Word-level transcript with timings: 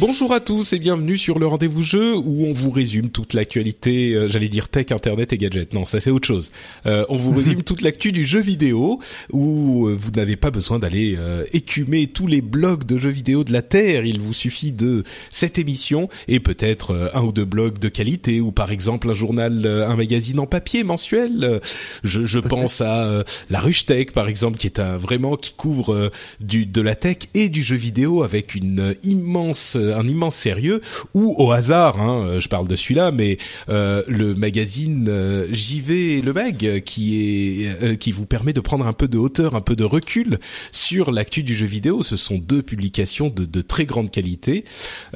Bom 0.00 0.09
Bonjour 0.20 0.34
à 0.34 0.40
tous 0.40 0.74
et 0.74 0.78
bienvenue 0.78 1.16
sur 1.16 1.38
le 1.38 1.46
rendez-vous 1.46 1.82
jeu 1.82 2.14
où 2.14 2.44
on 2.44 2.52
vous 2.52 2.70
résume 2.70 3.08
toute 3.08 3.32
l'actualité, 3.32 4.12
euh, 4.12 4.28
j'allais 4.28 4.50
dire 4.50 4.68
tech, 4.68 4.92
internet 4.92 5.32
et 5.32 5.38
gadgets. 5.38 5.72
Non, 5.72 5.86
ça 5.86 5.98
c'est 5.98 6.10
autre 6.10 6.26
chose. 6.26 6.52
Euh, 6.84 7.06
on 7.08 7.16
vous 7.16 7.32
résume 7.34 7.62
toute 7.62 7.80
l'actu 7.80 8.12
du 8.12 8.26
jeu 8.26 8.38
vidéo 8.40 9.00
où 9.32 9.86
euh, 9.86 9.96
vous 9.98 10.10
n'avez 10.10 10.36
pas 10.36 10.50
besoin 10.50 10.78
d'aller 10.78 11.16
euh, 11.18 11.46
écumer 11.54 12.06
tous 12.06 12.26
les 12.26 12.42
blogs 12.42 12.84
de 12.84 12.98
jeux 12.98 13.08
vidéo 13.08 13.44
de 13.44 13.52
la 13.54 13.62
Terre. 13.62 14.04
Il 14.04 14.20
vous 14.20 14.34
suffit 14.34 14.72
de 14.72 15.04
cette 15.30 15.58
émission 15.58 16.10
et 16.28 16.38
peut-être 16.38 16.90
euh, 16.90 17.08
un 17.14 17.22
ou 17.22 17.32
deux 17.32 17.46
blogs 17.46 17.78
de 17.78 17.88
qualité 17.88 18.42
ou 18.42 18.52
par 18.52 18.72
exemple 18.72 19.08
un 19.08 19.14
journal, 19.14 19.64
un 19.64 19.96
magazine 19.96 20.38
en 20.38 20.46
papier 20.46 20.84
mensuel. 20.84 21.62
Je, 22.04 22.26
je 22.26 22.38
pense 22.40 22.82
à 22.82 23.24
la 23.48 23.60
Ruche 23.60 23.86
Tech 23.86 24.08
par 24.12 24.28
exemple 24.28 24.58
qui 24.58 24.66
est 24.66 24.80
un 24.80 24.98
vraiment 24.98 25.38
qui 25.38 25.54
couvre 25.54 26.10
du 26.40 26.66
de 26.66 26.82
la 26.82 26.94
tech 26.94 27.16
et 27.32 27.48
du 27.48 27.62
jeu 27.62 27.76
vidéo 27.76 28.22
avec 28.22 28.54
une 28.54 28.94
immense 29.02 29.76
un 29.76 30.09
immense 30.10 30.36
sérieux 30.36 30.80
ou 31.14 31.34
au 31.38 31.52
hasard 31.52 32.00
hein, 32.00 32.38
je 32.38 32.48
parle 32.48 32.68
de 32.68 32.76
celui-là 32.76 33.12
mais 33.12 33.38
euh, 33.68 34.02
le 34.08 34.34
magazine 34.34 35.06
euh, 35.08 35.46
JV 35.50 36.20
le 36.22 36.32
mag 36.32 36.82
qui 36.84 37.64
est 37.64 37.82
euh, 37.82 37.94
qui 37.96 38.12
vous 38.12 38.26
permet 38.26 38.52
de 38.52 38.60
prendre 38.60 38.86
un 38.86 38.92
peu 38.92 39.08
de 39.08 39.18
hauteur 39.18 39.54
un 39.54 39.60
peu 39.60 39.76
de 39.76 39.84
recul 39.84 40.38
sur 40.72 41.12
l'actu 41.12 41.42
du 41.42 41.54
jeu 41.54 41.66
vidéo 41.66 42.02
ce 42.02 42.16
sont 42.16 42.38
deux 42.38 42.62
publications 42.62 43.28
de, 43.28 43.44
de 43.44 43.60
très 43.60 43.84
grande 43.84 44.10
qualité 44.10 44.64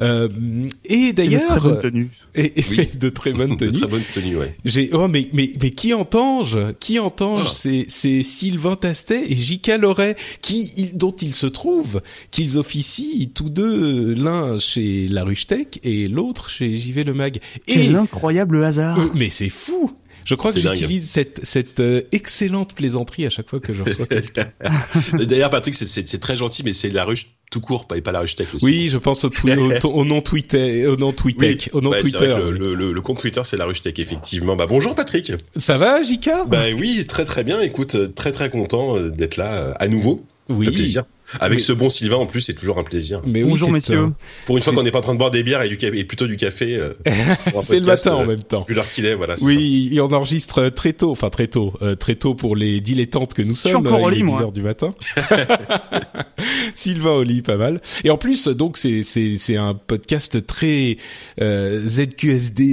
euh, 0.01 0.29
et 0.85 1.13
d'ailleurs 1.13 1.47
très 1.47 1.59
bonne 1.59 1.81
tenue. 1.81 2.09
Et, 2.35 2.59
et 2.59 2.63
Oui. 2.69 2.89
de 2.99 3.09
très 3.09 3.31
bonne 3.33 3.51
De 3.57 3.67
tenue 3.67 3.79
très 3.79 3.87
bonne 3.89 4.03
tenue, 4.13 4.37
ouais. 4.37 4.55
j'ai 4.65 4.89
oh 4.93 5.07
mais 5.07 5.27
mais 5.33 5.51
mais 5.61 5.71
qui 5.71 5.93
entend-je 5.93 6.71
Qui 6.73 6.99
entend-je 6.99 7.45
Ah. 7.47 7.49
C'est 7.51 7.85
c'est 7.87 8.23
Sylvain 8.23 8.75
Tastet 8.75 9.23
et 9.31 9.35
J.K. 9.35 9.77
Loret 9.79 10.15
qui 10.41 10.71
il- 10.77 10.97
dont 10.97 11.11
il 11.21 11.33
se 11.33 11.47
trouve 11.47 12.01
qu'ils 12.31 12.57
officient 12.57 13.27
tous 13.33 13.49
deux 13.49 14.13
l'un 14.13 14.59
chez 14.59 15.07
La 15.07 15.23
Ruche 15.23 15.47
Tech 15.47 15.67
et 15.83 16.07
l'autre 16.07 16.49
chez 16.49 16.75
JV 16.77 17.03
Le 17.03 17.13
Mag. 17.13 17.37
Et 17.67 17.73
Quel 17.73 17.95
incroyable 17.95 18.63
hasard. 18.63 18.99
euh, 18.99 19.07
mais 19.15 19.29
c'est 19.29 19.49
fou. 19.49 19.91
Je 20.25 20.35
crois 20.35 20.51
que 20.51 20.59
j'utilise 20.59 21.09
cette 21.09 21.39
cette 21.45 21.79
euh, 21.79 22.01
excellente 22.11 22.73
plaisanterie 22.75 23.25
à 23.25 23.29
chaque 23.29 23.49
fois 23.49 23.59
que 23.59 23.71
je 23.73 23.81
reçois 23.83 24.07
quelqu'un. 24.07 24.47
D'ailleurs, 25.13 25.49
Patrick, 25.51 25.75
c'est- 25.75 26.19
très 26.19 26.35
gentil, 26.35 26.63
mais 26.63 26.73
c'est 26.73 26.89
la 26.89 27.05
ruche 27.05 27.27
tout 27.51 27.61
court, 27.61 27.85
pas- 27.87 27.95
et 27.95 28.01
pas 28.01 28.11
la 28.11 28.21
ruche 28.21 28.35
tech 28.35 28.47
aussi. 28.55 28.65
Oui, 28.65 28.89
je 28.89 28.97
pense 28.97 29.23
au, 29.23 29.29
au, 29.29 29.87
au 29.89 30.03
nom 30.05 30.21
Twitter, 30.21 30.87
au 30.87 30.97
nom 30.97 31.11
Twitter, 31.13 31.57
au 31.73 31.79
nom 31.81 31.91
ouais, 31.91 32.01
Twitter. 32.01 32.17
vrai 32.17 32.41
que 32.41 32.47
le, 32.49 32.73
le, 32.73 32.91
le 32.91 33.01
compte 33.01 33.19
Twitter, 33.21 33.41
c'est 33.45 33.55
la 33.57 33.65
ruche 33.65 33.81
tech, 33.81 33.93
effectivement. 33.97 34.55
Bah, 34.55 34.65
bonjour 34.67 34.95
Patrick. 34.95 35.31
Ça 35.55 35.77
va, 35.77 36.01
J.K. 36.03 36.29
Bah 36.47 36.63
oui, 36.75 37.05
très 37.07 37.23
très 37.23 37.43
bien. 37.43 37.61
Écoute, 37.61 37.95
euh, 37.95 38.07
très 38.07 38.31
très 38.31 38.49
content 38.49 38.97
euh, 38.97 39.11
d'être 39.11 39.37
là 39.37 39.61
euh, 39.61 39.73
à 39.79 39.87
nouveau. 39.87 40.25
Oui. 40.49 40.65
Plaisir. 40.67 41.03
Avec 41.39 41.59
ce 41.59 41.71
bon 41.73 41.89
Sylvain 41.89 42.17
en 42.17 42.25
plus, 42.27 42.41
c'est 42.41 42.53
toujours 42.53 42.77
un 42.77 42.83
plaisir. 42.83 43.21
Mais 43.25 43.43
oui, 43.43 43.49
Bonjour 43.51 43.71
messieurs. 43.71 44.11
Pour 44.45 44.57
une 44.57 44.63
fois 44.63 44.73
qu'on 44.73 44.83
n'est 44.83 44.91
pas 44.91 44.99
en 44.99 45.03
train 45.03 45.13
de 45.13 45.19
boire 45.19 45.31
des 45.31 45.43
bières 45.43 45.61
et 45.63 45.69
du 45.69 45.77
café, 45.77 45.97
et 45.97 46.03
plutôt 46.03 46.27
du 46.27 46.37
café. 46.37 46.75
euh, 46.75 46.93
C'est 47.61 47.79
le 47.79 47.85
podcast, 47.85 48.05
matin 48.05 48.15
en 48.17 48.21
euh, 48.21 48.25
même 48.27 48.43
temps. 48.43 48.61
Vu 48.67 48.73
l'heure 48.75 48.89
qu'il 48.91 49.05
est, 49.05 49.15
voilà. 49.15 49.35
Oui, 49.41 49.89
et 49.91 49.99
on 50.01 50.11
enregistre 50.13 50.69
très 50.69 50.93
tôt, 50.93 51.11
enfin 51.11 51.29
très 51.29 51.47
tôt, 51.47 51.73
euh, 51.81 51.95
très 51.95 52.15
tôt 52.15 52.35
pour 52.35 52.55
les 52.55 52.79
dilettantes 52.81 53.33
que 53.33 53.41
nous 53.41 53.55
suis 53.55 53.71
sommes. 53.71 53.87
encore 53.87 53.99
euh, 53.99 54.03
au 54.03 54.11
il 54.11 54.13
est 54.13 54.17
lit, 54.17 54.23
10 54.23 54.29
moi. 54.31 54.41
heures 54.43 54.51
du 54.51 54.61
matin. 54.61 54.93
Sylvain 56.75 57.11
au 57.11 57.23
lit, 57.23 57.41
pas 57.41 57.57
mal. 57.57 57.81
Et 58.03 58.09
en 58.09 58.17
plus, 58.17 58.47
donc 58.47 58.77
c'est 58.77 59.03
c'est 59.03 59.37
c'est 59.37 59.55
un 59.57 59.73
podcast 59.73 60.45
très 60.45 60.97
euh, 61.41 61.81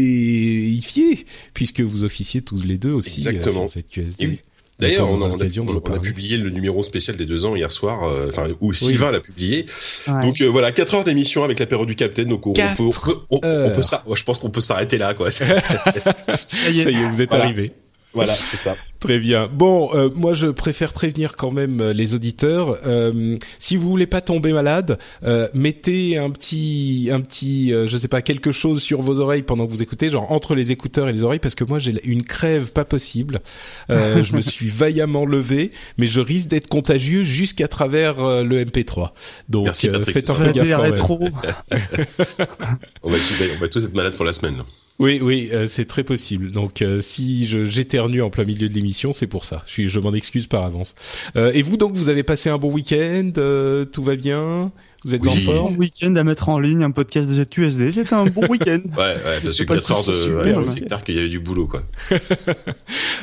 ZQSD-ifié 0.03 1.25
puisque 1.55 1.81
vous 1.81 2.05
officiez 2.05 2.43
tous 2.43 2.61
les 2.63 2.79
deux 2.79 2.93
aussi 2.93 3.21
Exactement. 3.27 3.65
euh, 3.65 3.69
sur 3.69 3.81
ZQSD. 3.83 4.23
Et 4.25 4.27
oui. 4.27 4.41
D'ailleurs, 4.83 5.11
on, 5.11 5.21
on 5.23 5.37
de 5.37 5.61
on 5.91 5.95
a 5.95 5.99
publié 5.99 6.37
le 6.37 6.51
numéro 6.51 6.83
spécial 6.83 7.17
des 7.17 7.27
deux 7.27 7.45
ans 7.45 7.57
hier 7.57 7.73
soir, 7.73 8.05
euh, 8.05 8.29
enfin 8.29 8.49
où 8.61 8.73
Sylvain 8.73 9.11
l'a 9.11 9.21
publié. 9.21 9.67
Ouais. 10.09 10.27
Donc 10.27 10.41
euh, 10.41 10.47
voilà, 10.47 10.73
4 10.73 10.95
heures 10.95 11.05
d'émission 11.05 11.45
avec 11.45 11.59
l'apéro 11.59 11.87
du 11.87 11.95
Capitaine. 11.95 12.29
Donc 12.29 12.47
on 12.47 12.53
peut, 12.53 12.63
on 12.79 12.91
peut, 12.91 13.17
on, 13.31 13.37
on 13.37 13.71
peut 13.71 13.83
ça. 13.83 14.03
Je 14.15 14.23
pense 14.25 14.39
qu'on 14.39 14.51
peut 14.51 14.61
s'arrêter 14.61 14.99
là, 14.99 15.15
quoi. 15.15 15.31
Ça 15.31 15.45
y 16.71 16.81
est. 16.81 16.83
Ça 16.83 16.91
y 16.91 16.97
est, 16.97 17.09
vous 17.09 17.23
êtes 17.23 17.31
Voilà. 17.31 17.45
arrivés. 17.45 17.73
Voilà, 18.15 18.35
c'est 18.35 18.57
ça. 18.57 18.77
Très 19.01 19.19
bien. 19.19 19.49
Bon, 19.53 19.91
euh, 19.95 20.11
moi 20.15 20.33
je 20.33 20.47
préfère 20.47 20.93
prévenir 20.93 21.35
quand 21.37 21.51
même 21.51 21.81
euh, 21.81 21.93
les 21.93 22.15
auditeurs. 22.15 22.79
Euh, 22.87 23.37
si 23.59 23.77
vous 23.77 23.89
voulez 23.89 24.07
pas 24.07 24.21
tomber 24.21 24.53
malade, 24.53 24.99
euh, 25.25 25.49
mettez 25.55 26.19
un 26.19 26.31
petit, 26.31 27.09
un 27.11 27.21
petit, 27.21 27.73
euh, 27.75 27.87
je 27.89 27.97
sais 27.97 28.07
pas, 28.07 28.23
quelque 28.23 28.53
chose 28.53 28.81
sur 28.81 29.03
vos 29.03 29.19
oreilles 29.19 29.43
pendant 29.43 29.67
que 29.67 29.73
vous 29.73 29.83
écoutez, 29.83 30.09
genre 30.09 30.31
entre 30.31 30.55
les 30.55 30.71
écouteurs 30.71 31.09
et 31.09 31.13
les 31.13 31.25
oreilles, 31.25 31.41
parce 31.41 31.57
que 31.57 31.65
moi 31.65 31.79
j'ai 31.81 31.95
une 32.05 32.23
crève 32.23 32.71
pas 32.73 32.85
possible. 32.85 33.41
Euh, 33.91 34.23
je 34.23 34.37
me 34.37 34.41
suis 34.41 34.69
vaillamment 34.69 35.25
levé, 35.25 35.73
mais 35.99 36.07
je 36.07 36.21
risque 36.21 36.49
d'être 36.49 36.69
contagieux 36.69 37.25
jusqu'à 37.25 37.67
travers 37.67 38.21
euh, 38.23 38.45
le 38.45 38.65
MP3. 38.65 39.11
Donc 39.49 39.65
Merci, 39.65 39.89
euh, 39.89 39.93
Patrick, 39.95 40.15
faites 40.15 40.31
un 40.31 40.35
peu 40.35 40.45
La 40.45 40.53
gaffe 40.53 40.71
quand 40.71 41.19
même. 41.19 41.33
On 43.03 43.11
va, 43.11 43.19
on 43.57 43.61
va 43.61 43.69
tous 43.69 43.85
être 43.85 43.95
malades 43.95 44.15
pour 44.15 44.25
la 44.25 44.33
semaine. 44.33 44.59
là. 44.59 44.65
Oui, 45.03 45.19
oui, 45.21 45.51
euh, 45.53 45.67
c'est 45.67 45.87
très 45.87 46.05
possible. 46.05 46.53
Donc, 46.53 46.81
euh, 46.81 47.01
si 47.01 47.45
j'éternue 47.45 48.23
en 48.23 48.31
plein 48.31 48.45
milieu 48.45 48.69
de 48.69 48.73
l'émission, 48.73 49.13
c'est 49.13 49.27
pour 49.27 49.45
ça. 49.45 49.65
Je, 49.67 49.89
je 49.89 49.99
m'en 49.99 50.13
excuse 50.13 50.47
par 50.47 50.63
avance. 50.65 50.95
Euh, 51.35 51.51
et 51.55 51.63
vous, 51.63 51.77
donc, 51.77 51.95
vous 51.95 52.09
avez 52.09 52.23
passé 52.23 52.51
un 52.51 52.59
bon 52.59 52.71
week-end 52.71 53.33
euh, 53.37 53.85
Tout 53.85 54.05
va 54.05 54.15
bien? 54.15 54.71
Vous 55.05 55.15
êtes 55.15 55.23
Oui. 55.23 55.29
en 55.31 55.51
Un 55.51 55.55
forme 55.55 55.77
week-end 55.79 56.15
à 56.17 56.25
mettre 56.25 56.49
en 56.49 56.59
ligne 56.59 56.83
un 56.83 56.91
podcast 56.91 57.29
de 57.29 57.35
ZQSD. 57.43 57.91
C'était 57.93 58.15
un 58.15 58.27
bon 58.27 58.47
week-end. 58.49 58.81
Ouais, 58.97 58.99
ouais, 58.99 59.19
parce 59.25 59.45
que 59.45 59.53
C'est 59.53 59.65
pas 59.67 59.75
4 59.77 59.91
heures 59.93 60.05
de, 60.05 60.65
c'est 60.67 60.81
clair 60.87 61.03
qu'il 61.03 61.17
y 61.17 61.19
avait 61.19 61.29
du 61.29 61.41
boulot, 61.41 61.67
quoi. 61.67 61.83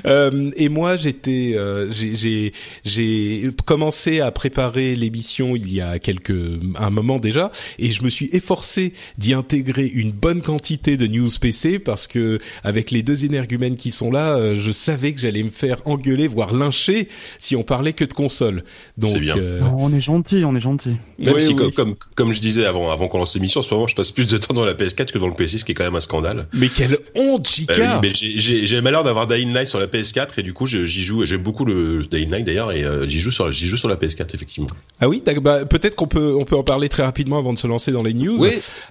Euh, 0.05 0.49
Et 0.55 0.69
moi, 0.69 0.95
j'étais, 0.95 1.53
euh, 1.55 1.91
j'ai- 1.91 2.15
j'ai 2.15 2.53
j'ai 2.85 3.49
commencé 3.65 4.21
à 4.21 4.31
préparer 4.31 4.95
l'émission 4.95 5.55
il 5.55 5.71
y 5.73 5.81
a 5.81 5.99
quelques 5.99 6.33
un 6.77 6.89
moment 6.89 7.19
déjà, 7.19 7.51
et 7.79 7.89
je 7.91 8.03
me 8.03 8.09
suis 8.09 8.29
efforcé 8.31 8.93
d'y 9.17 9.33
intégrer 9.33 9.85
une 9.87 10.11
bonne 10.11 10.41
quantité 10.41 10.95
de 10.97 11.05
news 11.07 11.29
PC 11.39 11.79
parce 11.79 12.07
que 12.07 12.37
avec 12.63 12.91
les 12.91 13.03
deux 13.03 13.25
énergumènes 13.25 13.75
qui 13.75 13.91
sont 13.91 14.09
là, 14.11 14.35
euh, 14.37 14.55
je 14.55 14.71
savais 14.71 15.13
que 15.13 15.19
j'allais 15.19 15.43
me 15.43 15.51
faire 15.51 15.81
engueuler, 15.85 16.27
voire 16.27 16.53
lyncher 16.53 17.07
si 17.37 17.55
on 17.55 17.63
parlait 17.63 17.93
que 17.93 18.05
de 18.05 18.13
console. 18.13 18.63
Donc, 18.97 19.11
C'est 19.11 19.19
bien. 19.19 19.37
euh, 19.37 19.59
Non, 19.59 19.75
on 19.79 19.93
est 19.93 20.01
gentil, 20.01 20.43
on 20.45 20.55
est 20.55 20.61
gentil. 20.61 20.95
Même 21.19 21.33
oui, 21.35 21.41
si, 21.41 21.49
oui. 21.49 21.55
comme, 21.55 21.68
comme, 21.71 21.95
comme 22.15 22.31
je 22.33 22.41
disais 22.41 22.65
avant, 22.65 22.91
avant 22.91 23.07
qu'on 23.07 23.17
lance 23.19 23.33
l'émission, 23.35 23.59
en 23.61 23.63
ce 23.63 23.73
moment, 23.73 23.87
je 23.87 23.95
passe 23.95 24.11
plus 24.11 24.27
de 24.27 24.37
temps 24.37 24.53
dans 24.53 24.65
la 24.65 24.73
PS4 24.73 25.11
que 25.11 25.17
dans 25.19 25.27
le 25.27 25.33
PC, 25.33 25.57
ce 25.59 25.65
qui 25.65 25.71
est 25.71 25.75
quand 25.75 25.83
même 25.83 25.95
un 25.95 25.99
scandale. 25.99 26.47
Mais 26.53 26.69
quelle 26.69 26.97
honte, 27.15 27.47
Chica 27.47 27.73
oui, 27.77 27.99
mais 28.01 28.09
j'ai- 28.11 28.39
j'ai 28.39 28.67
j'ai 28.67 28.75
le 28.75 28.81
malheur 28.81 29.03
d'avoir 29.03 29.27
Dying 29.27 29.53
Light 29.53 29.67
sur 29.67 29.79
la 29.79 29.87
PS4 29.87 30.37
et 30.39 30.43
du 30.43 30.53
coup 30.53 30.67
j'y 30.67 30.87
joue. 31.03 31.25
J'aime 31.25 31.41
beaucoup 31.43 31.65
le 31.65 32.03
Dying 32.09 32.29
Light 32.29 32.45
d'ailleurs 32.45 32.71
et 32.71 32.83
euh, 32.83 33.07
j'y 33.07 33.19
joue 33.19 33.31
sur 33.31 33.51
j'y 33.51 33.67
joue 33.67 33.77
sur 33.77 33.89
la 33.89 33.95
PS4 33.95 34.33
effectivement. 34.35 34.69
Ah 34.99 35.07
oui, 35.09 35.21
bah, 35.41 35.65
peut-être 35.65 35.95
qu'on 35.95 36.07
peut 36.07 36.35
on 36.37 36.45
peut 36.45 36.55
en 36.55 36.63
parler 36.63 36.89
très 36.89 37.03
rapidement 37.03 37.37
avant 37.37 37.53
de 37.53 37.59
se 37.59 37.67
lancer 37.67 37.91
dans 37.91 38.03
les 38.03 38.13
news. 38.13 38.37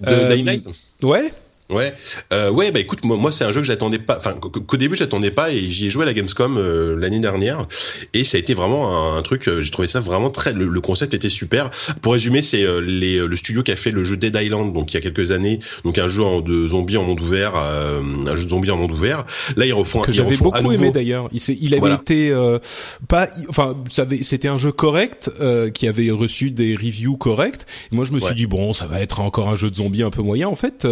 le 0.01 0.07
Euh, 0.07 0.33
Dying 0.33 0.45
Light. 0.45 0.67
Ouais. 1.03 1.31
Ouais, 1.69 1.93
euh, 2.33 2.49
ouais, 2.49 2.71
bah 2.71 2.79
écoute, 2.79 3.05
moi, 3.05 3.15
moi 3.15 3.31
c'est 3.31 3.43
un 3.43 3.51
jeu 3.51 3.61
que 3.61 3.67
j'attendais 3.67 3.99
pas, 3.99 4.17
enfin 4.17 4.33
qu'au 4.33 4.77
début 4.77 4.95
j'attendais 4.95 5.29
pas 5.29 5.51
et 5.51 5.59
j'y 5.69 5.85
ai 5.85 5.89
joué 5.91 6.01
à 6.01 6.07
la 6.07 6.13
Gamescom 6.13 6.57
euh, 6.57 6.95
l'année 6.97 7.19
dernière 7.19 7.67
et 8.15 8.23
ça 8.23 8.37
a 8.37 8.39
été 8.39 8.55
vraiment 8.55 9.15
un, 9.15 9.21
truc, 9.21 9.47
euh, 9.47 9.61
j'ai 9.61 9.69
trouvé 9.69 9.87
ça 9.87 9.99
vraiment 9.99 10.31
très, 10.31 10.51
le, 10.51 10.81
concept 10.81 11.13
était 11.13 11.29
super. 11.29 11.69
Pour 12.01 12.13
résumer, 12.13 12.41
c'est 12.41 12.63
euh, 12.63 12.79
les 12.79 13.19
le 13.19 13.35
studio 13.35 13.61
qui 13.61 13.71
a 13.71 13.75
fait 13.75 13.91
le 13.91 14.03
jeu 14.03 14.17
Dead 14.17 14.35
Island, 14.35 14.73
donc 14.73 14.91
il 14.91 14.95
y 14.95 14.97
a 14.97 15.01
quelques 15.01 15.29
années, 15.29 15.59
donc 15.83 15.99
un 15.99 16.07
jeu 16.07 16.23
en, 16.23 16.41
de 16.41 16.65
zombies 16.65 16.97
en 16.97 17.03
monde 17.03 17.21
ouvert, 17.21 17.55
un 17.55 18.35
jeu 18.35 18.45
de 18.45 18.49
zombies 18.49 18.71
en 18.71 18.77
monde 18.77 18.91
ouvert. 18.91 19.27
Là 19.55 19.67
ils 19.67 19.73
refont 19.73 20.01
que 20.01 20.11
j'avais 20.11 20.37
beaucoup 20.37 20.71
aimé 20.71 20.89
d'ailleurs. 20.89 21.29
Il, 21.31 21.41
il 21.61 21.75
avait 21.77 21.93
été 21.93 22.33
pas, 23.07 23.27
enfin 23.47 23.75
c'était 24.19 24.47
un 24.47 24.57
jeu 24.57 24.71
correct 24.71 25.29
qui 25.75 25.87
avait 25.87 26.09
reçu 26.09 26.49
des 26.49 26.75
reviews 26.75 27.17
correctes. 27.17 27.67
Et 27.91 27.95
moi 27.95 28.05
je 28.05 28.11
me 28.11 28.19
suis 28.19 28.33
dit 28.33 28.47
bon 28.47 28.73
ça 28.73 28.87
va 28.87 29.01
être 29.01 29.19
encore 29.19 29.49
un 29.49 29.55
jeu 29.55 29.69
de 29.69 29.75
zombies 29.75 30.01
un 30.01 30.09
peu 30.09 30.23
moyen. 30.23 30.47
En 30.47 30.55
fait 30.55 30.87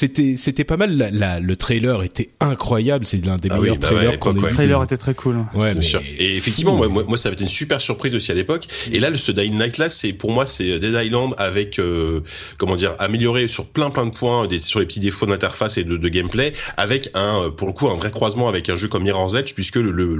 c'était 0.00 0.36
c'était 0.38 0.64
pas 0.64 0.78
mal. 0.78 1.10
La, 1.12 1.40
le 1.40 1.56
trailer 1.56 2.02
était 2.02 2.30
incroyable. 2.40 3.04
C'est 3.06 3.22
l'un 3.24 3.36
des 3.36 3.48
ah 3.50 3.58
meilleurs 3.58 3.76
bah 3.76 3.88
trailers 3.88 4.18
qu'on 4.18 4.34
ait 4.34 4.38
vu. 4.38 4.46
Le 4.46 4.54
trailer 4.54 4.82
était 4.82 4.96
très 4.96 5.12
cool. 5.12 5.44
Ouais, 5.54 5.72
bien 5.74 5.82
sûr. 5.82 6.00
Et 6.18 6.36
effectivement, 6.36 6.74
moi, 6.74 6.88
moi, 6.88 7.18
ça 7.18 7.28
avait 7.28 7.34
été 7.34 7.44
une 7.44 7.50
super 7.50 7.82
surprise 7.82 8.14
aussi 8.14 8.32
à 8.32 8.34
l'époque. 8.34 8.66
Et 8.92 8.98
là, 8.98 9.10
ce 9.16 9.30
Dying 9.30 9.58
Night 9.58 9.76
là, 9.76 9.90
c'est 9.90 10.14
pour 10.14 10.32
moi, 10.32 10.46
c'est 10.46 10.78
Dead 10.78 10.94
Island 11.04 11.34
avec 11.36 11.78
euh, 11.78 12.20
comment 12.56 12.76
dire, 12.76 12.96
amélioré 12.98 13.46
sur 13.48 13.66
plein 13.66 13.90
plein 13.90 14.06
de 14.06 14.12
points, 14.12 14.46
des, 14.46 14.58
sur 14.58 14.80
les 14.80 14.86
petits 14.86 15.00
défauts 15.00 15.26
d'interface 15.26 15.76
et 15.76 15.84
de, 15.84 15.98
de, 15.98 16.08
gameplay, 16.08 16.54
avec 16.78 17.10
un 17.12 17.50
pour 17.54 17.66
le 17.68 17.74
coup 17.74 17.88
un 17.90 17.96
vrai 17.96 18.10
croisement 18.10 18.48
avec 18.48 18.70
un 18.70 18.76
jeu 18.76 18.88
comme 18.88 19.02
Mirror's 19.02 19.34
Edge, 19.34 19.52
puisque 19.52 19.76
le, 19.76 19.90
le, 19.90 20.16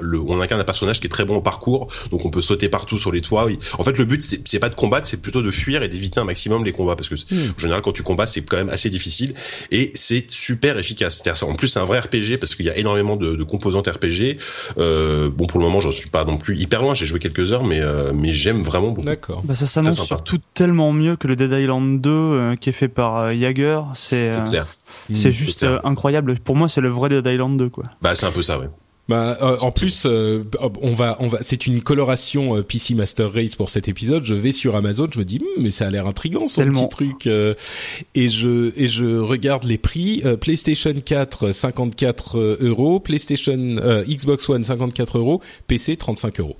le 0.00 0.20
on 0.20 0.40
incarne 0.40 0.60
un 0.60 0.64
personnage 0.64 1.00
qui 1.00 1.06
est 1.06 1.10
très 1.10 1.26
bon 1.26 1.36
au 1.36 1.42
parcours, 1.42 1.92
donc 2.10 2.24
on 2.24 2.30
peut 2.30 2.40
sauter 2.40 2.70
partout 2.70 2.96
sur 2.96 3.12
les 3.12 3.20
toits. 3.20 3.46
En 3.78 3.84
fait, 3.84 3.98
le 3.98 4.06
but 4.06 4.24
c'est 4.44 4.58
pas 4.58 4.70
de 4.70 4.74
combattre, 4.74 5.06
c'est 5.06 5.20
plutôt 5.20 5.42
de 5.42 5.50
fuir 5.50 5.82
et 5.82 5.88
d'éviter 5.88 6.18
un 6.18 6.24
maximum 6.24 6.64
les 6.64 6.72
combats, 6.72 6.96
parce 6.96 7.10
que 7.10 7.16
hmm. 7.16 7.52
en 7.56 7.60
général, 7.60 7.82
quand 7.82 7.92
tu 7.92 8.02
combats, 8.02 8.26
c'est 8.26 8.40
quand 8.40 8.56
même 8.56 8.70
assez 8.70 8.88
difficile 8.88 9.17
et 9.70 9.92
c'est 9.94 10.30
super 10.30 10.78
efficace. 10.78 11.22
En 11.42 11.54
plus, 11.54 11.68
c'est 11.68 11.80
un 11.80 11.84
vrai 11.84 12.00
RPG 12.00 12.38
parce 12.38 12.54
qu'il 12.54 12.66
y 12.66 12.70
a 12.70 12.76
énormément 12.76 13.16
de, 13.16 13.36
de 13.36 13.42
composantes 13.44 13.86
RPG. 13.86 14.38
Euh, 14.78 15.30
bon, 15.30 15.46
pour 15.46 15.60
le 15.60 15.66
moment, 15.66 15.80
j'en 15.80 15.90
suis 15.90 16.10
pas 16.10 16.24
non 16.24 16.38
plus 16.38 16.56
hyper 16.56 16.82
loin. 16.82 16.94
J'ai 16.94 17.06
joué 17.06 17.18
quelques 17.18 17.52
heures, 17.52 17.64
mais 17.64 17.80
euh, 17.80 18.12
mais 18.14 18.32
j'aime 18.32 18.62
vraiment 18.62 18.90
beaucoup. 18.90 19.06
D'accord. 19.06 19.42
Bah, 19.44 19.54
ça 19.54 19.66
s'annonce 19.66 20.02
surtout 20.04 20.38
tellement 20.54 20.92
mieux 20.92 21.16
que 21.16 21.28
le 21.28 21.36
Dead 21.36 21.52
Island 21.52 22.00
2 22.00 22.10
euh, 22.10 22.56
qui 22.56 22.70
est 22.70 22.72
fait 22.72 22.88
par 22.88 23.34
Jaeger. 23.34 23.82
C'est 23.94 24.28
clair. 24.48 24.66
C'est 25.14 25.32
juste 25.32 25.66
incroyable. 25.84 26.38
Pour 26.38 26.56
moi, 26.56 26.68
c'est 26.68 26.80
le 26.80 26.88
vrai 26.88 27.08
Dead 27.08 27.26
Island 27.26 27.58
2, 27.58 27.68
quoi. 27.68 27.84
Bah, 28.02 28.14
c'est 28.14 28.26
un 28.26 28.30
peu 28.30 28.42
ça, 28.42 28.58
ouais. 28.58 28.68
Bah, 29.08 29.38
euh, 29.40 29.56
en 29.60 29.70
plus, 29.70 30.04
euh, 30.04 30.44
on 30.82 30.92
va, 30.92 31.16
on 31.20 31.28
va, 31.28 31.38
c'est 31.42 31.66
une 31.66 31.80
coloration 31.80 32.56
euh, 32.56 32.62
PC 32.62 32.94
Master 32.94 33.32
Race 33.32 33.54
pour 33.54 33.70
cet 33.70 33.88
épisode. 33.88 34.24
Je 34.24 34.34
vais 34.34 34.52
sur 34.52 34.76
Amazon, 34.76 35.08
je 35.10 35.18
me 35.18 35.24
dis, 35.24 35.38
hmm, 35.38 35.62
mais 35.62 35.70
ça 35.70 35.86
a 35.86 35.90
l'air 35.90 36.06
intrigant 36.06 36.46
ce 36.46 36.60
petit 36.60 36.88
truc, 36.88 37.26
et 37.26 38.28
je 38.28 38.72
et 38.76 38.88
je 38.88 39.18
regarde 39.18 39.64
les 39.64 39.78
prix. 39.78 40.22
PlayStation 40.40 40.94
4 41.02 41.52
54 41.52 42.58
euros, 42.60 43.00
PlayStation 43.00 43.76
Xbox 44.06 44.48
One 44.48 44.64
54 44.64 45.18
euros, 45.18 45.40
PC 45.66 45.96
35 45.96 46.40
euros. 46.40 46.56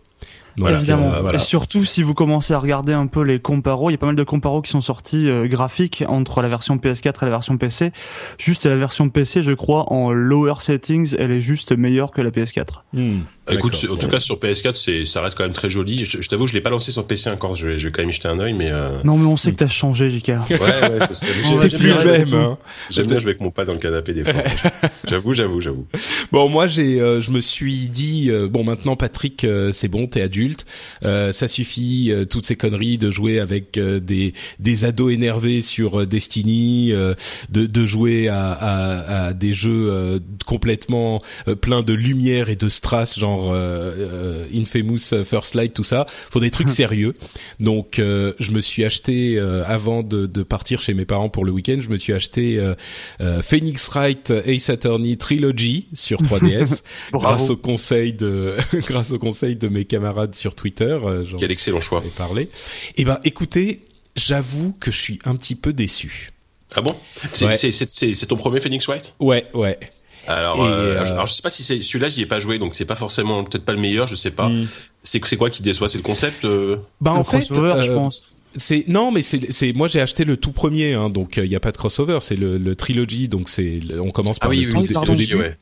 Voilà, 0.59 0.79
Évidemment. 0.79 1.13
Et 1.31 1.39
surtout, 1.39 1.85
si 1.85 2.03
vous 2.03 2.15
commencez 2.15 2.53
à 2.53 2.59
regarder 2.59 2.93
un 2.93 3.07
peu 3.07 3.23
les 3.23 3.39
comparos, 3.39 3.91
il 3.91 3.93
y 3.93 3.95
a 3.95 3.99
pas 3.99 4.07
mal 4.07 4.17
de 4.17 4.23
comparos 4.23 4.63
qui 4.63 4.71
sont 4.71 4.81
sortis 4.81 5.29
euh, 5.29 5.47
graphiques 5.47 6.05
entre 6.07 6.43
la 6.43 6.49
version 6.49 6.77
PS4 6.77 7.23
et 7.23 7.25
la 7.25 7.31
version 7.31 7.57
PC. 7.57 7.93
Juste 8.39 8.67
la 8.67 8.77
version 8.77 9.09
PC, 9.09 9.43
je 9.43 9.53
crois, 9.53 9.93
en 9.93 10.13
lower 10.13 10.55
settings, 10.61 11.15
elle 11.19 11.31
est 11.31 11.41
juste 11.41 11.73
meilleure 11.73 12.11
que 12.11 12.21
la 12.21 12.31
PS4. 12.31 12.83
Écoute, 13.51 13.87
en 13.91 13.97
tout 13.97 14.09
cas 14.09 14.21
sur 14.21 14.37
PS4, 14.37 14.75
c'est 14.75 15.05
ça 15.05 15.23
reste 15.23 15.37
quand 15.37 15.45
même 15.45 15.53
très 15.53 15.71
joli. 15.71 16.05
Je, 16.05 16.21
je 16.21 16.29
t'avoue, 16.29 16.47
je 16.47 16.53
l'ai 16.53 16.61
pas 16.61 16.71
lancé 16.71 16.93
sur 16.93 17.07
PC 17.07 17.31
encore. 17.31 17.57
Je 17.57 17.69
vais, 17.69 17.79
je 17.79 17.89
vais 17.89 17.93
quand 17.93 18.03
même 18.03 18.11
y 18.11 18.13
jeter 18.13 18.29
un 18.29 18.39
œil, 18.41 18.53
mais 18.53 18.71
euh... 18.71 19.01
non, 19.05 19.17
mais 19.17 19.27
on 19.27 19.37
sait 19.37 19.53
que 19.53 19.57
t'as 19.57 19.69
changé, 19.69 20.11
JK. 20.11 20.29
Ouais, 20.29 20.59
ouais, 20.59 20.99
je 21.09 21.15
sais. 21.15 21.27
J'aime 21.45 21.71
plus 21.71 21.95
même. 21.95 22.35
Hein. 22.35 22.59
J'aime 22.91 23.07
bien 23.07 23.19
jouer 23.19 23.31
avec 23.31 23.41
mon 23.41 23.51
pas 23.51 23.65
dans 23.65 23.73
le 23.73 23.79
canapé 23.79 24.13
des 24.13 24.25
fois. 24.25 24.43
j'avoue, 25.09 25.33
j'avoue, 25.33 25.61
j'avoue. 25.61 25.87
Bon, 26.33 26.49
moi, 26.49 26.67
j'ai, 26.67 27.01
euh, 27.01 27.21
je 27.21 27.31
me 27.31 27.41
suis 27.41 27.89
dit, 27.89 28.31
euh, 28.31 28.49
bon, 28.49 28.65
maintenant, 28.65 28.97
Patrick, 28.97 29.45
euh, 29.45 29.73
c'est 29.73 29.89
bon, 29.89 30.07
t'es 30.07 30.21
adulte, 30.21 30.48
ça 31.03 31.49
suffit 31.49 32.13
toutes 32.31 32.47
ces 32.47 32.57
conneries 32.57 32.99
de 32.99 33.11
jouer 33.11 33.41
avec 33.41 33.79
des 33.79 34.35
des 34.59 34.85
ados 34.85 35.13
énervés 35.13 35.63
sur 35.63 36.07
Destiny, 36.07 36.91
de 36.91 37.67
de 37.67 37.87
jouer 37.87 38.29
à, 38.29 38.53
à, 38.53 39.27
à 39.27 39.33
des 39.33 39.55
jeux 39.55 40.21
complètement 40.47 41.21
pleins 41.61 41.83
de 41.83 41.95
lumière 41.95 42.49
et 42.49 42.57
de 42.57 42.69
strass, 42.69 43.19
genre 43.19 43.53
euh, 43.53 43.93
euh, 43.99 44.45
Infamous 44.55 45.13
euh, 45.13 45.25
First 45.25 45.55
Light, 45.55 45.75
tout 45.75 45.83
ça. 45.83 46.07
Faut 46.31 46.41
des 46.41 46.51
trucs 46.51 46.71
sérieux. 46.71 47.15
Donc 47.61 47.97
je 47.99 48.51
me 48.51 48.61
suis 48.61 48.85
acheté 48.85 49.39
avant 49.67 50.03
de, 50.03 50.27
de, 50.27 50.43
partir 50.43 50.81
chez 50.81 50.95
mes 50.95 51.05
parents 51.05 51.29
pour 51.29 51.45
le 51.45 51.53
week-end, 51.53 51.79
je 51.81 51.89
me 51.89 51.97
suis 51.97 52.13
acheté 52.13 52.61
Phoenix 53.43 53.89
Wright 53.89 54.31
Ace 54.31 54.71
Attorney 54.71 55.17
Trilogy 55.17 55.89
sur 55.95 56.23
3DS 56.23 56.83
grâce 57.13 57.51
au 57.51 57.57
conseil 57.57 58.13
de 58.13 58.55
grâce 58.75 59.13
au 59.13 59.19
conseil 59.19 59.57
de 59.57 59.69
mes 59.69 59.85
camarades 59.85 60.35
sur 60.39 60.55
Twitter. 60.55 60.99
Quel 61.39 61.51
excellent 61.51 61.81
choix. 61.81 62.03
Parlé. 62.17 62.43
Et 62.43 62.49
eh 62.99 63.05
ben 63.05 63.19
écoutez, 63.25 63.83
j'avoue 64.17 64.75
que 64.81 64.91
je 64.91 64.99
suis 64.99 65.19
un 65.25 65.37
petit 65.37 65.55
peu 65.55 65.73
déçu. 65.73 66.33
Ah 66.75 66.81
bon? 66.81 66.95
C'est 67.35 68.27
ton 68.27 68.37
premier 68.37 68.61
Phoenix 68.61 68.87
Wright? 68.87 69.15
Ouais, 69.21 69.47
ouais. 69.55 69.79
Alors, 70.27 70.63
euh, 70.63 70.95
euh, 70.95 71.01
alors, 71.01 71.27
je 71.27 71.33
sais 71.33 71.43
pas 71.43 71.49
si 71.49 71.63
c'est 71.63 71.81
celui-là, 71.81 72.11
j'y 72.11 72.21
ai 72.21 72.27
pas 72.27 72.39
joué, 72.39 72.59
donc 72.59 72.75
c'est 72.75 72.85
pas 72.85 72.97
forcément 72.97 73.45
peut-être 73.45 73.65
pas 73.65 73.73
le 73.73 73.81
meilleur, 73.81 74.07
je 74.09 74.15
sais 74.15 74.31
pas. 74.31 74.51
Hmm. 74.51 74.67
C'est 75.03 75.25
c'est 75.25 75.37
quoi 75.39 75.49
qui 75.49 75.63
déçoit? 75.63 75.89
C'est 75.89 75.97
le 75.97 76.03
concept 76.03 76.45
euh? 76.45 76.77
Bah 77.01 77.15
en 77.15 77.25
fait, 77.25 77.47
je 77.49 77.95
pense. 77.95 78.25
C'est 78.55 78.85
non, 78.89 79.11
mais 79.11 79.23
c'est 79.23 79.73
moi 79.73 79.89
j'ai 79.89 80.01
acheté 80.01 80.25
le 80.25 80.37
tout 80.37 80.53
premier, 80.53 80.93
hein, 80.93 81.09
donc 81.09 81.39
il 81.39 81.47
y 81.47 81.57
a 81.57 81.61
pas 81.61 81.73
de 81.73 81.77
crossover. 81.77 82.19
C'est 82.21 82.37
le, 82.37 82.59
le 82.59 82.77
trilogy, 82.77 83.29
donc 83.29 83.49
c'est 83.49 83.81
on 83.99 84.11
commence 84.11 84.39
par 84.39 84.49
ah 84.49 84.51
oui, 84.51 84.67
le 84.67 84.75
oui, 84.75 84.87
tout, 84.87 85.15
début. 85.15 85.37
Ouais. 85.37 85.57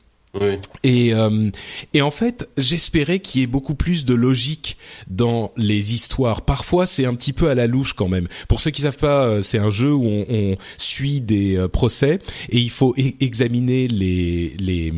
Et 0.83 1.13
euh, 1.13 1.49
et 1.93 2.01
en 2.01 2.11
fait, 2.11 2.49
j'espérais 2.57 3.19
qu'il 3.19 3.41
y 3.41 3.43
ait 3.43 3.47
beaucoup 3.47 3.75
plus 3.75 4.05
de 4.05 4.13
logique 4.13 4.77
dans 5.09 5.51
les 5.57 5.93
histoires. 5.93 6.41
Parfois, 6.41 6.85
c'est 6.85 7.05
un 7.05 7.15
petit 7.15 7.33
peu 7.33 7.49
à 7.49 7.55
la 7.55 7.67
louche 7.67 7.93
quand 7.93 8.07
même. 8.07 8.27
Pour 8.47 8.59
ceux 8.59 8.71
qui 8.71 8.81
savent 8.81 8.97
pas, 8.97 9.25
euh, 9.25 9.41
c'est 9.41 9.57
un 9.57 9.69
jeu 9.69 9.93
où 9.93 10.05
on, 10.05 10.25
on 10.29 10.57
suit 10.77 11.21
des 11.21 11.57
euh, 11.57 11.67
procès 11.67 12.19
et 12.49 12.59
il 12.59 12.69
faut 12.69 12.93
e-, 12.97 13.15
examiner 13.19 13.87
les 13.87 14.53
les 14.59 14.93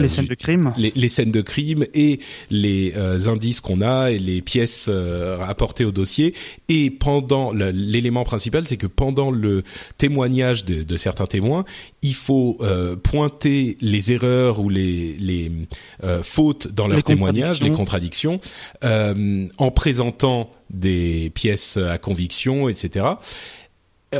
les 0.00 0.08
scènes 0.08 0.26
de 0.26 0.34
crime, 0.34 0.72
les, 0.76 0.92
les, 0.94 1.08
scènes 1.08 1.30
de 1.30 1.40
crime 1.40 1.84
et 1.94 2.20
les 2.50 2.94
indices 3.26 3.60
qu'on 3.60 3.80
a 3.80 4.10
et 4.10 4.18
les 4.18 4.42
pièces 4.42 4.90
apportées 5.42 5.84
au 5.84 5.92
dossier. 5.92 6.34
Et 6.68 6.90
pendant 6.90 7.52
l'élément 7.52 8.24
principal, 8.24 8.66
c'est 8.66 8.76
que 8.76 8.86
pendant 8.86 9.30
le 9.30 9.62
témoignage 9.98 10.64
de, 10.64 10.82
de 10.82 10.96
certains 10.96 11.26
témoins, 11.26 11.64
il 12.02 12.14
faut 12.14 12.58
pointer 13.02 13.76
les 13.80 14.12
erreurs 14.12 14.60
ou 14.60 14.68
les, 14.68 15.16
les 15.18 15.50
euh, 16.02 16.22
fautes 16.22 16.68
dans 16.68 16.88
leur 16.88 17.02
témoignage, 17.02 17.62
les 17.62 17.70
contradictions, 17.70 18.40
euh, 18.84 19.46
en 19.58 19.70
présentant 19.70 20.50
des 20.70 21.30
pièces 21.34 21.76
à 21.76 21.98
conviction, 21.98 22.68
etc 22.68 23.06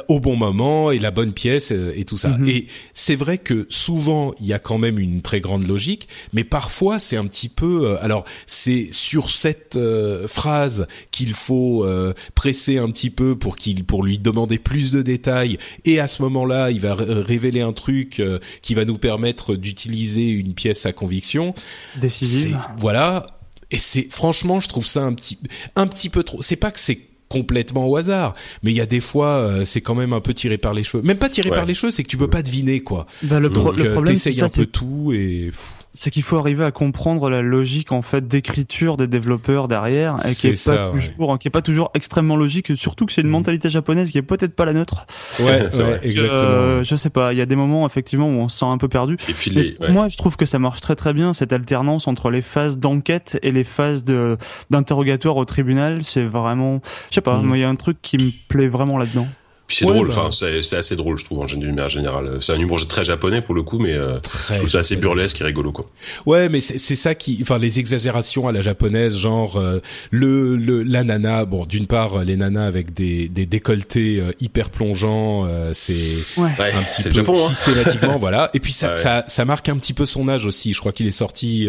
au 0.08 0.20
bon 0.20 0.36
moment 0.36 0.90
et 0.90 0.98
la 0.98 1.10
bonne 1.10 1.32
pièce 1.32 1.72
euh, 1.72 1.92
et 1.94 2.04
tout 2.04 2.16
ça. 2.16 2.28
Mhm. 2.28 2.48
Et 2.48 2.66
c'est 2.92 3.16
vrai 3.16 3.38
que 3.38 3.66
souvent 3.68 4.32
il 4.40 4.46
y 4.46 4.52
a 4.52 4.58
quand 4.58 4.78
même 4.78 4.98
une 4.98 5.22
très 5.22 5.40
grande 5.40 5.66
logique, 5.66 6.08
mais 6.32 6.44
parfois 6.44 6.98
c'est 6.98 7.16
un 7.16 7.26
petit 7.26 7.48
peu. 7.48 7.86
Euh, 7.86 7.96
alors 8.02 8.24
c'est 8.46 8.88
sur 8.92 9.30
cette 9.30 9.76
euh, 9.76 10.26
phrase 10.26 10.86
qu'il 11.10 11.34
faut 11.34 11.86
presser 12.34 12.78
un 12.78 12.90
petit 12.90 13.10
peu 13.10 13.36
pour 13.36 13.56
qu'il 13.56 13.84
pour 13.84 14.04
lui 14.04 14.18
demander 14.18 14.58
plus 14.58 14.90
de 14.90 15.02
détails. 15.02 15.58
Et 15.84 16.00
à 16.00 16.08
ce 16.08 16.22
moment-là, 16.22 16.70
il 16.70 16.80
va 16.80 16.94
révéler 16.94 17.60
un 17.60 17.72
truc 17.72 18.22
qui 18.62 18.74
va 18.74 18.84
nous 18.84 18.98
permettre 18.98 19.54
d'utiliser 19.54 20.30
une 20.30 20.54
pièce 20.54 20.86
à 20.86 20.92
conviction. 20.92 21.54
Décisive. 22.00 22.58
Voilà. 22.78 23.26
Et 23.70 23.78
c'est 23.78 24.08
franchement, 24.10 24.60
je 24.60 24.68
trouve 24.68 24.86
ça 24.86 25.02
un 25.02 25.12
petit 25.14 25.38
un 25.76 25.86
petit 25.86 26.08
peu 26.08 26.22
trop. 26.22 26.42
C'est 26.42 26.56
pas 26.56 26.70
que 26.70 26.80
c'est 26.80 27.00
complètement 27.34 27.88
au 27.88 27.96
hasard. 27.96 28.32
Mais 28.62 28.70
il 28.70 28.76
y 28.76 28.80
a 28.80 28.86
des 28.86 29.00
fois, 29.00 29.38
euh, 29.38 29.64
c'est 29.64 29.80
quand 29.80 29.96
même 29.96 30.12
un 30.12 30.20
peu 30.20 30.32
tiré 30.32 30.56
par 30.56 30.72
les 30.72 30.84
cheveux. 30.84 31.02
Même 31.02 31.18
pas 31.18 31.28
tiré 31.28 31.50
par 31.50 31.66
les 31.66 31.74
cheveux, 31.74 31.90
c'est 31.90 32.04
que 32.04 32.08
tu 32.08 32.16
peux 32.16 32.30
pas 32.30 32.42
deviner 32.42 32.80
quoi. 32.80 33.06
Bah, 33.22 33.40
le, 33.40 33.48
Donc, 33.48 33.76
le 33.76 33.86
euh, 33.86 33.92
problème, 33.92 34.16
c'est 34.16 34.40
un 34.42 34.48
peu 34.48 34.66
tout 34.66 35.12
et 35.12 35.50
c'est 35.94 36.10
qu'il 36.10 36.24
faut 36.24 36.36
arriver 36.36 36.64
à 36.64 36.72
comprendre 36.72 37.30
la 37.30 37.40
logique 37.40 37.92
en 37.92 38.02
fait 38.02 38.26
d'écriture 38.26 38.96
des 38.96 39.06
développeurs 39.06 39.68
derrière 39.68 40.16
et 40.28 40.34
qui 40.34 40.48
est, 40.48 40.66
pas 40.66 40.90
toujours 40.90 41.38
qui 41.38 41.48
est 41.48 41.50
pas 41.52 41.62
toujours 41.62 41.90
extrêmement 41.94 42.36
logique 42.36 42.76
surtout 42.76 43.06
que 43.06 43.12
c'est 43.12 43.20
une 43.20 43.28
mm. 43.28 43.30
mentalité 43.30 43.70
japonaise 43.70 44.10
qui 44.10 44.18
est 44.18 44.22
peut-être 44.22 44.56
pas 44.56 44.64
la 44.64 44.72
nôtre. 44.72 45.06
Ouais, 45.38 45.44
ouais 45.44 46.00
exactement 46.02 46.40
euh, 46.42 46.84
je 46.84 46.96
sais 46.96 47.10
pas 47.10 47.32
il 47.32 47.38
y 47.38 47.40
a 47.40 47.46
des 47.46 47.54
moments 47.54 47.86
effectivement 47.86 48.26
où 48.26 48.40
on 48.40 48.48
se 48.48 48.58
sent 48.58 48.66
un 48.66 48.76
peu 48.76 48.88
perdu. 48.88 49.16
Et 49.28 49.32
puis 49.32 49.50
les, 49.50 49.74
moi 49.88 50.08
je 50.08 50.16
trouve 50.16 50.36
que 50.36 50.46
ça 50.46 50.58
marche 50.58 50.80
très 50.80 50.96
très 50.96 51.14
bien 51.14 51.32
cette 51.32 51.52
alternance 51.52 52.08
entre 52.08 52.30
les 52.30 52.42
phases 52.42 52.78
d'enquête 52.78 53.38
et 53.42 53.52
les 53.52 53.64
phases 53.64 54.02
de 54.02 54.36
d'interrogatoire 54.70 55.36
au 55.36 55.44
tribunal. 55.44 56.00
C'est 56.02 56.24
vraiment 56.24 56.82
je 57.10 57.14
sais 57.14 57.20
pas 57.20 57.38
mm. 57.38 57.46
moi 57.46 57.56
il 57.56 57.60
y 57.60 57.64
a 57.64 57.68
un 57.68 57.76
truc 57.76 57.98
qui 58.02 58.16
me 58.16 58.30
plaît 58.48 58.68
vraiment 58.68 58.98
là-dedans 58.98 59.28
Puis 59.66 59.78
c'est 59.78 59.86
drôle, 59.86 60.10
enfin 60.10 60.28
c'est 60.30 60.76
assez 60.76 60.94
drôle 60.94 61.18
je 61.18 61.24
trouve 61.24 61.40
en 61.40 61.48
général. 61.48 62.38
C'est 62.40 62.52
un 62.52 62.60
humour 62.60 62.86
très 62.86 63.02
japonais 63.02 63.40
pour 63.40 63.54
le 63.54 63.62
coup, 63.62 63.78
mais 63.78 63.94
euh, 63.94 64.18
je 64.50 64.54
trouve 64.56 64.68
c'est 64.68 64.78
assez 64.78 64.96
burlesque 64.96 65.40
et 65.40 65.44
rigolo 65.44 65.72
quoi. 65.72 65.86
Ouais, 66.26 66.50
mais 66.50 66.60
c'est 66.60 66.96
ça 66.96 67.14
qui, 67.14 67.38
enfin 67.40 67.58
les 67.58 67.78
exagérations 67.78 68.46
à 68.46 68.52
la 68.52 68.60
japonaise, 68.60 69.16
genre 69.16 69.56
euh, 69.56 69.80
le 70.10 70.56
le 70.56 70.82
la 70.82 71.02
nana. 71.02 71.46
Bon, 71.46 71.64
d'une 71.64 71.86
part 71.86 72.24
les 72.24 72.36
nanas 72.36 72.66
avec 72.66 72.92
des 72.92 73.30
des 73.30 73.46
décolletés 73.46 74.20
euh, 74.20 74.32
hyper 74.38 74.68
plongeants, 74.68 75.48
c'est 75.72 75.94
un 76.36 76.82
petit 76.82 77.08
peu 77.08 77.30
hein. 77.30 77.48
systématiquement 77.48 78.18
voilà. 78.18 78.50
Et 78.52 78.60
puis 78.60 78.72
ça 78.72 78.96
ça 78.96 79.24
ça 79.26 79.44
marque 79.46 79.70
un 79.70 79.78
petit 79.78 79.94
peu 79.94 80.04
son 80.04 80.28
âge 80.28 80.44
aussi. 80.44 80.74
Je 80.74 80.80
crois 80.80 80.92
qu'il 80.92 81.06
est 81.06 81.10
sorti. 81.10 81.68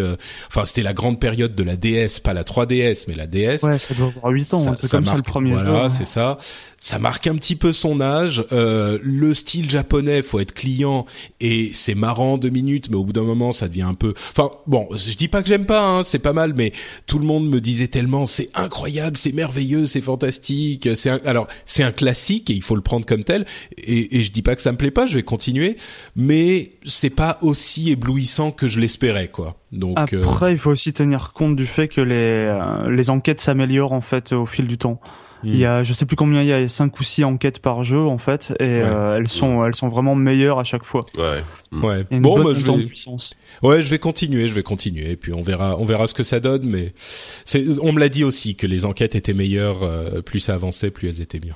Enfin 0.50 0.66
c'était 0.66 0.84
la 0.84 0.94
grande 0.94 1.20
période 1.20 1.56
de 1.56 1.64
la 1.64 1.78
DS, 1.78 2.20
pas 2.22 2.34
la 2.34 2.44
3DS, 2.44 3.06
mais 3.08 3.16
la 3.16 3.28
DS. 3.28 3.64
Ouais, 3.64 3.80
ça 3.80 3.94
doit 3.94 4.08
avoir 4.08 4.34
8 4.34 4.54
ans, 4.54 4.64
ça, 4.64 4.72
un 4.72 4.88
comme 4.90 5.06
ça 5.06 5.16
le 5.16 5.22
premier. 5.22 5.54
Voilà, 5.54 5.88
c'est 5.88 6.06
ça 6.06 6.38
ça 6.80 7.00
marque 7.00 7.28
un 7.28 7.36
petit 7.36 7.56
peu 7.56 7.74
son 7.74 8.02
âge. 8.02 8.46
Euh, 8.52 9.00
le 9.02 9.34
style 9.34 9.70
japonais, 9.70 10.22
faut 10.22 10.40
être 10.40 10.54
client 10.54 11.06
et 11.40 11.72
c'est 11.74 11.96
marrant 11.96 12.38
deux 12.38 12.50
minutes, 12.50 12.90
mais 12.90 12.96
au 12.96 13.04
bout 13.04 13.14
d'un 13.14 13.24
moment, 13.24 13.52
ça 13.52 13.68
devient 13.68 13.84
un 13.84 13.94
peu. 13.94 14.14
Enfin 14.32 14.52
bon, 14.68 14.88
je 14.92 15.16
dis 15.16 15.28
pas 15.28 15.42
que 15.42 15.50
j'aime 15.50 15.66
pas, 15.66 15.88
hein, 15.88 16.04
c'est 16.04 16.20
pas 16.20 16.34
mal, 16.34 16.54
mais 16.56 16.74
tout 17.08 17.20
le 17.20 17.26
monde 17.26 17.50
me 17.50 17.60
disait 17.60 17.88
tellement, 17.88 18.26
c'est 18.26 18.50
incroyable, 18.54 19.18
c'est 19.18 19.34
merveilleux, 19.34 19.86
c'est 19.86 20.02
fantastique. 20.02 20.90
C'est 20.96 21.10
alors 21.26 21.48
c'est 21.66 21.84
un 21.84 21.92
classique 21.92 22.50
et 22.50 22.54
il 22.54 22.62
faut 22.62 22.76
le 22.76 22.82
prendre 22.82 23.06
comme 23.06 23.24
tel. 23.24 23.46
Et, 23.78 24.20
et 24.20 24.24
je 24.24 24.32
dis 24.32 24.42
pas 24.42 24.56
que 24.56 24.62
ça 24.62 24.72
me 24.72 24.78
plaît 24.78 24.92
pas, 24.92 25.08
je 25.08 25.16
vais 25.16 25.24
continuer, 25.24 25.78
mais 26.16 26.72
c'est 26.86 27.10
pas 27.10 27.38
aussi 27.42 27.92
éblouissant 27.92 28.52
que 28.52 28.68
je 28.68 28.80
l'espérais, 28.80 29.28
quoi. 29.28 29.58
Donc 29.72 29.98
après, 29.98 30.52
il 30.54 30.58
faut 30.58 30.72
aussi 30.72 30.94
tenir 30.94 31.34
compte 31.34 31.56
du 31.56 31.66
fait 31.66 31.88
que 31.88 32.02
les 32.02 32.16
euh, 32.16 32.90
les 32.90 33.10
enquêtes 33.10 33.40
s'améliorent 33.40 33.92
en 33.92 34.02
fait 34.02 34.32
au 34.32 34.46
fil 34.46 34.68
du 34.68 34.78
temps. 34.78 35.00
Il 35.46 35.58
y 35.58 35.66
a, 35.66 35.84
je 35.84 35.94
sais 35.94 36.06
plus 36.06 36.16
combien 36.16 36.42
il 36.42 36.48
y 36.48 36.54
a, 36.54 36.68
cinq 36.68 37.00
ou 37.00 37.04
six 37.04 37.24
enquêtes 37.24 37.60
par 37.60 37.84
jeu 37.84 38.00
en 38.00 38.18
fait, 38.18 38.52
et 38.60 38.64
euh, 38.64 39.18
elles 39.18 39.28
sont, 39.28 39.64
elles 39.66 39.76
sont 39.76 39.88
vraiment 39.88 40.16
meilleures 40.16 40.60
à 40.60 40.64
chaque 40.64 40.84
fois. 40.84 41.06
Ouais. 41.18 41.44
Ouais. 41.72 42.06
bon, 42.20 42.44
bah, 42.44 42.52
je 42.54 42.72
vais... 42.72 42.84
puissance. 42.84 43.36
Ouais, 43.62 43.82
je 43.82 43.90
vais 43.90 44.00
continuer, 44.00 44.48
je 44.48 44.54
vais 44.54 44.64
continuer, 44.64 45.12
et 45.12 45.16
puis 45.16 45.34
on 45.34 45.42
verra, 45.42 45.78
on 45.78 45.86
verra 45.86 46.08
ce 46.08 46.14
que 46.14 46.24
ça 46.24 46.40
donne. 46.40 46.64
Mais 46.64 46.94
c'est, 46.96 47.64
on 47.82 47.94
me 47.94 48.00
l'a 48.00 48.10
dit 48.10 48.24
aussi 48.24 48.56
que 48.56 48.66
les 48.68 48.86
enquêtes 48.86 49.16
étaient 49.16 49.34
meilleures, 49.34 49.84
euh, 49.84 50.22
plus 50.22 50.40
ça 50.40 50.54
avançait, 50.54 50.90
plus 50.90 51.10
elles 51.10 51.22
étaient 51.22 51.40
bien. 51.40 51.56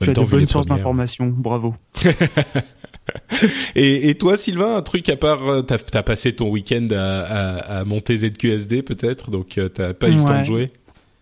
tu 0.00 0.10
as 0.10 0.12
de 0.12 0.20
bonnes 0.24 0.46
sources 0.46 0.66
d'informations, 0.66 1.26
bravo. 1.26 1.74
et, 3.74 4.10
et, 4.10 4.14
toi, 4.14 4.36
Sylvain, 4.36 4.76
un 4.76 4.82
truc 4.82 5.08
à 5.08 5.16
part, 5.16 5.48
euh, 5.48 5.62
t'as 5.62 5.78
as 5.94 6.02
passé 6.02 6.34
ton 6.34 6.48
week-end 6.50 6.88
à, 6.92 7.20
à, 7.20 7.78
à, 7.80 7.84
monter 7.84 8.18
ZQSD 8.18 8.82
peut-être, 8.82 9.30
donc 9.30 9.58
t'as 9.74 9.94
pas 9.94 10.08
eu 10.08 10.16
le 10.16 10.24
temps 10.24 10.40
de 10.40 10.44
jouer? 10.44 10.70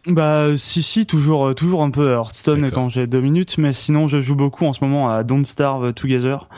Bah 0.06 0.46
si 0.56 0.82
si 0.82 1.04
toujours 1.04 1.48
euh, 1.48 1.52
toujours 1.52 1.82
un 1.82 1.90
peu 1.90 2.12
Hearthstone 2.12 2.70
quand 2.70 2.88
j'ai 2.88 3.06
deux 3.06 3.20
minutes 3.20 3.58
mais 3.58 3.74
sinon 3.74 4.08
je 4.08 4.22
joue 4.22 4.34
beaucoup 4.34 4.64
en 4.64 4.72
ce 4.72 4.82
moment 4.82 5.10
à 5.10 5.24
Don't 5.24 5.44
Starve 5.44 5.92
Together. 5.92 6.48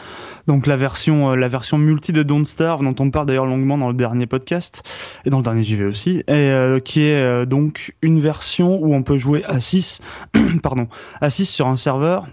Donc 0.46 0.68
la 0.68 0.76
version 0.76 1.32
euh, 1.32 1.34
la 1.34 1.49
version 1.49 1.76
multi 1.76 2.12
de 2.12 2.22
Don't 2.22 2.44
Starve 2.44 2.84
dont 2.84 2.94
on 3.00 3.11
parle 3.11 3.26
d'ailleurs 3.26 3.46
longuement 3.46 3.76
dans 3.78 3.88
le 3.88 3.94
dernier 3.94 4.26
podcast 4.26 4.84
et 5.25 5.30
dans 5.30 5.38
le 5.38 5.42
dernier 5.42 5.64
JV 5.64 5.87
aussi 5.87 6.18
et 6.18 6.25
euh, 6.28 6.78
qui 6.78 7.02
est 7.02 7.44
donc 7.44 7.96
une 8.00 8.20
version 8.20 8.80
où 8.80 8.94
on 8.94 9.02
peut 9.02 9.18
jouer 9.18 9.42
à 9.44 9.58
6 9.58 10.02
pardon 10.62 10.87
à 11.20 11.28
6 11.28 11.46
sur 11.46 11.66
un 11.66 11.76
serveur 11.76 12.28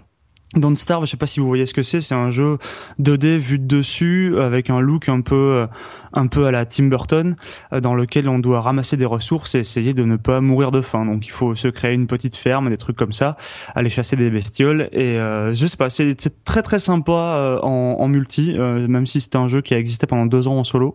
Don't 0.54 0.76
Starve, 0.76 1.06
je 1.06 1.10
sais 1.10 1.16
pas 1.16 1.26
si 1.26 1.40
vous 1.40 1.46
voyez 1.46 1.66
ce 1.66 1.74
que 1.74 1.82
c'est, 1.82 2.00
c'est 2.00 2.14
un 2.14 2.30
jeu 2.30 2.58
2D 3.00 3.38
vu 3.38 3.58
de 3.58 3.66
dessus 3.66 4.34
avec 4.40 4.68
un 4.68 4.80
look 4.80 5.08
un 5.08 5.20
peu 5.20 5.66
un 6.12 6.26
peu 6.26 6.46
à 6.46 6.50
la 6.50 6.64
Tim 6.64 6.84
Burton 6.84 7.36
euh, 7.72 7.80
dans 7.80 7.94
lequel 7.94 8.28
on 8.28 8.38
doit 8.38 8.60
ramasser 8.60 8.96
des 8.96 9.04
ressources 9.04 9.54
et 9.54 9.60
essayer 9.60 9.94
de 9.94 10.04
ne 10.04 10.16
pas 10.16 10.40
mourir 10.40 10.70
de 10.70 10.80
faim. 10.80 11.06
Donc 11.06 11.26
il 11.26 11.30
faut 11.30 11.54
se 11.54 11.68
créer 11.68 11.94
une 11.94 12.06
petite 12.06 12.36
ferme, 12.36 12.68
des 12.70 12.76
trucs 12.76 12.96
comme 12.96 13.12
ça, 13.12 13.36
aller 13.74 13.90
chasser 13.90 14.16
des 14.16 14.30
bestioles 14.30 14.88
et 14.92 15.18
euh, 15.18 15.54
je 15.54 15.66
sais 15.66 15.76
pas, 15.76 15.90
c'est 15.90 16.16
très 16.44 16.62
très 16.62 16.78
sympa 16.78 17.12
euh, 17.12 17.58
en, 17.62 17.96
en, 18.00 18.08
multi, 18.08 18.58
même 18.58 19.06
si 19.06 19.20
c'était 19.20 19.38
un 19.38 19.48
jeu 19.48 19.60
qui 19.60 19.74
a 19.74 19.78
existé 19.78 20.06
pendant 20.06 20.26
deux 20.26 20.48
ans 20.48 20.58
en 20.58 20.64
solo. 20.64 20.94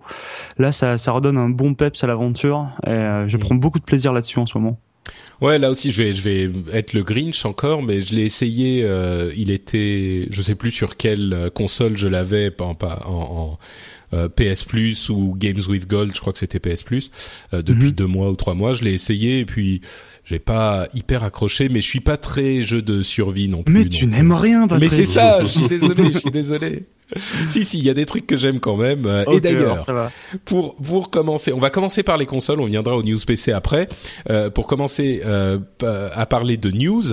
Là, 0.57 0.71
ça, 0.71 0.97
ça 0.97 1.11
redonne 1.11 1.37
un 1.37 1.49
bon 1.49 1.73
peps 1.73 2.03
à 2.03 2.07
l'aventure 2.07 2.69
et 2.85 3.25
je 3.27 3.37
prends 3.37 3.55
beaucoup 3.55 3.79
de 3.79 3.85
plaisir 3.85 4.11
là-dessus 4.11 4.39
en 4.39 4.45
ce 4.45 4.57
moment. 4.57 4.77
Ouais, 5.41 5.59
là 5.59 5.69
aussi, 5.69 5.91
je 5.91 6.01
vais, 6.01 6.15
je 6.15 6.21
vais 6.21 6.49
être 6.73 6.93
le 6.93 7.03
Grinch 7.03 7.45
encore, 7.45 7.83
mais 7.83 8.01
je 8.01 8.15
l'ai 8.15 8.23
essayé. 8.23 8.83
Euh, 8.83 9.31
il 9.35 9.51
était, 9.51 10.27
je 10.29 10.41
sais 10.41 10.55
plus 10.55 10.71
sur 10.71 10.97
quelle 10.97 11.33
euh, 11.33 11.49
console 11.49 11.97
je 11.97 12.07
l'avais, 12.07 12.51
pas 12.51 12.65
en, 12.65 12.77
en, 13.05 13.57
euh, 14.13 14.29
PS 14.29 14.63
Plus 14.63 15.09
ou 15.09 15.35
Games 15.37 15.61
with 15.67 15.87
Gold. 15.87 16.13
Je 16.15 16.21
crois 16.21 16.31
que 16.31 16.39
c'était 16.39 16.59
PS 16.59 16.83
Plus 16.83 17.11
depuis 17.51 17.87
mhm. 17.87 17.91
deux 17.91 18.07
mois 18.07 18.29
ou 18.29 18.35
trois 18.35 18.53
mois. 18.53 18.73
Je 18.73 18.83
l'ai 18.83 18.93
essayé 18.93 19.39
et 19.39 19.45
puis 19.45 19.81
j'ai 20.23 20.39
pas 20.39 20.87
hyper 20.93 21.23
accroché, 21.23 21.69
mais 21.69 21.81
je 21.81 21.87
suis 21.87 21.99
pas 21.99 22.17
très 22.17 22.61
jeu 22.61 22.81
de 22.81 23.01
survie 23.01 23.49
non 23.49 23.63
plus. 23.63 23.73
Mais 23.73 23.85
tu 23.85 24.07
n'aimes 24.07 24.31
rien, 24.31 24.67
Patrick. 24.67 24.89
Mais 24.89 24.95
c'est 24.95 25.05
ça. 25.05 25.43
Je 25.43 25.49
suis 25.49 25.67
désolé. 25.67 26.11
Je 26.13 26.19
suis 26.19 26.31
désolé. 26.31 26.85
si 27.49 27.63
si, 27.63 27.77
il 27.77 27.83
y 27.83 27.89
a 27.89 27.93
des 27.93 28.05
trucs 28.05 28.25
que 28.25 28.37
j'aime 28.37 28.59
quand 28.59 28.77
même. 28.77 29.05
Euh, 29.05 29.23
et 29.31 29.39
d'ailleurs, 29.39 29.85
pour 30.43 30.75
vous 30.79 31.01
recommencer, 31.01 31.53
on 31.53 31.59
va 31.59 31.69
commencer 31.69 32.03
par 32.03 32.17
les 32.17 32.25
consoles, 32.25 32.59
on 32.59 32.65
viendra 32.65 32.97
aux 32.97 33.03
news 33.03 33.19
PC 33.25 33.51
après. 33.51 33.87
Euh, 34.29 34.49
pour 34.49 34.65
commencer 34.65 35.21
euh, 35.23 35.59
à 35.81 36.25
parler 36.25 36.57
de 36.57 36.71
news, 36.71 37.03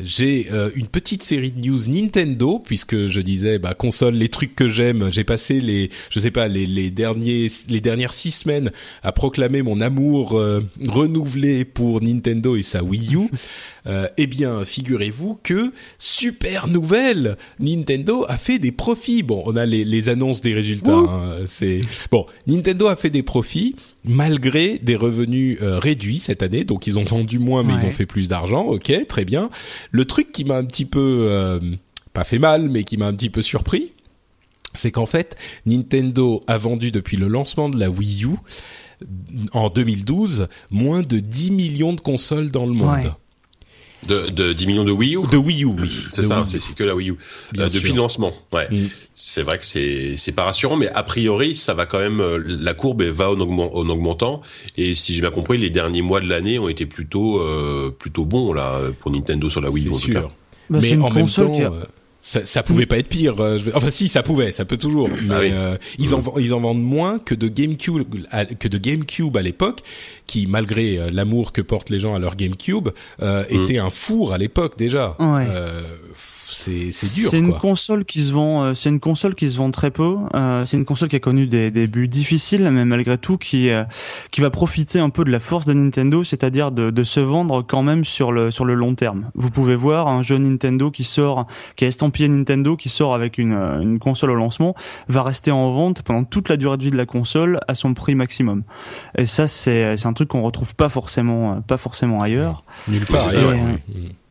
j'ai 0.00 0.46
euh, 0.52 0.70
une 0.76 0.86
petite 0.86 1.22
série 1.22 1.50
de 1.50 1.60
news 1.60 1.88
Nintendo 1.88 2.60
puisque 2.64 3.06
je 3.06 3.20
disais 3.20 3.58
bah 3.58 3.74
console, 3.74 4.14
les 4.14 4.28
trucs 4.28 4.54
que 4.54 4.68
j'aime. 4.68 5.10
J'ai 5.10 5.24
passé 5.24 5.60
les, 5.60 5.90
je 6.10 6.20
sais 6.20 6.30
pas, 6.30 6.46
les, 6.46 6.66
les 6.66 6.90
derniers, 6.90 7.48
les 7.68 7.80
dernières 7.80 8.12
six 8.12 8.30
semaines 8.30 8.70
à 9.02 9.12
proclamer 9.12 9.62
mon 9.62 9.80
amour 9.80 10.40
renouvelé 10.86 11.64
pour 11.64 12.00
Nintendo 12.00 12.56
et 12.56 12.62
sa 12.62 12.82
Wii 12.82 13.16
U. 13.16 13.28
eh 14.16 14.26
bien, 14.26 14.64
figurez-vous 14.64 15.40
que 15.42 15.72
super 15.98 16.68
nouvelle, 16.68 17.36
Nintendo 17.58 18.24
a 18.28 18.36
fait 18.38 18.58
des 18.58 18.72
profits 18.72 19.22
bon, 19.22 19.31
on 19.46 19.56
a 19.56 19.66
les, 19.66 20.08
annonces 20.08 20.40
des 20.40 20.54
résultats. 20.54 20.92
Hein, 20.92 21.38
c'est 21.46 21.80
bon. 22.10 22.26
Nintendo 22.46 22.86
a 22.88 22.96
fait 22.96 23.10
des 23.10 23.22
profits 23.22 23.76
malgré 24.04 24.78
des 24.78 24.96
revenus 24.96 25.58
euh, 25.62 25.78
réduits 25.78 26.18
cette 26.18 26.42
année. 26.42 26.64
Donc 26.64 26.86
ils 26.86 26.98
ont 26.98 27.04
vendu 27.04 27.38
moins, 27.38 27.62
mais 27.62 27.74
ils 27.74 27.86
ont 27.86 27.90
fait 27.90 28.06
plus 28.06 28.28
d'argent. 28.28 28.64
Ok, 28.64 28.92
très 29.08 29.24
bien. 29.24 29.50
Le 29.90 30.04
truc 30.04 30.32
qui 30.32 30.44
m'a 30.44 30.56
un 30.56 30.64
petit 30.64 30.84
peu 30.84 31.26
euh, 31.28 31.60
pas 32.12 32.24
fait 32.24 32.38
mal, 32.38 32.68
mais 32.68 32.84
qui 32.84 32.96
m'a 32.96 33.06
un 33.06 33.14
petit 33.14 33.30
peu 33.30 33.42
surpris, 33.42 33.92
c'est 34.74 34.90
qu'en 34.90 35.06
fait 35.06 35.36
Nintendo 35.66 36.42
a 36.46 36.58
vendu 36.58 36.90
depuis 36.90 37.16
le 37.16 37.28
lancement 37.28 37.68
de 37.68 37.78
la 37.78 37.90
Wii 37.90 38.24
U 38.24 38.36
en 39.52 39.68
2012 39.68 40.48
moins 40.70 41.02
de 41.02 41.18
10 41.18 41.50
millions 41.50 41.92
de 41.92 42.00
consoles 42.00 42.50
dans 42.50 42.66
le 42.66 42.72
monde. 42.72 43.12
De, 44.08 44.30
de 44.30 44.52
10 44.52 44.66
millions 44.66 44.84
de 44.84 44.90
Wii 44.90 45.14
U 45.14 45.20
De 45.30 45.36
Wii 45.36 45.62
U, 45.62 45.66
oui. 45.66 46.06
C'est 46.10 46.22
ça, 46.22 46.44
c'est 46.44 46.74
que 46.74 46.82
la 46.82 46.96
Wii 46.96 47.10
U. 47.10 47.16
Euh, 47.58 47.68
depuis 47.68 47.92
le 47.92 47.98
lancement, 47.98 48.34
ouais. 48.52 48.66
Mm. 48.70 48.88
C'est 49.12 49.42
vrai 49.42 49.58
que 49.58 49.64
c'est 49.64 50.16
c'est 50.16 50.32
pas 50.32 50.42
rassurant, 50.42 50.76
mais 50.76 50.88
a 50.88 51.04
priori, 51.04 51.54
ça 51.54 51.72
va 51.74 51.86
quand 51.86 52.00
même. 52.00 52.20
Euh, 52.20 52.42
la 52.44 52.74
courbe 52.74 53.02
va 53.02 53.30
en, 53.30 53.38
en 53.40 53.88
augmentant. 53.88 54.42
Et 54.76 54.96
si 54.96 55.12
j'ai 55.12 55.20
bien 55.20 55.30
compris, 55.30 55.56
les 55.56 55.70
derniers 55.70 56.02
mois 56.02 56.20
de 56.20 56.28
l'année 56.28 56.58
ont 56.58 56.68
été 56.68 56.84
plutôt 56.84 57.40
euh, 57.40 57.90
plutôt 57.96 58.24
bons 58.24 58.52
là 58.52 58.80
pour 58.98 59.12
Nintendo 59.12 59.48
sur 59.48 59.60
la 59.60 59.70
Wii 59.70 59.86
U. 59.86 59.92
C'est 59.92 59.98
sûr. 59.98 60.32
Bah, 60.68 60.78
mais 60.82 60.96
en 60.96 61.10
même 61.10 61.28
temps, 61.28 61.52
ça, 62.24 62.44
ça 62.44 62.62
pouvait 62.62 62.86
pas 62.86 62.98
être 62.98 63.08
pire. 63.08 63.40
Euh, 63.40 63.58
enfin, 63.74 63.90
si, 63.90 64.06
ça 64.06 64.22
pouvait, 64.22 64.52
ça 64.52 64.64
peut 64.64 64.76
toujours. 64.76 65.10
Ah 65.12 65.40
mais 65.40 65.52
euh, 65.52 65.76
ils 65.98 66.14
en 66.14 66.22
ils 66.38 66.54
en 66.54 66.60
vendent 66.60 66.82
moins 66.82 67.18
que 67.18 67.34
de 67.34 67.48
GameCube 67.48 68.04
que 68.58 68.68
de 68.68 68.78
GameCube 68.78 69.36
à 69.36 69.42
l'époque, 69.42 69.80
qui 70.26 70.46
malgré 70.46 70.98
euh, 70.98 71.10
l'amour 71.12 71.52
que 71.52 71.60
portent 71.60 71.90
les 71.90 71.98
gens 71.98 72.14
à 72.14 72.20
leur 72.20 72.36
GameCube, 72.36 72.90
euh, 73.20 73.42
mm. 73.50 73.62
était 73.62 73.78
un 73.78 73.90
four 73.90 74.32
à 74.32 74.38
l'époque 74.38 74.78
déjà. 74.78 75.16
Ouais 75.18 75.46
c'est 76.16 76.31
c'est 76.52 77.14
dur. 77.14 77.30
C'est 77.30 77.38
une 77.38 77.52
console 77.52 78.04
qui 78.04 78.22
se 78.22 78.32
vend, 78.32 78.62
euh, 78.62 78.74
c'est 78.74 78.88
une 78.88 79.00
console 79.00 79.34
qui 79.34 79.50
se 79.50 79.58
vend 79.58 79.70
très 79.70 79.90
peu. 79.90 80.16
Euh, 80.34 80.64
c'est 80.66 80.76
une 80.76 80.84
console 80.84 81.08
qui 81.08 81.16
a 81.16 81.20
connu 81.20 81.46
des 81.46 81.70
débuts 81.70 82.08
difficiles, 82.08 82.68
mais 82.70 82.84
malgré 82.84 83.18
tout 83.18 83.38
qui 83.38 83.70
euh, 83.70 83.84
qui 84.30 84.40
va 84.40 84.50
profiter 84.50 84.98
un 84.98 85.10
peu 85.10 85.24
de 85.24 85.30
la 85.30 85.40
force 85.40 85.64
de 85.64 85.72
Nintendo, 85.72 86.24
c'est-à-dire 86.24 86.70
de, 86.72 86.90
de 86.90 87.04
se 87.04 87.20
vendre 87.20 87.62
quand 87.62 87.82
même 87.82 88.04
sur 88.04 88.32
le 88.32 88.50
sur 88.50 88.64
le 88.64 88.74
long 88.74 88.94
terme. 88.94 89.30
Vous 89.34 89.50
pouvez 89.50 89.76
voir 89.76 90.08
un 90.08 90.22
jeu 90.22 90.38
Nintendo 90.38 90.90
qui 90.90 91.04
sort, 91.04 91.46
qui 91.76 91.84
est 91.84 91.88
estampillé 91.88 92.28
Nintendo, 92.28 92.76
qui 92.76 92.88
sort 92.88 93.14
avec 93.14 93.38
une 93.38 93.52
une 93.52 93.98
console 93.98 94.30
au 94.30 94.36
lancement, 94.36 94.74
va 95.08 95.22
rester 95.22 95.50
en 95.50 95.72
vente 95.72 96.02
pendant 96.02 96.24
toute 96.24 96.48
la 96.48 96.56
durée 96.56 96.76
de 96.76 96.84
vie 96.84 96.90
de 96.90 96.96
la 96.96 97.06
console 97.06 97.60
à 97.68 97.74
son 97.74 97.94
prix 97.94 98.14
maximum. 98.14 98.62
Et 99.18 99.26
ça 99.26 99.48
c'est 99.48 99.96
c'est 99.96 100.06
un 100.06 100.12
truc 100.12 100.28
qu'on 100.28 100.42
retrouve 100.42 100.76
pas 100.76 100.88
forcément 100.88 101.60
pas 101.62 101.78
forcément 101.78 102.18
ailleurs. 102.18 102.64
Nulle 102.88 103.06
part. 103.06 103.28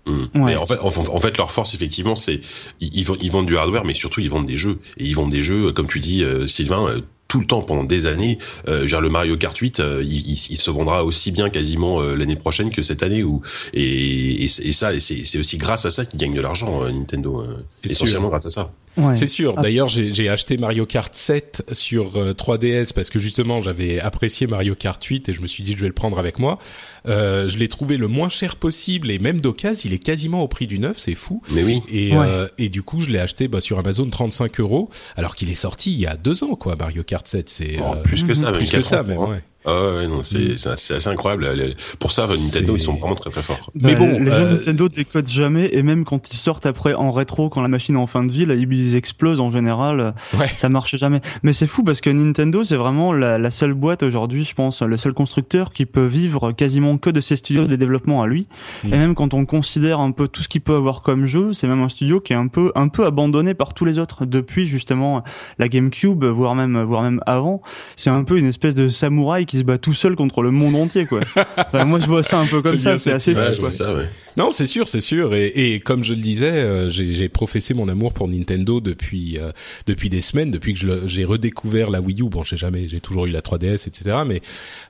Mmh. 0.05 0.25
Mais 0.34 0.55
en 0.55 0.65
fait, 0.65 0.79
en, 0.79 1.20
fait, 1.20 1.38
leur 1.38 1.51
force 1.51 1.74
effectivement, 1.74 2.15
c'est 2.15 2.41
ils, 2.79 3.05
ils, 3.22 3.31
vendent 3.31 3.46
du 3.46 3.58
hardware, 3.58 3.86
mais 3.86 3.93
surtout 3.93 4.20
ils 4.20 4.29
vendent 4.29 4.48
des 4.48 4.58
jeux. 4.58 4.79
Et 4.98 5.05
ils 5.05 5.15
vendent 5.15 5.31
des 5.31 5.43
jeux, 5.43 5.72
comme 5.72 5.88
tu 5.88 6.00
dis, 6.00 6.24
euh, 6.24 6.48
Sylvain, 6.48 6.88
euh, 6.88 7.01
tout 7.27 7.39
le 7.39 7.46
temps 7.46 7.62
pendant 7.62 7.84
des 7.84 8.08
années. 8.08 8.39
Euh, 8.67 8.88
genre 8.88 9.00
le 9.00 9.10
Mario 9.10 9.38
Kart 9.38 9.55
8, 9.55 9.79
euh, 9.79 10.01
il, 10.03 10.31
il, 10.31 10.58
se 10.58 10.72
vendra 10.72 11.05
aussi 11.05 11.31
bien 11.31 11.50
quasiment 11.50 12.01
l'année 12.01 12.36
prochaine 12.36 12.72
que 12.72 12.81
cette 12.81 13.03
année. 13.03 13.24
Ou 13.24 13.41
et, 13.74 14.43
et, 14.43 14.46
et 14.46 14.72
ça, 14.72 15.00
c'est 15.00 15.39
aussi 15.39 15.58
grâce 15.58 15.86
à 15.86 15.91
ça 15.91 16.05
qu'ils 16.05 16.20
gagnent 16.20 16.36
de 16.36 16.41
l'argent, 16.41 16.84
Nintendo, 16.91 17.46
essentiellement 17.84 18.29
grâce 18.29 18.48
à 18.48 18.50
ça. 18.50 18.74
C'est 19.15 19.27
sûr. 19.27 19.55
Ah. 19.57 19.62
D'ailleurs, 19.62 19.88
j'ai 19.88 20.29
acheté 20.29 20.57
Mario 20.57 20.86
Kart 20.86 21.13
7 21.13 21.63
sur 21.71 22.13
3DS 22.33 22.65
euh, 22.65 22.86
parce 22.93 23.10
que 23.10 23.19
justement, 23.19 23.62
j'avais 23.62 24.00
apprécié 24.00 24.48
Mario 24.48 24.75
Kart 24.75 25.03
8 25.03 25.29
et 25.29 25.33
je 25.33 25.41
me 25.41 25.48
suis 25.48 25.63
dit 25.63 25.74
je 25.74 25.81
vais 25.81 25.88
le 25.88 25.93
prendre 25.93 26.19
avec 26.19 26.39
moi. 26.39 26.60
Euh, 27.07 27.48
je 27.48 27.57
l'ai 27.57 27.67
trouvé 27.67 27.98
le 27.98 28.07
moins 28.07 28.29
cher 28.29 28.55
possible 28.55 29.10
et 29.12 29.19
même 29.19 29.41
d'occasion, 29.41 29.81
il 29.86 29.93
est 29.93 30.00
quasiment 30.00 30.43
au 30.43 30.48
prix 30.48 30.67
du 30.67 30.79
neuf, 30.79 30.98
c'est 31.00 31.15
fou. 31.15 31.41
Mais 31.51 31.63
oui. 31.63 31.81
Et, 31.89 32.12
euh, 32.13 32.48
et 32.57 32.69
du 32.69 32.83
coup, 32.83 33.01
je 33.01 33.10
l'ai 33.10 33.19
acheté 33.19 33.48
bah, 33.48 33.62
sur 33.62 33.79
Amazon 33.79 34.10
35 34.10 34.60
euros, 34.60 34.89
alors 35.15 35.36
qu'il 35.36 35.50
est 35.50 35.55
sorti 35.55 35.91
il 35.91 36.00
y 36.00 36.07
a 36.07 36.15
deux 36.15 36.43
ans, 36.43 36.55
quoi. 36.55 36.75
Mario 36.75 37.03
Kart 37.03 37.25
7, 37.25 37.50
c'est 37.50 37.77
oh, 37.81 37.95
plus 38.03 38.24
que 38.24 38.33
ça, 38.33 38.51
plus 38.51 38.69
que 38.69 38.81
ça, 38.81 39.03
même. 39.03 39.17
Ouais. 39.17 39.41
Ah 39.65 39.94
ouais, 39.96 40.08
non, 40.08 40.24
c'est 40.24 40.53
mm. 40.53 40.75
c'est 40.77 40.96
assez 40.96 41.08
incroyable. 41.08 41.75
Pour 42.00 42.12
ça, 42.12 42.27
Nintendo, 42.27 42.75
ils 42.75 42.82
sont 42.82 42.96
vraiment 42.96 43.15
très 43.15 43.30
très 43.30 43.44
forts. 43.44 43.70
Mais 43.75 43.96
bon, 43.96 44.20
les 44.20 44.25
jeux 44.25 44.32
euh... 44.32 44.53
Nintendo 44.53 44.89
décodent 44.89 45.30
jamais, 45.30 45.70
et 45.74 45.84
même 45.84 46.03
quand 46.03 46.34
ils 46.34 46.38
sortent 46.38 46.65
après 46.65 46.94
en 46.94 47.12
rétro, 47.12 47.50
quand 47.50 47.62
la 47.62 47.68
machine 47.68 47.96
est 47.96 48.00
en 48.00 48.08
fin 48.08 48.24
de 48.24 48.32
vie, 48.32 48.46
là, 48.46 48.56
ils 48.56 48.96
explosent 48.96 49.39
en 49.39 49.51
général. 49.51 50.13
Ouais. 50.38 50.48
Ça 50.48 50.70
marche 50.70 50.96
jamais. 50.96 51.22
Mais 51.44 51.53
c'est 51.53 51.68
fou 51.68 51.84
parce 51.84 52.01
que 52.01 52.10
Nintendo, 52.10 52.63
c'est 52.63 52.75
vraiment 52.75 53.13
la, 53.13 53.38
la, 53.38 53.51
seule 53.51 53.74
boîte 53.74 54.03
aujourd'hui, 54.03 54.44
je 54.44 54.56
pense, 54.56 54.82
le 54.82 54.98
seul 54.98 55.13
constructeur 55.13 55.72
qui 55.74 55.86
peut 55.86 56.06
vivre 56.06 56.51
quasiment 56.51 56.98
que 56.98 57.10
de 57.10 57.22
ses 57.22 57.36
studios 57.36 57.68
de 57.68 57.75
développement 57.75 58.22
à 58.22 58.27
lui. 58.27 58.48
Mm. 58.84 58.94
Et 58.94 58.98
même 58.98 59.15
quand 59.15 59.34
on 59.34 59.46
considère 59.46 60.00
un 60.00 60.12
peu 60.12 60.27
tout 60.27 60.41
ce 60.44 60.50
qu'il 60.50 60.62
peut 60.62 60.75
avoir 60.75 61.01
comme 61.01 61.27
jeu, 61.27 61.53
c'est 61.53 61.68
même 61.68 61.82
un 61.82 61.89
studio 61.89 62.20
qui 62.20 62.34
est 62.34 62.38
un 62.38 62.48
peu 62.48 62.72
un 62.75 62.88
peu 62.88 63.06
abandonné 63.06 63.53
par 63.53 63.74
tous 63.74 63.86
les 63.86 64.00
autres 64.00 64.25
depuis 64.25 64.68
justement 64.68 65.24
la 65.60 65.68
GameCube, 65.68 66.24
voire 66.25 66.56
même 66.56 66.82
voire 66.84 67.03
même 67.03 67.22
avant. 67.25 67.62
C'est 67.96 68.10
un 68.10 68.24
peu 68.24 68.38
une 68.38 68.48
espèce 68.48 68.75
de 68.75 68.89
samouraï 68.89 69.46
qui 69.51 69.58
se 69.58 69.63
bat 69.63 69.77
tout 69.77 69.93
seul 69.93 70.15
contre 70.15 70.43
le 70.43 70.50
monde 70.50 70.75
entier, 70.75 71.05
quoi. 71.05 71.20
moi, 71.86 72.00
je 72.00 72.05
vois 72.05 72.24
ça 72.24 72.39
un 72.39 72.46
peu 72.46 72.62
comme 72.62 72.79
ça. 72.79 72.98
C'est 72.98 73.12
assez 73.12 73.34
ouais, 73.34 73.53
fou. 73.53 73.70
Ça, 73.70 73.93
ouais. 73.93 74.08
Non, 74.38 74.50
c'est 74.50 74.65
sûr, 74.65 74.88
c'est 74.88 75.01
sûr. 75.01 75.36
Et, 75.36 75.48
et, 75.48 75.79
comme 75.81 76.05
je 76.05 76.13
le 76.13 76.22
disais, 76.22 76.51
euh, 76.51 76.88
j'ai 76.88 77.27
professé 77.27 77.74
mon 77.74 77.89
amour 77.89 78.13
pour 78.13 78.29
Nintendo 78.29 78.79
depuis 78.79 79.38
euh, 79.38 79.51
depuis 79.88 80.10
des 80.10 80.22
semaines, 80.22 80.51
depuis 80.51 80.74
que 80.74 81.05
j'ai 81.05 81.25
redécouvert 81.25 81.89
la 81.89 82.00
Wii 82.00 82.22
U. 82.22 82.29
Bon, 82.29 82.43
j'ai 82.43 82.55
jamais, 82.55 82.88
j'ai 82.88 83.01
toujours 83.01 83.25
eu 83.25 83.31
la 83.31 83.41
3DS, 83.41 83.89
etc. 83.89 84.20
Mais 84.25 84.41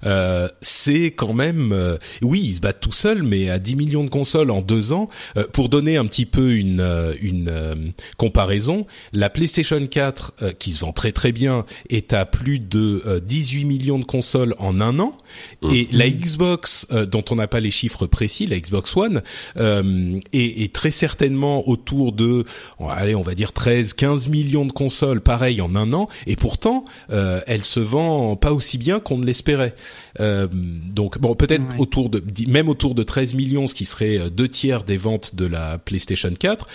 euh, 0.06 0.48
c'est 0.62 1.10
quand 1.10 1.34
même, 1.34 1.72
euh, 1.74 1.98
oui, 2.22 2.42
ils 2.44 2.56
se 2.56 2.62
battent 2.62 2.82
tout 2.82 2.92
seuls, 2.92 3.24
mais 3.24 3.50
à 3.50 3.58
10 3.58 3.78
millions 3.78 4.04
de 4.04 4.12
consoles 4.12 4.52
en 4.52 4.62
deux 4.62 4.94
ans. 4.94 5.10
pour 5.54 5.70
donner 5.70 5.98
un 5.98 6.06
petit 6.06 6.28
peu 6.28 6.54
une 6.54 6.82
une 7.20 7.94
comparaison, 8.18 8.86
la 9.12 9.32
PlayStation 9.32 9.84
4, 9.84 10.54
qui 10.60 10.72
se 10.74 10.82
vend 10.82 10.92
très 10.92 11.12
très 11.12 11.32
bien, 11.32 11.66
est 11.90 12.14
à 12.14 12.28
plus 12.28 12.60
de 12.60 13.22
18 13.26 13.66
millions 13.66 13.98
de 13.98 14.06
consoles 14.06 14.51
en 14.60 14.82
un 14.82 15.00
an, 15.00 15.16
et 15.72 15.84
mmh. 15.84 15.88
la 15.98 16.10
Xbox, 16.10 16.88
dont 17.10 17.24
on 17.30 17.36
n'a 17.36 17.48
pas 17.48 17.60
les 17.60 17.72
chiffres 17.72 18.08
précis, 18.08 18.48
la 18.48 18.60
Xbox 18.60 18.96
One 18.96 19.22
euh, 19.58 20.20
et, 20.34 20.64
et, 20.64 20.70
très 20.70 20.92
certainement 20.92 21.68
autour 21.68 22.12
de, 22.12 22.46
allez, 22.90 23.16
on 23.16 23.22
va 23.22 23.36
dire 23.36 23.54
13, 23.54 23.94
15 23.94 24.28
millions 24.30 24.66
de 24.66 24.72
consoles, 24.72 25.22
pareil 25.22 25.62
en 25.62 25.76
un 25.76 25.94
an, 25.94 26.08
et 26.28 26.36
pourtant, 26.36 26.86
euh, 27.12 27.42
elle 27.48 27.64
se 27.64 27.80
vend 27.80 28.36
pas 28.36 28.54
aussi 28.54 28.78
bien 28.78 29.00
qu'on 29.00 29.18
ne 29.18 29.26
l'espérait. 29.26 29.76
Euh, 30.20 30.48
donc 30.52 31.20
bon, 31.20 31.36
peut-être 31.36 31.64
autour 31.78 32.10
de, 32.10 32.24
même 32.48 32.70
autour 32.70 32.96
de 32.96 33.04
13 33.04 33.34
millions, 33.34 33.68
ce 33.68 33.76
qui 33.76 33.86
serait 33.86 34.18
euh, 34.18 34.30
deux 34.30 34.48
tiers 34.48 34.84
des 34.84 34.98
ventes 34.98 35.36
de 35.36 35.46
la 35.46 35.78
PlayStation 35.78 36.32
4 36.38 36.66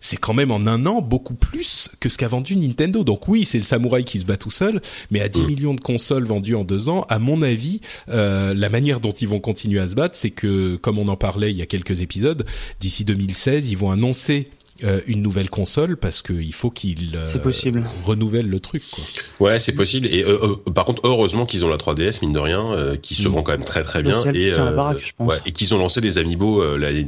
c'est 0.00 0.16
quand 0.16 0.34
même 0.34 0.50
en 0.50 0.66
un 0.66 0.86
an 0.86 1.02
beaucoup 1.02 1.34
plus 1.34 1.90
que 2.00 2.08
ce 2.08 2.18
qu'a 2.18 2.28
vendu 2.28 2.56
Nintendo. 2.56 3.04
Donc 3.04 3.28
oui, 3.28 3.44
c'est 3.44 3.58
le 3.58 3.64
samouraï 3.64 4.04
qui 4.04 4.20
se 4.20 4.24
bat 4.24 4.36
tout 4.36 4.50
seul, 4.50 4.80
mais 5.10 5.20
à 5.20 5.28
10 5.28 5.42
mm. 5.42 5.46
millions 5.46 5.74
de 5.74 5.80
consoles 5.80 6.24
vendues 6.24 6.54
en 6.54 6.64
deux 6.64 6.88
ans, 6.88 7.04
à 7.08 7.17
mon 7.18 7.42
avis, 7.42 7.80
euh, 8.08 8.54
la 8.54 8.68
manière 8.68 9.00
dont 9.00 9.10
ils 9.10 9.28
vont 9.28 9.40
continuer 9.40 9.80
à 9.80 9.88
se 9.88 9.94
battre, 9.94 10.16
c'est 10.16 10.30
que, 10.30 10.76
comme 10.76 10.98
on 10.98 11.08
en 11.08 11.16
parlait 11.16 11.50
il 11.50 11.56
y 11.56 11.62
a 11.62 11.66
quelques 11.66 12.00
épisodes, 12.00 12.46
d'ici 12.80 13.04
2016, 13.04 13.70
ils 13.70 13.76
vont 13.76 13.90
annoncer 13.90 14.48
euh, 14.84 15.00
une 15.06 15.22
nouvelle 15.22 15.50
console 15.50 15.96
parce 15.96 16.22
qu'il 16.22 16.52
faut 16.52 16.70
qu'ils 16.70 17.16
euh, 17.16 17.82
renouvellent 18.04 18.48
le 18.48 18.60
truc. 18.60 18.82
Quoi. 18.90 19.04
Ouais, 19.40 19.58
c'est 19.58 19.72
possible. 19.72 20.06
Et 20.06 20.22
euh, 20.22 20.56
euh, 20.66 20.72
par 20.72 20.84
contre, 20.84 21.02
heureusement 21.04 21.46
qu'ils 21.46 21.64
ont 21.64 21.68
la 21.68 21.76
3DS 21.76 22.20
mine 22.22 22.32
de 22.32 22.38
rien, 22.38 22.76
qui 23.02 23.14
se 23.14 23.26
mm. 23.26 23.30
vend 23.30 23.42
quand 23.42 23.52
même 23.52 23.64
très 23.64 23.82
très 23.82 24.02
bien. 24.02 24.22
Et, 24.32 24.50
baraque, 24.50 24.98
je 25.04 25.12
pense. 25.16 25.32
Ouais, 25.32 25.40
et 25.46 25.52
qu'ils 25.52 25.74
ont 25.74 25.78
lancé 25.78 26.00
les 26.00 26.18
Amiibo 26.18 26.62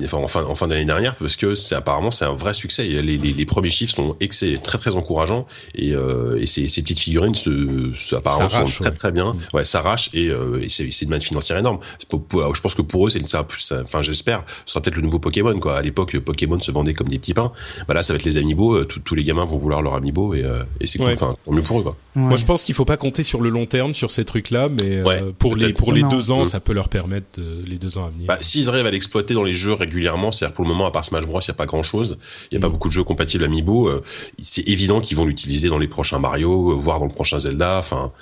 enfin, 0.04 0.18
en 0.18 0.28
fin, 0.28 0.44
en 0.44 0.54
fin 0.54 0.66
d'année 0.66 0.84
dernière 0.84 1.14
parce 1.16 1.36
que 1.36 1.54
c'est 1.54 1.74
apparemment 1.74 2.10
c'est 2.10 2.24
un 2.24 2.32
vrai 2.32 2.54
succès. 2.54 2.84
Les, 2.84 3.02
les, 3.02 3.18
les, 3.18 3.46
premiers 3.46 3.70
chiffres 3.70 3.94
sont 3.94 4.16
excellents, 4.20 4.60
très 4.60 4.78
très 4.78 4.94
encourageants 4.94 5.46
et, 5.74 5.90
et 5.90 6.46
ces, 6.46 6.68
ces, 6.68 6.82
petites 6.82 7.00
figurines 7.00 7.34
se, 7.34 7.92
se 7.94 8.14
apparemment 8.16 8.66
sont 8.66 8.82
très 8.82 8.92
très 8.92 9.12
bien. 9.12 9.34
Mm. 9.34 9.56
Ouais, 9.56 9.64
s'arrachent 9.64 10.10
et, 10.14 10.26
et 10.26 10.68
c'est 10.68 11.02
une 11.02 11.10
manne 11.10 11.20
financière 11.20 11.58
énorme. 11.58 11.78
je 12.10 12.60
pense 12.60 12.74
que 12.74 12.82
pour 12.82 13.06
eux 13.06 13.10
c'est 13.10 13.22
enfin 13.34 14.02
j'espère, 14.02 14.44
ce 14.66 14.72
sera 14.72 14.82
peut-être 14.82 14.96
le 14.96 15.02
nouveau 15.02 15.18
Pokémon 15.18 15.58
quoi. 15.58 15.76
À 15.76 15.82
l'époque 15.82 16.18
Pokémon 16.18 16.58
se 16.58 16.72
vendait 16.72 16.94
comme 16.94 17.08
des 17.08 17.18
petits 17.18 17.34
pains 17.34 17.52
bah 17.88 17.94
là 17.94 18.02
ça 18.02 18.12
va 18.12 18.18
être 18.18 18.24
les 18.24 18.36
amiibo 18.36 18.74
euh, 18.74 18.84
tous 18.84 19.14
les 19.14 19.24
gamins 19.24 19.44
vont 19.44 19.58
vouloir 19.58 19.82
leur 19.82 19.94
amiibo 19.94 20.34
et, 20.34 20.44
euh, 20.44 20.62
et 20.80 20.86
c'est 20.86 20.98
cool. 20.98 21.12
Enfin 21.12 21.36
tant 21.44 21.52
mieux 21.52 21.62
pour 21.62 21.80
eux 21.80 21.82
quoi. 21.82 21.96
Moi 22.14 22.36
je 22.36 22.44
pense 22.44 22.64
qu'il 22.64 22.74
faut 22.74 22.84
pas 22.84 22.96
compter 22.96 23.22
sur 23.22 23.40
le 23.40 23.50
long 23.50 23.66
terme 23.66 23.94
sur 23.94 24.10
ces 24.10 24.24
trucs 24.24 24.50
là 24.50 24.68
mais 24.68 24.96
euh, 24.96 25.32
pour 25.38 25.56
les 25.56 25.72
pour 25.72 25.92
les 25.92 26.02
deux 26.02 26.30
ans 26.30 26.44
ça 26.44 26.60
peut 26.60 26.72
leur 26.72 26.88
permettre 26.88 27.40
les 27.66 27.78
deux 27.78 27.98
ans 27.98 28.06
à 28.06 28.10
venir. 28.10 28.26
Bah, 28.26 28.38
s'ils 28.40 28.68
arrivent 28.68 28.86
à 28.86 28.90
l'exploiter 28.90 29.34
dans 29.34 29.44
les 29.44 29.52
jeux 29.52 29.72
régulièrement 29.72 30.32
c'est-à-dire 30.32 30.54
pour 30.54 30.64
le 30.64 30.70
moment 30.70 30.86
à 30.86 30.90
part 30.90 31.04
Smash 31.04 31.26
Bros 31.26 31.40
il 31.40 31.48
y 31.48 31.50
a 31.50 31.54
pas 31.54 31.66
grand 31.66 31.82
chose 31.82 32.18
il 32.50 32.54
y 32.54 32.58
a 32.58 32.60
pas 32.60 32.68
mm. 32.68 32.72
beaucoup 32.72 32.88
de 32.88 32.92
jeux 32.92 33.04
compatibles 33.04 33.44
amiibo 33.44 33.90
c'est 34.38 34.68
évident 34.68 35.00
qu'ils 35.00 35.16
vont 35.16 35.24
l'utiliser 35.24 35.68
dans 35.68 35.78
les 35.78 35.88
prochains 35.88 36.18
Mario 36.18 36.76
voire 36.76 36.98
dans 36.98 37.06
le 37.06 37.12
prochain 37.12 37.38
Zelda. 37.38 37.78
Enfin 37.78 38.12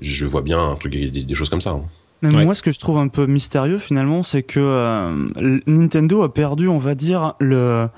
je 0.00 0.26
vois 0.26 0.42
bien 0.42 0.60
un 0.60 0.74
truc 0.74 0.92
des, 0.92 1.34
choses 1.34 1.48
comme 1.48 1.60
ça 1.60 1.70
hein. 1.70 1.82
Mais 2.22 2.44
moi, 2.44 2.54
ce 2.54 2.62
que 2.62 2.72
je 2.72 2.80
trouve 2.80 2.98
un 2.98 3.08
peu 3.08 3.26
mystérieux 3.26 3.78
finalement, 3.78 4.22
c'est 4.22 4.42
que 4.42 5.28
Nintendo 5.66 6.22
a 6.22 6.32
perdu, 6.32 6.66
on 6.66 6.78
va 6.78 6.94
dire, 6.94 7.34
le 7.38 7.88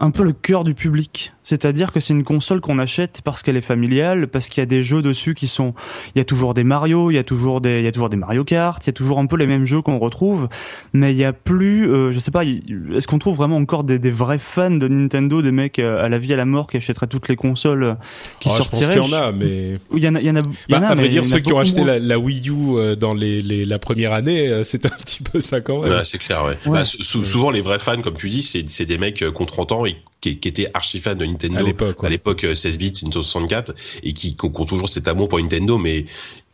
un 0.00 0.10
peu 0.10 0.24
le 0.24 0.32
cœur 0.32 0.64
du 0.64 0.74
public. 0.74 1.32
C'est-à-dire 1.42 1.92
que 1.92 2.00
c'est 2.00 2.14
une 2.14 2.24
console 2.24 2.60
qu'on 2.60 2.78
achète 2.78 3.20
parce 3.22 3.42
qu'elle 3.42 3.56
est 3.56 3.62
familiale, 3.62 4.28
parce 4.28 4.48
qu'il 4.48 4.60
y 4.60 4.62
a 4.62 4.66
des 4.66 4.82
jeux 4.82 5.02
dessus 5.02 5.34
qui 5.34 5.46
sont, 5.46 5.74
il 6.14 6.18
y 6.18 6.20
a 6.20 6.24
toujours 6.24 6.54
des 6.54 6.64
Mario, 6.64 7.10
il 7.10 7.14
y 7.14 7.18
a 7.18 7.24
toujours 7.24 7.60
des, 7.60 7.80
il 7.80 7.84
y 7.84 7.88
a 7.88 7.92
toujours 7.92 8.08
des 8.08 8.16
Mario 8.16 8.44
Kart, 8.44 8.82
il 8.84 8.88
y 8.88 8.90
a 8.90 8.92
toujours 8.94 9.18
un 9.18 9.26
peu 9.26 9.36
les 9.36 9.46
mêmes 9.46 9.66
jeux 9.66 9.82
qu'on 9.82 9.98
retrouve, 9.98 10.48
mais 10.94 11.12
il 11.12 11.18
y 11.18 11.24
a 11.24 11.32
plus, 11.32 11.90
euh, 11.90 12.12
je 12.12 12.18
sais 12.18 12.30
pas, 12.30 12.44
est-ce 12.44 13.06
qu'on 13.06 13.18
trouve 13.18 13.36
vraiment 13.36 13.56
encore 13.56 13.84
des, 13.84 13.98
des, 13.98 14.10
vrais 14.10 14.38
fans 14.38 14.70
de 14.70 14.88
Nintendo, 14.88 15.42
des 15.42 15.52
mecs 15.52 15.78
euh, 15.78 16.04
à 16.04 16.08
la 16.08 16.18
vie 16.18 16.32
à 16.32 16.36
la 16.36 16.46
mort 16.46 16.66
qui 16.66 16.78
achèteraient 16.78 17.06
toutes 17.06 17.28
les 17.28 17.36
consoles 17.36 17.84
euh, 17.84 17.94
qui 18.38 18.48
oh, 18.50 18.56
sortiraient 18.56 18.92
Je 18.92 18.98
pense 18.98 19.08
qu'il 19.08 19.14
y 19.14 19.18
en 19.18 19.22
a, 19.22 19.32
mais 19.32 19.78
il 19.94 20.04
y 20.04 20.08
en 20.08 20.14
a, 20.14 20.20
il 20.20 20.26
y 20.26 20.30
en 20.30 20.36
a, 20.36 20.40
il 20.68 20.74
y 20.74 20.78
en 20.78 20.78
a 20.78 20.80
bah, 20.80 20.88
à 20.88 20.94
vrai 20.94 21.08
dire, 21.08 21.24
ceux 21.26 21.40
qui 21.40 21.52
ont 21.52 21.58
acheté 21.58 21.84
la, 21.84 21.98
la, 21.98 22.18
Wii 22.18 22.48
U 22.48 22.96
dans 22.96 23.12
les, 23.12 23.42
les 23.42 23.64
la 23.64 23.78
première 23.78 24.12
année, 24.12 24.62
c'est 24.64 24.86
un 24.86 24.90
petit 24.90 25.22
peu 25.22 25.40
ça 25.40 25.60
quand 25.60 25.82
même. 25.82 25.92
Ouais, 25.92 26.04
c'est 26.04 26.18
clair, 26.18 26.44
ouais. 26.44 26.56
Bah, 26.66 26.84
souvent 26.84 27.50
les 27.50 27.60
vrais 27.60 27.78
fans, 27.78 28.00
comme 28.00 28.16
tu 28.16 28.30
dis, 28.30 28.42
c'est 28.42 28.68
c'est 28.68 28.86
des 28.86 28.98
mecs 28.98 29.16
qui 29.16 29.24
ont 29.24 29.32
30 29.32 29.72
ans 29.72 29.86
et 29.90 29.96
qui, 30.20 30.38
qui 30.38 30.48
étaient 30.48 30.68
archi 30.74 31.00
fans 31.00 31.14
de 31.14 31.24
Nintendo 31.24 31.58
à 32.02 32.08
l'époque, 32.08 32.46
16 32.54 32.78
bits, 32.78 32.92
Nintendo 33.02 33.22
64, 33.22 33.74
et 34.02 34.12
qui, 34.12 34.36
qui 34.36 34.46
ont 34.46 34.50
toujours 34.50 34.88
cet 34.88 35.08
amour 35.08 35.28
pour 35.28 35.40
Nintendo, 35.40 35.78
mais 35.78 36.06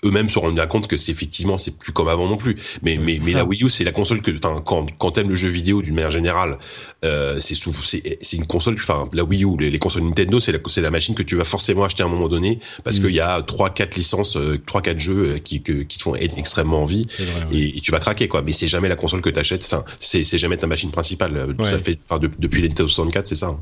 eux-mêmes 0.04 0.28
se 0.28 0.38
rendent 0.38 0.66
compte 0.68 0.88
que 0.88 0.96
c'est 0.96 1.12
effectivement 1.12 1.58
c'est 1.58 1.76
plus 1.76 1.92
comme 1.92 2.08
avant 2.08 2.28
non 2.28 2.36
plus. 2.36 2.56
Mais 2.82 2.98
mais 2.98 3.18
mais 3.24 3.32
la 3.32 3.44
Wii 3.44 3.64
U 3.64 3.68
c'est 3.70 3.84
la 3.84 3.92
console 3.92 4.20
que 4.20 4.30
enfin 4.36 4.60
quand 4.64 4.86
quand 4.98 5.12
t'aimes 5.12 5.30
le 5.30 5.34
jeu 5.34 5.48
vidéo 5.48 5.82
d'une 5.82 5.94
manière 5.94 6.10
générale 6.10 6.58
euh, 7.04 7.38
c'est 7.40 7.54
c'est 7.54 8.18
c'est 8.20 8.36
une 8.36 8.46
console 8.46 8.74
enfin 8.74 9.08
la 9.12 9.24
Wii 9.24 9.44
U 9.44 9.56
les, 9.58 9.70
les 9.70 9.78
consoles 9.78 10.02
Nintendo 10.02 10.38
c'est 10.38 10.52
la 10.52 10.58
c'est 10.66 10.82
la 10.82 10.90
machine 10.90 11.14
que 11.14 11.22
tu 11.22 11.36
vas 11.36 11.44
forcément 11.44 11.84
acheter 11.84 12.02
à 12.02 12.06
un 12.06 12.10
moment 12.10 12.28
donné 12.28 12.58
parce 12.84 12.98
mm. 12.98 13.02
qu'il 13.02 13.14
y 13.14 13.20
a 13.20 13.40
trois 13.42 13.70
quatre 13.70 13.96
licences 13.96 14.36
euh, 14.36 14.60
trois 14.66 14.82
quatre 14.82 14.98
jeux 14.98 15.34
euh, 15.34 15.38
qui 15.38 15.62
que, 15.62 15.82
qui 15.82 15.98
te 15.98 16.02
font 16.02 16.14
extrêmement 16.14 16.82
envie 16.82 17.06
et, 17.52 17.80
tu 17.80 17.92
vas 17.92 18.00
craquer 18.00 18.28
quoi. 18.28 18.42
Mais 18.42 18.52
c'est 18.52 18.66
jamais 18.66 18.88
la 18.88 18.96
console 18.96 19.20
que 19.20 19.30
t'achètes 19.30 19.64
enfin 19.64 19.84
c'est 20.00 20.24
c'est 20.24 20.38
jamais 20.38 20.56
ta 20.56 20.66
machine 20.66 20.90
principale. 20.90 21.54
Ça 21.64 21.78
fait 21.78 21.98
enfin 22.08 22.20
depuis 22.38 22.62
les 22.62 22.68
Nintendo 22.68 22.88
64 22.88 23.26
c'est 23.26 23.36
ça 23.36 23.46
hein. 23.46 23.60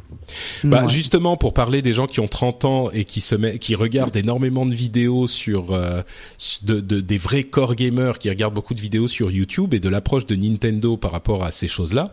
bah 0.64 0.88
justement 0.88 1.36
pour 1.36 1.54
parler 1.54 1.82
des 1.82 1.92
gens 1.92 2.06
qui 2.06 2.20
ont 2.20 2.28
30 2.28 2.64
ans 2.64 2.90
et 2.92 3.04
qui 3.04 3.20
se 3.20 3.34
met, 3.34 3.58
qui 3.58 3.74
regardent 3.74 4.16
énormément 4.16 4.66
de 4.66 4.74
vidéos 4.74 5.26
sur 5.26 5.72
euh, 5.72 6.02
de, 6.62 6.80
de, 6.80 7.00
des 7.00 7.18
vrais 7.18 7.44
core 7.44 7.74
gamers 7.74 8.18
qui 8.18 8.28
regardent 8.28 8.54
beaucoup 8.54 8.74
de 8.74 8.80
vidéos 8.80 9.08
sur 9.08 9.30
YouTube 9.30 9.74
et 9.74 9.80
de 9.80 9.88
l'approche 9.88 10.26
de 10.26 10.34
Nintendo 10.34 10.96
par 10.96 11.12
rapport 11.12 11.44
à 11.44 11.50
ces 11.50 11.68
choses-là. 11.68 12.12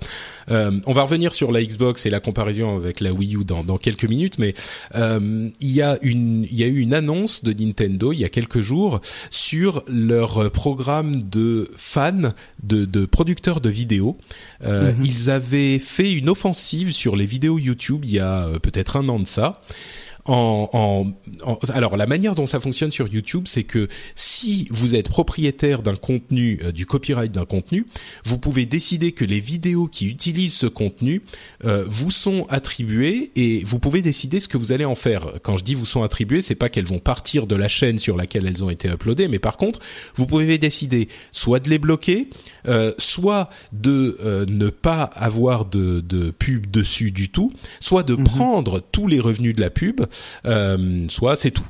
Euh, 0.50 0.72
on 0.86 0.94
va 0.94 1.04
revenir 1.04 1.34
sur 1.34 1.52
la 1.52 1.64
Xbox 1.64 2.06
et 2.06 2.10
la 2.10 2.20
comparaison 2.20 2.76
avec 2.76 3.00
la 3.00 3.14
Wii 3.14 3.36
U 3.36 3.46
dans, 3.46 3.64
dans 3.64 3.78
quelques 3.78 4.06
minutes, 4.06 4.38
mais 4.40 4.54
euh, 4.96 5.50
il 5.60 5.72
y 5.72 5.82
a 5.82 5.98
une 6.02 6.46
il 6.50 6.58
y 6.58 6.64
a 6.64 6.68
eu 6.68 6.80
une 6.80 6.94
annonce 6.94 7.44
de 7.44 7.54
Nintendo 7.54 8.12
il 8.12 8.20
y 8.20 8.26
a 8.26 8.30
quelques 8.30 8.62
jours 8.62 9.02
sur 9.30 9.84
leur 9.88 10.52
programme 10.52 11.24
de 11.30 11.70
fans 11.76 12.34
de, 12.64 12.86
de 12.86 13.06
producteurs 13.06 13.62
de 13.62 13.70
vidéos. 13.70 14.18
Euh, 14.64 14.94
mhm. 14.94 15.02
Ils 15.04 15.30
avaient 15.30 15.80
fait 15.80 16.12
une 16.12 16.30
offensive 16.30 16.92
sur 16.92 17.16
les 17.16 17.26
vidéos 17.26 17.58
YouTube 17.58 18.06
il 18.06 18.12
y 18.12 18.20
a 18.20 18.46
euh, 18.46 18.60
peut-être 18.60 18.96
un 18.96 19.08
an 19.10 19.20
de 19.20 19.28
ça 19.28 19.62
en, 20.26 20.70
en, 21.44 21.60
alors 21.74 21.98
la 21.98 22.08
manière 22.08 22.36
dont 22.36 22.46
ça 22.46 22.60
fonctionne 22.60 22.92
sur 22.92 23.08
YouTube, 23.08 23.44
c'est 23.48 23.64
que 23.64 23.88
si 24.16 24.68
vous 24.70 24.96
êtes 24.96 25.10
propriétaire 25.10 25.82
d'un 25.82 25.96
contenu, 25.96 26.60
euh, 26.64 26.72
du 26.72 26.86
copyright 26.86 27.32
d'un 27.32 27.46
contenu, 27.46 27.86
vous 28.26 28.38
pouvez 28.38 28.66
décider 28.66 29.12
que 29.12 29.26
les 29.26 29.40
vidéos 29.40 29.88
qui 29.88 30.08
utilisent 30.08 30.54
ce 30.54 30.68
contenu 30.68 31.24
euh, 31.66 31.84
vous 31.88 32.12
sont 32.12 32.46
attribuées 32.50 33.32
et 33.36 33.64
vous 33.66 33.80
pouvez 33.80 34.02
décider 34.02 34.40
ce 34.40 34.48
que 34.48 34.58
vous 34.58 34.72
allez 34.72 34.86
en 34.86 34.96
faire. 34.96 35.40
Quand 35.44 35.58
je 35.58 35.64
dis 35.64 35.76
vous 35.76 35.86
sont 35.86 36.04
attribuées, 36.04 36.42
c'est 36.42 36.56
pas 36.56 36.70
qu'elles 36.70 36.86
vont 36.86 37.00
partir 37.00 37.48
de 37.48 37.56
la 37.56 37.68
chaîne 37.68 38.00
sur 38.00 38.18
laquelle 38.18 38.48
elles 38.48 38.64
ont 38.64 38.70
été 38.70 38.90
uploadées, 38.90 39.28
mais 39.28 39.40
par 39.40 39.58
contre, 39.58 39.80
vous 40.16 40.26
pouvez 40.26 40.58
décider 40.58 41.08
soit 41.32 41.60
de 41.60 41.70
les 41.70 41.80
bloquer, 41.80 42.30
euh, 42.68 42.94
soit 42.98 43.50
de 43.74 44.18
euh, 44.24 44.46
ne 44.48 44.70
pas 44.70 45.04
avoir 45.04 45.66
de, 45.66 46.02
de 46.02 46.32
pub 46.32 46.70
dessus 46.70 47.12
du 47.12 47.30
tout, 47.30 47.52
soit 47.80 48.04
de 48.04 48.16
mhm. 48.16 48.24
prendre 48.24 48.80
tous 48.92 49.08
les 49.08 49.20
revenus 49.20 49.56
de 49.56 49.62
la 49.62 49.70
pub 49.70 50.02
soit 51.10 51.36
c'est 51.36 51.52
tout. 51.52 51.68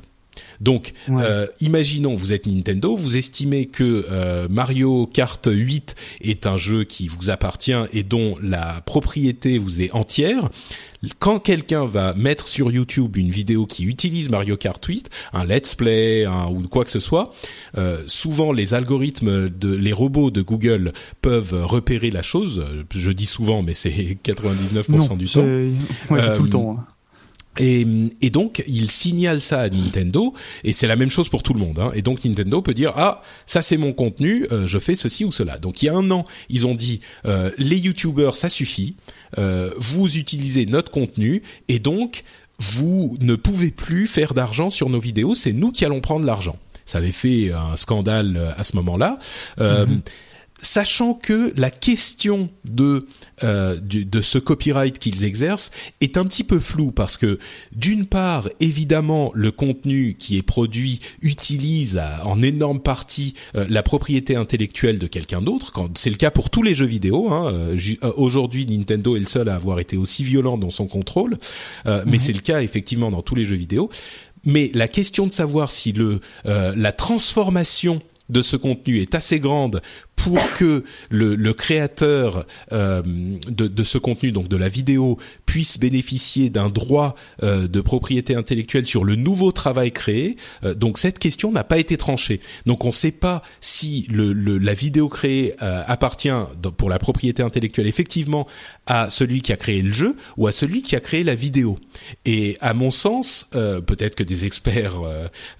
Donc, 0.60 0.92
euh, 1.10 1.46
imaginons, 1.60 2.14
vous 2.14 2.32
êtes 2.32 2.46
Nintendo, 2.46 2.94
vous 2.94 3.16
estimez 3.16 3.66
que 3.66 4.06
euh, 4.10 4.46
Mario 4.48 5.06
Kart 5.06 5.48
8 5.50 5.96
est 6.20 6.46
un 6.46 6.56
jeu 6.56 6.84
qui 6.84 7.08
vous 7.08 7.30
appartient 7.30 7.72
et 7.92 8.04
dont 8.04 8.36
la 8.40 8.80
propriété 8.86 9.58
vous 9.58 9.82
est 9.82 9.92
entière. 9.92 10.50
Quand 11.18 11.40
quelqu'un 11.40 11.84
va 11.84 12.14
mettre 12.14 12.46
sur 12.46 12.70
YouTube 12.70 13.16
une 13.16 13.30
vidéo 13.30 13.66
qui 13.66 13.84
utilise 13.84 14.30
Mario 14.30 14.56
Kart 14.56 14.84
8, 14.84 15.10
un 15.32 15.44
let's 15.44 15.74
play 15.74 16.28
ou 16.48 16.62
quoi 16.68 16.84
que 16.84 16.92
ce 16.92 17.00
soit, 17.00 17.32
euh, 17.76 17.98
souvent 18.06 18.52
les 18.52 18.72
algorithmes 18.72 19.48
de 19.48 19.74
les 19.74 19.92
robots 19.92 20.30
de 20.30 20.42
Google 20.42 20.92
peuvent 21.22 21.64
repérer 21.64 22.12
la 22.12 22.22
chose. 22.22 22.64
Je 22.94 23.10
dis 23.10 23.26
souvent, 23.26 23.62
mais 23.62 23.74
c'est 23.74 23.90
99% 24.24 25.16
du 25.16 25.26
temps. 25.26 25.40
Ouais, 26.08 26.36
tout 26.36 26.44
le 26.44 26.50
temps. 26.50 26.78
Et, 27.58 27.86
et, 28.22 28.30
donc, 28.30 28.62
il 28.66 28.90
signale 28.90 29.42
ça 29.42 29.60
à 29.60 29.68
Nintendo, 29.68 30.32
et 30.64 30.72
c'est 30.72 30.86
la 30.86 30.96
même 30.96 31.10
chose 31.10 31.28
pour 31.28 31.42
tout 31.42 31.52
le 31.52 31.60
monde. 31.60 31.78
Hein. 31.78 31.90
Et 31.94 32.00
donc, 32.00 32.24
Nintendo 32.24 32.62
peut 32.62 32.72
dire 32.72 32.92
ah 32.96 33.22
ça 33.46 33.60
c'est 33.60 33.76
mon 33.76 33.92
contenu, 33.92 34.46
euh, 34.52 34.66
je 34.66 34.78
fais 34.78 34.96
ceci 34.96 35.24
ou 35.24 35.32
cela. 35.32 35.58
Donc, 35.58 35.82
il 35.82 35.86
y 35.86 35.88
a 35.90 35.94
un 35.94 36.10
an, 36.10 36.24
ils 36.48 36.66
ont 36.66 36.74
dit 36.74 37.00
euh, 37.26 37.50
les 37.58 37.76
YouTubers 37.76 38.36
ça 38.36 38.48
suffit, 38.48 38.96
euh, 39.36 39.70
vous 39.76 40.16
utilisez 40.16 40.64
notre 40.64 40.90
contenu, 40.90 41.42
et 41.68 41.78
donc 41.78 42.24
vous 42.58 43.16
ne 43.20 43.34
pouvez 43.34 43.70
plus 43.70 44.06
faire 44.06 44.32
d'argent 44.32 44.70
sur 44.70 44.88
nos 44.88 45.00
vidéos, 45.00 45.34
c'est 45.34 45.52
nous 45.52 45.72
qui 45.72 45.84
allons 45.84 46.00
prendre 46.00 46.24
l'argent. 46.24 46.56
Ça 46.86 46.98
avait 46.98 47.12
fait 47.12 47.52
un 47.52 47.76
scandale 47.76 48.54
à 48.56 48.64
ce 48.64 48.76
moment-là. 48.76 49.18
Mm-hmm 49.58 50.00
sachant 50.62 51.12
que 51.12 51.52
la 51.56 51.70
question 51.70 52.48
de 52.64 53.06
euh, 53.42 53.78
de 53.82 54.20
ce 54.20 54.38
copyright 54.38 54.98
qu'ils 54.98 55.24
exercent 55.24 55.72
est 56.00 56.16
un 56.16 56.24
petit 56.24 56.44
peu 56.44 56.60
floue 56.60 56.92
parce 56.92 57.16
que 57.16 57.38
d'une 57.72 58.06
part 58.06 58.48
évidemment 58.60 59.30
le 59.34 59.50
contenu 59.50 60.14
qui 60.18 60.38
est 60.38 60.42
produit 60.42 61.00
utilise 61.20 62.00
en 62.24 62.40
énorme 62.42 62.80
partie 62.80 63.34
euh, 63.56 63.66
la 63.68 63.82
propriété 63.82 64.36
intellectuelle 64.36 65.00
de 65.00 65.08
quelqu'un 65.08 65.42
d'autre 65.42 65.72
quand 65.72 65.98
c'est 65.98 66.10
le 66.10 66.16
cas 66.16 66.30
pour 66.30 66.48
tous 66.48 66.62
les 66.62 66.76
jeux 66.76 66.86
vidéo 66.86 67.30
hein, 67.30 67.52
euh, 67.52 67.76
aujourd'hui 68.16 68.64
Nintendo 68.64 69.16
est 69.16 69.20
le 69.20 69.26
seul 69.26 69.48
à 69.48 69.56
avoir 69.56 69.80
été 69.80 69.96
aussi 69.96 70.22
violent 70.22 70.56
dans 70.56 70.70
son 70.70 70.86
contrôle 70.86 71.38
mais 71.84 72.04
mhm. 72.04 72.18
c'est 72.18 72.32
le 72.32 72.40
cas 72.40 72.62
effectivement 72.62 73.10
dans 73.10 73.22
tous 73.22 73.34
les 73.34 73.44
jeux 73.44 73.56
vidéo 73.56 73.90
mais 74.44 74.70
la 74.74 74.86
question 74.86 75.26
de 75.26 75.32
savoir 75.32 75.70
si 75.70 75.92
le 75.92 76.20
la 76.44 76.92
transformation 76.92 78.00
de 78.28 78.42
ce 78.42 78.56
contenu 78.56 79.00
est 79.00 79.14
assez 79.14 79.40
grande 79.40 79.82
pour 80.22 80.38
que 80.58 80.84
le, 81.10 81.34
le 81.34 81.52
créateur 81.52 82.46
euh, 82.72 83.02
de, 83.48 83.66
de, 83.66 83.84
ce 83.84 83.98
contenu, 83.98 84.32
donc 84.32 84.48
de 84.48 84.56
la 84.56 84.68
vidéo, 84.68 85.18
puisse 85.46 85.78
bénéficier 85.78 86.50
d'un 86.50 86.68
droit 86.68 87.14
euh, 87.42 87.68
de 87.68 87.80
propriété 87.80 88.34
intellectuelle 88.34 88.86
sur 88.86 89.04
le 89.04 89.16
nouveau 89.16 89.52
travail 89.52 89.92
créé. 89.92 90.36
Euh, 90.64 90.74
donc 90.74 90.98
cette 90.98 91.18
question 91.18 91.52
n'a 91.52 91.64
pas 91.64 91.78
été 91.78 91.96
tranchée. 91.96 92.40
Donc 92.66 92.84
on 92.84 92.88
ne 92.88 92.92
sait 92.92 93.10
pas 93.10 93.42
si 93.60 94.06
le, 94.10 94.32
le, 94.32 94.58
la 94.58 94.74
vidéo 94.74 95.08
créée 95.08 95.54
appartient 95.58 96.30
pour 96.76 96.90
la 96.90 96.98
propriété 96.98 97.42
intellectuelle 97.42 97.86
effectivement 97.86 98.46
à 98.86 99.10
celui 99.10 99.40
qui 99.42 99.52
a 99.52 99.56
créé 99.56 99.82
le 99.82 99.92
jeu 99.92 100.16
ou 100.36 100.46
à 100.46 100.52
celui 100.52 100.82
qui 100.82 100.96
a 100.96 101.00
créé 101.00 101.24
la 101.24 101.34
vidéo. 101.34 101.78
Et 102.24 102.56
à 102.60 102.74
mon 102.74 102.90
sens, 102.90 103.48
peut-être 103.52 104.14
que 104.14 104.22
des 104.22 104.44
experts 104.44 105.00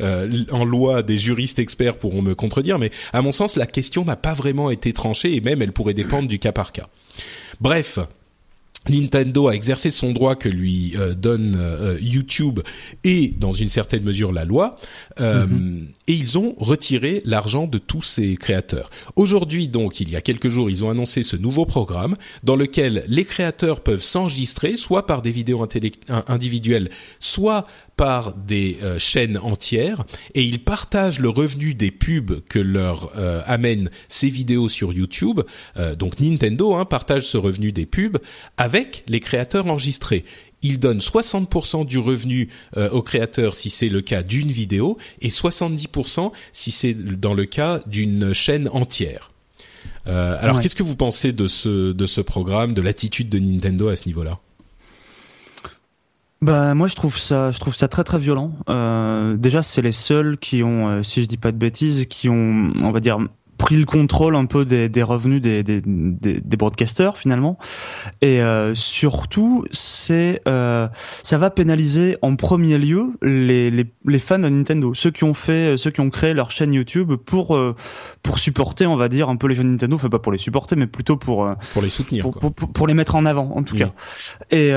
en 0.00 0.64
loi, 0.64 1.02
des 1.02 1.18
juristes 1.18 1.58
experts 1.58 1.98
pourront 1.98 2.22
me 2.22 2.34
contredire, 2.34 2.51
mais 2.78 2.90
à 3.12 3.22
mon 3.22 3.32
sens, 3.32 3.56
la 3.56 3.66
question 3.66 4.04
n'a 4.04 4.16
pas 4.16 4.34
vraiment 4.34 4.70
été 4.70 4.92
tranchée 4.92 5.34
et 5.34 5.40
même 5.40 5.62
elle 5.62 5.72
pourrait 5.72 5.94
dépendre 5.94 6.28
du 6.28 6.38
cas 6.38 6.52
par 6.52 6.72
cas. 6.72 6.88
Bref, 7.60 7.98
Nintendo 8.88 9.48
a 9.48 9.54
exercé 9.54 9.90
son 9.90 10.12
droit 10.12 10.34
que 10.34 10.48
lui 10.48 10.94
euh, 10.96 11.14
donne 11.14 11.56
euh, 11.56 11.96
YouTube 12.00 12.60
et 13.04 13.32
dans 13.38 13.52
une 13.52 13.68
certaine 13.68 14.02
mesure 14.02 14.32
la 14.32 14.44
loi 14.44 14.76
euh, 15.20 15.46
mhm. 15.46 15.88
et 16.08 16.12
ils 16.12 16.36
ont 16.36 16.54
retiré 16.58 17.22
l'argent 17.24 17.66
de 17.66 17.78
tous 17.78 18.02
ces 18.02 18.36
créateurs. 18.36 18.90
Aujourd'hui 19.14 19.68
donc 19.68 20.00
il 20.00 20.10
y 20.10 20.16
a 20.16 20.20
quelques 20.20 20.48
jours 20.48 20.68
ils 20.68 20.82
ont 20.82 20.90
annoncé 20.90 21.22
ce 21.22 21.36
nouveau 21.36 21.64
programme 21.64 22.16
dans 22.42 22.56
lequel 22.56 23.04
les 23.06 23.24
créateurs 23.24 23.80
peuvent 23.80 24.02
s'enregistrer 24.02 24.76
soit 24.76 25.06
par 25.06 25.22
des 25.22 25.30
vidéos 25.30 25.64
individuelles 26.26 26.90
soit 27.20 27.64
par 27.96 28.34
des 28.34 28.78
euh, 28.82 28.98
chaînes 28.98 29.38
entières 29.38 30.04
et 30.34 30.42
ils 30.42 30.62
partagent 30.62 31.20
le 31.20 31.28
revenu 31.28 31.74
des 31.74 31.90
pubs 31.90 32.40
que 32.48 32.58
leur 32.58 33.12
euh, 33.16 33.42
amènent 33.46 33.90
ces 34.08 34.28
vidéos 34.28 34.68
sur 34.68 34.92
YouTube. 34.92 35.40
Euh, 35.76 35.94
donc 35.94 36.20
Nintendo 36.20 36.74
hein, 36.74 36.84
partage 36.84 37.22
ce 37.22 37.36
revenu 37.36 37.72
des 37.72 37.86
pubs 37.86 38.18
avec 38.56 39.04
les 39.08 39.20
créateurs 39.20 39.66
enregistrés. 39.66 40.24
Ils 40.62 40.78
donnent 40.78 40.98
60% 40.98 41.86
du 41.86 41.98
revenu 41.98 42.48
aux 42.92 43.02
créateurs 43.02 43.56
si 43.56 43.68
c'est 43.68 43.88
le 43.88 44.00
cas 44.00 44.22
d'une 44.22 44.52
vidéo 44.52 44.96
et 45.20 45.28
70% 45.28 46.30
si 46.52 46.70
c'est 46.70 46.94
dans 46.94 47.34
le 47.34 47.46
cas 47.46 47.80
d'une 47.86 48.32
chaîne 48.32 48.68
entière. 48.68 49.32
alors 50.06 50.60
qu'est-ce 50.60 50.76
que 50.76 50.84
vous 50.84 50.94
pensez 50.94 51.32
de 51.32 51.48
ce 51.48 51.90
de 51.90 52.06
ce 52.06 52.20
programme, 52.20 52.74
de 52.74 52.82
l'attitude 52.82 53.28
de 53.28 53.40
Nintendo 53.40 53.88
à 53.88 53.96
ce 53.96 54.06
niveau-là? 54.06 54.38
Bah 56.42 56.74
moi 56.74 56.88
je 56.88 56.94
trouve 56.96 57.18
ça, 57.18 57.52
je 57.52 57.60
trouve 57.60 57.74
ça 57.74 57.88
très 57.88 58.02
très 58.04 58.18
violent. 58.18 58.52
Euh, 58.68 59.36
déjà 59.36 59.62
c'est 59.62 59.80
les 59.80 59.92
seuls 59.92 60.38
qui 60.38 60.62
ont, 60.64 60.88
euh, 60.88 61.02
si 61.04 61.22
je 61.22 61.28
dis 61.28 61.36
pas 61.36 61.52
de 61.52 61.56
bêtises, 61.56 62.06
qui 62.06 62.28
ont, 62.28 62.72
on 62.82 62.90
va 62.90 62.98
dire 62.98 63.18
pris 63.58 63.76
le 63.76 63.84
contrôle 63.84 64.34
un 64.34 64.46
peu 64.46 64.64
des, 64.64 64.88
des 64.88 65.04
revenus 65.04 65.40
des, 65.40 65.62
des, 65.62 65.80
des, 65.80 66.40
des, 66.40 66.56
broadcasters 66.56 67.16
finalement. 67.16 67.58
Et 68.20 68.42
euh, 68.42 68.74
surtout 68.74 69.64
c'est 69.70 70.42
euh, 70.48 70.88
ça 71.22 71.38
va 71.38 71.48
pénaliser 71.50 72.16
en 72.22 72.34
premier 72.34 72.76
lieu 72.76 73.12
les, 73.22 73.70
les, 73.70 73.86
les, 74.04 74.18
fans 74.18 74.40
de 74.40 74.48
Nintendo 74.48 74.94
ceux 74.94 75.12
qui 75.12 75.22
ont 75.22 75.34
fait 75.34 75.78
ceux 75.78 75.92
qui 75.92 76.00
ont 76.00 76.10
créé 76.10 76.34
leur 76.34 76.50
chaîne 76.50 76.72
YouTube 76.72 77.12
pour 77.14 77.54
euh, 77.54 77.76
pour 78.24 78.40
supporter 78.40 78.84
on 78.86 78.96
va 78.96 79.08
dire 79.08 79.28
un 79.28 79.36
peu 79.36 79.46
les 79.46 79.54
jeux 79.54 79.62
Nintendo. 79.62 79.94
Enfin 79.94 80.08
pas 80.08 80.18
pour 80.18 80.32
les 80.32 80.38
supporter 80.38 80.74
mais 80.74 80.88
plutôt 80.88 81.16
pour 81.16 81.48
pour 81.72 81.82
les 81.82 81.88
soutenir 81.88 82.24
pour, 82.24 82.52
pour, 82.52 82.72
pour, 82.72 82.86
les 82.88 82.94
mettre 82.94 83.14
en 83.14 83.26
avant 83.26 83.52
en 83.54 83.62
tout 83.62 83.76
cas. 83.76 83.92
Et 84.50 84.72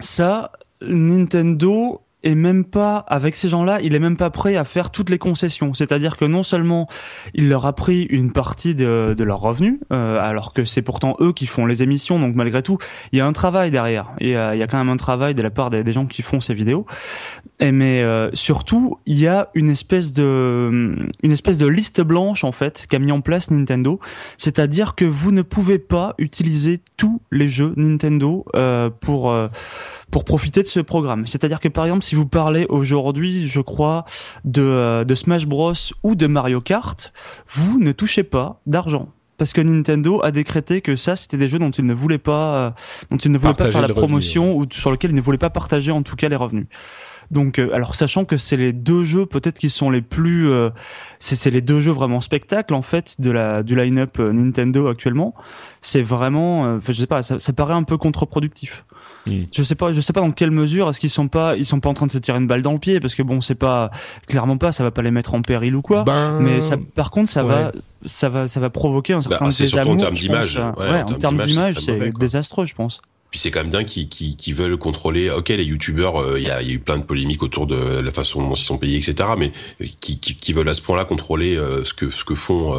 ça, 0.00 0.52
Nintendo 0.82 2.02
est 2.22 2.34
même 2.34 2.64
pas 2.64 2.98
avec 3.08 3.34
ces 3.34 3.48
gens-là, 3.48 3.80
il 3.82 3.94
est 3.94 3.98
même 3.98 4.16
pas 4.16 4.30
prêt 4.30 4.56
à 4.56 4.64
faire 4.64 4.90
toutes 4.90 5.10
les 5.10 5.18
concessions. 5.18 5.74
C'est-à-dire 5.74 6.16
que 6.16 6.24
non 6.24 6.42
seulement 6.42 6.88
il 7.34 7.48
leur 7.48 7.66
a 7.66 7.74
pris 7.74 8.02
une 8.02 8.32
partie 8.32 8.74
de, 8.74 9.14
de 9.16 9.24
leurs 9.24 9.40
revenus, 9.40 9.78
euh, 9.92 10.20
alors 10.20 10.52
que 10.52 10.64
c'est 10.64 10.82
pourtant 10.82 11.16
eux 11.20 11.32
qui 11.32 11.46
font 11.46 11.66
les 11.66 11.82
émissions. 11.82 12.18
Donc 12.18 12.34
malgré 12.34 12.62
tout, 12.62 12.78
il 13.12 13.18
y 13.18 13.22
a 13.22 13.26
un 13.26 13.32
travail 13.32 13.70
derrière. 13.70 14.10
Y 14.20 14.34
a, 14.34 14.54
il 14.54 14.58
y 14.58 14.62
a 14.62 14.66
quand 14.66 14.78
même 14.78 14.90
un 14.90 14.96
travail 14.96 15.34
de 15.34 15.42
la 15.42 15.50
part 15.50 15.70
des, 15.70 15.90
gens 15.90 16.06
qui 16.06 16.22
font 16.22 16.40
ces 16.40 16.54
vidéos. 16.54 16.86
Et 17.58 17.72
mais 17.72 18.02
euh, 18.02 18.30
surtout, 18.32 18.98
il 19.06 19.18
y 19.18 19.26
a 19.26 19.48
une 19.54 19.70
espèce 19.70 20.12
de 20.12 20.96
une 21.22 21.32
espèce 21.32 21.58
de 21.58 21.66
liste 21.66 22.00
blanche 22.00 22.44
en 22.44 22.52
fait 22.52 22.86
qu'a 22.88 22.98
mis 22.98 23.12
en 23.12 23.20
place 23.20 23.50
Nintendo. 23.50 23.98
C'est-à-dire 24.36 24.94
que 24.94 25.04
vous 25.04 25.32
ne 25.32 25.42
pouvez 25.42 25.78
pas 25.78 26.14
utiliser 26.18 26.80
tous 26.96 27.20
les 27.32 27.48
jeux 27.48 27.72
Nintendo 27.76 28.44
euh, 28.54 28.90
pour 28.90 29.34
pour 30.10 30.24
profiter 30.24 30.62
de 30.62 30.68
ce 30.68 30.80
programme. 30.80 31.26
C'est-à-dire 31.26 31.60
que 31.60 31.68
par 31.68 31.84
exemple, 31.84 32.04
si 32.04 32.14
vous 32.14 32.26
parlez 32.26 32.66
aujourd'hui, 32.68 33.46
je 33.46 33.60
crois, 33.60 34.04
de, 34.44 34.62
euh, 34.62 35.04
de 35.04 35.14
Smash 35.14 35.46
Bros 35.46 35.72
ou 36.02 36.14
de 36.14 36.26
Mario 36.26 36.60
Kart, 36.60 37.12
vous 37.48 37.78
ne 37.78 37.92
touchez 37.92 38.22
pas 38.22 38.60
d'argent 38.66 39.08
parce 39.38 39.54
que 39.54 39.62
Nintendo 39.62 40.20
a 40.22 40.32
décrété 40.32 40.82
que 40.82 40.96
ça 40.96 41.16
c'était 41.16 41.38
des 41.38 41.48
jeux 41.48 41.58
dont 41.58 41.70
il 41.70 41.86
ne 41.86 41.94
voulait 41.94 42.18
pas 42.18 42.56
euh, 42.56 42.70
dont 43.10 43.16
il 43.16 43.32
ne 43.32 43.38
voulait 43.38 43.54
pas 43.54 43.72
faire 43.72 43.80
la 43.80 43.88
promotion 43.88 44.54
ou 44.54 44.66
sur 44.70 44.90
lesquels 44.90 45.12
il 45.12 45.16
ne 45.16 45.22
voulait 45.22 45.38
pas 45.38 45.48
partager 45.48 45.90
en 45.90 46.02
tout 46.02 46.14
cas 46.14 46.28
les 46.28 46.36
revenus. 46.36 46.66
Donc 47.30 47.58
euh, 47.58 47.72
alors 47.72 47.94
sachant 47.94 48.26
que 48.26 48.36
c'est 48.36 48.58
les 48.58 48.74
deux 48.74 49.04
jeux 49.04 49.24
peut-être 49.24 49.58
qui 49.58 49.70
sont 49.70 49.88
les 49.88 50.02
plus 50.02 50.50
c'est 51.20 51.50
les 51.50 51.62
deux 51.62 51.80
jeux 51.80 51.92
vraiment 51.92 52.20
spectacles 52.20 52.74
en 52.74 52.82
fait 52.82 53.18
de 53.18 53.30
la 53.30 53.62
du 53.62 53.76
line-up 53.76 54.18
Nintendo 54.18 54.88
actuellement, 54.88 55.34
c'est 55.80 56.02
vraiment 56.02 56.78
je 56.80 56.92
sais 56.92 57.06
pas 57.06 57.22
ça, 57.22 57.38
ça 57.38 57.52
paraît 57.54 57.72
un 57.72 57.84
peu 57.84 57.96
contre-productif. 57.96 58.84
Hmm. 59.26 59.44
Je 59.52 59.62
sais 59.62 59.74
pas, 59.74 59.92
je 59.92 60.00
sais 60.00 60.12
pas 60.12 60.20
dans 60.20 60.30
quelle 60.30 60.50
mesure 60.50 60.88
est-ce 60.88 60.98
qu'ils 60.98 61.10
sont 61.10 61.28
pas, 61.28 61.56
ils 61.56 61.66
sont 61.66 61.80
pas 61.80 61.88
en 61.88 61.94
train 61.94 62.06
de 62.06 62.12
se 62.12 62.18
tirer 62.18 62.38
une 62.38 62.46
balle 62.46 62.62
dans 62.62 62.72
le 62.72 62.78
pied 62.78 63.00
parce 63.00 63.14
que 63.14 63.22
bon, 63.22 63.40
c'est 63.40 63.54
pas 63.54 63.90
clairement 64.26 64.56
pas, 64.56 64.72
ça 64.72 64.82
va 64.82 64.90
pas 64.90 65.02
les 65.02 65.10
mettre 65.10 65.34
en 65.34 65.42
péril 65.42 65.76
ou 65.76 65.82
quoi. 65.82 66.04
Ben, 66.04 66.40
mais 66.40 66.62
ça, 66.62 66.76
par 66.94 67.10
contre, 67.10 67.30
ça 67.30 67.42
va, 67.42 67.72
ça 68.06 68.28
va, 68.28 68.48
ça 68.48 68.60
va 68.60 68.70
provoquer 68.70 69.12
un 69.12 69.18
bah, 69.18 69.22
certain 69.28 69.44
bah, 69.46 69.54
désamour. 69.58 69.92
en 69.92 69.96
termes 69.96 70.14
d'image. 70.14 70.56
Ouais, 70.78 71.02
en, 71.02 71.14
termes 71.14 71.44
d'image, 71.44 71.76
c'est 71.84 72.18
désastreux, 72.18 72.66
je 72.66 72.74
pense. 72.74 73.02
Puis 73.30 73.38
c'est 73.38 73.52
quand 73.52 73.60
même 73.60 73.70
dingue 73.70 73.86
qui 73.86 74.08
qui, 74.08 74.36
qui 74.36 74.52
veulent 74.52 74.76
contrôler. 74.76 75.30
Ok, 75.30 75.50
les 75.50 75.64
youtubeurs, 75.64 76.20
euh, 76.20 76.40
il 76.40 76.46
y, 76.46 76.50
a, 76.50 76.62
y, 76.62 76.70
a, 76.70 76.72
eu 76.72 76.80
plein 76.80 76.98
de 76.98 77.04
polémiques 77.04 77.44
autour 77.44 77.68
de 77.68 77.76
la 77.76 78.10
façon 78.10 78.42
dont 78.42 78.54
ils 78.54 78.62
sont 78.62 78.76
payés, 78.76 78.96
etc. 78.96 79.30
Mais 79.38 79.52
euh, 79.80 79.86
qui, 80.00 80.18
qui, 80.18 80.34
qui 80.34 80.52
veulent 80.52 80.68
à 80.68 80.74
ce 80.74 80.82
point-là 80.82 81.04
contrôler 81.04 81.56
euh, 81.56 81.84
ce 81.84 81.94
que 81.94 82.10
ce 82.10 82.24
que 82.24 82.34
font 82.34 82.74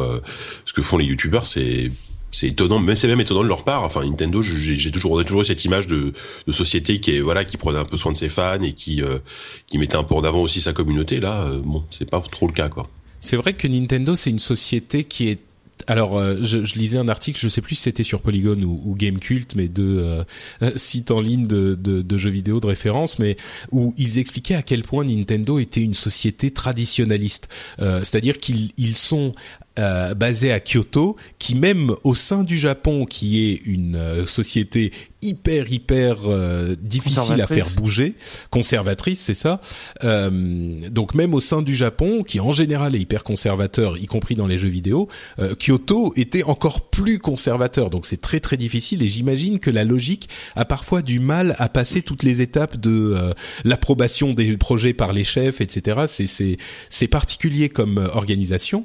ce 0.66 0.72
que 0.74 0.82
font 0.82 0.98
les 0.98 1.06
youtubeurs, 1.06 1.46
c'est 1.46 1.90
c'est 2.32 2.48
étonnant, 2.48 2.80
mais 2.80 2.96
c'est 2.96 3.08
même 3.08 3.20
étonnant 3.20 3.42
de 3.42 3.48
leur 3.48 3.62
part. 3.62 3.84
Enfin, 3.84 4.04
Nintendo, 4.04 4.42
j'ai 4.42 4.90
toujours, 4.90 5.12
on 5.12 5.18
a 5.18 5.24
toujours 5.24 5.42
eu 5.42 5.44
cette 5.44 5.64
image 5.64 5.86
de, 5.86 6.12
de, 6.46 6.52
société 6.52 6.98
qui 6.98 7.16
est 7.16 7.20
voilà, 7.20 7.44
qui 7.44 7.58
prenait 7.58 7.78
un 7.78 7.84
peu 7.84 7.96
soin 7.96 8.10
de 8.10 8.16
ses 8.16 8.30
fans 8.30 8.60
et 8.62 8.72
qui 8.72 9.02
euh, 9.02 9.18
qui 9.66 9.78
mettait 9.78 9.96
un 9.96 10.02
peu 10.02 10.14
en 10.14 10.24
avant 10.24 10.40
aussi 10.40 10.60
sa 10.60 10.72
communauté. 10.72 11.20
Là, 11.20 11.44
euh, 11.44 11.60
bon, 11.62 11.84
c'est 11.90 12.10
pas 12.10 12.20
trop 12.20 12.46
le 12.46 12.52
cas, 12.52 12.68
quoi. 12.68 12.88
C'est 13.20 13.36
vrai 13.36 13.52
que 13.52 13.68
Nintendo, 13.68 14.16
c'est 14.16 14.30
une 14.30 14.40
société 14.40 15.04
qui 15.04 15.28
est 15.28 15.38
alors, 15.86 16.16
euh, 16.16 16.36
je, 16.42 16.64
je, 16.64 16.74
lisais 16.76 16.98
un 16.98 17.08
article, 17.08 17.38
je 17.40 17.48
sais 17.48 17.60
plus 17.60 17.74
si 17.76 17.82
c'était 17.82 18.04
sur 18.04 18.20
Polygon 18.20 18.60
ou, 18.62 18.80
ou 18.84 18.94
Gamecult, 18.94 19.54
mais 19.56 19.68
deux 19.68 19.98
euh, 19.98 20.70
sites 20.76 21.10
en 21.10 21.20
ligne 21.20 21.46
de, 21.46 21.74
de, 21.74 22.02
de, 22.02 22.18
jeux 22.18 22.30
vidéo 22.30 22.60
de 22.60 22.66
référence, 22.66 23.18
mais 23.18 23.36
où 23.70 23.94
ils 23.96 24.18
expliquaient 24.18 24.54
à 24.54 24.62
quel 24.62 24.82
point 24.82 25.04
Nintendo 25.04 25.58
était 25.58 25.82
une 25.82 25.94
société 25.94 26.50
traditionnaliste. 26.50 27.48
Euh, 27.80 28.00
c'est-à-dire 28.00 28.38
qu'ils 28.38 28.72
ils 28.76 28.96
sont 28.96 29.34
euh, 29.78 30.14
basés 30.14 30.52
à 30.52 30.60
Kyoto, 30.60 31.16
qui 31.38 31.54
même 31.54 31.94
au 32.04 32.14
sein 32.14 32.44
du 32.44 32.58
Japon, 32.58 33.06
qui 33.06 33.50
est 33.50 33.60
une 33.64 33.96
euh, 33.96 34.26
société 34.26 34.92
hyper 35.22 35.72
hyper 35.72 36.16
euh, 36.26 36.74
difficile 36.80 37.40
à 37.40 37.46
faire 37.46 37.68
bouger, 37.76 38.14
conservatrice, 38.50 39.20
c'est 39.20 39.34
ça. 39.34 39.60
Euh, 40.04 40.80
donc 40.90 41.14
même 41.14 41.32
au 41.32 41.40
sein 41.40 41.62
du 41.62 41.74
Japon, 41.74 42.24
qui 42.24 42.40
en 42.40 42.52
général 42.52 42.96
est 42.96 42.98
hyper 42.98 43.22
conservateur, 43.22 43.96
y 43.98 44.06
compris 44.06 44.34
dans 44.34 44.48
les 44.48 44.58
jeux 44.58 44.68
vidéo, 44.68 45.08
euh, 45.38 45.54
Kyoto 45.54 46.12
était 46.16 46.42
encore 46.42 46.90
plus 46.90 47.20
conservateur. 47.20 47.88
Donc 47.88 48.04
c'est 48.04 48.20
très 48.20 48.40
très 48.40 48.56
difficile 48.56 49.02
et 49.02 49.06
j'imagine 49.06 49.60
que 49.60 49.70
la 49.70 49.84
logique 49.84 50.28
a 50.56 50.64
parfois 50.64 51.02
du 51.02 51.20
mal 51.20 51.54
à 51.58 51.68
passer 51.68 52.02
toutes 52.02 52.24
les 52.24 52.42
étapes 52.42 52.76
de 52.76 53.14
euh, 53.16 53.32
l'approbation 53.64 54.32
des 54.32 54.56
projets 54.56 54.92
par 54.92 55.12
les 55.12 55.24
chefs, 55.24 55.60
etc. 55.60 56.00
C'est 56.08 56.26
c'est 56.26 56.56
c'est 56.90 57.08
particulier 57.08 57.68
comme 57.68 58.10
organisation, 58.12 58.84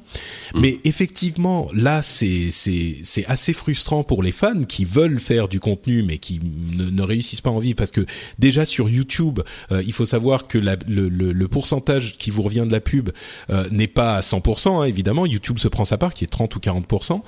mm. 0.53 0.61
Effectivement 0.83 1.69
là 1.73 2.01
c'est 2.01 2.51
c'est 2.51 2.95
c'est 3.03 3.25
assez 3.25 3.53
frustrant 3.53 4.03
pour 4.03 4.23
les 4.23 4.31
fans 4.31 4.63
qui 4.63 4.85
veulent 4.85 5.19
faire 5.19 5.47
du 5.47 5.59
contenu 5.59 6.03
mais 6.03 6.17
qui 6.17 6.39
ne, 6.41 6.89
ne, 6.89 7.01
réussissent 7.01 7.41
pas 7.41 7.49
en 7.49 7.59
vivre 7.59 7.75
parce 7.75 7.91
que 7.91 8.05
déjà 8.39 8.65
sur 8.65 8.89
YouTube, 8.89 9.39
euh, 9.71 9.81
il 9.85 9.93
faut 9.93 10.05
savoir 10.05 10.47
que 10.47 10.57
la, 10.57 10.75
le, 10.87 11.09
le, 11.09 11.31
le, 11.33 11.47
pourcentage 11.47 12.17
qui 12.17 12.29
vous 12.29 12.41
revient 12.41 12.65
de 12.67 12.71
la 12.71 12.79
pub 12.81 13.09
euh, 13.49 13.65
n'est 13.71 13.87
pas 13.87 14.17
à 14.17 14.21
100%, 14.21 14.81
hein, 14.81 14.83
évidemment. 14.83 15.25
YouTube 15.25 15.59
se 15.59 15.67
prend 15.67 15.85
sa 15.85 15.97
part 15.97 16.13
qui 16.13 16.23
est 16.23 16.27
30 16.27 16.55
ou 16.55 16.59
40%. 16.59 17.21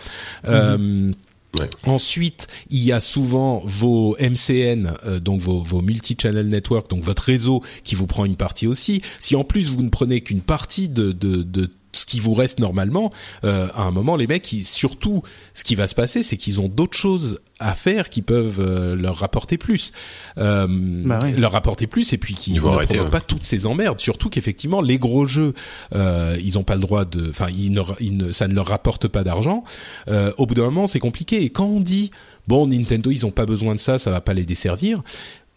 Euh, 0.48 1.14
Ouais. 1.58 1.70
Ensuite, 1.88 2.48
il 2.70 2.84
y 2.84 2.92
a 2.92 3.00
souvent 3.00 3.62
vos 3.66 4.16
MCN, 4.20 4.94
euh, 5.06 5.20
donc 5.20 5.42
vos, 5.42 5.64
vos 5.64 5.82
multi-channel 5.82 6.48
network, 6.48 6.90
donc 6.90 7.04
votre 7.04 7.24
réseau 7.24 7.64
qui 7.84 7.96
vous 7.96 8.06
prend 8.06 8.26
une 8.26 8.36
partie 8.36 8.68
aussi. 8.68 9.02
Si 9.20 9.36
en 9.36 9.44
plus 9.44 9.72
vous 9.72 9.82
ne 9.82 9.90
prenez 9.90 10.22
qu'une 10.22 10.42
partie 10.42 10.90
de, 10.90 11.12
de, 11.12 11.42
de 11.42 11.72
ce 11.94 12.06
qui 12.06 12.20
vous 12.20 12.34
reste 12.34 12.60
normalement, 12.60 13.12
euh, 13.44 13.68
à 13.76 13.84
un 13.84 13.92
moment, 13.92 14.16
les 14.16 14.28
mecs, 14.28 14.52
ils, 14.52 14.64
surtout, 14.64 15.24
ce 15.54 15.64
qui 15.64 15.76
va 15.76 15.88
se 15.88 15.96
passer, 15.96 16.24
c'est 16.24 16.38
qu'ils 16.38 16.62
ont 16.62 16.68
d'autres 16.68 16.98
choses 16.98 17.40
à 17.60 17.76
faire 17.76 18.10
qui 18.10 18.22
peuvent 18.22 18.62
euh, 18.62 18.96
leur 18.96 19.18
rapporter 19.18 19.58
plus, 19.58 19.92
euh, 20.38 20.66
bah 20.70 21.20
oui. 21.22 21.34
leur 21.34 21.52
rapporter 21.52 21.88
plus, 21.88 22.14
et 22.14 22.18
puis 22.18 22.34
qui 22.34 22.54
ne 22.54 22.60
provoquent 22.60 22.90
ouais. 22.90 23.10
pas 23.10 23.20
toutes 23.20 23.44
ces 23.44 23.66
emmerdes. 23.66 24.00
Surtout 24.00 24.30
qu'effectivement, 24.30 24.82
les 24.82 24.98
gros 24.98 25.26
jeux, 25.26 25.54
euh, 25.94 26.38
ils 26.42 26.54
n'ont 26.54 26.64
pas 26.64 26.76
le 26.76 26.82
droit 26.82 27.06
de, 27.06 27.30
enfin, 27.30 27.48
ils 27.50 27.74
ne, 27.74 27.82
ils 28.00 28.16
ne, 28.16 28.32
ça 28.32 28.48
ne 28.48 28.54
leur 28.54 28.68
rapporte 28.68 29.08
pas 29.08 29.24
d'argent. 29.24 29.64
Euh, 30.08 30.32
au 30.38 30.46
bout 30.46 30.54
d'un 30.54 30.64
moment, 30.64 30.88
c'est 30.88 31.00
compliqué. 31.00 31.44
Et 31.44 31.50
quand 31.50 31.66
on 31.66 31.82
dit 31.82 32.12
bon, 32.48 32.68
Nintendo, 32.68 33.12
ils 33.12 33.26
ont 33.26 33.32
pas 33.32 33.46
besoin 33.46 33.76
de 33.76 33.80
ça, 33.80 34.00
ça 34.00 34.10
va 34.10 34.22
pas 34.22 34.34
les 34.34 34.46
desservir 34.46 35.04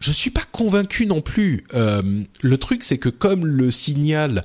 je 0.02 0.10
suis 0.10 0.30
pas 0.30 0.42
convaincu 0.50 1.06
non 1.06 1.20
plus. 1.20 1.64
Euh, 1.74 2.22
le 2.40 2.58
truc, 2.58 2.82
c'est 2.82 2.98
que 2.98 3.08
comme 3.08 3.46
le 3.46 3.70
signal, 3.70 4.42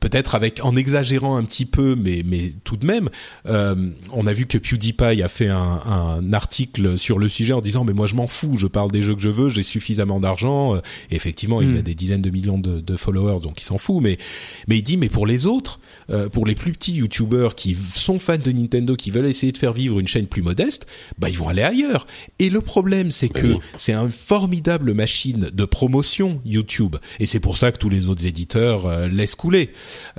peut-être 0.00 0.34
avec 0.34 0.64
en 0.64 0.76
exagérant 0.76 1.36
un 1.36 1.44
petit 1.44 1.66
peu, 1.66 1.94
mais 1.94 2.22
mais 2.24 2.52
tout 2.64 2.76
de 2.76 2.86
même, 2.86 3.10
euh, 3.46 3.90
on 4.12 4.26
a 4.26 4.32
vu 4.32 4.46
que 4.46 4.56
PewDiePie 4.56 5.22
a 5.22 5.28
fait 5.28 5.48
un, 5.48 5.80
un, 5.86 6.32
article 6.32 6.96
sur 6.96 7.18
le 7.18 7.28
sujet 7.28 7.52
en 7.52 7.60
disant 7.60 7.84
mais 7.84 7.92
moi 7.92 8.06
je 8.06 8.14
m'en 8.14 8.26
fous, 8.26 8.56
je 8.58 8.66
parle 8.66 8.90
des 8.90 9.02
jeux 9.02 9.14
que 9.14 9.20
je 9.20 9.28
veux, 9.28 9.48
j'ai 9.48 9.62
suffisamment 9.62 10.20
d'argent. 10.20 10.76
Et 11.10 11.16
effectivement, 11.16 11.60
mm. 11.60 11.70
il 11.70 11.76
a 11.78 11.82
des 11.82 11.94
dizaines 11.94 12.22
de 12.22 12.30
millions 12.30 12.58
de, 12.58 12.80
de 12.80 12.96
followers, 12.96 13.40
donc 13.40 13.60
il 13.60 13.64
s'en 13.64 13.78
fout. 13.78 14.02
Mais 14.02 14.18
mais 14.68 14.78
il 14.78 14.82
dit 14.82 14.96
mais 14.96 15.08
pour 15.08 15.26
les 15.26 15.46
autres, 15.46 15.80
euh, 16.10 16.28
pour 16.28 16.46
les 16.46 16.54
plus 16.54 16.72
petits 16.72 16.94
YouTubers 16.94 17.54
qui 17.54 17.76
sont 17.94 18.18
fans 18.18 18.38
de 18.38 18.52
Nintendo, 18.52 18.96
qui 18.96 19.10
veulent 19.10 19.26
essayer 19.26 19.52
de 19.52 19.58
faire 19.58 19.72
vivre 19.72 20.00
une 20.00 20.08
chaîne 20.08 20.26
plus 20.26 20.42
modeste, 20.42 20.86
bah 21.18 21.28
ils 21.28 21.36
vont 21.36 21.48
aller 21.48 21.62
ailleurs. 21.62 22.06
Et 22.38 22.48
le 22.48 22.60
problème, 22.60 23.10
c'est 23.10 23.28
que 23.28 23.46
oui. 23.46 23.58
c'est 23.76 23.92
un 23.92 24.08
formidable 24.08 24.94
machine 24.94 25.50
de 25.52 25.64
promotion 25.64 26.40
YouTube 26.44 26.96
et 27.20 27.26
c'est 27.26 27.40
pour 27.40 27.56
ça 27.56 27.72
que 27.72 27.78
tous 27.78 27.88
les 27.88 28.08
autres 28.08 28.26
éditeurs 28.26 28.86
euh, 28.86 29.08
laissent 29.08 29.34
couler 29.34 29.70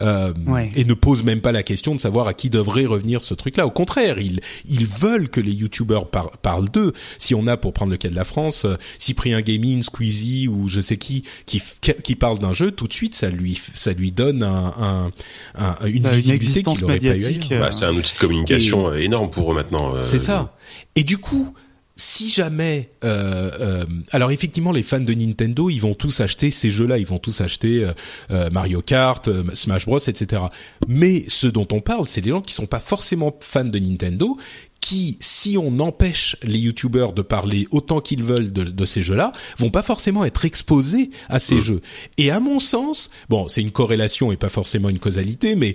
euh, 0.02 0.34
ouais. 0.48 0.72
et 0.76 0.86
ne 0.86 0.94
posent 0.94 1.24
même 1.24 1.42
pas 1.42 1.52
la 1.52 1.64
question 1.64 1.96
de 1.96 2.00
savoir 2.00 2.28
à 2.28 2.34
qui 2.34 2.50
devrait 2.50 2.86
revenir 2.86 3.24
ce 3.24 3.34
truc-là. 3.34 3.66
Au 3.66 3.72
contraire, 3.72 4.20
ils 4.20 4.40
ils 4.66 4.86
veulent 4.86 5.30
que 5.30 5.42
les 5.42 5.52
YouTubers 5.52 6.08
par, 6.08 6.32
parlent 6.38 6.70
d'eux. 6.70 6.94
Si 7.18 7.36
on 7.36 7.48
a, 7.48 7.58
pour 7.58 7.74
prendre 7.74 7.92
le 7.92 7.98
cas 7.98 8.10
de 8.10 8.16
la 8.16 8.26
France, 8.26 8.66
euh, 8.66 8.76
Cyprien 9.00 9.42
Gaming, 9.42 9.82
Squeezie 9.82 10.48
ou 10.48 10.68
je 10.68 10.82
sais 10.82 10.98
qui 10.98 11.24
qui 11.46 11.62
qui 12.04 12.16
parle 12.16 12.40
d'un 12.40 12.54
jeu, 12.54 12.72
tout 12.72 12.88
de 12.88 12.94
suite 12.94 13.16
ça 13.16 13.30
lui 13.30 13.60
ça 13.74 13.94
lui 13.94 14.12
donne 14.12 14.44
un, 14.44 14.74
un, 14.78 15.12
un 15.56 15.86
une 15.86 16.04
bah, 16.04 16.12
visibilité 16.12 16.64
qu'il 16.64 16.82
n'aurait 16.82 17.00
pas 17.00 17.18
eu. 17.18 17.40
Bah, 17.50 17.72
c'est 17.72 17.86
un 17.86 17.96
outil 17.96 18.14
de 18.14 18.20
communication 18.20 18.94
et, 18.94 19.04
énorme 19.04 19.30
pour 19.30 19.52
eux 19.52 19.56
maintenant. 19.56 19.96
Euh, 19.96 20.02
c'est 20.02 20.20
ça. 20.20 20.56
Et 20.96 21.04
du 21.04 21.18
coup, 21.18 21.54
si 21.98 22.28
jamais, 22.28 22.90
euh, 23.06 23.52
euh, 23.60 23.86
alors 24.12 24.32
effectivement, 24.32 24.74
les 24.74 24.84
fans 24.84 25.00
de 25.00 25.14
Nintendo, 25.14 25.70
ils 25.70 25.80
vont 25.80 25.94
tous 25.94 26.20
acheter 26.20 26.52
ces 26.52 26.70
jeux-là, 26.70 26.98
ils 26.98 27.06
vont 27.06 27.20
tous 27.20 27.40
acheter 27.40 27.88
euh, 28.32 28.50
Mario 28.50 28.82
Kart, 28.82 29.28
euh, 29.30 29.44
Smash 29.54 29.86
Bros, 29.86 30.00
etc. 30.00 30.44
Mais 30.90 31.24
ce 31.30 31.48
dont 31.48 31.68
on 31.72 31.80
parle, 31.80 32.08
c'est 32.10 32.20
des 32.20 32.32
gens 32.32 32.42
qui 32.42 32.54
sont 32.54 32.66
pas 32.66 32.82
forcément 32.82 33.34
fans 33.40 33.64
de 33.64 33.80
Nintendo, 33.80 34.38
qui, 34.82 35.18
si 35.20 35.58
on 35.58 35.80
empêche 35.80 36.36
les 36.44 36.60
youtubeurs 36.60 37.14
de 37.14 37.24
parler 37.24 37.66
autant 37.72 38.02
qu'ils 38.02 38.22
veulent 38.22 38.52
de, 38.52 38.64
de, 38.64 38.86
ces 38.86 39.02
jeux-là, 39.02 39.32
vont 39.58 39.72
pas 39.72 39.82
forcément 39.82 40.26
être 40.26 40.46
exposés 40.46 41.10
à 41.28 41.40
ces 41.40 41.56
mmh. 41.56 41.62
jeux. 41.62 41.82
Et 42.18 42.30
à 42.30 42.40
mon 42.40 42.60
sens, 42.60 43.10
bon, 43.30 43.48
c'est 43.48 43.62
une 43.62 43.72
corrélation 43.72 44.32
et 44.32 44.38
pas 44.38 44.50
forcément 44.50 44.90
une 44.90 45.00
causalité, 45.00 45.56
mais 45.56 45.74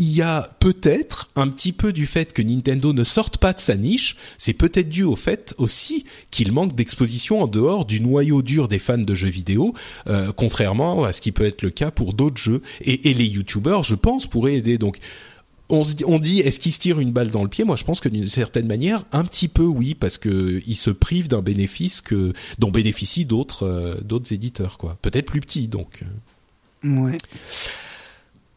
il 0.00 0.10
y 0.12 0.22
a 0.22 0.48
peut-être 0.60 1.28
un 1.36 1.46
petit 1.48 1.72
peu 1.72 1.92
du 1.92 2.06
fait 2.06 2.32
que 2.32 2.40
Nintendo 2.40 2.94
ne 2.94 3.04
sorte 3.04 3.36
pas 3.36 3.52
de 3.52 3.60
sa 3.60 3.76
niche, 3.76 4.16
c'est 4.38 4.54
peut-être 4.54 4.88
dû 4.88 5.04
au 5.04 5.14
fait 5.14 5.54
aussi 5.58 6.06
qu'il 6.30 6.52
manque 6.52 6.74
d'exposition 6.74 7.42
en 7.42 7.46
dehors 7.46 7.84
du 7.84 8.00
noyau 8.00 8.40
dur 8.40 8.66
des 8.66 8.78
fans 8.78 8.96
de 8.96 9.14
jeux 9.14 9.28
vidéo, 9.28 9.74
euh, 10.06 10.32
contrairement 10.34 11.04
à 11.04 11.12
ce 11.12 11.20
qui 11.20 11.32
peut 11.32 11.44
être 11.44 11.60
le 11.60 11.68
cas 11.68 11.90
pour 11.90 12.14
d'autres 12.14 12.38
jeux. 12.38 12.62
Et, 12.80 13.12
les 13.12 13.26
YouTubers, 13.26 13.82
je 13.82 13.94
pense, 13.94 14.26
pourraient 14.26 14.54
aider. 14.54 14.78
Donc, 14.78 14.96
on, 15.68 15.84
se 15.84 15.94
dit, 15.94 16.04
on 16.06 16.18
dit 16.18 16.40
est-ce 16.40 16.60
qu'ils 16.60 16.72
se 16.72 16.78
tirent 16.78 17.00
une 17.00 17.12
balle 17.12 17.30
dans 17.30 17.42
le 17.42 17.50
pied? 17.50 17.64
Moi, 17.64 17.76
je 17.76 17.84
pense 17.84 18.00
que 18.00 18.08
d'une 18.08 18.26
certaine 18.26 18.66
manière, 18.66 19.04
un 19.12 19.24
petit 19.24 19.48
peu 19.48 19.64
oui, 19.64 19.94
parce 19.94 20.16
que 20.16 20.62
ils 20.66 20.76
se 20.76 20.90
privent 20.90 21.28
d'un 21.28 21.42
bénéfice 21.42 22.02
dont 22.58 22.70
bénéficient 22.70 23.26
d'autres 23.26 23.66
euh, 23.66 24.00
d'autres 24.00 24.32
éditeurs, 24.32 24.78
quoi. 24.78 24.96
Peut-être 25.02 25.26
plus 25.26 25.40
petits, 25.40 25.68
donc. 25.68 26.04
Ouais. 26.82 27.18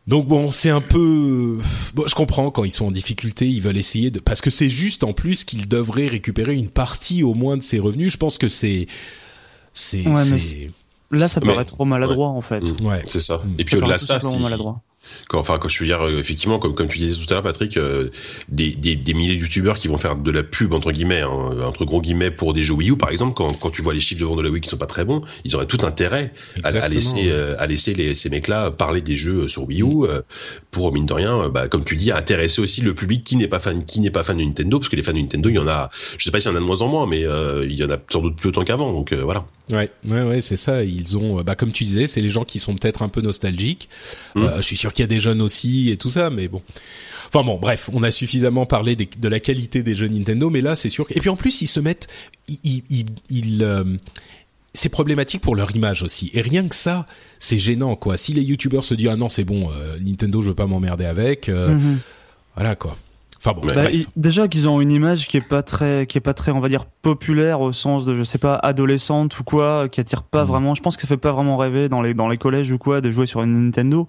Donc 0.08 0.28
bon, 0.28 0.52
c'est 0.52 0.70
un 0.70 0.82
peu. 0.82 1.60
Bon, 1.94 2.04
je 2.08 2.16
comprends 2.16 2.52
quand 2.52 2.66
ils 2.66 2.72
sont 2.72 2.88
en 2.88 2.92
difficulté, 2.92 3.48
ils 3.48 3.62
veulent 3.62 3.78
essayer 3.78 4.12
de 4.12 4.20
parce 4.20 4.42
que 4.42 4.50
c'est 4.50 4.70
juste 4.70 5.04
en 5.04 5.14
plus 5.14 5.46
qu'ils 5.46 5.70
devraient 5.70 6.08
récupérer 6.08 6.56
une 6.56 6.70
partie 6.70 7.24
au 7.24 7.34
moins 7.34 7.56
de 7.56 7.62
ces 7.62 7.80
revenus. 7.80 8.12
Je 8.12 8.18
pense 8.18 8.38
que 8.38 8.50
c'est 8.50 8.88
c'est. 9.72 10.06
Ouais, 10.06 10.70
là, 11.12 11.28
ça 11.28 11.40
paraît 11.40 11.58
mais... 11.60 11.66
trop 11.66 11.86
maladroit 11.86 12.32
ouais. 12.32 12.38
en 12.38 12.42
fait. 12.42 12.64
Ouais, 12.82 13.02
c'est 13.06 13.22
ça. 13.22 13.42
Et 13.58 13.64
puis 13.64 13.78
au-delà 13.78 13.96
de 13.96 14.02
ça, 14.02 14.20
si... 14.20 14.38
maladroit. 14.40 14.82
Quand, 15.30 15.40
enfin, 15.40 15.58
quand 15.60 15.70
je 15.70 15.80
veux 15.80 15.86
dire, 15.86 16.02
euh, 16.02 16.18
effectivement, 16.18 16.60
comme, 16.60 16.76
comme 16.76 16.88
tu 16.88 16.98
disais 16.98 17.20
tout 17.20 17.30
à 17.30 17.36
l'heure, 17.36 17.44
Patrick, 17.44 17.78
euh, 17.78 18.10
des, 18.50 18.72
des, 18.72 18.96
des, 18.96 19.14
milliers 19.14 19.36
de 19.36 19.42
youtubeurs 19.42 19.78
qui 19.78 19.88
vont 19.88 19.98
faire 19.98 20.16
de 20.16 20.32
la 20.32 20.44
pub, 20.44 20.74
entre 20.74 20.92
guillemets, 20.92 21.22
hein, 21.22 21.58
entre 21.66 21.86
gros 21.86 22.02
guillemets, 22.02 22.32
pour 22.32 22.54
des 22.54 22.62
jeux 22.62 22.74
Wii 22.74 22.92
U, 22.92 22.98
par 22.98 23.10
exemple, 23.10 23.34
quand, 23.34 23.52
quand 23.54 23.70
tu 23.70 23.82
vois 23.82 23.94
les 23.94 24.00
chiffres 24.00 24.22
de 24.22 24.26
vente 24.26 24.38
de 24.38 24.44
la 24.44 24.50
Wii 24.50 24.62
qui 24.62 24.70
sont 24.70 24.78
pas 24.78 24.86
très 24.86 25.06
bons, 25.06 25.22
ils 25.44 25.56
auraient 25.56 25.66
tout 25.66 25.86
intérêt 25.86 26.34
à, 26.64 26.70
à, 26.70 26.88
laisser, 26.88 27.30
euh, 27.30 27.56
à 27.60 27.68
laisser 27.68 27.94
les, 27.94 28.14
ces 28.16 28.30
mecs-là 28.30 28.72
parler 28.72 29.02
des 29.02 29.16
jeux 29.16 29.48
sur 29.48 29.64
Wii 29.64 29.82
U, 29.82 29.86
mm. 29.86 30.04
euh, 30.04 30.22
pour, 30.72 30.94
mine 30.94 31.06
de 31.06 31.14
rien, 31.14 31.50
bah, 31.50 31.68
comme 31.68 31.86
tu 31.86 31.96
dis, 31.96 32.12
intéresser 32.12 32.62
aussi 32.62 32.82
le 32.82 32.94
public 32.94 33.24
qui 33.24 33.36
n'est 33.36 33.48
pas 33.48 33.60
fan, 33.60 33.84
qui 33.84 34.00
n'est 34.00 34.12
pas 34.12 34.24
fan 34.24 34.38
de 34.38 34.44
Nintendo, 34.44 34.80
parce 34.80 34.90
que 34.90 34.96
les 34.96 35.04
fans 35.04 35.14
de 35.14 35.20
Nintendo, 35.20 35.50
il 35.50 35.56
y 35.56 35.60
en 35.60 35.68
a, 35.68 35.90
je 36.18 36.24
sais 36.24 36.32
pas 36.32 36.40
s'il 36.40 36.52
y 36.52 36.54
en 36.54 36.58
a 36.58 36.60
de 36.60 36.66
moins 36.66 36.82
en 36.82 36.88
moins, 36.88 37.06
mais 37.06 37.24
euh, 37.24 37.66
il 37.68 37.76
y 37.76 37.84
en 37.84 37.90
a 37.90 37.98
sans 38.10 38.22
doute 38.22 38.36
plus 38.36 38.50
autant 38.50 38.64
qu'avant, 38.64 38.92
donc 38.92 39.14
voilà. 39.14 39.46
Ouais, 39.72 39.90
ouais, 40.06 40.24
ouais, 40.24 40.42
c'est 40.42 40.58
ça. 40.58 40.84
Ils 40.84 41.18
ont, 41.18 41.42
bah, 41.42 41.56
comme 41.56 41.72
tu 41.72 41.86
disais, 41.86 42.06
c'est 42.08 42.22
les 42.22 42.30
gens 42.30 42.44
qui 42.44 42.60
sont 42.60 42.76
peut-être 42.76 43.02
un 43.02 43.10
peu 43.10 43.22
nostalgiques. 43.22 43.88
Mm. 44.36 44.48
je 44.58 44.62
suis 44.62 44.78
sûr 44.78 44.94
qu'il 44.94 45.04
y 45.04 45.06
a 45.06 45.08
des 45.08 45.22
jeunes 45.22 45.42
aussi 45.42 45.90
et 45.90 45.98
tout 45.98 46.10
ça, 46.10 46.30
mais 46.30 46.48
bon. 46.48 46.62
Enfin 47.34 47.44
bon, 47.46 47.58
bref, 47.58 47.90
on 47.94 48.04
a 48.04 48.12
suffisamment 48.12 48.66
parlé 48.66 48.96
des, 48.96 49.10
de 49.18 49.28
la 49.28 49.40
qualité 49.40 49.82
des 49.82 49.96
jeux 49.96 50.08
Nintendo, 50.08 50.50
mais 50.50 50.62
là 50.62 50.76
c'est 50.76 50.90
sûr. 50.90 51.08
Et 51.10 51.20
puis 51.20 51.30
en 51.30 51.36
plus, 51.36 51.62
ils 51.62 51.68
se 51.68 51.80
mettent, 51.80 52.08
ils, 52.48 52.84
ils, 52.90 53.06
ils 53.30 53.64
euh, 53.64 53.84
c'est 54.74 54.90
problématique 54.90 55.42
pour 55.42 55.56
leur 55.56 55.76
image 55.76 56.04
aussi. 56.04 56.30
Et 56.34 56.42
rien 56.42 56.68
que 56.68 56.76
ça, 56.76 57.06
c'est 57.40 57.60
gênant 57.60 57.96
quoi. 57.96 58.18
Si 58.18 58.34
les 58.34 58.44
youtubeurs 58.44 58.84
se 58.84 58.94
disent 58.94 59.10
ah 59.12 59.16
non 59.16 59.30
c'est 59.30 59.44
bon, 59.46 59.72
euh, 59.72 59.98
Nintendo 60.00 60.42
je 60.42 60.50
veux 60.50 60.56
pas 60.56 60.68
m'emmerder 60.68 61.06
avec, 61.06 61.50
euh, 61.50 61.76
mm 61.76 61.80
-hmm. 61.80 61.98
voilà 62.56 62.76
quoi. 62.76 62.98
Enfin 63.46 63.60
bon, 63.60 63.68
bah, 63.68 63.90
déjà 64.16 64.48
qu'ils 64.48 64.70
ont 64.70 64.80
une 64.80 64.92
image 64.92 65.28
qui 65.28 65.36
est 65.36 65.46
pas 65.46 65.64
très, 65.64 66.08
qui 66.08 66.18
est 66.18 66.22
pas 66.22 66.34
très, 66.34 66.52
on 66.52 66.62
va 66.62 66.70
dire 66.70 66.86
populaire 66.86 67.60
au 67.60 67.74
sens 67.74 68.06
de, 68.06 68.16
je 68.16 68.24
sais 68.24 68.38
pas, 68.38 68.56
adolescente 68.56 69.38
ou 69.38 69.44
quoi, 69.44 69.90
qui 69.90 70.00
attire 70.00 70.24
pas 70.24 70.46
mmh. 70.46 70.48
vraiment. 70.48 70.76
Je 70.76 70.82
pense 70.82 70.96
que 70.96 71.02
ça 71.02 71.10
fait 71.10 71.18
pas 71.18 71.34
vraiment 71.34 71.58
rêver 71.58 71.90
dans 71.90 72.02
les 72.02 72.14
dans 72.14 72.30
les 72.30 72.38
collèges 72.38 72.72
ou 72.72 72.78
quoi 72.78 73.02
de 73.02 73.12
jouer 73.12 73.28
sur 73.28 73.44
une 73.44 73.66
Nintendo. 73.66 74.08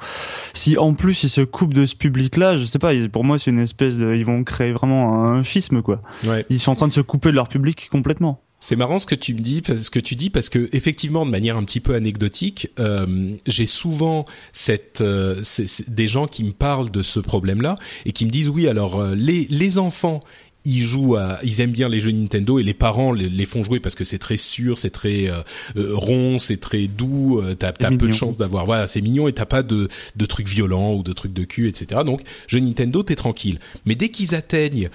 Si 0.52 0.78
en 0.78 0.94
plus 0.94 1.24
ils 1.24 1.28
se 1.28 1.40
coupent 1.40 1.74
de 1.74 1.84
ce 1.84 1.96
public-là, 1.96 2.58
je 2.58 2.64
sais 2.64 2.78
pas. 2.78 2.92
Pour 3.12 3.24
moi, 3.24 3.40
c'est 3.40 3.50
une 3.50 3.58
espèce 3.58 3.96
de, 3.96 4.14
ils 4.14 4.24
vont 4.24 4.44
créer 4.44 4.72
vraiment 4.72 5.24
un 5.24 5.42
schisme 5.42 5.82
quoi. 5.82 6.00
Ouais. 6.24 6.46
Ils 6.48 6.60
sont 6.60 6.70
en 6.70 6.76
train 6.76 6.88
de 6.88 6.92
se 6.92 7.00
couper 7.00 7.30
de 7.30 7.34
leur 7.34 7.48
public 7.48 7.88
complètement. 7.90 8.43
C'est 8.64 8.76
marrant 8.76 8.98
ce 8.98 9.04
que 9.04 9.14
tu 9.14 9.34
me 9.34 9.40
dis, 9.40 9.60
ce 9.62 9.90
que 9.90 10.00
tu 10.00 10.14
dis, 10.14 10.30
parce 10.30 10.48
que 10.48 10.70
effectivement, 10.72 11.26
de 11.26 11.30
manière 11.30 11.58
un 11.58 11.64
petit 11.64 11.80
peu 11.80 11.94
anecdotique, 11.94 12.70
euh, 12.80 13.36
j'ai 13.46 13.66
souvent 13.66 14.24
cette 14.54 15.02
euh, 15.02 15.42
des 15.86 16.08
gens 16.08 16.26
qui 16.26 16.44
me 16.44 16.52
parlent 16.52 16.90
de 16.90 17.02
ce 17.02 17.20
problème-là 17.20 17.76
et 18.06 18.12
qui 18.12 18.24
me 18.24 18.30
disent 18.30 18.48
oui, 18.48 18.66
alors 18.66 18.98
euh, 18.98 19.14
les 19.14 19.46
les 19.50 19.76
enfants 19.76 20.20
ils 20.64 20.80
jouent 20.80 21.16
à, 21.16 21.40
ils 21.44 21.60
aiment 21.60 21.72
bien 21.72 21.90
les 21.90 22.00
jeux 22.00 22.12
Nintendo 22.12 22.58
et 22.58 22.62
les 22.62 22.72
parents 22.72 23.12
les, 23.12 23.44
font 23.44 23.62
jouer 23.62 23.80
parce 23.80 23.94
que 23.96 24.04
c'est 24.04 24.18
très 24.18 24.38
sûr, 24.38 24.78
c'est 24.78 24.88
très 24.88 25.28
euh, 25.28 25.42
rond, 25.76 26.38
c'est 26.38 26.56
très 26.56 26.86
doux. 26.86 27.42
t'as 27.58 27.68
as 27.68 27.90
peu 27.90 28.08
de 28.08 28.12
chance 28.12 28.38
d'avoir, 28.38 28.64
voilà, 28.64 28.86
c'est 28.86 29.02
mignon 29.02 29.28
et 29.28 29.34
t'as 29.34 29.44
pas 29.44 29.62
de 29.62 29.88
de 30.16 30.24
trucs 30.24 30.48
violents 30.48 30.94
ou 30.94 31.02
de 31.02 31.12
trucs 31.12 31.34
de 31.34 31.44
cul, 31.44 31.68
etc. 31.68 32.00
Donc 32.06 32.22
jeux 32.46 32.60
Nintendo, 32.60 33.02
t'es 33.02 33.14
tranquille. 33.14 33.58
Mais 33.84 33.94
dès 33.94 34.08
qu'ils 34.08 34.34
atteignent 34.34 34.88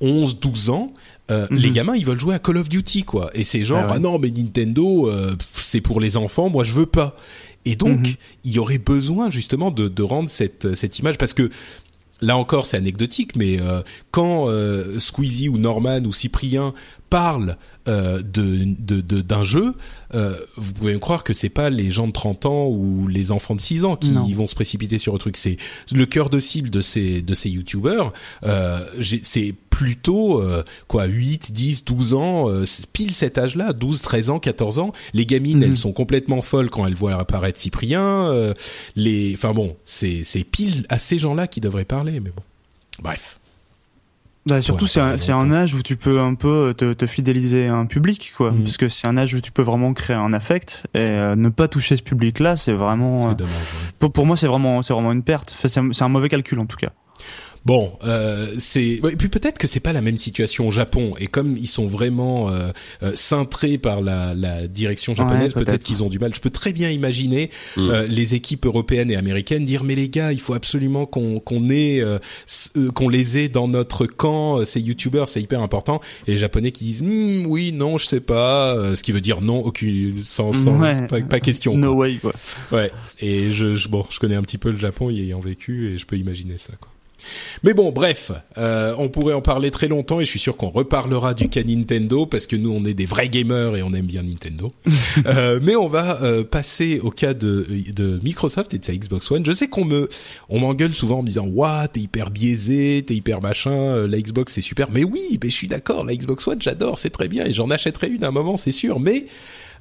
11, 0.00 0.38
12 0.38 0.70
ans, 0.70 0.92
euh, 1.30 1.46
les 1.50 1.68
mhm. 1.68 1.74
gamins 1.74 1.96
ils 1.96 2.04
veulent 2.04 2.20
jouer 2.20 2.34
à 2.34 2.38
Call 2.38 2.58
of 2.58 2.68
Duty 2.68 3.04
quoi 3.04 3.30
et 3.32 3.44
c'est 3.44 3.64
genre 3.64 3.84
ah, 3.88 3.94
ah, 3.94 3.98
non 3.98 4.18
mais 4.18 4.30
Nintendo 4.30 5.08
euh, 5.08 5.34
c'est 5.52 5.80
pour 5.80 5.98
les 5.98 6.18
enfants 6.18 6.50
moi 6.50 6.64
je 6.64 6.72
veux 6.72 6.86
pas 6.86 7.16
et 7.64 7.76
donc 7.76 8.00
mhm. 8.00 8.14
il 8.44 8.52
y 8.52 8.58
aurait 8.58 8.78
besoin 8.78 9.30
justement 9.30 9.70
de, 9.70 9.88
de 9.88 10.02
rendre 10.02 10.28
cette 10.28 10.74
cette 10.74 10.98
image 10.98 11.16
parce 11.16 11.32
que 11.32 11.48
là 12.20 12.36
encore 12.36 12.66
c'est 12.66 12.76
anecdotique 12.76 13.36
mais 13.36 13.58
euh, 13.58 13.80
quand 14.10 14.48
Squeezie 14.98 15.48
ou 15.48 15.56
Norman 15.56 16.00
ou 16.04 16.12
Cyprien 16.12 16.74
parlent 17.14 17.56
euh, 17.86 18.22
de 18.22 19.00
d'un 19.20 19.44
jeu, 19.44 19.74
euh, 20.16 20.34
vous 20.56 20.72
pouvez 20.72 20.94
me 20.94 20.98
croire 20.98 21.22
que 21.22 21.32
c'est 21.32 21.48
pas 21.48 21.70
les 21.70 21.92
gens 21.92 22.08
de 22.08 22.12
30 22.12 22.46
ans 22.46 22.66
ou 22.66 23.06
les 23.06 23.30
enfants 23.30 23.54
de 23.54 23.60
6 23.60 23.84
ans 23.84 23.94
qui 23.94 24.32
vont 24.32 24.48
se 24.48 24.56
précipiter 24.56 24.98
sur 24.98 25.12
le 25.12 25.20
truc. 25.20 25.36
C'est 25.36 25.56
le 25.92 26.06
cœur 26.06 26.28
de 26.28 26.40
cible 26.40 26.70
de 26.70 26.80
ces 26.80 27.22
de 27.22 27.34
ces 27.34 27.50
youtubeurs. 27.50 28.12
Euh, 28.44 28.84
c'est 29.22 29.54
plutôt 29.70 30.42
quoi 30.88 31.04
8, 31.04 31.52
10, 31.52 31.84
12 31.84 32.14
ans, 32.14 32.48
pile 32.92 33.14
cet 33.14 33.38
âge-là, 33.38 33.72
12, 33.72 34.02
13 34.02 34.30
ans, 34.30 34.40
14 34.40 34.80
ans. 34.80 34.92
Les 35.12 35.24
gamines, 35.24 35.62
elles 35.62 35.70
mhm. 35.70 35.76
sont 35.76 35.92
complètement 35.92 36.42
folles 36.42 36.70
quand 36.70 36.84
elles 36.84 36.94
voient 36.94 37.14
apparaître 37.14 37.60
Cyprien. 37.60 38.52
les, 38.96 39.34
enfin 39.34 39.52
bon, 39.52 39.76
c'est 39.84 40.24
c'est 40.24 40.42
pile 40.42 40.84
à 40.88 40.98
ces 40.98 41.20
gens-là 41.20 41.46
qui 41.46 41.60
devraient 41.60 41.84
parler, 41.84 42.18
mais 42.18 42.30
bon. 42.30 42.42
Bref. 43.00 43.38
Bah, 44.46 44.60
surtout, 44.60 44.86
c'est 44.86 45.00
un, 45.00 45.16
un, 45.38 45.52
âge 45.52 45.74
où 45.74 45.80
tu 45.80 45.96
peux 45.96 46.20
un 46.20 46.34
peu 46.34 46.74
te, 46.76 46.92
te 46.92 47.06
fidéliser 47.06 47.68
à 47.68 47.76
un 47.76 47.86
public, 47.86 48.34
quoi. 48.36 48.52
Mm. 48.52 48.64
Parce 48.64 48.76
que 48.76 48.88
c'est 48.90 49.06
un 49.06 49.16
âge 49.16 49.34
où 49.34 49.40
tu 49.40 49.52
peux 49.52 49.62
vraiment 49.62 49.94
créer 49.94 50.16
un 50.16 50.34
affect 50.34 50.82
et 50.94 50.98
euh, 50.98 51.34
ne 51.34 51.48
pas 51.48 51.66
toucher 51.66 51.96
ce 51.96 52.02
public-là, 52.02 52.56
c'est 52.56 52.74
vraiment. 52.74 53.30
Euh, 53.30 53.34
dommage, 53.34 53.54
pour, 53.98 54.12
pour, 54.12 54.26
moi, 54.26 54.36
c'est 54.36 54.46
vraiment, 54.46 54.82
c'est 54.82 54.92
vraiment 54.92 55.12
une 55.12 55.22
perte. 55.22 55.56
c'est 55.66 56.02
un 56.02 56.08
mauvais 56.08 56.28
calcul 56.28 56.58
en 56.60 56.66
tout 56.66 56.76
cas. 56.76 56.92
Bon, 57.64 57.94
euh, 58.04 58.46
c'est 58.58 59.00
et 59.10 59.16
puis 59.16 59.30
peut-être 59.30 59.56
que 59.56 59.66
c'est 59.66 59.80
pas 59.80 59.94
la 59.94 60.02
même 60.02 60.18
situation 60.18 60.68
au 60.68 60.70
Japon 60.70 61.14
et 61.18 61.28
comme 61.28 61.56
ils 61.56 61.68
sont 61.68 61.86
vraiment 61.86 62.50
euh, 62.50 62.70
euh 63.02 63.12
cintrés 63.14 63.78
par 63.78 64.02
la, 64.02 64.34
la 64.34 64.68
direction 64.68 65.14
japonaise, 65.14 65.54
peut-être 65.54 65.82
qu'ils 65.82 66.02
ont 66.02 66.10
du 66.10 66.18
mal. 66.18 66.34
Je 66.34 66.40
peux 66.40 66.50
très 66.50 66.74
bien 66.74 66.90
imaginer 66.90 67.50
mm. 67.76 67.80
euh, 67.80 68.06
les 68.06 68.34
équipes 68.34 68.66
européennes 68.66 69.10
et 69.10 69.16
américaines 69.16 69.64
dire 69.64 69.82
mais 69.82 69.94
les 69.94 70.10
gars, 70.10 70.32
il 70.32 70.40
faut 70.40 70.52
absolument 70.52 71.06
qu'on 71.06 71.40
qu'on 71.40 71.70
ait 71.70 72.00
euh, 72.00 72.18
qu'on 72.94 73.08
les 73.08 73.38
ait 73.38 73.48
dans 73.48 73.66
notre 73.66 74.04
camp. 74.04 74.62
Ces 74.66 74.80
youtubeurs, 74.80 75.28
c'est 75.28 75.40
hyper 75.40 75.62
important. 75.62 76.02
Et 76.26 76.32
les 76.32 76.38
japonais 76.38 76.70
qui 76.70 76.84
disent 76.84 77.02
hmm, 77.02 77.46
oui, 77.46 77.72
non, 77.72 77.96
je 77.96 78.04
sais 78.04 78.20
pas, 78.20 78.76
ce 78.94 79.02
qui 79.02 79.12
veut 79.12 79.22
dire 79.22 79.40
non, 79.40 79.60
aucune 79.60 80.22
sans, 80.22 80.52
sans 80.52 80.78
pas, 81.08 81.22
pas, 81.22 81.40
question. 81.40 81.78
No 81.78 81.94
way 81.94 82.16
quoi. 82.16 82.34
Ouais. 82.72 82.90
Et 83.20 83.52
je, 83.52 83.74
je 83.74 83.88
bon, 83.88 84.04
je 84.10 84.18
connais 84.18 84.34
un 84.34 84.42
petit 84.42 84.58
peu 84.58 84.70
le 84.70 84.76
Japon 84.76 85.08
y 85.08 85.20
ayant 85.22 85.40
vécu 85.40 85.94
et 85.94 85.98
je 85.98 86.04
peux 86.04 86.16
imaginer 86.16 86.58
ça 86.58 86.74
quoi. 86.78 86.93
Mais 87.62 87.74
bon, 87.74 87.92
bref, 87.92 88.32
euh, 88.58 88.94
on 88.98 89.08
pourrait 89.08 89.34
en 89.34 89.42
parler 89.42 89.70
très 89.70 89.88
longtemps 89.88 90.20
et 90.20 90.24
je 90.24 90.30
suis 90.30 90.38
sûr 90.38 90.56
qu'on 90.56 90.70
reparlera 90.70 91.34
du 91.34 91.48
cas 91.48 91.62
Nintendo 91.62 92.26
parce 92.26 92.46
que 92.46 92.56
nous 92.56 92.70
on 92.70 92.84
est 92.84 92.94
des 92.94 93.06
vrais 93.06 93.28
gamers 93.28 93.76
et 93.76 93.82
on 93.82 93.92
aime 93.92 94.06
bien 94.06 94.22
Nintendo. 94.22 94.72
euh, 95.26 95.60
mais 95.62 95.76
on 95.76 95.88
va 95.88 96.22
euh, 96.22 96.44
passer 96.44 97.00
au 97.00 97.10
cas 97.10 97.34
de, 97.34 97.66
de 97.94 98.20
Microsoft 98.22 98.74
et 98.74 98.78
de 98.78 98.84
sa 98.84 98.94
Xbox 98.94 99.30
One. 99.30 99.44
Je 99.44 99.52
sais 99.52 99.68
qu'on 99.68 99.84
me, 99.84 100.08
on 100.48 100.60
m'engueule 100.60 100.94
souvent 100.94 101.18
en 101.18 101.22
me 101.22 101.28
disant, 101.28 101.46
waouh, 101.46 101.86
t'es 101.92 102.00
hyper 102.00 102.30
biaisé, 102.30 103.04
t'es 103.06 103.14
hyper 103.14 103.40
machin, 103.40 103.72
euh, 103.72 104.06
la 104.06 104.18
Xbox 104.18 104.52
c'est 104.52 104.60
super. 104.60 104.90
Mais 104.90 105.04
oui, 105.04 105.38
mais 105.42 105.50
je 105.50 105.54
suis 105.54 105.68
d'accord, 105.68 106.04
la 106.04 106.14
Xbox 106.14 106.46
One 106.46 106.60
j'adore, 106.60 106.98
c'est 106.98 107.10
très 107.10 107.28
bien 107.28 107.44
et 107.44 107.52
j'en 107.52 107.70
achèterai 107.70 108.08
une 108.08 108.24
à 108.24 108.28
un 108.28 108.32
moment, 108.32 108.56
c'est 108.56 108.72
sûr. 108.72 109.00
Mais 109.00 109.26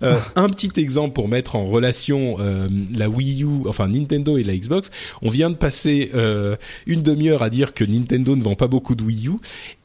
euh, 0.02 0.20
un 0.36 0.50
petit 0.50 0.72
exemple 0.80 1.14
pour 1.14 1.28
mettre 1.28 1.56
en 1.56 1.66
relation 1.66 2.38
euh, 2.40 2.68
la 2.94 3.10
Wii 3.10 3.44
U, 3.44 3.68
enfin 3.68 3.88
Nintendo 3.88 4.38
et 4.38 4.44
la 4.44 4.56
Xbox. 4.56 4.92
On 5.22 5.30
vient 5.30 5.50
de 5.50 5.56
passer 5.56 6.12
euh, 6.16 6.56
une 6.86 7.02
demi-heure 7.02 7.44
à 7.44 7.50
dire 7.50 7.74
que 7.74 7.84
Nintendo 7.84 8.36
ne 8.36 8.44
vend 8.44 8.56
pas 8.56 8.68
beaucoup 8.68 8.96
de 8.96 9.04
Wii 9.04 9.28
U. 9.28 9.34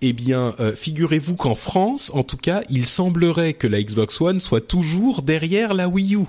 Eh 0.03 0.13
bien, 0.13 0.55
figurez-vous 0.77 1.37
qu'en 1.37 1.55
France, 1.55 2.11
en 2.15 2.23
tout 2.23 2.37
cas, 2.37 2.63
il 2.71 2.87
semblerait 2.87 3.55
que 3.55 3.67
la 3.67 3.83
Xbox 3.83 4.21
One 4.21 4.41
soit 4.41 4.67
toujours 4.67 5.23
derrière 5.23 5.75
la 5.75 5.89
Wii 5.89 6.17
U. 6.17 6.25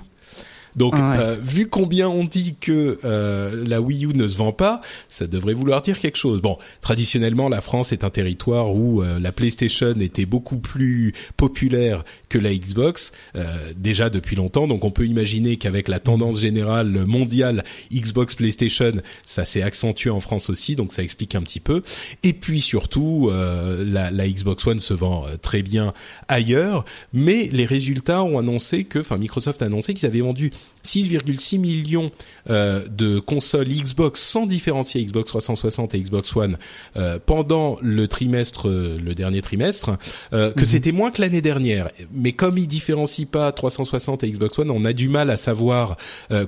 Donc, 0.76 0.94
euh, 0.98 1.36
vu 1.42 1.66
combien 1.66 2.08
on 2.08 2.24
dit 2.24 2.54
que 2.60 2.98
euh, 3.04 3.64
la 3.66 3.80
Wii 3.80 4.06
U 4.06 4.08
ne 4.14 4.28
se 4.28 4.36
vend 4.36 4.52
pas, 4.52 4.80
ça 5.08 5.26
devrait 5.26 5.54
vouloir 5.54 5.82
dire 5.82 5.98
quelque 5.98 6.16
chose. 6.16 6.40
Bon, 6.40 6.58
traditionnellement, 6.80 7.48
la 7.48 7.60
France 7.60 7.92
est 7.92 8.04
un 8.04 8.10
territoire 8.10 8.74
où 8.74 9.02
euh, 9.02 9.18
la 9.18 9.32
PlayStation 9.32 9.94
était 10.00 10.26
beaucoup 10.26 10.58
plus 10.58 11.12
populaire 11.36 12.04
que 12.28 12.38
la 12.38 12.54
Xbox, 12.54 13.12
déjà 13.76 14.10
depuis 14.10 14.36
longtemps. 14.36 14.68
Donc, 14.68 14.84
on 14.84 14.90
peut 14.90 15.06
imaginer 15.06 15.56
qu'avec 15.56 15.88
la 15.88 15.98
tendance 15.98 16.40
générale 16.40 17.04
mondiale 17.06 17.64
Xbox 17.92 18.34
PlayStation, 18.34 18.92
ça 19.24 19.44
s'est 19.44 19.62
accentué 19.62 20.10
en 20.10 20.20
France 20.20 20.50
aussi. 20.50 20.76
Donc, 20.76 20.92
ça 20.92 21.02
explique 21.02 21.34
un 21.34 21.42
petit 21.42 21.60
peu. 21.60 21.82
Et 22.22 22.32
puis 22.32 22.60
surtout, 22.60 23.30
la, 23.30 24.10
la, 24.10 24.28
Xbox 24.28 24.66
One 24.66 24.78
se 24.78 24.94
vend 24.94 25.26
très 25.42 25.62
bien 25.62 25.92
ailleurs, 26.28 26.84
mais 27.12 27.48
les 27.52 27.64
résultats 27.64 28.22
ont 28.22 28.38
annoncé 28.38 28.84
que, 28.84 29.00
enfin, 29.00 29.18
Microsoft 29.18 29.62
a 29.62 29.66
annoncé 29.66 29.94
qu'ils 29.94 30.06
avaient 30.06 30.20
vendu 30.20 30.52
6,6 30.84 31.58
millions 31.58 32.10
euh, 32.48 32.86
de 32.88 33.18
consoles 33.18 33.68
Xbox 33.68 34.20
sans 34.20 34.46
différencier 34.46 35.04
Xbox 35.04 35.28
360 35.28 35.94
et 35.94 36.00
Xbox 36.00 36.34
One 36.36 36.58
euh, 36.96 37.18
pendant 37.24 37.78
le 37.82 38.08
trimestre, 38.08 38.68
euh, 38.68 38.98
le 38.98 39.14
dernier 39.14 39.42
trimestre, 39.42 39.98
que 40.30 40.58
mhm. 40.58 40.64
c'était 40.64 40.92
moins 40.92 41.10
que 41.10 41.20
l'année 41.20 41.42
dernière. 41.42 41.90
Mais 42.12 42.32
comme 42.32 42.58
ils 42.58 42.66
différencient 42.66 43.26
pas 43.26 43.52
360 43.52 44.24
et 44.24 44.30
Xbox 44.30 44.58
One, 44.58 44.70
on 44.70 44.84
a 44.84 44.92
du 44.92 45.08
mal 45.08 45.30
à 45.30 45.36
savoir 45.36 45.96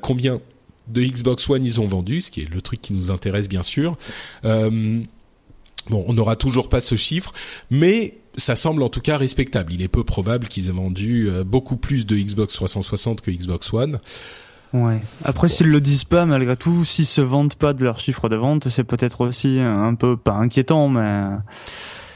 combien 0.01 0.41
de 0.89 1.03
Xbox 1.03 1.49
One 1.49 1.65
ils 1.65 1.81
ont 1.81 1.87
vendu, 1.87 2.23
ce 2.23 2.31
qui 2.31 2.43
est 2.43 2.51
le 2.51 2.61
truc 2.63 2.81
qui 2.81 2.93
nous 2.93 3.11
intéresse 3.11 3.49
bien 3.49 3.63
sûr. 3.63 3.97
Bon, 4.43 6.05
on 6.07 6.13
n'aura 6.13 6.37
toujours 6.37 6.69
pas 6.69 6.81
ce 6.81 6.95
chiffre, 6.95 7.33
mais 7.71 8.15
ça 8.37 8.57
semble 8.57 8.83
en 8.83 8.89
tout 8.89 9.01
cas 9.01 9.17
respectable. 9.17 9.73
Il 9.73 9.83
est 9.83 9.89
peu 9.89 10.05
probable 10.05 10.49
qu'ils 10.49 10.69
aient 10.69 10.73
vendu 10.73 11.29
euh, 11.29 11.45
beaucoup 11.45 11.77
plus 11.77 12.07
de 12.07 12.17
Xbox 12.17 12.55
360 12.55 13.21
que 13.21 13.31
Xbox 13.31 13.73
One. 13.73 13.99
Ouais. 14.73 15.01
Après, 15.25 15.49
s'ils 15.49 15.67
le 15.67 15.81
disent 15.81 16.05
pas, 16.05 16.25
malgré 16.25 16.57
tout, 16.57 16.85
s'ils 16.85 17.07
se 17.07 17.21
vendent 17.21 17.55
pas 17.55 17.75
de 17.75 17.85
leur 17.85 18.01
chiffre 18.01 18.29
de 18.29 18.37
vente, 18.37 18.71
c'est 18.71 18.85
peut-être 18.85 19.21
aussi 19.21 19.59
un 19.61 19.95
peu 19.95 20.17
pas 20.17 20.33
inquiétant, 20.33 20.89
mais. 20.89 21.29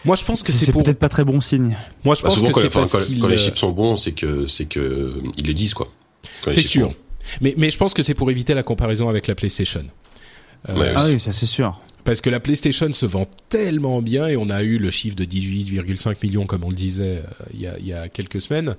Moi, 0.07 0.17
je 0.17 0.25
pense 0.25 0.43
que 0.43 0.53
c'est 0.53 0.73
peut-être 0.73 0.99
pas 0.99 1.09
très 1.09 1.25
bon 1.25 1.41
signe. 1.41 1.77
Moi, 2.05 2.15
je 2.15 2.23
bah, 2.23 2.29
pense 2.29 2.41
que 2.41 2.69
quand, 2.69 3.21
quand, 3.21 3.27
les 3.27 3.37
chiffres 3.37 3.59
sont 3.59 3.73
bons, 3.73 3.97
c'est 3.97 4.13
que 4.13 4.47
c'est 4.47 4.67
que 4.67 5.21
ils 5.37 5.47
le 5.47 5.53
disent 5.53 5.75
quoi. 5.75 5.89
C'est 6.49 6.63
sûr. 6.63 6.95
Mais 7.41 7.55
mais 7.59 7.71
je 7.71 7.77
pense 7.77 7.93
que 7.93 8.03
c'est 8.03 8.15
pour 8.15 8.31
éviter 8.31 8.55
la 8.55 8.63
comparaison 8.63 9.09
avec 9.09 9.27
la 9.27 9.35
PlayStation. 9.35 9.85
Euh, 10.69 10.95
ah 10.97 11.07
oui, 11.09 11.21
ça 11.21 11.33
c'est 11.33 11.47
sûr 11.47 11.81
parce 12.07 12.21
que 12.23 12.31
la 12.31 12.41
PlayStation 12.41 12.91
se 12.93 13.05
vend 13.05 13.27
tellement 13.49 14.01
bien 14.01 14.29
et 14.29 14.37
on 14.37 14.49
a 14.49 14.63
eu 14.63 14.79
le 14.79 14.91
chiffre 14.91 15.17
de 15.17 15.25
18,5 15.25 16.17
millions 16.23 16.47
comme 16.47 16.65
on 16.65 16.71
le 16.71 16.75
disait 16.75 17.23
euh, 17.25 17.45
il, 17.53 17.61
y 17.61 17.67
a, 17.67 17.79
il, 17.79 17.87
y 17.87 17.93
a, 17.93 18.09
quelques 18.09 18.41
semaines. 18.41 18.77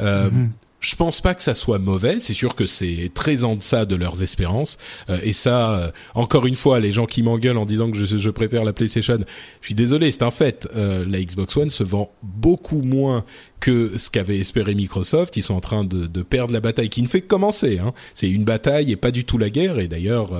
Euh, 0.00 0.30
mhm. 0.30 0.50
Je 0.80 0.96
pense 0.96 1.20
pas 1.20 1.34
que 1.34 1.42
ça 1.42 1.54
soit 1.54 1.78
mauvais. 1.78 2.20
C'est 2.20 2.34
sûr 2.34 2.54
que 2.54 2.66
c'est 2.66 3.10
très 3.14 3.44
en 3.44 3.54
deçà 3.54 3.84
de 3.84 3.94
leurs 3.94 4.22
espérances. 4.22 4.78
Euh, 5.10 5.18
et 5.22 5.34
ça, 5.34 5.72
euh, 5.72 5.90
encore 6.14 6.46
une 6.46 6.54
fois, 6.54 6.80
les 6.80 6.90
gens 6.90 7.04
qui 7.04 7.22
m'engueulent 7.22 7.58
en 7.58 7.66
disant 7.66 7.90
que 7.90 7.98
je, 7.98 8.16
je, 8.16 8.30
préfère 8.30 8.64
la 8.64 8.72
PlayStation, 8.72 9.18
je 9.60 9.66
suis 9.66 9.74
désolé, 9.74 10.10
c'est 10.10 10.22
un 10.22 10.30
fait. 10.30 10.66
Euh, 10.74 11.04
la 11.06 11.20
Xbox 11.20 11.56
One 11.56 11.68
se 11.68 11.84
vend 11.84 12.10
beaucoup 12.22 12.80
moins 12.80 13.24
que 13.60 13.96
ce 13.98 14.10
qu'avait 14.10 14.38
espéré 14.38 14.74
Microsoft. 14.74 15.36
Ils 15.36 15.42
sont 15.42 15.54
en 15.54 15.60
train 15.60 15.84
de, 15.84 16.06
de, 16.06 16.22
perdre 16.22 16.52
la 16.52 16.60
bataille 16.60 16.88
qui 16.88 17.02
ne 17.02 17.08
fait 17.08 17.20
que 17.20 17.28
commencer. 17.28 17.78
Hein. 17.78 17.92
C'est 18.14 18.30
une 18.30 18.44
bataille 18.44 18.90
et 18.90 18.96
pas 18.96 19.10
du 19.10 19.24
tout 19.24 19.38
la 19.38 19.50
guerre. 19.50 19.78
Et 19.78 19.88
d'ailleurs, 19.88 20.30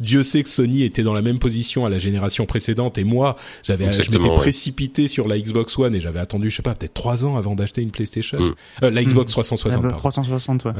Dieu 0.00 0.22
sait 0.22 0.42
que 0.42 0.48
Sony 0.48 0.82
était 0.82 1.02
dans 1.02 1.14
la 1.14 1.22
même 1.22 1.38
position 1.38 1.84
à 1.84 1.90
la 1.90 1.98
génération 1.98 2.46
précédente. 2.46 2.98
Et 2.98 3.04
moi, 3.04 3.36
j'avais, 3.62 3.92
je 3.92 4.10
m'étais 4.10 4.34
précipité 4.34 5.08
sur 5.08 5.28
la 5.28 5.38
Xbox 5.38 5.78
One 5.78 5.94
et 5.94 6.00
j'avais 6.00 6.20
attendu, 6.20 6.50
je 6.50 6.56
sais 6.56 6.62
pas, 6.62 6.74
peut-être 6.74 6.94
trois 6.94 7.24
ans 7.24 7.36
avant 7.36 7.54
d'acheter 7.54 7.82
une 7.82 7.90
PlayStation, 7.90 8.38
mm. 8.38 8.88
la 8.88 9.04
Xbox 9.04 9.32
360 9.32 9.88
360. 9.88 10.64
ouais. 10.64 10.72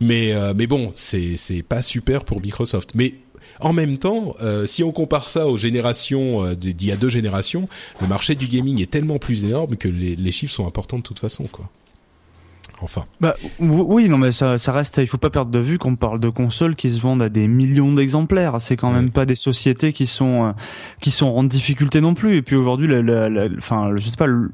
Mais 0.00 0.32
euh, 0.32 0.52
mais 0.56 0.66
bon, 0.66 0.92
c'est 0.94 1.36
c'est 1.36 1.62
pas 1.62 1.82
super 1.82 2.24
pour 2.24 2.40
Microsoft. 2.40 2.90
Mais 2.94 3.14
en 3.60 3.72
même 3.72 3.98
temps, 3.98 4.34
euh, 4.42 4.66
si 4.66 4.82
on 4.82 4.92
compare 4.92 5.28
ça 5.28 5.46
aux 5.46 5.56
générations 5.56 6.44
euh, 6.44 6.54
d'il 6.54 6.84
y 6.84 6.92
a 6.92 6.96
deux 6.96 7.08
générations, 7.08 7.68
le 8.00 8.06
marché 8.06 8.34
du 8.34 8.46
gaming 8.46 8.80
est 8.80 8.90
tellement 8.90 9.18
plus 9.18 9.44
énorme 9.44 9.76
que 9.76 9.88
les, 9.88 10.16
les 10.16 10.32
chiffres 10.32 10.52
sont 10.52 10.66
importants 10.66 10.98
de 10.98 11.02
toute 11.02 11.18
façon, 11.18 11.44
quoi. 11.50 11.68
Enfin. 12.80 13.04
Bah 13.20 13.34
oui, 13.60 14.08
non 14.08 14.18
mais 14.18 14.32
ça, 14.32 14.58
ça 14.58 14.72
reste. 14.72 14.98
Il 14.98 15.06
faut 15.06 15.16
pas 15.16 15.30
perdre 15.30 15.50
de 15.50 15.58
vue 15.58 15.78
qu'on 15.78 15.96
parle 15.96 16.20
de 16.20 16.28
consoles 16.28 16.74
qui 16.74 16.90
se 16.90 17.00
vendent 17.00 17.22
à 17.22 17.28
des 17.28 17.48
millions 17.48 17.92
d'exemplaires. 17.92 18.60
C'est 18.60 18.76
quand 18.76 18.90
même 18.90 19.10
pas 19.10 19.24
des 19.24 19.36
sociétés 19.36 19.92
qui 19.92 20.06
sont 20.06 20.54
qui 21.00 21.10
sont 21.10 21.28
en 21.28 21.44
difficulté 21.44 22.00
non 22.00 22.14
plus. 22.14 22.36
Et 22.36 22.42
puis 22.42 22.56
aujourd'hui, 22.56 22.88
enfin, 23.58 23.92
je 23.96 24.08
sais 24.08 24.16
pas, 24.16 24.26
le 24.26 24.50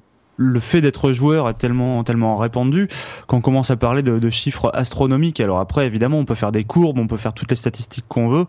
fait 0.60 0.80
d'être 0.80 1.12
joueur 1.12 1.48
est 1.48 1.54
tellement 1.54 2.02
tellement 2.04 2.36
répandu 2.36 2.88
qu'on 3.26 3.40
commence 3.40 3.70
à 3.70 3.76
parler 3.76 4.02
de, 4.02 4.18
de, 4.18 4.30
chiffres 4.30 4.70
astronomiques. 4.74 5.40
Alors 5.40 5.60
après, 5.60 5.86
évidemment, 5.86 6.18
on 6.18 6.24
peut 6.24 6.34
faire 6.34 6.52
des 6.52 6.64
courbes, 6.64 6.98
on 6.98 7.06
peut 7.06 7.16
faire 7.16 7.34
toutes 7.34 7.50
les 7.50 7.56
statistiques 7.56 8.06
qu'on 8.08 8.28
veut. 8.28 8.46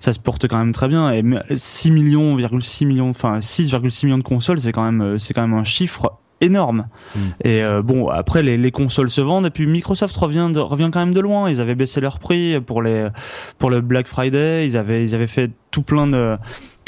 Ça 0.00 0.12
se 0.12 0.18
porte 0.18 0.48
quand 0.48 0.58
même 0.58 0.72
très 0.72 0.88
bien. 0.88 1.12
Et 1.12 1.22
6 1.54 1.90
millions, 1.90 2.36
6 2.60 2.86
millions, 2.86 3.10
enfin 3.10 3.38
6,6 3.38 4.06
millions 4.06 4.18
de 4.18 4.22
consoles, 4.22 4.60
c'est 4.60 4.72
quand 4.72 4.90
même 4.90 5.18
c'est 5.18 5.34
quand 5.34 5.42
même 5.42 5.58
un 5.58 5.64
chiffre 5.64 6.12
énorme. 6.40 6.86
Mm. 7.14 7.20
Et 7.44 7.62
euh, 7.62 7.82
bon, 7.82 8.08
après 8.08 8.42
les, 8.42 8.56
les, 8.56 8.70
consoles 8.70 9.10
se 9.10 9.20
vendent 9.20 9.46
et 9.46 9.50
puis 9.50 9.66
Microsoft 9.66 10.16
revient 10.16 10.50
de, 10.52 10.60
revient 10.60 10.90
quand 10.92 11.00
même 11.00 11.14
de 11.14 11.20
loin. 11.20 11.50
Ils 11.50 11.60
avaient 11.60 11.74
baissé 11.74 12.00
leur 12.00 12.18
prix 12.18 12.60
pour 12.60 12.82
les 12.82 13.08
pour 13.58 13.70
le 13.70 13.80
Black 13.80 14.06
Friday. 14.06 14.66
Ils 14.66 14.76
avaient 14.76 15.04
ils 15.04 15.14
avaient 15.14 15.26
fait 15.26 15.50
tout 15.70 15.82
plein 15.82 16.06
de 16.06 16.36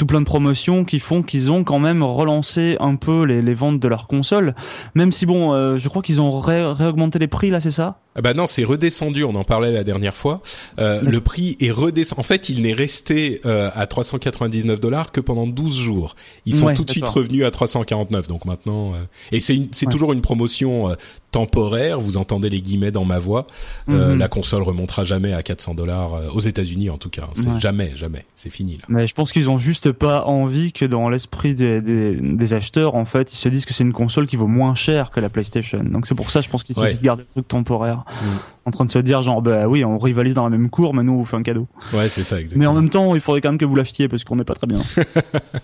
tout 0.01 0.07
plein 0.07 0.19
de 0.21 0.25
promotions 0.25 0.83
qui 0.83 0.99
font 0.99 1.21
qu'ils 1.21 1.51
ont 1.51 1.63
quand 1.63 1.77
même 1.77 2.01
relancé 2.01 2.75
un 2.79 2.95
peu 2.95 3.23
les, 3.23 3.53
ventes 3.53 3.79
de 3.79 3.87
leurs 3.87 4.07
consoles. 4.07 4.55
Même 4.95 5.11
si 5.11 5.27
bon, 5.27 5.53
euh, 5.53 5.77
je 5.77 5.87
crois 5.89 6.01
qu'ils 6.01 6.19
ont 6.19 6.39
réaugmenté 6.39 7.19
les 7.19 7.27
prix 7.27 7.51
là, 7.51 7.61
c'est 7.61 7.69
ça? 7.69 7.99
Ah 8.13 8.21
bah 8.21 8.33
non, 8.33 8.45
c'est 8.45 8.65
redescendu. 8.65 9.23
On 9.23 9.35
en 9.35 9.43
parlait 9.43 9.71
la 9.71 9.83
dernière 9.83 10.15
fois. 10.15 10.41
Euh, 10.79 11.01
le 11.09 11.21
prix 11.21 11.55
est 11.61 11.71
redescendu. 11.71 12.19
En 12.19 12.23
fait, 12.23 12.49
il 12.49 12.61
n'est 12.63 12.73
resté 12.73 13.39
euh, 13.45 13.69
à 13.73 13.87
399 13.87 14.79
dollars 14.79 15.11
que 15.11 15.21
pendant 15.21 15.47
12 15.47 15.77
jours. 15.77 16.15
Ils 16.45 16.55
sont 16.55 16.73
tout 16.73 16.83
de 16.83 16.91
suite 16.91 17.07
revenus 17.07 17.45
à 17.45 17.51
349. 17.51 18.27
Donc 18.27 18.45
maintenant, 18.45 18.93
euh, 18.93 18.97
et 19.31 19.39
c'est 19.39 19.61
c'est 19.71 19.85
toujours 19.85 20.11
une 20.11 20.21
promotion 20.21 20.89
euh, 20.89 20.95
temporaire. 21.31 22.01
Vous 22.01 22.17
entendez 22.17 22.49
les 22.49 22.61
guillemets 22.61 22.91
dans 22.91 23.05
ma 23.05 23.17
voix. 23.17 23.47
Euh, 23.87 24.13
mhm. 24.13 24.19
La 24.19 24.27
console 24.27 24.63
remontera 24.63 25.05
jamais 25.05 25.33
à 25.33 25.41
400 25.41 25.75
dollars 25.75 26.35
aux 26.35 26.39
États-Unis 26.41 26.89
en 26.89 26.97
tout 26.97 27.09
cas. 27.09 27.29
C'est 27.33 27.59
jamais, 27.59 27.93
jamais. 27.95 28.25
C'est 28.35 28.49
fini 28.49 28.73
là. 28.73 28.83
Mais 28.89 29.07
je 29.07 29.13
pense 29.13 29.31
qu'ils 29.31 29.49
ont 29.49 29.59
juste 29.59 29.93
pas 29.93 30.25
envie 30.25 30.73
que 30.73 30.83
dans 30.83 31.07
l'esprit 31.07 31.55
des, 31.55 31.81
des, 31.81 32.17
des, 32.19 32.53
acheteurs, 32.53 32.95
en 32.95 33.05
fait, 33.05 33.31
ils 33.31 33.37
se 33.37 33.47
disent 33.47 33.65
que 33.65 33.73
c'est 33.73 33.83
une 33.83 33.93
console 33.93 34.27
qui 34.27 34.35
vaut 34.35 34.47
moins 34.47 34.75
cher 34.75 35.11
que 35.11 35.21
la 35.21 35.29
PlayStation. 35.29 35.81
Donc 35.83 36.07
c'est 36.07 36.15
pour 36.15 36.31
ça, 36.31 36.41
je 36.41 36.49
pense 36.49 36.63
qu'ils 36.63 36.75
gardent 37.01 37.21
le 37.21 37.25
truc 37.25 37.47
temporaire. 37.47 38.00
Mm. 38.09 38.27
En 38.63 38.71
train 38.71 38.85
de 38.85 38.91
se 38.91 38.99
dire 38.99 39.23
genre 39.23 39.41
bah 39.41 39.67
oui 39.67 39.83
on 39.83 39.97
rivalise 39.97 40.35
dans 40.35 40.43
la 40.43 40.49
même 40.49 40.69
cour 40.69 40.93
mais 40.93 41.01
nous 41.01 41.13
on 41.13 41.17
vous 41.17 41.25
fait 41.25 41.35
un 41.35 41.41
cadeau. 41.41 41.67
Ouais 41.93 42.09
c'est 42.09 42.23
ça 42.23 42.39
exactement. 42.39 42.59
Mais 42.59 42.67
en 42.67 42.79
même 42.79 42.89
temps 42.89 43.15
il 43.15 43.21
faudrait 43.21 43.41
quand 43.41 43.49
même 43.49 43.57
que 43.57 43.65
vous 43.65 43.75
l'achetiez 43.75 44.07
parce 44.07 44.23
qu'on 44.23 44.35
n'est 44.35 44.43
pas 44.43 44.53
très 44.53 44.67
bien. 44.67 44.79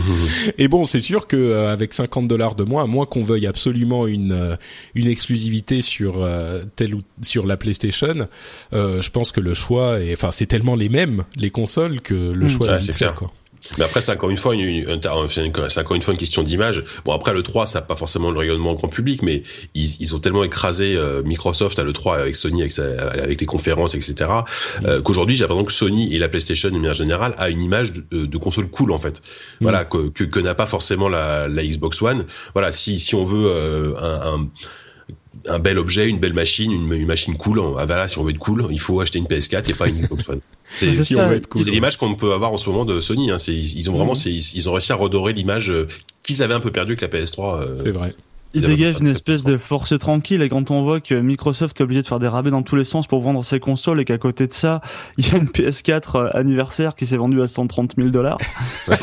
et 0.59 0.69
bon 0.69 0.85
c'est 0.85 1.01
sûr 1.01 1.27
que 1.27 1.37
euh, 1.37 1.73
avec 1.73 1.93
50 1.93 2.29
dollars 2.29 2.55
de 2.55 2.63
moins, 2.63 2.85
à 2.85 2.87
moins 2.87 3.07
qu'on 3.07 3.23
veuille 3.23 3.47
absolument 3.47 4.07
une 4.07 4.33
euh, 4.33 4.57
une 4.95 5.09
exclusivité 5.09 5.83
sur 5.83 6.23
euh, 6.23 6.63
telle 6.77 6.95
ou 6.95 7.01
sur 7.23 7.47
la 7.47 7.57
PlayStation, 7.57 8.29
je 8.73 9.11
pense 9.11 9.33
que 9.33 9.41
le 9.41 9.55
choix 9.55 10.01
est 10.01 10.15
enfin 10.15 10.31
c'est 10.31 10.47
tellement 10.47 10.77
les 10.77 10.89
mêmes 10.89 11.25
les 11.37 11.51
consoles 11.51 12.01
que 12.01 12.15
le 12.15 12.47
mm. 12.47 12.49
choix 12.49 12.81
c'est 12.81 12.95
clair 12.95 13.15
quoi. 13.15 13.33
Mais 13.79 13.85
après, 13.85 14.01
c'est 14.01 14.13
encore 14.13 14.31
une 14.31 14.37
fois 14.37 14.55
une, 14.55 15.01
c'est 15.69 15.81
encore 15.81 15.97
une 15.97 16.03
fois 16.03 16.15
une 16.15 16.19
question 16.19 16.43
d'image. 16.43 16.85
Bon, 17.05 17.13
après 17.13 17.33
le 17.33 17.43
3, 17.43 17.67
ça 17.67 17.81
n'a 17.81 17.87
pas 17.87 17.97
forcément 17.97 18.31
le 18.31 18.39
rayonnement 18.39 18.75
grand 18.75 18.89
public, 18.89 19.23
mais 19.23 19.43
ils, 19.75 20.01
ils 20.01 20.15
ont 20.15 20.19
tellement 20.19 20.45
écrasé 20.45 20.97
euh, 20.97 21.23
Microsoft 21.23 21.79
à 21.79 21.85
le 21.85 21.93
3 21.93 22.19
avec 22.19 22.37
Sony, 22.37 22.63
avec, 22.63 22.79
avec 22.79 23.41
les 23.41 23.47
conférences, 23.47 23.95
etc. 23.95 24.31
Euh, 24.85 25.03
qu'aujourd'hui, 25.03 25.37
j'ai 25.37 25.43
l'impression 25.43 25.65
que 25.65 25.73
Sony 25.73 26.15
et 26.15 26.19
la 26.19 26.29
PlayStation 26.29 26.71
de 26.71 26.75
manière 26.75 26.95
générale 26.95 27.35
a 27.39 27.51
une 27.51 27.63
image 27.63 27.93
de, 27.93 28.05
euh, 28.15 28.27
de 28.27 28.39
console 28.39 28.69
cool 28.69 28.93
en 28.93 28.99
fait. 28.99 29.19
Mm. 29.61 29.63
Voilà 29.63 29.85
que, 29.85 30.09
que, 30.09 30.25
que 30.25 30.41
n'a 30.41 30.55
pas 30.55 30.67
forcément 30.67 31.09
la, 31.09 31.49
la, 31.49 31.65
Xbox 31.65 32.01
One. 32.03 32.25
Voilà, 32.55 32.73
si 32.73 32.99
si 32.99 33.15
on 33.15 33.25
veut 33.25 33.51
un, 33.99 34.35
un 34.35 34.49
un 35.49 35.59
bel 35.59 35.79
objet, 35.79 36.09
une 36.09 36.19
belle 36.19 36.33
machine, 36.33 36.71
une, 36.73 36.93
une 36.93 37.07
machine 37.07 37.37
cool. 37.37 37.61
Ah 37.79 37.87
bah 37.87 37.97
là, 37.97 38.09
si 38.09 38.19
on 38.19 38.25
veut 38.25 38.31
être 38.31 38.39
cool, 38.39 38.67
il 38.71 38.81
faut 38.81 39.01
acheter 39.01 39.19
une 39.19 39.27
PS4 39.27 39.71
et 39.71 39.75
pas 39.75 39.89
une 39.89 40.01
Xbox 40.01 40.29
One. 40.29 40.41
C'est 40.73 41.03
si 41.03 41.14
cool, 41.14 41.62
l'image 41.66 41.97
qu'on 41.97 42.14
peut 42.14 42.33
avoir 42.33 42.53
en 42.53 42.59
ce 42.59 42.68
moment 42.68 42.85
de 42.85 43.01
Sony. 43.01 43.31
Hein. 43.31 43.39
Ils 43.49 43.91
ont 43.91 43.95
vraiment, 43.95 44.14
mhm. 44.14 44.23
ils, 44.27 44.68
ont 44.68 44.73
réussi 44.73 44.93
à 44.93 44.97
redorer 44.97 45.33
l'image 45.33 45.71
euh, 45.71 45.89
qu'ils 46.25 46.43
avaient 46.43 46.55
un 46.55 46.61
peu 46.61 46.71
perdue 46.71 46.93
avec 46.93 47.01
la 47.01 47.09
PS3. 47.09 47.62
Euh, 47.62 47.77
c'est 47.77 47.91
vrai. 47.91 48.14
Il 48.55 48.62
dégage 48.62 48.96
une 49.01 49.07
espèce 49.07 49.44
de 49.44 49.57
force 49.57 49.98
tranquille 49.98 50.42
et 50.42 50.48
quand 50.48 50.70
on 50.70 50.82
voit 50.82 51.01
que 51.01 51.14
Microsoft 51.14 51.80
est 51.80 51.84
obligé 51.84 52.03
de 52.03 52.09
faire 52.09 52.18
des 52.18 52.28
rabais 52.28 52.51
dans 52.51 52.62
tous 52.62 52.76
les 52.76 52.84
sens 52.84 53.07
pour 53.07 53.20
vendre 53.20 53.44
ses 53.44 53.61
consoles 53.61 54.01
et 54.01 54.05
qu'à 54.05 54.18
côté 54.18 54.46
de 54.46 54.53
ça, 54.53 54.80
il 55.18 55.28
y 55.28 55.34
a 55.34 55.38
une 55.38 55.46
PS4 55.46 56.16
euh, 56.16 56.28
anniversaire 56.34 56.96
qui 56.96 57.07
s'est 57.07 57.16
vendue 57.16 57.42
à 57.42 57.48
130 57.48 57.94
000 57.96 58.09
dollars. 58.09 58.38
je 58.88 58.94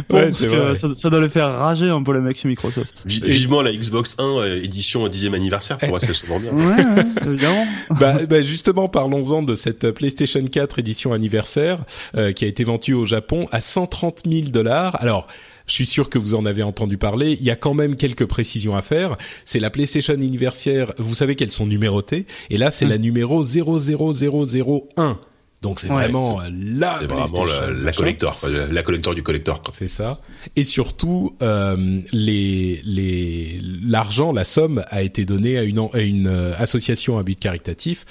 pense 0.00 0.46
que 0.46 0.94
ça, 0.94 1.10
doit 1.10 1.20
le 1.20 1.28
faire 1.28 1.52
rager 1.52 1.88
un 1.88 2.02
peu 2.02 2.12
les 2.12 2.20
mecs 2.20 2.38
chez 2.38 2.48
Microsoft. 2.48 3.02
Vivement 3.06 3.62
la 3.62 3.72
Xbox 3.72 4.16
1 4.18 4.22
euh, 4.22 4.60
édition 4.62 5.06
10e 5.08 5.34
anniversaire 5.34 5.78
pour 5.78 6.00
se 6.00 6.26
vend 6.26 6.40
bien. 6.40 6.52
Ouais, 6.52 6.84
évidemment. 7.26 7.66
bah, 8.00 8.16
bah, 8.28 8.42
justement, 8.42 8.88
parlons-en 8.88 9.42
de 9.42 9.54
cette 9.54 9.90
PlayStation 9.90 10.44
4 10.44 10.78
édition 10.78 11.12
anniversaire 11.12 11.78
euh, 12.16 12.32
qui 12.32 12.44
a 12.44 12.48
été 12.48 12.64
vendue 12.64 12.94
au 12.94 13.04
Japon 13.04 13.48
à 13.52 13.60
130 13.60 14.22
000 14.30 14.50
dollars. 14.50 14.96
Alors, 15.00 15.26
je 15.66 15.74
suis 15.74 15.86
sûr 15.86 16.08
que 16.08 16.18
vous 16.18 16.34
en 16.34 16.46
avez 16.46 16.62
entendu 16.62 16.96
parler. 16.98 17.36
Il 17.38 17.44
y 17.44 17.50
a 17.50 17.56
quand 17.56 17.74
même 17.74 17.96
quelques 17.96 18.26
précisions 18.26 18.76
à 18.76 18.82
faire. 18.82 19.16
C'est 19.44 19.58
la 19.58 19.70
PlayStation 19.70 20.14
anniversaire. 20.14 20.92
Vous 20.98 21.14
savez 21.14 21.34
qu'elles 21.34 21.50
sont 21.50 21.66
numérotées. 21.66 22.26
Et 22.50 22.58
là, 22.58 22.70
c'est 22.70 22.84
hum. 22.84 22.90
la 22.92 22.98
numéro 22.98 23.42
00001. 23.42 25.18
Donc 25.62 25.80
c'est 25.80 25.88
vraiment 25.88 26.40
la 26.50 26.98
c'est 27.00 27.06
vraiment 27.06 27.44
la, 27.44 27.70
la 27.70 27.92
collector, 27.92 28.38
la 28.70 28.82
collector 28.82 29.14
du 29.14 29.22
collector. 29.22 29.62
C'est 29.72 29.88
ça. 29.88 30.18
Et 30.54 30.64
surtout, 30.64 31.34
euh, 31.42 32.00
les 32.12 32.82
les 32.84 33.60
l'argent, 33.82 34.32
la 34.32 34.44
somme 34.44 34.84
a 34.88 35.02
été 35.02 35.24
donnée 35.24 35.56
à 35.56 35.62
une 35.62 35.88
à 35.92 36.00
une 36.00 36.26
euh, 36.26 36.52
association 36.58 37.18
à 37.18 37.22
but 37.22 37.38
caritatif, 37.38 38.04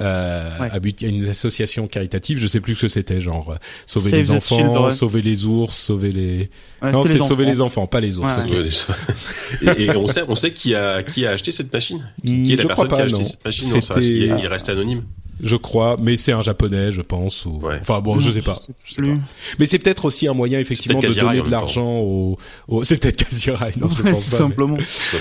euh, 0.00 0.50
à 0.60 0.78
but 0.78 1.02
à 1.02 1.06
une 1.06 1.26
association 1.26 1.86
caritative. 1.86 2.38
Je 2.38 2.46
sais 2.46 2.60
plus 2.60 2.74
ce 2.74 2.82
que 2.82 2.88
c'était, 2.88 3.22
genre 3.22 3.52
euh, 3.52 3.56
sauver 3.86 4.10
les 4.12 4.30
enfants, 4.30 4.90
sauver 4.90 5.22
les 5.22 5.46
ours, 5.46 5.74
sauver 5.74 6.12
les. 6.12 6.48
non, 6.82 7.02
c'est 7.04 7.16
sauver 7.16 7.46
les 7.46 7.62
enfants, 7.62 7.86
pas 7.86 8.00
les 8.00 8.18
ours. 8.18 8.34
et, 9.62 9.84
et, 9.84 9.96
on 9.96 10.06
sait 10.06 10.22
on 10.28 10.36
sait 10.36 10.52
qui 10.52 10.74
a 10.74 11.02
qui 11.02 11.26
a 11.26 11.30
acheté 11.30 11.50
cette 11.50 11.72
machine? 11.72 12.06
Qui, 12.24 12.52
est 12.52 12.56
la 12.56 12.66
personne 12.66 12.88
qui 12.88 12.94
a 12.94 13.04
acheté 13.04 13.24
cette 13.24 13.44
machine? 13.44 13.68
Non, 13.70 13.80
ça 13.80 14.00
il 14.00 14.46
reste 14.46 14.68
anonyme 14.68 15.02
je 15.42 15.56
crois, 15.56 15.96
mais 16.00 16.16
c'est 16.16 16.32
un 16.32 16.42
japonais, 16.42 16.92
je 16.92 17.02
pense. 17.02 17.46
Ou... 17.46 17.60
Enfin 17.80 18.00
bon, 18.00 18.18
je 18.18 18.30
sais 18.30 18.42
pas. 18.42 18.56
Je 18.84 18.94
sais 18.94 19.02
pas. 19.02 19.08
Mais 19.58 19.66
c'est 19.66 19.78
peut-être 19.78 20.04
aussi 20.04 20.28
un 20.28 20.34
moyen 20.34 20.58
effectivement 20.58 21.00
de 21.00 21.08
donner 21.08 21.42
de 21.42 21.50
l'argent 21.50 21.98
au. 21.98 22.38
C'est 22.82 22.98
peut-être 22.98 23.24
Kazirai, 23.24 23.72
non, 23.78 23.88
je 23.88 24.02
pense 24.02 24.26
pas. 24.26 24.36
simplement. 24.38 24.78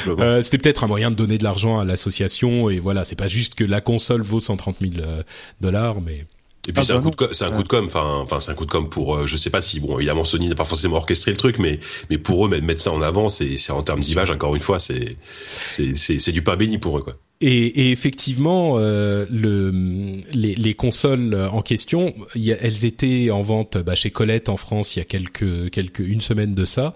Euh, 0.08 0.42
C'était 0.42 0.58
peut-être 0.58 0.84
un 0.84 0.88
moyen 0.88 1.12
de 1.12 1.16
donner 1.16 1.38
de 1.38 1.44
l'argent 1.44 1.80
à 1.80 1.86
l'association 1.86 2.70
et 2.70 2.80
voilà, 2.80 3.06
c'est 3.06 3.16
pas 3.16 3.28
juste 3.28 3.56
que 3.56 3.64
la 3.64 3.82
console 3.82 4.22
vaut 4.22 4.40
130 4.40 4.78
000 4.82 4.94
euh, 5.00 5.24
dollars, 5.62 6.02
mais. 6.02 6.26
Et 6.68 6.74
puis 6.74 6.82
ah 6.82 6.84
c'est 6.84 6.92
un, 6.94 7.00
bah 7.00 7.10
coup 7.10 7.26
de 7.26 7.34
c'est 7.34 7.46
un 7.46 7.52
coup 7.52 7.64
de 7.64 7.68
com, 7.68 7.86
enfin, 7.86 8.20
enfin 8.22 8.40
c'est 8.42 8.52
un 8.52 8.54
coup 8.54 8.66
de 8.66 8.72
com 8.72 8.90
pour, 8.90 9.16
euh, 9.16 9.26
je 9.26 9.38
sais 9.38 9.50
pas 9.50 9.62
si, 9.62 9.80
bon, 9.80 9.98
évidemment 9.98 10.26
Sony 10.26 10.50
n'a 10.50 10.56
pas 10.56 10.66
forcément 10.66 10.98
orchestré 10.98 11.32
le 11.32 11.38
truc, 11.38 11.58
mais 11.58 11.80
mais 12.10 12.18
pour 12.18 12.46
eux 12.46 12.50
mettre 12.62 12.82
ça 12.82 12.92
en 12.92 13.02
avant, 13.02 13.30
c'est 13.30 13.58
c'est 13.58 13.72
en 13.72 13.82
termes 13.82 14.02
d'image 14.02 14.30
encore 14.30 14.54
une 14.56 14.62
fois, 14.62 14.78
c'est 14.78 15.16
c'est 15.70 15.96
c'est 15.96 16.32
du 16.32 16.44
pain 16.44 16.58
béni 16.58 16.78
pour 16.78 16.98
eux 16.98 17.02
quoi. 17.02 17.16
Et, 17.42 17.88
et, 17.88 17.92
effectivement, 17.92 18.76
euh, 18.80 19.26
le, 19.32 19.72
les, 20.34 20.56
les, 20.56 20.74
consoles 20.74 21.34
en 21.34 21.62
question, 21.62 22.14
y 22.36 22.52
a, 22.52 22.58
elles 22.60 22.84
étaient 22.84 23.32
en 23.32 23.42
vente 23.42 23.78
bah, 23.78 23.96
chez 23.96 24.12
Colette 24.12 24.50
en 24.50 24.58
France 24.58 24.96
il 24.96 25.00
y 25.00 25.02
a 25.02 25.06
quelques, 25.06 25.70
quelques 25.70 26.00
une 26.00 26.20
semaine 26.20 26.54
de 26.54 26.66
ça. 26.66 26.94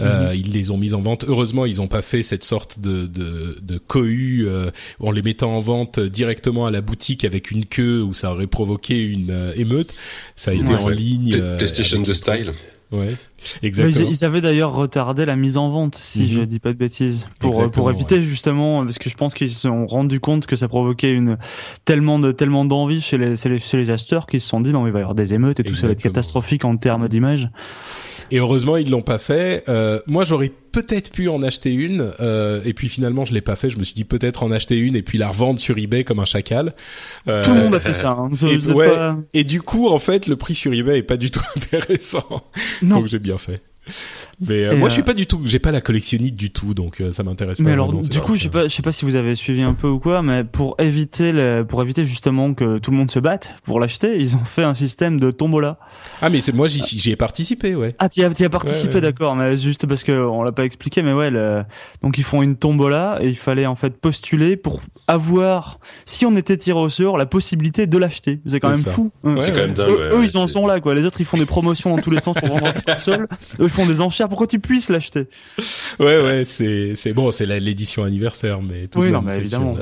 Euh, 0.00 0.30
mhm. 0.30 0.40
Ils 0.40 0.52
les 0.52 0.72
ont 0.72 0.78
mises 0.78 0.94
en 0.94 1.00
vente. 1.00 1.24
Heureusement, 1.28 1.64
ils 1.64 1.76
n'ont 1.76 1.86
pas 1.86 2.02
fait 2.02 2.24
cette 2.24 2.42
sorte 2.42 2.80
de, 2.80 3.06
de, 3.06 3.58
de 3.62 3.78
cohue 3.78 4.48
euh, 4.48 4.72
en 4.98 5.12
les 5.12 5.22
mettant 5.22 5.56
en 5.56 5.60
vente 5.60 6.00
directement 6.00 6.66
à 6.66 6.72
la 6.72 6.80
boutique 6.80 7.24
avec 7.24 7.52
une 7.52 7.64
queue 7.64 8.02
où 8.02 8.14
ça 8.14 8.32
aurait 8.32 8.48
provoqué 8.48 9.00
une 9.00 9.30
euh, 9.30 9.52
émeute. 9.54 9.94
Ça 10.34 10.50
a 10.50 10.54
été 10.54 10.74
en 10.74 10.88
ligne. 10.88 11.40
PlayStation 11.58 12.02
de 12.02 12.12
style. 12.12 12.52
Ouais, 12.94 13.14
exactement. 13.62 14.10
Ils, 14.10 14.24
avaient 14.24 14.40
d'ailleurs 14.40 14.72
retardé 14.72 15.26
la 15.26 15.36
mise 15.36 15.56
en 15.56 15.70
vente, 15.70 15.96
si 15.96 16.22
mhm. 16.22 16.28
je 16.28 16.40
dis 16.42 16.58
pas 16.58 16.72
de 16.72 16.78
bêtises, 16.78 17.26
pour 17.40 17.70
pour 17.70 17.90
éviter 17.90 18.22
justement, 18.22 18.84
parce 18.84 18.98
que 18.98 19.10
je 19.10 19.16
pense 19.16 19.34
qu'ils 19.34 19.50
se 19.50 19.60
sont 19.60 19.86
rendus 19.86 20.20
compte 20.20 20.46
que 20.46 20.56
ça 20.56 20.68
provoquait 20.68 21.12
une 21.12 21.36
tellement 21.84 22.18
de 22.18 22.32
tellement 22.32 22.64
d'envie 22.64 23.00
chez 23.00 23.18
les, 23.18 23.36
chez 23.36 23.48
les 23.48 23.58
chez 23.58 23.76
les 23.76 23.90
acheteurs 23.90 24.26
qu'ils 24.26 24.40
se 24.40 24.48
sont 24.48 24.60
dit 24.60 24.72
non 24.72 24.82
mais 24.82 24.90
il 24.90 24.92
va 24.92 25.00
y 25.00 25.02
avoir 25.02 25.14
des 25.14 25.34
émeutes 25.34 25.60
et 25.60 25.64
tout 25.64 25.76
ça 25.76 25.86
va 25.86 25.92
être 25.92 26.02
catastrophique 26.02 26.64
en 26.64 26.76
termes 26.76 27.08
d'image. 27.08 27.50
Et 28.34 28.38
heureusement, 28.38 28.76
ils 28.76 28.90
l'ont 28.90 29.00
pas 29.00 29.20
fait. 29.20 29.62
Euh, 29.68 30.00
moi, 30.08 30.24
j'aurais 30.24 30.50
peut-être 30.72 31.12
pu 31.12 31.28
en 31.28 31.40
acheter 31.42 31.72
une, 31.72 32.10
euh, 32.18 32.60
et 32.64 32.74
puis 32.74 32.88
finalement, 32.88 33.24
je 33.24 33.32
l'ai 33.32 33.40
pas 33.40 33.54
fait. 33.54 33.70
Je 33.70 33.78
me 33.78 33.84
suis 33.84 33.94
dit 33.94 34.02
peut-être 34.02 34.42
en 34.42 34.50
acheter 34.50 34.76
une 34.76 34.96
et 34.96 35.02
puis 35.02 35.18
la 35.18 35.28
revendre 35.28 35.60
sur 35.60 35.78
eBay 35.78 36.02
comme 36.02 36.18
un 36.18 36.24
chacal. 36.24 36.74
Euh, 37.28 37.44
Tout 37.44 37.54
le 37.54 37.60
monde 37.60 37.76
a 37.76 37.78
fait 37.78 37.92
ça. 37.92 38.10
Hein. 38.10 38.30
Et, 38.42 38.56
ouais, 38.72 38.90
et, 39.34 39.44
du 39.44 39.62
coup, 39.62 39.86
en 39.86 40.00
fait, 40.00 40.26
le 40.26 40.34
prix 40.34 40.56
sur 40.56 40.74
eBay 40.74 40.98
est 40.98 41.02
pas 41.04 41.16
du 41.16 41.30
tout 41.30 41.42
intéressant. 41.56 42.42
Non. 42.82 42.96
Donc 42.96 43.06
j'ai 43.06 43.20
bien 43.20 43.38
fait. 43.38 43.62
Mais 44.40 44.64
euh, 44.64 44.76
moi, 44.76 44.88
je 44.88 44.94
suis 44.94 45.02
euh, 45.02 45.04
pas 45.04 45.14
du 45.14 45.26
tout, 45.26 45.40
j'ai 45.44 45.58
pas 45.58 45.70
la 45.70 45.80
collectionnite 45.80 46.36
du 46.36 46.50
tout, 46.50 46.74
donc 46.74 47.00
euh, 47.00 47.10
ça 47.10 47.22
m'intéresse 47.22 47.58
pas. 47.58 47.64
Mais 47.64 47.72
alors, 47.72 47.92
du 47.92 48.20
coup, 48.20 48.36
je 48.36 48.44
sais 48.44 48.48
pas, 48.48 48.68
je 48.68 48.74
sais 48.74 48.82
pas 48.82 48.92
si 48.92 49.04
vous 49.04 49.14
avez 49.14 49.34
suivi 49.34 49.62
un 49.62 49.74
peu 49.74 49.88
ou 49.88 49.98
quoi, 49.98 50.22
mais 50.22 50.44
pour 50.44 50.76
éviter, 50.78 51.32
le, 51.32 51.62
pour 51.62 51.82
éviter 51.82 52.04
justement 52.06 52.54
que 52.54 52.78
tout 52.78 52.90
le 52.90 52.96
monde 52.96 53.10
se 53.10 53.18
batte 53.18 53.54
pour 53.64 53.80
l'acheter, 53.80 54.16
ils 54.20 54.36
ont 54.36 54.44
fait 54.44 54.62
un 54.64 54.74
système 54.74 55.20
de 55.20 55.30
tombola. 55.30 55.78
Ah, 56.20 56.30
mais 56.30 56.40
c'est 56.40 56.52
moi, 56.52 56.66
j'y 56.66 57.10
ai 57.10 57.16
participé, 57.16 57.74
ouais. 57.74 57.94
Ah, 57.98 58.08
t'y 58.08 58.22
as, 58.22 58.28
as 58.28 58.48
participé, 58.48 59.00
d'accord, 59.00 59.36
mais 59.36 59.56
juste 59.56 59.86
parce 59.86 60.02
que 60.02 60.12
on 60.12 60.42
l'a 60.42 60.52
pas 60.52 60.64
expliqué, 60.64 61.02
mais 61.02 61.12
ouais, 61.12 61.30
donc 62.02 62.18
ils 62.18 62.24
font 62.24 62.42
une 62.42 62.56
tombola 62.56 63.18
et 63.20 63.28
il 63.28 63.36
fallait 63.36 63.66
en 63.66 63.76
fait 63.76 63.98
postuler 63.98 64.56
pour 64.56 64.80
avoir, 65.08 65.78
si 66.04 66.26
on 66.26 66.34
était 66.36 66.56
tiré 66.56 66.78
au 66.78 66.88
sort, 66.88 67.18
la 67.18 67.26
possibilité 67.26 67.86
de 67.86 67.98
l'acheter. 67.98 68.40
C'est 68.46 68.60
quand 68.60 68.70
même 68.70 68.78
fou. 68.78 69.10
c'est 69.40 69.52
quand 69.52 69.58
même 69.58 69.74
dingue. 69.74 69.90
Eux, 69.90 70.24
ils 70.24 70.36
en 70.36 70.48
sont 70.48 70.66
là, 70.66 70.80
quoi. 70.80 70.94
Les 70.94 71.04
autres, 71.04 71.20
ils 71.20 71.26
font 71.26 71.36
des 71.36 71.46
promotions 71.46 71.94
dans 71.94 72.02
tous 72.02 72.10
les 72.10 72.20
sens 72.20 72.34
pour 72.34 72.48
vendre 72.48 72.64
leur 72.64 72.84
console. 72.84 73.28
Eux, 73.60 73.64
ils 73.64 73.70
font 73.70 73.86
des 73.86 74.00
enchères 74.00 74.23
cher 74.24 74.28
pour 74.28 74.38
que 74.38 74.46
tu 74.46 74.58
puisses 74.58 74.88
l'acheter? 74.88 75.26
Ouais, 76.00 76.20
ouais, 76.20 76.44
c'est 76.44 76.94
c'est 76.94 77.12
bon, 77.12 77.30
c'est 77.30 77.46
l'édition 77.46 78.04
anniversaire, 78.04 78.60
mais 78.62 78.88
tout 78.88 79.00
oui, 79.00 79.10
non, 79.10 79.22
mais 79.22 79.36
évidemment. 79.36 79.76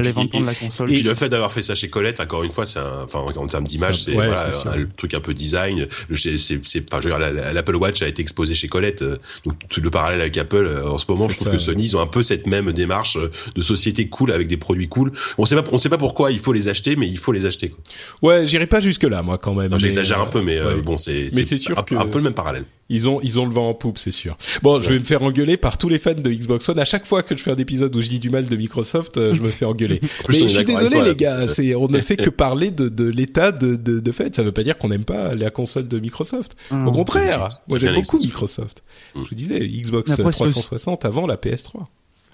les 0.00 0.10
ventes 0.10 0.32
de 0.32 0.44
la 0.44 0.54
console. 0.54 0.90
Et, 0.92 1.02
le 1.02 1.14
fait 1.14 1.28
d'avoir 1.28 1.52
fait 1.52 1.62
ça 1.62 1.74
chez 1.74 1.88
Colette, 1.88 2.20
encore 2.20 2.44
une 2.44 2.50
fois, 2.50 2.66
c'est 2.66 2.80
enfin 2.80 3.20
en 3.20 3.46
termes 3.46 3.66
d'image, 3.66 4.02
c'est 4.04 4.12
voilà, 4.12 4.50
le 4.76 4.88
truc 4.88 5.14
un 5.14 5.20
peu 5.20 5.34
design. 5.34 5.86
C'est 6.14 6.38
c'est 6.38 6.92
enfin, 6.92 7.00
je 7.02 7.08
veux 7.08 7.18
dire, 7.18 7.52
l'Apple 7.52 7.76
Watch 7.76 8.02
a 8.02 8.08
été 8.08 8.22
exposé 8.22 8.54
chez 8.54 8.68
Colette, 8.68 9.02
euh, 9.02 9.18
donc 9.44 9.56
tout 9.68 9.80
le 9.80 9.90
parallèle 9.90 10.20
avec 10.20 10.36
Apple 10.36 10.66
euh, 10.66 10.88
en 10.88 10.98
ce 10.98 11.06
moment, 11.08 11.28
je 11.28 11.36
trouve 11.36 11.50
que 11.50 11.58
Sony 11.58 11.84
ils 11.84 11.96
ont 11.96 12.00
un 12.00 12.06
peu 12.06 12.22
cette 12.22 12.46
même 12.46 12.72
démarche 12.72 13.16
euh, 13.16 13.30
de 13.54 13.62
société 13.62 14.08
cool 14.08 14.32
avec 14.32 14.48
des 14.48 14.56
produits 14.56 14.88
cool. 14.88 15.12
On 15.38 15.46
sait 15.46 15.56
pas 15.56 15.64
on 15.72 15.78
sait 15.78 15.88
pas 15.88 15.98
pourquoi 15.98 16.30
il 16.30 16.38
faut 16.38 16.52
les 16.52 16.68
acheter, 16.68 16.96
mais 16.96 17.06
il 17.06 17.18
faut 17.18 17.32
les 17.32 17.46
acheter. 17.46 17.68
Quoi. 17.68 17.80
Ouais, 18.22 18.46
j'irai 18.46 18.66
pas 18.66 18.80
jusque 18.80 19.04
là, 19.04 19.22
moi 19.22 19.38
quand 19.38 19.54
même. 19.54 19.78
J'exagère 19.78 20.20
un 20.20 20.26
peu, 20.26 20.42
mais 20.42 20.58
bon, 20.84 20.98
c'est 20.98 21.28
mais 21.34 21.44
c'est 21.44 21.58
sûr 21.58 21.78
un, 21.78 21.96
un 21.96 22.06
peu 22.06 22.18
le 22.18 22.24
même 22.24 22.34
parallèle. 22.34 22.64
Ils 22.90 23.08
ont, 23.08 23.20
ils 23.22 23.38
ont 23.38 23.44
le 23.44 23.52
vent 23.52 23.68
en 23.68 23.74
poupe, 23.74 23.98
c'est 23.98 24.10
sûr. 24.10 24.36
Bon, 24.62 24.80
je 24.80 24.88
vais 24.88 24.98
me 24.98 25.04
faire 25.04 25.22
engueuler 25.22 25.58
par 25.58 25.76
tous 25.76 25.90
les 25.90 25.98
fans 25.98 26.14
de 26.14 26.30
Xbox 26.30 26.68
One. 26.70 26.78
À 26.78 26.86
chaque 26.86 27.06
fois 27.06 27.22
que 27.22 27.36
je 27.36 27.42
fais 27.42 27.50
un 27.50 27.56
épisode 27.56 27.94
où 27.94 28.00
je 28.00 28.08
dis 28.08 28.18
du 28.18 28.30
mal 28.30 28.46
de 28.46 28.56
Microsoft, 28.56 29.18
euh, 29.18 29.34
je 29.34 29.42
me 29.42 29.50
fais 29.50 29.66
engueuler. 29.66 30.00
Mais 30.28 30.38
je 30.38 30.48
suis 30.48 30.64
désolé, 30.64 31.02
les 31.02 31.14
gars. 31.14 31.46
C'est, 31.48 31.74
on 31.74 31.88
ne 31.88 32.00
fait 32.00 32.16
que 32.16 32.30
parler 32.38 32.70
de, 32.70 32.88
de 32.88 33.04
l'état 33.04 33.52
de, 33.52 33.76
de, 33.76 34.00
de 34.00 34.12
fait. 34.12 34.34
Ça 34.34 34.42
veut 34.42 34.52
pas 34.52 34.62
dire 34.62 34.78
qu'on 34.78 34.88
n'aime 34.88 35.04
pas 35.04 35.34
la 35.34 35.50
console 35.50 35.86
de 35.86 35.98
Microsoft. 35.98 36.56
Au 36.70 36.92
contraire, 36.92 37.48
moi 37.68 37.78
j'aime 37.78 37.94
beaucoup 37.94 38.18
Microsoft. 38.18 38.82
Je 39.14 39.20
vous 39.20 39.34
disais, 39.34 39.60
Xbox 39.60 40.16
360 40.16 41.04
avant 41.04 41.26
la 41.26 41.36
PS3. 41.36 41.84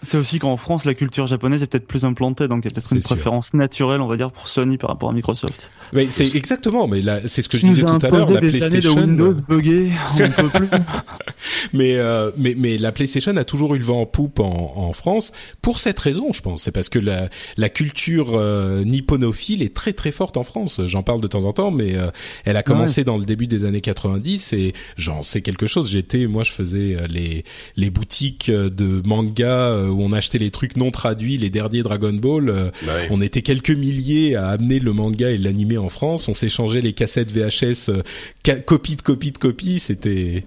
C'est 0.05 0.19
aussi 0.19 0.39
qu'en 0.39 0.57
France, 0.57 0.85
la 0.85 0.95
culture 0.95 1.27
japonaise 1.27 1.63
est 1.63 1.67
peut-être 1.67 1.87
plus 1.87 2.05
implantée, 2.05 2.49
donc 2.49 2.65
il 2.65 2.69
y 2.69 2.69
a 2.69 2.75
peut-être 2.75 2.93
une 2.93 3.03
préférence 3.03 3.55
naturelle, 3.55 4.01
on 4.01 4.07
va 4.07 4.17
dire, 4.17 4.31
pour 4.31 4.49
Sony 4.49 4.79
par 4.79 4.91
rapport 4.91 5.11
à 5.11 5.13
Microsoft. 5.13 5.71
Mais 5.93 6.07
c'est 6.11 6.35
exactement, 6.37 6.87
mais 6.87 7.03
là, 7.03 7.21
c'est 7.27 7.43
ce 7.43 7.49
que 7.49 7.57
je 7.57 7.67
disais 7.67 7.83
tout 7.83 7.99
à 8.01 8.11
l'heure. 8.11 8.31
La 8.31 8.41
PlayStation. 8.41 8.97
Années 8.97 9.07
de 9.07 9.23
Windows 9.23 9.41
buggé, 9.47 9.91
on 10.15 10.31
peut 10.31 10.49
plus. 10.49 10.69
mais 11.73 11.97
euh, 11.97 12.31
mais 12.37 12.55
mais 12.57 12.79
la 12.79 12.93
PlayStation 12.93 13.37
a 13.37 13.45
toujours 13.45 13.75
eu 13.75 13.79
le 13.79 13.85
vent 13.85 14.01
en 14.01 14.07
poupe 14.07 14.41
en, 14.41 14.75
en 14.77 14.93
France 14.93 15.33
pour 15.63 15.79
cette 15.79 15.99
raison, 16.01 16.33
je 16.33 16.41
pense. 16.41 16.63
C'est 16.63 16.73
parce 16.73 16.89
que 16.89 16.99
la 16.99 17.29
la 17.57 17.69
culture 17.69 18.33
euh, 18.35 18.85
nipponophile 18.85 19.63
est 19.63 19.75
très 19.75 19.93
très 19.93 20.13
forte 20.13 20.37
en 20.37 20.45
France. 20.45 20.81
J'en 20.87 21.03
parle 21.03 21.21
de 21.21 21.27
temps 21.27 21.45
en 21.45 21.53
temps, 21.53 21.71
mais 21.71 21.97
euh, 21.97 22.11
elle 22.45 22.57
a 22.57 22.63
commencé 22.63 23.05
dans 23.05 23.17
le 23.17 23.25
début 23.25 23.47
des 23.47 23.65
années 23.65 23.81
90 23.81 24.53
et 24.53 24.73
j'en 24.97 25.23
sais 25.23 25.43
quelque 25.43 25.67
chose. 25.67 25.91
J'étais, 25.91 26.27
moi, 26.27 26.43
je 26.45 26.53
faisais 26.53 26.97
euh, 26.97 27.07
les 27.09 27.45
les 27.77 27.91
boutiques 27.91 28.51
de 28.51 29.03
manga 29.07 29.77
où 29.95 30.03
on 30.03 30.13
achetait 30.13 30.39
les 30.39 30.51
trucs 30.51 30.77
non 30.77 30.91
traduits, 30.91 31.39
les 31.39 31.51
derniers 31.51 31.83
Dragon 31.83 32.13
Ball. 32.13 32.49
Euh, 32.49 32.71
bah 32.87 32.93
on 33.11 33.21
était 33.21 33.43
quelques 33.43 33.71
milliers 33.71 34.37
à 34.37 34.49
amener 34.49 34.79
le 34.79 34.93
manga 34.93 35.31
et 35.31 35.39
l'animé 35.39 35.79
en 35.79 35.89
France. 35.89 36.29
On 36.29 36.35
s'échangeait 36.35 36.81
les 36.81 36.93
cassettes 36.93 37.31
VHS, 37.31 37.91
euh, 37.91 38.61
copie 38.67 38.97
de 38.97 39.03
copie 39.03 39.33
de 39.33 39.39
copie. 39.39 39.79
C'était. 39.79 40.45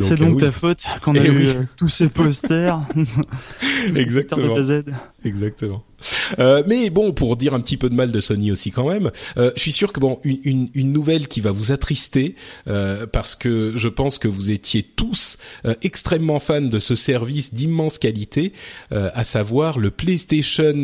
C'est 0.00 0.18
donc, 0.18 0.42
euh, 0.42 0.46
ta 0.46 0.52
faute 0.52 0.84
qu'on 1.02 1.14
a 1.14 1.24
eh 1.24 1.28
eu 1.28 1.46
tous 1.76 1.88
ces 1.88 2.08
posters. 2.08 2.80
Exactement. 3.94 4.56
Exactement. 5.24 5.82
Euh, 6.38 6.62
mais 6.66 6.90
bon, 6.90 7.12
pour 7.12 7.36
dire 7.36 7.54
un 7.54 7.60
petit 7.60 7.76
peu 7.76 7.88
de 7.88 7.94
mal 7.94 8.12
de 8.12 8.20
Sony 8.20 8.52
aussi 8.52 8.70
quand 8.70 8.88
même, 8.88 9.10
euh, 9.36 9.50
je 9.56 9.60
suis 9.60 9.72
sûr 9.72 9.92
que 9.92 10.00
bon, 10.00 10.18
une, 10.24 10.38
une, 10.44 10.68
une 10.74 10.92
nouvelle 10.92 11.28
qui 11.28 11.40
va 11.40 11.50
vous 11.50 11.72
attrister 11.72 12.34
euh, 12.68 13.06
parce 13.06 13.34
que 13.34 13.72
je 13.76 13.88
pense 13.88 14.18
que 14.18 14.28
vous 14.28 14.50
étiez 14.50 14.82
tous 14.82 15.38
euh, 15.64 15.74
extrêmement 15.82 16.38
fans 16.38 16.60
de 16.60 16.78
ce 16.78 16.94
service 16.94 17.54
d'immense 17.54 17.98
qualité, 17.98 18.52
euh, 18.92 19.10
à 19.14 19.24
savoir 19.24 19.78
le 19.78 19.90
PlayStation 19.90 20.74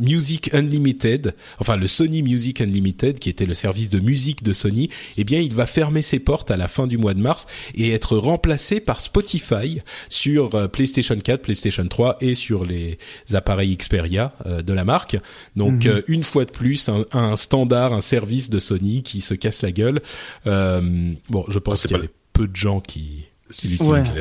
Music 0.00 0.52
Unlimited, 0.54 1.34
enfin 1.58 1.76
le 1.76 1.86
Sony 1.86 2.22
Music 2.22 2.60
Unlimited, 2.60 3.18
qui 3.18 3.28
était 3.28 3.46
le 3.46 3.54
service 3.54 3.90
de 3.90 4.00
musique 4.00 4.42
de 4.42 4.52
Sony. 4.52 4.90
Eh 5.16 5.24
bien, 5.24 5.40
il 5.40 5.54
va 5.54 5.66
fermer 5.66 6.02
ses 6.02 6.18
portes 6.18 6.50
à 6.50 6.56
la 6.56 6.68
fin 6.68 6.86
du 6.86 6.98
mois 6.98 7.14
de 7.14 7.20
mars 7.20 7.46
et 7.74 7.92
être 7.92 8.16
remplacé 8.16 8.80
par 8.80 9.00
Spotify 9.00 9.80
sur 10.08 10.70
PlayStation 10.70 11.16
4, 11.16 11.42
PlayStation 11.42 11.86
3 11.86 12.18
et 12.20 12.34
sur 12.34 12.64
les 12.64 12.98
appareils 13.32 13.76
Xbox 13.76 13.99
Xperia 14.00 14.32
euh, 14.46 14.62
de 14.62 14.72
la 14.72 14.84
marque. 14.84 15.18
Donc 15.56 15.84
mhm. 15.84 15.90
euh, 15.90 16.02
une 16.08 16.22
fois 16.22 16.44
de 16.44 16.50
plus, 16.50 16.88
un, 17.12 17.36
standard, 17.36 17.92
un 17.92 18.00
service 18.00 18.50
de 18.50 18.58
Sony 18.58 19.02
qui 19.02 19.20
se 19.20 19.34
casse 19.34 19.62
la 19.62 19.72
gueule. 19.72 20.00
Euh, 20.46 21.12
bon, 21.28 21.44
je 21.48 21.58
pense 21.58 21.82
qu'il 21.82 21.96
y 21.96 22.00
a 22.00 22.06
peu 22.32 22.48
de 22.48 22.56
gens 22.56 22.80
qui, 22.80 23.26
qui 23.50 23.68
l'utilisent. 23.68 24.12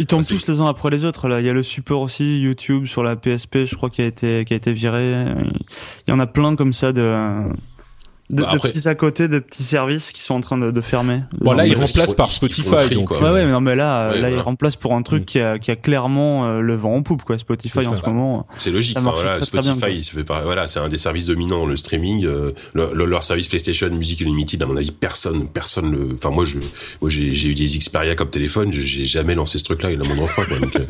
Ils 0.00 0.06
tombent 0.06 0.24
tous 0.24 0.46
les 0.46 0.60
uns 0.60 0.68
après 0.68 0.90
les 0.90 1.04
autres. 1.04 1.26
Là, 1.26 1.40
il 1.40 1.46
y 1.46 1.48
a 1.48 1.52
le 1.52 1.64
support 1.64 2.02
aussi 2.02 2.38
YouTube 2.40 2.86
sur 2.86 3.02
la 3.02 3.16
PSP, 3.16 3.64
je 3.66 3.74
crois, 3.74 3.90
qui 3.90 4.00
a 4.00 4.06
été 4.06 4.44
qui 4.44 4.54
a 4.54 4.56
été 4.56 4.72
viré. 4.72 5.24
Il 6.06 6.10
y 6.10 6.12
en 6.12 6.20
a 6.20 6.26
plein 6.28 6.54
comme 6.54 6.72
ça 6.72 6.92
de 6.92 7.42
de, 8.30 8.42
bah, 8.42 8.56
petits 8.60 8.88
à 8.88 8.94
côté, 8.94 9.26
de 9.26 9.38
petits 9.38 9.64
services 9.64 10.12
qui 10.12 10.22
sont 10.22 10.34
en 10.34 10.40
train 10.40 10.58
de, 10.58 10.70
de 10.70 10.80
fermer. 10.80 11.22
Bon 11.40 11.52
là, 11.52 11.66
il 11.66 11.74
remplace 11.74 12.12
par 12.12 12.30
Spotify. 12.30 12.94
donc, 12.94 13.10
ouais, 13.10 13.30
ouais, 13.30 13.46
mais 13.46 13.52
non, 13.52 13.60
mais 13.60 13.74
là, 13.74 14.14
là, 14.14 14.30
il 14.30 14.38
remplace 14.38 14.76
pour 14.76 14.94
un 14.94 15.02
truc 15.02 15.22
mm. 15.22 15.26
qui, 15.26 15.40
a, 15.40 15.58
qui 15.58 15.70
a 15.70 15.76
clairement 15.76 16.46
euh, 16.46 16.60
le 16.60 16.76
vent 16.76 16.94
en 16.94 17.02
poupe, 17.02 17.24
quoi. 17.24 17.38
Spotify 17.38 17.86
en 17.86 17.96
ce 17.96 18.02
moment. 18.08 18.46
C'est 18.58 18.70
logique. 18.70 18.98
voilà, 18.98 19.42
Spotify, 19.42 20.04
ça 20.04 20.12
fait 20.12 20.24
pas, 20.24 20.42
voilà, 20.42 20.68
c'est 20.68 20.80
un 20.80 20.88
des 20.88 20.98
services 20.98 21.26
dominants 21.26 21.66
le 21.66 21.76
streaming. 21.76 22.26
Euh, 22.26 22.52
leur 22.74 23.24
service 23.24 23.48
PlayStation 23.48 23.88
Music 23.90 24.20
Unlimited, 24.22 24.62
à 24.62 24.66
mon 24.66 24.76
avis, 24.76 24.90
personne, 24.90 25.48
personne 25.48 25.90
le. 25.90 26.14
Enfin, 26.14 26.30
moi, 26.30 26.44
je, 26.44 26.58
moi, 27.00 27.10
j'ai, 27.10 27.34
j'ai 27.34 27.48
eu 27.48 27.54
des 27.54 27.66
Xperia 27.78 28.14
comme 28.14 28.30
téléphone, 28.30 28.72
j'ai 28.72 29.04
jamais 29.04 29.34
lancé 29.34 29.58
ce 29.58 29.64
truc-là, 29.64 29.92
il 29.92 30.00
a 30.02 30.04
moindre 30.04 30.26
fois. 30.26 30.44
Quoi, 30.44 30.58
donc, 30.58 30.76
euh, 30.76 30.84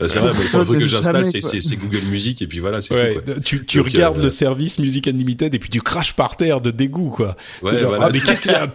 c'est 0.06 0.18
vrai, 0.18 0.32
le 0.32 0.64
truc 0.64 0.78
que 0.78 0.86
j'installe, 0.86 1.26
c'est, 1.26 1.40
c'est, 1.40 1.76
Google 1.76 2.02
Music 2.10 2.40
et 2.42 2.46
puis 2.46 2.60
voilà, 2.60 2.80
c'est 2.80 2.94
tout. 2.94 3.20
Quoi. 3.20 3.34
Tu, 3.44 3.66
tu 3.66 3.80
regardes 3.80 4.18
le 4.18 4.30
service 4.30 4.78
Music 4.78 5.08
Unlimited 5.08 5.54
et 5.54 5.58
puis 5.58 5.70
tu 5.70 5.82
craches 5.82 6.14
par 6.14 6.29
terre 6.36 6.60
de 6.60 6.70
dégoût, 6.70 7.10
quoi. 7.10 7.36
Ouais, 7.62 7.72
ah, 8.00 8.08
mais 8.12 8.20
qu'est-ce 8.20 8.40
qu'il 8.40 8.52
y 8.52 8.54
a 8.54 8.72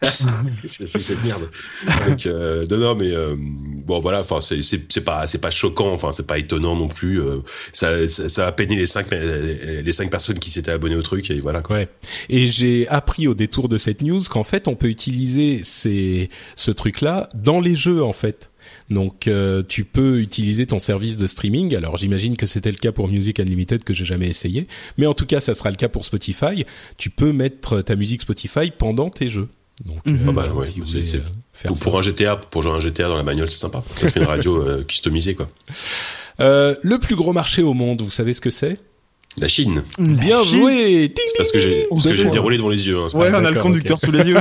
c'est 0.66 0.86
cette 0.86 1.22
merde. 1.24 1.48
Donc, 2.06 2.24
euh, 2.26 2.66
non, 2.70 2.78
non, 2.78 2.94
mais 2.94 3.12
euh, 3.12 3.34
bon, 3.38 4.00
voilà. 4.00 4.20
Enfin, 4.20 4.40
c'est 4.40 4.62
c'est 4.62 5.04
pas 5.04 5.26
c'est 5.26 5.40
pas 5.40 5.50
choquant. 5.50 5.92
Enfin, 5.92 6.12
c'est 6.12 6.26
pas 6.26 6.38
étonnant 6.38 6.76
non 6.76 6.88
plus. 6.88 7.20
Euh, 7.20 7.38
ça, 7.72 8.08
ça, 8.08 8.28
ça 8.28 8.46
a 8.46 8.52
peigné 8.52 8.76
les 8.76 8.86
cinq 8.86 9.08
les 9.10 9.92
cinq 9.92 10.10
personnes 10.10 10.38
qui 10.38 10.50
s'étaient 10.50 10.70
abonnées 10.70 10.96
au 10.96 11.02
truc 11.02 11.30
et 11.30 11.40
voilà. 11.40 11.60
Quoi. 11.60 11.76
Ouais. 11.76 11.88
Et 12.28 12.48
j'ai 12.48 12.88
appris 12.88 13.28
au 13.28 13.34
détour 13.34 13.68
de 13.68 13.78
cette 13.78 14.02
news 14.02 14.20
qu'en 14.30 14.44
fait, 14.44 14.68
on 14.68 14.74
peut 14.74 14.88
utiliser 14.88 15.62
ces 15.64 16.30
ce 16.56 16.70
truc-là 16.70 17.28
dans 17.34 17.60
les 17.60 17.76
jeux 17.76 18.02
en 18.02 18.12
fait. 18.12 18.49
Donc 18.90 19.28
euh, 19.28 19.62
tu 19.66 19.84
peux 19.84 20.20
utiliser 20.20 20.66
ton 20.66 20.80
service 20.80 21.16
de 21.16 21.26
streaming. 21.26 21.74
Alors 21.76 21.96
j'imagine 21.96 22.36
que 22.36 22.46
c'était 22.46 22.72
le 22.72 22.76
cas 22.76 22.92
pour 22.92 23.08
Music 23.08 23.38
Unlimited 23.38 23.84
que 23.84 23.94
j'ai 23.94 24.04
jamais 24.04 24.28
essayé, 24.28 24.66
mais 24.98 25.06
en 25.06 25.14
tout 25.14 25.26
cas 25.26 25.40
ça 25.40 25.54
sera 25.54 25.70
le 25.70 25.76
cas 25.76 25.88
pour 25.88 26.04
Spotify. 26.04 26.64
Tu 26.96 27.10
peux 27.10 27.32
mettre 27.32 27.80
ta 27.82 27.96
musique 27.96 28.22
Spotify 28.22 28.70
pendant 28.76 29.08
tes 29.10 29.28
jeux. 29.28 29.48
Donc 29.84 30.00
euh, 30.08 30.62
si 30.64 30.80
vous 30.80 30.86
voulez, 30.86 31.14
euh, 31.14 31.20
faire 31.52 31.72
pour 31.74 31.98
un 31.98 32.02
GTA, 32.02 32.36
pour 32.36 32.62
jouer 32.62 32.72
un 32.72 32.80
GTA 32.80 33.08
dans 33.08 33.16
la 33.16 33.22
bagnole, 33.22 33.48
c'est 33.48 33.58
sympa. 33.58 33.82
C'est 33.96 34.16
une 34.16 34.24
radio 34.24 34.84
customisée 34.84 35.34
quoi. 35.34 35.48
le 36.38 36.96
plus 36.98 37.16
gros 37.16 37.32
marché 37.32 37.62
au 37.62 37.74
monde, 37.74 38.02
vous 38.02 38.10
savez 38.10 38.34
ce 38.34 38.40
que 38.40 38.50
c'est? 38.50 38.78
La 39.38 39.46
Chine. 39.46 39.84
Bien 39.98 40.42
joué. 40.42 41.12
C'est 41.14 41.36
parce 41.36 41.52
que 41.52 41.60
j'ai 41.60 41.86
parce 41.88 42.04
que 42.04 42.16
j'ai 42.16 42.28
déroulé 42.28 42.56
devant 42.56 42.68
les 42.68 42.88
yeux. 42.88 42.98
Hein, 42.98 43.06
ouais, 43.14 43.30
on 43.32 43.44
a 43.44 43.50
le 43.50 43.60
conducteur 43.60 44.00
sous 44.00 44.10
les 44.10 44.26
yeux. 44.26 44.36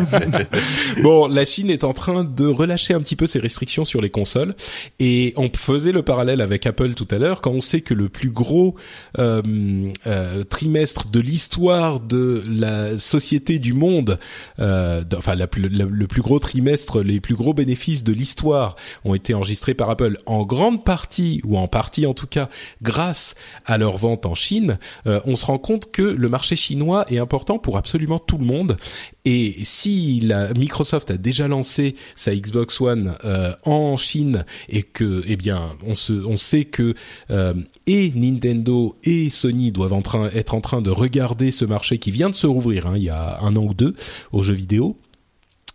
bon, 1.03 1.27
la 1.27 1.45
Chine 1.45 1.69
est 1.69 1.83
en 1.83 1.93
train 1.93 2.23
de 2.23 2.47
relâcher 2.47 2.95
un 2.95 2.99
petit 2.99 3.15
peu 3.15 3.27
ses 3.27 3.39
restrictions 3.39 3.85
sur 3.85 4.01
les 4.01 4.09
consoles 4.09 4.55
et 4.99 5.33
on 5.37 5.49
faisait 5.55 5.91
le 5.91 6.01
parallèle 6.01 6.41
avec 6.41 6.65
Apple 6.65 6.95
tout 6.95 7.07
à 7.11 7.19
l'heure 7.19 7.41
quand 7.41 7.51
on 7.51 7.61
sait 7.61 7.81
que 7.81 7.93
le 7.93 8.09
plus 8.09 8.31
gros 8.31 8.75
euh, 9.19 9.41
euh, 10.07 10.43
trimestre 10.43 11.09
de 11.11 11.19
l'histoire 11.19 11.99
de 11.99 12.43
la 12.49 12.97
société 12.97 13.59
du 13.59 13.73
monde, 13.73 14.19
euh, 14.59 15.03
enfin 15.15 15.35
la 15.35 15.47
le 15.55 16.07
plus 16.07 16.21
gros 16.21 16.39
trimestre, 16.39 17.01
les 17.01 17.19
plus 17.19 17.35
gros 17.35 17.53
bénéfices 17.53 18.03
de 18.03 18.11
l'histoire 18.11 18.75
ont 19.05 19.13
été 19.13 19.35
enregistrés 19.35 19.75
par 19.75 19.89
Apple 19.91 20.17
en 20.25 20.45
grande 20.45 20.83
partie 20.83 21.41
ou 21.43 21.57
en 21.57 21.67
partie 21.67 22.07
en 22.07 22.13
tout 22.15 22.27
cas 22.27 22.49
grâce 22.81 23.35
à 23.65 23.77
leur 23.77 23.97
vente 23.97 24.25
en 24.25 24.33
Chine 24.33 24.78
euh, 25.07 25.19
on 25.25 25.35
se 25.35 25.45
rend 25.45 25.57
compte 25.57 25.91
que 25.91 26.01
le 26.01 26.29
marché 26.29 26.55
chinois 26.55 27.05
est 27.09 27.17
important 27.17 27.59
pour 27.59 27.77
absolument 27.77 28.19
tout 28.19 28.37
le 28.37 28.45
monde. 28.45 28.77
Et 29.25 29.55
si 29.63 30.21
la 30.21 30.53
Microsoft 30.53 31.11
a 31.11 31.17
déjà 31.17 31.47
lancé 31.47 31.95
sa 32.15 32.35
Xbox 32.35 32.81
One 32.81 33.15
euh, 33.25 33.53
en 33.63 33.97
Chine 33.97 34.45
et 34.69 34.83
que, 34.83 35.23
eh 35.27 35.35
bien, 35.35 35.77
on, 35.83 36.37
sait 36.37 36.65
que 36.65 36.93
euh, 37.29 37.53
et 37.85 38.11
Nintendo 38.15 38.95
et 39.03 39.29
Sony 39.29 39.71
doivent 39.71 40.01
être 40.33 40.55
en 40.55 40.61
train 40.61 40.81
de 40.81 40.89
regarder 40.89 41.51
ce 41.51 41.65
marché 41.65 41.97
qui 41.97 42.11
vient 42.11 42.29
de 42.29 42.35
se 42.35 42.47
rouvrir 42.47 42.87
hein, 42.87 42.93
il 42.95 43.03
y 43.03 43.09
a 43.09 43.39
un 43.41 43.55
an 43.55 43.63
ou 43.63 43.73
deux 43.73 43.95
aux 44.31 44.41
jeux 44.41 44.53
vidéo 44.53 44.97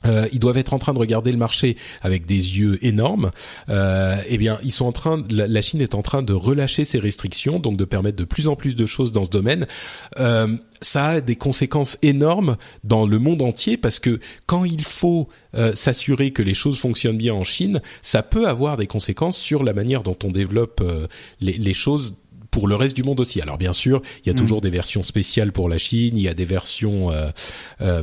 euh, 0.07 0.26
ils 0.32 0.38
doivent 0.38 0.59
être 0.59 0.72
en 0.72 0.78
train 0.78 0.92
de 0.92 0.98
regarder 0.98 1.32
le 1.32 1.38
marché 1.38 1.76
avec 2.02 2.26
des 2.26 2.59
yeux 2.59 2.84
énormes. 2.84 3.30
Euh, 3.68 4.16
eh 4.28 4.38
bien, 4.38 4.59
ils 4.62 4.72
sont 4.72 4.86
en 4.86 4.92
train, 4.92 5.22
la, 5.30 5.61
Chine 5.61 5.80
est 5.80 5.94
en 5.94 6.02
train 6.02 6.22
de 6.22 6.32
relâcher 6.32 6.84
ses 6.84 6.98
restrictions, 6.98 7.59
donc 7.59 7.76
de 7.76 7.84
permettre 7.84 8.16
de 8.16 8.24
plus 8.24 8.48
en 8.48 8.57
plus 8.57 8.76
de 8.76 8.86
choses 8.86 9.12
dans 9.12 9.24
ce 9.24 9.30
domaine. 9.30 9.66
Euh, 10.18 10.57
ça 10.80 11.07
a 11.07 11.20
des 11.20 11.36
conséquences 11.36 11.96
énormes 12.02 12.57
dans 12.82 13.07
le 13.07 13.18
monde 13.18 13.40
entier 13.40 13.78
parce 13.78 13.98
que 13.98 14.20
quand 14.46 14.64
il 14.64 14.84
faut 14.84 15.28
euh, 15.55 15.72
s'assurer 15.74 16.32
que 16.32 16.42
les 16.42 16.52
choses 16.52 16.78
fonctionnent 16.78 17.16
bien 17.16 17.32
en 17.32 17.44
Chine, 17.44 17.80
ça 18.02 18.22
peut 18.22 18.46
avoir 18.46 18.76
des 18.76 18.86
conséquences 18.86 19.38
sur 19.38 19.64
la 19.64 19.72
manière 19.72 20.02
dont 20.02 20.18
on 20.22 20.30
développe 20.30 20.82
les, 21.40 21.52
les 21.52 21.74
choses 21.74 22.16
pour 22.55 22.68
le 22.68 22.76
reste 22.76 22.94
du 22.94 23.02
monde 23.02 23.18
aussi. 23.18 23.40
Alors 23.40 23.59
bien 23.59 23.72
sûr, 23.72 24.00
il 24.24 24.28
y 24.28 24.30
a 24.30 24.32
Mm. 24.32 24.36
toujours 24.36 24.61
des 24.61 24.70
versions 24.70 25.02
spéciales 25.02 25.50
pour 25.52 25.68
la 25.68 25.76
Chine, 25.76 26.16
il 26.16 26.22
y 26.22 26.28
a 26.28 26.34
des 26.34 26.44
versions 26.44 27.11
euh, 27.11 27.30
euh, 27.80 28.02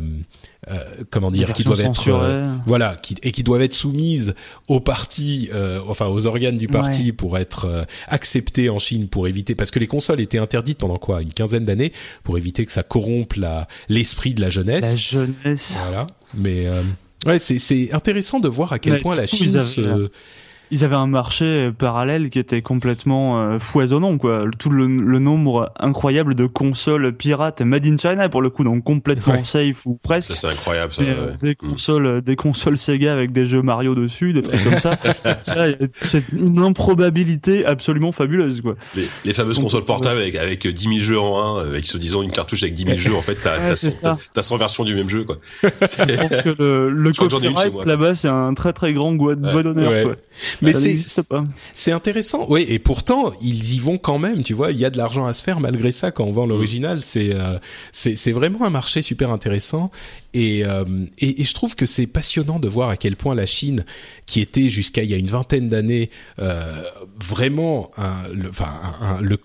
euh, 0.69 0.77
comment 1.09 1.31
dire, 1.31 1.53
qui 1.53 1.63
doivent 1.63 1.79
être 1.81 2.09
euh, 2.09 2.55
voilà, 2.67 2.95
qui, 2.95 3.15
et 3.23 3.31
qui 3.31 3.43
doivent 3.43 3.61
être 3.63 3.73
soumises 3.73 4.35
au 4.67 4.79
parti, 4.81 5.49
euh, 5.53 5.79
enfin 5.87 6.07
aux 6.07 6.27
organes 6.27 6.57
du 6.57 6.67
parti 6.67 7.05
Ouais. 7.05 7.11
pour 7.13 7.37
être 7.37 7.85
acceptées 8.09 8.69
en 8.69 8.77
Chine 8.77 9.07
pour 9.07 9.27
éviter, 9.27 9.55
parce 9.55 9.71
que 9.71 9.79
les 9.79 9.87
consoles 9.87 10.19
étaient 10.19 10.37
interdites 10.37 10.77
pendant 10.79 10.97
quoi, 10.99 11.21
une 11.21 11.33
quinzaine 11.33 11.65
d'années, 11.65 11.93
pour 12.23 12.37
éviter 12.37 12.65
que 12.65 12.71
ça 12.73 12.83
corrompe 12.83 13.33
la 13.35 13.67
l'esprit 13.89 14.33
de 14.33 14.41
la 14.41 14.49
jeunesse. 14.49 14.83
La 14.83 14.97
jeunesse. 14.97 15.73
Voilà. 15.81 16.05
Mais 16.35 16.67
euh, 16.67 16.83
ouais, 17.25 17.39
c'est 17.39 17.57
c'est 17.57 17.93
intéressant 17.93 18.39
de 18.39 18.47
voir 18.49 18.73
à 18.73 18.79
quel 18.79 18.93
Ouais, 18.93 18.99
point 18.99 19.15
la 19.15 19.25
Chine 19.27 19.59
se 19.59 20.09
Ils 20.71 20.83
avaient 20.85 20.95
un 20.95 21.07
marché 21.07 21.69
parallèle 21.77 22.29
qui 22.29 22.39
était 22.39 22.61
complètement 22.61 23.41
euh, 23.41 23.59
foisonnant, 23.59 24.17
quoi. 24.17 24.45
Tout 24.57 24.69
le, 24.69 24.87
le 24.87 25.19
nombre 25.19 25.71
incroyable 25.79 26.33
de 26.35 26.45
consoles 26.45 27.11
pirates 27.13 27.61
made 27.61 27.85
in 27.85 27.97
China 27.97 28.29
pour 28.29 28.41
le 28.41 28.49
coup, 28.49 28.63
donc 28.63 28.83
complètement 28.83 29.33
Ouais. 29.33 29.43
safe 29.43 29.85
ou 29.85 29.99
presque. 30.01 30.29
Ça 30.35 30.35
c'est 30.35 30.47
incroyable. 30.53 30.93
Ça, 30.93 31.03
Et, 31.03 31.09
euh, 31.09 31.27
ouais. 31.31 31.37
des 31.41 31.51
Mm. 31.51 31.69
consoles, 31.71 32.21
des 32.21 32.35
consoles 32.35 32.77
Sega 32.77 33.13
avec 33.13 33.31
des 33.31 33.45
jeux 33.47 33.61
Mario 33.61 33.95
dessus, 33.95 34.33
des 34.33 34.41
trucs 34.41 34.63
comme 34.63 34.79
ça. 34.79 34.95
Ça, 35.43 35.65
c'est 36.03 36.23
une 36.31 36.59
improbabilité 36.59 37.65
absolument 37.65 38.11
fabuleuse, 38.11 38.61
quoi. 38.61 38.75
Les, 38.95 39.07
les 39.25 39.33
fameuses 39.33 39.59
consoles 39.59 39.85
portables 39.85 40.19
avec, 40.19 40.35
avec 40.35 40.67
10 40.67 40.83
000 40.87 40.99
jeux 40.99 41.19
en 41.19 41.57
un, 41.57 41.61
avec 41.67 41.85
se 41.85 41.97
disant 41.97 42.21
une 42.21 42.31
cartouche 42.31 42.63
avec 42.63 42.73
10 42.75 42.85
000 42.85 42.97
jeux, 42.97 43.15
en 43.15 43.21
fait, 43.21 43.35
t'as 43.35 43.57
Ouais, 43.57 43.69
t'as 43.69 43.75
c'est 43.75 43.91
100, 43.91 44.07
ça. 44.07 44.17
t'as 44.33 44.43
100 44.43 44.57
versions 44.57 44.83
du 44.83 44.95
même 44.95 45.09
jeu, 45.09 45.23
quoi. 45.23 45.37
Je 45.63 45.67
pense 46.15 46.41
que 46.43 46.61
le, 46.63 46.89
le 46.91 47.11
copyright 47.17 47.85
là-bas, 47.85 48.15
c'est 48.15 48.27
un 48.29 48.53
très 48.53 48.73
très 48.73 48.93
grand 48.93 49.11
doigt 49.13 49.35
d'honneur, 49.35 49.91
Ouais. 49.91 50.03
quoi. 50.03 50.15
Mais 50.61 50.73
c'est 51.73 51.91
intéressant. 51.91 52.45
Oui, 52.49 52.65
et 52.67 52.79
pourtant 52.79 53.31
ils 53.41 53.73
y 53.73 53.79
vont 53.79 53.97
quand 53.97 54.19
même. 54.19 54.43
Tu 54.43 54.53
vois, 54.53 54.71
il 54.71 54.79
y 54.79 54.85
a 54.85 54.89
de 54.89 54.97
l'argent 54.97 55.25
à 55.25 55.33
se 55.33 55.41
faire 55.41 55.59
malgré 55.59 55.91
ça 55.91 56.11
quand 56.11 56.25
on 56.25 56.31
vend 56.31 56.45
l'original. 56.45 57.01
C'est 57.03 57.33
euh, 57.33 57.57
c'est 57.91 58.31
vraiment 58.31 58.65
un 58.65 58.69
marché 58.69 59.01
super 59.01 59.31
intéressant. 59.31 59.91
Et, 60.33 60.63
euh, 60.65 60.85
et 61.19 61.41
et 61.41 61.43
je 61.43 61.53
trouve 61.53 61.75
que 61.75 61.85
c'est 61.85 62.07
passionnant 62.07 62.57
de 62.59 62.67
voir 62.69 62.89
à 62.89 62.95
quel 62.97 63.15
point 63.17 63.35
la 63.35 63.45
Chine, 63.45 63.83
qui 64.25 64.39
était 64.39 64.69
jusqu'à 64.69 65.03
il 65.03 65.09
y 65.09 65.13
a 65.13 65.17
une 65.17 65.27
vingtaine 65.27 65.67
d'années 65.67 66.09
euh, 66.39 66.83
vraiment 67.21 67.91
un, 67.97 68.13
le, 68.33 68.49
enfin 68.49 68.69
un, 69.01 69.15
un- 69.17 69.21
le, 69.21 69.37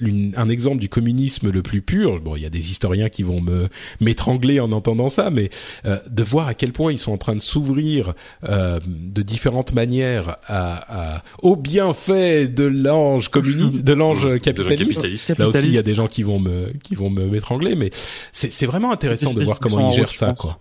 une- 0.00 0.32
un 0.36 0.48
exemple 0.48 0.78
du 0.78 0.88
communisme 0.88 1.50
le 1.50 1.62
plus 1.62 1.82
pur. 1.82 2.20
Bon, 2.20 2.36
il 2.36 2.42
y 2.42 2.46
a 2.46 2.50
des 2.50 2.70
historiens 2.70 3.08
qui 3.08 3.22
vont 3.24 3.40
me 3.40 3.68
m'étrangler 4.00 4.60
en 4.60 4.70
entendant 4.72 5.08
ça, 5.08 5.30
mais 5.30 5.50
euh, 5.86 5.98
de 6.10 6.22
voir 6.22 6.46
à 6.48 6.54
quel 6.54 6.72
point 6.72 6.92
ils 6.92 6.98
sont 6.98 7.12
en 7.12 7.18
train 7.18 7.34
de 7.34 7.40
s'ouvrir 7.42 8.14
euh, 8.48 8.78
de 8.86 9.22
différentes 9.22 9.72
manières 9.74 10.36
à, 10.46 11.16
à, 11.16 11.22
au 11.42 11.56
bienfait 11.56 12.46
de 12.48 12.64
l'ange 12.64 13.28
communiste, 13.28 13.82
de 13.84 13.92
l'ange 13.92 14.24
De 14.24 14.38
capitaliste. 14.38 14.94
capitaliste. 15.02 15.38
Là 15.38 15.48
aussi, 15.48 15.66
il 15.66 15.74
y 15.74 15.78
a 15.78 15.82
des 15.82 15.94
gens 15.94 16.06
qui 16.06 16.22
vont 16.22 16.38
me 16.38 16.72
qui 16.82 16.94
vont 16.94 17.10
me 17.10 17.24
m'étrangler, 17.26 17.74
mais 17.74 17.90
c'est 18.32 18.52
c'est 18.52 18.66
vraiment 18.66 18.92
intéressant 18.92 19.32
de 19.34 19.42
voir 19.42 19.58
comment 19.58 19.80
ils 19.80 19.84
en 19.84 19.90
gèrent 19.90 20.08
je 20.10 20.16
ça, 20.28 20.32
pense. 20.34 20.40
quoi. 20.42 20.58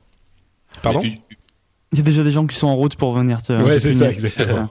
Pardon 0.81 0.99
Mais 1.03 1.19
Il 1.93 1.97
y 1.97 2.01
a 2.01 2.03
déjà 2.03 2.23
des 2.23 2.31
gens 2.31 2.45
qui 2.45 2.55
sont 2.55 2.67
en 2.67 2.75
route 2.75 2.95
pour 2.97 3.13
venir 3.13 3.41
te. 3.41 3.53
Ouais, 3.53 3.79
c'est 3.79 3.93
ça, 3.93 4.11
exactement. 4.11 4.69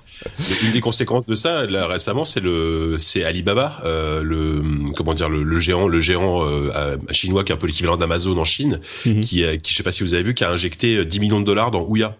Une 0.63 0.71
des 0.73 0.81
conséquences 0.81 1.27
de 1.27 1.35
ça, 1.35 1.67
là, 1.67 1.87
récemment, 1.87 2.25
c'est 2.25 2.41
le, 2.41 2.97
c'est 2.99 3.25
Alibaba, 3.25 3.79
euh, 3.85 4.23
le, 4.23 4.63
comment 4.95 5.15
dire, 5.15 5.29
le, 5.29 5.43
le 5.43 5.59
géant, 5.61 5.89
le 5.89 6.01
géant 6.01 6.45
euh, 6.47 6.97
chinois 7.13 7.43
qui 7.43 7.53
est 7.53 7.55
un 7.55 7.59
peu 7.59 7.67
l'équivalent 7.67 7.97
d'Amazon 7.97 8.37
en 8.39 8.45
Chine, 8.45 8.81
Mhm. 9.07 9.21
qui, 9.21 9.45
euh, 9.45 9.57
qui, 9.57 9.73
je 9.73 9.77
sais 9.79 9.83
pas 9.83 9.93
si 9.93 10.03
vous 10.03 10.13
avez 10.15 10.23
vu, 10.23 10.35
qui 10.35 10.45
a 10.45 10.51
injecté 10.51 10.97
euh, 10.99 11.05
10 11.05 11.21
millions 11.21 11.41
de 11.41 11.47
dollars 11.47 11.71
dans 11.71 11.83
Ouya, 11.83 12.17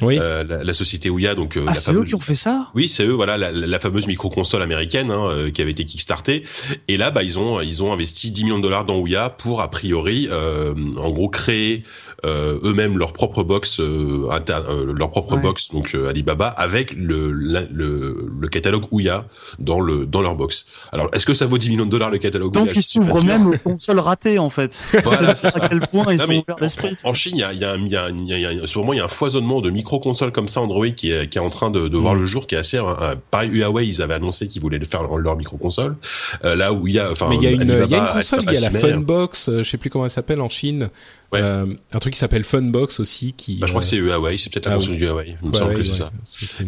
Oui. 0.00 0.18
euh, 0.20 0.44
la, 0.44 0.64
la 0.64 0.74
société 0.74 1.10
Ouya, 1.10 1.34
donc 1.34 1.56
euh, 1.56 1.64
Ah, 1.66 1.74
c'est 1.74 1.92
eux 1.92 2.04
qui 2.04 2.14
ont 2.14 2.20
fait 2.20 2.34
ça? 2.34 2.68
Oui, 2.74 2.88
c'est 2.88 3.04
eux, 3.04 3.12
voilà, 3.12 3.36
la, 3.36 3.50
la- 3.50 3.78
fameuse 3.80 4.06
micro-console 4.06 4.62
américaine 4.62 5.10
hein, 5.10 5.28
euh, 5.28 5.50
qui 5.50 5.62
avait 5.62 5.70
été 5.72 5.84
kickstartée. 5.84 6.44
Et 6.88 6.96
là, 6.96 7.10
bah, 7.10 7.22
ils 7.22 7.38
ont 7.38 7.60
ils 7.60 7.82
ont 7.82 7.92
investi 7.92 8.30
10 8.30 8.44
millions 8.44 8.58
de 8.58 8.62
dollars 8.62 8.84
dans 8.84 8.98
Ouya 8.98 9.30
pour, 9.30 9.60
a 9.60 9.70
priori, 9.70 10.28
euh, 10.30 10.74
en 10.98 11.10
gros, 11.10 11.28
créer 11.28 11.84
euh, 12.24 12.58
eux-mêmes 12.64 12.98
leur 12.98 13.12
propre 13.12 13.42
box, 13.44 13.78
euh, 13.80 14.28
inter- 14.30 14.60
euh, 14.68 14.92
leur 14.92 15.10
propre 15.10 15.34
Ouais. 15.36 15.42
box, 15.42 15.68
donc 15.70 15.94
Alibaba, 16.08 16.48
avec 16.48 16.92
le, 16.92 17.32
la- 17.32 17.62
le 17.70 18.16
le 18.40 18.48
catalogue 18.48 18.84
Ouya 18.90 19.26
dans 19.58 19.80
le 19.80 20.06
dans 20.06 20.22
leur 20.22 20.34
box. 20.34 20.66
Alors, 20.92 21.08
est-ce 21.12 21.26
que 21.26 21.34
ça 21.34 21.46
vaut 21.46 21.58
10 21.58 21.70
millions 21.70 21.86
de 21.86 21.90
dollars 21.90 22.10
le 22.10 22.18
catalogue 22.18 22.52
Donc 22.52 22.64
Ouya? 22.64 22.72
ils 22.74 22.82
s'ouvrent 22.82 23.24
même 23.24 23.46
aux 23.48 23.58
consoles 23.58 24.00
ratées 24.00 24.38
en 24.38 24.50
fait. 24.50 24.80
Voilà, 25.04 25.34
c'est 25.34 25.46
à 25.48 25.50
ça. 25.50 25.68
quel 25.68 25.80
point 25.80 26.06
ils 26.12 26.18
Non, 26.18 26.24
sont 26.24 26.32
ouverts 26.32 26.56
d'esprit. 26.60 26.96
En 27.04 27.14
Chine, 27.14 27.34
il 27.36 27.40
y 27.40 27.44
a, 27.44 27.52
il 27.52 27.60
y 27.60 27.64
a, 27.64 27.72
un- 27.72 27.78
il 27.78 27.88
y 27.88 27.96
a, 27.96 28.08
y 28.10 28.32
a, 28.46 28.52
il 28.52 28.56
y 28.56 28.60
a- 28.60 28.64
en 28.64 28.66
ce 28.66 28.78
moment, 28.78 28.92
il 28.92 28.96
y 28.96 29.00
a 29.00 29.04
un 29.04 29.08
foisonnement 29.08 29.60
de 29.60 29.70
micro-consoles 29.88 30.32
comme 30.32 30.48
ça 30.48 30.60
Android 30.60 30.88
qui 30.90 31.12
est, 31.12 31.28
qui 31.30 31.38
est 31.38 31.40
en 31.40 31.48
train 31.48 31.70
de, 31.70 31.88
de 31.88 31.96
voir 31.96 32.14
Mm. 32.14 32.20
le 32.20 32.26
jour, 32.26 32.46
qui 32.46 32.54
est 32.54 32.58
assez. 32.58 32.76
euh, 32.76 33.14
pareil, 33.30 33.50
Huawei, 33.50 33.86
ils 33.86 34.02
avaient 34.02 34.14
annoncé 34.14 34.46
qu'ils 34.48 34.60
voulaient 34.60 34.82
faire 34.84 35.02
leur, 35.02 35.16
leur 35.16 35.36
micro-console. 35.36 35.96
Euh, 36.44 36.54
là 36.54 36.72
où 36.72 36.86
il 36.86 36.94
y 36.94 36.98
a, 36.98 37.10
enfin, 37.10 37.28
Mais 37.30 37.36
il 37.36 37.42
y 37.42 37.46
a 37.46 37.50
une, 37.52 37.62
il 37.62 37.90
y 37.90 37.94
a 37.94 37.98
une 37.98 38.12
console, 38.12 38.44
il 38.48 38.52
y 38.54 38.56
a 38.64 38.70
la 38.70 38.78
Funbox, 38.78 39.48
euh, 39.48 39.62
je 39.62 39.70
sais 39.70 39.78
plus 39.78 39.88
comment 39.90 40.04
elle 40.04 40.10
s'appelle 40.10 40.40
en 40.42 40.48
Chine. 40.50 40.90
Ouais. 41.32 41.40
Euh, 41.42 41.66
un 41.92 41.98
truc 41.98 42.14
qui 42.14 42.18
s'appelle 42.18 42.44
Funbox 42.44 43.00
aussi, 43.00 43.34
qui. 43.34 43.56
Bah, 43.56 43.66
je 43.66 43.72
crois 43.72 43.82
que 43.82 43.86
c'est 43.86 43.96
Huawei, 43.96 44.38
c'est 44.38 44.50
peut-être 44.50 44.66
la 44.66 44.76
ah 44.76 44.78
oui. 44.78 44.96
du 44.96 45.04
Huawei. 45.04 45.36
Il 45.42 45.50
me 45.50 45.54
semble 45.54 45.74
que 45.74 45.82
c'est 45.82 45.92
ça. 45.92 46.10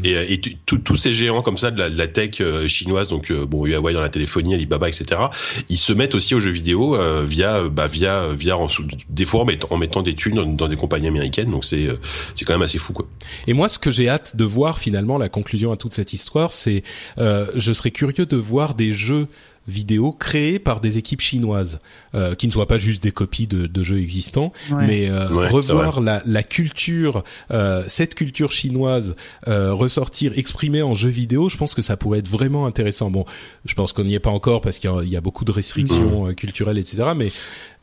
Et, 0.04 0.16
euh, 0.16 0.24
et 0.28 0.40
tous 0.66 0.96
ces 0.96 1.12
géants 1.12 1.40
comme 1.40 1.56
ça 1.56 1.70
de 1.70 1.78
la, 1.78 1.88
de 1.88 1.96
la 1.96 2.06
tech 2.06 2.40
euh, 2.40 2.68
chinoise, 2.68 3.08
donc 3.08 3.32
bon 3.32 3.64
Huawei 3.64 3.94
dans 3.94 4.02
la 4.02 4.10
téléphonie, 4.10 4.54
Alibaba, 4.54 4.88
etc. 4.88 5.20
Ils 5.68 5.78
se 5.78 5.92
mettent 5.94 6.14
aussi 6.14 6.34
aux 6.34 6.40
jeux 6.40 6.50
vidéo 6.50 6.96
via, 7.26 7.68
bah, 7.68 7.88
via, 7.88 8.28
via 8.34 8.58
en, 8.58 8.68
des 9.08 9.24
fois 9.24 9.40
en 9.40 9.44
mettant, 9.46 9.68
en 9.70 9.78
mettant 9.78 10.02
des 10.02 10.14
thunes 10.14 10.34
dans, 10.34 10.46
dans 10.46 10.68
des 10.68 10.76
compagnies 10.76 11.08
américaines. 11.08 11.50
Donc 11.50 11.64
c'est, 11.64 11.88
c'est 12.34 12.44
quand 12.44 12.54
même 12.54 12.62
assez 12.62 12.78
fou 12.78 12.92
quoi. 12.92 13.06
Et 13.46 13.52
moi, 13.52 13.68
ce 13.68 13.78
que 13.78 13.90
j'ai 13.90 14.08
hâte 14.08 14.36
de 14.36 14.44
voir 14.44 14.78
finalement, 14.78 15.18
la 15.18 15.28
conclusion 15.28 15.72
à 15.72 15.76
toute 15.76 15.94
cette 15.94 16.12
histoire, 16.12 16.52
c'est, 16.52 16.82
euh, 17.18 17.46
je 17.56 17.72
serais 17.72 17.90
curieux 17.90 18.26
de 18.26 18.36
voir 18.36 18.74
des 18.74 18.92
jeux 18.92 19.28
vidéo 19.70 20.12
créés 20.12 20.58
par 20.58 20.80
des 20.80 20.98
équipes 20.98 21.20
chinoises, 21.20 21.78
euh, 22.14 22.34
qui 22.34 22.46
ne 22.46 22.52
soient 22.52 22.66
pas 22.68 22.78
juste 22.78 23.02
des 23.02 23.12
copies 23.12 23.46
de, 23.46 23.66
de 23.66 23.82
jeux 23.82 23.98
existants, 23.98 24.52
Ouais. 24.70 24.86
mais 24.86 25.08
euh, 25.10 25.28
Ouais, 25.30 25.48
revoir 25.48 26.00
la, 26.00 26.20
la 26.26 26.42
culture, 26.42 27.22
euh, 27.50 27.82
cette 27.86 28.14
culture 28.14 28.52
chinoise 28.52 29.14
euh, 29.48 29.72
ressortir, 29.72 30.32
exprimée 30.36 30.82
en 30.82 30.94
jeux 30.94 31.08
vidéo. 31.08 31.48
Je 31.48 31.56
pense 31.56 31.74
que 31.74 31.82
ça 31.82 31.96
pourrait 31.96 32.18
être 32.18 32.28
vraiment 32.28 32.66
intéressant. 32.66 33.10
Bon, 33.10 33.24
je 33.64 33.74
pense 33.74 33.92
qu'on 33.92 34.04
n'y 34.04 34.14
est 34.14 34.18
pas 34.20 34.30
encore 34.30 34.60
parce 34.60 34.78
qu'il 34.78 34.90
y 34.90 34.92
a- 34.92 35.02
il 35.02 35.08
y, 35.08 35.16
a 35.16 35.20
beaucoup 35.20 35.44
de 35.44 35.52
restrictions 35.52 36.26
euh, 36.26 36.32
culturelles, 36.34 36.78
etc. 36.78 37.04
Mais 37.16 37.30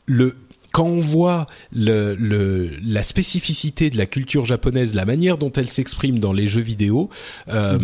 le 0.06 0.34
quand 0.78 0.84
on 0.84 1.00
voit 1.00 1.46
le, 1.72 2.14
le, 2.14 2.70
la 2.86 3.02
spécificité 3.02 3.90
de 3.90 3.98
la 3.98 4.06
culture 4.06 4.44
japonaise, 4.44 4.94
la 4.94 5.04
manière 5.04 5.36
dont 5.36 5.50
elle 5.50 5.66
s'exprime 5.66 6.20
dans 6.20 6.32
les 6.32 6.46
jeux 6.46 6.60
vidéo, 6.60 7.10
euh, 7.48 7.78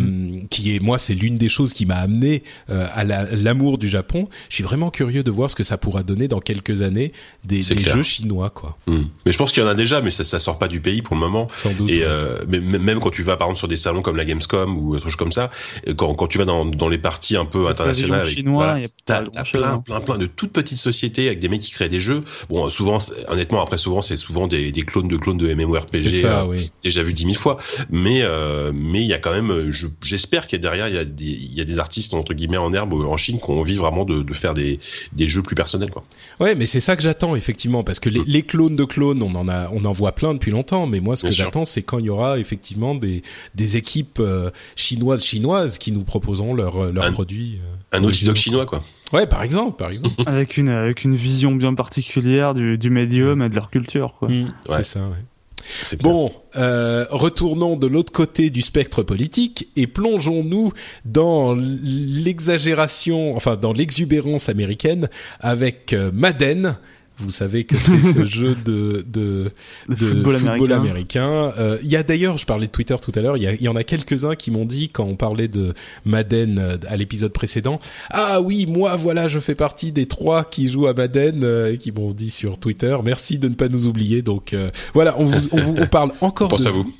qui 0.49 0.73
est 0.73 0.79
moi 0.79 0.97
c'est 0.97 1.13
l'une 1.13 1.37
des 1.37 1.49
choses 1.49 1.73
qui 1.73 1.85
m'a 1.85 1.97
amené 1.97 2.41
euh, 2.69 2.87
à 2.93 3.03
la- 3.03 3.25
l'amour 3.35 3.79
du 3.79 3.89
Japon. 3.89 4.29
Je 4.47 4.55
suis 4.55 4.63
vraiment 4.63 4.91
curieux 4.91 5.23
de 5.23 5.31
voir 5.31 5.49
ce 5.49 5.57
que 5.57 5.65
ça 5.65 5.77
pourra 5.77 6.03
donner 6.03 6.29
dans 6.29 6.39
quelques 6.39 6.83
années 6.83 7.11
des, 7.43 7.63
jeux 7.63 8.01
chinois, 8.01 8.49
quoi. 8.49 8.77
Hmm. 8.87 9.03
Mais 9.25 9.33
je 9.33 9.37
pense 9.37 9.51
qu'il 9.51 9.61
y 9.61 9.65
en 9.65 9.69
a 9.69 9.75
déjà, 9.75 9.99
mais 9.99 10.11
ça, 10.11 10.23
ça 10.23 10.39
sort 10.39 10.57
pas 10.57 10.69
du 10.69 10.79
pays 10.79 11.01
pour 11.01 11.15
le 11.15 11.19
moment. 11.19 11.49
Sans 11.57 11.73
doute. 11.73 11.89
Et 11.89 11.99
ouais. 11.99 12.05
euh, 12.07 12.37
mais 12.47 12.61
même 12.61 13.01
quand 13.01 13.11
tu 13.11 13.23
vas 13.23 13.35
par 13.35 13.47
exemple 13.47 13.57
sur 13.57 13.67
des 13.67 13.75
salons 13.75 14.03
comme 14.03 14.15
la 14.15 14.23
Gamescom 14.23 14.77
ou 14.77 14.95
autre 14.95 15.03
chose 15.03 15.17
comme 15.17 15.33
ça, 15.33 15.51
quand, 15.97 16.13
quand 16.13 16.27
tu 16.27 16.37
vas 16.37 16.45
dans, 16.45 16.63
dans 16.63 16.87
les 16.87 16.97
parties 16.97 17.35
un 17.35 17.43
peu 17.43 17.67
internationales, 17.67 18.21
avec, 18.21 18.37
chinois, 18.37 18.63
voilà, 18.63 18.79
il 18.79 18.83
y 18.83 18.85
a 18.85 18.89
t'as 19.03 19.23
t'as 19.23 19.43
plein 19.43 19.73
hein. 19.73 19.81
plein 19.83 19.99
plein 19.99 20.17
de 20.17 20.27
toutes 20.27 20.53
petites 20.53 20.77
sociétés 20.77 21.27
avec 21.27 21.39
des 21.39 21.49
mecs 21.49 21.59
qui 21.59 21.71
créent 21.71 21.89
des 21.89 21.99
jeux. 21.99 22.23
Bon, 22.49 22.69
souvent, 22.69 22.84
c'est- 22.99 23.29
honnêtement, 23.29 23.61
après 23.61 23.77
souvent 23.77 24.01
c'est 24.01 24.17
souvent 24.17 24.47
des, 24.47 24.71
des 24.71 24.81
clones 24.83 25.07
de 25.07 25.17
clones 25.17 25.37
de 25.37 25.53
MMORPG. 25.53 26.11
Ça, 26.21 26.41
euh, 26.43 26.47
oui. 26.47 26.69
déjà 26.83 27.03
vu 27.03 27.13
dix 27.13 27.25
mille 27.25 27.37
fois, 27.37 27.57
mais 27.89 28.21
euh, 28.21 28.71
mais 28.73 29.01
il 29.01 29.07
y 29.07 29.13
a 29.13 29.19
quand 29.19 29.31
même, 29.33 29.51
euh, 29.51 29.71
je- 29.71 29.87
j'espère 30.03 30.47
qu'il 30.47 30.57
y 30.57 30.61
a 30.61 30.63
derrière 30.63 30.87
il 30.87 30.95
y 30.95 30.97
a 30.97 31.05
des 31.05 31.23
il 31.25 31.53
y 31.53 31.61
a 31.61 31.65
des 31.65 31.79
artistes 31.79 32.13
entre 32.13 32.33
guillemets 32.33 32.57
en 32.57 32.73
herbe 32.73 32.93
en 32.93 33.17
Chine 33.17 33.39
qui 33.39 33.49
ont 33.49 33.59
envie 33.59 33.75
vraiment 33.75 34.05
de, 34.05 34.21
de 34.23 34.33
faire 34.33 34.53
des 34.53 34.79
des 35.13 35.27
jeux 35.27 35.41
plus 35.43 35.55
personnels 35.55 35.89
quoi. 35.89 36.03
Ouais, 36.39 36.55
mais 36.55 36.65
c'est 36.65 36.79
ça 36.79 36.95
que 36.95 37.01
j'attends 37.01 37.35
effectivement, 37.35 37.83
parce 37.83 37.99
que 37.99 38.09
les, 38.09 38.21
les 38.27 38.41
clones 38.43 38.75
de 38.75 38.85
clones, 38.85 39.21
on 39.23 39.33
en 39.35 39.47
a, 39.49 39.69
on 39.71 39.83
en 39.85 39.91
voit 39.91 40.11
plein 40.13 40.33
depuis 40.33 40.51
longtemps. 40.51 40.85
Mais 40.87 40.99
moi, 40.99 41.15
ce 41.15 41.23
que 41.23 41.31
j'attends, 41.31 41.65
c'est 41.65 41.81
quand 41.81 41.99
il 41.99 42.05
y 42.05 42.09
aura 42.09 42.39
effectivement 42.39 42.95
des 42.95 43.21
des 43.55 43.77
équipes 43.77 44.19
euh, 44.19 44.49
chinoises 44.75 45.23
chinoises 45.23 45.77
qui 45.77 45.91
nous 45.91 46.03
proposeront 46.03 46.53
leurs 46.53 46.91
leurs 46.91 47.11
produits. 47.11 47.59
Un 47.95 48.01
Naughty 48.01 48.25
Dog 48.25 48.31
originaux. 48.31 48.35
chinois 48.35 48.65
quoi. 48.65 48.83
Ouais, 49.13 49.27
par 49.27 49.43
exemple, 49.43 49.77
par 49.77 49.89
exemple. 49.89 50.15
Avec 50.25 50.57
une, 50.57 50.69
avec 50.69 51.03
une 51.03 51.15
vision 51.15 51.53
bien 51.53 51.73
particulière 51.73 52.53
du, 52.53 52.77
du 52.77 52.89
médium 52.89 53.41
et 53.41 53.49
de 53.49 53.55
leur 53.55 53.69
culture, 53.69 54.15
quoi. 54.17 54.27
Ouais. 54.29 54.45
C'est 54.69 54.83
ça. 54.83 54.99
Ouais. 55.01 55.97
Bon, 56.01 56.31
euh, 56.55 57.05
retournons 57.09 57.75
de 57.75 57.87
l'autre 57.87 58.11
côté 58.11 58.49
du 58.49 58.61
spectre 58.61 59.03
politique 59.03 59.67
et 59.75 59.87
plongeons-nous 59.87 60.71
dans 61.05 61.55
l'exagération, 61.55 63.35
enfin 63.35 63.55
dans 63.55 63.73
l'exubérance 63.73 64.49
américaine 64.49 65.09
avec 65.39 65.93
euh, 65.93 66.11
Madden. 66.13 66.77
Vous 67.17 67.29
savez 67.29 67.63
que 67.63 67.77
c'est 67.77 68.01
ce 68.01 68.25
jeu 68.25 68.55
de 68.55 69.05
de, 69.07 69.51
de, 69.89 69.95
football, 69.95 70.37
football 70.37 70.71
américain. 70.73 71.53
Euh, 71.57 71.77
Il 71.81 71.89
y 71.89 71.95
a 71.95 72.03
d'ailleurs, 72.03 72.37
je 72.37 72.45
parlais 72.45 72.67
de 72.67 72.71
Twitter 72.71 72.95
tout 73.01 73.11
à 73.15 73.21
l'heure, 73.21 73.37
il 73.37 73.61
y, 73.61 73.67
en 73.67 73.75
a 73.75 73.83
quelques-uns 73.83 74.35
qui 74.35 74.51
m'ont 74.51 74.65
dit 74.65 74.89
quand 74.89 75.05
on 75.05 75.15
parlait 75.15 75.47
de 75.47 75.73
Madden 76.05 76.59
euh, 76.59 76.77
à 76.87 76.97
l'épisode 76.97 77.31
précédent, 77.31 77.79
ah 78.09 78.41
oui, 78.41 78.65
moi 78.65 78.95
voilà, 78.95 79.27
je 79.27 79.39
fais 79.39 79.55
partie 79.55 79.91
des 79.91 80.07
trois 80.07 80.43
qui 80.43 80.69
jouent 80.69 80.87
à 80.87 80.93
Madden, 80.93 81.43
euh, 81.43 81.73
et 81.73 81.77
qui 81.77 81.91
m'ont 81.91 82.11
dit 82.11 82.29
sur 82.29 82.57
Twitter, 82.57 82.97
merci 83.03 83.39
de 83.39 83.47
ne 83.47 83.55
pas 83.55 83.69
nous 83.69 83.87
oublier. 83.87 84.21
Donc 84.21 84.53
euh, 84.53 84.69
voilà, 84.93 85.15
on 85.17 85.25
vous, 85.25 85.49
on 85.51 85.61
vous 85.61 85.75
on 85.77 85.87
parle 85.87 86.11
encore 86.21 86.49
pense 86.49 86.63
de 86.63 86.69
à 86.69 86.71
vous. 86.71 86.93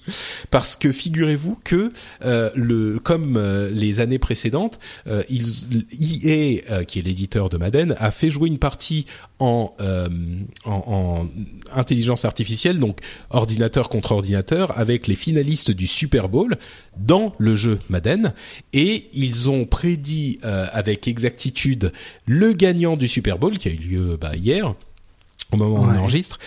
parce 0.49 0.75
que 0.77 0.91
figurez-vous 0.91 1.57
que 1.63 1.91
le 2.55 2.99
comme 2.99 3.41
les 3.71 3.99
années 3.99 4.19
précédentes, 4.19 4.79
ils 5.29 5.67
EA 5.91 6.83
qui 6.85 6.99
est 6.99 7.01
l'éditeur 7.01 7.49
de 7.49 7.57
Madden 7.57 7.95
a 7.99 8.11
fait 8.11 8.31
jouer 8.31 8.47
une 8.49 8.59
partie 8.59 9.05
en, 9.39 9.73
euh, 9.81 10.04
en 10.65 10.75
en 10.85 11.27
intelligence 11.73 12.25
artificielle, 12.25 12.79
donc 12.79 12.99
ordinateur 13.29 13.89
contre 13.89 14.13
ordinateur, 14.13 14.77
avec 14.77 15.07
les 15.07 15.15
finalistes 15.15 15.71
du 15.71 15.87
Super 15.87 16.29
Bowl 16.29 16.57
dans 16.97 17.33
le 17.37 17.55
jeu 17.55 17.79
Madden, 17.89 18.33
et 18.73 19.09
ils 19.13 19.49
ont 19.49 19.65
prédit 19.65 20.39
euh, 20.43 20.67
avec 20.71 21.07
exactitude 21.07 21.91
le 22.25 22.53
gagnant 22.53 22.97
du 22.97 23.07
Super 23.07 23.37
Bowl 23.37 23.57
qui 23.57 23.69
a 23.69 23.71
eu 23.71 23.77
lieu 23.77 24.17
bah, 24.19 24.35
hier 24.35 24.73
au 25.51 25.57
moment 25.57 25.81
où 25.81 25.85
on 25.85 25.97
enregistre. 25.97 26.39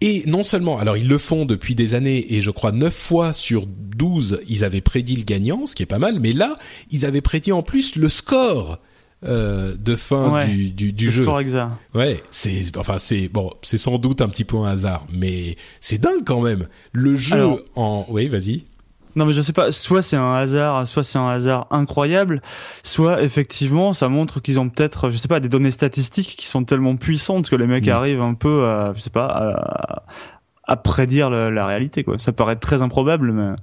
Et 0.00 0.22
non 0.26 0.44
seulement, 0.44 0.78
alors 0.78 0.96
ils 0.96 1.08
le 1.08 1.18
font 1.18 1.44
depuis 1.44 1.74
des 1.74 1.94
années 1.94 2.34
et 2.34 2.40
je 2.40 2.52
crois 2.52 2.70
9 2.70 2.94
fois 2.94 3.32
sur 3.32 3.66
12, 3.66 4.40
ils 4.48 4.64
avaient 4.64 4.80
prédit 4.80 5.16
le 5.16 5.24
gagnant, 5.24 5.66
ce 5.66 5.74
qui 5.74 5.82
est 5.82 5.86
pas 5.86 5.98
mal, 5.98 6.20
mais 6.20 6.32
là, 6.32 6.56
ils 6.90 7.04
avaient 7.04 7.20
prédit 7.20 7.50
en 7.50 7.62
plus 7.62 7.96
le 7.96 8.08
score 8.08 8.78
euh, 9.24 9.74
de 9.78 9.96
fin 9.96 10.30
Ouais. 10.30 10.46
du, 10.46 10.70
du, 10.70 10.92
du 10.92 11.06
Le 11.06 11.10
jeu. 11.10 11.22
score 11.24 11.40
exact. 11.40 11.70
Ouais, 11.94 12.22
c'est 12.30 12.76
enfin 12.76 12.96
c'est 12.98 13.28
bon, 13.28 13.50
c'est 13.62 13.78
sans 13.78 13.98
doute 13.98 14.20
un 14.20 14.28
petit 14.28 14.44
peu 14.44 14.56
un 14.58 14.66
hasard, 14.68 15.06
mais 15.12 15.56
c'est 15.80 15.98
dingue 15.98 16.22
quand 16.24 16.40
même. 16.40 16.68
Le 16.92 17.16
jeu 17.16 17.34
Alors- 17.36 17.58
en 17.74 18.06
oui, 18.08 18.28
vas-y. 18.28 18.64
Non 19.16 19.24
mais 19.24 19.32
je 19.32 19.40
sais 19.42 19.52
pas, 19.54 19.72
soit 19.72 20.02
c'est 20.02 20.16
un 20.16 20.32
hasard, 20.34 20.86
soit 20.86 21.02
c'est 21.02 21.18
un 21.18 21.28
hasard 21.28 21.66
incroyable, 21.72 22.40
soit 22.84 23.20
effectivement 23.22 23.92
ça 23.92 24.08
montre 24.08 24.38
qu'ils 24.40 24.60
ont 24.60 24.68
peut-être, 24.68 25.10
je 25.10 25.16
sais 25.16 25.26
pas, 25.26 25.40
des 25.40 25.48
données 25.48 25.72
statistiques 25.72 26.36
qui 26.38 26.46
sont 26.46 26.62
tellement 26.62 26.94
puissantes 26.94 27.48
que 27.50 27.56
les 27.56 27.66
mecs 27.66 27.86
Mm. 27.86 27.90
arrivent 27.90 28.20
un 28.20 28.34
peu 28.34 28.66
à, 28.66 28.92
je 28.94 29.00
sais 29.00 29.10
pas, 29.10 29.26
à, 29.26 30.02
à 30.72 30.76
prédire 30.76 31.30
la, 31.30 31.50
la 31.50 31.66
réalité 31.66 32.04
quoi. 32.04 32.16
Ça 32.20 32.32
paraît 32.32 32.54
très 32.56 32.82
improbable 32.82 33.32
mais 33.32 33.56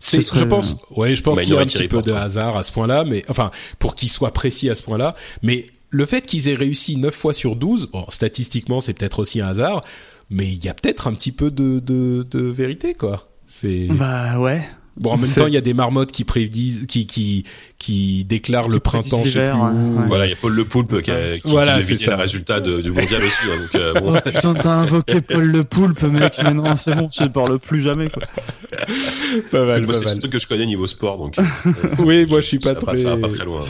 C'est, 0.00 0.20
serait- 0.22 0.40
je 0.40 0.44
pense, 0.44 0.76
ouais, 0.96 1.14
je 1.14 1.22
pense 1.22 1.36
Bah, 1.36 1.42
qu'il 1.42 1.54
y 1.54 1.56
a 1.56 1.60
un 1.60 1.66
petit 1.66 1.88
peu 1.88 2.02
de 2.02 2.12
hasard 2.12 2.56
à 2.56 2.62
ce 2.62 2.72
point-là, 2.72 3.04
mais 3.04 3.24
enfin, 3.28 3.50
pour 3.78 3.94
qu'il 3.94 4.10
soit 4.10 4.32
précis 4.32 4.68
à 4.70 4.74
ce 4.74 4.82
point-là, 4.82 5.14
mais 5.42 5.66
le 5.90 6.04
fait 6.06 6.22
qu'ils 6.26 6.48
aient 6.48 6.54
réussi 6.54 6.96
9 6.96 7.14
fois 7.14 7.32
sur 7.32 7.56
12, 7.56 7.88
bon, 7.92 8.04
statistiquement, 8.10 8.80
c'est 8.80 8.92
peut-être 8.94 9.20
aussi 9.20 9.40
un 9.40 9.48
hasard, 9.48 9.80
mais 10.30 10.46
il 10.46 10.62
y 10.64 10.68
a 10.68 10.74
peut-être 10.74 11.06
un 11.06 11.14
petit 11.14 11.32
peu 11.32 11.50
de, 11.50 11.80
de, 11.80 12.26
de 12.30 12.40
vérité, 12.40 12.94
quoi. 12.94 13.24
C'est, 13.46 13.86
bah 13.90 14.38
ouais. 14.38 14.62
Bon, 14.98 15.10
en 15.12 15.16
même 15.16 15.30
temps, 15.30 15.46
il 15.46 15.54
y 15.54 15.56
a 15.56 15.60
des 15.60 15.74
marmottes 15.74 16.12
qui 16.12 16.24
prédisent, 16.24 16.86
qui, 16.86 17.06
qui, 17.06 17.44
qui 17.78 18.24
déclarent 18.24 18.68
le 18.68 18.74
Qui 18.76 18.80
printemps, 18.80 19.22
je 19.24 19.30
sais 19.30 19.44
plus 19.44 19.52
ouais, 19.52 19.56
où. 19.70 19.98
ouais. 20.00 20.06
Voilà, 20.08 20.26
il 20.26 20.30
y 20.30 20.32
a 20.32 20.36
Paul 20.36 20.52
Le 20.54 20.64
Poulpe 20.64 21.00
qui, 21.02 21.10
a, 21.10 21.38
qui, 21.38 21.42
Voilà, 21.48 21.80
qui 21.80 22.04
le 22.06 22.14
résultat 22.14 22.60
de- 22.60 22.80
du 22.80 22.90
mondial 22.90 23.24
aussi. 23.24 23.38
hein, 23.50 23.56
donc, 23.60 23.74
euh, 23.74 23.94
bon. 23.94 24.14
Oh 24.16 24.20
putain, 24.30 24.54
t'as 24.54 24.70
invoqué 24.74 25.20
Paul 25.20 25.44
le 25.44 25.64
Poulpe, 25.64 26.02
mec. 26.02 26.34
Mais 26.44 26.54
non, 26.54 26.76
c'est 26.76 26.94
bon, 26.96 27.08
tu 27.08 27.22
ne 27.22 27.28
parles 27.28 27.58
plus 27.58 27.82
jamais, 27.82 28.10
quoi. 28.10 28.22
Pas 29.50 29.64
mal, 29.64 29.84
Moi, 29.84 29.94
c'est 29.94 30.18
truc 30.18 30.32
que 30.32 30.40
je 30.40 30.46
connais 30.46 30.66
niveau 30.66 30.86
sport, 30.86 31.18
donc. 31.18 31.38
euh, 31.38 31.42
Oui, 31.98 32.26
moi, 32.28 32.40
je 32.40 32.46
suis 32.46 32.58
pas 32.58 32.74
ça, 32.74 32.80
très. 32.80 32.96
Ça 32.96 33.16
va 33.16 33.28
pas 33.28 33.34
très 33.34 33.44
loin. 33.44 33.60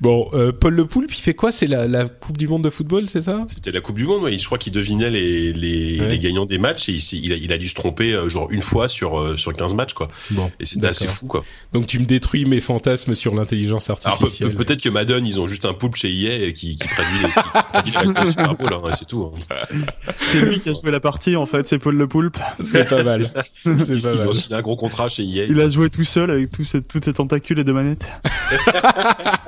Bon, 0.00 0.28
euh, 0.34 0.52
Paul 0.52 0.74
Le 0.74 0.86
Poulpe, 0.86 1.12
il 1.14 1.20
fait 1.22 1.34
quoi? 1.34 1.52
C'est 1.52 1.66
la, 1.66 1.86
la 1.86 2.06
Coupe 2.08 2.36
du 2.38 2.48
Monde 2.48 2.64
de 2.64 2.70
football, 2.70 3.08
c'est 3.08 3.22
ça? 3.22 3.42
C'était 3.48 3.72
la 3.72 3.80
Coupe 3.80 3.96
du 3.96 4.04
Monde, 4.06 4.22
ouais. 4.24 4.38
je 4.38 4.44
crois 4.46 4.58
qu'il 4.58 4.72
devinait 4.72 5.10
les, 5.10 5.52
les, 5.52 6.00
Ouais. 6.00 6.08
les 6.10 6.18
gagnants 6.18 6.46
des 6.46 6.58
matchs 6.58 6.88
et 6.88 6.92
il, 6.92 7.24
il 7.24 7.32
a, 7.32 7.36
il 7.36 7.52
a 7.52 7.58
dû 7.58 7.68
se 7.68 7.74
tromper 7.74 8.12
euh, 8.12 8.28
genre 8.28 8.48
une 8.50 8.62
fois 8.62 8.88
sur, 8.88 9.18
euh, 9.20 9.36
sur 9.36 9.52
15 9.52 9.74
matchs, 9.74 9.92
quoi. 9.94 10.08
Bon, 10.30 10.50
Et 10.60 10.64
c'était 10.64 10.86
assez 10.86 11.06
fou, 11.06 11.26
quoi. 11.26 11.44
Donc 11.72 11.86
tu 11.86 11.98
me 11.98 12.04
détruis 12.04 12.44
mes 12.44 12.60
fantasmes 12.60 13.14
sur 13.14 13.34
l'intelligence 13.34 13.90
artificielle. 13.90 14.54
peut- 14.54 14.64
peut-être 14.64 14.82
que 14.82 14.88
Madden, 14.88 15.24
ils 15.26 15.40
ont 15.40 15.46
juste 15.46 15.64
un 15.64 15.74
poulpe 15.74 15.96
chez 15.96 16.08
EA 16.12 16.46
et 16.46 16.52
qui, 16.52 16.76
qui 16.76 16.86
prédit, 16.88 17.08
les- 17.22 17.82
qui, 17.82 17.90
qui 17.92 18.30
Super 18.30 18.54
Bowl, 18.54 18.72
hein, 18.72 18.90
c'est 18.98 19.06
tout. 19.06 19.32
hein. 19.50 19.54
C'est 20.18 20.40
lui 20.40 20.58
qui 20.60 20.68
a 20.68 20.72
joué 20.74 20.90
la 20.90 21.00
partie, 21.00 21.36
en 21.36 21.46
fait. 21.46 21.66
C'est 21.68 21.78
Paul 21.78 21.96
le 21.96 22.06
Poulpe. 22.06 22.36
c'est 22.62 22.88
pas 22.88 23.02
mal. 23.04 23.24
C'est 23.24 24.02
pas 24.02 24.26
ont 24.28 24.32
signé 24.32 24.56
un 24.56 24.62
gros 24.62 24.76
contrat 24.76 25.08
chez 25.08 25.22
EA. 25.22 25.44
Il 25.44 25.60
a 25.60 25.68
joué 25.68 25.88
tout 25.90 26.04
seul 26.04 26.30
avec 26.30 26.50
tous 26.50 26.64
ces, 26.64 26.82
toutes 26.82 27.04
ses 27.04 27.14
tentacules 27.14 27.58
et 27.58 27.64
deux 27.64 27.72
manettes. 27.72 28.06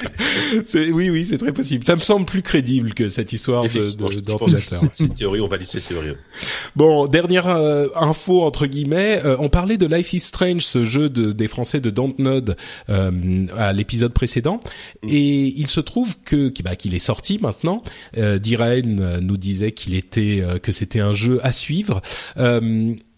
oui, 0.92 1.10
oui, 1.10 1.26
c'est 1.26 1.38
très 1.38 1.52
possible. 1.52 1.84
Ça 1.84 1.96
me 1.96 2.00
semble 2.00 2.26
plus 2.26 2.42
crédible 2.42 2.94
que 2.94 3.08
cette 3.08 3.32
histoire 3.32 3.64
d'ordinateur. 3.98 4.82
une 5.00 5.14
théorie, 5.14 5.40
on 5.40 5.48
valide 5.48 5.66
cette 5.66 5.86
théorie. 5.86 6.14
Bon, 6.76 7.06
dernière 7.06 7.48
euh, 7.48 7.88
info 7.94 8.42
entre 8.42 8.66
guillemets, 8.66 9.20
euh, 9.24 9.36
on 9.38 9.48
parlait 9.48 9.76
de 9.76 9.86
Life 9.86 10.12
is 10.12 10.20
Strange, 10.20 10.62
ce 10.62 10.84
jeu 10.84 11.08
de, 11.08 11.32
des 11.32 11.48
Français 11.48 11.80
de 11.80 11.90
Dontnod 11.90 12.56
euh, 12.88 13.46
à 13.56 13.72
l'épisode 13.72 14.12
précédent, 14.12 14.60
et 15.06 15.46
il 15.46 15.68
se 15.68 15.80
trouve 15.80 16.16
que 16.24 16.52
bah, 16.62 16.76
qu'il 16.76 16.94
est 16.94 16.98
sorti 16.98 17.38
maintenant. 17.40 17.82
Euh, 18.16 18.38
Diraen 18.38 18.98
euh, 19.00 19.20
nous 19.20 19.36
disait 19.36 19.72
qu'il 19.72 19.94
était 19.94 20.42
que 20.62 20.72
c'était 20.72 21.00
un 21.00 21.12
jeu 21.12 21.38
à 21.42 21.52
suivre. 21.52 22.00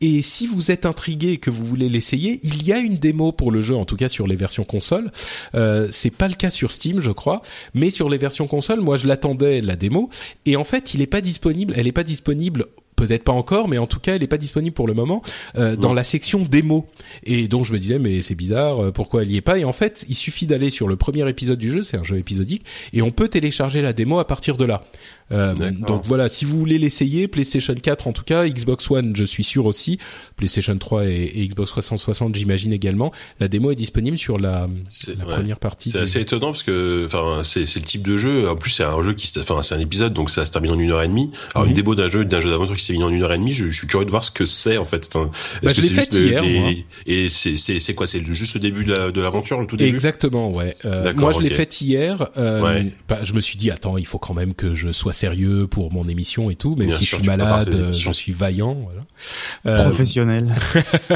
Et 0.02 0.20
si 0.20 0.48
vous 0.48 0.72
êtes 0.72 0.84
intrigué 0.84 1.34
et 1.34 1.36
que 1.38 1.48
vous 1.48 1.64
voulez 1.64 1.88
l'essayer, 1.88 2.40
il 2.42 2.66
y 2.66 2.72
a 2.72 2.78
une 2.78 2.96
démo 2.96 3.30
pour 3.30 3.52
le 3.52 3.60
jeu, 3.60 3.76
en 3.76 3.84
tout 3.84 3.94
cas 3.94 4.08
sur 4.08 4.26
les 4.26 4.34
versions 4.34 4.64
console. 4.64 5.12
Euh, 5.54 5.86
c'est 5.92 6.10
pas 6.10 6.26
le 6.26 6.34
cas 6.34 6.50
sur 6.50 6.71
Steam, 6.72 7.00
je 7.00 7.10
crois, 7.10 7.42
mais 7.74 7.90
sur 7.90 8.08
les 8.08 8.18
versions 8.18 8.46
console, 8.46 8.80
moi 8.80 8.96
je 8.96 9.06
l'attendais 9.06 9.60
la 9.60 9.76
démo, 9.76 10.10
et 10.46 10.56
en 10.56 10.64
fait, 10.64 10.94
il 10.94 11.02
est 11.02 11.06
pas 11.06 11.20
disponible. 11.20 11.74
Elle 11.76 11.86
est 11.86 11.92
pas 11.92 12.04
disponible 12.04 12.66
peut-être 13.06 13.24
pas 13.24 13.32
encore, 13.32 13.68
mais 13.68 13.78
en 13.78 13.86
tout 13.86 13.98
cas, 13.98 14.14
elle 14.14 14.22
est 14.22 14.28
pas 14.28 14.38
disponible 14.38 14.74
pour 14.74 14.86
le 14.86 14.94
moment 14.94 15.22
euh, 15.56 15.76
dans 15.76 15.92
la 15.92 16.04
section 16.04 16.40
démo. 16.40 16.86
Et 17.24 17.48
donc 17.48 17.64
je 17.64 17.72
me 17.72 17.78
disais, 17.78 17.98
mais 17.98 18.22
c'est 18.22 18.34
bizarre, 18.34 18.84
euh, 18.84 18.92
pourquoi 18.92 19.22
elle 19.22 19.30
y 19.30 19.36
est 19.36 19.42
pas? 19.42 19.58
Et 19.58 19.64
en 19.64 19.72
fait, 19.72 20.04
il 20.08 20.14
suffit 20.14 20.46
d'aller 20.46 20.70
sur 20.70 20.88
le 20.88 20.96
premier 20.96 21.28
épisode 21.28 21.58
du 21.58 21.70
jeu, 21.70 21.82
c'est 21.82 21.96
un 21.96 22.04
jeu 22.04 22.18
épisodique, 22.18 22.64
et 22.92 23.02
on 23.02 23.10
peut 23.10 23.28
télécharger 23.28 23.82
la 23.82 23.92
démo 23.92 24.18
à 24.18 24.26
partir 24.26 24.56
de 24.56 24.64
là. 24.64 24.84
Euh, 25.32 25.54
donc 25.70 26.04
voilà, 26.06 26.28
si 26.28 26.44
vous 26.44 26.58
voulez 26.58 26.78
l'essayer, 26.78 27.28
PlayStation 27.28 27.74
4 27.74 28.06
en 28.06 28.12
tout 28.12 28.22
cas, 28.24 28.46
Xbox 28.46 28.90
One, 28.90 29.14
je 29.16 29.24
suis 29.24 29.44
sûr 29.44 29.66
aussi, 29.66 29.98
PlayStation 30.36 30.76
3 30.76 31.06
et, 31.06 31.30
et 31.34 31.46
Xbox 31.46 31.70
360, 31.70 32.34
j'imagine 32.34 32.72
également. 32.72 33.12
La 33.40 33.48
démo 33.48 33.70
est 33.70 33.76
disponible 33.76 34.18
sur 34.18 34.38
la, 34.38 34.68
C'est- 34.88 35.16
la 35.18 35.24
ouais. 35.26 35.34
première 35.34 35.58
partie. 35.58 35.90
C'est 35.90 35.98
du- 35.98 36.04
assez 36.04 36.20
étonnant 36.20 36.48
parce 36.52 36.62
que, 36.62 37.04
enfin, 37.06 37.42
c'est 37.44 37.60
le 37.76 37.82
type 37.86 38.02
de 38.06 38.18
jeu. 38.18 38.48
En 38.48 38.56
plus, 38.56 38.70
c'est 38.70 38.84
un 38.84 39.02
jeu 39.02 39.14
qui, 39.14 39.30
enfin, 39.38 39.62
c'est 39.62 39.74
un 39.74 39.80
épisode, 39.80 40.12
donc 40.12 40.30
ça 40.30 40.44
se 40.44 40.50
termine 40.50 40.72
en 40.72 40.78
une 40.78 40.90
heure 40.90 41.02
et 41.02 41.08
demie. 41.08 41.30
Alors, 41.54 41.64
Mhm. 41.64 41.70
une 41.70 41.76
démo 41.76 41.94
d'un 41.94 42.08
jeu, 42.10 42.24
d'un 42.24 42.40
jeu 42.40 42.50
d'aventure 42.50 42.76
qui 42.76 42.84
s'est 42.84 42.92
terminé 42.92 43.04
en 43.12 43.16
une 43.16 43.22
heure 43.22 43.32
et 43.32 43.38
demie, 43.38 43.52
je, 43.52 43.66
je 43.70 43.76
suis 43.78 43.86
curieux 43.86 44.04
de 44.06 44.10
voir 44.10 44.24
ce 44.24 44.30
que 44.30 44.46
c'est 44.46 44.76
en 44.78 44.84
fait. 44.84 45.08
Enfin, 45.12 45.30
Bah, 45.62 45.70
est-ce 45.70 45.80
je 45.80 45.80
que 45.80 45.86
c'est 45.88 45.94
juste 45.94 46.14
hier, 46.14 46.42
les- 46.42 46.60
moi. 46.60 46.70
Et 47.06 47.28
c'est 47.30 47.94
quoi? 47.94 48.06
C'est 48.06 48.22
juste 48.24 48.54
le 48.54 48.60
début 48.60 48.84
de 48.84 48.92
la- 48.92 49.10
de 49.10 49.20
l'aventure, 49.20 49.60
le 49.60 49.66
tout 49.66 49.76
début? 49.76 49.90
Exactement, 49.90 50.50
ouais. 50.52 50.76
Euh, 50.84 51.04
D'accord, 51.04 51.20
moi, 51.22 51.32
je 51.32 51.40
l'ai 51.40 51.50
faite 51.50 51.80
hier. 51.80 52.28
Euh, 52.36 52.62
Ouais. 52.62 52.92
bah, 53.08 53.20
je 53.24 53.32
me 53.34 53.40
suis 53.40 53.56
dit, 53.56 53.70
attends, 53.70 53.96
il 53.96 54.06
faut 54.06 54.18
quand 54.18 54.34
même 54.34 54.54
que 54.54 54.74
je 54.74 54.92
sois 54.92 55.12
sérieux 55.22 55.68
pour 55.68 55.92
mon 55.92 56.08
émission 56.08 56.50
et 56.50 56.56
tout, 56.56 56.74
même 56.74 56.88
Bien 56.88 56.96
si 56.96 57.06
sûr, 57.06 57.18
je 57.18 57.22
suis 57.22 57.30
malade, 57.30 57.72
euh, 57.72 57.92
je 57.92 58.10
suis 58.10 58.32
vaillant, 58.32 58.74
voilà. 58.74 59.04
Euh, 59.66 59.88
Professionnel. 59.88 60.52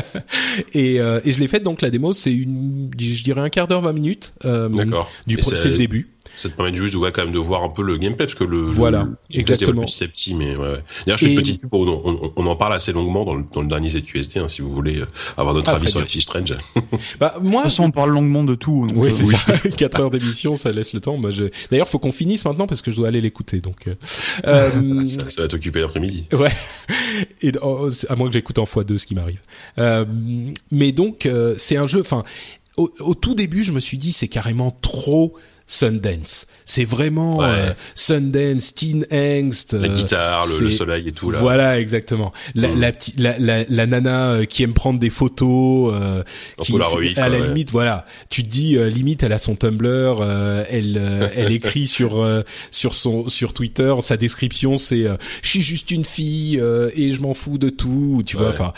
et, 0.72 1.00
euh, 1.00 1.18
et 1.24 1.32
je 1.32 1.40
l'ai 1.40 1.48
faite 1.48 1.64
donc 1.64 1.82
la 1.82 1.90
démo, 1.90 2.12
c'est 2.12 2.32
une, 2.32 2.88
je 2.96 3.24
dirais 3.24 3.40
un 3.40 3.48
quart 3.48 3.66
d'heure, 3.66 3.80
20 3.80 3.92
minutes. 3.92 4.34
Euh, 4.44 4.68
D'accord. 4.68 5.10
Du 5.26 5.38
c'est 5.42 5.70
le 5.70 5.76
début. 5.76 6.15
Ça 6.36 6.48
te 6.48 6.54
permet 6.54 6.72
juste 6.74 6.94
de, 6.94 6.98
ouais, 6.98 7.10
quand 7.12 7.24
même 7.24 7.32
de 7.32 7.38
voir 7.38 7.62
un 7.64 7.68
peu 7.70 7.82
le 7.82 7.96
gameplay 7.96 8.26
parce 8.26 8.38
que 8.38 8.44
le 8.44 8.58
Voilà, 8.58 9.08
le, 9.30 9.38
exactement. 9.40 9.84
petit 9.84 10.04
à 10.04 10.08
petit 10.08 10.34
mais 10.34 10.54
ouais, 10.56 10.68
ouais. 10.72 10.84
D'ailleurs 11.06 11.18
je 11.18 11.24
fais 11.26 11.32
une 11.32 11.38
petite 11.40 11.60
pub, 11.62 11.72
on, 11.74 11.88
on, 12.04 12.32
on 12.36 12.46
en 12.46 12.56
parle 12.56 12.74
assez 12.74 12.92
longuement 12.92 13.24
dans 13.24 13.34
le, 13.34 13.44
dans 13.52 13.62
le 13.62 13.66
dernier 13.68 13.88
ZQSD 13.88 14.38
hein, 14.38 14.48
si 14.48 14.60
vous 14.62 14.70
voulez 14.70 14.98
euh, 15.00 15.06
avoir 15.36 15.54
notre 15.54 15.70
Ah, 15.70 15.74
avis 15.76 15.88
sur. 15.90 16.00
Life 16.00 16.20
Strange. 16.20 16.54
Bah 17.20 17.34
moi, 17.42 17.62
De 17.62 17.68
toute 17.68 17.72
façon, 17.72 17.84
on 17.84 17.90
parle 17.90 18.10
longuement 18.10 18.44
de 18.44 18.54
tout. 18.54 18.86
donc, 18.86 18.96
oui, 18.96 19.08
euh, 19.08 19.10
c'est 19.10 19.26
ça. 19.26 19.38
4 19.76 20.00
heures 20.00 20.10
d'émission, 20.10 20.56
ça 20.56 20.70
laisse 20.72 20.92
le 20.92 21.00
temps. 21.00 21.16
Moi, 21.16 21.30
je... 21.30 21.44
D'ailleurs, 21.70 21.88
faut 21.88 21.98
qu'on 21.98 22.12
finisse 22.12 22.44
maintenant 22.44 22.66
parce 22.66 22.82
que 22.82 22.90
je 22.90 22.96
dois 22.96 23.08
aller 23.08 23.20
l'écouter. 23.20 23.60
Donc, 23.60 23.88
euh, 23.88 25.04
ça, 25.06 25.30
ça 25.30 25.42
va 25.42 25.48
t'occuper 25.48 25.80
l'après-midi. 25.80 26.26
Ouais. 26.32 26.52
Et 27.42 27.52
oh, 27.62 27.90
c'est- 27.90 28.10
à 28.10 28.16
moins 28.16 28.28
que 28.28 28.34
j'écoute 28.34 28.58
en 28.58 28.64
x2 28.64 28.98
ce 28.98 29.06
qui 29.06 29.14
m'arrive. 29.14 29.40
Euh, 29.78 30.04
mais 30.70 30.92
donc 30.92 31.26
euh, 31.26 31.54
c'est 31.56 31.76
un 31.76 31.86
jeu. 31.86 32.00
Enfin, 32.00 32.24
au, 32.76 32.90
au 33.00 33.14
tout 33.14 33.34
début, 33.34 33.62
je 33.62 33.72
me 33.72 33.80
suis 33.80 33.98
dit 33.98 34.12
c'est 34.12 34.28
carrément 34.28 34.70
trop 34.82 35.34
Sundance. 35.66 36.46
C'est 36.64 36.84
vraiment 36.84 37.38
Ouais. 37.38 37.46
euh, 37.48 37.70
Sundance, 37.94 38.74
Teen 38.74 39.04
Angst. 39.12 39.72
La 39.74 39.88
euh, 39.88 39.96
guitare, 39.96 40.46
le, 40.60 40.70
soleil 40.70 41.08
et 41.08 41.12
tout 41.12 41.30
là. 41.30 41.38
Voilà, 41.40 41.80
exactement. 41.80 42.32
La, 42.54 42.68
Mm. 42.68 42.80
la, 42.80 42.92
petite- 42.92 43.20
la, 43.20 43.38
la, 43.38 43.64
la 43.68 43.86
nana 43.86 44.30
euh, 44.32 44.44
qui 44.44 44.62
aime 44.62 44.74
prendre 44.74 44.98
des 45.00 45.10
photos, 45.10 45.92
euh, 45.94 46.22
qui 46.62 46.72
Polaroid, 46.72 47.00
à 47.16 47.28
la 47.28 47.38
ouais. 47.40 47.46
limite, 47.46 47.70
voilà. 47.72 48.04
Tu 48.30 48.42
te 48.42 48.48
dis 48.48 48.76
euh, 48.76 48.88
limite, 48.88 49.22
elle 49.22 49.32
a 49.32 49.38
son 49.38 49.56
Tumblr, 49.56 49.86
euh, 50.20 50.64
elle, 50.70 51.30
elle 51.36 51.52
écrit 51.52 51.86
sur 51.86 52.20
euh, 52.22 52.42
sur 52.70 52.94
son 52.94 53.28
sur 53.28 53.52
Twitter, 53.52 53.94
sa 54.02 54.16
description 54.16 54.78
c'est 54.78 55.06
euh, 55.06 55.16
je 55.42 55.48
suis 55.48 55.60
juste 55.62 55.90
une 55.90 56.04
fille 56.04 56.60
euh, 56.60 56.90
et 56.94 57.12
je 57.12 57.20
m'en 57.20 57.34
fous 57.34 57.58
de 57.58 57.70
tout, 57.70 58.22
tu 58.26 58.36
vois. 58.36 58.50
Enfin. 58.50 58.72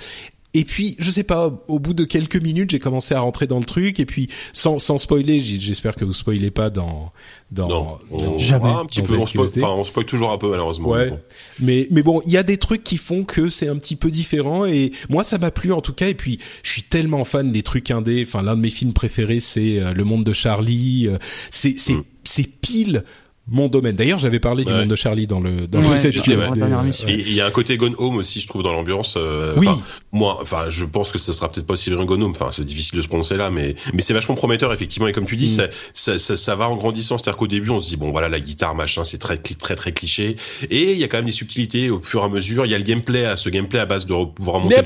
Et 0.58 0.64
puis 0.64 0.96
je 0.98 1.12
sais 1.12 1.22
pas, 1.22 1.52
au 1.68 1.78
bout 1.78 1.94
de 1.94 2.02
quelques 2.02 2.34
minutes, 2.34 2.70
j'ai 2.72 2.80
commencé 2.80 3.14
à 3.14 3.20
rentrer 3.20 3.46
dans 3.46 3.60
le 3.60 3.64
truc. 3.64 4.00
Et 4.00 4.06
puis 4.06 4.26
sans 4.52 4.80
sans 4.80 4.98
spoiler, 4.98 5.38
j'espère 5.38 5.94
que 5.94 6.04
vous 6.04 6.12
spoilez 6.12 6.50
pas 6.50 6.68
dans 6.68 7.12
dans, 7.52 8.00
non, 8.10 8.38
jamais 8.38 8.68
un 8.68 8.84
petit 8.84 9.02
peu 9.02 9.16
on 9.16 9.24
spoil, 9.24 9.46
enfin, 9.46 9.68
on 9.68 9.84
spoil 9.84 10.04
toujours 10.04 10.32
un 10.32 10.38
peu 10.38 10.50
malheureusement. 10.50 10.88
Ouais. 10.88 11.12
Mais 11.60 11.86
mais 11.92 12.02
bon, 12.02 12.20
il 12.26 12.32
y 12.32 12.36
a 12.36 12.42
des 12.42 12.56
trucs 12.56 12.82
qui 12.82 12.96
font 12.96 13.22
que 13.22 13.50
c'est 13.50 13.68
un 13.68 13.76
petit 13.76 13.94
peu 13.94 14.10
différent. 14.10 14.64
Et 14.64 14.90
moi 15.08 15.22
ça 15.22 15.38
m'a 15.38 15.52
plu 15.52 15.72
en 15.72 15.80
tout 15.80 15.92
cas. 15.92 16.08
Et 16.08 16.14
puis 16.14 16.40
je 16.64 16.72
suis 16.72 16.82
tellement 16.82 17.24
fan 17.24 17.52
des 17.52 17.62
trucs 17.62 17.92
indés, 17.92 18.24
enfin 18.26 18.42
l'un 18.42 18.56
de 18.56 18.60
mes 18.60 18.70
films 18.70 18.94
préférés 18.94 19.38
c'est 19.38 19.78
euh, 19.78 19.92
Le 19.92 20.02
monde 20.02 20.24
de 20.24 20.32
Charlie, 20.32 21.06
euh, 21.06 21.18
c'est 21.50 21.78
c'est 21.78 21.94
mm. 21.94 22.04
c'est 22.24 22.48
pile 22.60 23.04
mon 23.50 23.68
domaine. 23.68 23.96
D'ailleurs, 23.96 24.18
j'avais 24.18 24.40
parlé 24.40 24.64
du 24.64 24.72
monde 24.72 24.88
de 24.88 24.96
Charlie 24.96 25.26
dans 25.26 25.40
le 25.40 25.66
dans 25.66 25.80
ouais, 25.80 25.96
cette 25.96 26.26
Il 26.26 27.32
y 27.32 27.40
a 27.40 27.46
un 27.46 27.50
côté 27.50 27.76
Gone 27.76 27.94
Home 27.98 28.16
aussi, 28.16 28.40
je 28.40 28.46
trouve, 28.46 28.62
dans 28.62 28.72
l'ambiance. 28.72 29.14
Euh, 29.16 29.54
oui. 29.56 29.68
Moi, 30.12 30.38
enfin, 30.40 30.66
je 30.68 30.84
pense 30.84 31.10
que 31.10 31.18
ça 31.18 31.32
sera 31.32 31.50
peut-être 31.50 31.66
pas 31.66 31.74
aussi 31.74 31.90
bien 31.90 32.04
Gone 32.04 32.22
Home. 32.22 32.32
Enfin, 32.32 32.50
c'est 32.52 32.64
difficile 32.64 32.98
de 32.98 33.02
se 33.02 33.08
prononcer 33.08 33.36
là, 33.36 33.50
mais 33.50 33.74
mais 33.94 34.02
c'est 34.02 34.14
vachement 34.14 34.34
prometteur 34.34 34.72
effectivement. 34.72 35.08
Et 35.08 35.12
comme 35.12 35.26
tu 35.26 35.36
dis, 35.36 35.46
mm. 35.46 35.68
ça, 35.94 36.18
ça, 36.18 36.36
ça, 36.36 36.56
va 36.56 36.68
en 36.68 36.76
grandissant. 36.76 37.18
C'est-à-dire 37.18 37.36
qu'au 37.36 37.46
début, 37.46 37.70
on 37.70 37.80
se 37.80 37.88
dit 37.88 37.96
bon, 37.96 38.10
voilà, 38.10 38.28
la 38.28 38.40
guitare, 38.40 38.74
machin, 38.74 39.04
c'est 39.04 39.18
très 39.18 39.38
très 39.38 39.76
très 39.76 39.92
cliché. 39.92 40.36
Et 40.70 40.92
il 40.92 40.98
y 40.98 41.04
a 41.04 41.08
quand 41.08 41.18
même 41.18 41.26
des 41.26 41.32
subtilités 41.32 41.90
au 41.90 42.00
fur 42.00 42.22
et 42.22 42.24
à 42.24 42.28
mesure. 42.28 42.66
Il 42.66 42.72
y 42.72 42.74
a 42.74 42.78
le 42.78 42.84
gameplay, 42.84 43.26
ce 43.36 43.48
gameplay 43.48 43.80
à 43.80 43.86
base 43.86 44.06
de 44.06 44.14
le 44.14 44.24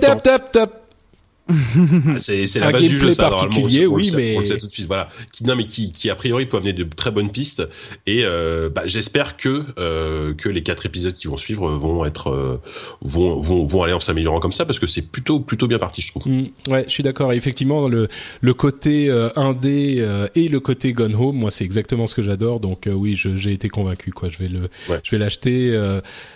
temps. 0.01 0.09
Ah, 0.15 0.59
c'est 0.59 0.82
c'est 2.17 2.61
la 2.61 2.71
base 2.71 2.87
du 2.87 2.99
jeu 2.99 3.11
ça 3.11 3.29
normalement 3.29 3.63
oui 3.63 3.87
on 3.87 4.17
mais 4.17 4.37
on 4.37 4.41
le 4.41 4.47
sait 4.47 4.59
tout 4.59 4.67
de 4.67 4.73
suite 4.73 4.87
voilà. 4.87 5.09
Qui 5.33 5.45
non 5.45 5.57
mais 5.57 5.65
qui 5.65 5.93
qui 5.93 6.11
a 6.11 6.15
priori 6.15 6.47
peut 6.47 6.57
amener 6.57 6.73
de 6.73 6.85
très 6.85 7.11
bonnes 7.11 7.31
pistes. 7.31 7.69
Et 8.07 8.23
euh, 8.25 8.69
bah, 8.69 8.83
j'espère 8.87 9.37
que 9.37 9.65
euh, 9.79 10.35
que 10.35 10.49
les 10.49 10.63
quatre 10.63 10.87
épisodes 10.87 11.15
qui 11.15 11.29
vont 11.29 11.37
suivre 11.37 11.69
vont 11.71 12.05
être 12.05 12.31
euh, 12.31 12.61
vont 13.01 13.41
vont 13.41 13.67
vont 13.67 13.83
aller 13.83 13.93
en 13.93 14.01
s'améliorant 14.01 14.41
comme 14.41 14.53
ça 14.53 14.65
parce 14.65 14.79
que 14.79 14.87
c'est 14.87 15.11
plutôt 15.11 15.41
plutôt 15.41 15.67
bien 15.67 15.79
parti 15.79 16.01
je 16.03 16.09
trouve. 16.09 16.27
Mm, 16.27 16.47
ouais 16.69 16.85
je 16.87 16.91
suis 16.91 17.03
d'accord. 17.03 17.33
Effectivement 17.33 17.89
le 17.89 18.09
le 18.41 18.55
côté 18.55 19.09
euh, 19.09 19.31
indé 19.37 19.97
euh, 19.99 20.29
et 20.35 20.49
le 20.49 20.61
côté 20.61 20.93
Gone 20.93 21.15
Home 21.15 21.37
moi 21.37 21.51
c'est 21.51 21.65
exactement 21.65 22.07
ce 22.07 22.15
que 22.15 22.23
j'adore. 22.23 22.61
Donc 22.61 22.87
euh, 22.87 22.93
oui 22.93 23.17
j'ai 23.17 23.53
été 23.53 23.69
convaincu 23.69 24.13
quoi. 24.13 24.29
Je 24.29 24.39
vais 24.39 24.49
le 24.49 24.69
je 25.03 25.11
vais 25.11 25.19
l'acheter 25.19 25.79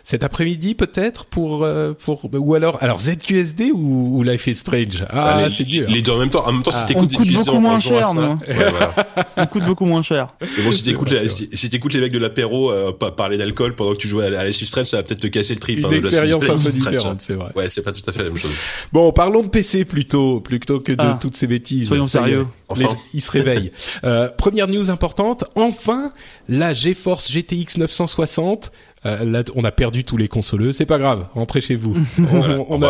cet 0.04 0.22
après-midi 0.22 0.74
peut-être 0.74 1.26
pour 1.26 1.66
pour 1.98 2.28
ou 2.32 2.54
alors 2.54 2.82
alors 2.82 3.00
ZQSD 3.00 3.70
ou, 3.72 4.18
ou 4.18 4.22
Life 4.22 4.46
is 4.46 4.56
Strange? 4.56 5.04
Ah, 5.10 5.38
ah 5.44 5.50
c'est 5.50 5.64
dur. 5.64 5.88
Les 5.88 6.02
deux 6.02 6.12
en 6.12 6.18
même 6.18 6.30
temps. 6.30 6.46
En 6.46 6.52
même 6.52 6.62
temps, 6.62 6.72
si 6.72 6.78
ah. 6.82 6.84
t'écoutes 6.84 7.10
des 7.10 7.16
coûte 7.16 7.32
beaucoup 7.32 7.60
moins 7.60 7.78
cher, 7.78 8.14
non 8.14 8.38
On 9.36 9.46
coûte 9.46 9.64
beaucoup 9.64 9.84
moins 9.84 10.02
cher. 10.02 10.34
Mais 10.40 10.64
bon, 10.64 10.72
si 10.72 10.82
t'écoutes 10.84 11.10
les, 11.10 11.28
si, 11.28 11.70
t'écoutes 11.70 11.94
les 11.94 12.00
mecs 12.00 12.12
de 12.12 12.18
l'apéro 12.18 12.70
euh, 12.70 12.92
parler 12.92 13.38
d'alcool 13.38 13.74
pendant 13.74 13.92
que 13.92 13.98
tu 13.98 14.08
joues 14.08 14.20
à, 14.20 14.26
à 14.26 14.52
Strange, 14.52 14.86
ça 14.86 14.98
va 14.98 15.02
peut-être 15.02 15.20
te 15.20 15.26
casser 15.26 15.54
le 15.54 15.60
trip. 15.60 15.78
Une 15.78 15.86
hein, 15.86 15.90
expérience 15.92 16.48
un 16.48 16.56
peu 16.56 16.70
différente, 16.70 17.18
c'est 17.20 17.34
vrai. 17.34 17.50
Ouais, 17.54 17.70
c'est 17.70 17.82
pas 17.82 17.92
tout 17.92 18.02
à 18.06 18.12
fait 18.12 18.18
la 18.18 18.24
même 18.24 18.36
chose. 18.36 18.54
Bon, 18.92 19.12
parlons 19.12 19.42
de 19.42 19.48
PC 19.48 19.84
plutôt, 19.84 20.40
plutôt 20.40 20.80
que 20.80 20.92
de 20.92 20.98
ah. 21.00 21.18
toutes 21.20 21.36
ces 21.36 21.46
bêtises. 21.46 21.88
Soyons 21.88 22.06
sérieux. 22.06 22.46
Enfin. 22.68 22.96
il 23.14 23.20
se 23.20 23.30
réveille. 23.30 23.70
euh, 24.04 24.28
première 24.28 24.68
news 24.68 24.90
importante. 24.90 25.44
Enfin, 25.54 26.12
la 26.48 26.74
GeForce 26.74 27.30
GTX 27.30 27.78
960 27.78 28.72
euh, 29.06 29.24
là, 29.24 29.42
on 29.54 29.64
a 29.64 29.72
perdu 29.72 30.04
tous 30.04 30.16
les 30.16 30.28
consoleux. 30.28 30.72
C'est 30.72 30.86
pas 30.86 30.98
grave, 30.98 31.26
rentrez 31.34 31.60
chez 31.60 31.74
vous. 31.76 31.96
on, 32.18 32.82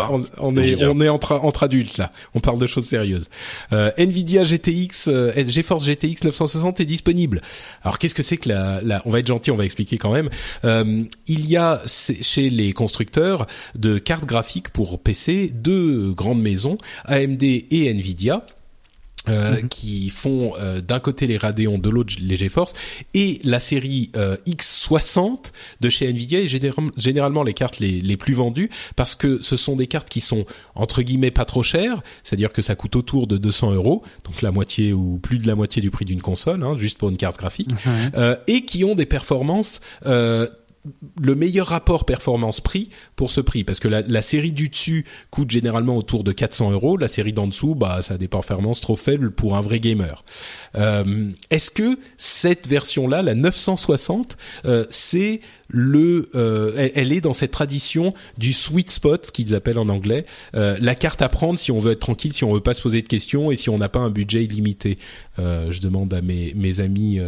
est, 0.57 0.83
on 0.83 1.01
est 1.01 1.09
entre, 1.09 1.33
entre 1.43 1.63
adultes 1.63 1.97
là. 1.97 2.11
On 2.33 2.39
parle 2.39 2.59
de 2.59 2.67
choses 2.67 2.85
sérieuses. 2.85 3.29
Euh, 3.71 3.91
Nvidia 3.97 4.43
GTX, 4.43 5.07
euh, 5.07 5.31
GeForce 5.47 5.85
GTX 5.85 6.23
960 6.23 6.79
est 6.79 6.85
disponible. 6.85 7.41
Alors 7.83 7.99
qu'est-ce 7.99 8.15
que 8.15 8.23
c'est 8.23 8.37
que 8.37 8.49
la, 8.49 8.81
la, 8.81 9.01
On 9.05 9.11
va 9.11 9.19
être 9.19 9.27
gentil, 9.27 9.51
on 9.51 9.55
va 9.57 9.65
expliquer 9.65 9.97
quand 9.97 10.11
même. 10.11 10.29
Euh, 10.65 11.03
il 11.27 11.47
y 11.47 11.57
a 11.57 11.81
chez 11.85 12.49
les 12.49 12.73
constructeurs 12.73 13.47
de 13.75 13.97
cartes 13.97 14.25
graphiques 14.25 14.69
pour 14.69 14.99
PC 14.99 15.51
deux 15.53 16.13
grandes 16.13 16.41
maisons, 16.41 16.77
AMD 17.05 17.43
et 17.43 17.89
Nvidia 17.93 18.45
euh, 19.29 19.61
mhm. 19.61 19.69
qui 19.69 20.09
font 20.09 20.53
euh, 20.59 20.81
d'un 20.81 20.99
côté 20.99 21.27
les 21.27 21.37
Radeon, 21.37 21.77
de 21.77 21.89
l'autre 21.89 22.13
les 22.19 22.37
GeForce, 22.37 22.73
et 23.13 23.39
la 23.43 23.59
série 23.59 24.11
euh, 24.15 24.37
X60 24.47 25.51
de 25.79 25.89
chez 25.89 26.07
Nvidia 26.09 26.39
est 26.39 26.47
généralement 26.97 27.43
les 27.43 27.53
cartes 27.53 27.79
les, 27.79 28.01
les, 28.01 28.17
plus 28.17 28.33
vendues 28.33 28.69
parce 28.95 29.15
que 29.15 29.41
ce 29.41 29.55
sont 29.55 29.75
des 29.75 29.87
cartes 29.87 30.09
qui 30.09 30.21
sont 30.21 30.45
entre 30.75 31.01
guillemets 31.01 31.31
pas 31.31 31.45
trop 31.45 31.63
chères, 31.63 32.01
c'est-à-dire 32.23 32.51
que 32.51 32.61
ça 32.61 32.75
coûte 32.75 32.95
autour 32.95 33.27
de 33.27 33.37
200 33.37 33.73
euros, 33.73 34.03
donc 34.23 34.41
la 34.41 34.51
moitié 34.51 34.93
ou 34.93 35.19
plus 35.19 35.37
de 35.39 35.47
la 35.47 35.55
moitié 35.55 35.81
du 35.81 35.91
prix 35.91 36.05
d'une 36.05 36.21
console, 36.21 36.63
hein, 36.63 36.75
juste 36.77 36.97
pour 36.97 37.09
une 37.09 37.17
carte 37.17 37.37
graphique, 37.37 37.69
mhm. 37.85 38.37
et 38.47 38.65
qui 38.65 38.83
ont 38.83 38.95
des 38.95 39.05
performances 39.05 39.81
le 41.21 41.35
meilleur 41.35 41.67
rapport 41.67 42.05
performance-prix 42.05 42.89
pour 43.15 43.31
ce 43.31 43.41
prix. 43.41 43.63
Parce 43.63 43.79
que 43.79 43.87
la, 43.87 44.21
série 44.21 44.51
du 44.51 44.69
dessus 44.69 45.05
coûte 45.31 45.51
généralement 45.51 45.95
autour 45.95 46.23
de 46.23 46.31
400 46.31 46.71
euros. 46.71 46.97
La 46.97 47.07
série 47.07 47.33
d'en 47.33 47.47
dessous 47.47 47.75
bah 47.75 48.01
ça 48.01 48.15
a 48.15 48.17
des 48.17 48.27
performances 48.27 48.81
trop 48.81 48.95
faibles 48.95 49.31
pour 49.31 49.55
un 49.55 49.61
vrai 49.61 49.79
gamer. 49.79 50.23
Euh, 50.75 51.31
est-ce 51.49 51.71
que 51.71 51.97
cette 52.17 52.67
version 52.67 53.07
là 53.07 53.21
la 53.21 53.35
960 53.35 54.37
euh, 54.65 54.85
c'est 54.89 55.41
le 55.69 56.29
euh, 56.35 56.89
elle, 56.95 57.11
est 57.11 57.21
dans 57.21 57.33
cette 57.33 57.51
tradition 57.51 58.13
du 58.37 58.53
sweet 58.53 58.89
spot 58.89 59.31
qu'ils 59.31 59.55
appellent 59.55 59.79
en 59.79 59.89
anglais 59.89 60.25
la 60.53 60.95
carte 60.95 61.21
à 61.21 61.29
prendre 61.29 61.59
si 61.59 61.71
on 61.71 61.79
veut 61.79 61.93
être 61.93 61.99
tranquille 61.99 62.33
si 62.33 62.43
on 62.43 62.53
veut 62.53 62.61
pas 62.61 62.73
se 62.73 62.81
poser 62.81 63.01
de 63.01 63.07
questions 63.07 63.51
et 63.51 63.55
si 63.55 63.69
on 63.69 63.77
n'a 63.77 63.89
pas 63.89 63.99
un 63.99 64.09
budget 64.09 64.43
illimité 64.43 64.97
je 65.37 65.79
demande 65.79 66.13
à 66.13 66.21
mes 66.21 66.53
mes 66.55 66.79
amis 66.79 67.19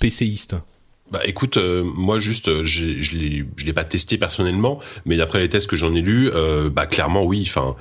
PCistes 0.00 0.56
bah 1.10 1.20
écoute, 1.24 1.56
euh, 1.56 1.82
moi 1.82 2.18
juste, 2.18 2.48
euh, 2.48 2.66
je 2.66 2.84
l'ai, 2.84 3.46
je 3.56 3.64
l'ai 3.64 3.72
pas 3.72 3.84
testé 3.84 4.18
personnellement, 4.18 4.78
mais 5.06 5.16
d'après 5.16 5.38
les 5.38 5.48
tests 5.48 5.66
que 5.66 5.76
j'en 5.76 5.94
ai 5.94 6.02
lus, 6.02 6.30
euh, 6.34 6.68
bah 6.68 6.86
clairement 6.86 7.24
oui. 7.24 7.44
Enfin, 7.46 7.76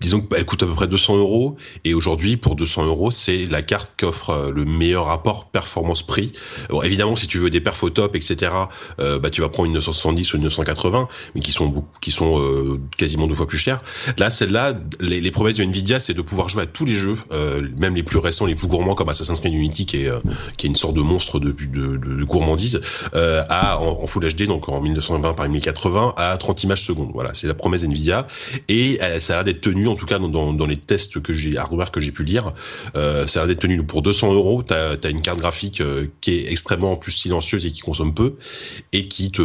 disons 0.00 0.20
qu'elle 0.20 0.46
coûte 0.46 0.62
à 0.62 0.66
peu 0.66 0.72
près 0.72 0.86
200 0.86 1.18
euros, 1.18 1.56
et 1.84 1.92
aujourd'hui 1.92 2.38
pour 2.38 2.56
200 2.56 2.86
euros, 2.86 3.10
c'est 3.10 3.44
la 3.44 3.60
carte 3.60 3.92
qui 3.98 4.06
offre 4.06 4.50
le 4.54 4.64
meilleur 4.64 5.06
rapport 5.06 5.50
performance-prix. 5.50 6.32
Bon, 6.70 6.80
évidemment, 6.82 7.16
si 7.16 7.26
tu 7.26 7.38
veux 7.38 7.50
des 7.50 7.60
perfs 7.60 7.82
au 7.82 7.90
top, 7.90 8.16
etc., 8.16 8.52
bah 8.98 9.30
tu 9.30 9.40
vas 9.40 9.48
prendre 9.48 9.66
une 9.66 9.74
970 9.74 10.32
ou 10.32 10.36
une 10.36 10.44
980, 10.44 11.08
mais 11.34 11.40
qui 11.40 11.52
sont 11.52 11.84
qui 12.00 12.10
sont 12.10 12.78
quasiment 12.96 13.26
deux 13.26 13.34
fois 13.34 13.46
plus 13.46 13.58
chères. 13.58 13.82
Là, 14.16 14.30
celle-là, 14.30 14.74
les, 15.00 15.20
les 15.20 15.30
promesses 15.30 15.54
de 15.54 15.64
Nvidia, 15.64 16.00
c'est 16.00 16.14
de 16.14 16.22
pouvoir 16.22 16.48
jouer 16.48 16.62
à 16.62 16.66
tous 16.66 16.84
les 16.84 16.94
jeux, 16.94 17.16
même 17.76 17.94
les 17.94 18.02
plus 18.02 18.18
récents, 18.18 18.46
les 18.46 18.54
plus 18.54 18.68
gourmands 18.68 18.94
comme 18.94 19.08
Assassin's 19.08 19.40
Creed 19.40 19.54
Unity, 19.54 19.86
qui 19.86 19.96
est 19.98 20.10
qui 20.56 20.66
est 20.66 20.70
une 20.70 20.76
sorte 20.76 20.94
de 20.94 21.02
monstre 21.02 21.40
de, 21.40 21.52
de, 21.52 21.96
de 21.96 22.24
gourmandise 22.24 22.69
euh, 23.14 23.42
à 23.48 23.80
en, 23.80 24.06
Full 24.06 24.28
HD, 24.28 24.42
donc 24.46 24.68
en 24.68 24.80
1920 24.80 25.34
par 25.34 25.48
1080, 25.48 26.14
à 26.16 26.36
30 26.36 26.64
images 26.64 26.82
secondes. 26.82 27.10
Voilà, 27.12 27.34
c'est 27.34 27.46
la 27.46 27.54
promesse 27.54 27.82
Nvidia 27.82 28.26
et 28.68 28.98
euh, 29.02 29.20
ça 29.20 29.34
a 29.34 29.36
l'air 29.36 29.44
d'être 29.44 29.60
tenu, 29.60 29.88
en 29.88 29.94
tout 29.94 30.06
cas 30.06 30.18
dans, 30.18 30.52
dans, 30.52 30.66
les 30.66 30.76
tests 30.76 31.20
que 31.20 31.32
j'ai 31.32 31.54
que 31.92 32.00
j'ai 32.00 32.12
pu 32.12 32.24
lire, 32.24 32.52
euh, 32.96 33.26
ça 33.26 33.40
a 33.40 33.42
l'air 33.42 33.48
d'être 33.48 33.62
tenu 33.62 33.82
pour 33.84 34.02
200 34.02 34.32
euros. 34.34 34.62
T'as 34.62 34.96
as 35.02 35.08
une 35.08 35.22
carte 35.22 35.38
graphique 35.38 35.82
qui 36.20 36.32
est 36.32 36.50
extrêmement 36.50 36.96
plus 36.96 37.12
silencieuse 37.12 37.66
et 37.66 37.72
qui 37.72 37.80
consomme 37.80 38.14
peu 38.14 38.36
et 38.92 39.08
qui 39.08 39.30
te 39.30 39.42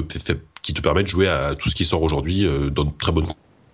qui 0.61 0.73
te 0.73 0.81
permet 0.81 1.03
de 1.03 1.07
jouer 1.07 1.27
à 1.27 1.55
tout 1.55 1.69
ce 1.69 1.75
qui 1.75 1.85
sort 1.85 2.01
aujourd'hui 2.01 2.47
dans 2.71 2.85
de 2.85 2.91
très 2.97 3.11
bonnes 3.11 3.27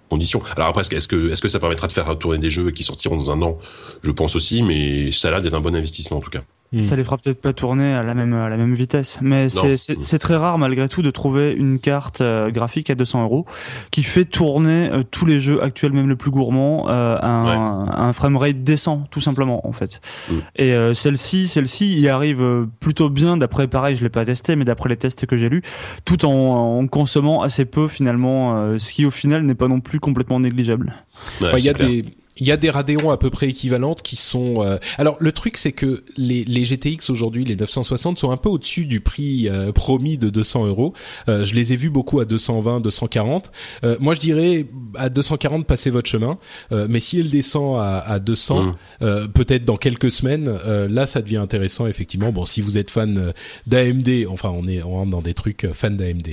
conditions. 0.10 0.44
Alors 0.56 0.68
après, 0.68 0.82
est-ce 0.82 1.08
que 1.08 1.32
est-ce 1.32 1.42
que 1.42 1.48
ça 1.48 1.60
permettra 1.60 1.88
de 1.88 1.94
faire 1.94 2.18
tourner 2.18 2.38
des 2.38 2.52
jeux 2.52 2.72
qui 2.72 2.84
sortiront 2.84 3.16
dans 3.16 3.32
un 3.32 3.42
an? 3.42 3.58
Je 4.04 4.12
pense 4.12 4.36
aussi, 4.36 4.62
mais 4.62 5.12
ça 5.12 5.30
a 5.30 5.32
l'air 5.32 5.42
d'être 5.42 5.54
un 5.54 5.62
bon 5.62 5.76
investissement 5.76 6.18
en 6.18 6.22
tout 6.22 6.30
cas. 6.30 6.44
Hmm. 6.74 6.84
Ça 6.84 6.96
les 6.96 7.04
fera 7.04 7.18
peut-être 7.18 7.42
pas 7.42 7.52
tourner 7.52 7.94
à 7.94 8.02
la 8.02 8.14
même 8.14 8.34
à 8.34 8.48
la 8.48 8.56
même 8.56 8.74
vitesse, 8.76 9.20
mais 9.22 9.50
c'est 9.50 9.76
c'est 9.78 10.20
très 10.20 10.38
rare 10.38 10.58
malgré 10.58 10.88
tout 10.88 11.02
de 11.02 11.12
trouver 11.12 11.52
une 11.52 11.80
carte 11.80 12.22
euh, 12.22 12.50
graphique 12.50 12.90
à 12.90 12.96
200 12.96 13.24
euros 13.24 13.46
qui 13.92 14.04
fait 14.04 14.24
tourner 14.24 14.90
euh, 14.90 15.04
tous 15.04 15.26
les 15.26 15.42
jeux 15.42 15.62
actuels, 15.62 15.92
même 15.92 16.08
le 16.08 16.16
plus 16.16 16.32
gourmand, 16.32 16.90
euh, 16.90 17.18
un, 17.22 17.88
un 17.90 18.14
framerate 18.14 18.64
décent, 18.64 19.04
tout 19.12 19.20
simplement 19.20 19.68
en 19.68 19.74
fait. 19.74 20.00
Hmm. 20.30 20.40
Et 20.56 20.74
celle-ci, 20.94 21.50
celle-ci, 21.50 21.98
il 21.98 22.08
arrive 22.08 22.68
plutôt 22.80 23.10
bien 23.10 23.36
d'après 23.36 23.68
pareil, 23.68 23.98
je 23.98 24.04
l'ai 24.04 24.10
pas 24.10 24.24
testé, 24.24 24.56
mais 24.56 24.64
d'après 24.64 24.88
les 24.88 24.98
tests 24.98 25.26
que 25.26 25.36
j'ai 25.36 25.50
lus, 25.50 25.64
tout 26.06 26.24
en, 26.24 26.80
en, 26.80 26.88
consommant 26.88 27.42
assez 27.42 27.66
peu 27.66 27.90
finalement, 27.90 28.80
ce 28.80 28.94
qui 28.94 29.06
au 29.06 29.12
final 29.12 29.44
n'est 29.44 29.56
pas 29.56 29.68
non 29.68 29.82
plus 29.82 30.00
complètement 30.00 30.40
négligeable. 30.40 30.94
il 31.42 31.66
y 31.66 31.70
a 31.70 31.74
des 31.74 32.06
il 32.38 32.48
y 32.48 32.52
a 32.52 32.58
des 32.58 32.70
Radeon 32.70 33.12
à 33.12 33.18
peu 33.18 33.30
près 33.30 33.50
équivalentes 33.50 34.02
qui 34.02 34.16
sont. 34.16 34.64
Euh, 34.64 34.78
alors 34.98 35.18
le 35.20 35.32
truc 35.32 35.58
c'est 35.58 35.74
que 35.74 36.04
les, 36.18 36.46
les 36.46 36.64
GTX 36.64 37.10
aujourd'hui, 37.10 37.44
les 37.44 37.58
960 37.58 38.18
sont 38.18 38.32
un 38.32 38.38
peu 38.38 38.50
au-dessus 38.50 38.86
du 38.86 39.02
prix 39.02 39.50
euh, 39.50 39.72
promis 39.72 40.18
de 40.18 40.30
200 40.30 40.66
euros. 40.68 40.94
Euh, 41.28 41.44
je 41.44 41.54
les 41.56 41.74
ai 41.74 41.76
vus 41.76 41.90
beaucoup 41.90 42.20
à 42.20 42.26
220, 42.26 42.80
240. 42.80 43.52
moi 44.00 44.14
je 44.14 44.20
dirais 44.20 44.66
à 44.96 45.10
240 45.10 45.68
passez 45.68 45.90
votre 45.90 46.10
chemin. 46.10 46.38
mais 46.72 47.00
si 47.00 47.20
elle 47.20 47.30
descend 47.30 47.80
à, 47.80 48.00
à 48.00 48.20
200, 48.20 48.64
mmh. 48.64 49.28
peut-être 49.34 49.66
dans 49.66 49.78
quelques 49.78 50.12
semaines, 50.12 50.50
là 50.90 51.06
ça 51.06 51.22
devient 51.22 51.38
intéressant 51.38 51.88
effectivement. 51.88 52.32
Bon 52.32 52.46
si 52.46 52.62
vous 52.62 52.78
êtes 52.78 52.92
fan 52.92 53.34
d'AMD, 53.68 54.10
enfin 54.30 54.50
on 54.50 54.68
est 54.68 54.82
on 54.84 54.92
rentre 54.92 55.12
dans 55.12 55.22
des 55.22 55.34
trucs 55.34 55.68
fan 55.74 55.98
d'AMD. 55.98 56.30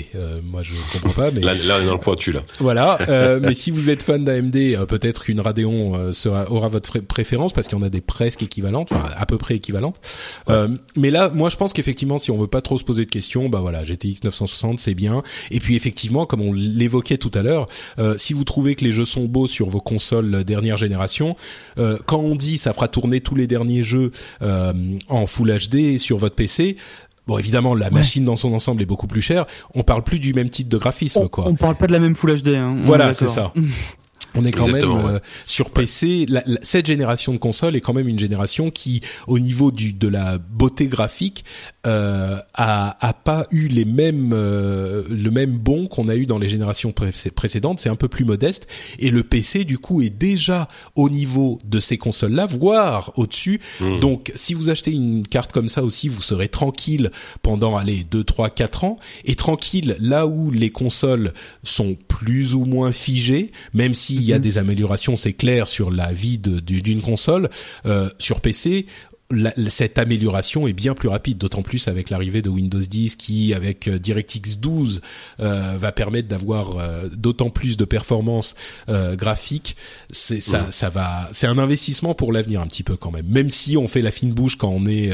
moi 0.50 0.62
je 0.62 0.72
comprends 0.92 1.22
pas 1.22 1.30
mais 1.32 1.40
là, 1.40 1.54
là 1.54 1.78
on 1.78 1.82
est 1.82 1.86
dans 1.86 1.92
le 1.92 1.98
pointu 1.98 2.30
là. 2.30 2.42
Voilà. 2.60 2.98
mais 3.42 3.54
si 3.54 3.70
vous 3.70 3.90
êtes 3.90 4.02
fan 4.02 4.24
d'AMD, 4.24 4.86
peut-être 4.86 5.24
qu'une 5.24 5.40
Radeon 5.40 5.87
euh, 5.94 6.12
sera, 6.12 6.50
aura 6.50 6.68
votre 6.68 7.00
préférence 7.00 7.52
parce 7.52 7.68
qu'il 7.68 7.78
y 7.78 7.80
en 7.80 7.84
a 7.84 7.88
des 7.90 8.00
presque 8.00 8.42
équivalentes, 8.42 8.92
enfin 8.92 9.08
à 9.16 9.26
peu 9.26 9.38
près 9.38 9.56
équivalentes. 9.56 10.00
Euh, 10.48 10.68
mais 10.96 11.10
là, 11.10 11.30
moi, 11.30 11.48
je 11.48 11.56
pense 11.56 11.72
qu'effectivement, 11.72 12.18
si 12.18 12.30
on 12.30 12.38
veut 12.38 12.46
pas 12.46 12.60
trop 12.60 12.78
se 12.78 12.84
poser 12.84 13.04
de 13.04 13.10
questions, 13.10 13.48
bah 13.48 13.60
voilà, 13.60 13.84
GTX 13.84 14.24
960, 14.24 14.78
c'est 14.78 14.94
bien. 14.94 15.22
Et 15.50 15.60
puis 15.60 15.76
effectivement, 15.76 16.26
comme 16.26 16.40
on 16.40 16.52
l'évoquait 16.52 17.18
tout 17.18 17.32
à 17.34 17.42
l'heure, 17.42 17.66
euh, 17.98 18.16
si 18.18 18.32
vous 18.32 18.44
trouvez 18.44 18.74
que 18.74 18.84
les 18.84 18.92
jeux 18.92 19.04
sont 19.04 19.24
beaux 19.24 19.46
sur 19.46 19.68
vos 19.68 19.80
consoles 19.80 20.44
dernière 20.44 20.76
génération, 20.76 21.36
quand 22.06 22.18
on 22.18 22.34
dit 22.34 22.58
ça 22.58 22.72
fera 22.72 22.88
tourner 22.88 23.20
tous 23.20 23.34
les 23.34 23.46
derniers 23.46 23.82
jeux 23.82 24.10
en 24.40 25.26
Full 25.26 25.56
HD 25.58 25.98
sur 25.98 26.18
votre 26.18 26.34
PC, 26.34 26.76
Bon, 27.28 27.36
évidemment, 27.36 27.74
la 27.74 27.90
machine 27.90 28.24
dans 28.24 28.36
son 28.36 28.54
ensemble 28.54 28.80
est 28.80 28.86
beaucoup 28.86 29.06
plus 29.06 29.20
chère. 29.20 29.44
On 29.74 29.82
parle 29.82 30.02
plus 30.02 30.18
du 30.18 30.32
même 30.32 30.48
type 30.48 30.66
de 30.66 30.78
graphisme, 30.78 31.28
quoi. 31.28 31.44
On 31.46 31.56
parle 31.56 31.76
pas 31.76 31.86
de 31.86 31.92
la 31.92 31.98
même 31.98 32.16
Full 32.16 32.40
HD. 32.40 32.48
Hein, 32.54 32.78
voilà, 32.82 33.12
c'est 33.12 33.28
ça. 33.28 33.52
On 34.34 34.44
est 34.44 34.50
quand 34.50 34.68
même 34.68 34.84
euh, 34.84 35.18
sur 35.46 35.70
PC. 35.70 36.26
cette 36.62 36.86
génération 36.86 37.32
de 37.32 37.38
consoles 37.38 37.76
est 37.76 37.80
quand 37.80 37.94
même 37.94 38.08
une 38.08 38.18
génération 38.18 38.70
qui, 38.70 39.00
au 39.26 39.38
niveau 39.38 39.70
du 39.70 39.92
de 39.92 40.08
la 40.08 40.38
beauté 40.38 40.86
graphique, 40.86 41.44
euh, 41.86 42.38
a, 42.54 43.06
a 43.06 43.12
pas 43.12 43.46
eu 43.50 43.68
les 43.68 43.84
mêmes 43.84 44.32
euh, 44.34 45.02
le 45.08 45.30
même 45.30 45.56
bon 45.56 45.86
qu'on 45.86 46.08
a 46.08 46.14
eu 46.14 46.26
dans 46.26 46.38
les 46.38 46.48
générations 46.48 46.92
précédentes. 46.92 47.78
C'est 47.78 47.88
un 47.88 47.96
peu 47.96 48.08
plus 48.08 48.24
modeste 48.24 48.66
et 48.98 49.10
le 49.10 49.22
PC 49.22 49.64
du 49.64 49.78
coup 49.78 50.02
est 50.02 50.10
déjà 50.10 50.68
au 50.94 51.08
niveau 51.08 51.58
de 51.64 51.80
ces 51.80 51.98
consoles-là, 51.98 52.46
voire 52.46 53.12
au-dessus. 53.16 53.60
Mmh. 53.80 54.00
Donc, 54.00 54.32
si 54.34 54.54
vous 54.54 54.70
achetez 54.70 54.92
une 54.92 55.26
carte 55.26 55.52
comme 55.52 55.68
ça 55.68 55.82
aussi, 55.82 56.08
vous 56.08 56.22
serez 56.22 56.48
tranquille 56.48 57.10
pendant 57.42 57.76
allez 57.76 58.04
deux, 58.04 58.24
trois, 58.24 58.50
quatre 58.50 58.84
ans 58.84 58.96
et 59.24 59.34
tranquille 59.34 59.96
là 60.00 60.26
où 60.26 60.50
les 60.50 60.70
consoles 60.70 61.32
sont 61.62 61.96
plus 62.06 62.54
ou 62.54 62.64
moins 62.64 62.92
figées, 62.92 63.52
même 63.72 63.94
si 63.94 64.17
il 64.18 64.24
y 64.24 64.32
a 64.32 64.36
mhm. 64.36 64.42
des 64.42 64.58
améliorations, 64.58 65.16
c'est 65.16 65.32
clair, 65.32 65.68
sur 65.68 65.90
la 65.90 66.12
vie 66.12 66.38
d'une 66.38 67.02
console. 67.02 67.48
Euh, 67.86 68.08
sur 68.18 68.40
PC, 68.40 68.86
cette 69.68 69.98
amélioration 69.98 70.66
est 70.66 70.72
bien 70.72 70.94
plus 70.94 71.08
rapide, 71.08 71.36
d'autant 71.36 71.60
plus 71.60 71.86
avec 71.86 72.08
l'arrivée 72.08 72.40
de 72.40 72.48
Windows 72.48 72.80
10 72.80 73.16
qui, 73.16 73.52
avec 73.52 73.86
euh, 73.86 73.98
DirectX 73.98 74.58
12, 74.58 75.02
euh, 75.40 75.76
va 75.78 75.92
permettre 75.92 76.28
d'avoir 76.28 76.78
euh, 76.78 77.08
d'autant 77.14 77.50
plus 77.50 77.76
de 77.76 77.84
performances 77.84 78.54
euh, 78.88 79.16
graphiques. 79.16 79.76
C'est 80.10 80.40
ça, 80.40 80.66
ça 80.70 80.88
va. 80.88 81.28
C'est 81.32 81.46
un 81.46 81.58
investissement 81.58 82.14
pour 82.14 82.32
l'avenir 82.32 82.62
un 82.62 82.66
petit 82.66 82.82
peu 82.82 82.96
quand 82.96 83.10
même. 83.10 83.26
Même 83.28 83.50
si 83.50 83.76
on 83.76 83.86
fait 83.86 84.00
la 84.00 84.10
fine 84.10 84.32
bouche 84.32 84.56
quand 84.56 84.70
on 84.70 84.86
est 84.86 85.12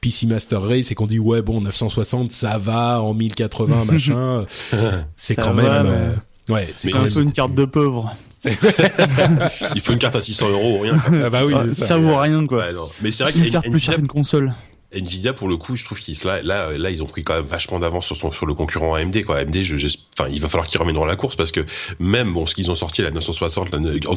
PC 0.00 0.26
Master 0.26 0.60
Race 0.60 0.90
et 0.90 0.94
qu'on 0.94 1.06
dit 1.06 1.18
ouais 1.18 1.40
bon 1.42 1.60
960 1.60 2.32
ça 2.32 2.58
va 2.58 3.00
en 3.00 3.14
1080 3.14 3.84
machin, 3.86 4.46
c'est 5.16 5.36
quand 5.36 5.54
même. 5.54 6.14
Ouais, 6.50 6.68
c'est 6.74 6.94
un 6.94 7.08
peu 7.08 7.22
une 7.22 7.32
carte 7.32 7.54
de 7.54 7.64
pauvre. 7.64 8.14
Il 9.74 9.80
faut 9.80 9.92
une 9.92 9.98
carte 9.98 10.16
à 10.16 10.20
600 10.20 10.50
euros 10.50 10.78
ou 10.78 10.80
rien. 10.80 10.98
Ah 11.24 11.30
bah 11.30 11.44
oui, 11.44 11.54
ça, 11.72 11.86
ça 11.86 11.98
vaut 11.98 12.16
rien 12.16 12.46
quoi. 12.46 12.66
Mais 13.02 13.10
c'est 13.10 13.24
vrai 13.24 13.32
qu'il 13.32 13.42
y 13.42 13.44
a 13.44 13.46
une 13.46 13.52
carte 13.52 13.70
plus 13.70 13.80
chère 13.80 13.96
qu'une 13.96 14.06
console. 14.06 14.52
Nvidia 14.94 15.32
pour 15.32 15.48
le 15.48 15.56
coup, 15.56 15.76
je 15.76 15.84
trouve 15.84 16.00
qu'ils 16.00 16.16
là, 16.24 16.42
là, 16.42 16.76
là, 16.76 16.90
ils 16.90 17.02
ont 17.02 17.06
pris 17.06 17.22
quand 17.22 17.34
même 17.34 17.46
vachement 17.46 17.78
d'avance 17.78 18.06
sur 18.06 18.16
son, 18.16 18.30
sur 18.32 18.46
le 18.46 18.54
concurrent 18.54 18.94
AMD 18.94 19.24
quoi. 19.24 19.38
AMD, 19.38 19.62
je, 19.62 19.86
enfin, 20.18 20.28
il 20.30 20.40
va 20.40 20.48
falloir 20.48 20.66
qu'ils 20.66 20.80
dans 20.92 21.04
la 21.04 21.16
course 21.16 21.36
parce 21.36 21.52
que 21.52 21.60
même 21.98 22.32
bon, 22.32 22.46
ce 22.46 22.54
qu'ils 22.54 22.70
ont 22.70 22.74
sorti 22.74 23.02
la 23.02 23.10
960, 23.10 23.70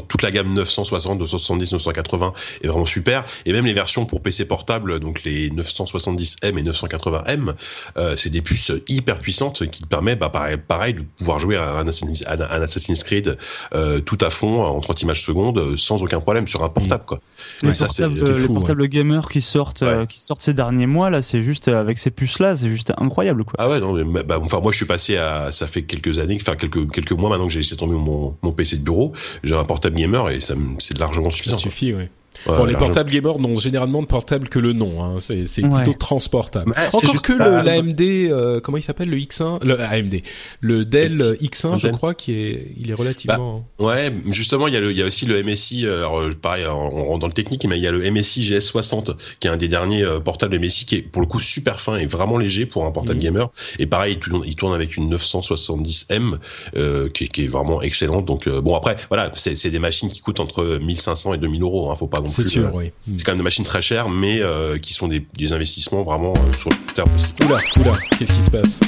toute 0.08 0.22
la 0.22 0.32
gamme 0.32 0.54
960, 0.54 1.18
270, 1.20 1.74
980 1.74 2.34
est 2.62 2.68
vraiment 2.68 2.86
super 2.86 3.26
et 3.46 3.54
même 3.54 3.66
les 3.66 3.74
versions 3.74 4.06
pour 4.06 4.22
PC 4.22 4.46
portable, 4.46 5.00
donc 5.00 5.24
les 5.24 5.50
970M 5.50 6.58
et 6.58 6.64
980M, 6.64 7.54
euh, 7.98 8.16
c'est 8.18 8.30
des 8.30 8.42
puces 8.42 8.72
hyper 8.88 9.20
puissantes 9.20 9.68
qui 9.68 9.84
permettent, 9.84 10.20
bah, 10.20 10.30
pareil, 10.30 10.58
pareil, 10.58 10.94
de 10.96 11.02
pouvoir 11.18 11.40
jouer 11.40 11.58
à 11.58 11.78
un 11.78 11.88
Assassin's, 11.88 12.24
un 12.28 12.62
Assassin's 12.62 13.04
Creed 13.04 13.38
euh, 13.74 14.00
tout 14.00 14.18
à 14.22 14.30
fond 14.30 14.64
en 14.64 14.80
30 14.80 15.02
images 15.04 15.24
secondes 15.24 15.78
sans 15.78 16.04
aucun 16.04 16.20
problème 16.20 16.48
sur 16.48 16.64
un 16.64 16.70
portable 16.70 17.06
quoi. 17.06 17.20
Les, 17.64 17.74
portables, 17.74 18.16
les 18.16 18.48
portables 18.48 18.88
gamers 18.88 19.30
qui 19.30 19.42
sortent, 19.42 19.84
euh, 19.84 20.06
qui 20.06 20.22
sortent 20.22 20.44
ces 20.44 20.54
derniers 20.54 20.67
mois 20.72 21.10
là, 21.10 21.22
c'est 21.22 21.42
juste 21.42 21.68
euh, 21.68 21.80
avec 21.80 21.98
ces 21.98 22.12
puces 22.12 22.40
là, 22.40 22.56
c'est 22.56 22.70
juste 22.70 22.94
incroyable 22.98 23.44
quoi. 23.44 23.54
Ah 23.58 23.70
ouais 23.70 23.80
non, 23.80 23.94
mais, 23.94 24.24
bah, 24.24 24.40
enfin 24.42 24.60
moi 24.60 24.72
je 24.72 24.78
suis 24.78 24.86
passé 24.86 25.18
à, 25.18 25.52
ça 25.52 25.68
fait 25.68 25.84
quelques 25.84 26.20
années, 26.20 26.38
enfin 26.42 26.56
quelques 26.56 26.92
quelques 26.92 27.12
mois 27.12 27.30
maintenant 27.30 27.48
que 27.48 27.54
j'ai 27.54 27.60
laissé 27.60 27.76
tomber 27.76 27.96
mon, 27.96 28.36
mon 28.42 28.52
PC 28.52 28.78
de 28.78 28.84
bureau, 28.84 29.14
j'ai 29.44 29.56
un 29.56 29.64
portable 29.64 29.96
gamer 29.96 30.30
et 30.30 30.40
ça 30.40 30.56
c'est 30.80 30.98
largement 30.98 31.32
suffisant. 31.32 31.58
Ça 31.58 31.64
suffit, 31.64 31.94
oui 31.94 32.10
bon, 32.46 32.66
les 32.66 32.76
portables 32.76 33.10
gamers 33.10 33.40
n'ont 33.40 33.58
généralement 33.60 34.02
de 34.02 34.08
portable 34.08 34.50
que 34.50 34.60
le 34.60 34.74
nom. 34.74 35.04
Hein. 35.04 35.16
C'est, 35.20 35.62
plutôt 35.62 35.94
transportable. 35.94 36.74
Encore 36.94 37.22
que 37.22 37.34
l'AMD, 37.34 38.02
euh, 38.02 38.60
comment 38.60 38.78
il 38.78 38.84
s'appelle 38.84 39.10
le 39.10 39.18
X1, 39.18 39.64
le 39.66 39.80
AMD, 39.80 40.22
le 40.62 40.86
Dell 40.86 41.16
X1, 41.16 41.78
je 41.80 41.88
crois, 41.88 42.14
qui 42.14 42.34
est, 42.34 42.74
il 42.78 42.92
est 42.92 42.94
relativement. 42.94 43.66
Bah, 43.80 43.86
ouais, 43.86 44.14
justement, 44.32 44.68
il 44.68 44.74
y 44.74 44.78
a 44.78 44.82
le, 44.82 44.92
il 44.92 44.98
y 44.98 45.02
a 45.02 45.06
aussi 45.06 45.26
le 45.26 45.44
MSI. 45.44 45.88
Alors 45.88 46.20
euh, 46.20 46.32
pareil, 46.32 46.66
on 46.68 47.06
rentre 47.06 47.20
dans 47.20 47.28
le 47.28 47.34
technique, 47.34 47.66
mais 47.66 47.78
il 47.78 47.84
y 47.84 47.88
a 47.88 47.92
le 47.92 48.10
MSI 48.12 48.42
GS60 48.42 49.16
qui 49.40 49.48
est 49.48 49.52
un 49.52 49.58
des 49.58 49.68
derniers 49.68 50.04
euh, 50.04 50.20
portables 50.20 50.58
MSI 50.60 50.86
qui 50.86 50.96
est 50.96 51.02
pour 51.02 51.22
le 51.22 51.28
coup 51.28 51.40
super 51.40 51.80
fin 51.80 51.98
et 51.98 52.06
vraiment 52.06 52.38
léger 52.38 52.66
pour 52.66 52.86
un 52.86 52.92
portable 52.92 53.18
mhm. 53.18 53.24
gamer. 53.24 53.50
Et 53.80 53.86
pareil, 53.86 54.14
il 54.14 54.20
tourne, 54.20 54.44
il 54.46 54.56
tourne 54.56 54.74
avec 54.74 54.98
une 54.98 55.14
970M 55.16 56.38
euh, 56.76 57.10
qui, 57.10 57.28
qui, 57.30 57.46
est 57.46 57.48
vraiment 57.48 57.82
excellente. 57.82 58.26
Donc 58.26 58.48
bon 58.50 58.76
après, 58.76 58.96
voilà, 59.10 59.32
c'est, 59.36 59.56
c'est 59.56 59.70
des 59.70 59.80
machines 59.80 60.10
qui 60.10 60.20
coûtent 60.20 60.40
entre 60.40 60.80
1500 60.82 61.36
et 61.36 61.38
2000 61.38 61.62
euros. 61.62 61.92
Hein, 61.92 61.96
faut 61.96 62.08
pas 62.08 62.22
c'est 62.28 62.44
sûr, 62.44 62.74
oui. 62.74 62.92
C'est 63.18 63.24
quand 63.24 63.32
même 63.32 63.38
des 63.38 63.44
machines 63.44 63.66
très 63.66 63.82
chères, 63.82 64.10
mais 64.10 64.42
euh, 64.42 64.78
qui 64.78 64.94
sont 64.94 65.08
des, 65.08 65.26
des 65.36 65.54
investissements 65.54 66.04
vraiment 66.04 66.34
euh, 66.34 66.54
sur 66.58 66.70
le 66.70 66.94
terme 66.94 67.10
aussi. 67.16 67.30
Oula, 67.44 67.60
oula, 67.80 67.98
qu'est-ce 68.18 68.32
qui 68.32 68.42
se 68.42 68.52
passe? 68.52 68.80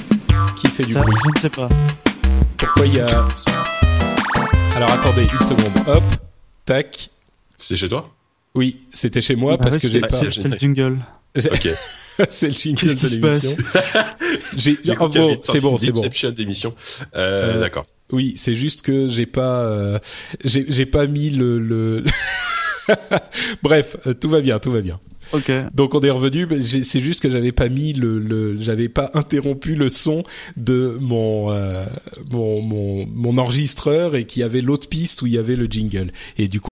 Qui 0.59 0.67
fait 0.67 0.83
du 0.83 0.93
bruit? 0.93 1.15
Je 1.25 1.37
ne 1.37 1.41
sais 1.41 1.49
pas. 1.49 1.69
Pourquoi 2.57 2.85
il 2.85 2.95
y 2.95 2.99
a... 2.99 3.07
Alors 4.75 4.91
attendez, 4.91 5.23
une 5.23 5.45
seconde. 5.45 5.87
Hop, 5.87 6.03
tac. 6.65 7.09
C'est 7.57 7.75
chez 7.75 7.89
toi? 7.89 8.09
Oui, 8.55 8.77
c'était 8.91 9.21
chez 9.21 9.35
moi 9.35 9.53
ah 9.55 9.57
parce 9.61 9.77
que 9.77 9.87
j'ai 9.87 10.01
pas... 10.01 10.07
C'est 10.31 10.47
le 10.47 10.57
jingle. 10.57 10.99
Ok. 11.35 11.69
c'est 12.27 12.47
le 12.47 12.53
jingle 12.53 12.95
de 12.95 13.07
l'émission. 13.07 13.55
j'ai... 14.55 14.77
Oh, 14.99 15.07
bon, 15.07 15.37
c'est 15.41 15.59
bon, 15.59 15.77
c'est 15.77 15.91
bon. 15.91 16.31
d'émission. 16.31 16.75
Euh, 17.15 17.55
euh, 17.55 17.59
D'accord. 17.59 17.85
Oui, 18.11 18.33
c'est 18.37 18.55
juste 18.55 18.81
que 18.81 19.07
j'ai 19.07 19.25
pas, 19.25 19.61
euh, 19.61 19.99
j'ai 20.43 20.85
pas 20.85 21.05
mis 21.05 21.29
le, 21.29 21.59
le 21.59 22.03
Bref, 23.63 23.97
euh, 24.07 24.13
tout 24.13 24.29
va 24.29 24.41
bien, 24.41 24.59
tout 24.59 24.71
va 24.71 24.81
bien. 24.81 24.99
Donc 25.73 25.93
on 25.93 26.01
est 26.01 26.09
revenu. 26.09 26.47
C'est 26.61 26.99
juste 26.99 27.21
que 27.21 27.29
j'avais 27.29 27.51
pas 27.51 27.69
mis 27.69 27.93
le, 27.93 28.19
le 28.19 28.59
j'avais 28.59 28.89
pas 28.89 29.11
interrompu 29.13 29.75
le 29.75 29.89
son 29.89 30.23
de 30.57 30.97
mon, 30.99 31.51
euh, 31.51 31.85
mon, 32.31 32.61
mon 32.61 33.05
mon 33.05 33.37
enregistreur 33.37 34.15
et 34.15 34.25
qu'il 34.25 34.41
y 34.41 34.43
avait 34.43 34.61
l'autre 34.61 34.89
piste 34.89 35.21
où 35.21 35.27
il 35.27 35.33
y 35.33 35.37
avait 35.37 35.55
le 35.55 35.65
jingle. 35.65 36.11
Et 36.37 36.47
du 36.47 36.59
coup. 36.59 36.69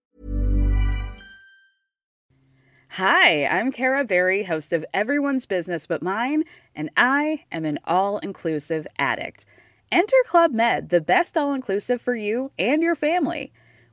Hi, 2.98 3.44
I'm 3.44 3.70
Kara 3.70 4.02
Berry, 4.02 4.42
host 4.42 4.72
of 4.72 4.84
Everyone's 4.92 5.46
Business 5.46 5.86
But 5.86 6.02
Mine, 6.02 6.42
and 6.74 6.90
I 6.96 7.44
am 7.52 7.64
an 7.64 7.78
all-inclusive 7.84 8.88
addict. 8.98 9.46
Enter 9.92 10.16
Club 10.26 10.52
Med, 10.52 10.88
the 10.88 11.00
best 11.00 11.36
all-inclusive 11.36 12.00
for 12.00 12.16
you 12.16 12.50
and 12.58 12.82
your 12.82 12.96
family. 12.96 13.52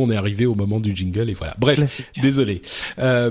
On 0.00 0.10
est 0.10 0.16
arrivé 0.16 0.46
au 0.46 0.54
moment 0.54 0.80
du 0.80 0.94
jingle 0.94 1.30
et 1.30 1.34
voilà. 1.34 1.54
Bref, 1.58 2.02
désolé. 2.20 2.62
Euh, 2.98 3.30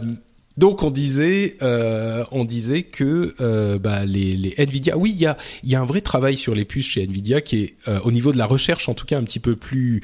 donc 0.57 0.81
on 0.81 0.89
disait, 0.89 1.55
euh, 1.61 2.23
on 2.31 2.43
disait 2.43 2.81
que 2.81 3.35
euh, 3.41 3.77
bah, 3.77 4.05
les, 4.05 4.35
les, 4.35 4.55
Nvidia, 4.57 4.97
oui, 4.97 5.11
il 5.11 5.21
y 5.21 5.27
a, 5.27 5.37
y 5.63 5.75
a 5.75 5.81
un 5.81 5.85
vrai 5.85 6.01
travail 6.01 6.35
sur 6.35 6.55
les 6.55 6.65
puces 6.65 6.87
chez 6.87 7.03
Nvidia 7.03 7.41
qui 7.41 7.63
est 7.63 7.75
au 8.03 8.11
niveau 8.11 8.31
de 8.31 8.39
la 8.39 8.47
recherche 8.47 8.89
en 8.89 8.95
tout 8.95 9.05
cas 9.05 9.19
un 9.19 9.23
petit 9.23 9.39
peu 9.39 9.55
plus 9.55 10.01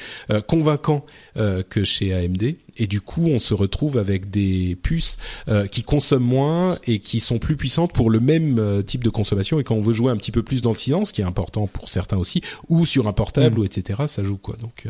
convaincant 0.47 1.05
que 1.36 1.84
chez 1.84 2.14
AMD. 2.14 2.55
Et 2.78 2.88
du 2.88 3.01
coup 3.01 3.28
on 3.28 3.39
se 3.39 3.53
retrouve 3.53 3.97
avec 3.97 4.30
des 4.30 4.78
puces 4.82 5.17
euh, 5.47 5.67
qui 5.67 5.84
consomment 5.84 6.24
moins 6.24 6.78
et 6.86 6.99
qui 6.99 7.19
sont 7.19 7.39
plus 7.39 7.55
puissantes 7.55 7.93
pour 7.93 8.09
le 8.09 8.19
même 8.19 8.57
euh, 8.59 8.82
type 8.82 9.03
de 9.03 9.09
consommation 9.09 9.59
et 9.59 9.63
quand 9.63 9.76
on 9.76 9.82
veut 9.82 9.93
jouer 9.93 10.11
un 10.11 10.17
petit 10.17 10.32
peu 10.32 10.43
plus 10.43 10.61
dans 10.61 10.71
le 10.71 10.78
silence 10.78 11.11
qui 11.11 11.21
est 11.21 11.26
important 11.26 11.67
pour 11.67 11.89
certains 11.89 12.17
aussi 12.17 12.41
ou 12.69 12.86
sur 12.86 13.07
un 13.07 13.13
portable 13.13 13.57
mm. 13.57 13.61
ou 13.61 13.65
etc 13.65 14.03
ça 14.07 14.24
joue 14.24 14.38
quoi 14.38 14.55
donc 14.57 14.88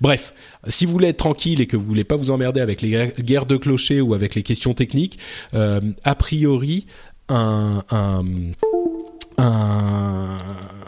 bref 0.00 0.34
si 0.68 0.86
vous 0.86 0.92
voulez 0.92 1.08
être 1.08 1.18
tranquille 1.18 1.60
et 1.60 1.66
que 1.66 1.76
vous 1.76 1.84
voulez 1.84 2.04
pas 2.04 2.16
vous 2.16 2.30
emmerder 2.30 2.60
avec 2.60 2.82
les 2.82 3.12
guerres 3.20 3.46
de 3.46 3.56
clochers 3.56 4.00
ou 4.00 4.14
avec 4.14 4.34
les 4.34 4.42
questions 4.42 4.74
techniques 4.74 5.18
a 5.52 6.14
priori 6.14 6.86
un, 7.28 7.82
un 7.90 8.24
un 9.38 10.38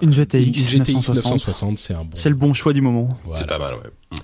une 0.00 0.12
GTX, 0.12 0.74
960, 1.08 1.78
c'est 1.78 1.94
un 1.94 2.04
bon. 2.04 2.10
C'est 2.14 2.28
le 2.28 2.36
bon 2.36 2.54
choix 2.54 2.72
du 2.72 2.80
moment. 2.80 3.08
C'est 3.34 3.46
pas 3.46 3.58
mal, 3.58 3.74
ouais. 3.74 3.90
Mm. 4.12 4.16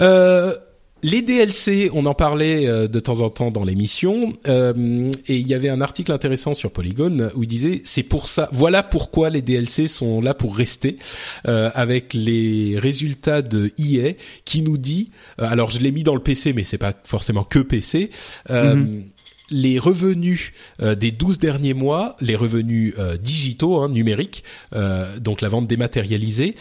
Euh, 0.00 0.54
les 1.02 1.22
DLC, 1.22 1.90
on 1.92 2.06
en 2.06 2.14
parlait 2.14 2.66
euh, 2.66 2.88
de 2.88 3.00
temps 3.00 3.20
en 3.20 3.30
temps 3.30 3.50
dans 3.50 3.64
l'émission, 3.64 4.32
euh, 4.48 5.10
et 5.26 5.36
il 5.36 5.46
y 5.46 5.54
avait 5.54 5.68
un 5.68 5.80
article 5.80 6.12
intéressant 6.12 6.54
sur 6.54 6.70
Polygon 6.70 7.30
où 7.34 7.42
il 7.42 7.48
disait 7.48 7.80
c'est 7.84 8.02
pour 8.02 8.28
ça, 8.28 8.48
voilà 8.52 8.82
pourquoi 8.82 9.30
les 9.30 9.42
DLC 9.42 9.88
sont 9.88 10.20
là 10.20 10.34
pour 10.34 10.56
rester, 10.56 10.98
euh, 11.48 11.70
avec 11.74 12.12
les 12.14 12.78
résultats 12.78 13.42
de 13.42 13.72
EA 13.78 14.12
qui 14.44 14.62
nous 14.62 14.78
dit, 14.78 15.10
euh, 15.40 15.46
alors 15.48 15.70
je 15.70 15.80
l'ai 15.80 15.92
mis 15.92 16.02
dans 16.02 16.14
le 16.14 16.22
PC, 16.22 16.52
mais 16.52 16.64
c'est 16.64 16.78
pas 16.78 16.94
forcément 17.04 17.44
que 17.44 17.60
PC. 17.60 18.10
Mm-hmm 18.48 19.02
les 19.50 19.78
revenus 19.78 20.52
euh, 20.80 20.94
des 20.94 21.10
12 21.10 21.38
derniers 21.38 21.74
mois, 21.74 22.16
les 22.20 22.36
revenus 22.36 22.94
euh, 22.98 23.16
digitaux, 23.16 23.78
hein, 23.78 23.88
numériques, 23.88 24.44
euh, 24.74 25.18
donc 25.18 25.40
la 25.40 25.48
vente 25.48 25.66
dématérialisée, 25.66 26.54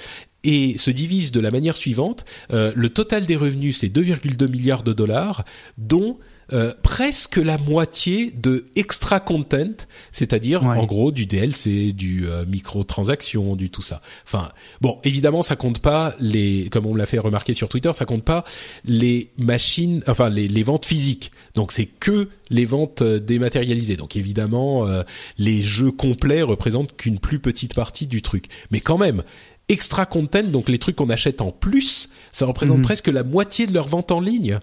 et 0.44 0.78
se 0.78 0.92
divisent 0.92 1.32
de 1.32 1.40
la 1.40 1.52
manière 1.52 1.78
suivante. 1.78 2.26
le 2.50 2.90
total 2.90 3.26
des 3.26 3.36
revenus, 3.36 3.78
c'est 3.78 3.90
2,2 3.90 4.50
milliards 4.50 4.84
de 4.84 4.94
dollars, 4.94 5.44
dont 5.78 6.18
euh, 6.52 6.74
presque 6.82 7.38
la 7.38 7.60
moitié 7.60 8.32
de 8.32 8.66
extra 8.76 9.20
content, 9.20 9.86
c'est-à-dire 10.12 10.64
en 10.64 10.86
gros 10.86 11.12
du 11.12 11.28
DLC, 11.28 11.94
du 11.94 12.28
euh, 12.28 12.44
microtransaction, 12.46 13.56
du 13.56 13.70
tout 13.70 13.84
ça. 13.84 14.02
Enfin, 14.26 14.50
bon, 14.82 14.98
évidemment, 15.04 15.44
ça 15.44 15.56
compte 15.56 15.80
pas 15.80 16.16
les, 16.20 16.68
comme 16.72 16.88
on 16.88 16.94
me 16.94 16.98
l'a 16.98 17.06
fait 17.06 17.20
remarquer 17.20 17.54
sur 17.54 17.70
Twitter, 17.70 17.92
ça 17.94 18.06
compte 18.06 18.24
pas 18.24 18.46
les 18.84 19.32
machines, 19.38 20.02
enfin 20.08 20.30
les, 20.30 20.48
les 20.48 20.64
ventes 20.64 20.86
physiques. 20.86 21.32
Donc 21.54 21.72
c'est 21.72 21.86
que 21.86 22.30
les 22.50 22.66
ventes 22.66 23.04
euh, 23.04 23.20
dématérialisées. 23.20 23.96
Donc 23.96 24.16
évidemment, 24.16 24.88
euh, 24.88 25.04
les 25.38 25.62
jeux 25.62 25.92
complets 25.92 26.42
représentent 26.42 26.96
qu'une 26.96 27.20
plus 27.20 27.40
petite 27.40 27.76
partie 27.76 28.08
du 28.08 28.22
truc. 28.22 28.46
Mais 28.72 28.80
quand 28.80 28.98
même, 28.98 29.24
extra 29.70 30.05
content, 30.05 30.43
donc 30.43 30.67
les 30.67 30.80
trucs 30.80 30.95
qu'on 30.95 31.09
achète 31.09 31.41
en 31.41 31.51
plus, 31.51 32.09
ça 32.32 32.45
représente 32.45 32.78
mhm. 32.78 32.84
presque 32.84 33.07
la 33.07 33.24
moitié 33.24 33.67
de 33.67 33.74
leurs 33.74 33.88
ventes 33.88 34.11
en 34.11 34.20
ligne. 34.20 34.59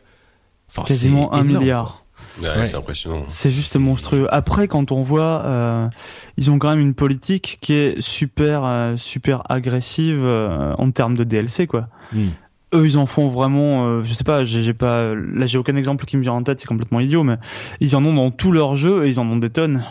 Enfin, 0.68 0.82
Quasiment 0.82 1.32
un 1.32 1.44
milliard. 1.44 2.04
Ouais, 2.42 2.66
C'est 2.66 2.76
impressionnant. 2.76 3.24
C'est 3.28 3.48
juste 3.48 3.76
monstrueux. 3.76 4.26
Après, 4.30 4.68
quand 4.68 4.92
on 4.92 5.02
voit, 5.02 5.42
euh, 5.46 5.88
ils 6.36 6.50
ont 6.50 6.58
quand 6.58 6.68
même 6.68 6.80
une 6.80 6.94
politique 6.94 7.58
qui 7.62 7.72
est 7.72 8.00
super, 8.00 8.64
euh, 8.64 8.96
super 8.96 9.42
agressive 9.50 10.20
euh, 10.22 10.74
en 10.76 10.90
termes 10.90 11.16
de 11.16 11.24
DLC, 11.24 11.66
quoi. 11.66 11.88
Hmm. 12.12 12.28
Eux, 12.74 12.84
ils 12.84 12.98
en 12.98 13.06
font 13.06 13.28
vraiment. 13.28 13.86
Euh, 13.86 14.02
je 14.02 14.12
sais 14.12 14.24
pas, 14.24 14.44
j'ai 14.44 14.74
pas. 14.74 15.14
Là, 15.14 15.46
j'ai 15.46 15.56
aucun 15.56 15.76
exemple 15.76 16.04
qui 16.04 16.16
me 16.16 16.22
vient 16.22 16.32
en 16.32 16.42
tête. 16.42 16.60
C'est 16.60 16.66
complètement 16.66 17.00
idiot, 17.00 17.22
mais 17.22 17.36
ils 17.80 17.96
en 17.96 18.04
ont 18.04 18.12
dans 18.12 18.30
tous 18.30 18.52
leurs 18.52 18.76
jeux 18.76 19.06
et 19.06 19.08
ils 19.08 19.20
en 19.20 19.26
ont 19.26 19.36
des 19.36 19.50
tonnes. 19.50 19.84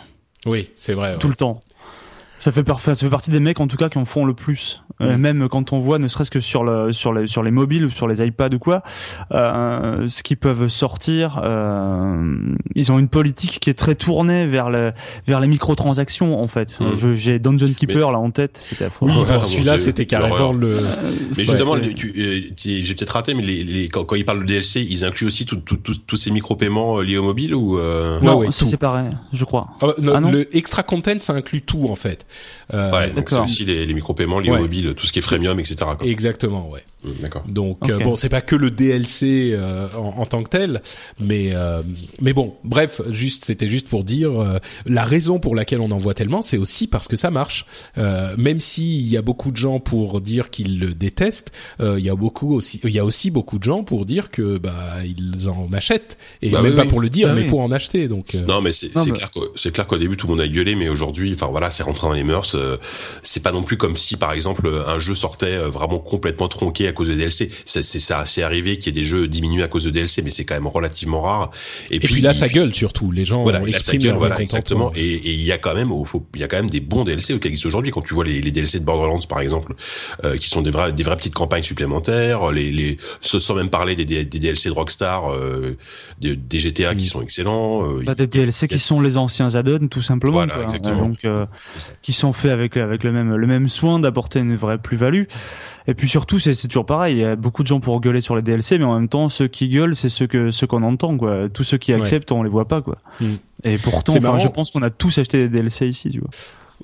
Oui, 0.46 0.70
c'est 0.76 0.94
vrai. 0.94 1.18
Tout 1.18 1.30
le 1.30 1.36
temps. 1.36 1.62
Ça 2.40 2.52
fait, 2.52 2.66
ça 2.80 2.96
fait 2.96 3.10
partie 3.10 3.32
des 3.32 3.40
mecs 3.40 3.60
en 3.60 3.68
tout 3.68 3.78
cas 3.78 3.90
qui 3.90 3.98
en 3.98 4.06
font 4.06 4.26
le 4.26 4.34
plus. 4.34 4.82
Euh, 5.02 5.18
mm. 5.18 5.22
même 5.22 5.50
quand 5.50 5.74
on 5.74 5.80
voit, 5.80 6.00
ne 6.00 6.08
serait-ce 6.08 6.32
que 6.32 6.40
sur 6.40 6.64
le 6.64 6.94
sur 6.94 7.12
les 7.12 7.28
sur 7.28 7.44
les 7.44 7.52
mobiles 7.52 7.86
ou 7.86 7.90
sur 7.90 8.08
les 8.08 8.26
iPads 8.26 8.56
ou 8.56 8.60
quoi, 8.60 8.82
euh, 9.32 10.08
ce 10.10 10.24
qu'ils 10.24 10.38
peuvent 10.38 10.70
sortir, 10.70 11.42
euh, 11.44 12.38
ils 12.76 12.92
ont 12.94 13.00
une 13.00 13.10
politique 13.10 13.60
qui 13.60 13.70
est 13.70 13.74
très 13.74 13.96
tournée 13.96 14.48
vers 14.48 14.70
le 14.70 14.94
vers 15.28 15.42
les 15.42 15.48
microtransactions 15.48 16.42
en 16.42 16.48
fait. 16.48 16.80
Mm. 16.80 17.16
J'ai 17.16 17.40
Dungeon 17.40 17.74
Keeper 17.74 18.12
là 18.12 18.20
en 18.20 18.32
tête. 18.32 18.62
Oui, 19.02 19.12
celui-là 19.44 19.78
c'était 19.78 20.06
carrément 20.06 20.54
le. 20.54 20.78
Mais 21.38 21.44
justement, 21.44 21.76
euh, 21.76 21.82
j'ai 22.58 22.96
peut-être 22.96 23.10
raté, 23.10 23.34
mais 23.34 23.44
les, 23.44 23.64
les, 23.64 23.88
quand, 23.90 24.06
quand, 24.06 24.16
ils 24.16 24.26
parlent 24.26 24.42
de 24.42 24.46
DLC, 24.46 24.82
ils 24.82 25.04
incluent 25.04 25.28
aussi 25.28 25.46
tous 25.46 26.18
ces 26.18 26.32
micro-paiements 26.32 27.02
liés 27.02 27.18
au 27.18 27.24
mobile 27.24 27.54
ou 27.54 27.78
Non, 28.22 28.50
c'est 28.52 28.66
séparé, 28.66 29.04
je 29.34 29.44
crois. 29.44 29.68
Ah, 29.82 29.88
ah, 29.98 30.22
non, 30.22 30.32
le 30.32 30.56
extra 30.56 30.84
content, 30.84 31.20
ça 31.20 31.34
inclut 31.34 31.62
tout 31.62 31.88
en 31.90 31.96
fait. 31.96 32.26
Euh, 32.74 32.92
ouais, 32.92 33.10
donc 33.12 33.30
c'est 33.30 33.38
aussi 33.38 33.66
les, 33.66 33.86
les 33.86 33.94
micro-paiements 33.94 34.40
liés 34.40 34.50
au 34.52 34.58
mobile, 34.58 34.94
tout 34.96 35.06
ce 35.06 35.14
qui 35.14 35.20
est 35.20 35.26
premium, 35.26 35.60
etc. 35.60 35.76
Quoi. 35.98 36.08
Exactement, 36.08 36.70
ouais. 36.70 36.84
D'accord. 37.22 37.44
Donc 37.48 37.90
euh, 37.90 38.00
bon, 38.00 38.16
c'est 38.16 38.30
pas 38.30 38.42
que 38.42 38.56
le 38.56 38.72
DLC 38.72 39.52
euh, 39.54 39.88
en, 39.98 40.22
en, 40.22 40.26
tant 40.26 40.44
que 40.44 40.50
tel, 40.50 40.82
mais 41.20 41.52
euh, 41.54 41.82
mais 42.22 42.34
bon, 42.34 42.56
bref, 42.64 43.02
juste 43.10 43.46
c'était 43.46 43.68
juste 43.68 43.88
pour 43.88 44.04
dire 44.04 44.32
la 44.86 45.04
raison 45.04 45.40
pour 45.40 45.56
laquelle 45.56 45.82
on 45.82 45.92
en 45.92 45.98
voit 45.98 46.14
tellement, 46.14 46.42
c'est 46.42 46.58
aussi 46.58 46.88
parce 46.88 47.08
que 47.08 47.16
ça 47.16 47.32
marche. 47.32 47.66
même 48.38 48.60
s'il 48.60 49.08
y 49.08 49.18
a 49.18 49.22
beaucoup 49.22 49.52
de 49.52 49.58
gens 49.58 49.80
pour 49.80 50.22
dire 50.22 50.50
qu'ils 50.50 50.80
le 50.80 50.94
détestent, 50.94 51.52
il 51.80 52.00
y 52.00 52.10
a 52.10 52.16
beaucoup 52.16 52.56
aussi, 52.56 52.80
il 52.84 52.92
y 52.92 53.00
a 53.00 53.06
aussi 53.06 53.32
beaucoup 53.32 53.60
de 53.60 53.64
gens 53.64 53.84
pour 53.84 54.06
dire 54.06 54.30
que 54.30 54.58
bah 54.58 54.74
ils 55.04 55.50
en 55.50 55.72
achètent 55.74 56.18
et 56.42 56.50
bah 56.50 56.62
même 56.62 56.76
pas 56.76 56.86
pour 56.86 57.02
le 57.02 57.10
dire, 57.10 57.28
bah 57.30 57.36
mais 57.36 57.48
pour 57.48 57.60
en 57.60 57.72
acheter. 57.72 58.08
Donc 58.08 58.34
non, 58.48 58.62
mais 58.62 58.72
c'est 58.72 58.90
clair 58.90 59.30
c'est 59.56 59.72
clair 59.72 59.88
qu'au 59.88 59.98
début 59.98 60.18
tout 60.18 60.28
le 60.28 60.32
monde 60.34 60.42
a 60.42 60.48
gueulé, 60.48 60.76
mais 60.76 60.90
aujourd'hui, 60.90 61.34
enfin 61.34 61.48
voilà, 61.48 61.70
c'est 61.70 61.84
rentré 61.84 62.08
dans 62.08 62.14
les 62.14 62.24
mœurs. 62.24 62.56
c'est 63.24 63.44
pas 63.44 63.52
non 63.52 63.64
plus 63.64 63.78
comme 63.78 63.96
si 63.96 64.18
par 64.18 64.32
exemple 64.32 64.70
un 64.88 65.00
jeu 65.00 65.16
sortait 65.16 65.58
vraiment 65.58 66.00
complètement 66.00 66.48
tronqué 66.48 66.88
cause 66.96 67.10
de 67.10 67.14
DLC. 67.14 67.52
C'est 67.66 67.84
ça, 67.84 68.26
c'est 68.26 68.42
arrivé 68.42 68.78
qu'il 68.78 68.96
y 68.96 68.98
ait 68.98 69.02
des 69.02 69.08
jeux 69.08 69.28
diminués 69.28 69.64
à 69.64 69.68
cause 69.68 69.84
de 69.84 69.92
DLC, 69.92 70.22
mais 70.24 70.32
c'est 70.32 70.46
quand 70.46 70.56
même 70.56 70.68
relativement 70.68 71.22
rare. 71.22 71.52
Et, 71.92 72.00
puis, 72.00 72.22
là, 72.22 72.34
ça 72.34 72.48
gueule 72.48 72.74
surtout. 72.74 73.12
Les 73.12 73.26
gens 73.26 73.44
voilà, 73.44 73.62
expriment 73.62 74.02
gueule, 74.02 74.16
voilà, 74.18 74.42
exactement. 74.42 74.92
Et 74.96 75.34
il 75.34 75.44
y 75.44 75.52
a 75.52 75.58
quand 75.58 75.76
même, 75.76 75.92
il 76.34 76.42
y 76.42 76.44
a 76.44 76.48
quand 76.48 76.58
même 76.58 76.70
des 76.70 76.80
bons 76.80 77.04
DLC 77.04 77.40
qui 77.40 77.48
existent 77.48 77.68
aujourd'hui. 77.68 77.92
Quand 77.92 78.02
tu 78.02 78.14
vois 78.14 78.26
les, 78.26 78.42
les, 78.42 78.52
DLC 78.52 78.80
de 78.80 78.86
Borderlands 78.86 79.20
par 79.28 79.42
exemple, 79.42 79.76
euh, 80.24 80.38
qui 80.38 80.50
sont 80.50 80.62
des 80.62 80.72
vraies, 80.72 80.92
des 80.94 81.04
vraies 81.04 81.18
petites 81.18 81.34
campagnes 81.34 81.64
supplémentaires. 81.64 82.52
Les, 82.52 82.72
les, 82.72 82.98
sans 83.22 83.56
même 83.56 83.70
parler 83.70 83.96
des, 83.96 84.06
des, 84.06 84.26
DLC 84.26 84.70
de 84.70 84.74
Rockstar, 84.74 85.32
euh, 85.32 85.78
des, 86.20 86.36
des, 86.36 86.60
GTA 86.60 86.96
qui 86.96 87.08
sont 87.08 87.22
excellents. 87.22 87.88
Euh, 87.90 88.04
bah, 88.06 88.16
des 88.16 88.28
DLC 88.28 88.68
qui 88.68 88.80
sont 88.80 89.02
les 89.02 89.18
anciens 89.18 89.54
add-ons 89.56 89.88
tout 89.88 90.02
simplement. 90.02 90.34
Voilà, 90.34 90.64
exactement. 90.64 91.08
Donc, 91.08 91.26
euh, 91.26 91.46
qui 92.02 92.14
sont 92.14 92.34
faits 92.34 92.52
avec 92.52 92.78
avec 92.78 93.04
le 93.04 93.12
même 93.12 93.36
le 93.36 93.48
même 93.48 93.70
soin 93.70 94.00
d'apporter 94.00 94.40
une 94.40 94.56
vraie 94.56 94.78
plus-value. 94.78 95.24
Et 95.88 95.94
puis 95.94 96.10
surtout, 96.10 96.40
c'est 96.40 96.56
toujours 96.68 96.86
pareil. 96.86 97.16
Il 97.16 97.20
y 97.20 97.26
a 97.26 97.36
beaucoup 97.36 97.64
de 97.64 97.68
gens 97.68 97.80
pour 97.80 98.00
gueuler 98.02 98.22
sur 98.22 98.36
les 98.36 98.42
DLC, 98.42 98.78
mais 98.78 98.86
en 98.86 98.96
même 99.00 99.10
temps, 99.10 99.30
ceux 99.30 99.48
qui 99.48 99.70
gueulent, 99.70 99.96
c'est 99.96 100.10
ceux 100.10 100.28
que 100.28 100.52
ceux 100.52 100.68
qu'on 100.68 100.84
entend, 100.84 101.18
quoi. 101.18 101.50
Tous 101.50 101.64
ceux 101.64 101.78
qui 101.78 101.94
acceptent, 101.94 102.32
on 102.32 102.44
les 102.44 102.50
voit 102.50 102.68
pas, 102.68 102.82
quoi. 102.82 102.98
Mm. 103.20 103.34
Et 103.64 103.78
pourtant, 103.78 104.40
je 104.40 104.48
pense 104.48 104.72
qu'on 104.72 104.82
a 104.82 104.90
tous 104.90 105.18
acheté 105.18 105.38
des 105.38 105.50
DLC 105.50 105.88
ici, 105.88 106.10
tu 106.10 106.20
vois. 106.20 106.30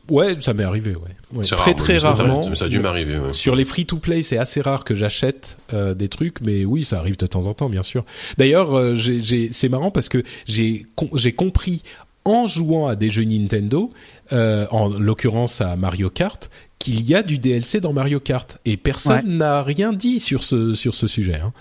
Ouais, 0.09 0.37
ça 0.39 0.53
m'est 0.53 0.63
arrivé, 0.63 0.95
ouais. 0.95 1.43
Très 1.43 1.73
très 1.73 1.97
rarement. 1.97 2.55
Ça, 2.55 2.65
a 2.65 2.69
dû 2.69 2.79
m'arriver. 2.79 3.17
Ouais. 3.17 3.33
Sur 3.33 3.55
les 3.55 3.65
free 3.65 3.85
to 3.85 3.97
play, 3.97 4.23
c'est 4.23 4.37
assez 4.37 4.61
rare 4.61 4.83
que 4.83 4.95
j'achète 4.95 5.57
euh, 5.73 5.93
des 5.93 6.07
trucs, 6.07 6.41
mais 6.41 6.65
oui, 6.65 6.83
ça 6.83 6.99
arrive 6.99 7.17
de 7.17 7.27
temps 7.27 7.45
en 7.47 7.53
temps, 7.53 7.69
bien 7.69 7.83
sûr. 7.83 8.03
D'ailleurs, 8.37 8.77
euh, 8.77 8.95
c'est 9.51 9.69
marrant 9.69 9.91
parce 9.91 10.09
que 10.09 10.23
j'ai 10.45 10.85
j'ai 11.15 11.33
compris 11.33 11.83
en 12.23 12.47
jouant 12.47 12.87
à 12.87 12.95
des 12.95 13.09
jeux 13.09 13.23
Nintendo, 13.23 13.91
euh, 14.31 14.65
en 14.71 14.89
l'occurrence 14.89 15.61
à 15.61 15.75
Mario 15.75 16.09
Kart, 16.09 16.49
qu'il 16.83 17.01
y 17.07 17.15
a 17.15 17.23
du 17.23 17.37
DLC 17.37 17.79
dans 17.79 17.93
Mario 17.93 18.19
Kart 18.19 18.57
et 18.65 18.77
personne 18.77 19.37
n'a 19.37 19.63
rien 19.63 19.93
dit 19.93 20.19
sur 20.19 20.43
ce 20.43 20.73
sur 20.73 20.95
ce 20.95 21.07
sujet. 21.07 21.35
Hein. 21.35 21.53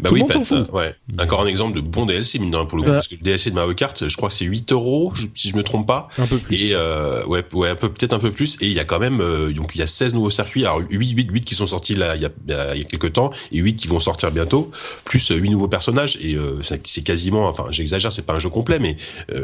Bah 0.00 0.08
Tout 0.08 0.14
oui, 0.14 0.20
le 0.20 0.24
monde 0.24 0.32
s'en 0.32 0.44
fout. 0.44 0.70
Ouais. 0.72 0.94
Encore 1.18 1.42
un 1.42 1.46
exemple 1.46 1.76
de 1.76 1.80
bon 1.80 2.06
DLC 2.06 2.38
mine 2.38 2.50
de 2.50 2.56
pour 2.64 2.76
le 2.76 2.82
coup, 2.82 2.88
bah. 2.88 2.94
parce 2.96 3.08
que 3.08 3.14
le 3.14 3.22
DLC 3.22 3.50
de 3.50 3.54
Mario 3.54 3.74
Kart, 3.74 4.08
je 4.08 4.16
crois 4.16 4.28
que 4.28 4.34
c'est 4.34 4.44
8 4.44 4.72
euros 4.72 5.12
si 5.34 5.50
je 5.50 5.56
me 5.56 5.62
trompe 5.62 5.86
pas. 5.86 6.08
Un 6.18 6.26
peu 6.26 6.38
plus. 6.38 6.70
Et 6.70 6.70
euh, 6.72 7.24
ouais, 7.26 7.44
ouais, 7.52 7.70
un 7.70 7.76
peu 7.76 7.88
peut-être 7.88 8.12
un 8.12 8.18
peu 8.18 8.30
plus. 8.30 8.56
Et 8.60 8.66
il 8.66 8.72
y 8.72 8.80
a 8.80 8.84
quand 8.84 8.98
même 8.98 9.20
euh, 9.20 9.52
donc 9.52 9.72
il 9.74 9.78
y 9.78 9.82
a 9.82 9.86
16 9.86 10.14
nouveaux 10.14 10.30
circuits. 10.30 10.64
Alors 10.64 10.80
8 10.90 11.10
8 11.10 11.28
8 11.30 11.44
qui 11.44 11.54
sont 11.54 11.66
sortis 11.66 11.94
là 11.94 12.16
il 12.16 12.22
y 12.22 12.26
a 12.26 12.30
il 12.48 12.78
y 12.78 12.84
a 12.84 12.84
quelques 12.84 13.12
temps 13.12 13.30
et 13.52 13.58
8 13.58 13.74
qui 13.74 13.88
vont 13.88 14.00
sortir 14.00 14.30
bientôt, 14.30 14.70
plus 15.04 15.28
8 15.28 15.50
nouveaux 15.50 15.68
personnages 15.68 16.18
et 16.20 16.34
euh, 16.34 16.60
c'est 16.62 17.02
quasiment 17.02 17.48
enfin 17.48 17.66
j'exagère, 17.70 18.12
c'est 18.12 18.26
pas 18.26 18.34
un 18.34 18.38
jeu 18.38 18.48
complet 18.48 18.78
mais 18.78 18.96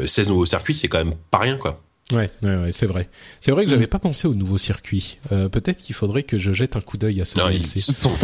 16 0.05 0.29
nouveaux 0.29 0.45
circuits, 0.45 0.75
c'est 0.75 0.87
quand 0.87 0.97
même 0.97 1.15
pas 1.31 1.39
rien 1.39 1.57
quoi. 1.57 1.81
Ouais, 2.11 2.29
ouais, 2.43 2.55
ouais 2.57 2.71
c'est 2.71 2.85
vrai. 2.85 3.09
C'est 3.39 3.49
vrai 3.49 3.65
que 3.65 3.71
j'avais 3.71 3.87
pas 3.87 3.97
pensé 3.97 4.27
au 4.27 4.35
nouveau 4.35 4.59
circuit. 4.59 5.17
Euh, 5.31 5.49
Peut-être 5.49 5.77
qu'il 5.81 5.95
faudrait 5.95 6.21
que 6.21 6.37
je 6.37 6.53
jette 6.53 6.75
un 6.75 6.81
coup 6.81 6.97
d'œil 6.97 7.19
à 7.19 7.25
ce 7.25 7.35
DLC. 7.35 7.81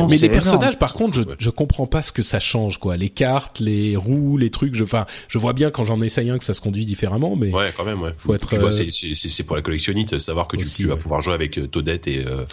Mais 0.08 0.18
les 0.18 0.30
personnages, 0.30 0.78
par 0.78 0.94
contre, 0.94 1.16
je, 1.16 1.24
je 1.40 1.50
comprends 1.50 1.88
pas 1.88 2.04
ce 2.04 2.12
que 2.12 2.22
ça 2.22 2.40
change, 2.40 2.78
quoi. 2.78 2.96
Les 2.96 3.10
cartes, 3.10 3.60
les 3.60 3.96
roues, 3.96 4.38
les 4.38 4.52
trucs. 4.52 4.76
Je, 4.76 4.84
enfin, 4.84 5.08
je 5.28 5.40
vois 5.40 5.54
bien 5.54 5.72
quand 5.72 5.84
j'en 5.84 6.00
essaye 6.02 6.30
un 6.30 6.38
que 6.38 6.44
ça 6.44 6.54
se 6.54 6.62
conduit 6.62 6.86
différemment, 6.86 7.36
mais 7.36 7.52
ouais, 7.52 7.74
quand 7.76 7.84
même, 7.84 8.04
ouais. 8.04 8.14
Faut 8.20 8.36
être. 8.36 8.54
Euh... 8.54 8.72
c'est 8.72 9.44
pour 9.44 9.56
la 9.56 9.64
collectionnite, 9.64 10.20
savoir 10.20 10.48
que 10.48 10.58
tu, 10.58 10.68
tu 10.68 10.88
vas 10.88 10.96
pouvoir 10.96 11.22
jouer 11.22 11.34
avec 11.34 11.58
euh, 11.58 11.68
Toadette 11.68 12.08
et, 12.08 12.24
euh, 12.24 12.46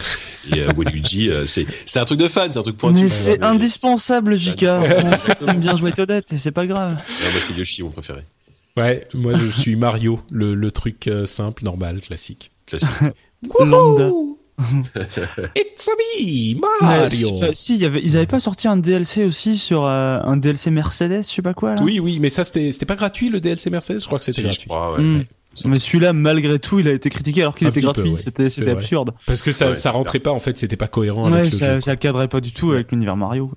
et 0.51 0.61
euh, 0.61 0.73
Waluigi. 0.75 1.29
c'est 1.45 1.67
c'est 1.85 1.99
un 1.99 2.05
truc 2.05 2.19
de 2.19 2.27
fan, 2.27 2.51
c'est 2.51 2.57
un 2.57 2.63
truc 2.63 2.77
pointu. 2.77 3.03
Mais 3.03 3.09
c'est 3.09 3.43
indispensable, 3.43 4.35
Jika. 4.35 4.81
On 4.81 5.17
sait 5.17 5.35
bien 5.57 5.77
jouer 5.77 5.91
Toadette 5.91 6.33
et 6.33 6.39
c'est 6.39 6.51
pas 6.51 6.65
grave. 6.65 6.93
moi, 6.95 7.41
c'est 7.41 7.53
Yoshi 7.55 7.83
mon 7.83 7.91
préféré. 7.91 8.23
Ouais, 8.77 9.05
moi 9.13 9.33
je 9.35 9.49
suis 9.49 9.75
Mario, 9.75 10.19
le, 10.31 10.55
le 10.55 10.71
truc 10.71 11.07
euh, 11.07 11.25
simple, 11.25 11.63
normal, 11.63 11.99
classique. 12.01 12.51
Classique. 12.65 12.89
Lambda. 13.59 14.11
It's 15.55 15.87
me, 15.87 16.59
Mario. 16.81 17.53
si, 17.53 17.77
y 17.77 17.85
avait, 17.85 18.01
ils 18.03 18.17
avaient 18.17 18.25
pas 18.25 18.41
sorti 18.41 18.67
un 18.67 18.75
DLC 18.75 19.23
aussi 19.23 19.57
sur 19.57 19.85
euh, 19.85 20.19
un 20.21 20.35
DLC 20.35 20.69
Mercedes, 20.69 21.23
je 21.23 21.33
sais 21.35 21.41
pas 21.41 21.53
quoi 21.53 21.75
là? 21.75 21.81
Oui, 21.81 21.99
oui, 21.99 22.19
mais 22.19 22.29
ça 22.29 22.43
c'était 22.43 22.71
c'était 22.73 22.85
pas 22.85 22.97
gratuit 22.97 23.29
le 23.29 23.39
DLC 23.39 23.69
Mercedes. 23.69 24.01
Je 24.01 24.05
crois 24.05 24.19
que 24.19 24.25
c'était 24.25 24.43
gratuit. 24.43 24.67
Crois, 24.67 24.93
ouais. 24.93 25.01
Hmm. 25.01 25.23
Mais 25.65 25.79
celui-là, 25.79 26.13
malgré 26.13 26.59
tout, 26.59 26.79
il 26.79 26.87
a 26.87 26.93
été 26.93 27.09
critiqué 27.09 27.41
alors 27.41 27.55
qu'il 27.55 27.67
était 27.67 27.81
gratuit. 27.81 28.11
Ouais. 28.11 28.21
C'était, 28.23 28.49
c'était 28.49 28.71
absurde. 28.71 29.11
Parce 29.25 29.41
que 29.41 29.51
ça, 29.51 29.69
ouais, 29.69 29.75
ça 29.75 29.91
rentrait 29.91 30.19
pas, 30.19 30.31
en 30.31 30.39
fait, 30.39 30.57
c'était 30.57 30.77
pas 30.77 30.87
cohérent 30.87 31.29
ouais, 31.29 31.39
avec 31.39 31.53
ça, 31.53 31.67
le 31.67 31.75
jeu. 31.75 31.81
ça 31.81 31.95
cadrait 31.95 32.27
pas 32.27 32.39
du 32.39 32.51
tout 32.51 32.71
avec 32.71 32.91
l'univers 32.91 33.17
Mario. 33.17 33.51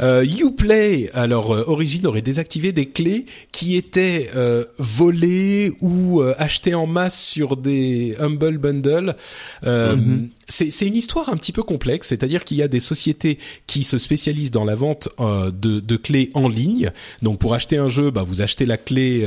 Euh, 0.00 0.24
Uplay, 0.24 1.10
alors 1.14 1.52
euh, 1.54 1.64
Origin 1.66 2.06
aurait 2.06 2.22
désactivé 2.22 2.72
des 2.72 2.86
clés 2.86 3.26
qui 3.50 3.76
étaient 3.76 4.30
euh, 4.36 4.64
volées 4.78 5.72
ou 5.80 6.20
euh, 6.20 6.34
achetées 6.38 6.74
en 6.74 6.86
masse 6.86 7.20
sur 7.20 7.56
des 7.56 8.14
Humble 8.20 8.58
Bundle. 8.58 9.16
Mm-hmm. 9.64 9.96
C'est, 9.96 10.28
c'est 10.48 10.86
une 10.86 10.96
histoire 10.96 11.28
un 11.28 11.36
petit 11.36 11.52
peu 11.52 11.62
complexe, 11.62 12.08
c'est-à-dire 12.08 12.44
qu'il 12.44 12.56
y 12.56 12.62
a 12.62 12.68
des 12.68 12.80
sociétés 12.80 13.38
qui 13.66 13.82
se 13.82 13.98
spécialisent 13.98 14.50
dans 14.50 14.64
la 14.64 14.74
vente 14.74 15.08
de, 15.18 15.80
de, 15.80 15.96
clés 15.96 16.30
en 16.34 16.48
ligne. 16.48 16.90
Donc 17.22 17.38
pour 17.38 17.54
acheter 17.54 17.76
un 17.76 17.88
jeu, 17.88 18.10
bah, 18.10 18.22
vous 18.22 18.42
achetez 18.42 18.66
la 18.66 18.76
clé 18.76 19.26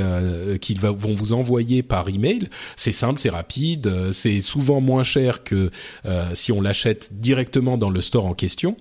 qu'ils 0.61 0.79
va, 0.79 0.91
vont 0.91 1.13
vous 1.13 1.33
envoyer 1.33 1.83
par 1.83 2.09
email. 2.09 2.49
C'est 2.75 2.91
simple, 2.91 3.19
c'est 3.19 3.29
rapide, 3.29 4.11
c'est 4.11 4.41
souvent 4.41 4.81
moins 4.81 5.03
cher 5.03 5.43
que 5.43 5.69
euh, 6.05 6.31
si 6.33 6.51
on 6.51 6.61
l'achète 6.61 7.09
directement 7.13 7.77
dans 7.77 7.89
le 7.89 8.01
store 8.01 8.25
en 8.25 8.33
question. 8.33 8.77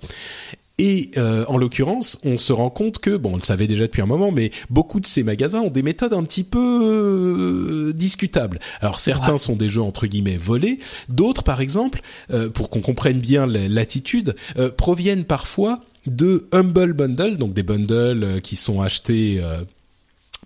Et 0.78 1.12
euh, 1.16 1.44
en 1.46 1.56
l'occurrence, 1.56 2.18
on 2.24 2.36
se 2.36 2.52
rend 2.52 2.70
compte 2.70 2.98
que, 2.98 3.16
bon, 3.16 3.34
on 3.34 3.36
le 3.36 3.42
savait 3.42 3.68
déjà 3.68 3.84
depuis 3.86 4.02
un 4.02 4.06
moment, 4.06 4.32
mais 4.32 4.50
beaucoup 4.70 4.98
de 4.98 5.06
ces 5.06 5.22
magasins 5.22 5.60
ont 5.60 5.70
des 5.70 5.82
méthodes 5.82 6.12
un 6.12 6.24
petit 6.24 6.42
peu 6.42 6.58
euh, 6.58 7.92
discutables. 7.92 8.58
Alors 8.80 8.98
certains 8.98 9.34
ouais. 9.34 9.38
sont 9.38 9.54
des 9.54 9.68
jeux 9.68 9.82
entre 9.82 10.08
guillemets 10.08 10.36
volés, 10.36 10.80
d'autres, 11.08 11.44
par 11.44 11.60
exemple, 11.60 12.00
euh, 12.32 12.48
pour 12.48 12.70
qu'on 12.70 12.80
comprenne 12.80 13.20
bien 13.20 13.46
l'attitude, 13.46 14.34
proviennent 14.76 15.24
parfois 15.24 15.80
de 16.06 16.48
humble 16.52 16.92
bundles, 16.92 17.36
donc 17.36 17.54
des 17.54 17.62
bundles 17.62 18.40
qui 18.42 18.56
sont 18.56 18.80
achetés 18.80 19.40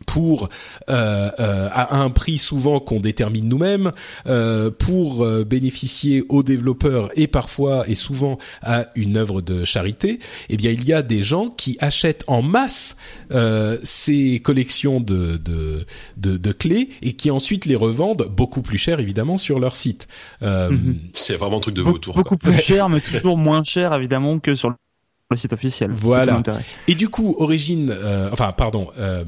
pour 0.08 0.48
euh, 0.88 1.30
euh, 1.38 1.68
à 1.70 1.98
un 1.98 2.08
prix 2.08 2.38
souvent 2.38 2.80
qu'on 2.80 2.98
détermine 2.98 3.46
nous-mêmes, 3.46 3.90
euh, 4.26 4.70
pour 4.70 5.22
euh, 5.22 5.44
bénéficier 5.44 6.24
aux 6.30 6.42
développeurs 6.42 7.10
et 7.14 7.26
parfois 7.26 7.86
et 7.88 7.94
souvent 7.94 8.38
à 8.62 8.86
une 8.96 9.18
œuvre 9.18 9.42
de 9.42 9.66
charité, 9.66 10.18
eh 10.48 10.56
bien 10.56 10.70
il 10.72 10.84
y 10.84 10.94
a 10.94 11.02
des 11.02 11.22
gens 11.22 11.50
qui 11.50 11.76
achètent 11.80 12.24
en 12.26 12.40
masse 12.40 12.96
euh, 13.32 13.76
ces 13.82 14.40
collections 14.40 15.00
de, 15.00 15.36
de, 15.36 15.84
de, 16.16 16.38
de, 16.38 16.52
clés 16.52 16.88
et 17.02 17.12
qui 17.12 17.30
ensuite 17.30 17.66
les 17.66 17.76
revendent 17.76 18.28
beaucoup 18.34 18.62
plus 18.62 18.78
cher 18.78 19.00
évidemment 19.00 19.36
sur 19.36 19.60
leur 19.60 19.76
site. 19.76 20.08
Mm 20.40 20.46
-hmm. 20.46 20.94
C'est 21.12 21.36
vraiment 21.36 21.58
un 21.58 21.66
truc 21.66 21.74
de 21.74 21.82
vautour. 21.82 22.14
Beaucoup 22.14 22.38
quoi. 22.38 22.50
plus 22.50 22.62
cher, 22.62 22.88
mais 22.92 23.00
toujours 23.00 23.36
moins 23.36 23.62
cher 23.62 23.92
évidemment 23.92 24.38
que 24.40 24.54
sur 24.56 24.70
le 24.70 25.36
site 25.36 25.52
officiel. 25.52 25.90
Voilà. 25.92 26.42
Et 26.86 26.94
du 26.94 27.08
coup, 27.08 27.36
Origin, 27.38 27.90
euh, 27.90 28.30
enfin, 28.32 28.52
pardon. 28.52 28.88
Euh, 28.98 29.24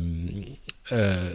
euh, 0.93 1.31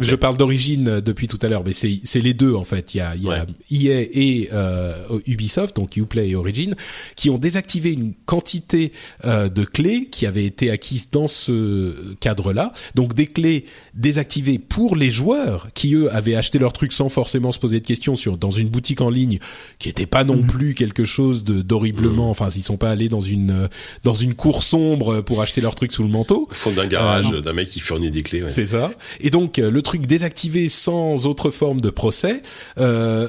je 0.00 0.14
parle 0.14 0.36
d'origine 0.36 1.00
depuis 1.00 1.28
tout 1.28 1.38
à 1.42 1.48
l'heure, 1.48 1.62
mais 1.64 1.72
c'est 1.72 2.00
c'est 2.04 2.20
les 2.20 2.34
deux 2.34 2.54
en 2.54 2.64
fait. 2.64 2.94
Il 2.94 2.98
y 2.98 3.00
a 3.00 3.14
il 3.16 3.22
y 3.24 3.28
a 3.30 3.44
ouais. 3.44 3.46
EA 3.70 4.00
et 4.12 4.48
euh, 4.52 4.92
Ubisoft, 5.26 5.76
donc 5.76 5.96
Uplay 5.96 6.30
et 6.30 6.34
Origin, 6.36 6.74
qui 7.16 7.30
ont 7.30 7.38
désactivé 7.38 7.92
une 7.92 8.14
quantité 8.26 8.92
euh, 9.24 9.48
de 9.48 9.64
clés 9.64 10.08
qui 10.10 10.26
avaient 10.26 10.44
été 10.44 10.70
acquises 10.70 11.10
dans 11.10 11.28
ce 11.28 12.14
cadre-là. 12.20 12.72
Donc 12.94 13.14
des 13.14 13.26
clés 13.26 13.64
désactivées 13.94 14.58
pour 14.58 14.96
les 14.96 15.10
joueurs 15.10 15.68
qui 15.74 15.94
eux 15.94 16.12
avaient 16.14 16.34
acheté 16.34 16.58
leur 16.58 16.72
truc 16.72 16.92
sans 16.92 17.08
forcément 17.08 17.52
se 17.52 17.58
poser 17.58 17.80
de 17.80 17.86
questions 17.86 18.16
sur 18.16 18.38
dans 18.38 18.50
une 18.50 18.68
boutique 18.68 19.00
en 19.00 19.10
ligne 19.10 19.38
qui 19.78 19.88
était 19.88 20.06
pas 20.06 20.24
non 20.24 20.36
Mhm. 20.36 20.46
plus 20.46 20.74
quelque 20.74 21.04
chose 21.04 21.44
de 21.44 21.62
d'horriblement. 21.62 22.30
Enfin, 22.30 22.48
ils 22.54 22.62
sont 22.62 22.76
pas 22.76 22.90
allés 22.90 23.08
dans 23.08 23.20
une 23.20 23.68
dans 24.04 24.14
une 24.14 24.34
cour 24.34 24.62
sombre 24.62 25.20
pour 25.20 25.42
acheter 25.42 25.60
leur 25.60 25.74
truc 25.74 25.92
sous 25.92 26.02
le 26.02 26.08
manteau. 26.08 26.48
Au 26.50 26.54
fond 26.54 26.70
d'un 26.72 26.86
garage 26.86 27.30
d'un 27.30 27.52
mec 27.52 27.68
qui 27.68 27.80
fournit 27.80 28.10
des 28.10 28.22
clés. 28.22 28.42
Ouais. 28.42 28.48
C'est 28.48 28.66
ça. 28.66 28.92
Et 29.20 29.30
donc 29.30 29.58
euh, 29.58 29.70
le 29.70 29.82
truc 29.82 30.06
désactivé 30.06 30.68
sans 30.68 31.26
autre 31.26 31.50
forme 31.50 31.80
de 31.80 31.90
procès, 31.90 32.42
euh, 32.78 33.28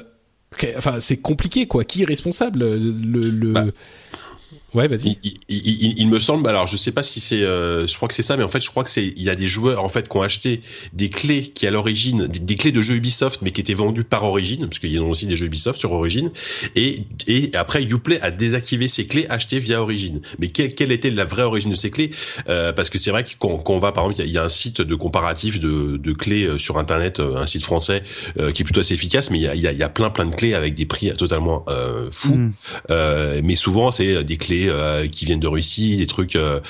enfin 0.76 1.00
c'est 1.00 1.18
compliqué 1.18 1.66
quoi. 1.66 1.84
Qui 1.84 2.02
est 2.02 2.06
responsable? 2.06 2.60
Le. 2.60 3.52
Bah. 3.52 3.64
Ouais, 4.74 4.86
vas-y. 4.86 5.18
Il, 5.22 5.34
il, 5.48 5.66
il, 5.66 5.94
il, 5.98 6.08
me 6.08 6.20
semble, 6.20 6.48
alors 6.48 6.68
je 6.68 6.76
sais 6.76 6.92
pas 6.92 7.02
si 7.02 7.20
c'est, 7.20 7.42
euh, 7.42 7.86
je 7.88 7.96
crois 7.96 8.08
que 8.08 8.14
c'est 8.14 8.22
ça, 8.22 8.36
mais 8.36 8.44
en 8.44 8.48
fait 8.48 8.62
je 8.62 8.70
crois 8.70 8.84
que 8.84 8.90
c'est, 8.90 9.04
il 9.04 9.22
y 9.22 9.30
a 9.30 9.34
des 9.34 9.48
joueurs 9.48 9.84
en 9.84 9.88
fait 9.88 10.08
qui 10.08 10.16
ont 10.16 10.22
acheté 10.22 10.62
des 10.92 11.10
clés 11.10 11.48
qui 11.48 11.66
à 11.66 11.72
l'origine, 11.72 12.28
des, 12.28 12.38
des, 12.38 12.54
clés 12.54 12.70
de 12.70 12.80
jeux 12.80 12.94
Ubisoft, 12.94 13.40
mais 13.42 13.50
qui 13.50 13.60
étaient 13.60 13.74
vendues 13.74 14.04
par 14.04 14.22
Origin, 14.22 14.60
parce 14.68 14.78
qu'il 14.78 14.92
y 14.92 14.98
a 14.98 15.02
aussi 15.02 15.26
des 15.26 15.34
jeux 15.34 15.46
Ubisoft 15.46 15.78
sur 15.78 15.90
Origin, 15.92 16.30
et 16.76 17.04
et 17.26 17.50
après 17.54 17.82
Uplay 17.82 18.20
a 18.20 18.30
désactivé 18.30 18.86
ces 18.86 19.06
clés 19.06 19.26
achetées 19.28 19.58
via 19.58 19.82
Origin. 19.82 20.20
Mais 20.38 20.48
quelle, 20.48 20.74
quelle 20.74 20.92
était 20.92 21.10
la 21.10 21.24
vraie 21.24 21.42
origine 21.42 21.70
de 21.70 21.76
ces 21.76 21.90
clés? 21.90 22.10
Euh, 22.48 22.72
Parce 22.72 22.90
que 22.90 22.98
c'est 22.98 23.10
vrai 23.10 23.24
que 23.24 23.30
quand, 23.38 23.58
quand, 23.58 23.74
on 23.74 23.78
va, 23.78 23.92
par 23.92 24.04
exemple, 24.04 24.22
il 24.24 24.30
y, 24.30 24.34
y, 24.34 24.38
a 24.38 24.44
un 24.44 24.48
site 24.48 24.80
de 24.80 24.94
comparatif 24.94 25.58
de, 25.58 25.96
de 25.96 26.12
clés 26.12 26.48
sur 26.58 26.78
Internet, 26.78 27.20
un 27.20 27.46
site 27.46 27.64
français 27.64 28.02
euh, 28.38 28.52
qui 28.52 28.62
est 28.62 28.64
plutôt 28.64 28.80
assez 28.80 28.94
efficace, 28.94 29.30
mais 29.30 29.38
il 29.38 29.42
y 29.42 29.48
a, 29.48 29.54
il 29.54 29.60
y 29.60 29.66
a, 29.66 29.72
y 29.72 29.82
a 29.82 29.88
plein 29.88 30.10
plein 30.10 30.26
de 30.26 30.34
clés 30.34 30.54
avec 30.54 30.74
des 30.74 30.86
prix 30.86 31.14
totalement 31.16 31.64
euh, 31.68 32.08
fous. 32.10 32.36
Mm. 32.36 32.52
mais 33.42 33.54
souvent 33.54 33.90
c'est 33.90 34.22
des 34.24 34.36
clés 34.36 34.59
euh, 34.68 35.06
qui 35.06 35.24
viennent 35.24 35.40
de 35.40 35.46
Russie, 35.46 35.96
des 35.96 36.06
trucs. 36.06 36.36
Euh, 36.36 36.60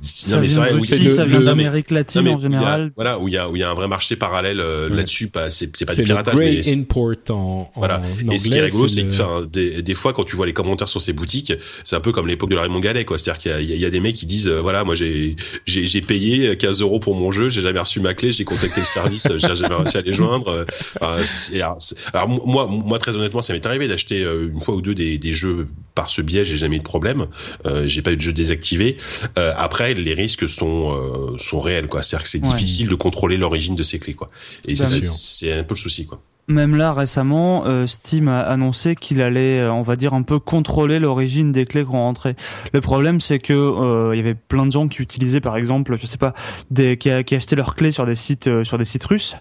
ça 0.00 0.36
non, 0.36 0.42
mais 0.42 0.48
vient 0.48 0.58
vrai, 0.58 0.70
de 0.72 0.76
Russie, 0.76 0.94
oui, 1.00 1.08
ça 1.10 1.24
vient 1.24 1.40
d'Amérique 1.40 1.90
latine 1.90 2.22
non, 2.22 2.34
en 2.34 2.40
général. 2.40 2.82
A, 2.82 2.90
voilà, 2.96 3.18
où 3.18 3.28
il 3.28 3.34
y 3.34 3.38
a 3.38 3.48
où 3.48 3.56
il 3.56 3.60
y 3.60 3.62
a 3.62 3.70
un 3.70 3.74
vrai 3.74 3.88
marché 3.88 4.16
parallèle 4.16 4.60
euh, 4.60 4.88
ouais. 4.88 4.96
là-dessus. 4.96 5.28
Pas, 5.28 5.50
c'est 5.50 5.74
c'est 5.76 5.84
pas 5.84 5.94
du 5.94 6.02
piratage. 6.02 6.34
mais 6.36 6.62
c'est 6.62 6.74
import 6.74 7.14
en, 7.30 7.70
voilà. 7.76 8.02
En 8.26 8.30
et 8.30 8.38
ce 8.38 8.48
qui 8.48 8.54
est 8.54 8.60
rigolo, 8.60 8.88
c'est 8.88 9.06
que 9.06 9.12
le... 9.12 9.46
des, 9.46 9.82
des 9.82 9.94
fois 9.94 10.12
quand 10.12 10.24
tu 10.24 10.36
vois 10.36 10.46
les 10.46 10.52
commentaires 10.52 10.88
sur 10.88 11.00
ces 11.00 11.12
boutiques, 11.12 11.52
c'est 11.84 11.96
un 11.96 12.00
peu 12.00 12.12
comme 12.12 12.26
l'époque 12.26 12.50
de 12.50 12.56
la 12.56 12.62
Raymond 12.62 12.80
Gallet, 12.80 13.04
quoi. 13.04 13.18
C'est-à-dire 13.18 13.38
qu'il 13.38 13.70
y, 13.70 13.74
y, 13.74 13.80
y, 13.80 13.86
a 13.86 13.90
des 13.90 14.00
mecs 14.00 14.16
qui 14.16 14.26
disent 14.26 14.48
euh, 14.48 14.60
voilà, 14.60 14.84
moi 14.84 14.94
j'ai 14.94 15.36
j'ai 15.66 15.86
j'ai 15.86 16.00
payé 16.00 16.56
15 16.56 16.80
euros 16.80 17.00
pour 17.00 17.14
mon 17.14 17.32
jeu, 17.32 17.48
j'ai 17.48 17.62
jamais 17.62 17.80
reçu 17.80 18.00
ma 18.00 18.14
clé, 18.14 18.32
j'ai 18.32 18.44
contacté 18.44 18.80
le 18.80 18.86
service, 18.86 19.28
j'ai 19.36 19.56
jamais 19.56 19.74
réussi 19.74 19.96
à 19.96 20.02
les 20.02 20.12
joindre. 20.12 20.66
Enfin, 21.00 21.22
alors, 21.54 21.78
alors, 22.12 22.28
moi 22.28 22.66
moi 22.68 22.98
très 22.98 23.16
honnêtement, 23.16 23.42
ça 23.42 23.52
m'est 23.52 23.64
arrivé 23.66 23.88
d'acheter 23.88 24.20
une 24.20 24.60
fois 24.60 24.74
ou 24.74 24.82
deux 24.82 24.94
des, 24.94 25.18
des 25.18 25.32
jeux 25.32 25.66
par 25.94 26.10
ce 26.10 26.22
biais, 26.22 26.44
j'ai 26.44 26.56
jamais 26.56 26.76
eu 26.76 26.80
de 26.80 26.84
problème. 26.84 27.23
Euh, 27.66 27.86
j'ai 27.86 28.02
pas 28.02 28.12
eu 28.12 28.16
de 28.16 28.20
jeu 28.20 28.32
désactivé. 28.32 28.96
Euh, 29.38 29.52
après, 29.56 29.94
les 29.94 30.14
risques 30.14 30.48
sont 30.48 30.92
euh, 30.92 31.38
sont 31.38 31.60
réels, 31.60 31.88
quoi. 31.88 32.02
C'est-à-dire 32.02 32.24
que 32.24 32.28
c'est 32.28 32.42
ouais. 32.42 32.48
difficile 32.48 32.88
de 32.88 32.94
contrôler 32.94 33.36
l'origine 33.36 33.74
de 33.74 33.82
ces 33.82 33.98
clés, 33.98 34.14
quoi. 34.14 34.30
Et 34.66 34.74
c'est 34.76 35.52
un 35.52 35.64
peu 35.64 35.74
le 35.74 35.80
souci, 35.80 36.06
quoi. 36.06 36.20
Même 36.46 36.76
là, 36.76 36.92
récemment, 36.92 37.64
euh, 37.66 37.86
Steam 37.86 38.28
a 38.28 38.40
annoncé 38.40 38.96
qu'il 38.96 39.22
allait, 39.22 39.60
euh, 39.60 39.72
on 39.72 39.82
va 39.82 39.96
dire, 39.96 40.12
un 40.12 40.22
peu 40.22 40.38
contrôler 40.38 40.98
l'origine 40.98 41.52
des 41.52 41.64
clés 41.64 41.84
qu'on 41.84 41.92
rentrait. 41.92 42.36
Le 42.74 42.82
problème, 42.82 43.20
c'est 43.20 43.38
que 43.38 43.54
euh, 43.54 44.14
il 44.14 44.18
y 44.18 44.20
avait 44.20 44.34
plein 44.34 44.66
de 44.66 44.72
gens 44.72 44.86
qui 44.86 45.00
utilisaient, 45.00 45.40
par 45.40 45.56
exemple, 45.56 45.96
je 45.96 46.06
sais 46.06 46.18
pas, 46.18 46.34
des, 46.70 46.98
qui, 46.98 47.10
qui 47.24 47.34
achetaient 47.34 47.56
leurs 47.56 47.74
clés 47.74 47.92
sur 47.92 48.04
des 48.04 48.14
sites, 48.14 48.62
sur 48.64 48.76
des 48.76 48.84
sites 48.84 49.04
russes, 49.04 49.36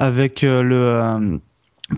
avec 0.00 0.42
le 0.42 1.40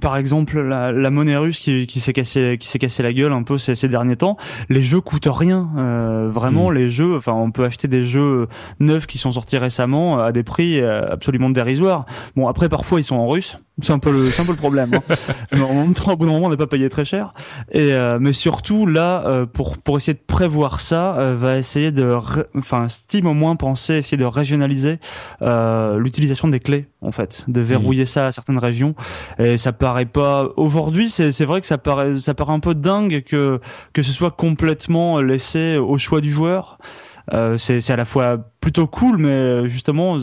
par 0.01 0.17
exemple 0.17 0.61
la, 0.61 0.93
la 0.93 1.11
monnaie 1.11 1.37
russe 1.37 1.59
qui, 1.59 1.87
qui 1.87 2.01
s'est 2.01 2.13
cassé 2.13 2.59
qui 2.59 2.69
s'est 2.69 2.79
cassé 2.79 3.03
la 3.03 3.13
gueule 3.13 3.33
un 3.33 3.43
peu 3.43 3.59
ces, 3.59 3.75
ces 3.75 3.89
derniers 3.89 4.17
temps 4.17 4.37
les 4.69 4.83
jeux 4.83 5.01
coûtent 5.01 5.29
rien 5.31 5.71
euh, 5.77 6.29
vraiment 6.31 6.71
mmh. 6.71 6.75
les 6.75 6.91
jeux 6.91 7.17
enfin 7.17 7.33
on 7.33 7.51
peut 7.51 7.65
acheter 7.65 7.89
des 7.89 8.07
jeux 8.07 8.47
neufs 8.79 9.07
qui 9.07 9.19
sont 9.19 9.33
sortis 9.33 9.59
récemment 9.59 10.21
à 10.21 10.33
des 10.33 10.45
prix 10.45 10.81
absolument 10.81 11.51
dérisoires 11.51 12.07
bon 12.37 12.47
après 12.47 12.69
parfois 12.69 13.01
ils 13.01 13.05
sont 13.05 13.17
en 13.17 13.27
russe 13.27 13.59
c'est 13.83 13.93
un 13.93 13.99
peu 13.99 14.11
le 14.11 14.31
c'est 14.31 14.43
un 14.43 14.45
peu 14.45 14.53
le 14.53 14.59
problème 14.59 14.95
hein. 14.95 15.15
mais 15.53 15.63
en 15.63 15.75
même 15.75 15.95
temps 15.95 16.13
au 16.13 16.17
bout 16.17 16.27
d'un 16.27 16.33
moment 16.33 16.47
on 16.47 16.51
n'est 16.51 16.57
pas 16.57 16.67
payé 16.67 16.89
très 16.89 17.05
cher 17.05 17.33
et 17.73 17.93
euh, 17.93 18.19
mais 18.21 18.33
surtout 18.33 18.87
là 18.87 19.25
euh, 19.27 19.47
pour 19.47 19.79
pour 19.79 19.97
essayer 19.97 20.15
de 20.15 20.23
prévoir 20.27 20.81
ça 20.81 21.17
euh, 21.19 21.37
va 21.37 21.57
essayer 21.59 21.93
de 21.93 22.15
enfin 22.57 22.89
Steam 22.89 23.27
au 23.27 23.35
moins 23.35 23.57
pensait 23.57 23.99
essayer 23.99 24.17
de 24.17 24.25
régionaliser 24.25 24.99
l'utilisation 25.41 26.49
des 26.49 26.61
clés 26.61 26.89
en 27.03 27.13
fait 27.13 27.45
de 27.49 27.61
verrouiller 27.61 28.05
mmh. 28.05 28.07
ça 28.07 28.27
à 28.27 28.33
certaines 28.33 28.59
régions 28.59 28.95
et 29.39 29.59
ça 29.59 29.73
paraît 29.73 30.07
pas 30.07 30.49
aujourd'hui 30.57 31.11
c'est 31.11 31.33
c'est 31.33 31.45
vrai 31.45 31.61
que 31.61 31.67
ça 31.67 31.79
paraît 31.79 32.19
ça 32.19 32.35
paraît 32.35 32.53
un 32.53 32.61
peu 32.61 32.75
dingue 32.75 33.23
que 33.23 33.61
que 33.93 34.03
ce 34.03 34.13
soit 34.13 34.31
complètement 34.31 35.21
laissé 35.21 35.77
au 35.77 35.99
choix 35.99 36.21
du 36.21 36.31
joueur 36.31 36.79
c'est 37.57 37.81
c'est 37.81 37.93
à 37.93 37.97
la 37.97 38.05
fois 38.05 38.39
plutôt 38.61 38.87
cool 38.87 39.19
mais 39.19 39.69
justement 39.69 40.19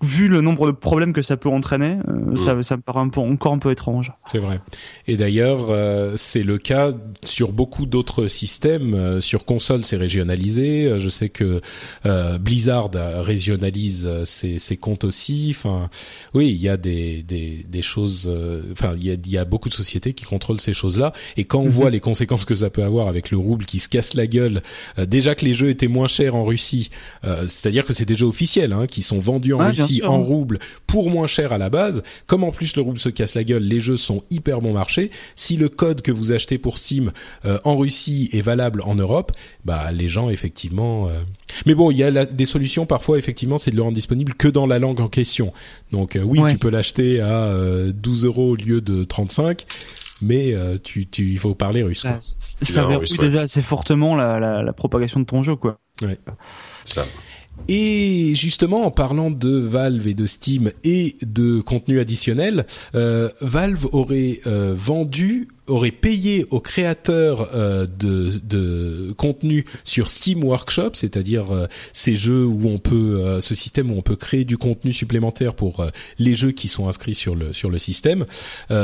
vu 0.00 0.28
le 0.28 0.40
nombre 0.40 0.66
de 0.66 0.72
problèmes 0.72 1.12
que 1.12 1.22
ça 1.22 1.36
peut 1.36 1.48
entraîner, 1.48 1.96
euh, 2.08 2.32
mmh. 2.32 2.36
ça, 2.36 2.62
ça 2.62 2.76
me 2.76 2.82
paraît 2.82 3.00
un 3.00 3.08
peu, 3.08 3.20
encore 3.20 3.52
un 3.52 3.58
peu 3.58 3.70
étrange. 3.70 4.12
C'est 4.24 4.38
vrai. 4.38 4.60
Et 5.06 5.16
d'ailleurs, 5.16 5.66
euh, 5.70 6.14
c'est 6.16 6.44
le 6.44 6.58
cas 6.58 6.90
sur 7.24 7.52
beaucoup 7.52 7.86
d'autres 7.86 8.28
systèmes. 8.28 8.94
Euh, 8.94 9.20
sur 9.20 9.44
console, 9.44 9.84
c'est 9.84 9.96
régionalisé. 9.96 10.98
Je 10.98 11.08
sais 11.08 11.28
que 11.28 11.60
euh, 12.06 12.38
Blizzard 12.38 12.90
régionalise 12.94 14.08
ses, 14.24 14.58
ses, 14.58 14.76
comptes 14.76 15.04
aussi. 15.04 15.48
Enfin, 15.56 15.90
oui, 16.32 16.48
il 16.50 16.60
y 16.60 16.68
a 16.68 16.76
des, 16.76 17.22
des, 17.22 17.66
des 17.68 17.82
choses. 17.82 18.30
Enfin, 18.72 18.92
il 18.96 19.04
y 19.04 19.10
a, 19.10 19.16
y 19.26 19.38
a 19.38 19.44
beaucoup 19.44 19.68
de 19.68 19.74
sociétés 19.74 20.12
qui 20.12 20.24
contrôlent 20.24 20.60
ces 20.60 20.74
choses-là. 20.74 21.12
Et 21.36 21.44
quand 21.44 21.60
on 21.60 21.66
mmh. 21.66 21.70
voit 21.70 21.90
les 21.90 22.00
conséquences 22.00 22.44
que 22.44 22.54
ça 22.54 22.70
peut 22.70 22.84
avoir 22.84 23.08
avec 23.08 23.30
le 23.30 23.36
rouble 23.36 23.64
qui 23.64 23.80
se 23.80 23.88
casse 23.88 24.14
la 24.14 24.26
gueule, 24.26 24.62
déjà 24.96 25.34
que 25.34 25.44
les 25.44 25.54
jeux 25.54 25.70
étaient 25.70 25.88
moins 25.88 26.08
chers 26.08 26.36
en 26.36 26.44
Russie, 26.44 26.90
c'est-à-dire 27.22 27.84
que 27.84 27.92
c'est 27.92 28.04
des 28.04 28.14
jeux 28.14 28.26
officiels 28.26 28.72
hein, 28.72 28.86
qui 28.86 29.02
sont 29.02 29.18
vendus 29.18 29.54
en 29.54 29.58
Russie 29.58 29.87
aussi 29.88 30.04
en 30.04 30.18
rouble 30.18 30.58
pour 30.86 31.10
moins 31.10 31.26
cher 31.26 31.52
à 31.52 31.58
la 31.58 31.70
base. 31.70 32.02
Comme 32.26 32.44
en 32.44 32.50
plus 32.50 32.76
le 32.76 32.82
rouble 32.82 32.98
se 32.98 33.08
casse 33.08 33.34
la 33.34 33.44
gueule, 33.44 33.62
les 33.62 33.80
jeux 33.80 33.96
sont 33.96 34.22
hyper 34.30 34.60
bon 34.60 34.72
marché. 34.72 35.10
Si 35.36 35.56
le 35.56 35.68
code 35.68 36.02
que 36.02 36.12
vous 36.12 36.32
achetez 36.32 36.58
pour 36.58 36.78
Steam 36.78 37.12
euh, 37.44 37.58
en 37.64 37.76
Russie 37.76 38.28
est 38.32 38.40
valable 38.40 38.82
en 38.84 38.94
Europe, 38.94 39.32
bah 39.64 39.92
les 39.92 40.08
gens 40.08 40.30
effectivement. 40.30 41.08
Euh, 41.08 41.12
mais 41.66 41.74
bon, 41.74 41.90
il 41.90 41.98
y 41.98 42.04
a 42.04 42.24
des 42.24 42.46
solutions 42.46 42.86
parfois 42.86 43.18
effectivement, 43.18 43.58
c'est 43.58 43.70
de 43.70 43.76
le 43.76 43.82
rendre 43.82 43.94
disponible 43.94 44.34
que 44.34 44.48
dans 44.48 44.66
la 44.66 44.78
langue 44.78 45.00
en 45.00 45.08
question. 45.08 45.52
Donc 45.92 46.16
euh, 46.16 46.22
oui, 46.22 46.40
tu 46.50 46.58
peux 46.58 46.70
l'acheter 46.70 47.20
à 47.20 47.52
12 47.92 48.24
euros 48.24 48.50
au 48.50 48.56
lieu 48.56 48.80
de 48.80 49.04
35 49.04 49.64
mais 50.20 50.56
tu, 50.82 51.06
tu, 51.06 51.30
il 51.30 51.38
faut 51.38 51.54
parler 51.54 51.84
russe. 51.84 52.02
Quoi. 52.02 52.18
ça 52.20 52.84
verrouille 52.84 53.18
déjà 53.18 53.42
assez 53.42 53.62
fortement 53.62 54.16
la, 54.16 54.40
la, 54.40 54.64
la, 54.64 54.72
propagation 54.72 55.20
de 55.20 55.24
ton 55.24 55.44
jeu, 55.44 55.54
quoi. 55.54 55.78
Ouais. 56.02 56.18
Ça. 56.82 57.06
Et 57.66 58.34
justement, 58.34 58.86
en 58.86 58.90
parlant 58.90 59.30
de 59.30 59.58
Valve 59.58 60.06
et 60.06 60.14
de 60.14 60.26
Steam 60.26 60.70
et 60.84 61.16
de 61.22 61.60
contenu 61.60 62.00
additionnel, 62.00 62.66
euh, 62.94 63.28
Valve 63.40 63.86
aurait 63.92 64.40
euh, 64.46 64.74
vendu 64.76 65.48
aurait 65.68 65.90
payé 65.90 66.46
aux 66.50 66.60
créateurs 66.60 67.50
euh, 67.54 67.86
de, 67.86 68.32
de 68.44 69.12
contenu 69.16 69.64
sur 69.84 70.08
Steam 70.08 70.44
Workshop, 70.44 70.90
c'est-à-dire 70.94 71.52
euh, 71.52 71.66
ces 71.92 72.16
jeux 72.16 72.44
où 72.44 72.68
on 72.68 72.78
peut, 72.78 73.20
euh, 73.20 73.40
ce 73.40 73.54
système 73.54 73.90
où 73.90 73.96
on 73.96 74.02
peut 74.02 74.16
créer 74.16 74.44
du 74.44 74.56
contenu 74.56 74.92
supplémentaire 74.92 75.54
pour 75.54 75.84
les 76.18 76.34
jeux 76.34 76.52
qui 76.52 76.68
sont 76.68 76.88
inscrits 76.88 77.14
sur 77.14 77.34
le 77.34 77.52
sur 77.52 77.70
le 77.70 77.78
système. 77.78 78.26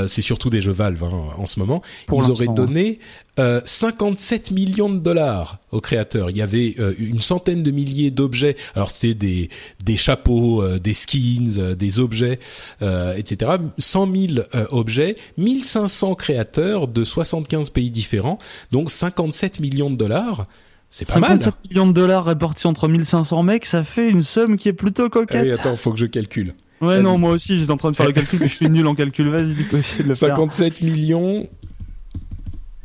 c'est 0.07 0.23
surtout 0.23 0.51
des 0.51 0.61
jeux 0.61 0.73
Valve 0.73 1.03
hein, 1.05 1.25
en 1.37 1.47
ce 1.47 1.59
moment. 1.59 1.83
Ils 2.13 2.31
auraient 2.31 2.47
donné 2.55 2.99
57 3.37 4.51
millions 4.53 4.91
de 4.91 4.99
dollars 4.99 5.59
aux 5.73 5.81
créateurs. 5.81 6.31
Il 6.31 6.37
y 6.37 6.43
avait 6.43 6.77
une 6.99 7.21
centaine 7.21 7.63
de 7.63 7.71
milliers 7.71 8.11
d'objets. 8.11 8.57
Alors 8.75 8.91
c'était 8.91 9.15
des 9.15 9.49
des 9.85 9.97
chapeaux, 9.97 10.65
des 10.79 10.95
skins, 10.95 11.75
des 11.75 11.99
objets, 11.99 12.39
etc. 12.81 13.53
100 13.79 14.13
000 14.13 14.47
objets, 14.71 15.17
1500 15.39 16.15
créateurs 16.15 16.89
de 16.89 17.05
75 17.05 17.71
pays 17.71 17.91
différents, 17.91 18.39
donc 18.71 18.91
57 18.91 19.61
millions 19.61 19.91
de 19.91 19.97
dollars. 19.97 20.45
C'est 20.91 21.09
pas 21.09 21.19
mal. 21.19 21.41
57 21.41 21.55
millions 21.71 21.87
de 21.89 21.93
dollars 21.93 22.25
répartis 22.25 22.69
entre 22.69 22.87
1500 22.87 23.43
mecs, 23.43 23.67
ça 23.67 23.83
fait 23.83 24.09
une 24.09 24.23
somme 24.23 24.57
qui 24.57 24.69
est 24.69 24.73
plutôt 24.73 25.09
coquette. 25.11 25.45
Hey, 25.45 25.51
attends, 25.51 25.75
faut 25.75 25.91
que 25.91 25.99
je 25.99 26.07
calcule. 26.07 26.55
Ouais, 26.81 27.01
non, 27.01 27.19
moi 27.19 27.31
aussi, 27.31 27.59
j'étais 27.59 27.73
en 27.73 27.77
train 27.77 27.91
de 27.91 27.97
faire 27.97 28.07
le 28.07 28.13
calcul, 28.13 28.39
mais 28.41 28.49
je 28.49 28.55
suis 28.55 28.69
nul 28.69 28.87
en 28.87 28.95
calcul. 28.95 29.29
Vas-y, 29.29 29.55
du 29.55 29.67
coup, 29.67 29.79
le 30.07 30.15
57 30.15 30.83
millions 30.83 31.49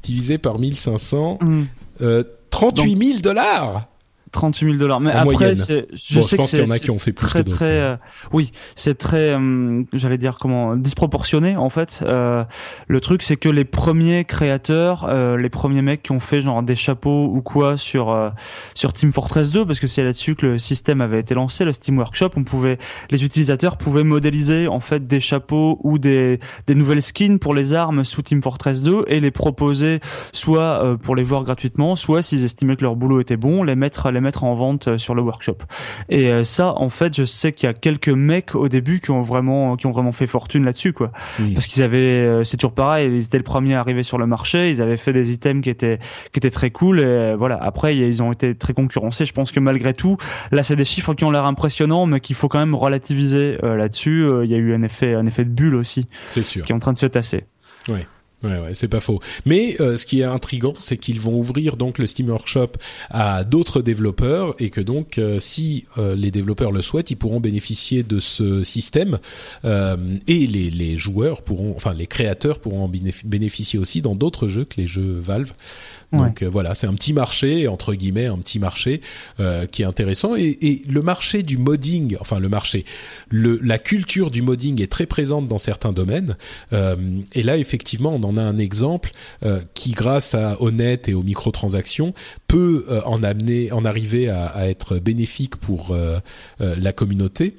divisé 0.10 0.38
par 0.38 0.60
1500, 0.60 1.40
mm. 1.42 1.64
euh, 2.02 2.24
38 2.50 3.04
000 3.04 3.20
dollars 3.20 3.88
38 4.32 4.66
000 4.66 4.78
dollars. 4.78 5.00
Mais 5.00 5.12
après, 5.12 5.56
je, 5.56 5.86
je 5.94 6.22
sais 6.22 6.38
pense 6.38 6.52
qu'il 6.52 6.60
y 6.60 6.64
en 6.64 6.72
a 6.72 6.80
qui 6.80 6.92
ont 6.92 7.00
fait 7.00 7.14
plus 7.14 7.28
très, 7.28 7.44
que 7.44 7.50
très, 7.50 7.80
euh, 7.80 7.96
oui, 8.32 8.52
c'est 8.76 8.98
très, 8.98 9.36
euh, 9.36 9.84
j'allais 9.94 10.18
dire 10.18 10.38
comment, 10.40 10.76
disproportionné 10.76 11.58
en 11.58 11.70
fait. 11.70 12.00
Euh, 12.04 12.44
le 12.88 13.02
truc, 13.02 13.24
c'est 13.24 13.38
que 13.38 13.50
les 13.50 13.66
premiers 13.66 14.26
créateurs, 14.26 15.08
euh, 15.10 15.38
les 15.38 15.50
premiers 15.50 15.82
mecs 15.82 16.04
qui 16.04 16.12
ont 16.12 16.20
fait 16.20 16.42
genre 16.42 16.64
des 16.64 16.76
chapeaux 16.76 17.26
ou 17.26 17.42
quoi 17.42 17.78
sur 17.78 18.32
sur 18.76 18.94
Team 18.94 19.12
Fortress 19.12 19.52
2, 19.52 19.66
parce 19.66 19.80
que 19.80 19.88
c'est 19.88 20.04
là-dessus 20.04 20.36
que 20.36 20.46
le 20.46 20.60
système 20.60 21.02
avait 21.02 21.20
été 21.20 21.34
lancé, 21.34 21.66
le 21.66 21.74
Steam 21.74 21.98
Workshop, 21.98 22.32
on 22.36 22.44
pouvait, 22.44 22.78
les 23.10 23.24
utilisateurs 23.24 23.78
pouvaient 23.78 24.04
modéliser 24.04 24.68
en 24.68 24.80
fait 24.80 25.08
des 25.08 25.20
chapeaux 25.20 25.80
ou 25.84 25.98
des 25.98 26.40
des 26.68 26.76
nouvelles 26.76 27.02
skins 27.02 27.40
pour 27.40 27.54
les 27.54 27.74
armes 27.74 28.04
sous 28.04 28.22
Team 28.22 28.42
Fortress 28.42 28.84
2 28.84 29.06
et 29.08 29.20
les 29.20 29.32
proposer 29.32 30.00
soit 30.34 30.98
pour 31.02 31.16
les 31.16 31.26
joueurs 31.26 31.44
gratuitement, 31.44 31.96
soit 31.96 32.22
s'ils 32.22 32.46
estimaient 32.46 32.76
que 32.76 32.84
leur 32.84 32.96
boulot 32.96 33.20
était 33.20 33.38
bon, 33.38 33.64
les 33.64 33.76
mettre 33.76 34.12
les 34.12 34.19
mettre 34.20 34.44
en 34.44 34.56
vente 34.56 34.88
euh, 34.88 34.98
sur 34.98 35.16
le 35.16 35.22
workshop. 35.22 35.58
Et 36.10 36.32
euh, 36.32 36.44
ça, 36.44 36.74
en 36.76 36.90
fait, 36.90 37.16
je 37.16 37.26
sais 37.26 37.52
qu'il 37.54 37.68
y 37.68 37.70
a 37.70 37.74
quelques 37.74 38.10
mecs 38.10 38.56
au 38.56 38.70
début 38.70 39.00
qui 39.00 39.12
ont 39.12 39.22
vraiment, 39.22 39.76
qui 39.76 39.86
ont 39.86 39.92
vraiment 39.92 40.12
fait 40.12 40.28
fortune 40.28 40.66
là-dessus, 40.66 40.94
quoi. 40.94 41.12
Parce 41.54 41.68
qu'ils 41.68 41.84
avaient, 41.84 41.98
euh, 41.98 42.44
c'est 42.44 42.58
toujours 42.58 42.74
pareil, 42.74 43.10
ils 43.14 43.24
étaient 43.24 43.38
le 43.38 43.44
premier 43.44 43.76
à 43.76 43.80
arriver 43.80 44.04
sur 44.04 44.18
le 44.18 44.28
marché, 44.28 44.72
ils 44.72 44.82
avaient 44.82 44.98
fait 44.98 45.14
des 45.14 45.32
items 45.32 45.64
qui 45.64 45.70
étaient, 45.70 46.00
qui 46.32 46.40
étaient 46.40 46.52
très 46.52 46.72
cool. 46.72 47.00
Et 47.00 47.36
voilà. 47.36 47.58
Après, 47.62 47.96
ils 47.96 48.24
ont 48.24 48.32
été 48.32 48.56
très 48.56 48.74
concurrencés. 48.74 49.26
Je 49.26 49.34
pense 49.34 49.52
que 49.52 49.60
malgré 49.60 49.94
tout, 49.94 50.18
là, 50.52 50.64
c'est 50.64 50.76
des 50.76 50.86
chiffres 50.86 51.14
qui 51.14 51.24
ont 51.24 51.32
l'air 51.32 51.46
impressionnants, 51.46 52.06
mais 52.06 52.20
qu'il 52.20 52.36
faut 52.36 52.48
quand 52.48 52.60
même 52.60 52.76
relativiser 52.76 53.58
là-dessus. 53.62 54.28
Il 54.44 54.50
y 54.50 54.56
a 54.56 54.58
eu 54.58 54.74
un 54.74 54.82
effet, 54.82 55.14
un 55.14 55.26
effet 55.26 55.46
de 55.46 55.50
bulle 55.50 55.76
aussi. 55.76 56.08
C'est 56.30 56.44
sûr. 56.44 56.66
Qui 56.66 56.72
est 56.72 56.76
en 56.76 56.80
train 56.80 56.94
de 56.94 56.98
se 56.98 57.06
tasser. 57.06 57.46
Oui. 57.88 58.00
Ouais, 58.42 58.58
ouais, 58.58 58.74
c'est 58.74 58.88
pas 58.88 59.02
faux. 59.02 59.20
Mais 59.46 59.76
euh, 59.82 59.98
ce 59.98 60.06
qui 60.06 60.22
est 60.22 60.26
intrigant, 60.26 60.74
c'est 60.78 60.96
qu'ils 60.96 61.20
vont 61.20 61.38
ouvrir 61.38 61.76
donc 61.76 61.98
le 61.98 62.08
Steam 62.08 62.30
Workshop 62.30 62.72
à 63.10 63.44
d'autres 63.44 63.82
développeurs 63.82 64.56
et 64.60 64.70
que 64.70 64.80
donc, 64.80 65.18
euh, 65.18 65.40
si 65.40 65.84
euh, 65.98 66.16
les 66.16 66.32
développeurs 66.32 66.72
le 66.72 66.82
souhaitent, 66.82 67.12
ils 67.12 67.18
pourront 67.18 67.42
bénéficier 67.42 68.02
de 68.04 68.20
ce 68.20 68.64
système 68.64 69.20
et 69.64 70.48
les, 70.48 70.70
les 70.70 70.98
joueurs 70.98 71.42
pourront, 71.42 71.74
enfin 71.76 71.94
les 71.94 72.08
créateurs 72.08 72.60
pourront 72.60 72.86
en 72.86 72.92
bénéficier 73.26 73.78
aussi 73.78 74.02
dans 74.02 74.16
d'autres 74.16 74.48
jeux 74.48 74.66
que 74.66 74.80
les 74.80 74.88
jeux 74.88 75.20
Valve. 75.20 75.52
Donc 76.12 76.42
euh, 76.42 76.50
voilà, 76.50 76.74
c'est 76.74 76.88
un 76.88 76.94
petit 76.94 77.14
marché 77.14 77.68
entre 77.68 77.94
guillemets, 77.94 78.26
un 78.26 78.38
petit 78.38 78.60
marché 78.60 79.02
euh, 79.40 79.68
qui 79.68 79.84
est 79.84 79.86
intéressant 79.86 80.36
et, 80.36 80.58
et, 80.62 80.84
le 80.90 81.02
marché 81.02 81.44
du 81.44 81.58
modding, 81.58 82.18
enfin 82.20 82.40
le 82.40 82.50
marché, 82.50 82.84
le, 83.30 83.60
la 83.62 83.78
culture 83.78 84.32
du 84.32 84.42
modding 84.42 84.82
est 84.82 84.92
très 84.92 85.06
présente 85.06 85.48
dans 85.48 85.58
certains 85.58 85.92
domaines. 85.92 86.36
Euh, 86.74 86.96
et 87.34 87.44
là 87.44 87.58
effectivement, 87.58 88.14
on 88.14 88.24
en 88.24 88.38
a 88.38 88.42
un 88.42 88.58
exemple 88.58 89.12
euh, 89.46 89.60
qui, 89.74 89.92
grâce 89.92 90.34
à 90.34 90.62
Honnête 90.62 91.10
et 91.10 91.14
aux 91.14 91.24
microtransactions, 91.24 92.14
peut 92.48 92.86
euh, 92.90 93.02
en 93.06 93.22
amener, 93.22 93.72
en 93.72 93.86
arriver 93.86 94.30
à, 94.30 94.48
à 94.48 94.66
être 94.66 94.98
bénéfique 94.98 95.56
pour 95.58 95.96
la 96.60 96.94
communauté 96.94 97.56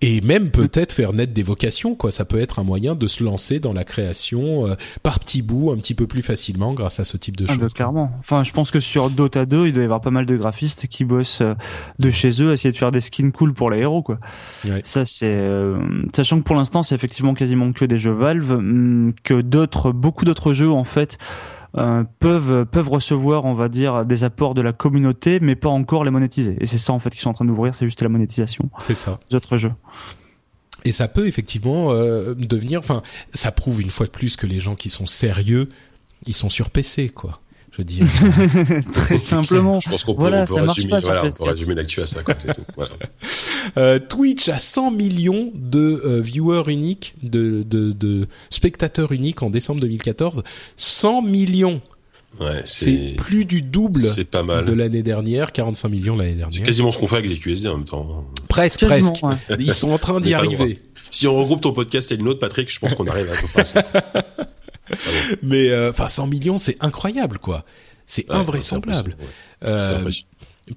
et 0.00 0.20
même 0.20 0.50
peut-être 0.50 0.92
faire 0.92 1.12
naître 1.12 1.32
des 1.32 1.42
vocations. 1.42 1.94
Quoi, 1.94 2.10
ça 2.10 2.24
peut 2.24 2.40
être 2.40 2.58
un 2.58 2.64
moyen 2.64 2.94
de 2.94 3.06
se 3.06 3.22
lancer 3.24 3.60
dans 3.60 3.72
la 3.72 3.84
création 3.84 4.76
par 5.02 5.20
petits 5.20 5.42
bouts, 5.42 5.70
un 5.70 5.76
petit 5.76 5.94
peu 5.94 6.06
plus 6.06 6.22
facilement 6.22 6.74
grâce 6.74 7.00
à 7.00 7.04
ce 7.04 7.16
type 7.16 7.36
de 7.36 7.46
ah, 7.48 7.54
choses. 7.54 7.72
Enfin, 8.02 8.44
je 8.44 8.52
pense 8.52 8.70
que 8.70 8.80
sur 8.80 9.10
Dota 9.10 9.46
2, 9.46 9.68
il 9.68 9.72
doit 9.72 9.82
y 9.82 9.84
avoir 9.84 10.00
pas 10.00 10.10
mal 10.10 10.26
de 10.26 10.36
graphistes 10.36 10.86
qui 10.86 11.04
bossent 11.04 11.40
euh, 11.40 11.54
de 11.98 12.10
chez 12.10 12.42
eux, 12.42 12.52
essayer 12.52 12.72
de 12.72 12.76
faire 12.76 12.92
des 12.92 13.00
skins 13.00 13.32
cool 13.32 13.54
pour 13.54 13.70
les 13.70 13.78
héros, 13.78 14.02
quoi. 14.02 14.18
Ça, 14.82 15.04
c'est 15.04 15.26
euh, 15.26 15.78
sachant 16.14 16.38
que 16.38 16.44
pour 16.44 16.56
l'instant, 16.56 16.82
c'est 16.82 16.94
effectivement 16.94 17.34
quasiment 17.34 17.72
que 17.72 17.84
des 17.84 17.98
jeux 17.98 18.12
Valve, 18.12 18.52
hum, 18.52 19.14
que 19.22 19.40
d'autres, 19.40 19.92
beaucoup 19.92 20.24
d'autres 20.24 20.54
jeux 20.54 20.70
en 20.70 20.84
fait. 20.84 21.18
Euh, 21.76 22.04
peuvent 22.20 22.66
peuvent 22.66 22.88
recevoir, 22.88 23.44
on 23.46 23.54
va 23.54 23.68
dire, 23.68 24.06
des 24.06 24.22
apports 24.22 24.54
de 24.54 24.62
la 24.62 24.72
communauté, 24.72 25.40
mais 25.40 25.56
pas 25.56 25.70
encore 25.70 26.04
les 26.04 26.12
monétiser. 26.12 26.56
Et 26.60 26.66
c'est 26.66 26.78
ça 26.78 26.92
en 26.92 27.00
fait 27.00 27.10
qu'ils 27.10 27.20
sont 27.20 27.30
en 27.30 27.34
train 27.34 27.44
d'ouvrir, 27.44 27.74
c'est 27.74 27.84
juste 27.84 28.00
la 28.00 28.08
monétisation. 28.08 28.70
C'est 28.78 28.94
ça. 28.94 29.18
D'autres 29.30 29.58
jeux. 29.58 29.72
Et 30.84 30.92
ça 30.92 31.08
peut 31.08 31.26
effectivement 31.26 31.92
devenir, 31.92 32.78
enfin, 32.78 33.02
ça 33.32 33.50
prouve 33.50 33.80
une 33.80 33.90
fois 33.90 34.06
de 34.06 34.12
plus 34.12 34.36
que 34.36 34.46
les 34.46 34.60
gens 34.60 34.76
qui 34.76 34.88
sont 34.88 35.06
sérieux, 35.06 35.68
ils 36.26 36.34
sont 36.34 36.50
sur 36.50 36.70
PC, 36.70 37.08
quoi 37.08 37.40
je 37.76 37.82
dis 37.82 38.00
très 38.92 39.18
simplement. 39.18 39.80
Je 39.80 39.90
pense 39.90 40.04
qu'on 40.04 40.14
peut, 40.14 40.20
voilà, 40.20 40.44
on 40.48 40.54
peut 40.54 40.60
résumer, 40.62 40.98
voilà, 41.00 41.24
on 41.24 41.30
peut 41.30 41.50
résumer 41.50 41.74
l'actu 41.74 42.00
à 42.00 42.06
ça. 42.06 42.22
Quoi, 42.22 42.34
tout. 42.34 42.48
Voilà. 42.76 42.92
Euh, 43.76 43.98
Twitch 43.98 44.48
a 44.50 44.58
100 44.58 44.92
millions 44.92 45.50
de 45.54 46.00
euh, 46.04 46.20
viewers 46.20 46.70
uniques, 46.70 47.14
de, 47.22 47.64
de, 47.68 47.90
de, 47.90 48.28
spectateurs 48.50 49.10
uniques 49.10 49.42
en 49.42 49.50
décembre 49.50 49.80
2014. 49.80 50.44
100 50.76 51.22
millions. 51.22 51.80
Ouais, 52.38 52.62
c'est 52.64 53.14
plus 53.16 53.44
du 53.44 53.62
double 53.62 54.00
c'est 54.00 54.24
pas 54.24 54.42
mal. 54.42 54.64
de 54.64 54.72
l'année 54.72 55.02
dernière, 55.02 55.50
45 55.50 55.88
millions 55.88 56.16
l'année 56.16 56.34
dernière. 56.34 56.56
C'est 56.56 56.64
quasiment 56.66 56.92
ce 56.92 56.98
qu'on 56.98 57.06
fait 57.06 57.16
avec 57.16 57.30
les 57.30 57.38
QSD 57.38 57.68
en 57.68 57.78
même 57.78 57.84
temps. 57.84 58.24
Presque, 58.48 58.84
presque. 58.84 59.22
Ils 59.58 59.74
sont 59.74 59.90
en 59.90 59.98
train 59.98 60.20
d'y 60.20 60.34
arriver. 60.34 60.80
Si 61.10 61.26
on 61.26 61.34
regroupe 61.36 61.62
ton 61.62 61.72
podcast 61.72 62.12
et 62.12 62.16
le 62.16 62.22
nôtre, 62.22 62.38
Patrick, 62.38 62.72
je 62.72 62.78
pense 62.78 62.94
qu'on 62.94 63.06
arrive 63.06 63.30
à 63.30 63.40
peu 63.40 63.48
près 63.48 63.64
Mais 65.42 65.70
euh, 65.70 65.90
enfin, 65.90 66.08
100 66.08 66.26
millions, 66.26 66.58
c'est 66.58 66.76
incroyable, 66.80 67.38
quoi. 67.38 67.64
C'est 68.06 68.30
invraisemblable. 68.30 69.16
Euh, 69.62 70.10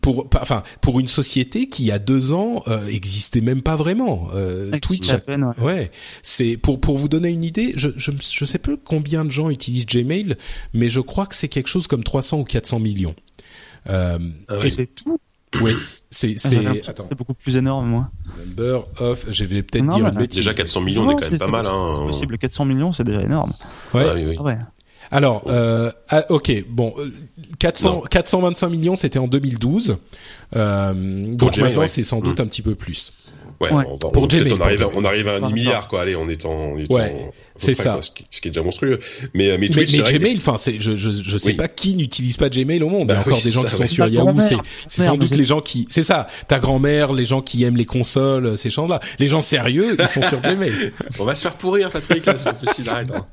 pour, 0.01 0.27
enfin, 0.41 0.63
pour 0.81 0.99
une 0.99 1.07
société 1.07 1.69
qui 1.69 1.83
il 1.83 1.85
y 1.87 1.91
a 1.91 1.99
deux 1.99 2.33
ans 2.33 2.63
euh, 2.67 2.87
existait 2.87 3.41
même 3.41 3.61
pas 3.61 3.75
vraiment. 3.75 4.29
Euh, 4.33 4.77
Twitch, 4.79 5.09
à 5.09 5.19
peine, 5.19 5.53
ouais. 5.59 5.91
C'est 6.21 6.57
pour 6.57 6.79
pour 6.79 6.97
vous 6.97 7.07
donner 7.07 7.29
une 7.29 7.43
idée. 7.43 7.73
Je, 7.75 7.89
je 7.95 8.11
je 8.19 8.45
sais 8.45 8.59
plus 8.59 8.77
combien 8.77 9.23
de 9.23 9.31
gens 9.31 9.49
utilisent 9.49 9.85
Gmail, 9.85 10.35
mais 10.73 10.89
je 10.89 10.99
crois 10.99 11.25
que 11.25 11.35
c'est 11.35 11.47
quelque 11.47 11.69
chose 11.69 11.87
comme 11.87 12.03
300 12.03 12.39
ou 12.39 12.43
400 12.43 12.79
millions. 12.79 13.15
Euh, 13.89 14.19
ah 14.49 14.65
et 14.65 14.69
c'est 14.69 14.87
tout. 14.87 15.19
Oui, 15.61 15.73
c'est 16.09 16.35
ah, 16.35 16.39
c'est 16.39 17.01
c'était 17.01 17.15
beaucoup 17.15 17.33
plus 17.33 17.57
énorme 17.57 17.87
moi. 17.87 18.09
Number 18.37 18.85
of, 18.99 19.25
je 19.29 19.43
vais 19.43 19.63
peut-être 19.63 19.85
dire 19.87 20.07
une 20.07 20.25
Déjà 20.25 20.53
400 20.53 20.81
millions, 20.81 21.01
on 21.03 21.17
est 21.17 21.21
quand 21.21 21.31
même 21.31 21.39
pas 21.39 21.47
mal. 21.47 21.65
Hein. 21.65 21.89
C'est 21.91 22.01
possible, 22.01 22.37
400 22.37 22.65
millions, 22.65 22.93
c'est 22.93 23.03
déjà 23.03 23.21
énorme. 23.21 23.53
Ouais. 23.93 24.05
Ah, 24.07 24.13
oui, 24.15 24.25
oui. 24.25 24.37
ouais. 24.37 24.57
Alors, 25.11 25.43
euh, 25.47 25.91
ah, 26.09 26.25
ok, 26.29 26.65
bon, 26.67 26.93
400, 27.59 28.03
425 28.09 28.69
millions, 28.69 28.95
c'était 28.95 29.19
en 29.19 29.27
2012. 29.27 29.97
Euh, 30.55 31.35
donc 31.35 31.57
maintenant, 31.57 31.87
c'est 31.87 32.03
sans 32.03 32.19
doute 32.19 32.39
mm. 32.39 32.43
un 32.43 32.47
petit 32.47 32.61
peu 32.61 32.75
plus. 32.75 33.13
Ouais, 33.59 33.69
On, 33.71 33.97
pour 33.97 34.23
on, 34.23 34.27
on, 34.27 34.61
arrive, 34.61 34.83
à, 34.83 34.89
on 34.93 35.03
arrive 35.03 35.27
à 35.27 35.37
un 35.37 35.49
milliard, 35.49 35.87
quoi. 35.87 36.01
Allez, 36.01 36.15
on 36.15 36.29
est 36.29 36.45
en, 36.45 36.51
on 36.51 36.77
est 36.77 36.93
ouais. 36.93 37.31
C'est 37.57 37.73
ça. 37.73 37.99
ce, 38.01 38.11
qui, 38.11 38.47
est 38.47 38.51
déjà 38.51 38.63
monstrueux. 38.63 38.99
Mais 39.33 39.57
mais, 39.57 39.69
mais, 39.73 39.85
Gmail, 39.85 40.37
enfin, 40.37 40.55
c'est 40.57 40.79
je 40.79 40.95
je 40.95 41.11
je 41.11 41.37
sais 41.37 41.53
pas 41.53 41.67
qui 41.67 41.95
n'utilise 41.95 42.37
pas 42.37 42.49
Gmail 42.49 42.81
au 42.83 42.89
monde. 42.89 43.07
Il 43.09 43.13
y 43.13 43.13
a 43.13 43.15
bah 43.15 43.23
encore 43.27 43.41
des 43.41 43.51
gens 43.51 43.63
qui 43.63 43.71
sont 43.71 43.87
sur 43.87 44.07
Yahoo. 44.07 44.41
C'est 44.41 44.55
c'est 44.87 45.03
sans 45.03 45.17
doute 45.17 45.35
les 45.35 45.45
gens 45.45 45.61
qui. 45.61 45.85
C'est 45.89 46.03
ça. 46.03 46.27
Ta 46.47 46.59
grand-mère, 46.59 47.13
les 47.13 47.25
gens 47.25 47.41
qui 47.41 47.63
aiment 47.63 47.77
les 47.77 47.85
consoles, 47.85 48.57
ces 48.57 48.69
gens-là. 48.69 48.99
Les 49.19 49.27
gens 49.27 49.41
sérieux, 49.41 49.95
ils 49.99 50.07
sont 50.07 50.21
sur 50.21 50.41
Gmail. 50.41 50.93
On 51.19 51.25
va 51.25 51.35
se 51.35 51.43
faire 51.43 51.55
pourrir, 51.55 51.91
Patrick. 51.91 52.25
Là, 52.25 52.35
hein. 52.35 53.25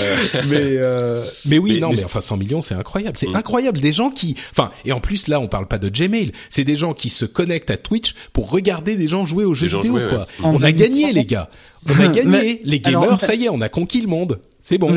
euh... 0.00 0.16
Mais 0.48 0.76
euh... 0.76 1.24
mais 1.46 1.58
oui, 1.58 1.80
non, 1.80 1.90
mais, 1.90 2.04
enfin 2.04 2.20
100 2.20 2.36
millions, 2.36 2.62
c'est 2.62 2.74
incroyable. 2.74 3.16
C'est 3.18 3.28
mm. 3.28 3.36
incroyable. 3.36 3.80
Des 3.80 3.92
gens 3.92 4.10
qui, 4.10 4.36
enfin, 4.52 4.70
et 4.84 4.92
en 4.92 5.00
plus 5.00 5.28
là, 5.28 5.40
on 5.40 5.48
parle 5.48 5.68
pas 5.68 5.78
de 5.78 5.88
Gmail. 5.88 6.32
C'est 6.50 6.64
des 6.64 6.76
gens 6.76 6.94
qui 6.94 7.08
se 7.08 7.24
connectent 7.24 7.70
à 7.70 7.76
Twitch 7.76 8.14
pour 8.32 8.50
regarder 8.50 8.96
des 8.96 9.08
gens 9.08 9.24
jouer 9.24 9.44
aux 9.44 9.54
jeux 9.54 9.68
vidéo, 9.68 9.98
quoi. 10.08 10.26
On 10.42 10.62
a 10.62 10.72
gagné, 10.72 11.12
les 11.12 11.24
gars. 11.24 11.48
On 11.88 12.00
a 12.00 12.08
gagné. 12.12 12.60
les 12.64 12.80
gamers, 12.80 13.20
ça 13.20 13.34
y 13.34 13.44
est, 13.44 13.48
on 13.48 13.60
a 13.60 13.68
conquis 13.68 14.00
le 14.00 14.08
monde. 14.08 14.40
C'est 14.62 14.78
bon. 14.78 14.90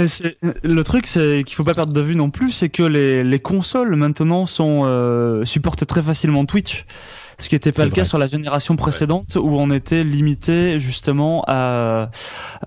le 0.63 0.83
truc, 0.83 1.07
c'est 1.07 1.43
qu'il 1.45 1.55
faut 1.55 1.65
pas 1.65 1.73
perdre 1.73 1.91
de 1.91 2.01
vue 2.01 2.15
non 2.15 2.29
plus, 2.29 2.53
c'est 2.53 2.69
que 2.69 2.83
les, 2.83 3.21
les 3.21 3.39
consoles 3.39 3.95
maintenant 3.97 4.45
sont 4.45 4.83
euh, 4.85 5.43
supportent 5.43 5.85
très 5.85 6.01
facilement 6.01 6.45
Twitch 6.45 6.85
ce 7.39 7.49
qui 7.49 7.55
n'était 7.55 7.71
pas 7.71 7.85
le 7.85 7.91
cas 7.91 8.03
sur 8.03 8.17
la 8.17 8.27
génération 8.27 8.75
précédente 8.75 9.35
où 9.35 9.57
on 9.57 9.69
était 9.69 10.03
limité 10.03 10.79
justement 10.79 11.43
à, 11.47 12.09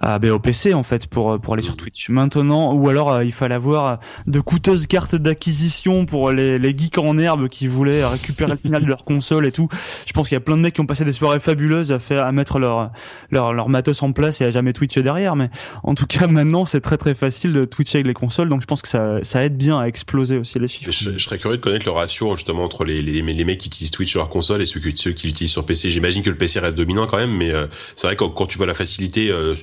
à 0.00 0.18
ben, 0.20 0.30
au 0.30 0.38
PC 0.38 0.74
en 0.74 0.84
fait 0.84 1.08
pour 1.08 1.40
pour 1.40 1.54
aller 1.54 1.62
sur 1.62 1.76
Twitch. 1.76 2.08
Maintenant, 2.08 2.72
ou 2.74 2.88
alors 2.88 3.12
euh, 3.12 3.24
il 3.24 3.32
fallait 3.32 3.56
avoir 3.56 3.98
de 4.28 4.38
coûteuses 4.38 4.86
cartes 4.86 5.16
d'acquisition 5.16 6.06
pour 6.06 6.30
les, 6.30 6.58
les 6.58 6.76
geeks 6.76 6.98
en 6.98 7.18
herbe 7.18 7.48
qui 7.48 7.66
voulaient 7.66 8.04
récupérer 8.04 8.52
le 8.52 8.56
final 8.56 8.82
de 8.82 8.86
leur 8.86 9.04
console 9.04 9.44
et 9.44 9.52
tout. 9.52 9.68
Je 10.06 10.12
pense 10.12 10.28
qu'il 10.28 10.36
y 10.36 10.38
a 10.38 10.40
plein 10.40 10.56
de 10.56 10.62
mecs 10.62 10.74
qui 10.74 10.80
ont 10.80 10.86
passé 10.86 11.04
des 11.04 11.12
soirées 11.12 11.40
fabuleuses 11.40 11.90
à 11.90 11.98
faire 11.98 12.24
à 12.24 12.30
mettre 12.30 12.60
leur 12.60 12.92
leur 13.30 13.52
leur 13.52 13.68
matos 13.68 14.00
en 14.04 14.12
place 14.12 14.40
et 14.40 14.44
à 14.44 14.52
jamais 14.52 14.72
Twitch 14.72 14.96
derrière. 14.98 15.34
Mais 15.34 15.50
en 15.82 15.96
tout 15.96 16.06
cas, 16.06 16.28
maintenant, 16.28 16.64
c'est 16.64 16.80
très 16.80 16.96
très 16.96 17.16
facile 17.16 17.52
de 17.52 17.64
Twitcher 17.64 17.98
avec 17.98 18.06
les 18.06 18.14
consoles, 18.14 18.48
donc 18.48 18.60
je 18.60 18.66
pense 18.66 18.82
que 18.82 18.88
ça 18.88 19.18
ça 19.22 19.44
aide 19.44 19.56
bien 19.56 19.80
à 19.80 19.86
exploser 19.86 20.38
aussi 20.38 20.60
les 20.60 20.68
chiffres. 20.68 20.92
Je, 20.92 21.18
serais 21.18 21.38
curieux 21.38 21.56
de 21.56 21.62
connaître 21.62 21.86
le 21.86 21.92
ratio 21.92 22.36
justement 22.36 22.62
entre 22.62 22.84
les 22.84 23.02
les, 23.02 23.20
les 23.20 23.44
mecs 23.44 23.58
qui 23.58 23.66
utilisent 23.66 23.90
Twitch 23.90 24.10
sur 24.10 24.20
leur 24.20 24.28
console 24.28 24.59
et 24.60 24.66
ceux, 24.66 24.80
ceux 24.94 25.12
qui 25.12 25.26
l'utilisent 25.26 25.52
sur 25.52 25.64
PC. 25.64 25.90
J'imagine 25.90 26.22
que 26.22 26.30
le 26.30 26.36
PC 26.36 26.60
reste 26.60 26.76
dominant 26.76 27.06
quand 27.06 27.16
même, 27.16 27.36
mais 27.36 27.50
euh, 27.50 27.66
c'est 27.96 28.06
vrai 28.06 28.16
que 28.16 28.24
quand, 28.24 28.46
tu 28.46 28.58
vois 28.58 28.66
la 28.66 28.74
facilité, 28.74 29.30
euh, 29.30 29.54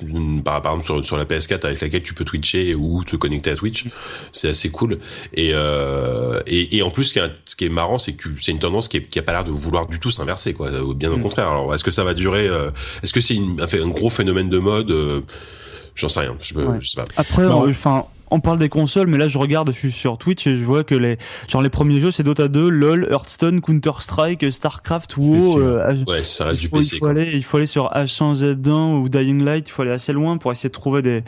par, 0.44 0.58
exemple 0.58 0.84
sur, 0.84 1.06
sur, 1.06 1.18
la 1.18 1.26
PS4 1.26 1.66
avec 1.66 1.82
laquelle 1.82 2.04
tu 2.04 2.14
peux 2.14 2.26
twitcher 2.26 2.76
ou 2.76 3.04
te 3.04 3.16
connecter 3.16 3.52
à 3.52 3.56
Twitch, 3.56 3.86
c'est 4.32 4.50
assez 4.50 4.70
cool. 4.70 5.00
Et, 5.34 5.52
euh, 5.54 6.40
et, 6.48 6.78
et, 6.78 6.82
en 6.82 6.92
plus, 6.92 7.06
ce 7.06 7.14
qui 7.14 7.20
est, 7.20 7.32
ce 7.46 7.56
qui 7.56 7.66
est 7.66 7.70
marrant, 7.70 8.00
c'est 8.00 8.14
que 8.14 8.30
c'est 8.42 8.52
une 8.52 8.60
tendance 8.60 8.88
qui, 8.88 8.98
est, 8.98 9.02
qui 9.02 9.20
a 9.20 9.24
pas 9.24 9.34
l'air 9.34 9.44
de 9.44 9.52
vouloir 9.52 9.88
du 9.88 10.00
tout 10.00 10.12
s'inverser, 10.12 10.54
quoi. 10.54 10.70
Bien 10.96 11.12
au 11.12 11.18
mm. 11.18 11.22
contraire. 11.22 11.50
Alors, 11.50 11.74
est-ce 11.74 11.84
que 11.84 11.92
ça 11.92 12.04
va 12.04 12.14
durer 12.14 12.50
Est-ce 13.04 13.14
que 13.14 13.22
c'est 13.22 13.38
un, 13.38 13.84
un, 13.84 13.88
gros 13.88 14.10
phénomène 14.10 14.50
de 14.50 14.60
mode 14.60 15.24
J'en 15.96 16.10
sais 16.10 16.20
rien. 16.22 16.36
Je, 16.40 16.54
je 16.80 16.88
sais 16.88 16.96
pas. 16.96 17.06
Après, 17.16 17.46
enfin 17.46 18.06
on 18.32 18.40
parle 18.40 18.60
des 18.60 18.70
consoles, 18.70 19.08
mais 19.08 19.18
là 19.18 19.28
je 19.28 19.38
regarde, 19.38 19.72
je 19.72 19.78
suis 19.78 19.92
sur 19.92 20.18
Twitch 20.18 20.48
et 20.48 20.58
je 20.58 20.64
vois 20.64 20.84
que 20.84 20.96
les 20.96 21.18
genre 21.48 21.62
les 21.62 21.70
premiers 21.70 22.00
jeux 22.00 22.12
c'est 22.12 22.24
Dota 22.24 22.48
2, 22.48 22.70
LoL, 22.70 23.08
Hearthstone, 23.10 23.62
Counter 23.62 23.92
Strike, 24.02 24.52
Starcraft, 24.52 25.18
WoW. 25.18 25.60
Euh, 25.60 26.04
ouais, 26.08 26.24
ça 26.24 26.46
reste 26.46 26.62
du 26.62 26.70
PC. 26.70 26.96
Il 26.96 27.00
faut, 27.00 27.06
aller, 27.08 27.32
il 27.34 27.44
faut 27.44 27.58
aller 27.58 27.68
sur 27.68 27.92
H1Z1 27.94 29.02
ou 29.02 29.10
Dying 29.10 29.44
Light, 29.44 29.68
il 29.68 29.72
faut 29.72 29.82
aller 29.82 29.92
assez 29.92 30.14
loin 30.14 30.38
pour 30.38 30.52
essayer 30.52 30.70
de 30.70 30.74
trouver 30.74 31.02
des 31.02 31.24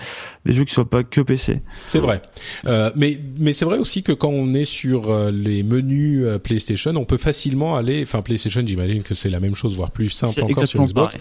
des 0.46 0.54
jeux 0.54 0.66
qui 0.66 0.74
soient 0.74 0.90
pas 0.90 1.04
que 1.04 1.22
PC. 1.22 1.62
C'est 1.88 2.00
vrai, 2.00 2.22
euh, 2.66 2.92
mais 2.96 3.20
mais 3.38 3.54
c'est 3.54 3.66
vrai 3.66 3.78
aussi 3.78 4.04
que 4.04 4.12
quand 4.12 4.30
on 4.30 4.54
est 4.54 4.66
sur 4.66 5.12
euh, 5.12 5.32
les 5.32 5.64
menus 5.64 6.24
euh, 6.26 6.40
PlayStation, 6.40 6.94
on 6.96 7.06
peut 7.06 7.18
facilement 7.18 7.76
aller, 7.76 8.04
enfin 8.04 8.22
PlayStation, 8.22 8.62
j'imagine 8.66 9.04
que 9.04 9.14
c'est 9.14 9.30
la 9.30 9.40
même 9.40 9.56
chose, 9.56 9.76
voire 9.76 9.92
plus 9.92 10.10
simple 10.10 10.44
encore 10.44 10.68
sur 10.68 10.84
Xbox 10.84 11.18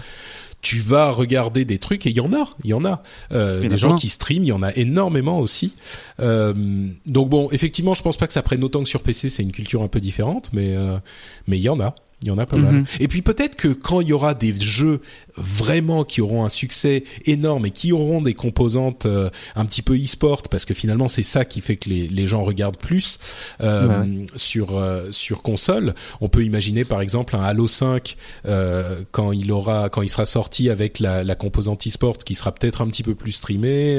tu 0.61 0.81
vas 0.81 1.11
regarder 1.11 1.65
des 1.65 1.79
trucs 1.79 2.07
et 2.07 2.11
il 2.11 2.17
y 2.17 2.21
en 2.21 2.33
a, 2.33 2.49
il 2.65 2.71
y 2.71 2.75
en 2.75 2.85
a 2.85 3.03
euh, 3.33 3.67
des 3.67 3.79
gens 3.79 3.95
qui 3.95 4.09
streament, 4.09 4.45
il 4.45 4.49
y 4.49 4.53
en 4.53 4.63
a 4.63 4.75
énormément 4.75 5.39
aussi. 5.39 5.75
Euh, 6.21 6.89
donc 7.07 7.29
bon, 7.29 7.49
effectivement, 7.53 7.95
je 7.95 8.03
pense 8.03 8.17
pas 8.17 8.27
que 8.27 8.33
ça 8.33 8.43
prenne 8.43 8.65
autant 8.65 8.83
que 8.83 8.89
sur 8.89 9.03
PC, 9.03 9.29
c'est 9.29 9.43
une 9.43 9.53
culture 9.53 9.83
un 9.83 9.89
peu 9.89 10.01
différente, 10.01 10.51
mais 10.53 10.75
euh, 10.77 10.99
mais 11.47 11.59
il 11.59 11.63
y 11.63 11.69
en 11.69 11.81
a. 11.81 11.95
Il 12.23 12.29
y 12.29 12.31
en 12.33 12.39
a 12.39 12.47
pas 12.47 12.57
mal. 12.57 12.75
Mhm. 12.75 12.85
Et 12.99 13.07
puis 13.07 13.23
peut-être 13.23 13.55
que 13.55 13.69
quand 13.69 14.01
il 14.01 14.09
y 14.09 14.13
aura 14.13 14.35
des 14.35 14.53
jeux 14.61 15.01
vraiment 15.37 16.03
qui 16.03 16.21
auront 16.21 16.45
un 16.45 16.49
succès 16.49 17.05
énorme 17.27 17.67
et 17.67 17.71
qui 17.71 17.93
auront 17.93 18.21
des 18.21 18.35
composantes 18.35 19.07
euh, 19.07 19.31
un 19.55 19.65
petit 19.67 19.83
peu 19.83 19.97
e-sport, 19.97 20.43
parce 20.51 20.65
que 20.65 20.75
finalement 20.75 21.07
c'est 21.07 21.23
ça 21.23 21.45
qui 21.45 21.61
fait 21.61 21.77
que 21.77 21.89
les, 21.89 22.09
les 22.09 22.27
gens 22.27 22.43
regardent 22.43 22.77
plus 22.77 23.21
euh, 23.61 24.27
sur 24.35 24.77
euh, 24.77 25.13
sur 25.13 25.43
console. 25.43 25.95
On 26.21 26.29
peut 26.29 26.45
imaginer 26.45 26.85
par 26.85 27.01
exemple 27.01 27.37
un 27.37 27.41
Halo 27.41 27.69
5 27.69 28.17
euh, 28.47 29.03
quand 29.13 29.31
il 29.31 29.53
aura 29.53 29.89
quand 29.89 30.03
il 30.03 30.09
sera 30.09 30.27
sorti 30.27 30.71
avec 30.71 30.99
la, 30.99 31.23
la 31.23 31.35
composante 31.37 31.87
e-sport 31.87 32.19
qui 32.19 32.35
sera 32.35 32.51
peut-être 32.51 32.83
un 32.83 32.89
petit 32.89 33.05
peu 33.05 33.15
plus 33.15 33.33
streamé, 33.33 33.99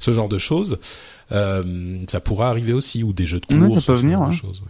ce 0.00 0.12
genre 0.12 0.28
de 0.28 0.38
choses. 0.38 0.78
ça 1.30 2.20
pourra 2.24 2.50
arriver 2.50 2.72
aussi 2.72 3.04
ou 3.04 3.12
des 3.12 3.26
jeux 3.26 3.38
de 3.38 3.46
course. 3.46 3.74
ça 3.74 3.92
peut 3.92 3.98
venir. 3.98 4.20
Hein. 4.20 4.32
Choses, 4.32 4.60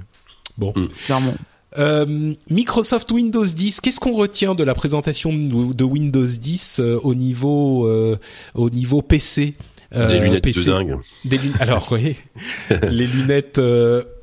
Bon, 0.58 0.74
mm. 0.76 0.88
clairement. 1.06 1.34
Euh, 1.78 2.34
Microsoft 2.50 3.10
Windows 3.12 3.44
10, 3.44 3.80
qu'est-ce 3.80 4.00
qu'on 4.00 4.12
retient 4.12 4.54
de 4.54 4.64
la 4.64 4.74
présentation 4.74 5.32
de 5.32 5.84
Windows 5.84 6.26
10 6.26 6.80
euh, 6.80 6.98
au 7.02 7.14
niveau 7.14 7.86
euh, 7.86 8.16
au 8.54 8.70
niveau 8.70 9.02
PC 9.02 9.54
Des 9.94 10.18
lunettes 10.18 10.44
de 10.44 10.64
dingue. 10.64 10.98
Des 11.24 11.38
alors 11.60 11.86
oui, 11.92 12.16
les 12.90 13.06
lunettes 13.06 13.60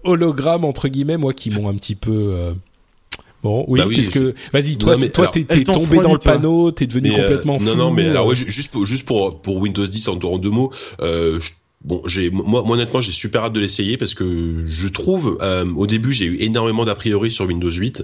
hologrammes 0.03 0.65
entre 0.65 0.89
guillemets, 0.89 1.17
moi 1.17 1.33
qui 1.33 1.49
m'ont 1.49 1.69
un 1.69 1.75
petit 1.75 1.95
peu 1.95 2.53
Bon, 3.43 3.65
oui, 3.67 3.79
bah 3.79 3.85
qu'est-ce 3.93 4.09
que 4.09 4.33
vas-y, 4.51 4.77
toi, 4.77 4.95
toi, 5.13 5.27
t'es, 5.27 5.63
tombé 5.63 5.99
dans 5.99 6.13
le 6.13 6.19
panneau, 6.19 6.71
t'es 6.71 6.87
devenu 6.87 7.11
complètement 7.11 7.59
fou. 7.59 7.65
Non, 7.65 7.75
non, 7.75 7.91
mais 7.91 8.09
alors, 8.09 8.25
ouais, 8.25 8.35
juste 8.35 8.71
pour, 8.71 8.85
juste 8.85 9.05
pour, 9.05 9.41
pour 9.41 9.57
Windows 9.57 9.85
10 9.85 10.07
en, 10.07 10.19
en 10.19 10.37
deux 10.37 10.49
mots, 10.49 10.71
euh, 11.01 11.39
Bon, 11.83 12.01
j'ai 12.07 12.31
moi, 12.31 12.63
honnêtement, 12.67 13.01
j'ai 13.01 13.11
super 13.11 13.43
hâte 13.43 13.53
de 13.53 13.59
l'essayer 13.59 13.97
parce 13.97 14.15
que 14.15 14.65
je 14.65 14.87
trouve 14.87 15.37
euh, 15.41 15.63
au 15.75 15.85
début 15.85 16.11
j'ai 16.11 16.25
eu 16.25 16.37
énormément 16.39 16.85
d'a 16.85 16.95
priori 16.95 17.29
sur 17.29 17.45
Windows 17.45 17.69
8 17.69 18.03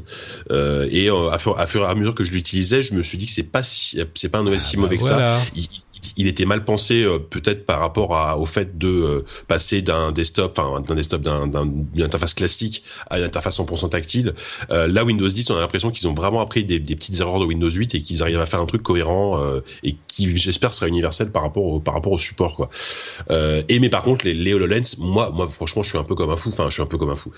euh, 0.51 0.87
et 0.91 1.09
euh, 1.09 1.29
à, 1.31 1.39
fur, 1.39 1.57
à, 1.57 1.65
fur, 1.65 1.83
et 1.83 1.87
à 1.87 1.95
mesure 1.95 2.13
que 2.13 2.23
je 2.23 2.31
l'utilisais, 2.31 2.83
je 2.83 2.93
me 2.93 3.01
suis 3.01 3.17
dit 3.17 3.25
que 3.25 3.31
c'est 3.31 3.41
pas 3.41 3.63
si, 3.63 3.99
c'est 4.13 4.29
pas 4.29 4.39
un 4.39 4.47
OS 4.47 4.59
si 4.59 4.75
ah, 4.77 4.79
mauvais 4.79 4.97
que 4.97 5.03
bah 5.03 5.09
ça 5.09 5.41
il 6.17 6.27
était 6.27 6.45
mal 6.45 6.63
pensé 6.63 7.03
euh, 7.03 7.19
peut-être 7.19 7.65
par 7.65 7.79
rapport 7.79 8.15
à, 8.15 8.37
au 8.37 8.45
fait 8.45 8.77
de 8.77 8.87
euh, 8.87 9.25
passer 9.47 9.81
d'un 9.81 10.11
desktop, 10.11 10.57
enfin 10.57 10.81
d'un 10.81 10.95
desktop, 10.95 11.21
d'une 11.21 12.03
interface 12.03 12.33
classique 12.33 12.83
à 13.09 13.19
une 13.19 13.25
interface 13.25 13.59
100% 13.59 13.89
tactile. 13.89 14.33
Euh, 14.71 14.87
là, 14.87 15.03
Windows 15.03 15.27
10, 15.27 15.49
on 15.51 15.57
a 15.57 15.59
l'impression 15.59 15.91
qu'ils 15.91 16.07
ont 16.07 16.13
vraiment 16.13 16.41
appris 16.41 16.65
des, 16.65 16.79
des, 16.79 16.95
petites 16.95 17.19
erreurs 17.19 17.39
de 17.39 17.45
Windows 17.45 17.69
8 17.69 17.95
et 17.95 18.01
qu'ils 18.01 18.21
arrivent 18.21 18.39
à 18.39 18.45
faire 18.45 18.59
un 18.59 18.65
truc 18.65 18.83
cohérent 18.83 19.39
et 19.83 19.95
qui, 20.07 20.35
j'espère, 20.37 20.73
sera 20.73 20.87
universel 20.87 21.31
par 21.31 21.43
rapport 21.43 21.63
au, 21.63 21.79
par 21.79 21.93
rapport 21.93 22.11
au 22.11 22.19
support, 22.19 22.55
quoi. 22.55 22.69
Et 23.69 23.80
mais 23.80 23.90
par 23.90 24.03
contre, 24.03 24.26
les, 24.26 24.34
les 24.34 24.53
HoloLens, 24.53 24.98
moi, 24.98 25.31
moi, 25.34 25.49
franchement, 25.52 25.84
je 25.84 25.90
suis 25.90 25.98
un 25.98 26.03
peu 26.03 26.15
comme 26.15 26.30
un 26.30 26.35
fou. 26.35 26.49
Enfin, 26.49 26.65
je 26.69 26.73
suis 26.73 26.81
un 26.81 26.88
peu 26.88 26.98
comme 26.98 27.11
un 27.11 27.15
fou. 27.15 27.31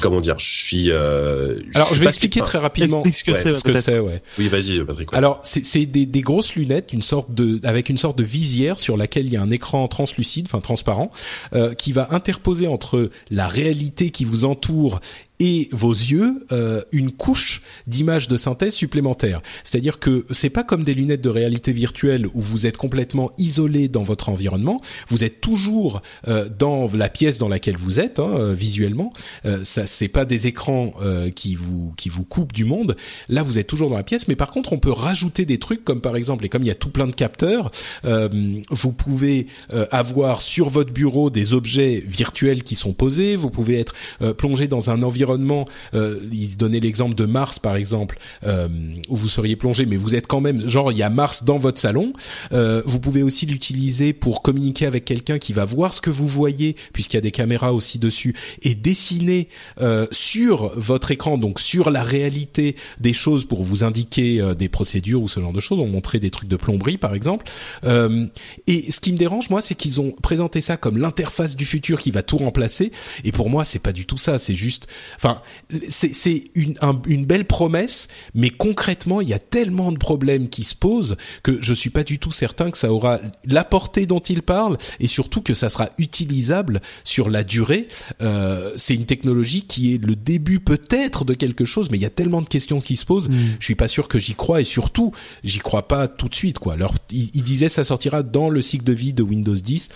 comment 0.00 0.20
dire 0.20 0.38
Je 0.38 0.46
suis. 0.46 0.92
Alors, 0.92 1.94
je, 1.94 2.00
vais 2.00 2.06
expliquer 2.06 2.40
très 2.40 2.58
rapidement 2.58 3.02
ce 3.02 3.24
que 3.62 3.72
c'est. 3.74 3.98
Ouais. 3.98 4.22
Oui, 4.38 4.48
vas-y, 4.48 4.84
Patrick. 4.84 5.08
Alors, 5.12 5.40
c'est 5.42 5.86
des, 5.86 6.06
des 6.06 6.20
grosses 6.20 6.54
lunettes, 6.54 6.92
une 6.92 7.02
sorte 7.02 7.32
de, 7.34 7.60
avec 7.64 7.88
une 7.88 7.96
sorte 7.96 8.18
de 8.18 8.24
visière 8.24 8.78
sur 8.78 8.96
laquelle 8.96 9.26
il 9.26 9.32
y 9.32 9.36
a 9.36 9.42
un 9.42 9.50
écran 9.50 9.86
translucide, 9.88 10.46
enfin 10.46 10.60
transparent, 10.60 11.10
euh, 11.54 11.74
qui 11.74 11.92
va 11.92 12.08
interposer 12.10 12.66
entre 12.66 13.10
la 13.30 13.48
réalité 13.48 14.10
qui 14.10 14.24
vous 14.24 14.44
entoure 14.44 15.00
et 15.42 15.68
vos 15.72 15.92
yeux 15.92 16.46
euh, 16.52 16.82
une 16.92 17.10
couche 17.10 17.62
d'image 17.86 18.28
de 18.28 18.36
synthèse 18.36 18.74
supplémentaire. 18.74 19.42
C'est-à-dire 19.64 19.98
que 19.98 20.24
c'est 20.30 20.50
pas 20.50 20.62
comme 20.62 20.84
des 20.84 20.94
lunettes 20.94 21.20
de 21.20 21.28
réalité 21.28 21.72
virtuelle 21.72 22.26
où 22.34 22.40
vous 22.40 22.66
êtes 22.66 22.76
complètement 22.76 23.32
isolé 23.38 23.88
dans 23.88 24.02
votre 24.02 24.28
environnement. 24.28 24.78
Vous 25.08 25.24
êtes 25.24 25.40
toujours 25.40 26.02
euh, 26.28 26.48
dans 26.48 26.88
la 26.94 27.08
pièce 27.08 27.38
dans 27.38 27.48
laquelle 27.48 27.76
vous 27.76 27.98
êtes 27.98 28.20
hein, 28.20 28.30
euh, 28.34 28.52
visuellement. 28.52 29.12
Euh, 29.44 29.64
ça 29.64 29.86
c'est 29.86 30.08
pas 30.08 30.24
des 30.24 30.46
écrans 30.46 30.92
qui 31.34 31.54
vous 31.54 31.92
qui 31.96 32.08
vous 32.08 32.24
coupent 32.24 32.52
du 32.52 32.64
monde. 32.64 32.96
Là 33.28 33.42
vous 33.42 33.58
êtes 33.58 33.66
toujours 33.66 33.90
dans 33.90 33.96
la 33.96 34.02
pièce, 34.02 34.28
mais 34.28 34.36
par 34.36 34.50
contre 34.50 34.72
on 34.72 34.78
peut 34.78 34.92
rajouter 34.92 35.44
des 35.44 35.58
trucs 35.58 35.84
comme 35.84 36.00
par 36.00 36.16
exemple 36.16 36.44
et 36.44 36.48
comme 36.48 36.62
il 36.62 36.68
y 36.68 36.70
a 36.70 36.74
tout 36.74 36.90
plein 36.90 37.06
de 37.06 37.14
capteurs, 37.14 37.70
vous 38.04 38.92
pouvez 38.92 39.46
avoir 39.90 40.40
sur 40.40 40.68
votre 40.68 40.92
bureau 40.92 41.30
des 41.30 41.54
objets 41.54 42.02
virtuels 42.06 42.62
qui 42.62 42.74
sont 42.74 42.92
posés. 42.92 43.36
Vous 43.36 43.50
pouvez 43.50 43.80
être 43.80 43.94
plongé 44.34 44.68
dans 44.68 44.90
un 44.90 45.02
environnement 45.02 45.21
euh, 45.30 46.18
il 46.32 46.56
donnait 46.56 46.80
l'exemple 46.80 47.14
de 47.14 47.24
Mars 47.24 47.58
par 47.58 47.76
exemple, 47.76 48.18
euh, 48.44 48.68
où 49.08 49.16
vous 49.16 49.28
seriez 49.28 49.56
plongé, 49.56 49.86
mais 49.86 49.96
vous 49.96 50.14
êtes 50.14 50.26
quand 50.26 50.40
même, 50.40 50.68
genre 50.68 50.92
il 50.92 50.98
y 50.98 51.02
a 51.02 51.10
Mars 51.10 51.44
dans 51.44 51.58
votre 51.58 51.80
salon. 51.80 52.12
Euh, 52.52 52.82
vous 52.86 53.00
pouvez 53.00 53.22
aussi 53.22 53.46
l'utiliser 53.46 54.12
pour 54.12 54.42
communiquer 54.42 54.86
avec 54.86 55.04
quelqu'un 55.04 55.38
qui 55.38 55.52
va 55.52 55.64
voir 55.64 55.94
ce 55.94 56.00
que 56.00 56.10
vous 56.10 56.26
voyez, 56.26 56.76
puisqu'il 56.92 57.16
y 57.16 57.18
a 57.18 57.22
des 57.22 57.30
caméras 57.30 57.72
aussi 57.72 57.98
dessus, 57.98 58.34
et 58.62 58.74
dessiner 58.74 59.48
euh, 59.80 60.06
sur 60.10 60.72
votre 60.76 61.10
écran, 61.10 61.38
donc 61.38 61.60
sur 61.60 61.90
la 61.90 62.02
réalité 62.02 62.76
des 63.00 63.12
choses 63.12 63.44
pour 63.44 63.62
vous 63.62 63.84
indiquer 63.84 64.40
euh, 64.40 64.54
des 64.54 64.68
procédures 64.68 65.22
ou 65.22 65.28
ce 65.28 65.40
genre 65.40 65.52
de 65.52 65.60
choses. 65.60 65.80
On 65.80 65.86
montrait 65.86 66.20
des 66.20 66.30
trucs 66.30 66.48
de 66.48 66.56
plomberie 66.56 66.98
par 66.98 67.14
exemple. 67.14 67.46
Euh, 67.84 68.26
et 68.66 68.90
ce 68.90 69.00
qui 69.00 69.12
me 69.12 69.18
dérange 69.18 69.50
moi, 69.50 69.60
c'est 69.60 69.74
qu'ils 69.74 70.00
ont 70.00 70.12
présenté 70.22 70.60
ça 70.60 70.76
comme 70.76 70.98
l'interface 70.98 71.56
du 71.56 71.64
futur 71.64 72.00
qui 72.00 72.10
va 72.10 72.22
tout 72.22 72.36
remplacer. 72.36 72.92
Et 73.24 73.32
pour 73.32 73.50
moi, 73.50 73.64
c'est 73.64 73.78
pas 73.78 73.92
du 73.92 74.06
tout 74.06 74.18
ça. 74.18 74.38
C'est 74.38 74.54
juste 74.54 74.88
Enfin, 75.16 75.40
c'est 75.88 76.44
une, 76.54 76.78
une 77.06 77.26
belle 77.26 77.44
promesse, 77.44 78.08
mais 78.34 78.50
concrètement, 78.50 79.20
il 79.20 79.28
y 79.28 79.34
a 79.34 79.38
tellement 79.38 79.92
de 79.92 79.98
problèmes 79.98 80.48
qui 80.48 80.64
se 80.64 80.74
posent 80.74 81.16
que 81.42 81.60
je 81.60 81.74
suis 81.74 81.90
pas 81.90 82.04
du 82.04 82.18
tout 82.18 82.30
certain 82.30 82.70
que 82.70 82.78
ça 82.78 82.92
aura 82.92 83.20
la 83.44 83.64
portée 83.64 84.06
dont 84.06 84.20
il 84.20 84.42
parle 84.42 84.78
et 85.00 85.06
surtout 85.06 85.42
que 85.42 85.54
ça 85.54 85.68
sera 85.68 85.90
utilisable 85.98 86.80
sur 87.04 87.30
la 87.30 87.44
durée. 87.44 87.88
Euh, 88.20 88.72
c'est 88.76 88.94
une 88.94 89.06
technologie 89.06 89.62
qui 89.62 89.94
est 89.94 90.04
le 90.04 90.16
début 90.16 90.60
peut-être 90.60 91.24
de 91.24 91.34
quelque 91.34 91.64
chose, 91.64 91.90
mais 91.90 91.98
il 91.98 92.02
y 92.02 92.06
a 92.06 92.10
tellement 92.10 92.42
de 92.42 92.48
questions 92.48 92.80
qui 92.80 92.96
se 92.96 93.04
posent. 93.04 93.28
Mm. 93.28 93.34
Je 93.58 93.64
suis 93.64 93.74
pas 93.74 93.88
sûr 93.88 94.08
que 94.08 94.18
j'y 94.18 94.34
crois 94.34 94.60
et 94.60 94.64
surtout, 94.64 95.12
j'y 95.44 95.58
crois 95.58 95.88
pas 95.88 96.08
tout 96.08 96.28
de 96.28 96.34
suite. 96.34 96.58
Quoi. 96.58 96.74
Alors, 96.74 96.94
il, 97.10 97.30
il 97.34 97.42
disait 97.42 97.68
ça 97.68 97.84
sortira 97.84 98.22
dans 98.22 98.48
le 98.48 98.62
cycle 98.62 98.84
de 98.84 98.92
vie 98.92 99.12
de 99.12 99.22
Windows 99.22 99.54
10 99.54 99.88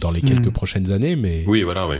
dans 0.00 0.10
les 0.10 0.20
quelques 0.20 0.48
mm. 0.48 0.52
prochaines 0.52 0.92
années, 0.92 1.16
mais 1.16 1.44
oui, 1.46 1.62
voilà, 1.62 1.88
oui. 1.88 1.96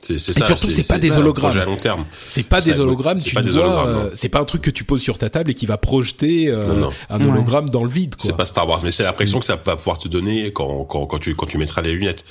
C'est 0.00 0.18
ça. 0.18 0.30
Et 0.30 0.44
surtout, 0.44 0.70
c'est 0.70 0.86
pas 0.86 0.98
des 0.98 1.16
hologrammes. 1.16 1.58
à 1.58 1.64
long 1.64 1.76
terme. 1.76 2.06
C'est 2.26 2.44
pas 2.44 2.60
des 2.60 2.78
hologrammes. 2.78 3.18
C'est 3.18 3.34
pas 3.34 3.42
des 3.42 3.56
hologrammes. 3.56 3.96
Euh, 4.06 4.10
c'est 4.14 4.28
pas 4.28 4.38
un 4.38 4.44
truc 4.44 4.62
que 4.62 4.70
tu 4.70 4.84
poses 4.84 5.02
sur 5.02 5.18
ta 5.18 5.28
table 5.28 5.50
et 5.50 5.54
qui 5.54 5.66
va 5.66 5.76
projeter 5.76 6.48
euh, 6.48 6.86
un 7.10 7.20
hologramme 7.20 7.68
dans 7.70 7.82
le 7.82 7.90
vide. 7.90 8.14
C'est 8.18 8.36
pas 8.36 8.46
Star 8.46 8.68
Wars, 8.68 8.80
mais 8.84 8.90
c'est 8.90 9.02
l'impression 9.02 9.38
mm. 9.38 9.40
que 9.40 9.46
ça 9.46 9.56
va 9.56 9.76
pouvoir 9.76 9.98
te 9.98 10.08
donner 10.08 10.52
quand, 10.52 10.84
quand, 10.84 11.06
quand 11.06 11.18
tu 11.18 11.34
quand 11.34 11.46
tu 11.46 11.58
mettras 11.58 11.82
les 11.82 11.92
lunettes. 11.92 12.24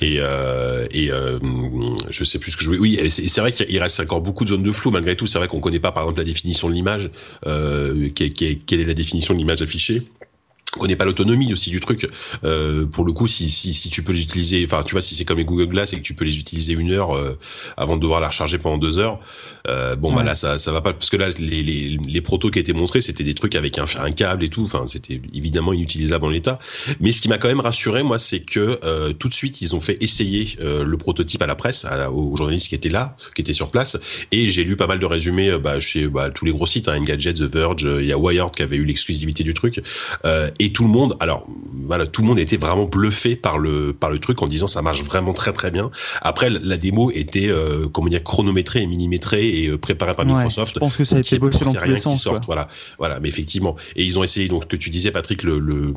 Et 0.00 0.18
euh, 0.20 0.86
et 0.90 1.10
euh, 1.10 1.38
je 2.10 2.24
sais 2.24 2.38
plus 2.38 2.52
ce 2.52 2.56
que 2.56 2.62
je 2.62 2.68
voulais. 2.68 2.80
Oui, 2.80 3.10
c'est 3.10 3.40
vrai 3.40 3.52
qu'il 3.52 3.78
reste 3.80 4.00
encore 4.00 4.20
beaucoup 4.20 4.44
de 4.44 4.50
zones 4.50 4.62
de 4.62 4.72
flou 4.72 4.90
malgré 4.90 5.16
tout. 5.16 5.26
C'est 5.26 5.38
vrai 5.38 5.48
qu'on 5.48 5.60
connaît 5.60 5.80
pas 5.80 5.92
par 5.92 6.04
exemple 6.04 6.18
la 6.18 6.24
définition 6.24 6.68
de 6.68 6.74
l'image. 6.74 7.10
Euh, 7.46 8.10
quelle 8.14 8.80
est 8.80 8.84
la 8.84 8.94
définition 8.94 9.32
de 9.32 9.38
l'image 9.38 9.62
affichée 9.62 10.02
on 10.76 10.80
connaît 10.80 10.96
pas 10.96 11.04
l'autonomie 11.04 11.52
aussi 11.52 11.70
du 11.70 11.80
truc. 11.80 12.06
Euh, 12.44 12.86
pour 12.86 13.04
le 13.04 13.12
coup, 13.12 13.26
si, 13.26 13.50
si, 13.50 13.74
si 13.74 13.90
tu 13.90 14.02
peux 14.02 14.12
l'utiliser, 14.12 14.64
enfin 14.66 14.82
tu 14.84 14.92
vois, 14.92 15.02
si 15.02 15.14
c'est 15.14 15.24
comme 15.24 15.38
les 15.38 15.44
Google 15.44 15.66
Glass 15.66 15.92
et 15.92 15.96
que 15.96 16.02
tu 16.02 16.14
peux 16.14 16.24
les 16.24 16.38
utiliser 16.38 16.74
une 16.74 16.92
heure 16.92 17.16
euh, 17.16 17.38
avant 17.76 17.96
de 17.96 18.02
devoir 18.02 18.20
la 18.20 18.28
recharger 18.28 18.58
pendant 18.58 18.78
deux 18.78 18.98
heures, 18.98 19.18
euh, 19.68 19.96
bon 19.96 20.12
bah 20.14 20.22
là 20.22 20.36
ça 20.36 20.58
ça 20.58 20.70
va 20.70 20.80
pas 20.80 20.92
parce 20.92 21.10
que 21.10 21.16
là 21.16 21.28
les 21.40 21.62
les, 21.64 21.98
les 22.06 22.20
protos 22.20 22.50
qui 22.50 22.60
étaient 22.60 22.72
montrés 22.72 23.00
c'était 23.00 23.24
des 23.24 23.34
trucs 23.34 23.56
avec 23.56 23.78
un, 23.78 23.86
un 23.98 24.12
câble 24.12 24.44
et 24.44 24.48
tout. 24.48 24.62
Enfin 24.62 24.84
c'était 24.86 25.20
évidemment 25.34 25.72
inutilisable 25.72 26.24
en 26.24 26.30
l'état. 26.30 26.58
Mais 27.00 27.10
ce 27.10 27.20
qui 27.20 27.28
m'a 27.28 27.38
quand 27.38 27.48
même 27.48 27.60
rassuré 27.60 28.02
moi, 28.02 28.18
c'est 28.18 28.40
que 28.40 28.78
euh, 28.84 29.12
tout 29.12 29.28
de 29.28 29.34
suite 29.34 29.60
ils 29.62 29.74
ont 29.74 29.80
fait 29.80 30.02
essayer 30.02 30.56
euh, 30.60 30.84
le 30.84 30.96
prototype 30.96 31.42
à 31.42 31.46
la 31.46 31.54
presse, 31.54 31.84
à, 31.84 32.10
aux 32.10 32.36
journalistes 32.36 32.68
qui 32.68 32.74
étaient 32.74 32.88
là, 32.88 33.16
qui 33.34 33.40
étaient 33.42 33.52
sur 33.52 33.70
place, 33.70 33.98
et 34.32 34.50
j'ai 34.50 34.64
lu 34.64 34.76
pas 34.76 34.86
mal 34.86 34.98
de 34.98 35.06
résumés 35.06 35.50
euh, 35.50 35.58
bah, 35.58 35.80
chez 35.80 36.08
bah, 36.08 36.30
tous 36.30 36.44
les 36.44 36.52
gros 36.52 36.66
sites, 36.66 36.88
hein, 36.88 36.96
Engadget, 36.98 37.34
The 37.34 37.42
Verge, 37.42 37.86
il 38.00 38.06
y 38.06 38.12
a 38.12 38.18
Wired 38.18 38.50
qui 38.50 38.62
avait 38.62 38.76
eu 38.76 38.84
l'exclusivité 38.84 39.44
du 39.44 39.54
truc. 39.54 39.82
Euh, 40.24 40.50
et 40.66 40.72
tout 40.72 40.82
le 40.82 40.90
monde, 40.90 41.16
alors 41.20 41.46
voilà, 41.72 42.08
tout 42.08 42.22
le 42.22 42.26
monde 42.26 42.40
était 42.40 42.56
vraiment 42.56 42.86
bluffé 42.86 43.36
par 43.36 43.56
le 43.56 43.92
par 43.92 44.10
le 44.10 44.18
truc 44.18 44.42
en 44.42 44.48
disant 44.48 44.66
ça 44.66 44.82
marche 44.82 45.04
vraiment 45.04 45.32
très 45.32 45.52
très 45.52 45.70
bien. 45.70 45.92
Après 46.22 46.50
la 46.50 46.76
démo 46.76 47.12
était 47.12 47.46
euh, 47.46 47.86
comment 47.86 48.08
dire 48.08 48.24
chronométrée 48.24 48.82
et 48.82 48.86
millimétrée 48.88 49.46
et 49.46 49.68
euh, 49.68 49.78
préparée 49.78 50.16
par 50.16 50.26
Microsoft. 50.26 50.74
je 50.74 50.80
pense 50.80 50.96
que 50.96 51.04
ça 51.04 51.16
a 51.16 51.18
été 51.20 51.38
bossé 51.38 51.64
dans 51.64 51.72
tous 51.72 51.88
les 51.88 52.00
sens. 52.00 52.28
Voilà, 52.46 52.66
voilà, 52.98 53.20
mais 53.20 53.28
effectivement. 53.28 53.76
Et 53.94 54.04
ils 54.04 54.18
ont 54.18 54.24
essayé 54.24 54.48
donc 54.48 54.64
ce 54.64 54.66
que 54.66 54.76
tu 54.76 54.90
disais 54.90 55.12
Patrick 55.12 55.44
le 55.44 55.60
le, 55.60 55.94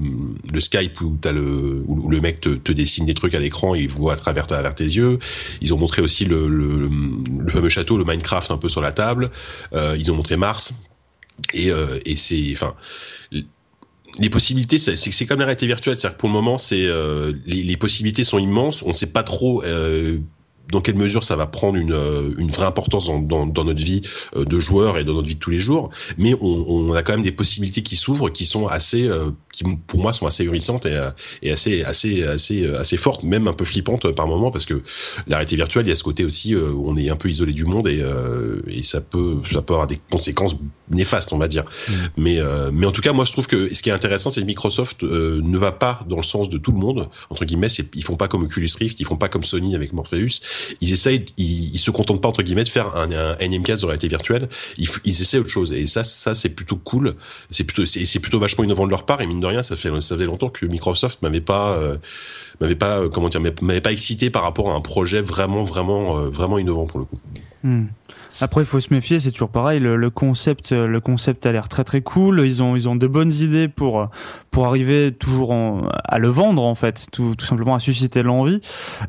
le 0.53 0.61
Skype 0.61 1.01
où 1.01 1.17
t'as 1.19 1.31
le 1.31 1.83
où 1.87 2.07
le 2.07 2.21
mec 2.21 2.41
te, 2.41 2.49
te 2.49 2.71
dessine 2.71 3.07
des 3.07 3.15
trucs 3.15 3.33
à 3.33 3.39
l'écran 3.39 3.73
et 3.73 3.79
il 3.79 3.89
voit 3.89 4.13
à 4.13 4.17
travers, 4.17 4.43
à 4.43 4.47
travers 4.47 4.75
tes 4.75 4.83
yeux. 4.83 5.17
Ils 5.61 5.73
ont 5.73 5.77
montré 5.77 6.03
aussi 6.03 6.25
le, 6.25 6.47
le, 6.47 6.87
le 7.39 7.49
fameux 7.49 7.69
château, 7.69 7.97
le 7.97 8.05
Minecraft 8.05 8.51
un 8.51 8.57
peu 8.57 8.69
sur 8.69 8.81
la 8.81 8.91
table. 8.91 9.31
Euh, 9.73 9.95
ils 9.97 10.11
ont 10.11 10.15
montré 10.15 10.37
Mars 10.37 10.75
et, 11.55 11.71
euh, 11.71 11.99
et 12.05 12.15
c'est 12.15 12.51
enfin 12.53 12.75
les 14.17 14.29
possibilités, 14.29 14.79
c'est 14.79 14.95
c'est 14.95 15.25
comme 15.25 15.39
la 15.39 15.45
réalité 15.45 15.67
virtuelle, 15.67 15.97
c'est-à-dire 15.97 16.17
que 16.17 16.19
pour 16.19 16.29
le 16.29 16.33
moment, 16.33 16.57
c'est 16.57 16.85
euh, 16.85 17.33
les, 17.45 17.63
les, 17.63 17.77
possibilités 17.77 18.23
sont 18.23 18.39
immenses. 18.39 18.83
On 18.83 18.89
ne 18.89 18.93
sait 18.93 19.11
pas 19.11 19.23
trop 19.23 19.63
euh, 19.63 20.19
dans 20.71 20.81
quelle 20.81 20.95
mesure 20.95 21.23
ça 21.23 21.35
va 21.35 21.47
prendre 21.47 21.77
une, 21.77 21.93
euh, 21.93 22.31
une 22.37 22.49
vraie 22.49 22.65
importance 22.65 23.07
dans, 23.07 23.19
dans, 23.19 23.45
dans, 23.45 23.63
notre 23.63 23.81
vie 23.81 24.01
euh, 24.35 24.45
de 24.45 24.59
joueur 24.59 24.97
et 24.97 25.03
dans 25.03 25.13
notre 25.13 25.27
vie 25.27 25.35
de 25.35 25.39
tous 25.39 25.49
les 25.49 25.59
jours. 25.59 25.89
Mais 26.17 26.33
on, 26.41 26.65
on 26.67 26.93
a 26.93 27.01
quand 27.01 27.13
même 27.13 27.23
des 27.23 27.31
possibilités 27.31 27.81
qui 27.81 27.95
s'ouvrent, 27.95 28.29
qui 28.29 28.45
sont 28.45 28.67
assez, 28.67 29.07
euh, 29.07 29.31
qui 29.51 29.63
pour 29.87 29.99
moi 29.99 30.13
sont 30.13 30.25
assez 30.25 30.43
hurissantes 30.43 30.85
et, 30.85 31.09
et 31.41 31.51
assez, 31.51 31.83
assez, 31.83 32.23
assez, 32.23 32.67
assez 32.67 32.97
fortes, 32.97 33.23
même 33.23 33.47
un 33.47 33.53
peu 33.53 33.65
flippantes 33.65 34.11
par 34.13 34.27
moment, 34.27 34.51
parce 34.51 34.65
que 34.65 34.81
la 35.27 35.37
réalité 35.37 35.55
virtuelle, 35.55 35.85
il 35.85 35.89
y 35.89 35.91
a 35.91 35.95
ce 35.95 36.03
côté 36.03 36.23
aussi 36.23 36.55
où 36.55 36.87
on 36.87 36.95
est 36.95 37.09
un 37.09 37.15
peu 37.15 37.29
isolé 37.29 37.53
du 37.53 37.65
monde 37.65 37.87
et, 37.87 38.03
et 38.67 38.83
ça 38.83 39.01
peut, 39.01 39.37
ça 39.51 39.61
peut 39.61 39.73
avoir 39.73 39.87
des 39.87 39.99
conséquences 40.09 40.55
néfastes, 40.89 41.33
on 41.33 41.37
va 41.37 41.47
dire. 41.47 41.65
Mm. 41.65 41.93
Mais, 42.17 42.39
mais 42.71 42.85
en 42.85 42.91
tout 42.91 43.01
cas, 43.01 43.13
moi, 43.13 43.25
je 43.25 43.31
trouve 43.31 43.47
que 43.47 43.73
ce 43.73 43.81
qui 43.81 43.89
est 43.89 43.93
intéressant, 43.93 44.29
c'est 44.29 44.41
que 44.41 44.45
Microsoft 44.45 45.03
ne 45.03 45.57
va 45.57 45.71
pas 45.71 45.99
dans 46.07 46.17
le 46.17 46.23
sens 46.23 46.49
de 46.49 46.57
tout 46.57 46.71
le 46.71 46.79
monde 46.79 47.09
entre 47.29 47.45
guillemets. 47.45 47.67
Ils 47.95 48.03
font 48.03 48.15
pas 48.15 48.27
comme 48.27 48.43
Oculus 48.43 48.69
Rift, 48.79 48.99
ils 48.99 49.05
font 49.05 49.17
pas 49.17 49.29
comme 49.29 49.43
Sony 49.43 49.75
avec 49.75 49.93
Morpheus 49.93 50.19
ils 50.81 50.93
essayent, 50.93 51.25
ils, 51.37 51.77
se 51.77 51.91
contentent 51.91 52.21
pas 52.21 52.29
entre 52.29 52.43
guillemets 52.43 52.63
de 52.63 52.69
faire 52.69 52.95
un, 52.95 53.11
un 53.11 53.37
énième 53.37 53.63
de 53.63 53.85
réalité 53.85 54.07
virtuelle. 54.07 54.49
Ils, 54.77 54.89
ils 55.05 55.21
essaient 55.21 55.37
autre 55.37 55.49
chose 55.49 55.71
et 55.71 55.85
ça, 55.87 56.03
ça 56.03 56.35
c'est 56.35 56.49
plutôt 56.49 56.77
cool. 56.77 57.15
C'est 57.49 57.63
plutôt, 57.63 57.85
c'est 57.85 58.19
plutôt 58.19 58.39
vachement 58.39 58.63
innovant 58.63 58.85
de 58.85 58.91
leur 58.91 59.05
part 59.05 59.21
et 59.21 59.27
mine 59.27 59.39
de 59.39 59.45
rien, 59.45 59.63
ça 59.63 59.75
fait, 59.75 59.89
ça 60.01 60.17
fait 60.17 60.25
longtemps 60.25 60.49
que 60.49 60.65
Microsoft 60.65 61.21
m'avait 61.21 61.41
pas, 61.41 61.73
euh, 61.77 61.97
m'avait 62.61 62.75
pas, 62.75 62.99
euh, 62.99 63.09
comment 63.09 63.29
dire, 63.29 63.41
m'avait 63.61 63.81
pas 63.81 63.91
excité 63.91 64.29
par 64.29 64.43
rapport 64.43 64.69
à 64.71 64.73
un 64.73 64.81
projet 64.81 65.21
vraiment, 65.21 65.63
vraiment, 65.63 66.17
euh, 66.17 66.29
vraiment 66.29 66.57
innovant 66.57 66.85
pour 66.85 66.99
le 66.99 67.05
coup. 67.05 67.19
Hmm. 67.63 67.85
Après, 68.41 68.61
il 68.61 68.65
faut 68.65 68.79
se 68.79 68.93
méfier, 68.93 69.19
c'est 69.19 69.31
toujours 69.31 69.49
pareil. 69.49 69.79
Le, 69.79 70.09
concept, 70.09 70.71
le 70.71 70.99
concept 70.99 71.45
a 71.45 71.51
l'air 71.51 71.67
très 71.67 71.83
très 71.83 72.01
cool. 72.01 72.41
Ils 72.45 72.63
ont, 72.63 72.75
ils 72.75 72.87
ont 72.87 72.95
de 72.95 73.07
bonnes 73.07 73.31
idées 73.33 73.67
pour 73.67 74.09
pour 74.51 74.65
arriver 74.65 75.11
toujours 75.11 75.53
à 76.03 76.17
le 76.17 76.27
vendre 76.27 76.63
en 76.63 76.73
fait, 76.75 77.05
tout, 77.11 77.35
tout 77.35 77.45
simplement 77.45 77.75
à 77.75 77.79
susciter 77.79 78.23
l'envie. 78.23 78.61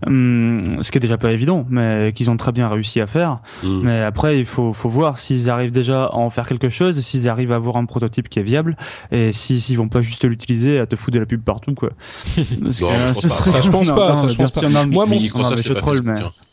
Hum, 0.06 0.78
ce 0.82 0.90
qui 0.90 0.98
est 0.98 1.01
déjà 1.01 1.16
pas 1.16 1.32
évident, 1.32 1.66
mais 1.70 2.12
qu'ils 2.14 2.31
ont 2.31 2.36
très 2.36 2.52
bien 2.52 2.68
réussi 2.68 3.01
à 3.01 3.06
faire. 3.06 3.39
Hmm. 3.62 3.81
Mais 3.82 4.01
après, 4.01 4.39
il 4.39 4.47
faut 4.47 4.72
faut 4.72 4.89
voir 4.89 5.18
s'ils 5.18 5.51
arrivent 5.51 5.70
déjà 5.70 6.05
à 6.05 6.14
en 6.14 6.31
faire 6.31 6.47
quelque 6.47 6.68
chose, 6.68 7.01
s'ils 7.01 7.28
arrivent 7.28 7.52
à 7.52 7.56
avoir 7.56 7.77
un 7.77 7.85
prototype 7.85 8.28
qui 8.28 8.39
est 8.39 8.43
viable, 8.43 8.77
et 9.10 9.32
s'ils 9.32 9.77
vont 9.78 9.89
pas 9.89 10.02
juste 10.02 10.24
l'utiliser 10.24 10.78
à 10.78 10.86
te 10.86 10.97
foutre 10.97 11.14
de 11.14 11.20
la 11.20 11.27
pub 11.27 11.43
partout 11.43 11.74
quoi. 11.74 11.90
Parce 12.36 12.81
que, 12.81 13.28
ça, 13.28 13.60
je 13.60 13.70
pense 13.70 13.90
pas. 13.90 14.14
ça, 14.14 14.28
je 14.28 14.36
pense 14.36 14.60
pas. 14.60 14.86
Moi, 14.86 15.06
mon 15.06 15.18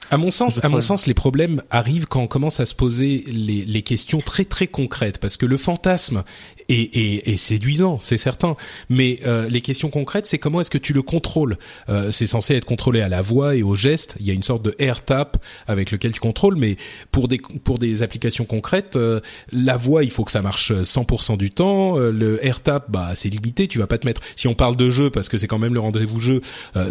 à 0.10 0.18
mon 0.18 0.32
sens, 0.32 0.64
à 0.64 0.70
mon 0.70 0.82
sens, 0.82 1.06
les 1.06 1.14
problèmes 1.14 1.62
arrivent 1.70 2.08
quand 2.08 2.22
on 2.22 2.28
commence 2.28 2.60
à 2.60 2.66
se 2.66 2.76
poser 2.76 3.24
les, 3.28 3.66
les 3.66 3.82
questions 3.82 4.20
très 4.20 4.46
très 4.46 4.68
concrètes, 4.68 5.18
parce 5.20 5.38
que 5.38 5.46
le 5.46 5.58
fantasme 5.58 6.24
est, 6.70 6.96
est, 6.96 7.30
est 7.30 7.38
séduisant, 7.38 8.00
c'est 8.02 8.18
certain, 8.18 8.56
mais 8.90 9.20
euh, 9.26 9.50
les 9.50 9.62
questions 9.62 9.90
concrètes, 9.90 10.26
c'est 10.26 10.38
comment 10.38 10.62
est-ce 10.62 10.70
que 10.72 10.78
tu 10.78 10.94
le 10.94 11.02
contrôles? 11.02 11.58
Euh, 11.90 12.12
C'est 12.12 12.28
censé 12.28 12.56
être 12.56 12.66
contrôlé 12.66 13.02
à 13.02 13.10
la 13.10 13.22
voix 13.22 13.56
et 13.56 13.64
au 13.64 13.76
geste. 13.76 14.16
Il 14.20 14.26
y 14.26 14.32
a 14.32 14.34
une 14.34 14.44
sorte 14.44 14.64
de 14.64 14.76
air 14.80 15.04
tap 15.04 15.38
avec 15.68 15.92
lequel 15.92 16.12
tu 16.12 16.20
contrôles, 16.20 16.56
mais 16.56 16.78
pour 17.12 17.28
des 17.28 17.38
pour 17.38 17.78
des 17.78 18.04
applications 18.04 18.46
concrètes, 18.46 18.96
euh, 18.96 19.20
la 19.52 19.78
voix, 19.78 20.04
il 20.04 20.12
faut 20.12 20.24
que 20.24 20.32
ça 20.32 20.42
marche 20.42 20.72
100% 20.72 21.38
du 21.38 21.52
temps. 21.52 21.98
Euh, 21.98 22.12
le 22.12 22.46
air 22.46 22.62
tap, 22.62 22.90
bah 22.90 23.12
c'est 23.16 23.30
limité. 23.30 23.68
Tu 23.68 23.80
vas 23.80 23.88
pas 23.88 23.98
te 23.98 24.06
mettre. 24.06 24.22
Si 24.36 24.48
on 24.48 24.56
parle 24.56 24.76
de 24.76 24.90
jeu, 24.90 25.10
parce 25.10 25.30
que 25.30 25.38
c'est 25.38 25.48
quand 25.48 25.60
même 25.60 25.74
le 25.74 25.80
rendez-vous 25.80 26.20
jeu, 26.20 26.42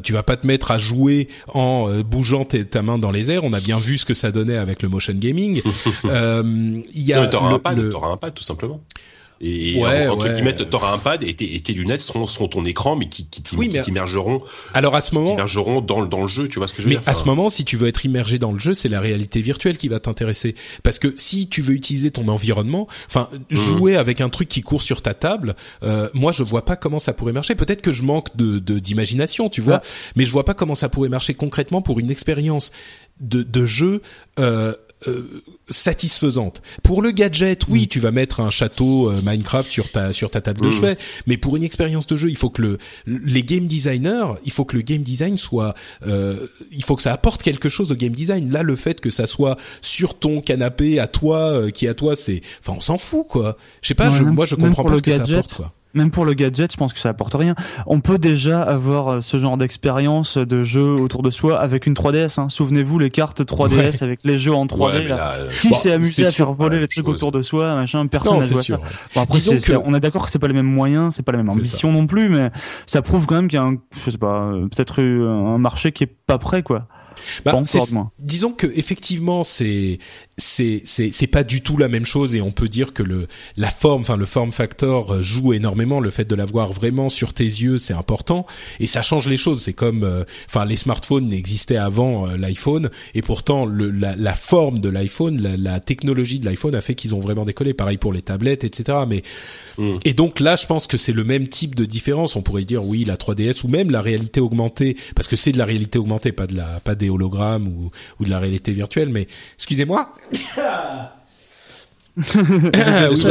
tu 0.02 0.12
vas 0.12 0.22
pas 0.22 0.36
te 0.36 0.46
mettre 0.46 0.70
à 0.70 0.78
jouer 0.78 1.28
en 1.48 2.00
bougeant 2.00 2.44
ta 2.44 2.82
main 2.82 2.98
dans 2.98 3.10
les 3.10 3.30
airs. 3.30 3.44
On 3.44 3.52
a 3.52 3.60
bien 3.60 3.78
vu 3.78 3.98
ce 3.98 4.04
que 4.04 4.14
ça 4.14 4.30
donnait 4.30 4.56
avec 4.56 4.82
le 4.82 4.88
motion 4.88 5.14
gaming. 5.14 5.62
Il 6.04 7.02
y 7.02 7.12
a 7.12 7.26
t'auras 7.26 7.54
un 7.54 7.58
pad, 7.58 7.90
t'auras 7.90 8.08
un 8.08 8.16
pad 8.16 8.34
tout 8.34 8.42
simplement. 8.42 8.80
Et 9.40 9.78
ouais, 9.78 10.08
entre 10.08 10.26
ouais. 10.28 10.34
guillemets, 10.34 10.56
t'auras 10.56 10.92
un 10.92 10.98
pad 10.98 11.22
et 11.22 11.34
tes, 11.34 11.54
et 11.54 11.60
tes 11.60 11.74
lunettes 11.74 12.00
seront, 12.00 12.26
seront, 12.26 12.48
ton 12.48 12.64
écran, 12.64 12.96
mais 12.96 13.08
qui, 13.08 13.26
qui, 13.26 13.42
qui 13.42 13.80
t'immergeront. 13.82 14.42
Alors 14.72 14.94
à 14.94 15.02
ce 15.02 15.14
moment, 15.14 15.30
t'immergeront 15.30 15.82
dans, 15.82 16.06
dans 16.06 16.22
le 16.22 16.26
jeu, 16.26 16.48
tu 16.48 16.58
vois 16.58 16.68
ce 16.68 16.74
que 16.74 16.80
je 16.80 16.88
veux 16.88 16.94
dire? 16.94 17.02
Mais 17.04 17.10
à 17.10 17.14
ce 17.14 17.24
moment, 17.24 17.50
si 17.50 17.64
tu 17.64 17.76
veux 17.76 17.88
être 17.88 18.04
immergé 18.04 18.38
dans 18.38 18.52
le 18.52 18.58
jeu, 18.58 18.72
c'est 18.72 18.88
la 18.88 19.00
réalité 19.00 19.42
virtuelle 19.42 19.76
qui 19.76 19.88
va 19.88 20.00
t'intéresser, 20.00 20.54
parce 20.82 20.98
que 20.98 21.12
si 21.16 21.48
tu 21.48 21.60
veux 21.60 21.74
utiliser 21.74 22.10
ton 22.10 22.28
environnement, 22.28 22.88
enfin 23.08 23.28
mmh. 23.32 23.56
jouer 23.56 23.96
avec 23.96 24.22
un 24.22 24.30
truc 24.30 24.48
qui 24.48 24.62
court 24.62 24.82
sur 24.82 25.02
ta 25.02 25.12
table, 25.12 25.54
euh, 25.82 26.08
moi 26.14 26.32
je 26.32 26.42
vois 26.42 26.64
pas 26.64 26.76
comment 26.76 26.98
ça 26.98 27.12
pourrait 27.12 27.32
marcher. 27.32 27.54
Peut-être 27.54 27.82
que 27.82 27.92
je 27.92 28.04
manque 28.04 28.34
de 28.36 28.58
d'imagination, 28.78 29.50
tu 29.50 29.60
vois, 29.60 29.82
mais 30.14 30.24
je 30.24 30.30
vois 30.30 30.44
pas 30.44 30.54
comment 30.54 30.74
ça 30.74 30.88
pourrait 30.88 31.10
marcher 31.10 31.34
concrètement 31.34 31.82
pour 31.82 32.00
une 32.00 32.10
expérience 32.10 32.72
de, 33.20 33.42
de 33.42 33.66
jeu. 33.66 34.02
Euh, 34.38 34.74
euh, 35.08 35.42
satisfaisante. 35.68 36.62
Pour 36.82 37.02
le 37.02 37.10
gadget, 37.10 37.68
oui, 37.68 37.82
mm. 37.82 37.86
tu 37.88 38.00
vas 38.00 38.12
mettre 38.12 38.40
un 38.40 38.50
château 38.50 39.10
euh, 39.10 39.20
Minecraft 39.22 39.70
sur 39.70 39.90
ta 39.90 40.14
sur 40.14 40.30
ta 40.30 40.40
table 40.40 40.62
de 40.62 40.68
mm. 40.68 40.72
chevet, 40.72 40.98
mais 41.26 41.36
pour 41.36 41.54
une 41.54 41.62
expérience 41.62 42.06
de 42.06 42.16
jeu, 42.16 42.30
il 42.30 42.36
faut 42.36 42.48
que 42.48 42.62
le 42.62 42.78
les 43.06 43.42
game 43.42 43.66
designers, 43.66 44.34
il 44.44 44.52
faut 44.52 44.64
que 44.64 44.74
le 44.74 44.82
game 44.82 45.02
design 45.02 45.36
soit 45.36 45.74
euh, 46.06 46.46
il 46.72 46.82
faut 46.82 46.96
que 46.96 47.02
ça 47.02 47.12
apporte 47.12 47.42
quelque 47.42 47.68
chose 47.68 47.92
au 47.92 47.94
game 47.94 48.12
design. 48.12 48.50
Là, 48.50 48.62
le 48.62 48.74
fait 48.74 49.02
que 49.02 49.10
ça 49.10 49.26
soit 49.26 49.58
sur 49.82 50.18
ton 50.18 50.40
canapé 50.40 50.98
à 50.98 51.08
toi 51.08 51.70
qui 51.72 51.86
à 51.88 51.94
toi, 51.94 52.16
c'est 52.16 52.40
enfin 52.60 52.72
on 52.78 52.80
s'en 52.80 52.96
fout 52.96 53.26
quoi. 53.28 53.58
Je 53.82 53.88
sais 53.88 53.94
pas, 53.94 54.10
je, 54.10 54.24
moi 54.24 54.46
je 54.46 54.54
comprends 54.54 54.84
pas 54.84 54.96
ce 54.96 55.02
que 55.02 55.10
ça 55.10 55.22
apporte 55.22 55.54
quoi 55.54 55.74
même 55.96 56.10
pour 56.10 56.24
le 56.24 56.34
gadget, 56.34 56.70
je 56.72 56.76
pense 56.76 56.92
que 56.92 56.98
ça 56.98 57.08
apporte 57.08 57.34
rien. 57.34 57.54
On 57.86 58.00
peut 58.00 58.18
déjà 58.18 58.62
avoir 58.62 59.08
euh, 59.08 59.20
ce 59.20 59.38
genre 59.38 59.56
d'expérience 59.56 60.36
de 60.38 60.62
jeu 60.64 60.94
autour 60.94 61.22
de 61.22 61.30
soi 61.30 61.58
avec 61.58 61.86
une 61.86 61.94
3DS. 61.94 62.40
Hein. 62.40 62.48
Souvenez-vous 62.48 62.98
les 62.98 63.10
cartes 63.10 63.40
3DS 63.40 64.02
avec 64.02 64.20
les 64.24 64.38
jeux 64.38 64.54
en 64.54 64.66
3D. 64.66 65.06
Euh, 65.10 65.48
Qui 65.60 65.74
s'est 65.74 65.92
amusé 65.92 66.26
à 66.26 66.30
faire 66.30 66.52
voler 66.52 66.78
les 66.78 66.88
trucs 66.88 67.08
autour 67.08 67.32
de 67.32 67.42
soi, 67.42 67.74
machin 67.74 68.06
Personne 68.06 68.38
n'a 68.38 68.44
ça. 68.44 68.78
Bon, 69.14 69.22
après, 69.22 69.38
on 69.84 69.94
est 69.94 70.00
d'accord 70.00 70.26
que 70.26 70.30
c'est 70.30 70.38
pas 70.38 70.48
les 70.48 70.54
mêmes 70.54 70.66
moyens, 70.66 71.14
c'est 71.14 71.22
pas 71.22 71.32
la 71.32 71.38
même 71.38 71.50
ambition 71.50 71.92
non 71.92 72.06
plus, 72.06 72.28
mais 72.28 72.50
ça 72.86 73.02
prouve 73.02 73.26
quand 73.26 73.36
même 73.36 73.48
qu'il 73.48 73.58
y 73.58 73.62
a 73.62 73.64
un, 73.64 73.76
je 74.04 74.10
sais 74.10 74.18
pas, 74.18 74.48
euh, 74.48 74.68
peut-être 74.68 75.02
un 75.02 75.58
marché 75.58 75.92
qui 75.92 76.04
est 76.04 76.14
pas 76.26 76.38
prêt, 76.38 76.62
quoi. 76.62 76.86
Bah, 77.44 77.52
disons 78.18 78.52
que 78.52 78.66
effectivement 78.66 79.42
c'est 79.42 79.98
c'est 80.38 80.82
c'est 80.84 81.10
c'est 81.12 81.26
pas 81.26 81.44
du 81.44 81.62
tout 81.62 81.78
la 81.78 81.88
même 81.88 82.04
chose 82.04 82.34
et 82.34 82.42
on 82.42 82.50
peut 82.50 82.68
dire 82.68 82.92
que 82.92 83.02
le 83.02 83.26
la 83.56 83.70
forme 83.70 84.02
enfin 84.02 84.18
le 84.18 84.26
form 84.26 84.52
factor 84.52 85.14
euh, 85.14 85.22
joue 85.22 85.54
énormément. 85.54 85.98
Le 85.98 86.10
fait 86.10 86.26
de 86.26 86.34
l'avoir 86.34 86.74
vraiment 86.74 87.08
sur 87.08 87.32
tes 87.32 87.44
yeux 87.44 87.78
c'est 87.78 87.94
important 87.94 88.44
et 88.78 88.86
ça 88.86 89.00
change 89.00 89.28
les 89.28 89.38
choses. 89.38 89.62
C'est 89.62 89.72
comme 89.72 90.04
euh, 90.04 90.24
enfin 90.46 90.66
les 90.66 90.76
smartphones 90.76 91.28
n'existaient 91.28 91.78
avant 91.78 92.28
euh, 92.28 92.36
l'iPhone 92.36 92.90
et 93.14 93.22
pourtant 93.22 93.64
le 93.64 93.90
la, 93.90 94.14
la 94.14 94.34
forme 94.34 94.80
de 94.80 94.90
l'iPhone 94.90 95.40
la, 95.40 95.56
la, 95.56 95.80
technologie 95.80 96.38
de 96.38 96.44
l'iPhone 96.44 96.74
a 96.74 96.82
fait 96.82 96.94
qu'ils 96.94 97.14
ont 97.14 97.20
vraiment 97.20 97.46
décollé. 97.46 97.72
Pareil 97.72 97.96
pour 97.96 98.12
les 98.12 98.20
tablettes 98.20 98.64
etc 98.64 99.04
mais 99.08 99.22
mm. 99.78 100.00
et 100.04 100.12
donc 100.12 100.40
là 100.40 100.56
je 100.56 100.66
pense 100.66 100.86
que 100.86 100.98
c'est 100.98 101.14
le 101.14 101.24
même 101.24 101.48
type 101.48 101.74
de 101.74 101.86
différence. 101.86 102.36
On 102.36 102.42
pourrait 102.42 102.64
dire 102.64 102.84
oui 102.84 103.04
la 103.04 103.16
3DS 103.16 103.64
ou 103.64 103.68
même 103.68 103.90
la 103.90 104.02
réalité 104.02 104.42
augmentée 104.42 104.98
parce 105.14 105.28
que 105.28 105.36
c'est 105.36 105.52
de 105.52 105.58
la 105.58 105.64
réalité 105.64 105.98
augmentée 105.98 106.32
pas 106.32 106.46
de 106.46 106.56
la 106.56 106.78
pas 106.80 106.94
des 106.94 107.08
hologrammes 107.08 107.68
ou 107.68 107.90
ou 108.20 108.24
de 108.26 108.30
la 108.30 108.38
réalité 108.38 108.72
virtuelle. 108.72 109.08
Mais 109.08 109.28
excusez-moi 109.54 110.04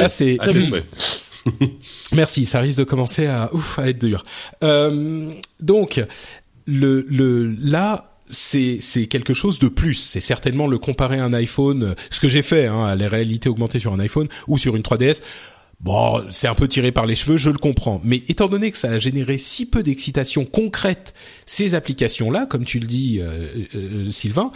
c'est. 0.07 0.37
Merci, 2.11 2.45
ça 2.45 2.59
risque 2.59 2.79
de 2.79 2.83
commencer 2.83 3.27
à, 3.27 3.53
ouf, 3.53 3.77
à 3.79 3.89
être 3.89 3.99
dur. 3.99 4.25
Euh, 4.63 5.29
donc, 5.59 6.03
le, 6.65 7.05
le, 7.07 7.55
là, 7.61 8.11
c'est 8.27 8.79
c'est 8.81 9.05
quelque 9.07 9.33
chose 9.33 9.59
de 9.59 9.67
plus. 9.67 9.95
C'est 9.95 10.19
certainement 10.19 10.67
le 10.67 10.77
comparer 10.79 11.19
un 11.19 11.33
iPhone, 11.33 11.95
ce 12.09 12.19
que 12.19 12.29
j'ai 12.29 12.41
fait, 12.41 12.65
hein, 12.67 12.85
à 12.85 12.95
la 12.95 13.07
réalité 13.07 13.49
augmentée 13.49 13.79
sur 13.79 13.93
un 13.93 13.99
iPhone 13.99 14.27
ou 14.47 14.57
sur 14.57 14.75
une 14.75 14.81
3DS. 14.81 15.21
Bon, 15.81 16.23
c'est 16.31 16.47
un 16.47 16.55
peu 16.55 16.67
tiré 16.67 16.91
par 16.91 17.05
les 17.05 17.15
cheveux, 17.15 17.37
je 17.37 17.49
le 17.49 17.57
comprends. 17.57 18.01
Mais 18.03 18.17
étant 18.27 18.47
donné 18.47 18.71
que 18.71 18.77
ça 18.77 18.89
a 18.91 18.97
généré 18.97 19.37
si 19.37 19.65
peu 19.65 19.83
d'excitation 19.83 20.45
concrète, 20.45 21.13
ces 21.45 21.75
applications-là, 21.75 22.45
comme 22.45 22.65
tu 22.65 22.79
le 22.79 22.87
dis, 22.87 23.19
euh, 23.19 23.47
euh, 23.75 24.09
Sylvain, 24.09 24.51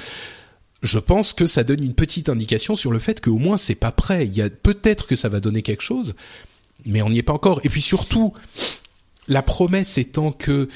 je 0.81 0.99
pense 0.99 1.33
que 1.33 1.45
ça 1.45 1.63
donne 1.63 1.83
une 1.83 1.93
petite 1.93 2.29
indication 2.29 2.75
sur 2.75 2.91
le 2.91 2.99
fait 2.99 3.21
qu'au 3.21 3.37
moins 3.37 3.57
c'est 3.57 3.75
pas 3.75 3.91
prêt. 3.91 4.25
Il 4.25 4.33
y 4.33 4.41
a 4.41 4.49
peut-être 4.49 5.07
que 5.07 5.15
ça 5.15 5.29
va 5.29 5.39
donner 5.39 5.61
quelque 5.61 5.83
chose, 5.83 6.15
mais 6.85 7.01
on 7.01 7.09
n'y 7.09 7.19
est 7.19 7.23
pas 7.23 7.33
encore. 7.33 7.59
Et 7.63 7.69
puis 7.69 7.81
surtout, 7.81 8.33
la 9.27 9.41
promesse 9.41 9.97
étant 9.97 10.31
que 10.31 10.69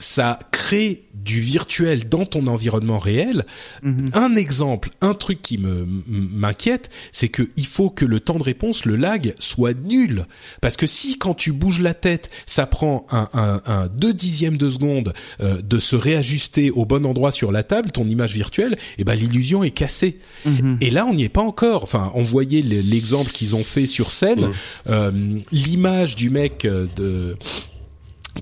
ça 0.00 0.38
crée 0.50 1.04
du 1.14 1.40
virtuel 1.40 2.08
dans 2.08 2.24
ton 2.24 2.46
environnement 2.46 2.98
réel. 2.98 3.44
Mhm. 3.82 4.10
Un 4.14 4.34
exemple, 4.36 4.90
un 5.00 5.14
truc 5.14 5.42
qui 5.42 5.58
me 5.58 5.86
m'inquiète, 6.06 6.90
c'est 7.12 7.28
que 7.28 7.42
il 7.56 7.66
faut 7.66 7.90
que 7.90 8.04
le 8.04 8.20
temps 8.20 8.38
de 8.38 8.42
réponse, 8.42 8.86
le 8.86 8.96
lag, 8.96 9.34
soit 9.38 9.74
nul. 9.74 10.26
Parce 10.60 10.76
que 10.76 10.86
si 10.86 11.18
quand 11.18 11.34
tu 11.34 11.52
bouges 11.52 11.80
la 11.80 11.94
tête, 11.94 12.30
ça 12.46 12.66
prend 12.66 13.06
un, 13.10 13.28
un, 13.34 13.62
un 13.66 13.86
deux 13.88 14.14
dixièmes 14.14 14.56
de 14.56 14.68
seconde 14.68 15.12
euh, 15.40 15.60
de 15.60 15.78
se 15.78 15.96
réajuster 15.96 16.70
au 16.70 16.86
bon 16.86 17.04
endroit 17.04 17.32
sur 17.32 17.52
la 17.52 17.62
table, 17.62 17.90
ton 17.90 18.08
image 18.08 18.32
virtuelle, 18.32 18.72
et 18.72 19.00
eh 19.00 19.04
ben 19.04 19.14
l'illusion 19.14 19.62
est 19.62 19.70
cassée. 19.70 20.18
Mhm. 20.46 20.78
Et 20.80 20.90
là, 20.90 21.06
on 21.06 21.14
n'y 21.14 21.24
est 21.24 21.28
pas 21.28 21.42
encore. 21.42 21.82
Enfin, 21.82 22.10
on 22.14 22.22
voyait 22.22 22.62
l'exemple 22.62 23.30
qu'ils 23.30 23.54
ont 23.54 23.64
fait 23.64 23.86
sur 23.86 24.10
scène, 24.10 24.50
euh, 24.88 25.38
l'image 25.52 26.16
du 26.16 26.30
mec 26.30 26.64
euh, 26.64 26.86
de 26.96 27.36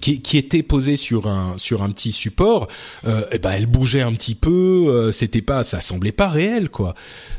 qui, 0.00 0.20
qui, 0.20 0.38
était 0.38 0.62
posée 0.62 0.96
sur 0.96 1.28
un 1.28 1.56
sur 1.58 1.82
un 1.82 1.90
petit 1.90 2.12
support, 2.12 2.68
euh, 3.06 3.22
et 3.22 3.36
eh 3.36 3.38
ben 3.38 3.50
elle 3.52 3.66
bougeait 3.66 4.02
un 4.02 4.12
petit 4.12 4.34
peu, 4.34 4.86
euh, 4.88 5.12
c'était 5.12 5.42
pas, 5.42 5.64
ça 5.64 5.80
semblait 5.80 6.12
pas 6.12 6.28
réel 6.28 6.70
quoi. 6.70 6.94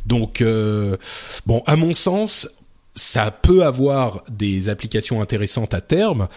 Donc 0.06 0.42
euh, 0.42 0.98
bon, 1.46 1.62
à 1.68 1.76
mon 1.76 1.94
sens, 1.94 2.50
ça 2.96 3.32
peut 3.32 3.64
avoir 3.64 4.24
des 4.30 4.70
applications 4.70 5.22
intéressantes 5.22 5.74
à 5.74 5.82
terme, 5.82 6.28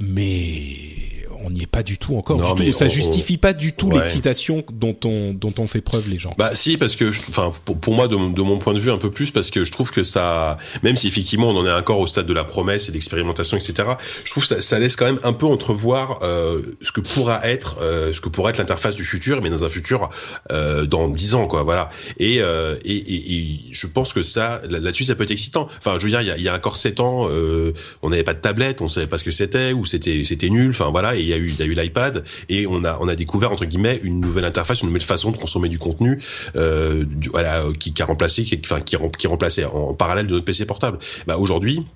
mais 0.00 1.18
on 1.44 1.50
n'y 1.50 1.62
est 1.62 1.66
pas 1.66 1.82
du 1.82 1.98
tout 1.98 2.16
encore. 2.16 2.38
Non, 2.38 2.54
du 2.54 2.66
tout. 2.66 2.72
Ça 2.72 2.88
justifie 2.88 3.36
pas 3.36 3.52
du 3.52 3.72
tout 3.72 3.90
l'excitation 3.90 4.64
dont 4.72 4.96
on 5.04 5.32
dont 5.32 5.54
on 5.58 5.66
fait 5.66 5.80
preuve 5.80 6.08
les 6.08 6.18
gens. 6.18 6.34
Bah 6.38 6.54
si 6.54 6.76
parce 6.76 6.96
que 6.96 7.10
enfin 7.28 7.52
pour, 7.64 7.78
pour, 7.78 7.94
moi 7.94 8.08
de, 8.08 8.16
de, 8.16 8.42
mon 8.42 8.58
point 8.58 8.74
de 8.74 8.78
vue 8.78 8.90
un 8.90 8.98
peu 8.98 9.10
plus 9.10 9.30
parce 9.30 9.50
que 9.50 9.64
je 9.64 9.72
trouve 9.72 9.90
que 9.90 10.02
ça 10.02 10.58
même 10.82 10.96
si 10.96 11.06
effectivement 11.06 11.48
on 11.48 11.56
en 11.56 11.66
est 11.66 11.72
encore 11.72 12.00
au 12.00 12.06
stade 12.06 12.26
de 12.26 12.32
la 12.32 12.44
promesse 12.44 12.88
et 12.88 12.92
d'expérimentation 12.92 13.56
etc. 13.56 13.90
Je 14.24 14.30
trouve 14.30 14.42
que 14.42 14.48
ça, 14.48 14.60
ça 14.60 14.78
laisse 14.78 14.96
quand 14.96 15.06
même 15.06 15.20
un 15.22 15.32
peu 15.32 15.46
entrevoir 15.46 16.20
euh, 16.22 16.62
ce 16.80 16.92
que 16.92 17.00
pourra 17.00 17.46
être 17.46 17.78
euh, 17.80 18.12
ce 18.12 18.20
que 18.20 18.28
pourrait 18.28 18.50
être 18.50 18.58
l'interface 18.58 18.94
du 18.94 19.04
futur 19.04 19.40
mais 19.42 19.50
dans 19.50 19.64
un 19.64 19.68
futur 19.68 20.10
euh, 20.52 20.86
dans 20.86 21.08
dix 21.08 21.34
ans 21.34 21.46
quoi 21.46 21.62
voilà 21.62 21.90
et, 22.18 22.40
euh, 22.40 22.76
et, 22.84 22.96
et, 22.96 23.34
et 23.34 23.60
je 23.70 23.86
pense 23.86 24.12
que 24.12 24.22
ça 24.22 24.60
là-dessus 24.68 25.04
ça 25.04 25.14
peut 25.14 25.24
être 25.24 25.30
excitant. 25.30 25.68
Enfin 25.78 25.96
je 25.98 26.04
veux 26.04 26.10
dire 26.10 26.20
il 26.20 26.28
y 26.28 26.30
a, 26.30 26.36
il 26.36 26.42
y 26.42 26.48
a 26.48 26.54
encore 26.54 26.76
sept 26.76 27.00
ans 27.00 27.28
euh, 27.30 27.72
on 28.02 28.10
n'avait 28.10 28.24
pas 28.24 28.34
de 28.34 28.40
tablette 28.40 28.82
on 28.82 28.88
savait 28.88 29.06
pas 29.06 29.18
ce 29.18 29.24
que 29.24 29.30
c'était 29.30 29.72
ou 29.72 29.86
c'était 29.88 30.24
c'était 30.24 30.50
nul 30.50 30.70
enfin 30.70 30.90
voilà 30.90 31.16
et 31.16 31.20
il 31.20 31.26
y 31.26 31.32
a 31.32 31.36
eu 31.36 31.48
il 31.48 31.58
y 31.58 31.62
a 31.62 31.66
eu 31.66 31.74
l'iPad 31.74 32.24
et 32.48 32.66
on 32.66 32.84
a 32.84 32.98
on 33.00 33.08
a 33.08 33.16
découvert 33.16 33.52
entre 33.52 33.64
guillemets 33.64 33.98
une 34.02 34.20
nouvelle 34.20 34.44
interface, 34.44 34.82
une 34.82 34.88
nouvelle 34.88 35.02
façon 35.02 35.30
de 35.30 35.36
consommer 35.36 35.68
du 35.68 35.78
contenu, 35.78 36.20
euh, 36.56 37.04
du, 37.04 37.28
voilà, 37.28 37.64
qui, 37.78 37.92
qui 37.92 38.02
a 38.02 38.06
remplacé, 38.06 38.44
qui, 38.44 38.60
enfin 38.64 38.80
qui, 38.80 38.96
qui 39.16 39.26
remplaçait 39.26 39.64
en, 39.64 39.94
parallèle 39.94 40.26
de 40.26 40.34
notre 40.34 40.44
PC 40.44 40.66
portable. 40.66 40.98
Bah 41.26 41.38
aujourd'hui, 41.38 41.86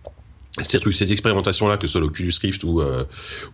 ces 0.60 0.78
trucs, 0.80 0.94
ces 0.94 1.10
expérimentations-là, 1.12 1.78
que 1.78 1.86
ce 1.86 1.92
soit 1.92 2.00
l'Oculus 2.00 2.32
Rift 2.40 2.62
ou 2.64 2.80
euh, 2.80 3.04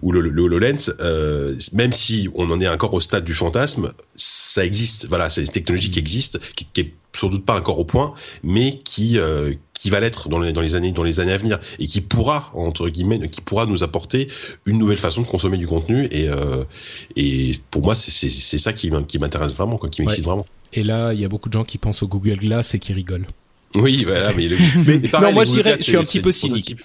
ou 0.03 0.11
le, 0.11 0.21
le 0.21 0.43
HoloLens, 0.43 0.91
euh, 1.01 1.57
même 1.73 1.93
si 1.93 2.29
on 2.35 2.51
en 2.51 2.61
est 2.61 2.69
encore 2.69 2.93
au 2.95 3.01
stade 3.01 3.25
du 3.25 3.35
fantasme, 3.35 3.93
ça 4.15 4.65
existe. 4.65 5.07
Voilà, 5.07 5.31
c'est 5.31 5.43
une 5.43 5.49
technologie 5.49 5.91
qui 5.91 5.99
existe, 5.99 6.41
qui, 6.57 6.67
qui 6.73 6.81
est 6.81 6.95
sans 7.15 7.29
doute 7.29 7.45
pas 7.45 7.57
encore 7.57 7.79
au 7.79 7.85
point, 7.85 8.15
mais 8.43 8.79
qui 8.79 9.19
euh, 9.19 9.55
qui 9.75 9.91
va 9.91 10.01
l'être 10.01 10.29
dans 10.29 10.41
les, 10.41 10.53
dans 10.53 10.61
les 10.61 10.75
années 10.75 10.91
dans 10.91 11.05
les 11.05 11.21
années 11.21 11.33
à 11.33 11.39
venir 11.39 11.61
et 11.79 11.87
qui 11.87 12.01
pourra 12.01 12.51
entre 12.55 12.89
guillemets 12.89 13.29
qui 13.29 13.41
pourra 13.41 13.65
nous 13.65 13.85
apporter 13.85 14.29
une 14.67 14.79
nouvelle 14.79 14.99
façon 14.99 15.23
de 15.23 15.27
consommer 15.27 15.57
du 15.57 15.69
contenu 15.69 16.09
et 16.11 16.29
euh, 16.29 16.65
et 17.15 17.53
pour 17.71 17.83
moi 17.83 17.95
c'est 17.95 18.11
c'est 18.11 18.59
ça 18.59 18.73
qui 18.73 18.91
qui 19.07 19.19
m'intéresse 19.19 19.55
vraiment 19.55 19.77
quoi 19.77 19.89
qui 19.89 20.03
m'excite 20.03 20.25
vraiment. 20.25 20.47
Et 20.73 20.83
là 20.83 21.13
il 21.13 21.21
y 21.21 21.25
a 21.25 21.29
beaucoup 21.29 21.49
de 21.49 21.55
gens 21.55 21.65
qui 21.65 21.79
pensent 21.79 22.03
au 22.03 22.09
Google 22.09 22.39
Glass 22.39 22.75
et 22.75 22.81
qui 22.81 22.93
rigolent 22.93 23.29
oui, 23.75 24.05
voilà, 24.05 24.33
mais, 24.33 24.49
non, 25.21 25.33
moi 25.33 25.45
je 25.45 25.53
dirais, 25.53 25.77
je 25.79 25.83
suis 25.83 25.97
un 25.97 26.03
petit 26.03 26.21
peu 26.21 26.33
cynique. 26.33 26.77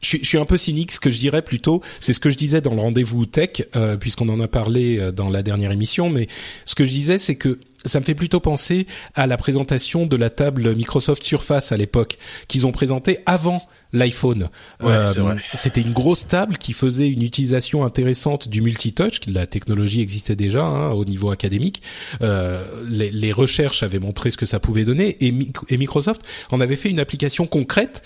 je, 0.00 0.08
suis, 0.08 0.18
je 0.22 0.26
suis 0.26 0.38
un 0.38 0.46
peu 0.46 0.56
cynique. 0.56 0.92
Ce 0.92 1.00
que 1.00 1.10
je 1.10 1.18
dirais 1.18 1.42
plutôt, 1.42 1.82
c'est 2.00 2.12
ce 2.12 2.20
que 2.20 2.30
je 2.30 2.36
disais 2.36 2.60
dans 2.60 2.74
le 2.74 2.80
rendez-vous 2.80 3.26
tech, 3.26 3.62
euh, 3.76 3.96
puisqu'on 3.96 4.28
en 4.28 4.40
a 4.40 4.48
parlé 4.48 4.98
euh, 4.98 5.12
dans 5.12 5.28
la 5.28 5.42
dernière 5.42 5.70
émission. 5.70 6.08
Mais 6.08 6.28
ce 6.64 6.74
que 6.74 6.84
je 6.84 6.90
disais, 6.90 7.18
c'est 7.18 7.36
que 7.36 7.60
ça 7.84 8.00
me 8.00 8.04
fait 8.04 8.14
plutôt 8.14 8.40
penser 8.40 8.86
à 9.14 9.26
la 9.26 9.36
présentation 9.36 10.06
de 10.06 10.16
la 10.16 10.30
table 10.30 10.74
Microsoft 10.74 11.22
Surface 11.24 11.72
à 11.72 11.76
l'époque 11.76 12.18
qu'ils 12.48 12.66
ont 12.66 12.72
présenté 12.72 13.18
avant 13.26 13.62
l'iPhone. 13.92 14.48
Euh, 14.82 15.36
c'était 15.54 15.80
une 15.80 15.92
grosse 15.92 16.26
table 16.26 16.58
qui 16.58 16.72
faisait 16.72 17.08
une 17.08 17.22
utilisation 17.22 17.84
intéressante 17.84 18.48
du 18.48 18.62
multitouch. 18.62 19.20
La 19.26 19.46
technologie 19.46 20.00
existait 20.00 20.36
déjà 20.36 20.64
hein, 20.64 20.90
au 20.90 21.04
niveau 21.04 21.30
académique. 21.30 21.82
Euh, 22.22 22.64
les, 22.88 23.10
les, 23.10 23.32
recherches 23.32 23.82
avaient 23.82 23.98
montré 23.98 24.30
ce 24.30 24.36
que 24.36 24.46
ça 24.46 24.60
pouvait 24.60 24.84
donner 24.84 25.16
et, 25.20 25.34
et 25.68 25.76
Microsoft 25.76 26.22
en 26.50 26.60
avait 26.60 26.76
fait 26.76 26.90
une 26.90 27.00
application 27.00 27.46
concrète 27.46 28.02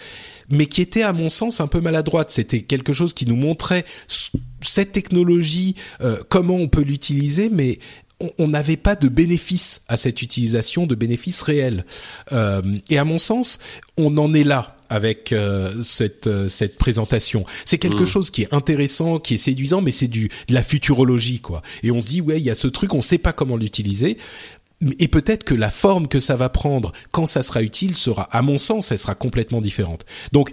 mais 0.51 0.67
qui 0.67 0.83
était 0.83 1.03
à 1.03 1.13
mon 1.13 1.29
sens 1.29 1.61
un 1.61 1.67
peu 1.67 1.81
maladroite. 1.81 2.31
C'était 2.31 2.63
quelque 2.63 2.93
chose 2.93 3.15
qui 3.15 3.27
nous 3.27 3.37
montrait 3.37 3.85
cette 4.61 4.93
technologie, 4.93 5.75
euh, 6.01 6.19
comment 6.29 6.57
on 6.57 6.69
peut 6.69 6.83
l'utiliser, 6.83 7.49
mais 7.51 7.79
on 8.39 8.49
n'avait 8.49 8.77
pas 8.77 8.95
de 8.95 9.09
bénéfice 9.09 9.83
à 9.89 9.97
cette 9.97 10.23
utilisation, 10.23 10.87
de 10.87 10.95
bénéfice 10.95 11.43
réel. 11.43 11.85
Euh, 12.33 12.63
et 12.89 12.99
à 12.99 13.05
mon 13.05 13.19
sens, 13.19 13.59
on 13.97 14.17
en 14.19 14.33
est 14.35 14.45
là 14.45 14.74
avec 14.89 15.33
euh, 15.33 15.83
cette 15.83 16.27
euh, 16.27 16.49
cette 16.49 16.77
présentation. 16.77 17.45
C'est 17.65 17.79
quelque 17.79 18.03
mm. 18.03 18.07
chose 18.07 18.31
qui 18.31 18.43
est 18.43 18.53
intéressant, 18.55 19.19
qui 19.19 19.35
est 19.35 19.39
séduisant, 19.39 19.81
mais 19.81 19.93
c'est 19.93 20.09
du 20.09 20.29
de 20.49 20.55
la 20.55 20.63
futurologie 20.63 21.41
quoi. 21.41 21.63
Et 21.83 21.91
on 21.91 22.01
se 22.01 22.07
dit 22.07 22.21
ouais, 22.21 22.39
il 22.39 22.45
y 22.45 22.51
a 22.51 22.55
ce 22.55 22.69
truc, 22.69 22.95
on 22.95 23.01
sait 23.01 23.19
pas 23.19 23.33
comment 23.33 23.57
l'utiliser. 23.57 24.19
Et 24.99 25.09
peut-être 25.09 25.45
que 25.45 25.55
la 25.55 25.71
forme 25.71 26.09
que 26.09 26.21
ça 26.21 26.37
va 26.37 26.49
prendre 26.49 26.93
quand 27.11 27.27
ça 27.27 27.43
sera 27.43 27.63
utile 27.63 27.95
sera, 27.95 28.25
à 28.25 28.43
mon 28.43 28.59
sens, 28.59 28.93
elle 28.93 28.99
sera 28.99 29.15
complètement 29.15 29.61
différente. 29.61 30.05
Donc 30.33 30.51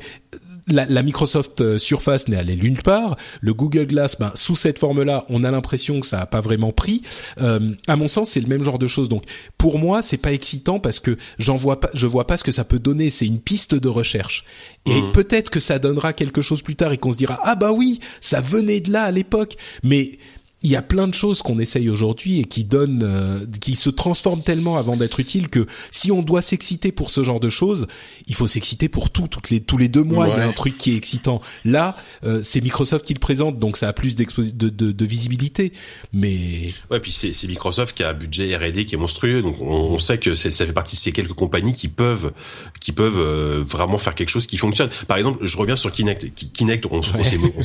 la, 0.72 0.85
la, 0.85 1.03
Microsoft 1.03 1.61
euh, 1.61 1.77
Surface 1.77 2.27
n'est 2.27 2.38
allée 2.38 2.56
nulle 2.56 2.81
part. 2.81 3.15
Le 3.41 3.53
Google 3.53 3.85
Glass, 3.85 4.18
ben, 4.19 4.31
sous 4.35 4.56
cette 4.56 4.80
forme-là, 4.80 5.26
on 5.30 5.43
a 5.43 5.52
l'impression 5.52 5.99
que 5.99 6.07
ça 6.07 6.19
a 6.19 6.26
pas 6.26 6.41
vraiment 6.41 6.72
pris. 6.72 7.02
Euh, 7.39 7.69
à 7.88 7.95
mon 7.95 8.07
sens, 8.07 8.30
c'est 8.30 8.41
le 8.41 8.48
même 8.48 8.64
genre 8.64 8.80
de 8.80 8.88
choses. 8.88 9.10
Donc, 9.10 9.23
pour 9.57 9.80
moi, 9.80 10.02
c'est 10.02 10.18
pas 10.18 10.34
excitant 10.34 10.80
parce 10.80 10.99
que 10.99 11.18
j'en 11.39 11.56
vois 11.56 11.80
pas, 11.80 11.89
je 11.93 12.07
vois 12.07 12.27
pas 12.27 12.38
ce 12.38 12.43
que 12.43 12.52
ça 12.52 12.64
peut 12.64 12.80
donner. 12.80 13.10
C'est 13.10 13.27
une 13.27 13.39
piste 13.39 13.76
de 13.76 13.88
recherche. 13.88 14.45
Et 14.85 15.02
mmh. 15.02 15.11
peut-être 15.11 15.49
que 15.49 15.60
ça 15.60 15.80
donnera 15.80 16.14
quelque 16.14 16.41
chose 16.41 16.61
plus 16.61 16.76
tard 16.76 16.91
et 16.91 16.98
qu'on 16.98 17.11
se 17.11 17.18
dira 17.18 17.39
ah 17.43 17.56
bah 17.56 17.72
oui, 17.72 17.99
ça 18.19 18.41
venait 18.41 18.80
de 18.80 18.91
là 18.91 19.03
à 19.03 19.11
l'époque. 19.11 19.56
Mais 19.84 20.18
il 20.63 20.69
y 20.69 20.75
a 20.75 20.81
plein 20.81 21.07
de 21.07 21.13
choses 21.13 21.41
qu'on 21.41 21.59
essaye 21.59 21.89
aujourd'hui 21.89 22.39
et 22.39 22.43
qui 22.43 22.63
donnent, 22.63 23.03
euh, 23.03 23.39
qui 23.61 23.75
se 23.75 23.89
transforment 23.89 24.43
tellement 24.43 24.77
avant 24.77 24.95
d'être 24.95 25.19
utiles 25.19 25.49
que 25.49 25.65
si 25.89 26.11
on 26.11 26.21
doit 26.21 26.41
s'exciter 26.41 26.91
pour 26.91 27.09
ce 27.09 27.23
genre 27.23 27.39
de 27.39 27.49
choses, 27.49 27.88
il 28.27 28.35
faut 28.35 28.47
s'exciter 28.47 28.88
pour 28.88 29.09
tout. 29.09 29.27
Toutes 29.27 29.49
les 29.49 29.61
tous 29.61 29.77
les 29.77 29.89
deux 29.89 30.03
mois, 30.03 30.27
il 30.27 30.38
y 30.38 30.41
a 30.41 30.47
un 30.47 30.51
truc 30.51 30.77
qui 30.77 30.91
est 30.91 30.97
excitant. 30.97 31.41
Là, 31.65 31.95
euh, 32.23 32.41
c'est 32.43 32.61
Microsoft 32.61 33.05
qui 33.05 33.13
le 33.13 33.19
présente, 33.19 33.57
donc 33.57 33.77
ça 33.77 33.88
a 33.88 33.93
plus 33.93 34.15
de, 34.15 34.69
de, 34.69 34.91
de, 34.91 35.05
visibilité. 35.05 35.71
Mais 36.13 36.73
ouais, 36.89 36.99
puis 36.99 37.11
c'est 37.11 37.47
Microsoft 37.47 37.95
qui 37.95 38.03
a 38.03 38.09
un 38.09 38.13
budget 38.13 38.55
R&D 38.55 38.85
qui 38.85 38.95
est 38.95 38.97
monstrueux, 38.99 39.41
donc 39.41 39.59
on, 39.61 39.97
sait 39.99 40.17
que 40.17 40.35
ça 40.35 40.51
fait 40.51 40.73
partie 40.73 40.95
de 40.95 41.01
ces 41.01 41.11
quelques 41.11 41.33
compagnies 41.33 41.73
qui 41.73 41.88
peuvent 41.88 42.31
qui 42.79 42.91
peuvent 42.91 43.19
euh, 43.19 43.63
vraiment 43.65 43.97
faire 43.97 44.15
quelque 44.15 44.29
chose 44.29 44.47
qui 44.47 44.57
fonctionne. 44.57 44.89
Par 45.07 45.17
exemple, 45.17 45.39
je 45.45 45.57
reviens 45.57 45.75
sur 45.75 45.91
Kinect. 45.91 46.33
Kinect, 46.53 46.85
on, 46.88 47.01
on, 47.01 47.01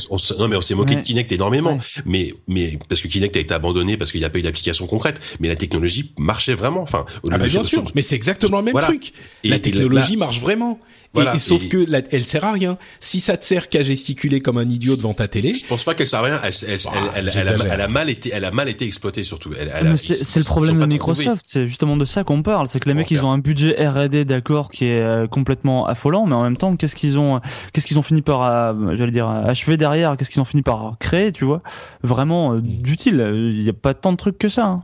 on, 0.09 0.17
non 0.39 0.47
mais 0.47 0.55
on 0.55 0.61
s'est 0.61 0.75
moqué 0.75 0.95
de 0.95 1.01
Kinect 1.01 1.31
énormément, 1.31 1.77
mais 2.05 2.33
mais 2.47 2.77
parce 2.87 3.01
que 3.01 3.07
Kinect 3.07 3.35
a 3.35 3.39
été 3.39 3.53
abandonné 3.53 3.97
parce 3.97 4.11
qu'il 4.11 4.19
n'y 4.19 4.25
a 4.25 4.29
pas 4.29 4.39
eu 4.39 4.43
d'application 4.43 4.87
concrète, 4.87 5.19
mais 5.39 5.47
la 5.47 5.55
technologie 5.55 6.13
marchait 6.19 6.53
vraiment. 6.55 6.81
Enfin, 6.81 7.05
ah 7.31 7.37
bah 7.37 7.45
bien 7.45 7.63
sûr, 7.63 7.83
mais 7.95 8.01
c'est 8.01 8.15
exactement 8.15 8.59
le 8.59 8.65
même 8.65 8.81
truc. 8.81 9.13
la 9.43 9.59
technologie 9.59 10.17
marche 10.17 10.39
vraiment. 10.39 10.79
et, 11.15 11.39
sauf 11.39 11.67
que 11.67 11.85
elle 12.11 12.25
sert 12.25 12.45
à 12.45 12.51
rien. 12.51 12.77
Si 12.99 13.19
ça 13.19 13.37
te 13.37 13.45
sert 13.45 13.69
qu'à 13.69 13.83
gesticuler 13.83 14.39
comme 14.39 14.57
un 14.57 14.67
idiot 14.69 14.95
devant 14.95 15.13
ta 15.13 15.27
télé, 15.27 15.53
je 15.53 15.65
pense 15.65 15.83
pas 15.83 15.95
qu'elle 15.95 16.07
sert 16.07 16.19
à 16.19 16.23
rien. 16.23 16.39
Elle, 16.43 16.53
elle, 16.67 16.77
bah, 16.85 16.91
elle, 17.15 17.31
elle, 17.71 17.81
a, 17.81 17.87
mal 17.87 18.09
été, 18.09 18.31
elle 18.33 18.45
a 18.45 18.51
mal 18.51 18.69
été 18.69 18.85
exploitée 18.85 19.23
surtout. 19.23 19.51
c'est 19.97 20.39
le 20.39 20.43
problème 20.45 20.79
de 20.79 20.85
Microsoft. 20.85 21.41
C'est 21.43 21.67
justement 21.67 21.97
de 21.97 22.05
ça 22.05 22.23
qu'on 22.23 22.43
parle. 22.43 22.67
C'est 22.69 22.79
que 22.79 22.89
les 22.89 22.95
mecs, 22.95 23.11
ils 23.11 23.23
ont 23.23 23.31
un 23.31 23.39
budget 23.39 23.75
R&D 23.87 24.25
d'accord 24.25 24.71
qui 24.71 24.85
est 24.85 25.01
euh, 25.01 25.27
complètement 25.27 25.87
affolant, 25.87 26.25
mais 26.25 26.35
en 26.35 26.43
même 26.43 26.57
temps, 26.57 26.75
qu'est-ce 26.75 26.95
qu'ils 26.95 27.19
ont, 27.19 27.39
qu'est-ce 27.73 27.85
qu'ils 27.85 27.99
ont 27.99 28.03
fini 28.03 28.21
par, 28.21 28.43
euh, 28.43 28.95
j'allais 28.95 29.11
dire, 29.11 29.27
achever 29.27 29.77
derrière, 29.77 30.15
qu'est-ce 30.17 30.29
qu'ils 30.29 30.41
ont 30.41 30.45
fini 30.45 30.61
par 30.61 30.95
créer, 30.99 31.31
tu 31.31 31.45
vois, 31.45 31.61
vraiment 32.03 32.53
euh, 32.53 32.61
d'utile. 32.81 33.23
Il 33.33 33.63
n'y 33.63 33.69
a 33.69 33.73
pas 33.73 33.93
tant 33.93 34.11
de 34.11 34.17
trucs 34.17 34.37
que 34.37 34.49
ça. 34.49 34.65
Hein. 34.65 34.77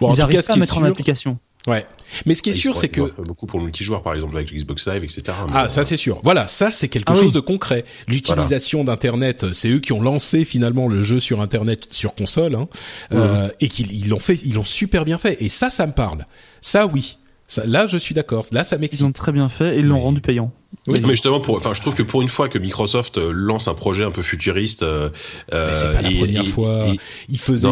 Bon, 0.00 0.12
Ils 0.12 0.20
arrivent 0.20 0.44
pas 0.44 0.54
à 0.54 0.56
mettre 0.56 0.78
en 0.78 0.84
application. 0.84 1.38
Ouais. 1.66 1.86
Mais 2.26 2.34
ce 2.34 2.42
qui 2.42 2.50
est 2.50 2.54
sûr, 2.54 2.76
c'est 2.76 2.88
que 2.88 3.00
beaucoup 3.22 3.46
pour 3.46 3.58
le 3.58 3.64
multijoueur, 3.64 4.02
par 4.02 4.14
exemple, 4.14 4.36
avec 4.36 4.52
Xbox 4.52 4.86
Live, 4.88 5.04
etc. 5.04 5.22
ah, 5.54 5.68
ça 5.68 5.84
c'est 5.84 5.96
sûr. 5.96 6.20
Voilà, 6.24 6.48
ça 6.48 6.70
c'est 6.70 6.88
quelque 6.88 7.12
ah 7.12 7.14
chose 7.14 7.32
de 7.32 7.40
concret. 7.40 7.84
L'utilisation 8.08 8.84
d'Internet, 8.84 9.52
c'est 9.52 9.68
eux 9.68 9.78
qui 9.78 9.92
ont 9.92 10.02
lancé 10.02 10.44
finalement 10.44 10.88
le 10.88 11.02
jeu 11.02 11.20
sur 11.20 11.40
Internet 11.40 11.86
sur 11.90 12.14
console, 12.14 12.54
hein, 12.56 12.68
euh, 13.12 13.48
et 13.60 13.68
qu'ils 13.68 14.08
l'ont 14.08 14.18
fait, 14.18 14.38
ils 14.44 14.54
l'ont 14.54 14.64
super 14.64 15.04
bien 15.04 15.18
fait. 15.18 15.40
Et 15.40 15.48
ça, 15.48 15.70
ça 15.70 15.86
me 15.86 15.92
parle. 15.92 16.26
Ça, 16.60 16.86
oui. 16.86 17.16
là, 17.64 17.86
je 17.86 17.96
suis 17.96 18.14
d'accord. 18.14 18.44
Là, 18.52 18.64
ça 18.64 18.76
m'excite. 18.78 19.00
Ils 19.00 19.04
ont 19.04 19.12
très 19.12 19.32
bien 19.32 19.48
fait 19.48 19.76
et 19.76 19.78
ils 19.78 19.86
l'ont 19.86 20.00
rendu 20.00 20.20
payant. 20.20 20.52
Oui, 20.88 20.98
mais 21.00 21.10
justement, 21.10 21.38
pour, 21.38 21.56
enfin, 21.56 21.74
je 21.74 21.80
trouve 21.80 21.94
que 21.94 22.02
pour 22.02 22.22
une 22.22 22.28
fois 22.28 22.48
que 22.48 22.58
Microsoft 22.58 23.16
euh, 23.16 23.30
lance 23.32 23.68
un 23.68 23.74
projet 23.74 24.02
un 24.02 24.10
peu 24.10 24.22
futuriste, 24.22 24.82
euh, 24.82 25.10
euh 25.52 25.70
c'est 25.72 25.92
pas 25.92 26.02
la 26.02 26.10
première 26.10 26.46
fois. 26.46 26.86
ils 27.28 27.38
faisaient, 27.38 27.68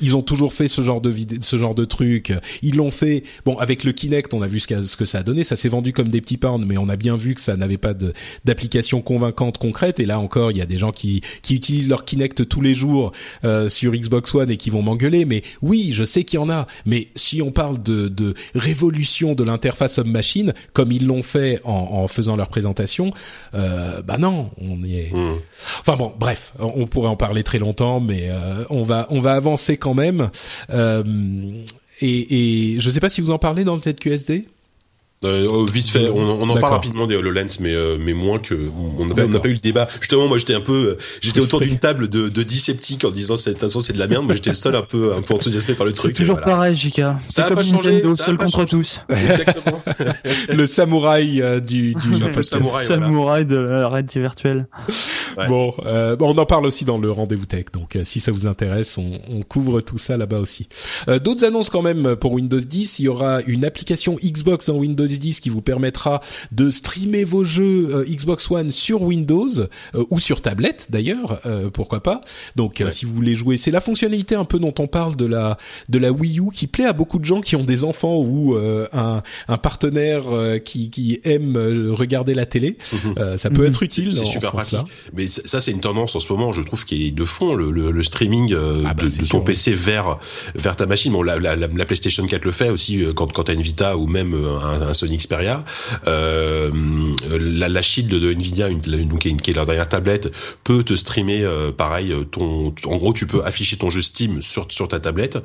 ils, 0.00 0.16
ont 0.16 0.22
toujours 0.22 0.54
fait 0.54 0.66
ce 0.66 0.80
genre 0.80 1.02
de 1.02 1.12
ce 1.40 1.58
genre 1.58 1.74
de 1.74 1.84
truc. 1.84 2.32
Ils 2.62 2.76
l'ont 2.76 2.90
fait. 2.90 3.22
Bon, 3.44 3.58
avec 3.58 3.84
le 3.84 3.92
Kinect, 3.92 4.32
on 4.32 4.40
a 4.40 4.46
vu 4.46 4.60
ce, 4.60 4.82
ce 4.82 4.96
que 4.96 5.04
ça 5.04 5.18
a 5.18 5.22
donné. 5.22 5.44
Ça 5.44 5.56
s'est 5.56 5.68
vendu 5.68 5.92
comme 5.92 6.08
des 6.08 6.22
petits 6.22 6.38
pains, 6.38 6.56
mais 6.58 6.78
on 6.78 6.88
a 6.88 6.96
bien 6.96 7.16
vu 7.16 7.34
que 7.34 7.42
ça 7.42 7.56
n'avait 7.56 7.76
pas 7.76 7.92
d'application 8.44 9.02
convaincante 9.02 9.58
concrète. 9.58 10.00
Et 10.00 10.06
là 10.06 10.18
encore, 10.18 10.50
il 10.50 10.56
y 10.56 10.62
a 10.62 10.66
des 10.66 10.78
gens 10.78 10.92
qui 10.92 11.20
qui 11.42 11.54
utilisent 11.54 11.88
leur 11.88 12.06
Kinect 12.06 12.48
tous 12.48 12.62
les 12.62 12.74
jours 12.74 13.12
euh, 13.44 13.68
sur 13.68 13.92
Xbox 13.92 14.34
One 14.34 14.50
et 14.50 14.56
qui 14.56 14.70
vont 14.70 14.80
m'engueuler. 14.80 15.26
Mais 15.26 15.42
oui, 15.60 15.90
je 15.92 16.04
sais 16.04 16.24
qu'il 16.24 16.38
y 16.38 16.42
en 16.42 16.48
a. 16.48 16.66
Mais 16.86 17.08
si 17.14 17.42
on 17.42 17.52
parle 17.52 17.82
de, 17.82 18.08
de 18.08 18.34
révolution 18.54 19.34
de 19.34 19.44
l'interface 19.44 19.98
homme-machine, 19.98 20.54
comme 20.72 20.92
ils 20.92 21.06
l'ont 21.06 21.22
fait 21.22 21.60
en, 21.64 21.72
en 21.72 22.08
faisant 22.08 22.36
leur 22.36 22.43
présentation, 22.48 23.12
euh, 23.54 24.02
bah 24.02 24.18
non, 24.18 24.50
on 24.60 24.82
est. 24.82 25.12
Hmm. 25.12 25.38
Enfin 25.80 25.96
bon, 25.96 26.12
bref, 26.18 26.52
on 26.58 26.86
pourrait 26.86 27.08
en 27.08 27.16
parler 27.16 27.42
très 27.42 27.58
longtemps, 27.58 28.00
mais 28.00 28.30
euh, 28.30 28.64
on 28.70 28.82
va 28.82 29.06
on 29.10 29.20
va 29.20 29.34
avancer 29.34 29.76
quand 29.76 29.94
même. 29.94 30.30
Euh, 30.70 31.02
et, 32.00 32.74
et 32.74 32.80
je 32.80 32.90
sais 32.90 33.00
pas 33.00 33.08
si 33.08 33.20
vous 33.20 33.30
en 33.30 33.38
parlez 33.38 33.64
dans 33.64 33.74
le 33.74 33.80
ZQSD. 33.80 34.48
Euh, 35.24 35.46
oh, 35.50 35.64
vite 35.64 35.88
fait, 35.88 36.08
on, 36.08 36.18
on 36.18 36.48
en 36.48 36.56
parle 36.56 36.74
rapidement 36.74 37.06
des 37.06 37.16
HoloLens, 37.16 37.58
mais 37.60 37.74
euh, 37.74 37.96
mais 37.98 38.12
moins 38.12 38.38
que 38.38 38.54
on 38.98 39.06
n'a 39.06 39.14
pas 39.40 39.48
eu 39.48 39.54
le 39.54 39.58
débat. 39.58 39.88
Justement, 40.00 40.28
moi 40.28 40.38
j'étais 40.38 40.54
un 40.54 40.60
peu, 40.60 40.90
euh, 40.90 40.98
j'étais 41.20 41.40
autour 41.40 41.60
d'une 41.60 41.78
table 41.78 42.08
de, 42.08 42.28
de 42.28 42.42
10 42.42 42.58
sceptiques 42.58 43.04
en 43.04 43.10
disant 43.10 43.36
cette 43.36 43.60
façon 43.60 43.80
c'est 43.80 43.92
de 43.92 43.98
la 43.98 44.06
merde. 44.06 44.26
mais 44.28 44.36
j'étais 44.36 44.50
le 44.50 44.54
seul 44.54 44.76
un 44.76 44.82
peu 44.82 45.14
un 45.14 45.22
peu 45.22 45.34
enthousiasmé 45.34 45.74
par 45.74 45.86
le 45.86 45.92
truc. 45.92 46.14
Toujours 46.14 46.40
pareil, 46.40 46.76
JK. 46.76 47.00
Ça 47.28 47.46
a 47.46 47.50
pas 47.50 47.62
changé. 47.62 48.02
seul 48.16 48.36
contre 48.36 48.64
tous. 48.64 49.00
Exactement. 49.08 49.82
le 50.48 50.66
samouraï 50.66 51.42
du, 51.62 51.94
du 51.94 52.10
le 52.10 52.42
samouraï, 52.42 52.86
samouraï 52.86 53.46
de 53.46 53.56
la 53.56 53.88
réalité 53.88 54.20
virtuelle. 54.20 54.66
Bon, 55.48 55.74
bon, 56.18 56.34
on 56.34 56.38
en 56.38 56.46
parle 56.46 56.66
aussi 56.66 56.84
dans 56.84 56.98
le 56.98 57.10
rendez-vous 57.10 57.46
tech. 57.46 57.66
Donc 57.72 57.98
si 58.02 58.20
ça 58.20 58.30
vous 58.30 58.46
intéresse, 58.46 58.98
on, 58.98 59.20
on 59.28 59.42
couvre 59.42 59.80
tout 59.80 59.98
ça 59.98 60.16
là-bas 60.16 60.38
aussi. 60.38 60.68
D'autres 61.22 61.44
annonces 61.44 61.70
quand 61.70 61.82
même 61.82 62.16
pour 62.16 62.32
Windows 62.32 62.58
10. 62.58 62.98
Il 62.98 63.04
y 63.04 63.08
aura 63.08 63.40
une 63.46 63.64
application 63.64 64.16
Xbox 64.22 64.68
en 64.68 64.76
Windows 64.76 65.06
10 65.18 65.40
qui 65.40 65.48
vous 65.48 65.62
permettra 65.62 66.20
de 66.52 66.70
streamer 66.70 67.24
vos 67.24 67.44
jeux 67.44 67.88
euh, 67.90 68.04
Xbox 68.04 68.50
One 68.50 68.70
sur 68.70 69.02
Windows 69.02 69.48
euh, 69.58 70.04
ou 70.10 70.20
sur 70.20 70.40
tablette 70.40 70.86
d'ailleurs, 70.90 71.40
euh, 71.46 71.70
pourquoi 71.70 72.02
pas. 72.02 72.20
Donc 72.56 72.82
si 72.90 73.04
vous 73.04 73.14
voulez 73.14 73.34
jouer, 73.34 73.56
c'est 73.56 73.70
la 73.70 73.80
fonctionnalité 73.80 74.34
un 74.34 74.44
peu 74.44 74.58
dont 74.58 74.74
on 74.78 74.86
parle 74.86 75.16
de 75.16 75.26
la 75.26 75.56
de 75.88 75.98
la 75.98 76.12
Wii 76.12 76.40
U 76.40 76.50
qui 76.52 76.66
plaît 76.66 76.84
à 76.84 76.92
beaucoup 76.92 77.18
de 77.18 77.24
gens 77.24 77.40
qui 77.40 77.56
ont 77.56 77.64
des 77.64 77.84
enfants 77.84 78.18
ou 78.18 78.56
un, 78.56 79.22
un 79.48 79.56
partenaire 79.56 80.24
qui, 80.64 80.90
qui 80.90 81.20
aime 81.24 81.56
regarder 81.92 82.34
la 82.34 82.46
télé. 82.46 82.76
Mhm. 82.92 83.36
ça 83.36 83.50
peut 83.50 83.62
mhm. 83.62 83.68
être 83.68 83.82
utile. 83.82 84.12
C'est 84.12 84.24
super 84.24 84.52
pratique. 84.52 84.78
Mais 85.14 85.28
ça 85.28 85.60
c'est 85.60 85.70
une 85.70 85.80
tendance 85.80 86.14
en 86.16 86.20
ce 86.20 86.32
moment, 86.32 86.52
je 86.52 86.62
trouve, 86.62 86.84
qui 86.84 87.06
est 87.06 87.10
de 87.10 87.24
fond 87.24 87.54
le, 87.54 87.70
le, 87.70 88.02
streaming 88.02 88.54
ah 88.84 88.94
bah, 88.94 89.04
de, 89.04 89.28
ton 89.28 89.40
PC 89.40 89.74
vers 89.74 90.18
vers 90.54 90.76
ta 90.76 90.86
machine. 90.86 91.12
Bon, 91.12 91.22
la, 91.22 91.38
la, 91.38 91.56
la, 91.56 91.84
PlayStation 91.84 92.26
4 92.26 92.44
le 92.44 92.52
fait 92.52 92.70
aussi 92.70 93.04
quand 93.14 93.32
quand 93.32 93.44
t'as 93.44 93.54
une 93.54 93.62
Vita 93.62 93.96
ou 93.96 94.06
même 94.06 94.34
un, 94.34 94.82
un 94.88 94.93
Sony 94.94 95.18
Xperia. 95.18 95.64
Euh, 96.06 96.70
la, 97.30 97.68
la 97.68 97.82
Shield 97.82 98.10
de 98.10 98.32
Nvidia, 98.32 98.68
une, 98.68 98.80
donc, 98.80 99.20
qui 99.20 99.50
est 99.50 99.54
leur 99.54 99.66
dernière 99.66 99.88
tablette, 99.88 100.32
peut 100.64 100.82
te 100.82 100.94
streamer 100.94 101.42
euh, 101.42 101.72
pareil. 101.72 102.12
Euh, 102.12 102.24
ton, 102.24 102.74
en 102.86 102.96
gros, 102.96 103.12
tu 103.12 103.26
peux 103.26 103.44
afficher 103.44 103.76
ton 103.76 103.90
jeu 103.90 104.02
Steam 104.02 104.42
sur 104.42 104.66
sur 104.70 104.88
ta 104.88 105.00
tablette 105.00 105.38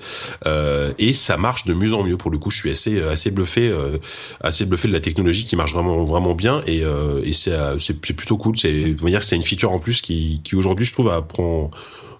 euh, 0.46 0.94
et 0.98 1.14
ça 1.14 1.38
marche 1.38 1.66
de 1.66 1.74
mieux 1.74 1.94
en 1.94 2.04
mieux. 2.04 2.18
Pour 2.18 2.32
le 2.32 2.38
coup, 2.38 2.52
je 2.52 2.58
suis 2.58 2.72
assez 2.72 3.02
assez 3.02 3.32
bluffé, 3.32 3.70
euh, 3.70 3.98
assez 4.42 4.66
bluffé 4.66 4.88
de 4.88 4.94
la 4.94 5.00
technologie 5.00 5.46
qui 5.46 5.56
marche 5.56 5.74
vraiment 5.74 6.04
vraiment 6.04 6.36
bien 6.36 6.62
et, 6.68 6.84
et 7.24 7.34
c'est 7.34 8.02
plutôt 8.02 8.38
cool. 8.38 8.58
C'est 8.58 8.94
dire 9.10 9.24
c'est 9.24 9.36
une 9.36 9.44
feature 9.44 9.72
en 9.72 9.80
plus 9.80 10.02
qui 10.02 10.42
qui 10.44 10.56
aujourd'hui 10.56 10.86
je 10.86 10.94
trouve 10.94 11.10
apprend 11.10 11.72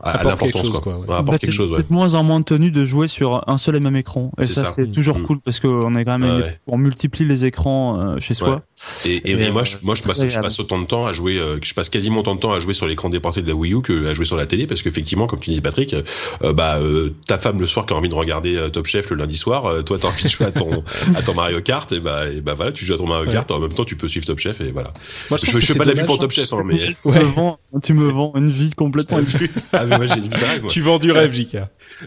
à, 0.02 0.24
l'importance 0.24 0.70
quoi. 0.70 0.80
quoi 0.82 1.22
ouais. 1.22 1.38
quelque 1.38 1.52
chose 1.52 1.72
ouais. 1.72 1.84
moins 1.90 2.16
en 2.16 2.24
moins 2.24 2.42
tenu 2.42 2.72
de 2.72 2.84
jouer 2.84 3.08
sur 3.08 3.44
un 3.48 3.58
seul 3.58 3.76
et 3.76 3.80
même 3.80 3.96
écran 3.96 4.32
et 4.40 4.46
ça, 4.46 4.72
c'est 4.76 4.92
toujours 4.92 5.20
mm. 5.20 5.26
cool 5.26 5.40
parce 5.40 5.60
qu'on 5.60 5.96
est 5.96 6.06
quand 6.06 6.20
même 6.20 6.44
on 6.68 6.78
multiplie 6.78 7.26
les 7.26 7.46
écrans 7.46 8.00
euh, 8.00 8.20
chez 8.20 8.34
soi 8.34 8.62
et, 9.06 9.32
et, 9.32 9.52
moi, 9.52 9.64
je, 9.64 9.78
moi, 9.84 9.96
je 9.96 10.04
passe, 10.04 10.26
je 10.26 10.40
passe 10.40 10.60
autant 10.60 10.80
de 10.80 10.86
temps 10.86 11.06
à 11.06 11.12
jouer, 11.12 11.38
euh, 11.38 11.58
je 11.62 11.74
passe 11.74 11.90
quasiment 11.90 12.22
autant 12.22 12.36
de 12.36 12.40
temps 12.40 12.54
à 12.54 12.60
jouer 12.60 12.74
sur 12.74 12.88
l'écran 12.88 13.10
déporté 13.10 13.42
de 13.42 13.48
la 13.48 13.54
Wii 13.54 13.74
U 13.74 13.82
que 13.82 14.08
à 14.08 14.14
jouer 14.14 14.26
sur 14.26 14.38
la 14.38 14.46
télé, 14.46 14.68
parce 14.68 14.82
qu'effectivement, 14.82 15.28
comme 15.28 15.40
tu 15.40 15.50
dis, 15.50 15.60
Patrick, 15.60 15.94
euh, 15.94 16.54
bah, 16.54 16.80
euh, 16.80 17.14
ta 17.28 17.38
femme 17.38 17.60
le 17.60 17.68
soir 17.68 17.86
qui 17.86 17.94
a 17.94 17.98
envie 17.98 18.10
de 18.10 18.16
regarder 18.16 18.70
Top 18.72 18.86
Chef 18.86 19.10
le 19.10 19.18
lundi 19.18 19.36
soir, 19.36 19.84
toi, 19.84 19.98
t'as 20.00 20.08
envie 20.08 20.24
de 20.24 20.30
jouer 20.30 20.46
à 20.48 20.52
ton, 20.52 20.84
à 21.16 21.22
ton 21.22 21.34
Mario 21.34 21.62
Kart, 21.62 21.92
et 21.92 22.00
bah, 22.00 22.30
et 22.30 22.42
bah 22.42 22.54
voilà, 22.54 22.72
tu 22.72 22.86
joues 22.86 22.94
à 22.94 22.98
ton 22.98 23.08
Mario 23.08 23.32
Kart, 23.32 23.50
en 23.52 23.60
même 23.60 23.74
temps, 23.74 23.86
tu 23.86 23.98
peux 23.98 24.08
suivre 24.08 24.26
Top 24.26 24.40
Chef, 24.40 24.62
et 24.62 24.72
voilà. 24.72 24.94
Moi, 25.30 25.38
je, 25.42 25.52
je, 25.52 25.60
fais 25.60 25.76
pas 25.76 25.84
de 25.84 25.92
la 25.92 26.02
vue 26.02 26.06
pour 26.06 26.20
Top 26.20 26.32
Chef, 26.32 26.52
hein, 26.54 26.64
mais 26.66 26.78
tu, 26.78 27.10
me 27.10 27.20
vends, 27.36 27.60
tu 27.84 27.94
me 27.94 28.10
vends 28.10 28.32
une 28.36 28.50
vie 28.50 28.72
complètement. 28.72 29.20
mais 29.90 29.98
moi 29.98 30.06
j'ai 30.06 30.16
une 30.16 30.28
vie 30.28 30.68
Tu 30.70 30.82
vends 30.82 31.00
du 31.00 31.12
rêve, 31.12 31.34
JK. 31.34 31.58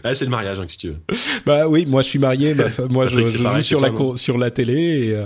Ah, 0.03 0.15
c'est 0.15 0.25
le 0.25 0.31
mariage, 0.31 0.59
hein, 0.59 0.65
si 0.67 0.77
tu 0.77 0.87
veux. 0.89 0.97
Bah 1.45 1.67
oui, 1.67 1.85
moi 1.85 2.01
je 2.01 2.07
suis 2.07 2.19
marié, 2.19 2.55
ma 2.55 2.65
moi 2.89 3.05
je, 3.07 3.25
je 3.25 3.37
joue 3.37 3.61
sur 3.61 3.79
la 3.79 3.91
sur 4.15 4.37
la 4.37 4.51
télé, 4.51 4.73
et, 4.73 5.23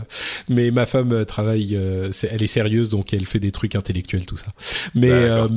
mais 0.50 0.72
ma 0.72 0.86
femme 0.86 1.26
travaille 1.26 1.78
elle 2.32 2.44
est 2.44 2.48
sérieuse 2.48 2.90
donc 2.90 3.14
elle 3.14 3.26
fait 3.26 3.40
des 3.40 3.52
trucs 3.52 3.76
intellectuels 3.76 4.26
tout 4.26 4.36
ça. 4.36 4.48
Mais 4.96 5.12
euh, 5.12 5.48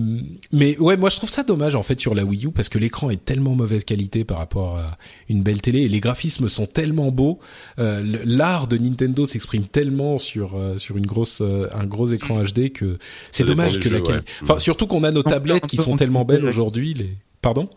mais 0.53 0.77
ouais, 0.79 0.97
moi 0.97 1.11
je 1.11 1.17
trouve 1.17 1.31
ça 1.31 1.43
dommage 1.43 1.75
en 1.75 1.83
fait 1.83 2.01
sur 2.01 2.15
la 2.15 2.25
Wii 2.25 2.47
U 2.47 2.53
parce 2.53 2.69
que 2.69 2.79
l'écran 2.79 3.11
est 3.11 3.25
tellement 3.25 3.55
mauvaise 3.55 3.85
qualité 3.85 4.25
par 4.25 4.39
rapport 4.39 4.77
à 4.77 4.97
une 5.29 5.43
belle 5.43 5.61
télé 5.61 5.81
et 5.83 5.89
les 5.89 6.01
graphismes 6.01 6.49
sont 6.49 6.67
tellement 6.67 7.11
beaux. 7.11 7.39
Euh, 7.79 8.03
L'art 8.25 8.67
de 8.67 8.77
Nintendo 8.77 9.25
s'exprime 9.27 9.65
tellement 9.65 10.19
sur 10.19 10.57
euh, 10.57 10.79
sur 10.79 10.97
une 10.97 11.07
grosse 11.07 11.41
euh, 11.41 11.69
un 11.75 11.85
gros 11.85 12.07
écran 12.07 12.43
HD 12.43 12.73
que 12.73 12.99
c'est 13.33 13.45
dommage 13.45 13.79
que 13.79 13.89
la 13.89 14.01
qualité. 14.01 14.31
Enfin 14.43 14.59
surtout 14.59 14.87
qu'on 14.87 15.05
a 15.05 15.11
nos 15.11 15.23
tablettes 15.23 15.67
qui 15.67 15.77
sont 15.77 15.97
tellement 15.97 16.25
belles 16.25 16.45
aujourd'hui. 16.45 16.90
Les 16.95 17.17
pardon 17.43 17.69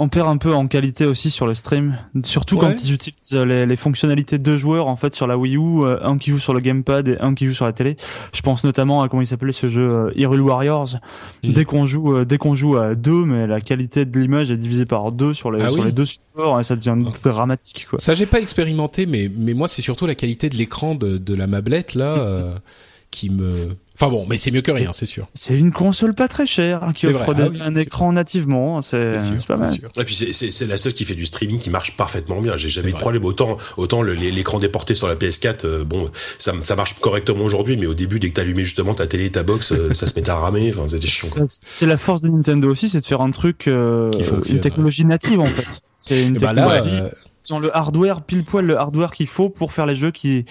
on 0.00 0.08
perd 0.08 0.28
un 0.28 0.38
peu 0.38 0.54
en 0.54 0.66
qualité 0.66 1.04
aussi 1.04 1.30
sur 1.30 1.46
le 1.46 1.54
stream, 1.54 1.98
surtout 2.24 2.56
quand 2.56 2.74
ils 2.82 2.94
utilisent 2.94 3.36
les, 3.36 3.66
les, 3.66 3.76
fonctionnalités 3.76 4.38
de 4.38 4.42
deux 4.42 4.56
joueurs 4.56 4.88
en 4.88 4.96
fait 4.96 5.14
sur 5.14 5.26
la 5.26 5.36
Wii 5.36 5.56
U, 5.56 5.82
euh, 5.82 5.98
un 6.02 6.16
qui 6.16 6.30
joue 6.30 6.38
sur 6.38 6.54
le 6.54 6.60
gamepad 6.60 7.06
et 7.06 7.18
un 7.20 7.34
qui 7.34 7.46
joue 7.46 7.52
sur 7.52 7.66
la 7.66 7.74
télé. 7.74 7.98
Je 8.32 8.40
pense 8.40 8.64
notamment 8.64 9.02
à 9.02 9.10
comment 9.10 9.20
il 9.20 9.26
s'appelait 9.26 9.52
ce 9.52 9.68
jeu 9.68 9.86
euh, 9.90 10.10
Hyrule 10.16 10.40
Warriors. 10.40 10.96
Mm. 11.44 11.52
Dès 11.52 11.66
qu'on 11.66 11.86
joue, 11.86 12.16
euh, 12.16 12.24
dès 12.24 12.38
qu'on 12.38 12.54
joue 12.54 12.78
à 12.78 12.94
deux, 12.94 13.26
mais 13.26 13.46
la 13.46 13.60
qualité 13.60 14.06
de 14.06 14.18
l'image 14.18 14.50
est 14.50 14.56
divisée 14.56 14.86
par 14.86 15.12
deux 15.12 15.34
sur 15.34 15.52
les 15.52 15.62
ah 15.62 15.68
sur 15.68 15.84
les 15.84 15.92
deux 15.92 16.06
supports 16.06 16.58
et 16.58 16.64
ça 16.64 16.76
devient 16.76 16.96
oh. 17.06 17.28
dramatique 17.28 17.86
quoi. 17.90 17.98
Ça 17.98 18.14
j'ai 18.14 18.26
pas 18.26 18.40
expérimenté, 18.40 19.04
mais 19.04 19.30
mais 19.36 19.52
moi 19.52 19.68
c'est 19.68 19.82
surtout 19.82 20.06
la 20.06 20.14
qualité 20.14 20.48
de 20.48 20.56
l'écran 20.56 20.94
de 20.94 21.18
de 21.18 21.34
la 21.34 21.46
mablette 21.46 21.94
là 21.94 22.54
qui 23.10 23.28
me 23.28 23.76
Enfin 24.00 24.10
bon, 24.10 24.24
mais 24.26 24.38
c'est 24.38 24.50
mieux 24.50 24.62
que 24.62 24.70
rien, 24.70 24.92
c'est 24.94 25.04
sûr. 25.04 25.28
C'est 25.34 25.54
une 25.54 25.72
console 25.72 26.14
pas 26.14 26.26
très 26.26 26.46
chère 26.46 26.82
hein, 26.82 26.94
qui 26.94 27.06
offre 27.06 27.34
ah 27.36 27.66
un 27.66 27.74
écran 27.74 28.14
nativement, 28.14 28.80
c'est 28.80 29.16
pas 29.46 29.56
mal. 29.56 29.74
Et 29.74 30.04
puis 30.04 30.14
c'est 30.14 30.66
la 30.66 30.78
seule 30.78 30.94
qui 30.94 31.04
fait 31.04 31.14
du 31.14 31.26
streaming 31.26 31.58
qui 31.58 31.68
marche 31.68 31.98
parfaitement 31.98 32.40
bien. 32.40 32.56
J'ai 32.56 32.70
jamais 32.70 32.90
eu 32.90 32.92
de 32.94 32.98
problème 32.98 33.26
autant 33.26 33.58
autant 33.76 34.00
l'écran 34.00 34.58
déporté 34.58 34.94
sur 34.94 35.06
la 35.06 35.16
PS4. 35.16 35.66
Euh, 35.66 35.84
bon, 35.84 36.10
ça, 36.38 36.54
ça 36.62 36.76
marche 36.76 36.94
correctement 36.94 37.44
aujourd'hui, 37.44 37.76
mais 37.76 37.86
au 37.86 37.92
début 37.92 38.18
dès 38.18 38.30
que 38.30 38.34
t'allumais 38.34 38.64
justement 38.64 38.94
ta 38.94 39.06
télé, 39.06 39.30
ta 39.30 39.42
box, 39.42 39.72
euh, 39.72 39.92
ça 39.92 40.06
se 40.06 40.14
mettait 40.14 40.30
à 40.30 40.38
ramer. 40.38 40.72
Enfin, 40.74 40.88
c'était 40.88 41.06
chiant. 41.06 41.28
C'est 41.46 41.86
la 41.86 41.98
force 41.98 42.22
de 42.22 42.28
Nintendo 42.28 42.70
aussi, 42.70 42.88
c'est 42.88 43.02
de 43.02 43.06
faire 43.06 43.20
un 43.20 43.32
truc, 43.32 43.68
euh, 43.68 44.10
une 44.48 44.60
technologie 44.60 45.04
native 45.04 45.40
en 45.40 45.46
fait. 45.46 45.82
C'est 45.98 46.22
une 46.22 46.38
bah 46.38 46.54
là, 46.54 46.82
ils 47.48 47.54
ont 47.54 47.58
le 47.58 47.74
hardware 47.74 48.22
pile 48.22 48.44
poil 48.44 48.66
le 48.66 48.78
hardware 48.78 49.12
qu'il 49.12 49.26
faut 49.26 49.48
pour 49.48 49.72
faire 49.72 49.86
les 49.86 49.96
jeux 49.96 50.10
qu'ils 50.10 50.44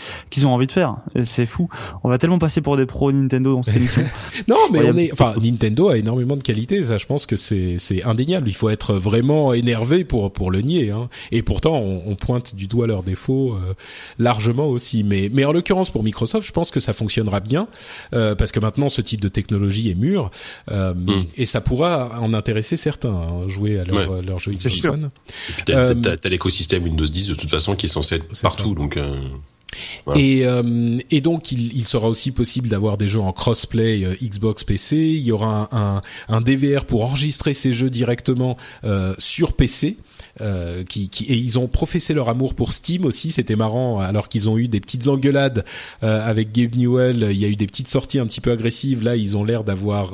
ont 0.43 0.49
envie 0.49 0.67
de 0.67 0.71
faire. 0.71 0.97
C'est 1.23 1.45
fou. 1.45 1.69
On 2.03 2.09
va 2.09 2.17
tellement 2.17 2.39
passer 2.39 2.61
pour 2.61 2.77
des 2.77 2.85
pros 2.85 3.11
Nintendo 3.11 3.53
dans 3.53 3.63
cette 3.63 3.75
émission. 3.75 4.03
non, 4.47 4.57
mais 4.71 4.81
on 4.85 4.97
est, 4.97 5.11
enfin, 5.13 5.33
Nintendo 5.41 5.89
a 5.89 5.97
énormément 5.97 6.35
de 6.35 6.43
qualité. 6.43 6.83
Ça, 6.83 6.97
je 6.97 7.05
pense 7.05 7.25
que 7.25 7.35
c'est 7.35 7.77
c'est 7.77 8.03
indéniable. 8.03 8.49
Il 8.49 8.55
faut 8.55 8.69
être 8.69 8.95
vraiment 8.95 9.53
énervé 9.53 10.03
pour 10.03 10.31
pour 10.33 10.51
le 10.51 10.61
nier. 10.61 10.89
Hein. 10.89 11.09
Et 11.31 11.43
pourtant, 11.43 11.77
on, 11.77 12.03
on, 12.07 12.15
pointe 12.15 12.55
du 12.55 12.67
doigt 12.67 12.87
leurs 12.87 13.03
défauts 13.03 13.53
euh, 13.53 13.73
largement 14.17 14.67
aussi. 14.67 15.03
Mais 15.03 15.29
mais 15.31 15.45
en 15.45 15.51
l'occurrence 15.51 15.91
pour 15.91 16.03
Microsoft, 16.03 16.47
je 16.47 16.51
pense 16.51 16.71
que 16.71 16.79
ça 16.79 16.93
fonctionnera 16.93 17.39
bien 17.39 17.67
euh, 18.13 18.35
parce 18.35 18.51
que 18.51 18.59
maintenant 18.59 18.89
ce 18.89 19.01
type 19.01 19.21
de 19.21 19.29
technologie 19.29 19.89
est 19.89 19.95
mûr 19.95 20.31
euh, 20.71 20.93
mm. 20.93 21.25
et 21.37 21.45
ça 21.45 21.61
pourra 21.61 22.19
en 22.19 22.33
intéresser 22.33 22.77
certains 22.77 23.09
hein, 23.09 23.47
jouer 23.47 23.79
à 23.79 23.85
leur 23.85 24.21
leur 24.21 24.39
jeu 24.39 24.53
Xbox 24.53 24.85
One. 24.85 25.09
T'as, 25.65 25.95
t'as 25.95 26.29
l'écosystème 26.29 26.78
Windows 26.79 27.05
10 27.05 27.29
de 27.29 27.35
toute 27.35 27.49
façon 27.49 27.75
qui 27.75 27.85
est 27.85 27.89
censé 27.89 28.15
être 28.15 28.41
partout. 28.41 28.75
Donc 28.75 28.97
euh, 28.97 29.21
et, 30.15 30.45
euh, 30.45 30.97
et 31.11 31.21
donc 31.21 31.51
il, 31.51 31.73
il, 31.73 31.85
sera 31.85 32.07
aussi 32.07 32.31
possible 32.31 32.67
d'avoir 32.67 32.97
des 32.97 33.07
jeux 33.07 33.19
en 33.19 33.31
crossplay 33.31 34.03
euh, 34.03 34.15
Xbox 34.21 34.63
PC. 34.63 34.97
Il 34.97 35.21
y 35.21 35.31
aura 35.31 35.69
un, 35.71 35.77
un, 35.77 36.01
un, 36.29 36.41
DVR 36.41 36.85
pour 36.85 37.03
enregistrer 37.03 37.53
ces 37.53 37.73
jeux 37.73 37.89
directement 37.89 38.57
euh, 38.83 39.13
sur 39.17 39.53
PC. 39.53 39.97
Euh, 40.41 40.83
qui, 40.83 41.09
qui, 41.09 41.25
et 41.25 41.35
ils 41.35 41.59
ont 41.59 41.67
professé 41.67 42.13
leur 42.13 42.29
amour 42.29 42.53
pour 42.53 42.71
Steam 42.71 43.05
aussi. 43.05 43.31
C'était 43.31 43.55
marrant, 43.55 43.99
alors 43.99 44.29
qu'ils 44.29 44.47
ont 44.49 44.57
eu 44.57 44.67
des 44.67 44.79
petites 44.79 45.07
engueulades 45.07 45.65
euh, 46.03 46.27
avec 46.27 46.53
Gabe 46.53 46.75
Newell. 46.75 47.27
Il 47.31 47.37
y 47.37 47.45
a 47.45 47.47
eu 47.47 47.55
des 47.55 47.67
petites 47.67 47.89
sorties 47.89 48.19
un 48.19 48.25
petit 48.25 48.41
peu 48.41 48.51
agressives. 48.51 49.03
Là, 49.03 49.15
ils 49.15 49.35
ont 49.37 49.43
l'air 49.43 49.63
d'avoir 49.63 50.11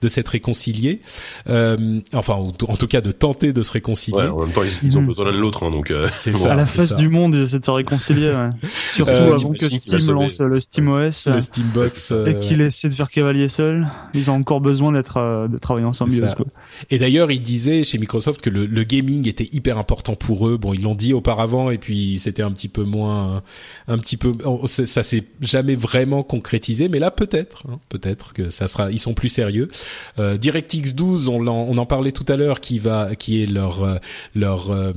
de 0.00 0.08
s'être 0.08 0.28
réconciliés. 0.28 1.00
enfin, 1.46 2.34
en, 2.34 2.52
tout 2.52 2.86
cas, 2.88 3.00
de 3.00 3.12
tenter 3.12 3.52
de 3.52 3.62
se 3.62 3.72
réconcilier. 3.72 4.18
Ouais, 4.18 4.28
en 4.28 4.40
même 4.40 4.52
temps, 4.52 4.62
ils, 4.82 4.98
ont 4.98 5.02
besoin 5.02 5.26
l'un 5.26 5.32
de 5.32 5.38
l'autre, 5.38 5.64
hein, 5.64 5.70
donc. 5.70 5.92
c'est 6.08 6.32
ça. 6.36 6.52
À 6.52 6.56
la 6.56 6.66
face 6.66 6.94
du 6.94 7.08
monde, 7.08 7.34
ils 7.34 7.42
essaient 7.42 7.60
de 7.60 7.64
se 7.64 7.70
réconcilier. 7.70 8.30
Ouais. 8.30 8.50
Surtout 9.04 9.12
euh, 9.12 9.32
avant 9.32 9.52
que 9.52 9.64
Steam 9.64 10.14
lance 10.14 10.40
le 10.40 10.60
SteamOS 10.60 11.26
le 11.26 11.40
Steambox 11.40 12.10
et 12.10 12.14
euh, 12.14 12.40
qu'il 12.40 12.60
essaie 12.60 12.88
de 12.88 12.94
faire 12.94 13.10
cavalier 13.10 13.48
seul. 13.48 13.86
Ils 14.14 14.30
ont 14.30 14.34
encore 14.34 14.60
besoin 14.60 14.92
d'être 14.92 15.18
euh, 15.18 15.48
de 15.48 15.58
travailler 15.58 15.86
ensemble. 15.86 16.12
Et 16.90 16.98
d'ailleurs, 16.98 17.30
ils 17.30 17.42
disaient 17.42 17.84
chez 17.84 17.98
Microsoft 17.98 18.40
que 18.40 18.50
le, 18.50 18.66
le, 18.66 18.84
gaming 18.84 19.28
était 19.28 19.48
hyper 19.52 19.78
important 19.78 20.14
pour 20.14 20.48
eux. 20.48 20.56
Bon, 20.56 20.72
ils 20.72 20.82
l'ont 20.82 20.94
dit 20.94 21.12
auparavant 21.12 21.70
et 21.70 21.78
puis 21.78 22.18
c'était 22.18 22.42
un 22.42 22.50
petit 22.50 22.68
peu 22.68 22.84
moins, 22.84 23.42
un 23.86 23.98
petit 23.98 24.16
peu, 24.16 24.34
ça 24.66 25.02
s'est 25.02 25.24
jamais 25.40 25.76
vraiment 25.76 26.22
concrétisé, 26.22 26.88
mais 26.88 26.98
là 26.98 27.10
peut-être, 27.10 27.64
hein, 27.68 27.78
peut-être 27.88 28.32
que 28.32 28.48
ça 28.48 28.68
sera, 28.68 28.90
ils 28.90 28.98
sont 28.98 29.14
plus 29.14 29.28
sérieux. 29.28 29.68
Euh, 30.18 30.36
DirectX 30.36 30.94
12, 30.94 31.28
on 31.28 31.46
en, 31.46 31.52
on 31.52 31.78
en 31.78 31.86
parlait 31.86 32.12
tout 32.12 32.26
à 32.28 32.36
l'heure, 32.36 32.60
qui 32.60 32.78
va, 32.78 33.14
qui 33.14 33.42
est 33.42 33.46
leur 33.46 34.00
leur 34.34 34.70
euh, 34.70 34.92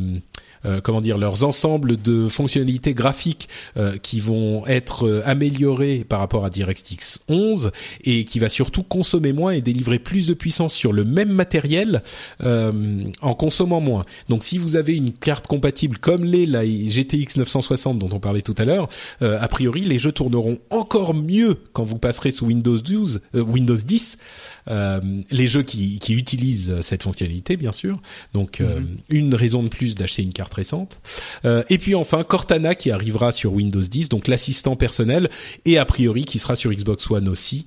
comment 0.84 1.02
dire 1.02 1.18
leurs 1.18 1.44
ensembles 1.44 1.98
de 1.98 2.30
fonctionnalités 2.30 2.94
graphiques 2.94 3.50
euh, 3.78 3.98
qui 3.98 4.20
vont 4.20 4.66
être 4.68 5.08
euh, 5.08 5.22
améliorés 5.26 6.06
par 6.08 6.20
rapport 6.20 6.46
à 6.46 6.50
DirectX 6.50 7.20
11 7.28 7.72
et 8.04 8.26
qui 8.26 8.40
va 8.40 8.50
surtout 8.50 8.84
consommer 8.84 9.34
moins 9.34 9.52
et 9.52 9.62
délivrer 9.62 10.00
plus 10.00 10.28
de 10.28 10.34
puissance 10.34 10.74
sur 10.74 10.94
le 10.94 11.04
même 11.04 11.32
matériel 11.32 12.02
en 12.42 13.34
consommant 13.34 13.82
moins. 13.82 14.04
Donc 14.30 14.44
si 14.44 14.58
vous 14.58 14.76
avez 14.76 14.96
une 14.96 15.14
carte 15.14 15.48
compatible 15.48 15.98
comme 15.98 16.24
les 16.24 16.46
la 16.46 16.66
GTX 16.66 17.38
960 17.38 18.00
dont 18.00 18.10
on 18.12 18.20
parlait 18.20 18.42
tout 18.42 18.56
à 18.58 18.66
l'heure, 18.66 18.88
a 19.22 19.48
priori 19.48 19.82
les 19.82 20.00
jeux 20.00 20.12
tourneront 20.12 20.60
encore 20.70 21.14
mieux 21.14 21.58
quand 21.74 21.84
vous 21.84 21.98
passerez 21.98 22.32
sous 22.32 22.46
Windows 22.48 22.78
12, 22.78 23.22
Windows 23.34 23.76
10 23.76 24.18
euh, 24.61 24.61
les 24.68 25.48
jeux 25.48 25.64
qui, 25.64 26.00
qui, 26.00 26.14
utilisent 26.14 26.80
cette 26.82 27.04
fonctionnalité, 27.04 27.58
bien 27.58 27.72
sûr. 27.72 28.00
Donc, 28.34 28.62
euh, 28.62 28.80
mhm. 28.80 28.98
une 29.10 29.36
raison 29.36 29.64
de 29.64 29.70
plus 29.70 29.96
d'acheter 29.96 30.22
une 30.22 30.34
carte 30.34 30.54
récente. 30.54 31.00
Euh, 31.46 31.64
et 31.70 31.78
puis 31.78 31.96
enfin, 31.96 32.24
Cortana 32.24 32.76
qui 32.76 32.92
arrivera 32.92 33.32
sur 33.32 33.54
Windows 33.54 33.82
10, 33.82 34.10
donc 34.10 34.28
l'assistant 34.28 34.76
personnel, 34.76 35.30
et 35.66 35.78
a 35.78 35.86
priori 35.86 36.26
qui 36.26 36.40
sera 36.40 36.56
sur 36.56 36.72
Xbox 36.72 37.10
One 37.10 37.28
aussi. 37.28 37.66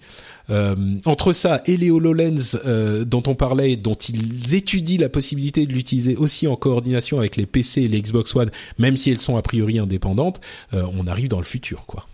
Euh, 0.50 0.74
entre 1.06 1.32
ça 1.32 1.62
et 1.64 1.78
les 1.78 1.90
HoloLens 1.90 2.58
euh, 2.66 3.04
dont 3.04 3.22
on 3.26 3.34
parlait, 3.34 3.76
dont 3.76 3.94
ils 3.94 4.54
étudient 4.54 5.00
la 5.00 5.08
possibilité 5.08 5.64
de 5.66 5.72
l'utiliser 5.72 6.16
aussi 6.16 6.46
en 6.46 6.56
coordination 6.56 7.18
avec 7.18 7.36
les 7.36 7.46
PC 7.46 7.82
et 7.82 7.88
les 7.88 8.02
Xbox 8.02 8.36
One, 8.36 8.50
même 8.78 8.96
si 8.96 9.10
elles 9.10 9.20
sont 9.20 9.38
a 9.38 9.42
priori 9.42 9.78
indépendantes, 9.78 10.40
euh, 10.74 10.86
on 10.98 11.06
arrive 11.06 11.28
dans 11.28 11.38
le 11.38 11.44
futur, 11.44 11.86
quoi. 11.86 12.06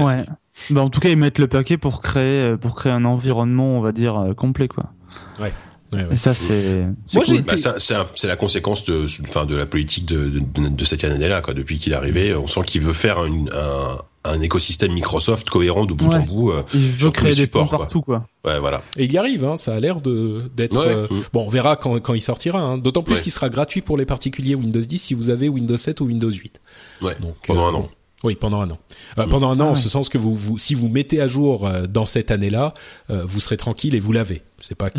Ouais. 0.00 0.24
Bah, 0.70 0.82
en 0.82 0.90
tout 0.90 1.00
cas, 1.00 1.08
ils 1.08 1.16
mettent 1.16 1.38
le 1.38 1.46
paquet 1.46 1.78
pour 1.78 2.02
créer, 2.02 2.42
euh, 2.42 2.56
pour 2.56 2.74
créer 2.74 2.92
un 2.92 3.04
environnement, 3.04 3.78
on 3.78 3.80
va 3.80 3.92
dire, 3.92 4.18
euh, 4.18 4.34
complet, 4.34 4.68
quoi. 4.68 4.92
Ouais. 5.40 5.52
Et 6.10 6.16
ça, 6.16 6.32
c'est. 6.32 6.86
Moi, 7.12 7.24
cool. 7.24 7.42
bah, 7.42 7.54
c'est 7.78 8.26
la 8.26 8.36
conséquence 8.36 8.84
de, 8.84 9.04
enfin, 9.28 9.44
de 9.44 9.56
la 9.56 9.66
politique 9.66 10.06
de, 10.06 10.28
de, 10.28 10.68
de 10.68 10.84
cette 10.84 11.04
année-là, 11.04 11.42
quoi. 11.42 11.52
Depuis 11.52 11.78
qu'il 11.78 11.92
est 11.92 11.96
arrivé, 11.96 12.34
on 12.34 12.46
sent 12.46 12.62
qu'il 12.64 12.80
veut 12.80 12.94
faire 12.94 13.18
un, 13.18 13.44
un, 13.54 13.98
un, 14.24 14.40
écosystème 14.40 14.92
Microsoft 14.92 15.50
cohérent 15.50 15.84
de 15.84 15.92
bout 15.92 16.10
en 16.10 16.20
bout. 16.20 16.50
Euh, 16.50 16.62
il 16.72 16.92
veut 16.92 17.10
créer 17.10 17.34
des 17.34 17.46
ports 17.46 17.68
partout, 17.68 18.00
quoi. 18.00 18.26
Ouais, 18.44 18.58
voilà. 18.58 18.82
Et 18.96 19.04
il 19.04 19.12
y 19.12 19.18
arrive, 19.18 19.44
hein. 19.44 19.58
Ça 19.58 19.74
a 19.74 19.80
l'air 19.80 20.00
de 20.00 20.50
d'être. 20.56 21.08
Bon, 21.34 21.44
on 21.46 21.50
verra 21.50 21.76
quand, 21.76 22.00
quand 22.00 22.14
il 22.14 22.22
sortira. 22.22 22.60
Hein. 22.60 22.78
D'autant 22.78 23.02
plus 23.02 23.20
qu'il 23.20 23.32
sera 23.32 23.50
gratuit 23.50 23.82
pour 23.82 23.98
les 23.98 24.06
particuliers 24.06 24.54
Windows 24.54 24.80
10 24.80 24.98
si 24.98 25.14
vous 25.14 25.28
avez 25.28 25.50
Windows 25.50 25.76
7 25.76 26.00
ou 26.00 26.06
Windows 26.06 26.30
8. 26.30 26.60
Ouais. 27.02 27.16
Donc, 27.20 27.34
pendant 27.46 27.66
un 27.66 27.74
an. 27.74 27.90
Oui, 28.24 28.36
pendant 28.36 28.60
un 28.60 28.70
an. 28.70 28.78
Euh, 29.18 29.26
pendant 29.26 29.50
un 29.50 29.58
an, 29.60 29.68
ah 29.68 29.70
en 29.70 29.74
ce 29.74 29.88
sens 29.88 30.08
que 30.08 30.18
vous, 30.18 30.34
vous, 30.34 30.58
si 30.58 30.74
vous 30.74 30.88
mettez 30.88 31.20
à 31.20 31.26
jour 31.26 31.66
euh, 31.66 31.86
dans 31.86 32.06
cette 32.06 32.30
année-là, 32.30 32.72
euh, 33.10 33.24
vous 33.26 33.40
serez 33.40 33.56
tranquille 33.56 33.94
et 33.94 34.00
vous 34.00 34.12
l'avez. 34.12 34.42
C'est 34.60 34.76
pas 34.76 34.90
que 34.90 34.98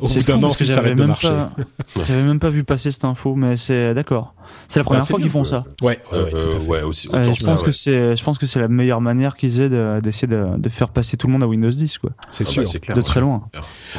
au 0.00 0.08
bout 0.08 0.24
d'un 0.24 0.42
an, 0.42 0.50
ça 0.50 0.66
s'arrête 0.66 0.98
de 0.98 1.04
marcher. 1.04 1.32
J'avais 1.96 2.22
même 2.22 2.40
pas 2.40 2.50
vu 2.50 2.64
passer 2.64 2.90
cette 2.90 3.04
info, 3.04 3.34
mais 3.34 3.56
c'est 3.56 3.94
d'accord. 3.94 4.34
C'est 4.68 4.80
la 4.80 4.84
première 4.84 5.02
bah, 5.02 5.06
fois 5.06 5.20
qu'ils 5.20 5.30
font 5.30 5.44
ça. 5.44 5.64
Ouais, 5.80 5.98
ouais, 6.12 6.18
ouais, 6.18 6.30
tout 6.30 6.36
à 6.36 6.60
fait. 6.60 6.66
ouais 6.66 6.82
aussi. 6.82 7.08
je 7.08 7.44
pense 7.44 7.62
que 7.62 7.72
c'est, 7.72 8.16
je 8.16 8.24
pense 8.24 8.38
que 8.38 8.46
c'est 8.46 8.60
la 8.60 8.68
meilleure 8.68 9.00
manière 9.00 9.36
qu'ils 9.36 9.60
aient 9.60 10.00
d'essayer 10.00 10.28
de, 10.28 10.58
de, 10.58 10.68
faire 10.68 10.90
passer 10.90 11.16
tout 11.16 11.26
le 11.26 11.32
monde 11.32 11.42
à 11.42 11.46
Windows 11.46 11.70
10, 11.70 11.98
quoi. 11.98 12.10
C'est 12.30 12.46
ah 12.46 12.50
sûr. 12.50 12.62
Bah, 12.64 12.78
clair, 12.78 12.96
de 12.96 13.02
très 13.02 13.20
loin. 13.20 13.48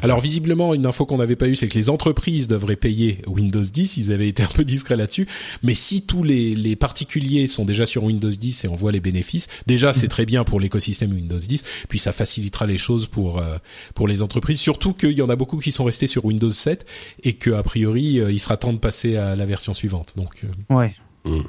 Alors 0.01 0.19
visiblement, 0.21 0.73
une 0.73 0.85
info 0.85 1.05
qu'on 1.05 1.17
n'avait 1.17 1.35
pas 1.35 1.47
eue, 1.47 1.55
c'est 1.55 1.67
que 1.67 1.77
les 1.77 1.89
entreprises 1.89 2.47
devraient 2.47 2.75
payer 2.75 3.21
Windows 3.27 3.61
10. 3.61 3.97
Ils 3.97 4.11
avaient 4.11 4.27
été 4.27 4.43
un 4.43 4.47
peu 4.47 4.63
discrets 4.63 4.95
là-dessus. 4.95 5.27
Mais 5.63 5.73
si 5.73 6.03
tous 6.03 6.23
les, 6.23 6.55
les 6.55 6.75
particuliers 6.75 7.47
sont 7.47 7.65
déjà 7.65 7.85
sur 7.85 8.03
Windows 8.03 8.29
10 8.29 8.65
et 8.65 8.67
on 8.67 8.75
voit 8.75 8.91
les 8.91 8.99
bénéfices, 8.99 9.47
déjà 9.67 9.93
c'est 9.93 10.07
très 10.07 10.25
bien 10.25 10.43
pour 10.43 10.59
l'écosystème 10.59 11.11
Windows 11.11 11.37
10. 11.37 11.63
Puis 11.87 11.99
ça 11.99 12.11
facilitera 12.11 12.65
les 12.65 12.77
choses 12.77 13.07
pour 13.07 13.39
euh, 13.39 13.57
pour 13.95 14.07
les 14.07 14.21
entreprises. 14.21 14.59
Surtout 14.59 14.93
qu'il 14.93 15.17
y 15.17 15.21
en 15.21 15.29
a 15.29 15.35
beaucoup 15.35 15.57
qui 15.57 15.71
sont 15.71 15.83
restés 15.83 16.07
sur 16.07 16.25
Windows 16.25 16.49
7 16.49 16.85
et 17.23 17.33
que 17.33 17.51
a 17.51 17.63
priori, 17.63 18.19
euh, 18.19 18.31
il 18.31 18.39
sera 18.39 18.57
temps 18.57 18.73
de 18.73 18.77
passer 18.77 19.17
à 19.17 19.35
la 19.35 19.45
version 19.45 19.73
suivante. 19.73 20.13
Donc 20.15 20.38
euh, 20.43 20.75
ouais. 20.75 20.95
Mm. 21.25 21.41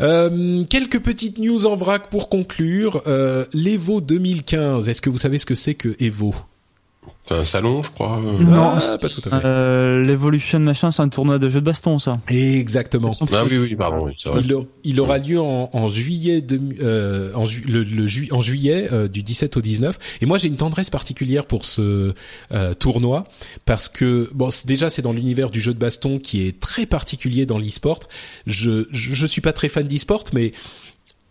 Euh, 0.00 0.64
quelques 0.64 1.00
petites 1.00 1.38
news 1.38 1.66
en 1.66 1.76
vrac 1.76 2.10
pour 2.10 2.28
conclure. 2.28 3.02
Euh, 3.06 3.44
L'Evo 3.52 4.00
2015, 4.00 4.88
est-ce 4.88 5.00
que 5.00 5.10
vous 5.10 5.18
savez 5.18 5.38
ce 5.38 5.46
que 5.46 5.54
c'est 5.54 5.74
que 5.74 5.94
Evo? 6.02 6.34
C'est 7.26 7.34
un 7.34 7.44
salon, 7.44 7.82
je 7.82 7.90
crois. 7.90 8.20
Euh. 8.22 8.38
Non, 8.38 8.72
ah, 8.76 8.98
pas 9.00 9.08
tout 9.08 9.22
à 9.24 9.40
fait. 9.40 9.46
Euh, 9.46 10.02
L'Evolution 10.02 10.58
machin, 10.58 10.90
c'est 10.92 11.00
un 11.00 11.08
tournoi 11.08 11.38
de 11.38 11.48
jeux 11.48 11.60
de 11.60 11.64
baston, 11.64 11.98
ça. 11.98 12.12
Exactement. 12.28 13.12
Ah 13.32 13.44
oui, 13.50 13.56
oui, 13.56 13.74
pardon. 13.76 14.04
Oui, 14.06 14.14
il, 14.24 14.66
il, 14.84 15.00
aura 15.00 15.16
lieu 15.16 15.40
en, 15.40 15.70
en 15.72 15.88
juillet, 15.88 16.42
de, 16.42 16.60
euh, 16.82 17.32
en, 17.34 17.46
ju 17.46 17.62
le, 17.62 17.82
le 17.82 18.06
ju 18.06 18.28
en 18.30 18.42
juillet 18.42 18.88
euh, 18.92 19.08
du 19.08 19.22
17 19.22 19.56
au 19.56 19.62
19. 19.62 19.98
Et 20.20 20.26
moi, 20.26 20.36
j'ai 20.36 20.48
une 20.48 20.58
tendresse 20.58 20.90
particulière 20.90 21.46
pour 21.46 21.64
ce 21.64 22.12
euh, 22.52 22.74
tournoi 22.74 23.24
parce 23.64 23.88
que 23.88 24.28
bon, 24.34 24.50
déjà, 24.66 24.90
c'est 24.90 25.02
dans 25.02 25.14
l'univers 25.14 25.50
du 25.50 25.60
jeu 25.60 25.72
de 25.72 25.78
baston 25.78 26.18
qui 26.18 26.46
est 26.46 26.60
très 26.60 26.84
particulier 26.84 27.46
dans 27.46 27.56
l'e-sport. 27.56 28.00
Je, 28.46 28.86
je, 28.90 29.14
je 29.14 29.26
suis 29.26 29.40
pas 29.40 29.54
très 29.54 29.70
fan 29.70 29.86
d'e-sport, 29.86 30.24
mais 30.34 30.52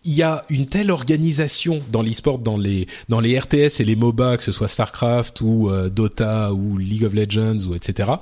il 0.04 0.12
y 0.12 0.22
a 0.22 0.42
une 0.50 0.66
telle 0.66 0.90
organisation 0.90 1.80
dans 1.90 2.02
l'e-sport, 2.02 2.38
dans 2.38 2.58
les 2.58 2.86
dans 3.08 3.20
les 3.20 3.38
RTS 3.38 3.80
et 3.80 3.84
les 3.84 3.96
MOBA, 3.96 4.36
que 4.36 4.42
ce 4.42 4.52
soit 4.52 4.68
Starcraft 4.68 5.40
ou 5.40 5.70
euh, 5.70 5.88
Dota 5.88 6.52
ou 6.52 6.76
League 6.76 7.04
of 7.04 7.14
Legends 7.14 7.66
ou 7.68 7.74
etc. 7.74 8.12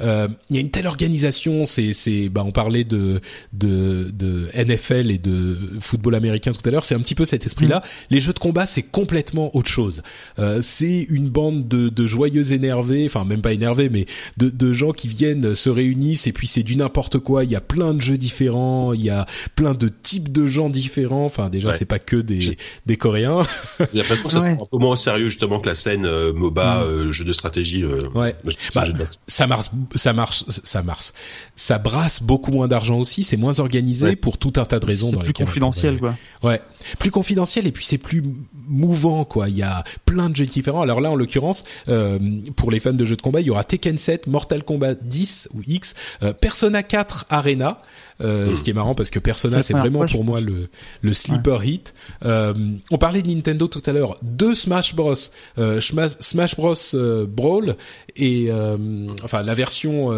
Euh, 0.00 0.28
il 0.48 0.56
y 0.56 0.58
a 0.58 0.62
une 0.62 0.70
telle 0.70 0.88
organisation. 0.88 1.64
C'est 1.66 1.92
c'est 1.92 2.28
bah 2.28 2.42
on 2.44 2.50
parlait 2.50 2.82
de 2.82 3.20
de 3.52 4.10
de 4.12 4.48
NFL 4.54 5.10
et 5.10 5.18
de 5.18 5.56
football 5.80 6.16
américain 6.16 6.52
tout 6.52 6.68
à 6.68 6.72
l'heure. 6.72 6.84
C'est 6.84 6.96
un 6.96 7.00
petit 7.00 7.14
peu 7.14 7.24
cet 7.24 7.46
esprit-là. 7.46 7.78
Mm. 7.78 8.14
Les 8.14 8.20
jeux 8.20 8.32
de 8.32 8.38
combat, 8.40 8.66
c'est 8.66 8.82
complètement 8.82 9.54
autre 9.56 9.70
chose. 9.70 10.02
Euh, 10.40 10.60
c'est 10.62 11.06
une 11.10 11.28
bande 11.28 11.68
de 11.68 11.88
de 11.90 12.06
joyeux 12.08 12.52
énervés, 12.52 13.06
enfin 13.06 13.24
même 13.24 13.42
pas 13.42 13.52
énervés, 13.52 13.88
mais 13.88 14.06
de 14.36 14.50
de 14.50 14.72
gens 14.72 14.90
qui 14.90 15.06
viennent 15.06 15.54
se 15.54 15.70
réunissent 15.70 16.26
et 16.26 16.32
puis 16.32 16.48
c'est 16.48 16.64
du 16.64 16.76
n'importe 16.76 17.18
quoi. 17.18 17.44
Il 17.44 17.50
y 17.50 17.56
a 17.56 17.60
plein 17.60 17.94
de 17.94 18.00
jeux 18.00 18.18
différents. 18.18 18.92
Il 18.92 19.02
y 19.02 19.10
a 19.10 19.26
plein 19.54 19.74
de 19.74 19.88
types 19.88 20.32
de 20.32 20.48
gens 20.48 20.70
différents 20.70 21.19
Enfin, 21.24 21.48
déjà, 21.48 21.72
c'est 21.72 21.84
pas 21.84 21.98
que 21.98 22.16
des, 22.16 22.56
des 22.86 22.96
Coréens. 22.96 23.42
J'ai 23.78 23.98
l'impression 23.98 24.28
que 24.28 24.32
ça 24.32 24.40
se 24.40 24.48
prend 24.48 24.64
un 24.64 24.68
peu 24.70 24.78
moins 24.78 24.92
au 24.92 24.96
sérieux 24.96 25.28
justement 25.28 25.60
que 25.60 25.66
la 25.66 25.74
scène 25.74 26.04
euh, 26.04 26.32
MOBA, 26.32 26.76
mm. 26.76 26.82
euh, 26.82 27.12
jeu 27.12 27.24
de 27.24 27.32
stratégie. 27.32 27.82
Euh, 27.82 27.98
ouais. 28.14 28.34
Bah, 28.74 28.84
ça 29.26 29.46
marche, 29.46 29.66
ça 29.94 30.12
marche, 30.12 30.44
ça 30.48 30.82
marche. 30.82 31.12
Ça 31.56 31.78
brasse 31.78 32.22
beaucoup 32.22 32.52
moins 32.52 32.68
d'argent 32.68 32.98
aussi. 32.98 33.24
C'est 33.24 33.36
moins 33.36 33.58
organisé 33.60 34.16
pour 34.16 34.38
tout 34.38 34.52
un 34.56 34.64
tas 34.64 34.78
de 34.78 34.86
raisons. 34.86 35.10
C'est 35.10 35.18
plus 35.18 35.32
confidentiel, 35.32 35.98
quoi. 35.98 36.16
Ouais. 36.42 36.60
Plus 36.98 37.10
confidentiel 37.10 37.66
et 37.66 37.72
puis 37.72 37.84
c'est 37.84 37.98
plus 37.98 38.22
mouvant 38.68 39.24
quoi. 39.24 39.48
Il 39.48 39.56
y 39.56 39.62
a 39.62 39.82
plein 40.04 40.30
de 40.30 40.36
jeux 40.36 40.46
différents. 40.46 40.82
Alors 40.82 41.00
là 41.00 41.10
en 41.10 41.16
l'occurrence 41.16 41.64
euh, 41.88 42.18
pour 42.56 42.70
les 42.70 42.80
fans 42.80 42.92
de 42.92 43.04
jeux 43.04 43.16
de 43.16 43.22
combat, 43.22 43.40
il 43.40 43.46
y 43.46 43.50
aura 43.50 43.64
Tekken 43.64 43.96
7, 43.96 44.26
Mortal 44.26 44.64
Kombat 44.64 44.94
10 44.94 45.48
ou 45.54 45.60
X, 45.66 45.94
euh, 46.22 46.32
Persona 46.32 46.82
4 46.82 47.26
Arena. 47.30 47.80
Euh, 48.22 48.54
ce 48.54 48.62
qui 48.62 48.70
est 48.70 48.74
marrant 48.74 48.94
parce 48.94 49.08
que 49.08 49.18
Persona 49.18 49.62
c'est 49.62 49.72
vraiment 49.72 50.04
pour 50.04 50.24
moi 50.24 50.40
le 50.40 50.68
le 51.00 51.14
sleeper 51.14 51.64
hit. 51.64 51.94
Euh, 52.24 52.52
on 52.90 52.98
parlait 52.98 53.22
de 53.22 53.28
Nintendo 53.28 53.66
tout 53.66 53.80
à 53.86 53.92
l'heure, 53.92 54.16
deux 54.22 54.54
Smash 54.54 54.94
Bros, 54.94 55.14
euh, 55.58 55.80
Smash, 55.80 56.12
Smash 56.20 56.56
Bros 56.56 56.74
euh, 56.94 57.26
Brawl 57.26 57.76
et 58.16 58.48
euh, 58.50 58.76
enfin 59.24 59.42
la 59.42 59.54
version 59.54 60.08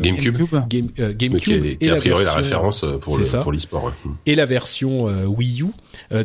GameCube, 0.00 0.36
Game, 0.68 0.88
GameCube 1.16 1.76
et 1.80 1.90
a 1.90 1.96
priori 1.96 2.24
la, 2.24 2.34
référence 2.34 2.84
pour 3.00 3.18
le, 3.18 3.40
pour 3.42 3.52
l'e-sport. 3.52 3.92
Et 4.26 4.34
la 4.34 4.46
version 4.46 5.04
Wii 5.26 5.62
U. 5.62 5.66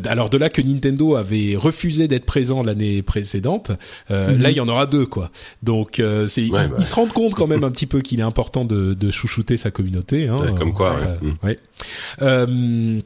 alors 0.06 0.30
de 0.30 0.38
là 0.38 0.50
que 0.50 0.62
Nintendo 0.62 1.16
avait 1.16 1.56
refusé 1.56 2.08
d'être 2.08 2.26
présent 2.26 2.64
l'année 2.64 3.02
précédente, 3.02 3.72
mm-hmm. 4.10 4.38
là 4.38 4.52
il 4.52 4.58
y 4.58 4.60
en 4.60 4.68
aura 4.68 4.86
deux 4.86 5.06
quoi. 5.06 5.32
Donc 5.64 6.02
c'est 6.28 6.44
ils, 6.44 6.52
bah. 6.52 6.68
se 6.68 6.96
rendent 6.96 7.14
compte 7.14 7.36
quand 7.36 7.48
même 7.48 7.64
un 7.64 7.72
petit 7.72 7.86
peu 7.86 8.02
qu'il 8.02 8.20
est 8.20 8.24
important 8.24 8.66
de, 8.66 8.94
de 8.94 9.12
chouchouter 9.12 9.58
sa 9.58 9.72
communauté. 9.72 10.28
Hein, 10.28 10.56
comme 10.58 10.74
quoi. 10.74 10.96
Ouais. 10.96 11.06
Euh, 11.24 11.48
ouais. 11.48 11.60
Euh, 12.22 13.02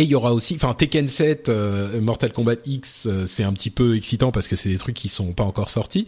et 0.00 0.04
il 0.04 0.08
y 0.08 0.14
aura 0.14 0.32
aussi, 0.32 0.54
enfin 0.54 0.72
Tekken 0.72 1.08
7, 1.08 1.50
euh, 1.50 2.00
Mortal 2.00 2.32
Kombat 2.32 2.54
X, 2.64 3.06
euh, 3.06 3.24
c'est 3.26 3.42
un 3.42 3.52
petit 3.52 3.68
peu 3.68 3.96
excitant 3.96 4.32
parce 4.32 4.48
que 4.48 4.56
c'est 4.56 4.70
des 4.70 4.78
trucs 4.78 4.96
qui 4.96 5.10
sont 5.10 5.32
pas 5.32 5.44
encore 5.44 5.68
sortis. 5.68 6.06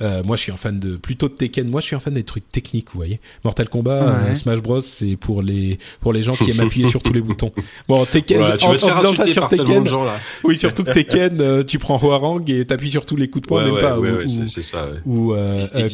Euh, 0.00 0.22
moi, 0.24 0.36
je 0.36 0.42
suis 0.42 0.52
un 0.52 0.56
fan 0.56 0.80
de 0.80 0.96
plutôt 0.96 1.28
de 1.28 1.34
Tekken. 1.34 1.68
Moi, 1.68 1.82
je 1.82 1.86
suis 1.86 1.96
un 1.96 2.00
fan 2.00 2.14
des 2.14 2.22
trucs 2.22 2.50
techniques, 2.50 2.88
vous 2.92 2.98
voyez. 2.98 3.20
Mortal 3.44 3.68
Kombat, 3.68 4.34
Smash 4.34 4.62
Bros, 4.62 4.80
c'est 4.80 5.16
pour 5.16 5.42
les 5.42 5.78
pour 6.00 6.14
les 6.14 6.22
gens 6.22 6.32
qui 6.32 6.50
aiment 6.50 6.60
appuyer 6.60 6.88
sur 6.88 7.02
tous 7.02 7.12
les 7.12 7.20
boutons. 7.20 7.52
Bon, 7.86 8.02
Tekken, 8.06 8.38
tu 8.38 8.64
en, 8.64 8.70
vas 8.70 8.76
te 8.78 8.86
faire 8.86 9.14
ça 9.14 9.26
sur 9.26 9.48
Tekken, 9.48 9.86
gens, 9.86 10.04
là. 10.04 10.18
oui, 10.42 10.56
surtout 10.56 10.82
que 10.82 10.92
Tekken, 10.92 11.64
tu 11.66 11.78
prends 11.78 11.98
Huarang 11.98 12.48
et 12.48 12.64
t'appuies 12.64 12.90
sur 12.90 13.04
tous 13.04 13.16
les 13.16 13.28
coups 13.28 13.42
de 13.42 13.48
poing, 13.48 13.64
ouais, 13.64 13.72
même 13.72 13.80
pas. 13.82 13.98
Ouais, 13.98 14.24
ou, 14.24 14.48
c'est 14.48 14.62
ça. 14.62 14.88
Ouais. 14.88 15.00
Ou 15.04 15.34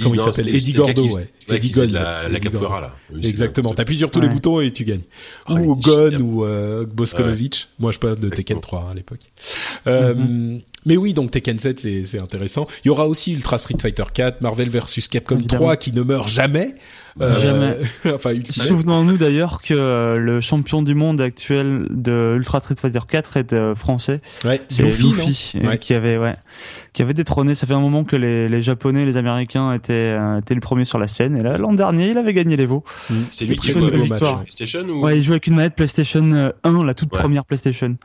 comment 0.03 0.15
il 0.15 0.21
s'appelle 0.21 0.55
Eddie 0.55 0.73
Gordo, 0.73 1.05
ouais. 1.17 1.27
Eddie 1.53 1.73
Gold, 1.73 1.93
la, 1.93 2.29
la 2.29 2.41
capoeira 2.41 2.81
là. 2.81 2.97
Exactement. 3.23 3.75
T'appuies 3.75 3.99
sur 3.99 4.11
tous 4.11 4.21
les 4.21 4.29
boutons 4.29 4.61
et 4.61 4.71
tu 4.71 4.85
gagnes. 4.85 5.03
Ah, 5.47 5.55
ou 5.55 5.77
Gon 5.77 6.15
ou 6.21 6.47
Boskonovich. 6.87 7.69
Moi, 7.79 7.93
je 7.93 7.99
peux 7.99 8.15
de 8.15 8.29
Tekken 8.29 8.61
3 8.61 8.81
hein, 8.81 8.91
à 8.91 8.95
l'époque. 8.95 9.21
Euh, 9.87 10.15
mm-hmm. 10.15 10.61
Mais 10.87 10.97
oui, 10.97 11.13
donc 11.13 11.31
Tekken 11.31 11.59
7, 11.59 12.05
c'est 12.05 12.19
intéressant. 12.19 12.67
Il 12.85 12.89
y 12.89 12.91
aura 12.91 13.07
aussi 13.07 13.33
Ultra 13.33 13.59
Street 13.59 13.77
Fighter 13.81 14.05
4, 14.13 14.41
Marvel 14.41 14.71
vs 14.71 15.09
Capcom 15.11 15.39
3 15.39 15.77
qui 15.77 15.93
ne 15.93 16.03
meurt 16.03 16.29
jamais. 16.29 16.75
Euh, 17.21 17.41
jamais. 17.41 17.77
enfin, 18.15 18.35
Souvenons-nous 18.49 19.19
d'ailleurs 19.19 19.61
que 19.61 19.75
euh, 19.75 20.17
le 20.17 20.41
champion 20.41 20.83
du 20.83 20.95
monde 20.95 21.21
actuel 21.21 21.87
de 21.91 22.35
Ultra 22.37 22.61
Street 22.61 22.77
Fighter 22.81 23.01
4 23.09 23.37
est 23.37 23.53
euh, 23.53 23.75
français. 23.75 24.21
Ouais, 24.45 24.61
c'est 24.69 24.83
Luffy, 24.83 25.55
qui 25.81 25.95
avait 25.95 26.19
ouais, 26.19 26.37
qui 26.93 27.03
avait 27.03 27.15
détrôné. 27.15 27.55
Ça 27.55 27.67
fait 27.67 27.75
un 27.75 27.81
moment 27.81 28.05
que 28.05 28.17
les, 28.17 28.49
les 28.49 28.63
Japonais, 28.63 29.05
les 29.05 29.17
Américains 29.17 29.73
étaient 29.73 30.17
étaient 30.39 30.55
les 30.55 30.61
premiers 30.61 30.85
sur 30.85 30.99
la 30.99 31.09
scène. 31.09 31.37
Et 31.37 31.43
là, 31.43 31.59
l'an 31.59 31.73
dernier, 31.73 32.11
il 32.11 32.19
avait 32.19 32.35
gagné 32.35 32.57
les 32.57 32.67
veaux. 32.67 32.85
Mm. 33.09 33.15
C'est 33.31 33.45
lui 33.47 33.57
qui 33.57 33.71
joue 33.73 33.85
avec 33.85 34.09
PlayStation 34.09 34.83
ou 34.89 35.03
Ouais, 35.03 35.19
il 35.19 35.25
joue 35.25 35.33
avec 35.33 35.47
une 35.47 35.55
manette 35.55 35.75
PlayStation 35.75 36.53
1, 36.63 36.85
la 36.85 36.95
toute 36.95 37.11
première 37.11 37.45
PlayStation. 37.45 37.97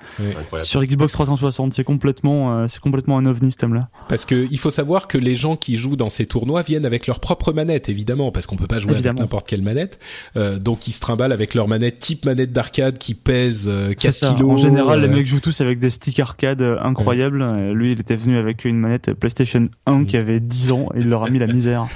Sur 0.60 0.84
Xbox 0.84 1.14
360, 1.14 1.74
c'est 1.74 1.84
complètement 1.84 2.68
c'est 2.68 2.80
complètement 2.80 3.18
un 3.18 3.26
ovni 3.26 3.52
ce 3.52 3.58
thème-là. 3.58 3.90
Parce 4.10 4.26
que 4.26 4.48
il 4.50 4.60
faut 4.60 4.72
savoir 4.72 5.08
que 5.08 5.18
les 5.18 5.36
gens 5.36 5.56
qui 5.56 5.76
jouent 5.76 5.96
dans 5.96 6.10
ces 6.10 6.26
tournois 6.26 6.62
viennent 6.62 6.86
avec 6.86 7.08
leur 7.08 7.20
propre 7.20 7.54
manette, 7.54 7.90
évidemment, 7.90 8.32
parce 8.32 8.48
qu'on 8.48 8.56
peut 8.56 8.68
pas 8.68 8.80
jouer 8.80 8.95
avec 8.96 9.14
n'importe 9.20 9.48
quelle 9.48 9.62
manette. 9.62 10.00
Euh, 10.36 10.58
donc 10.60 10.88
ils 10.88 10.92
se 10.92 11.00
trimballent 11.00 11.32
avec 11.32 11.54
leur 11.54 11.68
manette 11.68 12.00
type 12.00 12.26
manette 12.26 12.52
d'arcade 12.52 12.98
qui 12.98 13.14
pèse 13.14 13.70
4 13.98 14.24
euh, 14.24 14.34
kilos. 14.34 14.52
En 14.52 14.58
général, 14.58 15.02
les 15.02 15.08
euh. 15.08 15.12
mecs 15.12 15.28
jouent 15.28 15.40
tous 15.40 15.62
avec 15.62 15.80
des 15.80 15.90
sticks 15.90 16.20
arcade 16.20 16.62
incroyables. 16.62 17.46
Lui, 17.74 17.92
il 17.92 18.00
était 18.00 18.16
venu 18.16 18.38
avec 18.38 18.66
une 18.66 18.80
manette 18.80 19.14
PlayStation 19.14 19.68
1 19.86 20.06
qui 20.06 20.18
avait 20.18 20.40
10 20.40 20.72
ans 20.72 20.90
et 20.96 21.00
il 21.00 21.10
leur 21.10 21.24
a 21.24 21.30
mis 21.30 21.40
la 21.40 21.48
misère. 21.48 21.88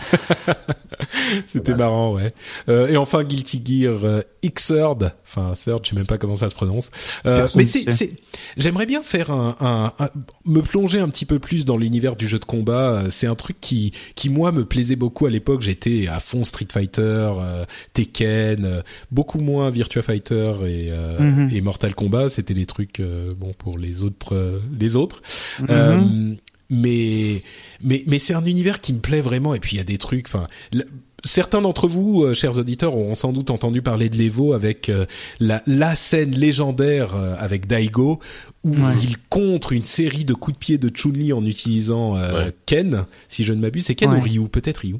C'était 1.48 1.76
marrant, 1.76 2.14
ouais. 2.14 2.32
et 2.68 2.98
enfin, 2.98 3.24
Guilty 3.24 3.64
Gear 3.66 4.22
Xrd, 4.44 5.14
enfin 5.26 5.53
Third, 5.53 5.84
je 5.84 5.90
sais 5.90 5.95
même 5.95 6.06
pas 6.06 6.18
comment 6.18 6.36
ça 6.36 6.49
se 6.49 6.56
prononce. 6.56 6.91
mais 7.26 7.66
c'est, 7.66 8.14
j'aimerais 8.57 8.86
bien 8.86 9.03
faire 9.03 9.32
un, 9.32 9.56
un, 9.61 10.10
me 10.45 10.61
plonger 10.61 10.99
un 10.99 11.10
petit 11.10 11.26
peu 11.26 11.40
plus 11.40 11.66
dans 11.66 11.78
l'univers 11.78 12.16
du 12.16 12.28
jeu 12.28 12.40
de 12.40 12.45
combat. 12.45 13.06
C'est 13.10 13.28
un 13.28 13.36
truc 13.36 13.57
qui, 13.60 13.91
qui 14.16 14.30
moi 14.30 14.52
me 14.52 14.66
plaisait 14.66 14.95
beaucoup 14.95 15.26
à 15.26 15.30
l'époque. 15.30 15.61
J'étais 15.61 16.07
à 16.07 16.20
fond 16.20 16.44
Street 16.44 16.68
Fighter, 16.72 17.02
euh, 17.02 17.66
Tekken, 17.94 18.66
euh, 18.66 18.82
beaucoup 19.11 19.40
moins 19.40 19.70
Virtua 19.70 20.02
Fighter 20.02 20.53
et, 20.66 20.90
euh, 20.91 21.20
mhm. 21.20 21.56
et 21.56 21.61
Mortal 21.61 21.95
Kombat. 21.95 22.30
C'était 22.30 22.53
les 22.53 22.66
trucs 22.66 23.02
bon 23.02 23.53
pour 23.57 23.78
les 23.78 24.03
autres, 24.03 24.61
les 24.78 24.95
autres. 24.95 25.22
Mhm. 25.60 26.38
mais 26.70 27.41
mais 27.82 28.03
mais 28.07 28.20
c'est 28.20 28.34
un 28.34 28.45
univers 28.45 28.80
qui 28.82 28.94
me 28.94 28.99
plaît 28.99 29.22
vraiment. 29.22 29.53
Et 29.53 29.60
puis 29.60 29.76
il 29.76 29.78
y 29.78 29.82
a 29.82 29.86
des 29.86 29.98
trucs. 29.98 30.28
Enfin 30.28 30.48
Certains 31.26 31.62
d'entre 31.62 31.88
vous, 31.88 32.24
euh, 32.24 32.34
chers 32.34 32.58
auditeurs, 32.58 32.96
auront 32.96 33.16
sans 33.16 33.34
doute 33.34 33.50
entendu 33.50 33.82
parler 33.82 34.10
de 34.10 34.16
l'Evo 34.16 34.54
avec 34.54 34.90
euh, 34.90 35.06
la, 35.40 35.62
la, 35.66 35.96
scène 35.96 36.32
légendaire 36.32 37.16
euh, 37.16 37.36
avec 37.38 37.68
Daigo 37.68 38.20
où 38.64 38.76
il 39.02 39.18
contre 39.30 39.74
une 39.74 39.84
série 39.84 40.26
de 40.26 40.34
coups 40.34 40.56
de 40.56 40.60
pied 40.60 40.78
de 40.78 40.90
Chun-Li 40.90 41.32
en 41.32 41.46
utilisant 41.46 42.18
Ken, 42.66 43.06
si 43.30 43.46
je 43.46 43.54
ne 43.54 43.62
m'abuse. 43.62 43.86
C'est 43.86 43.96
Ken 43.96 44.14
ou 44.14 44.20
Ryu? 44.20 44.50
Peut-être 44.50 44.80
Ryu. 44.80 44.98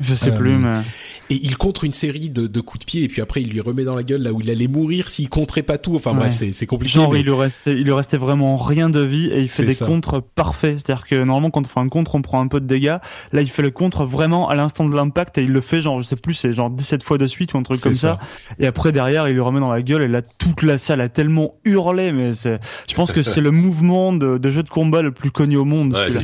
Je 0.00 0.14
sais 0.14 0.34
plus, 0.34 0.54
euh, 0.54 0.58
mais... 0.58 0.82
Et 1.30 1.40
il 1.42 1.56
contre 1.56 1.84
une 1.84 1.92
série 1.92 2.30
de, 2.30 2.46
de, 2.46 2.60
coups 2.60 2.80
de 2.80 2.84
pied 2.84 3.02
et 3.02 3.08
puis 3.08 3.20
après 3.20 3.42
il 3.42 3.50
lui 3.50 3.60
remet 3.60 3.82
dans 3.82 3.96
la 3.96 4.02
gueule 4.02 4.22
là 4.22 4.32
où 4.32 4.40
il 4.40 4.50
allait 4.50 4.68
mourir 4.68 5.08
s'il 5.08 5.28
contrait 5.28 5.62
pas 5.62 5.78
tout. 5.78 5.96
Enfin 5.96 6.14
bref, 6.14 6.34
c'est 6.34 6.66
compliqué. 6.66 6.94
Genre 6.94 7.16
il 7.16 7.24
lui 7.24 7.32
restait, 7.32 7.72
il 7.72 7.84
lui 7.84 7.92
restait 7.92 8.16
vraiment 8.16 8.54
rien 8.56 8.90
de 8.90 9.00
vie 9.00 9.26
et 9.28 9.40
il 9.40 9.48
fait 9.48 9.64
des 9.64 9.74
contres 9.74 10.22
parfaits. 10.22 10.78
C'est-à-dire 10.78 11.06
que 11.06 11.16
normalement 11.16 11.50
quand 11.50 11.62
on 11.62 11.68
fait 11.68 11.80
un 11.80 11.88
contre, 11.88 12.14
on 12.14 12.22
prend 12.22 12.40
un 12.40 12.46
peu 12.46 12.60
de 12.60 12.66
dégâts. 12.66 12.98
Là, 13.32 13.42
il 13.42 13.50
fait 13.50 13.62
le 13.62 13.70
contre 13.70 14.04
vraiment 14.04 14.48
à 14.48 14.54
l'instant 14.54 14.88
de 14.88 14.94
l'impact 14.94 15.38
et 15.38 15.42
il 15.42 15.50
le 15.50 15.60
fait 15.60 15.82
genre 15.82 16.00
je 16.00 16.06
sais 16.06 16.16
plus, 16.16 16.34
c'est 16.34 16.52
genre 16.52 16.70
17 16.70 17.02
fois 17.02 17.18
de 17.18 17.26
suite 17.26 17.54
ou 17.54 17.58
un 17.58 17.62
truc 17.62 17.80
comme 17.80 17.94
ça. 17.94 18.20
Et 18.58 18.66
après 18.66 18.92
derrière, 18.92 19.28
il 19.28 19.34
lui 19.34 19.40
remet 19.40 19.60
dans 19.60 19.70
la 19.70 19.82
gueule 19.82 20.02
et 20.02 20.08
là 20.08 20.22
toute 20.22 20.62
la 20.62 20.78
salle 20.78 21.00
a 21.00 21.08
tellement 21.08 21.54
hurlé. 21.64 22.12
Mais 22.12 22.34
c'est, 22.34 22.60
je 22.88 22.94
pense 22.94 23.12
que 23.12 23.22
c'est 23.22 23.40
le 23.40 23.50
mouvement 23.50 24.12
de, 24.12 24.38
de, 24.38 24.50
jeu 24.50 24.62
de 24.62 24.68
combat 24.68 25.02
le 25.02 25.10
plus 25.10 25.30
connu 25.30 25.56
au 25.56 25.64
monde. 25.64 25.94
Ouais, 25.94 26.10
c'est 26.10 26.22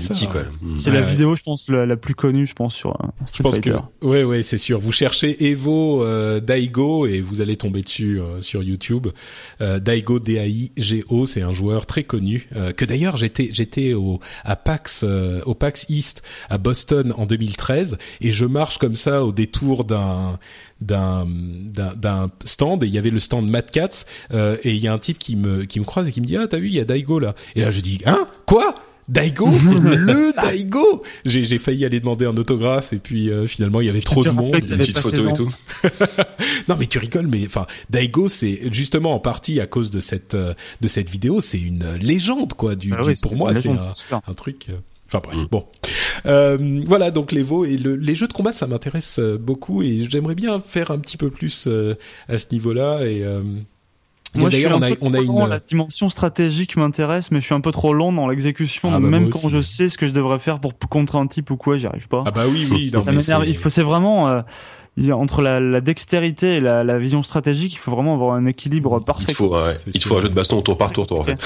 C'est 0.76 0.90
la 0.90 1.00
vidéo, 1.00 1.34
je 1.34 1.42
pense, 1.42 1.68
la, 1.68 1.96
plus 1.96 2.14
connue, 2.14 2.46
je 2.46 2.54
pense 2.54 2.74
sur 2.74 2.90
euh, 2.90 3.08
Street 3.26 3.61
Fighter. 3.62 3.78
ouais, 4.02 4.24
ouais 4.24 4.42
c'est 4.42 4.58
sûr. 4.58 4.80
Vous 4.80 4.92
cherchez 4.92 5.50
Evo 5.50 6.04
euh, 6.04 6.40
Daigo 6.40 7.06
et 7.06 7.20
vous 7.20 7.40
allez 7.40 7.56
tomber 7.56 7.82
dessus 7.82 8.20
euh, 8.20 8.40
sur 8.40 8.62
YouTube. 8.62 9.08
Euh, 9.60 9.78
Daigo 9.78 10.18
D-A-I-G-O, 10.18 11.26
c'est 11.26 11.42
un 11.42 11.52
joueur 11.52 11.86
très 11.86 12.04
connu 12.04 12.48
euh, 12.56 12.72
que 12.72 12.84
d'ailleurs 12.84 13.16
j'étais 13.16 13.50
j'étais 13.52 13.94
au 13.94 14.20
à 14.44 14.56
PAX 14.56 15.04
au 15.46 15.54
PAX 15.54 15.86
East 15.88 16.22
à 16.48 16.58
Boston 16.58 17.12
en 17.16 17.26
2013 17.26 17.98
et 18.20 18.32
je 18.32 18.44
marche 18.44 18.78
comme 18.78 18.94
ça 18.94 19.24
au 19.24 19.32
détour 19.32 19.84
d'un 19.84 20.38
d'un 20.80 21.26
d'un 21.96 22.30
stand 22.44 22.82
et 22.82 22.86
il 22.86 22.92
y 22.92 22.98
avait 22.98 23.10
le 23.10 23.20
stand 23.20 23.48
Mad 23.48 23.70
Cats 23.70 24.04
et 24.32 24.72
il 24.72 24.78
y 24.78 24.88
a 24.88 24.92
un 24.92 24.98
type 24.98 25.18
qui 25.18 25.36
me 25.36 25.64
qui 25.64 25.80
me 25.80 25.84
croise 25.84 26.08
et 26.08 26.12
qui 26.12 26.20
me 26.20 26.26
dit 26.26 26.36
ah 26.36 26.46
t'as 26.46 26.58
vu 26.58 26.66
il 26.66 26.74
y 26.74 26.80
a 26.80 26.84
Daigo 26.84 27.18
là 27.18 27.34
et 27.54 27.60
là 27.60 27.70
je 27.70 27.80
dis 27.80 28.00
hein? 28.06 28.26
Quoi? 28.46 28.74
Daigo, 29.08 29.46
le 29.82 30.32
Daigo. 30.40 31.02
J'ai, 31.24 31.44
j'ai 31.44 31.58
failli 31.58 31.84
aller 31.84 32.00
demander 32.00 32.26
un 32.26 32.36
autographe 32.36 32.92
et 32.92 32.98
puis 32.98 33.30
euh, 33.30 33.46
finalement 33.46 33.80
il 33.80 33.86
y 33.86 33.90
avait 33.90 34.00
trop 34.00 34.22
de 34.22 34.30
monde, 34.30 34.54
une 34.54 34.78
petite 34.78 34.98
photo 34.98 35.28
et 35.28 35.32
tout. 35.32 35.52
non 36.68 36.76
mais 36.78 36.86
tu 36.86 36.98
rigoles, 36.98 37.26
mais 37.26 37.44
enfin 37.46 37.66
Daigo 37.90 38.28
c'est 38.28 38.72
justement 38.72 39.14
en 39.14 39.18
partie 39.18 39.60
à 39.60 39.66
cause 39.66 39.90
de 39.90 40.00
cette 40.00 40.34
euh, 40.34 40.54
de 40.80 40.88
cette 40.88 41.10
vidéo, 41.10 41.40
c'est 41.40 41.60
une 41.60 41.94
légende 41.96 42.54
quoi. 42.54 42.76
Du, 42.76 42.92
ah 42.92 43.02
pour 43.22 43.36
moi 43.36 43.52
c'est 43.54 43.70
un, 43.70 44.34
truc. 44.34 44.66
Euh, 44.70 44.74
enfin 45.08 45.20
bref, 45.22 45.38
mm. 45.38 45.46
bon. 45.50 45.66
Euh, 46.26 46.82
voilà, 46.86 47.10
donc 47.10 47.32
les 47.32 47.42
veaux 47.42 47.64
et 47.64 47.76
le, 47.76 47.96
les 47.96 48.14
jeux 48.14 48.28
de 48.28 48.32
combat, 48.32 48.52
ça 48.52 48.66
m'intéresse 48.66 49.18
beaucoup 49.18 49.82
et 49.82 50.06
j'aimerais 50.08 50.34
bien 50.36 50.60
faire 50.60 50.90
un 50.90 50.98
petit 50.98 51.16
peu 51.16 51.30
plus 51.30 51.68
à 52.28 52.38
ce 52.38 52.46
niveau-là. 52.52 53.04
Et 53.04 53.24
moi, 54.34 54.50
d'ailleurs, 54.50 54.78
on 54.78 54.82
a, 54.82 54.90
on 55.00 55.14
a 55.14 55.20
une 55.20 55.48
la 55.48 55.58
dimension 55.58 56.08
stratégique 56.08 56.76
m'intéresse, 56.76 57.30
mais 57.30 57.40
je 57.40 57.46
suis 57.46 57.54
un 57.54 57.60
peu 57.60 57.72
trop 57.72 57.92
lent 57.92 58.12
dans 58.12 58.28
l'exécution. 58.28 58.90
Ah, 58.92 59.00
bah, 59.00 59.08
même 59.08 59.30
quand 59.30 59.48
je 59.48 59.60
sais 59.60 59.88
ce 59.88 59.98
que 59.98 60.06
je 60.06 60.12
devrais 60.12 60.38
faire 60.38 60.58
pour 60.58 60.76
contrer 60.88 61.18
un 61.18 61.26
type 61.26 61.50
ou 61.50 61.56
quoi, 61.56 61.78
j'y 61.78 61.86
arrive 61.86 62.08
pas. 62.08 62.22
Ah 62.26 62.30
bah 62.30 62.44
oui, 62.48 62.66
oui. 62.70 62.92
ça 62.96 63.12
m'énerve. 63.12 63.46
Il 63.46 63.56
faut, 63.56 63.68
c'est 63.68 63.82
vraiment 63.82 64.28
euh, 64.28 64.42
entre 65.10 65.42
la, 65.42 65.60
la, 65.60 65.80
dextérité 65.80 66.56
et 66.56 66.60
la, 66.60 66.84
la, 66.84 66.98
vision 66.98 67.22
stratégique, 67.22 67.74
il 67.74 67.78
faut 67.78 67.90
vraiment 67.90 68.14
avoir 68.14 68.34
un 68.34 68.46
équilibre 68.46 69.00
parfait. 69.00 69.24
Il 69.28 69.34
faut, 69.34 69.54
ouais, 69.54 69.74
il 69.92 70.02
faut 70.02 70.16
un 70.16 70.22
jeu 70.22 70.28
de 70.28 70.34
baston 70.34 70.60
tour 70.62 70.76
par 70.76 70.92
tour, 70.92 71.06
toi, 71.06 71.20
en 71.20 71.24
fait. 71.24 71.40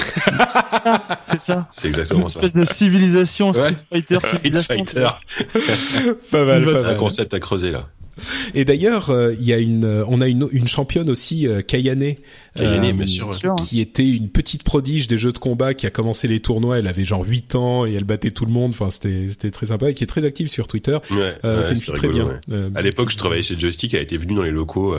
c'est 0.49 0.79
ça, 0.79 1.03
c'est 1.25 1.41
ça. 1.41 1.67
C'est 1.73 1.87
exactement 1.87 2.29
ça. 2.29 2.39
Une 2.39 2.45
espèce 2.45 2.59
de 2.59 2.65
civilisation 2.65 3.53
Street 3.53 3.75
Fighter, 3.91 4.19
Street 4.23 4.63
Fighter. 4.63 5.07
pas 6.31 6.45
mal, 6.45 6.65
pas 6.65 6.71
mal. 6.73 6.85
Un 6.87 6.95
concept 6.95 7.33
à 7.33 7.39
creuser 7.39 7.71
là. 7.71 7.87
Et 8.53 8.65
d'ailleurs, 8.65 9.09
euh, 9.09 9.33
il 9.39 9.45
y 9.45 9.53
a 9.53 9.57
une, 9.57 9.85
euh, 9.85 10.03
on 10.07 10.21
a 10.21 10.27
une, 10.27 10.47
une 10.51 10.67
championne 10.67 11.09
aussi, 11.09 11.47
euh, 11.47 11.61
Kayane, 11.61 12.15
Kayane, 12.55 12.97
bien 12.97 13.33
sûr, 13.33 13.55
qui 13.55 13.79
était 13.79 14.09
une 14.09 14.29
petite 14.29 14.63
prodige 14.63 15.07
des 15.07 15.17
jeux 15.17 15.31
de 15.31 15.37
combat, 15.37 15.73
qui 15.73 15.85
a 15.85 15.89
commencé 15.89 16.27
les 16.27 16.39
tournois. 16.39 16.79
Elle 16.79 16.87
avait 16.87 17.05
genre 17.05 17.23
8 17.25 17.55
ans 17.55 17.85
et 17.85 17.93
elle 17.93 18.03
battait 18.03 18.31
tout 18.31 18.45
le 18.45 18.51
monde. 18.51 18.71
Enfin, 18.71 18.89
c'était, 18.89 19.29
c'était 19.29 19.51
très 19.51 19.67
sympa 19.67 19.89
et 19.89 19.93
qui 19.93 20.03
est 20.03 20.07
très 20.07 20.25
active 20.25 20.49
sur 20.49 20.67
Twitter. 20.67 20.97
Ouais, 21.11 21.35
c'est 21.61 21.73
une 21.73 21.79
fille 21.79 21.93
très 21.93 22.07
bien. 22.07 22.39
à 22.75 22.81
l'époque, 22.81 23.11
je 23.11 23.17
travaillais 23.17 23.43
chez 23.43 23.57
Joystick. 23.57 23.93
Elle 23.93 24.01
était 24.01 24.17
venue 24.17 24.35
dans 24.35 24.43
les 24.43 24.51
locaux 24.51 24.95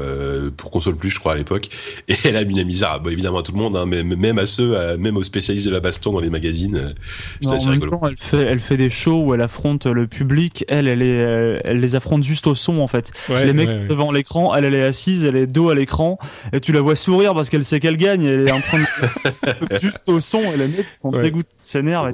pour 0.57 0.71
console 0.71 0.97
plus, 0.97 1.11
je 1.11 1.19
crois 1.19 1.33
à 1.33 1.37
l'époque, 1.37 1.69
et 2.09 2.15
elle 2.25 2.37
a 2.37 2.45
mis 2.45 2.55
la 2.55 2.65
misère, 2.65 3.01
bah, 3.01 3.13
évidemment 3.13 3.39
à 3.39 3.43
tout 3.43 3.53
le 3.53 3.59
monde, 3.59 3.77
hein, 3.77 3.87
même, 3.87 4.15
même 4.15 4.39
à 4.39 4.47
ceux, 4.47 4.97
même 4.97 5.17
aux 5.17 5.23
spécialistes 5.23 5.67
de 5.67 5.73
la 5.73 5.81
baston 5.81 6.13
dans 6.13 6.21
les 6.21 6.31
magazines. 6.31 6.95
C'était 7.41 7.57
assez 7.57 7.69
rigolo. 7.69 8.01
elle 8.07 8.17
fait, 8.17 8.43
elle 8.43 8.61
fait 8.61 8.77
des 8.77 8.91
shows 8.91 9.25
où 9.25 9.35
elle 9.35 9.41
affronte 9.41 9.87
le 9.87 10.07
public. 10.07 10.65
Elle, 10.69 10.89
elle 10.89 11.03
est, 11.03 11.59
elle 11.65 11.81
les 11.81 11.97
affronte 11.97 12.23
juste 12.23 12.47
au 12.47 12.55
son 12.55 12.79
en 12.79 12.89
fait. 12.89 13.08
Les 13.29 13.53
mecs 13.53 13.87
devant 13.87 14.13
l'écran, 14.13 14.55
elle, 14.55 14.65
elle 14.65 14.75
est 14.75 14.85
assise, 14.85 15.25
elle 15.25 15.37
est 15.37 15.47
dos 15.47 15.71
à 15.71 15.75
l'écran, 15.75 16.19
et 16.53 16.61
tu 16.61 16.73
la 16.73 16.81
vois 16.81 16.97
sourire 16.97 17.35
parce 17.35 17.51
qu'elle 17.51 17.65
sait 17.65 17.81
qu'elle 17.81 17.97
gagne. 17.97 18.25
Elle 18.25 18.49
est 18.49 18.53
en 18.53 18.61
train 18.61 18.79
de 18.79 19.79
juste 19.81 20.09
au 20.09 20.21
son, 20.21 20.41
et 20.41 20.57
les 20.57 20.69
mecs 20.69 20.87
sont 20.97 21.11
dégoûtés, 21.11 21.49
s'énervent. 21.61 22.13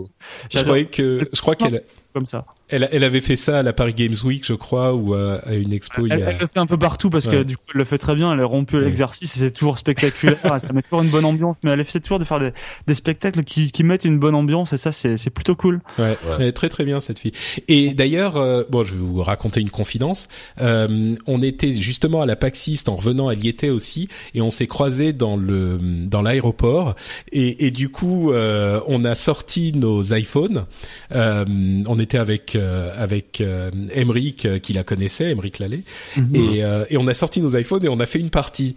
Je 0.52 0.62
croyais 0.62 0.86
que, 0.86 1.28
je 1.32 1.40
crois 1.40 1.56
qu'elle 1.56 1.82
comme 2.14 2.26
ça. 2.26 2.46
Elle, 2.68 2.88
elle 2.92 3.04
avait 3.04 3.20
fait 3.20 3.36
ça 3.36 3.58
à 3.58 3.62
la 3.62 3.72
Paris 3.72 3.94
Games 3.94 4.14
Week, 4.24 4.44
je 4.46 4.54
crois, 4.54 4.94
ou 4.94 5.14
à, 5.14 5.40
une 5.52 5.72
expo. 5.72 6.06
Elle, 6.06 6.18
il 6.18 6.18
y 6.20 6.22
a... 6.22 6.30
elle 6.30 6.38
le 6.40 6.46
fait 6.46 6.58
un 6.58 6.66
peu 6.66 6.78
partout 6.78 7.10
parce 7.10 7.26
que 7.26 7.42
du 7.42 7.56
coup, 7.56 7.64
elle 7.74 7.78
le 7.78 7.84
fait 7.84 7.98
très 7.98 8.14
bien. 8.14 8.32
Elle 8.32 8.40
est 8.40 8.44
rompue 8.44 8.76
à 8.76 8.80
l'exercice 8.80 9.36
et 9.36 9.40
c'est 9.40 9.50
toujours 9.50 9.78
spectaculaire. 9.78 10.38
ça 10.60 10.72
met 10.72 10.82
toujours 10.82 11.02
une 11.02 11.10
bonne 11.10 11.24
ambiance. 11.24 11.56
Mais 11.62 11.70
elle 11.70 11.80
essaie 11.80 12.00
toujours 12.00 12.18
de 12.18 12.24
faire 12.24 12.40
des, 12.40 12.52
des 12.86 12.94
spectacles 12.94 13.44
qui, 13.44 13.70
qui 13.70 13.84
mettent 13.84 14.04
une 14.04 14.18
bonne 14.18 14.34
ambiance 14.34 14.72
et 14.72 14.78
ça, 14.78 14.92
c'est, 14.92 15.16
c'est 15.16 15.30
plutôt 15.30 15.56
cool. 15.56 15.80
Ouais, 15.98 16.16
elle 16.38 16.46
est 16.46 16.52
très 16.52 16.68
très 16.68 16.84
bien 16.84 17.00
cette 17.00 17.18
fille. 17.18 17.32
Et 17.68 17.94
d'ailleurs, 17.94 18.36
euh, 18.36 18.64
bon, 18.70 18.84
je 18.84 18.94
vais 18.94 19.00
vous 19.00 19.22
raconter 19.22 19.60
une 19.60 19.70
confidence. 19.70 20.28
Euh, 20.60 21.14
on 21.26 21.42
était 21.42 21.72
justement 21.72 22.22
à 22.22 22.26
la 22.26 22.36
Paxiste 22.36 22.88
en 22.88 22.96
revenant, 22.96 23.30
elle 23.30 23.44
y 23.44 23.48
était 23.48 23.70
aussi, 23.70 24.08
et 24.34 24.40
on 24.40 24.50
s'est 24.50 24.66
croisés 24.66 25.12
dans 25.12 25.36
le 25.36 25.78
dans 25.80 26.22
l'aéroport. 26.22 26.94
Et, 27.32 27.66
et 27.66 27.70
du 27.70 27.88
coup, 27.88 28.32
euh, 28.32 28.80
on 28.86 29.04
a 29.04 29.14
sorti 29.14 29.72
nos 29.74 30.02
iPhones. 30.14 30.66
Euh, 31.12 31.44
on 31.86 31.98
était 31.98 32.18
avec 32.18 32.53
euh, 32.56 32.90
avec 32.96 33.40
euh, 33.40 33.70
Emric 33.94 34.46
euh, 34.46 34.58
qui 34.58 34.72
la 34.72 34.84
connaissait, 34.84 35.32
Emric 35.32 35.58
Lallet, 35.58 35.82
mhm. 36.16 36.34
et, 36.34 36.62
et 36.90 36.96
on 36.96 37.06
a 37.06 37.14
sorti 37.14 37.40
nos 37.40 37.56
iPhones 37.56 37.84
et 37.84 37.88
on 37.88 38.00
a 38.00 38.06
fait 38.06 38.20
une 38.20 38.30
partie. 38.30 38.76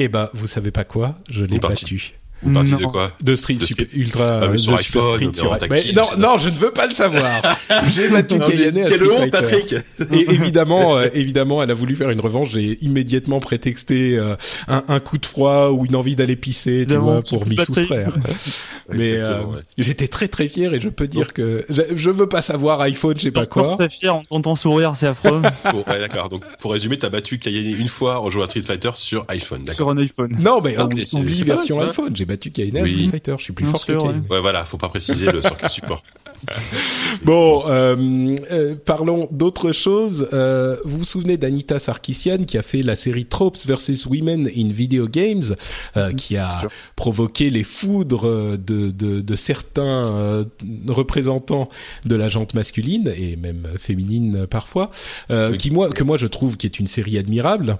Et 0.00 0.04
eh 0.04 0.08
ben, 0.08 0.30
vous 0.32 0.46
savez 0.46 0.70
pas 0.70 0.84
quoi 0.84 1.18
Je 1.28 1.44
l'ai 1.44 1.58
battu. 1.58 2.12
De 2.42 2.84
quoi 2.86 3.12
De 3.20 3.34
Street, 3.34 3.58
Super, 3.58 3.86
Ultra. 3.92 4.40
Ah, 4.42 4.58
sur 4.58 4.74
iPhone, 4.74 5.14
Street, 5.14 5.30
sur... 5.34 5.58
mais 5.70 5.84
non, 5.94 6.04
non, 6.18 6.38
je 6.38 6.48
ne 6.48 6.56
veux 6.56 6.70
pas 6.70 6.86
le 6.86 6.94
savoir. 6.94 7.42
J'ai 7.88 8.08
battu 8.08 8.38
Kayane 8.38 8.78
à 8.78 8.88
Street 8.88 9.06
Fighter. 9.06 9.30
Patrick. 9.30 9.74
Et 10.12 10.30
évidemment, 10.30 10.96
euh, 10.96 11.08
évidemment, 11.14 11.62
elle 11.62 11.70
a 11.70 11.74
voulu 11.74 11.96
faire 11.96 12.10
une 12.10 12.20
revanche. 12.20 12.50
J'ai 12.50 12.78
immédiatement 12.84 13.40
prétexté 13.40 14.16
euh, 14.16 14.36
un, 14.68 14.84
un, 14.88 15.00
coup 15.00 15.18
de 15.18 15.26
froid 15.26 15.70
ou 15.70 15.84
une 15.84 15.96
envie 15.96 16.16
d'aller 16.16 16.36
pisser, 16.36 16.86
tu 16.88 16.94
vois, 16.96 17.22
pour 17.22 17.46
m'y 17.46 17.56
soustraire. 17.56 18.12
mais 18.88 19.12
euh, 19.12 19.42
ouais. 19.44 19.60
j'étais 19.76 20.08
très 20.08 20.28
très 20.28 20.48
fier 20.48 20.72
et 20.74 20.80
je 20.80 20.88
peux 20.88 21.08
dire 21.08 21.32
que 21.32 21.64
je, 21.68 21.82
je 21.94 22.10
veux 22.10 22.28
pas 22.28 22.42
savoir 22.42 22.80
iPhone, 22.82 23.16
je 23.16 23.22
sais 23.22 23.30
pas 23.30 23.46
quoi. 23.46 23.74
Très 23.76 23.88
fier 23.88 24.14
en 24.14 24.22
t'entendant 24.22 24.56
sourire, 24.56 24.92
c'est 24.94 25.08
affreux. 25.08 25.42
bon, 25.72 25.84
ouais, 25.88 25.98
d'accord. 25.98 26.28
Donc, 26.28 26.44
pour 26.60 26.72
résumer, 26.72 26.98
t'as 26.98 27.10
battu 27.10 27.38
Kayane 27.38 27.78
une 27.78 27.88
fois 27.88 28.20
en 28.20 28.30
jouant 28.30 28.44
à 28.44 28.46
Street 28.46 28.62
Fighter 28.62 28.90
sur 28.94 29.24
iPhone. 29.28 29.66
Sur 29.66 29.90
un 29.90 29.98
iPhone. 29.98 30.36
Non, 30.38 30.60
mais 30.62 30.76
on, 30.78 30.84
on 30.84 31.22
version 31.22 31.80
iPhone. 31.80 32.14
J'ai 32.14 32.27
battu 32.28 32.52
Kayane 32.52 32.82
oui. 32.82 32.90
Street 32.90 33.08
Fighter. 33.10 33.34
Je 33.38 33.44
suis 33.44 33.52
plus 33.52 33.66
fort 33.66 33.84
que 33.84 33.92
Kayane. 33.92 34.24
Ouais, 34.30 34.40
voilà, 34.40 34.64
faut 34.64 34.76
pas 34.76 34.88
préciser 34.88 35.32
le 35.32 35.42
sur 35.42 35.56
quel 35.56 35.70
support. 35.70 36.04
bon, 37.24 37.64
euh, 37.66 38.36
euh, 38.52 38.74
parlons 38.76 39.28
d'autre 39.32 39.72
chose. 39.72 40.28
Euh, 40.32 40.76
vous 40.84 40.98
vous 40.98 41.04
souvenez 41.04 41.36
d'Anita 41.36 41.78
Sarkissian 41.78 42.38
qui 42.38 42.58
a 42.58 42.62
fait 42.62 42.82
la 42.82 42.94
série 42.94 43.26
Tropes 43.26 43.58
versus 43.66 44.06
Women 44.06 44.48
in 44.54 44.70
Video 44.70 45.08
Games, 45.08 45.56
euh, 45.96 46.12
qui 46.12 46.36
a 46.36 46.62
provoqué 46.94 47.50
les 47.50 47.64
foudres 47.64 48.56
de, 48.56 48.90
de, 48.90 49.20
de 49.20 49.36
certains 49.36 50.12
euh, 50.12 50.44
représentants 50.86 51.68
de 52.04 52.14
la 52.14 52.28
jante 52.28 52.54
masculine 52.54 53.12
et 53.16 53.36
même 53.36 53.66
féminine 53.78 54.46
parfois, 54.46 54.90
oui. 55.30 55.56
qui 55.56 55.70
moi 55.70 55.90
que 55.90 56.04
moi 56.04 56.16
je 56.16 56.26
trouve 56.26 56.56
qui 56.56 56.66
est 56.66 56.78
une 56.78 56.86
série 56.86 57.18
admirable 57.18 57.78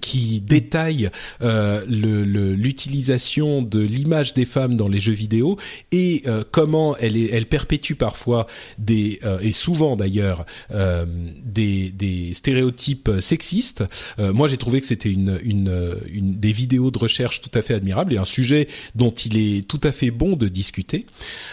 qui 0.00 0.40
détaille 0.40 1.10
euh, 1.42 1.84
l'utilisation 1.86 3.62
de 3.62 3.80
l'image 3.80 4.34
des 4.34 4.44
femmes 4.44 4.76
dans 4.76 4.88
les 4.88 5.00
jeux 5.00 5.12
vidéo 5.12 5.58
et 5.90 6.22
euh, 6.26 6.44
comment 6.50 6.96
elle, 6.98 7.16
est, 7.16 7.30
elle 7.32 7.46
perpétue 7.46 7.94
parfois 7.94 8.46
des 8.78 9.18
euh, 9.24 9.38
et 9.40 9.52
souvent 9.52 9.96
d'ailleurs 9.96 10.46
euh, 10.70 11.04
des, 11.44 11.90
des 11.90 12.34
stéréotypes 12.34 13.10
sexistes. 13.20 13.84
Euh, 14.18 14.32
moi, 14.32 14.48
j'ai 14.48 14.56
trouvé 14.56 14.80
que 14.80 14.86
c'était 14.86 15.10
une, 15.10 15.38
une, 15.42 15.96
une, 16.12 16.34
des 16.34 16.52
vidéos 16.52 16.90
de 16.90 16.98
recherche 16.98 17.40
tout 17.40 17.50
à 17.54 17.62
fait 17.62 17.74
admirables 17.74 18.14
et 18.14 18.18
un 18.18 18.24
sujet 18.24 18.68
dont 18.94 19.10
il 19.10 19.36
est 19.36 19.66
tout 19.66 19.80
à 19.82 19.92
fait 19.92 20.10
bon 20.10 20.36
de 20.36 20.48
discuter 20.48 21.06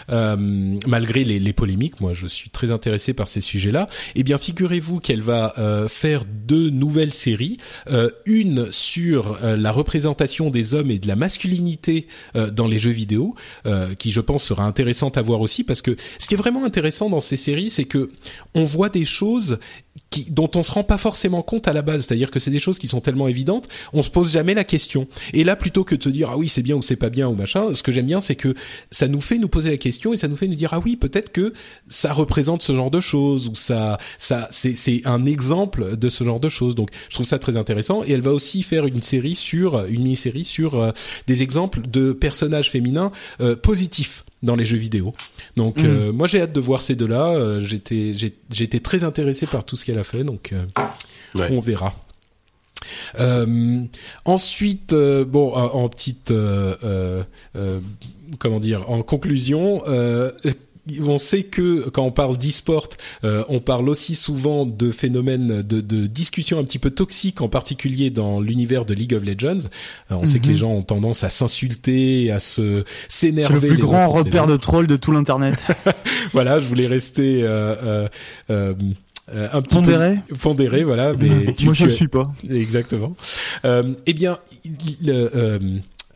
euh, 0.09 0.77
malgré 0.85 1.23
les, 1.23 1.39
les, 1.39 1.53
polémiques. 1.53 1.99
Moi, 2.01 2.13
je 2.13 2.27
suis 2.27 2.49
très 2.49 2.71
intéressé 2.71 3.13
par 3.13 3.27
ces 3.27 3.41
sujets-là. 3.41 3.87
Eh 4.15 4.23
bien, 4.23 4.37
figurez-vous 4.37 4.99
qu'elle 4.99 5.21
va 5.21 5.55
faire 5.89 6.23
deux 6.25 6.69
nouvelles 6.69 7.13
séries 7.13 7.57
une 8.27 8.71
sur 8.71 9.39
euh, 9.43 9.55
la 9.55 9.71
représentation 9.71 10.49
des 10.49 10.75
hommes 10.75 10.91
et 10.91 10.99
de 10.99 11.07
la 11.07 11.15
masculinité 11.15 12.07
euh, 12.35 12.51
dans 12.51 12.67
les 12.67 12.77
jeux 12.77 12.91
vidéo, 12.91 13.35
euh, 13.65 13.95
qui 13.95 14.11
je 14.11 14.21
pense 14.21 14.43
sera 14.43 14.65
intéressante 14.65 15.17
à 15.17 15.21
voir 15.21 15.41
aussi, 15.41 15.63
parce 15.63 15.81
que 15.81 15.95
ce 16.19 16.27
qui 16.27 16.33
est 16.33 16.37
vraiment 16.37 16.65
intéressant 16.65 17.09
dans 17.09 17.21
ces 17.21 17.37
séries, 17.37 17.69
c'est 17.69 17.85
que 17.85 18.11
on 18.53 18.65
voit 18.65 18.89
des 18.89 19.05
choses 19.05 19.59
qui, 20.09 20.31
dont 20.31 20.49
on 20.55 20.63
se 20.63 20.71
rend 20.71 20.83
pas 20.83 20.97
forcément 20.97 21.41
compte 21.41 21.67
à 21.67 21.73
la 21.73 21.81
base, 21.81 22.05
c'est-à-dire 22.05 22.31
que 22.31 22.39
c'est 22.39 22.51
des 22.51 22.59
choses 22.59 22.79
qui 22.79 22.87
sont 22.87 23.01
tellement 23.01 23.27
évidentes, 23.27 23.67
on 23.93 24.01
se 24.01 24.09
pose 24.09 24.31
jamais 24.31 24.53
la 24.53 24.63
question. 24.63 25.07
Et 25.33 25.43
là, 25.43 25.55
plutôt 25.55 25.83
que 25.83 25.95
de 25.95 26.03
se 26.03 26.09
dire 26.09 26.29
ah 26.31 26.37
oui 26.37 26.47
c'est 26.47 26.61
bien 26.61 26.75
ou 26.75 26.81
c'est 26.81 26.95
pas 26.95 27.09
bien 27.09 27.27
ou 27.27 27.35
machin, 27.35 27.73
ce 27.73 27.83
que 27.83 27.91
j'aime 27.91 28.05
bien, 28.05 28.21
c'est 28.21 28.35
que 28.35 28.53
ça 28.91 29.07
nous 29.07 29.21
fait 29.21 29.37
nous 29.37 29.49
poser 29.49 29.69
la 29.69 29.77
question 29.77 30.13
et 30.13 30.17
ça 30.17 30.27
nous 30.27 30.35
fait 30.35 30.47
nous 30.47 30.55
dire 30.55 30.73
ah 30.73 30.79
oui 30.83 30.95
peut-être 30.95 31.31
que 31.31 31.53
ça 31.87 32.13
représente 32.13 32.61
ce 32.61 32.75
genre 32.75 32.91
de 32.91 33.01
choses 33.01 33.49
ou 33.49 33.55
ça 33.55 33.97
ça 34.17 34.47
c'est 34.51 34.75
c'est 34.75 35.01
un 35.05 35.25
exemple 35.25 35.97
de 35.97 36.09
ce 36.09 36.23
genre 36.23 36.39
de 36.39 36.49
choses. 36.49 36.75
Donc 36.75 36.89
je 37.09 37.15
trouve 37.15 37.25
ça 37.25 37.39
très 37.39 37.57
intéressant 37.57 38.03
et 38.03 38.11
elle 38.11 38.21
va 38.21 38.31
aussi 38.31 38.63
faire 38.63 38.85
une 38.85 39.01
série 39.01 39.35
sur 39.35 39.85
une 39.85 40.07
mini-série 40.07 40.45
sur 40.45 40.75
euh, 40.75 40.91
des 41.27 41.43
exemples 41.43 41.81
de 41.87 42.13
personnages 42.13 42.71
féminins 42.71 43.11
euh, 43.41 43.55
positifs 43.55 44.23
dans 44.43 44.55
les 44.55 44.65
jeux 44.65 44.77
vidéo. 44.77 45.13
Donc 45.55 45.81
mmh. 45.81 45.85
euh, 45.85 46.11
moi 46.11 46.27
j'ai 46.27 46.41
hâte 46.41 46.53
de 46.53 46.59
voir 46.59 46.81
ces 46.81 46.95
deux-là. 46.95 47.29
Euh, 47.29 47.59
j'étais 47.59 48.13
j'étais 48.51 48.79
très 48.79 49.03
intéressé 49.03 49.45
par 49.47 49.63
tout 49.63 49.75
ce 49.75 49.85
qu'elle 49.85 49.99
a 49.99 50.03
fait, 50.03 50.23
donc 50.23 50.53
euh, 50.53 50.65
ouais. 51.35 51.49
on 51.51 51.59
verra. 51.59 51.93
Ensuite, 54.25 54.93
bon, 54.93 55.53
en, 55.53 55.65
en 55.83 55.89
petite, 55.89 56.31
comment 58.39 58.59
dire, 58.59 58.89
en 58.89 59.01
conclusion, 59.01 59.81
on 61.05 61.17
sait 61.17 61.43
que 61.43 61.89
quand 61.89 62.03
on 62.03 62.11
parle 62.11 62.37
d'e-sport, 62.37 62.89
euh, 63.23 63.43
on 63.49 63.59
parle 63.59 63.89
aussi 63.89 64.15
souvent 64.15 64.65
de 64.65 64.91
phénomènes 64.91 65.61
de, 65.61 65.81
de 65.81 66.07
discussions 66.07 66.59
un 66.59 66.63
petit 66.63 66.79
peu 66.79 66.91
toxiques, 66.91 67.41
en 67.41 67.49
particulier 67.49 68.09
dans 68.09 68.39
l'univers 68.39 68.85
de 68.85 68.93
League 68.93 69.13
of 69.13 69.23
Legends. 69.23 69.67
Euh, 70.11 70.15
on 70.15 70.21
mm 70.21 70.23
-hmm. 70.23 70.25
sait 70.27 70.39
que 70.39 70.47
les 70.47 70.55
gens 70.55 70.71
ont 70.71 70.83
tendance 70.83 71.23
à 71.23 71.29
s'insulter, 71.29 72.31
à 72.31 72.39
se 72.39 72.83
s'énerver. 73.09 73.59
C'est 73.59 73.67
le 73.67 73.73
plus 73.75 73.83
grand 73.83 74.09
repère 74.09 74.47
de 74.47 74.57
trolls 74.57 74.87
de 74.87 74.97
tout 74.97 75.11
l'internet. 75.11 75.57
voilà, 76.33 76.59
je 76.59 76.67
voulais 76.67 76.87
rester. 76.87 77.43
Euh, 77.43 78.07
euh, 79.33 79.47
un 79.51 79.61
petit 79.61 79.75
pondéré. 79.75 80.19
peu 80.27 80.35
pondéré, 80.35 80.83
voilà. 80.83 81.13
Mais 81.13 81.53
tu, 81.57 81.65
Moi, 81.65 81.73
je 81.73 81.85
ne 81.85 81.89
suis 81.89 82.07
pas. 82.07 82.31
Exactement. 82.49 83.15
Euh, 83.65 83.93
eh 84.05 84.13
bien, 84.13 84.37
il, 84.63 85.09
euh, 85.09 85.59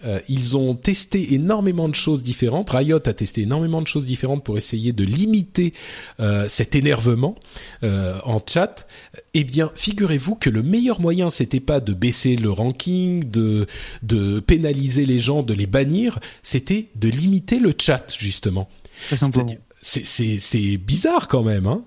euh, 0.05 0.19
ils 0.29 0.57
ont 0.57 0.75
testé 0.75 1.33
énormément 1.33 1.89
de 1.89 1.95
choses 1.95 2.23
différentes. 2.23 2.69
Riot 2.69 2.97
a 3.05 3.13
testé 3.13 3.41
énormément 3.41 3.81
de 3.81 3.87
choses 3.87 4.05
différentes 4.05 4.43
pour 4.43 4.57
essayer 4.57 4.93
de 4.93 5.03
limiter 5.03 5.73
euh, 6.19 6.47
cet 6.47 6.75
énervement 6.75 7.35
euh, 7.83 8.19
en 8.23 8.39
chat. 8.45 8.87
Eh 9.33 9.43
bien, 9.43 9.71
figurez-vous 9.75 10.35
que 10.35 10.49
le 10.49 10.63
meilleur 10.63 11.01
moyen, 11.01 11.29
c'était 11.29 11.59
pas 11.59 11.79
de 11.79 11.93
baisser 11.93 12.35
le 12.35 12.51
ranking, 12.51 13.29
de 13.29 13.67
de 14.03 14.39
pénaliser 14.39 15.05
les 15.05 15.19
gens, 15.19 15.43
de 15.43 15.53
les 15.53 15.67
bannir, 15.67 16.19
c'était 16.43 16.89
de 16.95 17.09
limiter 17.09 17.59
le 17.59 17.73
chat 17.77 18.05
justement. 18.17 18.69
C'est 19.81 20.77
bizarre 20.77 21.27
quand 21.27 21.43
même, 21.43 21.67
hein. 21.67 21.83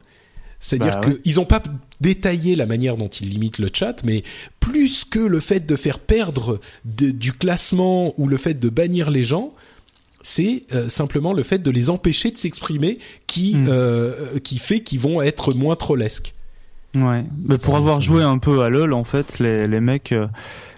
C'est-à-dire 0.64 0.98
bah, 1.00 1.08
ouais. 1.08 1.20
qu'ils 1.20 1.34
n'ont 1.34 1.44
pas 1.44 1.62
détaillé 2.00 2.56
la 2.56 2.64
manière 2.64 2.96
dont 2.96 3.08
ils 3.08 3.28
limitent 3.28 3.58
le 3.58 3.68
chat, 3.70 4.02
mais 4.02 4.22
plus 4.60 5.04
que 5.04 5.18
le 5.18 5.38
fait 5.38 5.66
de 5.66 5.76
faire 5.76 5.98
perdre 5.98 6.58
de, 6.86 7.10
du 7.10 7.32
classement 7.32 8.14
ou 8.16 8.26
le 8.26 8.38
fait 8.38 8.54
de 8.54 8.70
bannir 8.70 9.10
les 9.10 9.24
gens, 9.24 9.52
c'est 10.22 10.62
euh, 10.72 10.88
simplement 10.88 11.34
le 11.34 11.42
fait 11.42 11.58
de 11.58 11.70
les 11.70 11.90
empêcher 11.90 12.30
de 12.30 12.38
s'exprimer 12.38 12.98
qui, 13.26 13.56
mmh. 13.56 13.66
euh, 13.68 14.38
qui 14.38 14.56
fait 14.56 14.80
qu'ils 14.80 15.00
vont 15.00 15.20
être 15.20 15.54
moins 15.54 15.76
trollesques. 15.76 16.32
Ouais, 16.94 17.26
mais 17.46 17.58
pour 17.58 17.76
avoir 17.76 18.00
joué 18.00 18.22
un 18.22 18.38
peu 18.38 18.62
à 18.62 18.70
LoL, 18.70 18.94
en 18.94 19.04
fait, 19.04 19.38
les, 19.40 19.68
les 19.68 19.80
mecs... 19.80 20.12
Euh 20.12 20.28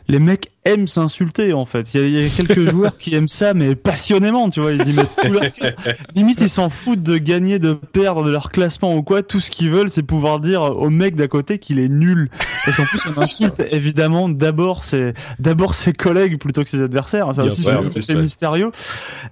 les 0.09 0.19
mecs 0.19 0.51
aiment 0.65 0.89
s'insulter 0.89 1.53
en 1.53 1.65
fait. 1.65 1.95
Il 1.95 2.09
y, 2.09 2.25
a, 2.25 2.29
quelques 2.29 2.71
joueurs 2.71 2.99
qui 2.99 3.15
aiment 3.15 3.29
ça, 3.29 3.55
mais 3.55 3.75
passionnément, 3.75 4.51
tu 4.51 4.61
vois. 4.61 4.73
Ils 4.73 4.89
y 4.89 4.93
mettent 4.93 5.17
tout 5.23 5.33
leur 5.33 5.53
cœur. 5.53 5.73
Limite, 6.15 6.41
ils 6.41 6.51
s'en 6.51 6.69
foutent 6.69 7.03
de 7.03 7.19
gagner, 7.19 7.59
de 7.59 7.75
perdre, 7.75 8.25
de 8.25 8.31
leur 8.31 8.51
classement 8.51 8.95
ou 8.95 9.03
quoi. 9.03 9.23
Tout 9.23 9.41
ce 9.41 9.51
qu'ils 9.51 9.71
veulent, 9.71 9.91
c'est 9.91 10.03
pouvoir 10.03 10.41
dire 10.41 10.63
au 10.63 10.91
mec 10.91 11.17
d'à 11.17 11.29
côté 11.29 11.59
qu'il 11.59 11.79
est 11.79 11.89
nul. 11.89 12.31
Parce 12.65 12.77
qu'en 12.77 12.85
plus, 12.85 13.01
on 13.07 13.21
insulte 13.21 13.63
évidemment 13.71 14.29
d'abord 14.29 14.85
ses 14.85 15.13
d'abord 15.39 15.75
ses 15.75 15.93
collègues 15.93 16.39
plutôt 16.39 16.63
que 16.63 16.71
ses 16.71 16.83
adversaires. 16.83 17.35
Ça 17.35 17.45
aussi, 17.45 17.67
c'est 18.01 18.15
mystérieux. 18.15 18.71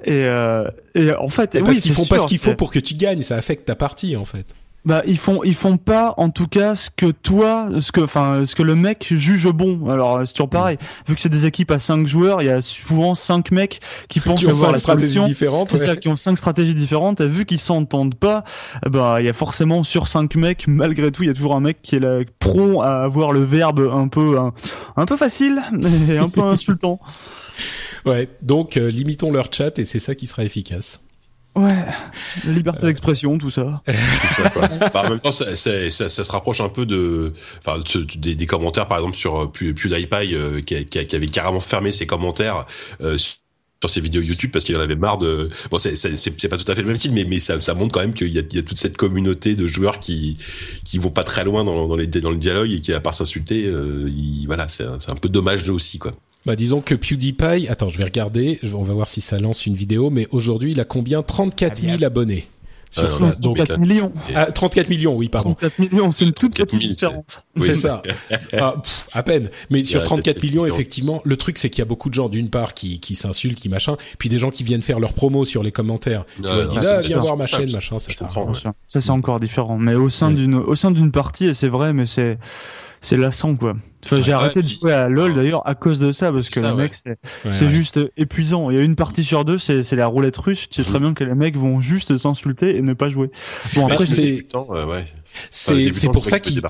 Et, 0.04 0.24
euh, 0.26 0.68
et 0.94 1.12
en 1.12 1.28
fait, 1.28 1.58
parce 1.64 1.80
qu'ils 1.80 1.92
font 1.92 2.06
pas 2.06 2.18
ce 2.18 2.26
qu'il 2.26 2.38
faut 2.38 2.54
pour 2.54 2.70
que 2.70 2.78
tu 2.78 2.94
gagnes. 2.94 3.22
Ça 3.22 3.36
affecte 3.36 3.66
ta 3.66 3.74
partie 3.74 4.16
en 4.16 4.24
fait. 4.24 4.46
Bah 4.84 5.02
ils 5.06 5.16
font 5.16 5.42
ils 5.44 5.54
font 5.54 5.78
pas 5.78 6.12
en 6.18 6.28
tout 6.28 6.46
cas 6.46 6.74
ce 6.74 6.90
que 6.90 7.10
toi 7.10 7.68
ce 7.80 7.90
que 7.90 8.02
enfin 8.02 8.44
ce 8.44 8.54
que 8.54 8.62
le 8.62 8.74
mec 8.74 9.06
juge 9.10 9.46
bon. 9.46 9.88
Alors 9.88 10.20
c'est 10.26 10.34
toujours 10.34 10.50
pareil. 10.50 10.76
Vu 11.08 11.14
que 11.14 11.20
c'est 11.22 11.30
des 11.30 11.46
équipes 11.46 11.70
à 11.70 11.78
5 11.78 12.06
joueurs, 12.06 12.42
il 12.42 12.46
y 12.46 12.50
a 12.50 12.60
souvent 12.60 13.14
5 13.14 13.50
mecs 13.50 13.80
qui 14.08 14.20
pensent 14.20 14.46
avoir 14.46 14.72
la 14.72 14.78
solution 14.78 15.22
différente. 15.22 15.70
C'est 15.70 15.78
ça 15.78 15.96
qui 15.96 16.08
ont 16.08 16.16
cinq 16.16 16.36
stratégies 16.36 16.74
différentes 16.74 17.20
et 17.20 17.28
vu 17.28 17.46
qu'ils 17.46 17.60
s'entendent 17.60 18.14
pas, 18.14 18.44
bah 18.90 19.16
il 19.20 19.26
y 19.26 19.28
a 19.28 19.32
forcément 19.32 19.84
sur 19.84 20.06
5 20.06 20.34
mecs 20.36 20.66
malgré 20.66 21.10
tout, 21.10 21.22
il 21.22 21.26
y 21.26 21.30
a 21.30 21.34
toujours 21.34 21.54
un 21.54 21.60
mec 21.60 21.80
qui 21.82 21.96
est 21.96 22.00
là 22.00 22.20
prompt 22.38 22.82
à 22.82 23.04
avoir 23.04 23.32
le 23.32 23.42
verbe 23.42 23.90
un 23.92 24.08
peu 24.08 24.38
un, 24.38 24.52
un 24.96 25.06
peu 25.06 25.16
facile 25.16 25.62
et 26.10 26.18
un 26.18 26.28
peu 26.28 26.42
insultant. 26.42 27.00
Ouais, 28.04 28.28
donc 28.42 28.76
euh, 28.76 28.90
limitons 28.90 29.30
leur 29.30 29.52
chat 29.52 29.78
et 29.78 29.84
c'est 29.84 29.98
ça 29.98 30.14
qui 30.14 30.26
sera 30.26 30.44
efficace. 30.44 31.03
Ouais, 31.56 31.70
liberté 32.46 32.86
d'expression, 32.86 33.38
tout 33.38 33.50
ça. 33.50 33.82
tout 33.86 34.42
ça 34.42 34.50
quoi. 34.50 34.68
bah, 34.92 35.02
en 35.06 35.10
même 35.10 35.20
temps, 35.20 35.30
ça, 35.30 35.54
ça, 35.54 35.90
ça, 35.90 36.08
ça, 36.08 36.24
se 36.24 36.32
rapproche 36.32 36.60
un 36.60 36.68
peu 36.68 36.84
de, 36.84 37.32
enfin, 37.64 37.80
des, 38.16 38.34
des, 38.34 38.46
commentaires, 38.46 38.88
par 38.88 38.98
exemple, 38.98 39.16
sur 39.16 39.42
euh, 39.42 39.46
PewDiePie, 39.46 40.34
euh, 40.34 40.60
qui, 40.60 40.84
qui, 40.86 41.06
qui, 41.06 41.16
avait 41.16 41.28
carrément 41.28 41.60
fermé 41.60 41.92
ses 41.92 42.08
commentaires 42.08 42.66
euh, 43.02 43.18
sur 43.18 43.90
ses 43.90 44.00
vidéos 44.00 44.22
YouTube 44.22 44.50
parce 44.50 44.64
qu'il 44.64 44.76
en 44.76 44.80
avait 44.80 44.96
marre 44.96 45.18
de. 45.18 45.48
Bon, 45.70 45.78
c'est 45.78 46.48
pas 46.48 46.58
tout 46.58 46.72
à 46.72 46.74
fait 46.74 46.82
le 46.82 46.88
même 46.88 46.96
style, 46.96 47.12
mais, 47.12 47.24
mais 47.24 47.38
ça, 47.38 47.60
ça 47.60 47.74
montre 47.74 47.92
quand 47.92 48.00
même 48.00 48.14
qu'il 48.14 48.28
y, 48.28 48.34
y, 48.34 48.58
a 48.58 48.62
toute 48.62 48.78
cette 48.78 48.96
communauté 48.96 49.54
de 49.54 49.68
joueurs 49.68 50.00
qui 50.00 50.36
qui 50.84 50.98
vont 50.98 51.10
pas 51.10 51.24
très 51.24 51.44
loin 51.44 51.62
dans, 51.62 51.86
dans, 51.86 51.96
les, 51.96 52.08
dans 52.08 52.30
le 52.30 52.38
dialogue 52.38 52.72
et 52.72 52.80
qui, 52.80 52.92
à 52.92 53.00
part 53.00 53.14
s'insulter, 53.14 53.66
euh, 53.66 54.10
voilà, 54.46 54.66
c'est 54.68 54.84
un, 54.84 54.98
un 55.06 55.14
peu 55.14 55.28
dommage 55.28 55.68
aussi, 55.68 55.98
quoi. 55.98 56.14
Bah 56.46 56.56
disons 56.56 56.82
que 56.82 56.94
PewDiePie, 56.94 57.68
attends, 57.68 57.88
je 57.88 57.96
vais 57.96 58.04
regarder, 58.04 58.60
on 58.74 58.82
va 58.82 58.92
voir 58.92 59.08
si 59.08 59.22
ça 59.22 59.38
lance 59.38 59.64
une 59.64 59.74
vidéo, 59.74 60.10
mais 60.10 60.26
aujourd'hui 60.30 60.72
il 60.72 60.80
a 60.80 60.84
combien? 60.84 61.22
34 61.22 61.80
000 61.80 62.04
abonnés. 62.04 62.48
Sur 62.90 63.04
euh, 63.24 63.32
donc 63.40 63.56
34 63.56 63.78
millions. 63.78 64.12
Ah, 64.36 64.52
34 64.52 64.88
millions, 64.88 65.16
oui, 65.16 65.28
pardon. 65.28 65.54
34 65.54 65.78
millions, 65.80 66.12
c'est 66.12 66.26
une 66.26 66.32
toute 66.32 66.54
petite 66.54 66.78
différence. 66.80 67.42
c'est 67.56 67.74
ça. 67.74 68.02
ah, 68.52 68.76
à 69.12 69.22
peine. 69.22 69.50
Mais 69.70 69.84
sur 69.84 70.02
34 70.02 70.42
millions, 70.42 70.66
effectivement, 70.66 71.20
le 71.24 71.36
truc 71.36 71.58
c'est 71.58 71.70
qu'il 71.70 71.80
y 71.80 71.82
a 71.82 71.86
beaucoup 71.86 72.08
de 72.08 72.14
gens 72.14 72.28
d'une 72.28 72.50
part 72.50 72.74
qui, 72.74 73.00
qui 73.00 73.14
s'insultent, 73.14 73.58
qui 73.58 73.68
machin, 73.68 73.96
puis 74.18 74.28
des 74.28 74.38
gens 74.38 74.50
qui 74.50 74.62
viennent 74.62 74.82
faire 74.82 75.00
leurs 75.00 75.12
promos 75.12 75.44
sur 75.44 75.62
les 75.62 75.72
commentaires. 75.72 76.24
tu 76.36 76.42
disent, 76.42 76.86
ah, 76.86 77.00
viens 77.00 77.18
voir 77.18 77.36
ma 77.36 77.46
chaîne, 77.46 77.72
machin, 77.72 77.98
ça, 77.98 78.12
ça. 78.12 78.28
Ça 78.88 79.00
c'est 79.00 79.10
encore 79.10 79.40
différent. 79.40 79.78
Mais 79.78 79.94
au 79.94 80.10
sein 80.10 80.30
d'une, 80.30 80.54
au 80.54 80.76
sein 80.76 80.90
d'une 80.90 81.10
partie, 81.10 81.46
et 81.46 81.54
c'est 81.54 81.68
vrai, 81.68 81.92
mais 81.92 82.06
c'est, 82.06 82.38
c'est 83.04 83.16
lassant 83.16 83.56
quoi. 83.56 83.76
Enfin, 84.04 84.20
j'ai 84.20 84.32
arrêté 84.32 84.62
de 84.62 84.68
jouer 84.68 84.92
à 84.92 85.08
LoL 85.08 85.34
d'ailleurs 85.34 85.66
à 85.66 85.74
cause 85.74 85.98
de 85.98 86.12
ça 86.12 86.30
parce 86.30 86.50
que 86.50 86.60
le 86.60 86.74
mec 86.74 86.92
c'est 86.94 87.18
c'est 87.52 87.68
juste 87.68 88.00
épuisant. 88.16 88.70
Il 88.70 88.76
y 88.76 88.80
a 88.80 88.82
une 88.82 88.96
partie 88.96 89.24
sur 89.24 89.44
deux, 89.44 89.58
c'est 89.58 89.92
la 89.92 90.06
roulette 90.06 90.36
russe. 90.36 90.68
Tu 90.68 90.82
sais 90.82 90.88
très 90.88 90.98
bien 90.98 91.14
que 91.14 91.24
les 91.24 91.34
mecs 91.34 91.56
vont 91.56 91.80
juste 91.80 92.16
s'insulter 92.16 92.76
et 92.76 92.82
ne 92.82 92.92
pas 92.92 93.08
jouer. 93.08 93.30
Bon 93.74 93.86
après 93.86 94.04
c'est 94.04 94.46
pour 96.12 96.24
ça 96.24 96.40
qu'ils 96.40 96.60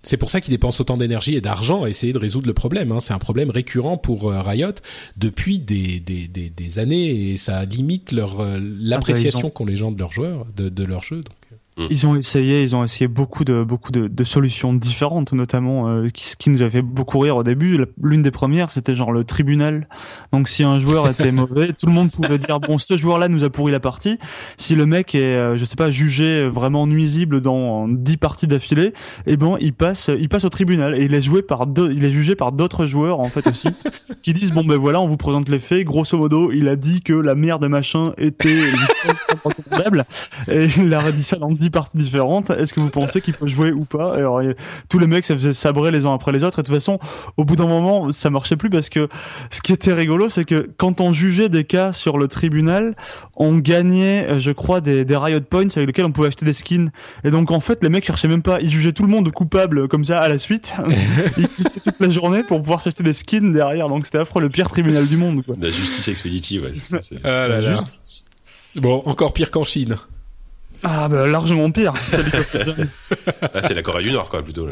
c'est 0.00 0.16
pour 0.16 0.30
ça 0.30 0.40
qu'ils 0.40 0.52
dépensent 0.52 0.80
autant 0.80 0.96
d'énergie 0.96 1.34
et 1.34 1.40
d'argent 1.40 1.82
à 1.82 1.88
essayer 1.88 2.12
de 2.12 2.18
résoudre 2.18 2.46
le 2.46 2.54
problème. 2.54 2.92
Hein. 2.92 3.00
C'est 3.00 3.12
un 3.12 3.18
problème 3.18 3.50
récurrent 3.50 3.98
pour 3.98 4.30
euh, 4.30 4.40
Riot 4.42 4.72
depuis 5.16 5.58
des, 5.58 5.98
des, 6.00 6.28
des, 6.28 6.50
des, 6.50 6.78
années 6.78 7.32
et 7.32 7.36
ça 7.36 7.64
limite 7.64 8.12
leur 8.12 8.40
euh, 8.40 8.54
ah, 8.56 8.58
bah, 8.58 8.66
l'appréciation 8.80 9.50
qu'ont 9.50 9.66
les 9.66 9.76
gens 9.76 9.90
de 9.90 9.98
leurs 9.98 10.12
joueurs, 10.12 10.46
de, 10.56 10.68
de 10.68 10.84
leur 10.84 11.02
jeu. 11.02 11.16
Donc. 11.16 11.34
Mm. 11.78 11.86
Ils 11.90 12.06
ont 12.06 12.16
essayé, 12.16 12.62
ils 12.62 12.74
ont 12.74 12.84
essayé 12.84 13.06
beaucoup 13.06 13.44
de 13.44 13.62
beaucoup 13.62 13.92
de, 13.92 14.08
de 14.08 14.24
solutions 14.24 14.74
différentes, 14.74 15.32
notamment 15.32 15.88
euh, 15.88 16.08
qui, 16.08 16.36
qui 16.36 16.50
nous 16.50 16.62
a 16.62 16.68
fait 16.68 16.82
beaucoup 16.82 17.20
rire 17.20 17.36
au 17.36 17.44
début. 17.44 17.78
L'une 18.02 18.22
des 18.22 18.30
premières, 18.30 18.70
c'était 18.70 18.94
genre 18.94 19.12
le 19.12 19.24
tribunal. 19.24 19.88
Donc 20.32 20.48
si 20.48 20.64
un 20.64 20.80
joueur 20.80 21.08
était 21.08 21.32
mauvais, 21.32 21.72
tout 21.72 21.86
le 21.86 21.92
monde 21.92 22.10
pouvait 22.10 22.38
dire 22.38 22.58
bon, 22.58 22.78
ce 22.78 22.96
joueur-là 22.96 23.28
nous 23.28 23.44
a 23.44 23.50
pourri 23.50 23.70
la 23.70 23.80
partie. 23.80 24.18
Si 24.56 24.74
le 24.74 24.86
mec 24.86 25.14
est, 25.14 25.22
euh, 25.22 25.56
je 25.56 25.64
sais 25.64 25.76
pas, 25.76 25.90
jugé 25.90 26.48
vraiment 26.48 26.86
nuisible 26.86 27.40
dans 27.40 27.88
dix 27.88 28.16
parties 28.16 28.48
d'affilée, 28.48 28.92
eh 29.26 29.36
ben 29.36 29.56
il 29.60 29.72
passe, 29.72 30.10
il 30.18 30.28
passe 30.28 30.44
au 30.44 30.50
tribunal 30.50 30.96
et 30.96 31.04
il 31.04 31.14
est 31.14 31.22
joué 31.22 31.42
par 31.42 31.66
deux, 31.66 31.92
il 31.92 32.04
est 32.04 32.10
jugé 32.10 32.34
par 32.34 32.52
d'autres 32.52 32.86
joueurs 32.86 33.20
en 33.20 33.26
fait 33.26 33.46
aussi, 33.46 33.68
qui 34.22 34.32
disent 34.32 34.52
bon 34.52 34.64
ben 34.64 34.76
voilà, 34.76 35.00
on 35.00 35.06
vous 35.06 35.16
présente 35.16 35.48
les 35.48 35.60
faits. 35.60 35.84
Grosso 35.84 36.18
modo, 36.18 36.50
il 36.50 36.68
a 36.68 36.76
dit 36.76 37.02
que 37.02 37.12
la 37.12 37.36
mère 37.36 37.60
de 37.60 37.68
machin 37.68 38.04
était 38.18 38.48
et 40.48 40.68
il 40.76 40.94
a 40.94 41.12
dit 41.12 41.22
ça 41.22 41.36
dans 41.36 41.50
dix 41.68 41.70
parties 41.70 41.98
différentes. 41.98 42.50
Est-ce 42.50 42.72
que 42.72 42.80
vous 42.80 42.88
pensez 42.88 43.20
qu'il 43.20 43.34
peut 43.34 43.48
jouer 43.48 43.72
ou 43.72 43.84
pas? 43.84 44.14
Alors 44.14 44.40
tous 44.88 44.98
les 44.98 45.06
mecs 45.06 45.24
ça 45.24 45.34
faisait 45.34 45.52
sabrer 45.52 45.90
les 45.90 46.06
uns 46.06 46.14
après 46.14 46.32
les 46.32 46.44
autres. 46.44 46.58
Et 46.58 46.62
de 46.62 46.66
toute 46.66 46.74
façon, 46.74 46.98
au 47.36 47.44
bout 47.44 47.56
d'un 47.56 47.66
moment, 47.66 48.10
ça 48.10 48.30
marchait 48.30 48.56
plus 48.56 48.70
parce 48.70 48.88
que 48.88 49.08
ce 49.50 49.60
qui 49.60 49.72
était 49.72 49.92
rigolo, 49.92 50.28
c'est 50.28 50.44
que 50.44 50.70
quand 50.76 51.00
on 51.00 51.12
jugeait 51.12 51.48
des 51.48 51.64
cas 51.64 51.92
sur 51.92 52.18
le 52.18 52.28
tribunal, 52.28 52.96
on 53.36 53.56
gagnait, 53.56 54.26
euh, 54.28 54.38
je 54.38 54.50
crois, 54.50 54.80
des, 54.80 55.04
des 55.04 55.16
riot 55.16 55.40
points 55.40 55.66
avec 55.76 55.86
lesquels 55.86 56.04
on 56.04 56.12
pouvait 56.12 56.28
acheter 56.28 56.44
des 56.44 56.52
skins. 56.52 56.90
Et 57.24 57.30
donc 57.30 57.50
en 57.50 57.60
fait, 57.60 57.82
les 57.82 57.88
mecs 57.88 58.04
cherchaient 58.04 58.28
même 58.28 58.42
pas, 58.42 58.60
ils 58.60 58.70
jugeaient 58.70 58.92
tout 58.92 59.02
le 59.02 59.10
monde 59.10 59.30
coupable 59.30 59.88
comme 59.88 60.04
ça 60.04 60.18
à 60.18 60.28
la 60.28 60.38
suite. 60.38 60.74
ils 61.36 61.48
quittaient 61.48 61.80
toute 61.80 62.00
la 62.00 62.10
journée 62.10 62.42
pour 62.42 62.60
pouvoir 62.60 62.80
s'acheter 62.80 63.02
des 63.02 63.12
skins 63.12 63.52
derrière. 63.52 63.88
Donc 63.88 64.06
c'était 64.06 64.18
affreux, 64.18 64.40
le 64.40 64.48
pire 64.48 64.68
tribunal 64.68 65.06
du 65.06 65.16
monde. 65.16 65.44
Quoi. 65.44 65.54
La 65.60 65.70
justice 65.70 66.08
expéditive. 66.08 66.62
Ouais. 66.64 67.00
Ah 67.24 67.48
la 67.48 67.60
justice. 67.60 68.26
Bon, 68.74 69.02
encore 69.06 69.32
pire 69.32 69.50
qu'en 69.50 69.64
Chine. 69.64 69.96
Ah 70.82 71.08
bah 71.08 71.26
largement 71.26 71.70
pire. 71.70 71.92
Ah, 73.54 73.62
c'est 73.66 73.74
la 73.74 73.82
Corée 73.82 74.02
du 74.02 74.10
Nord 74.10 74.28
quoi 74.28 74.42
plutôt. 74.42 74.68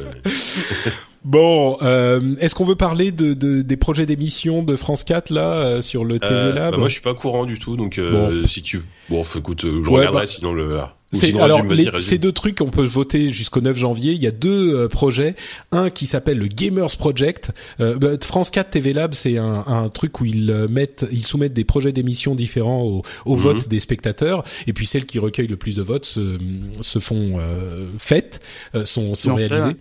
bon, 1.25 1.79
euh, 1.83 2.37
est-ce 2.41 2.55
qu'on 2.55 2.65
veut 2.65 2.77
parler 2.77 3.11
de, 3.11 3.35
de 3.35 3.63
des 3.63 3.77
projets 3.77 4.07
d'émission 4.07 4.63
de 4.63 4.77
France 4.77 5.05
4 5.05 5.31
là 5.31 5.53
euh, 5.53 5.81
sur 5.81 6.05
le 6.05 6.19
TV 6.19 6.33
euh, 6.33 6.53
Lab 6.53 6.73
bah, 6.73 6.79
Moi 6.79 6.89
je 6.89 6.95
suis 6.95 7.03
pas 7.03 7.15
courant 7.15 7.47
du 7.47 7.59
tout 7.59 7.77
donc 7.77 7.99
euh, 7.99 8.45
si 8.45 8.63
tu 8.63 8.83
bon 9.09 9.23
écoute 9.37 9.65
je 9.65 9.91
regarderai 9.91 10.23
bah, 10.23 10.27
sinon 10.27 10.53
le 10.53 10.75
là. 10.75 10.96
C'est 11.13 11.39
alors 11.39 11.63
ces 12.01 12.19
deux 12.19 12.33
trucs 12.33 12.61
on 12.61 12.69
peut 12.69 12.85
voter 12.85 13.31
jusqu'au 13.31 13.61
9 13.61 13.77
janvier. 13.77 14.13
Il 14.13 14.21
y 14.21 14.27
a 14.27 14.33
deux 14.33 14.75
euh, 14.75 14.89
projets, 14.89 15.37
un 15.71 15.89
qui 15.91 16.07
s'appelle 16.07 16.39
le 16.39 16.49
Gamers 16.49 16.97
Project. 16.99 17.53
Euh, 17.81 17.97
bah, 17.97 18.11
France 18.23 18.51
4 18.51 18.71
TV 18.71 18.93
Lab, 18.93 19.15
c'est 19.15 19.39
un, 19.39 19.65
un, 19.67 19.89
truc 19.89 20.21
où 20.21 20.25
ils 20.25 20.51
euh, 20.51 20.69
mettent, 20.69 21.07
ils 21.13 21.25
soumettent 21.25 21.55
des 21.55 21.65
projets 21.65 21.93
d'émissions 21.93 22.35
différents 22.35 22.83
au, 22.83 23.03
au 23.25 23.37
mhm. 23.37 23.43
vote 23.43 23.69
des 23.69 23.81
spectateurs, 23.81 24.43
et 24.67 24.73
puis 24.73 24.87
celles 24.87 25.07
qui 25.07 25.19
recueillent 25.19 25.47
le 25.47 25.57
plus 25.57 25.77
de 25.77 25.83
votes 25.83 26.05
se, 26.07 26.39
se 26.81 26.99
font 26.99 27.39
euh, 27.39 27.87
faites, 27.99 28.41
sont, 28.85 29.15
sont 29.15 29.35
réalisées 29.35 29.77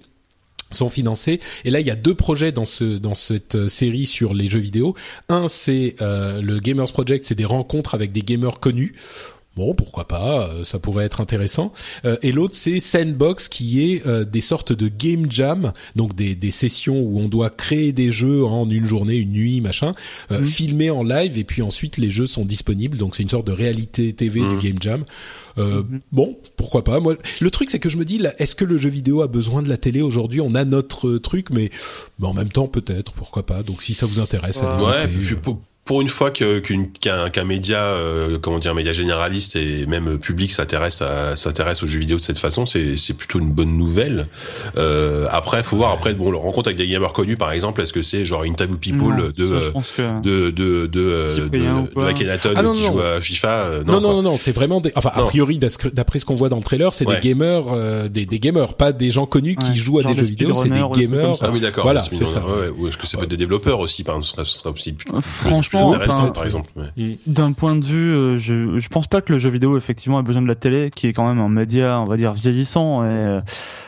sont 0.72 0.90
financés 0.90 1.40
et 1.64 1.70
là 1.70 1.80
il 1.80 1.86
y 1.86 1.92
a 1.92 1.96
deux 1.96 2.16
projets 2.16 2.52
dans 2.52 2.66
ce 2.66 2.98
dans 2.98 3.14
cette 3.14 3.70
série 3.70 4.08
sur 4.08 4.34
les 4.34 4.50
jeux 4.50 4.60
vidéo. 4.60 4.96
Un 5.30 5.48
c'est 5.48 5.96
le 6.02 6.60
Gamers 6.60 6.92
Project 6.92 7.24
c'est 7.24 7.36
des 7.36 7.46
rencontres 7.46 7.94
avec 7.94 8.12
des 8.12 8.24
gamers 8.24 8.60
connus 8.60 8.94
Bon, 9.56 9.74
pourquoi 9.74 10.06
pas, 10.06 10.50
euh, 10.50 10.64
ça 10.66 10.80
pourrait 10.80 11.06
être 11.06 11.22
intéressant. 11.22 11.72
Euh, 12.04 12.18
et 12.22 12.34
l'autre, 12.34 12.56
c'est 12.58 12.82
Sandbox, 12.82 13.48
qui 13.48 13.90
est 13.90 14.06
euh, 14.06 14.26
des 14.26 14.42
sortes 14.42 14.74
de 14.74 14.90
game 14.90 15.32
jam, 15.32 15.72
donc 15.96 16.14
des, 16.14 16.36
des 16.36 16.52
sessions 16.52 17.00
où 17.00 17.20
on 17.20 17.30
doit 17.30 17.50
créer 17.50 17.94
des 17.94 18.12
jeux 18.12 18.44
en 18.44 18.70
une 18.70 18.86
journée, 18.86 19.16
une 19.16 19.32
nuit, 19.32 19.62
machin, 19.62 19.94
euh, 20.32 20.40
mhm. 20.40 20.46
filmer 20.46 20.90
en 20.90 21.04
live, 21.04 21.38
et 21.38 21.46
puis 21.46 21.62
ensuite 21.62 21.98
les 21.98 22.10
jeux 22.10 22.26
sont 22.26 22.44
disponibles. 22.44 22.98
Donc 22.98 23.16
c'est 23.16 23.24
une 23.24 23.30
sorte 23.30 23.48
de 23.48 23.54
réalité 23.54 24.12
TV 24.12 24.42
du 24.42 24.46
mhm. 24.46 24.58
game 24.58 24.78
jam. 24.82 25.06
Mhm. 25.56 26.02
Bon, 26.12 26.38
pourquoi 26.58 26.84
pas. 26.84 27.00
Moi, 27.00 27.16
le 27.40 27.50
truc, 27.50 27.70
c'est 27.70 27.80
que 27.80 27.88
je 27.88 27.96
me 27.96 28.04
dis, 28.04 28.22
est-ce 28.40 28.56
que 28.56 28.66
le 28.66 28.78
jeu 28.78 28.90
vidéo 28.90 29.22
a 29.22 29.28
besoin 29.28 29.62
de 29.62 29.70
la 29.70 29.78
télé 29.78 30.02
aujourd'hui? 30.02 30.42
On 30.42 30.54
a 30.54 30.66
notre 30.66 31.18
truc, 31.18 31.50
mais, 31.50 31.70
mais 32.20 32.28
en 32.28 32.34
même 32.34 32.50
temps, 32.50 32.68
peut-être, 32.68 33.14
pourquoi 33.14 33.46
pas. 33.46 33.64
Donc 33.64 33.82
si 33.82 33.94
ça 33.94 34.06
vous 34.06 34.20
intéresse, 34.20 34.62
ouais, 34.62 35.08
pour 35.86 36.02
une 36.02 36.10
fois 36.10 36.32
qu'un 36.32 36.62
qu'un 37.30 37.44
média 37.44 37.84
euh, 37.84 38.40
comment 38.42 38.58
dire 38.58 38.72
un 38.72 38.74
média 38.76 38.92
généraliste 38.92 39.56
et 39.56 39.86
même 39.86 40.18
public 40.18 40.52
s'intéresse 40.52 41.04
à 41.04 41.38
s'intéresse 41.38 41.84
aux 41.84 41.88
jeux 41.88 42.00
vidéo 42.00 42.18
de 42.18 42.22
cette 42.24 42.40
façon 42.40 42.66
c'est 42.66 42.98
c'est 42.98 43.14
plutôt 43.14 43.40
une 43.40 43.52
bonne 43.52 43.78
nouvelle. 43.78 44.28
Euh, 44.78 45.28
après 45.30 45.62
faut 45.62 45.78
voir 45.78 45.92
après 45.92 46.16
bon 46.16 46.32
le 46.32 46.38
rencontre 46.38 46.70
avec 46.70 46.78
des 46.78 46.88
gamers 46.88 47.14
connus 47.14 47.38
par 47.38 47.52
exemple 47.52 47.84
est-ce 47.84 47.94
que 47.94 48.02
c'est 48.02 48.26
genre 48.26 48.46
interview 48.46 48.78
people 48.80 49.32
de, 49.38 49.44
de, 49.44 49.72
de 50.24 50.50
de 50.50 50.88
de 50.88 51.48
de, 51.50 52.02
Akhenaton 52.04 52.54
ah, 52.56 52.64
qui 52.74 52.84
joue 52.84 53.00
à 53.00 53.22
FIFA 53.22 53.50
euh, 53.50 53.84
non 53.84 54.02
non 54.02 54.14
non 54.16 54.24
non, 54.24 54.38
c'est 54.40 54.54
vraiment 54.54 54.82
des 54.82 54.92
enfin 54.96 55.12
a 55.14 55.22
priori 55.26 55.60
d'après 55.60 56.18
ce 56.18 56.26
qu'on 56.26 56.34
voit 56.34 56.50
dans 56.50 56.58
le 56.58 56.64
trailer 56.64 56.96
c'est 56.96 57.06
des 57.06 57.20
gamers 57.20 57.66
euh, 57.72 58.10
des 58.10 58.26
des 58.26 58.40
gamers 58.40 58.74
pas 58.74 58.92
des 58.92 59.12
gens 59.12 59.28
connus 59.28 59.56
qui 59.56 59.76
jouent 59.76 60.00
à 60.00 60.04
des 60.04 60.16
jeux 60.16 60.26
vidéo 60.26 60.56
c'est 60.56 60.70
des 60.70 60.82
gamers. 60.94 61.36
ah 61.42 61.50
oui 61.54 61.60
d'accord. 61.60 61.84
Voilà 61.84 62.02
c'est 62.12 62.28
ça. 62.28 62.44
ou 62.76 62.88
est-ce 62.88 62.98
que 62.98 63.06
ça 63.06 63.20
peut 63.20 63.26
être 63.26 63.30
des 63.30 63.38
développeurs 63.38 63.80
aussi 63.80 64.04
par 64.04 64.16
exemple 64.18 64.48
ce 64.48 64.58
sera 64.58 64.72
aussi 64.72 64.96
franchement 65.22 65.75
par 66.34 66.46
exemple. 66.46 66.70
Mm. 66.96 67.14
D'un 67.28 67.52
point 67.54 67.76
de 67.76 67.86
vue, 67.86 68.14
euh, 68.14 68.38
je, 68.38 68.80
je 68.80 68.88
pense 68.90 69.08
pas 69.08 69.22
que 69.22 69.34
le 69.34 69.40
jeu 69.40 69.50
vidéo 69.50 69.78
effectivement 69.78 70.20
ait 70.20 70.24
besoin 70.24 70.42
de 70.42 70.48
la 70.48 70.56
télé, 70.56 70.92
qui 70.94 71.08
est 71.08 71.14
quand 71.14 71.28
même 71.28 71.40
un 71.40 71.50
média, 71.50 72.00
on 72.00 72.06
va 72.06 72.18
dire 72.18 72.34
vieillissant. 72.34 73.04
Et, 73.04 73.08
euh, 73.08 73.42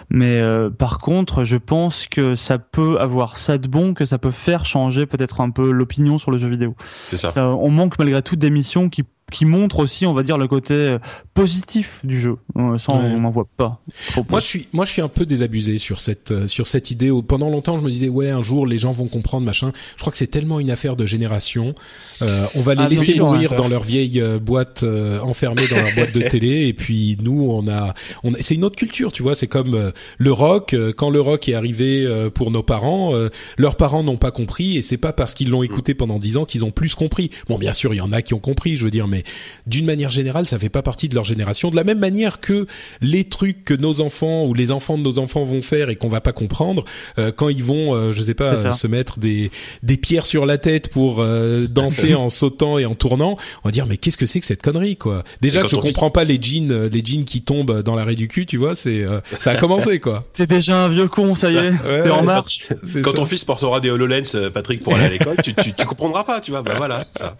mais 0.09 0.39
euh, 0.39 0.69
par 0.69 0.99
contre, 0.99 1.43
je 1.43 1.57
pense 1.57 2.07
que 2.07 2.35
ça 2.35 2.59
peut 2.59 2.99
avoir 2.99 3.38
ça 3.38 3.57
de 3.57 3.68
bon, 3.68 3.93
que 3.93 4.05
ça 4.05 4.18
peut 4.18 4.31
faire 4.31 4.65
changer 4.65 5.05
peut-être 5.05 5.41
un 5.41 5.49
peu 5.49 5.72
l'opinion 5.72 6.18
sur 6.18 6.31
le 6.31 6.38
jeu 6.38 6.49
vidéo. 6.49 6.76
C'est 7.05 7.18
ça. 7.18 7.31
ça. 7.31 7.47
On 7.49 7.69
manque 7.69 7.99
malgré 7.99 8.22
tout 8.22 8.35
d'émissions 8.35 8.89
qui 8.89 9.03
qui 9.32 9.44
montre 9.45 9.80
aussi, 9.80 10.06
on 10.06 10.14
va 10.14 10.24
dire, 10.24 10.38
le 10.38 10.48
côté 10.48 10.74
euh, 10.74 10.99
positif 11.34 11.99
du 12.04 12.20
jeu. 12.20 12.38
Euh, 12.58 12.78
ça, 12.78 12.94
on 12.94 13.20
n'en 13.20 13.30
voit 13.30 13.48
pas. 13.58 13.82
Moi, 14.30 14.40
je 14.40 14.45
suis, 14.45 14.68
moi, 14.72 14.86
je 14.86 14.91
suis 14.91 15.02
un 15.02 15.10
peu 15.10 15.26
désabusé 15.26 15.78
sur 15.78 15.99
cette, 15.99 16.32
euh, 16.32 16.48
sur 16.48 16.66
cette 16.66 16.91
idée. 16.91 17.12
Pendant 17.28 17.49
longtemps, 17.49 17.78
je 17.78 17.84
me 17.84 17.90
disais, 17.90 18.08
ouais, 18.08 18.30
un 18.30 18.41
jour, 18.41 18.66
les 18.66 18.80
gens 18.80 18.91
vont 18.91 19.08
comprendre, 19.08 19.45
machin. 19.45 19.74
Je 19.95 20.02
crois 20.02 20.12
que 20.12 20.18
c'est 20.18 20.28
tellement 20.28 20.62
une 20.62 20.72
affaire 20.72 20.95
de 20.95 21.06
génération. 21.06 21.76
Euh, 22.22 22.48
on 22.56 22.62
va 22.62 22.74
les 22.74 22.84
ah, 22.84 22.88
laisser 22.88 23.20
mourir 23.20 23.56
dans 23.56 23.68
leur 23.68 23.84
vieille 23.84 24.24
boîte 24.41 24.84
enfermée 25.22 25.68
dans 25.70 25.76
leur 25.76 25.94
boîte 25.95 26.14
de 26.14 26.22
télé. 26.22 26.68
Et 26.68 26.74
puis 26.74 27.18
nous, 27.22 27.48
on 27.52 27.68
a, 27.68 27.94
on 28.24 28.32
c'est 28.40 28.56
une 28.56 28.64
autre 28.64 28.78
culture, 28.78 29.12
tu 29.12 29.24
vois. 29.24 29.36
C'est 29.36 29.48
comme 29.48 29.91
le 30.18 30.32
rock. 30.32 30.76
Quand 30.95 31.10
le 31.10 31.20
rock 31.20 31.49
est 31.49 31.54
arrivé 31.54 32.08
pour 32.34 32.52
nos 32.52 32.64
parents, 32.64 33.14
leurs 33.58 33.76
parents 33.76 34.04
n'ont 34.04 34.18
pas 34.18 34.32
compris, 34.32 34.78
et 34.78 34.82
c'est 34.82 34.98
pas 34.98 35.14
parce 35.14 35.34
qu'ils 35.34 35.49
l'ont 35.49 35.64
écouté 35.64 35.94
pendant 35.94 36.18
dix 36.18 36.38
ans 36.38 36.45
qu'ils 36.45 36.66
ont 36.66 36.72
plus 36.72 36.95
compris. 36.95 37.30
Bon, 37.48 37.58
bien 37.58 37.74
sûr, 37.74 37.94
il 37.94 37.98
y 37.98 38.02
en 38.02 38.12
a 38.12 38.22
qui 38.22 38.34
ont 38.34 38.40
compris, 38.40 38.78
je 38.78 38.86
veux 38.86 38.91
dire, 38.91 39.08
mais 39.08 39.16
mais 39.18 39.23
d'une 39.65 39.85
manière 39.85 40.11
générale, 40.11 40.48
ça 40.48 40.60
fait 40.60 40.69
pas 40.69 40.81
partie 40.81 41.10
de 41.10 41.15
leur 41.15 41.26
génération. 41.26 41.69
De 41.69 41.76
la 41.76 41.84
même 41.84 41.99
manière 41.99 42.39
que 42.39 42.68
les 43.02 43.23
trucs 43.23 43.65
que 43.65 43.73
nos 43.73 44.02
enfants 44.02 44.45
ou 44.45 44.53
les 44.53 44.72
enfants 44.72 44.98
de 44.98 45.03
nos 45.03 45.19
enfants 45.19 45.44
vont 45.44 45.61
faire 45.61 45.89
et 45.89 45.95
qu'on 45.95 46.07
va 46.07 46.22
pas 46.22 46.34
comprendre 46.34 46.85
euh, 47.18 47.31
quand 47.35 47.49
ils 47.49 47.64
vont, 47.64 47.95
euh, 47.95 48.11
je 48.11 48.22
sais 48.22 48.34
pas, 48.34 48.72
se 48.72 48.88
mettre 48.88 49.19
des 49.19 49.49
des 49.84 49.98
pierres 49.98 50.26
sur 50.26 50.45
la 50.45 50.57
tête 50.57 50.89
pour 50.89 51.18
euh, 51.19 51.68
danser 51.68 52.14
en 52.15 52.30
sautant 52.30 52.77
et 52.77 52.85
en 52.85 52.95
tournant, 52.95 53.38
on 53.64 53.68
va 53.68 53.72
dire 53.72 53.88
mais 53.88 53.98
qu'est-ce 53.98 54.18
que 54.18 54.26
c'est 54.26 54.39
que 54.39 54.45
cette 54.45 54.61
connerie 54.61 54.98
quoi? 54.98 55.23
Déjà 55.41 55.68
je 55.68 55.76
comprends 55.76 56.11
pas 56.11 56.23
les 56.23 56.39
jeans, 56.41 56.88
les 56.88 57.03
jeans 57.03 57.26
qui 57.26 57.41
tombent 57.41 57.81
dans 57.81 57.95
l'arrêt 57.95 58.15
du 58.15 58.27
cul, 58.27 58.45
tu 58.45 58.57
vois, 58.57 58.76
c'est 58.76 59.06
ça 59.39 59.52
a 59.52 59.56
commencé 59.57 59.99
quoi. 59.99 60.26
T'es 60.34 60.48
déjà 60.48 60.84
un 60.84 60.89
vieux 60.89 61.07
con, 61.07 61.35
ça 61.35 61.52
y 61.52 61.57
est, 61.57 61.72
t'es 62.03 62.10
en 62.10 62.23
marche. 62.23 62.68
Quand 63.03 63.14
ton 63.14 63.26
fils 63.26 63.45
portera 63.45 63.80
des 63.80 63.89
Hololens, 63.89 64.49
Patrick, 64.53 64.84
pour 64.84 64.95
aller 64.95 65.06
à 65.06 65.10
l'école, 65.10 65.38
tu, 65.44 65.53
tu, 65.53 65.73
tu 65.73 65.85
comprendras 65.85 66.23
pas, 66.23 66.39
tu 66.39 66.52
vois. 66.52 66.61
Bah 66.61 66.73
voilà, 66.77 67.03
c'est 67.03 67.19
ça. 67.19 67.38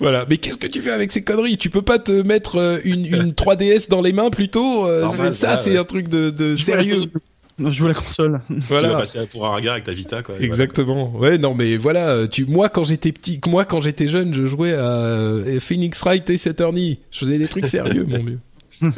Voilà. 0.00 0.26
Mais 0.28 0.36
qu'est-ce 0.36 0.58
que 0.58 0.66
tu 0.66 0.80
fais 0.80 0.90
avec 0.90 1.12
ces 1.14 1.24
conneries. 1.24 1.56
Tu 1.56 1.70
peux 1.70 1.82
pas 1.82 1.98
te 1.98 2.12
mettre 2.12 2.56
euh, 2.56 2.78
une, 2.84 3.06
une 3.06 3.32
3DS 3.32 3.88
dans 3.88 4.02
les 4.02 4.12
mains 4.12 4.30
plutôt. 4.30 4.86
Euh, 4.86 5.08
ça, 5.30 5.56
c'est 5.56 5.76
un 5.76 5.84
truc 5.84 6.08
de, 6.08 6.30
de 6.30 6.54
sérieux. 6.56 7.02
Je 7.58 7.70
joue 7.70 7.84
à 7.84 7.88
la 7.88 7.94
console. 7.94 8.40
Voilà. 8.68 8.88
Tu 8.88 8.94
vas 8.94 9.00
passer 9.00 9.26
pour 9.30 9.46
un 9.46 9.54
regard 9.54 9.74
avec 9.74 9.84
ta 9.84 9.92
Vita, 9.92 10.22
quoi. 10.22 10.34
Exactement. 10.40 11.12
Ouais, 11.12 11.38
non, 11.38 11.54
mais 11.54 11.76
voilà. 11.76 12.26
Tu, 12.26 12.46
moi, 12.46 12.68
quand 12.68 12.82
j'étais 12.82 13.12
petit, 13.12 13.40
moi, 13.46 13.64
quand 13.64 13.80
j'étais 13.80 14.08
jeune, 14.08 14.34
je 14.34 14.44
jouais 14.44 14.72
à 14.72 14.82
euh, 14.82 15.60
Phoenix 15.60 16.00
Wright 16.02 16.28
et 16.30 16.36
Saturny. 16.36 16.98
Je 17.12 17.20
faisais 17.20 17.38
des 17.38 17.46
trucs 17.46 17.68
sérieux, 17.68 18.04
mon 18.06 18.22
mieux. 18.22 18.38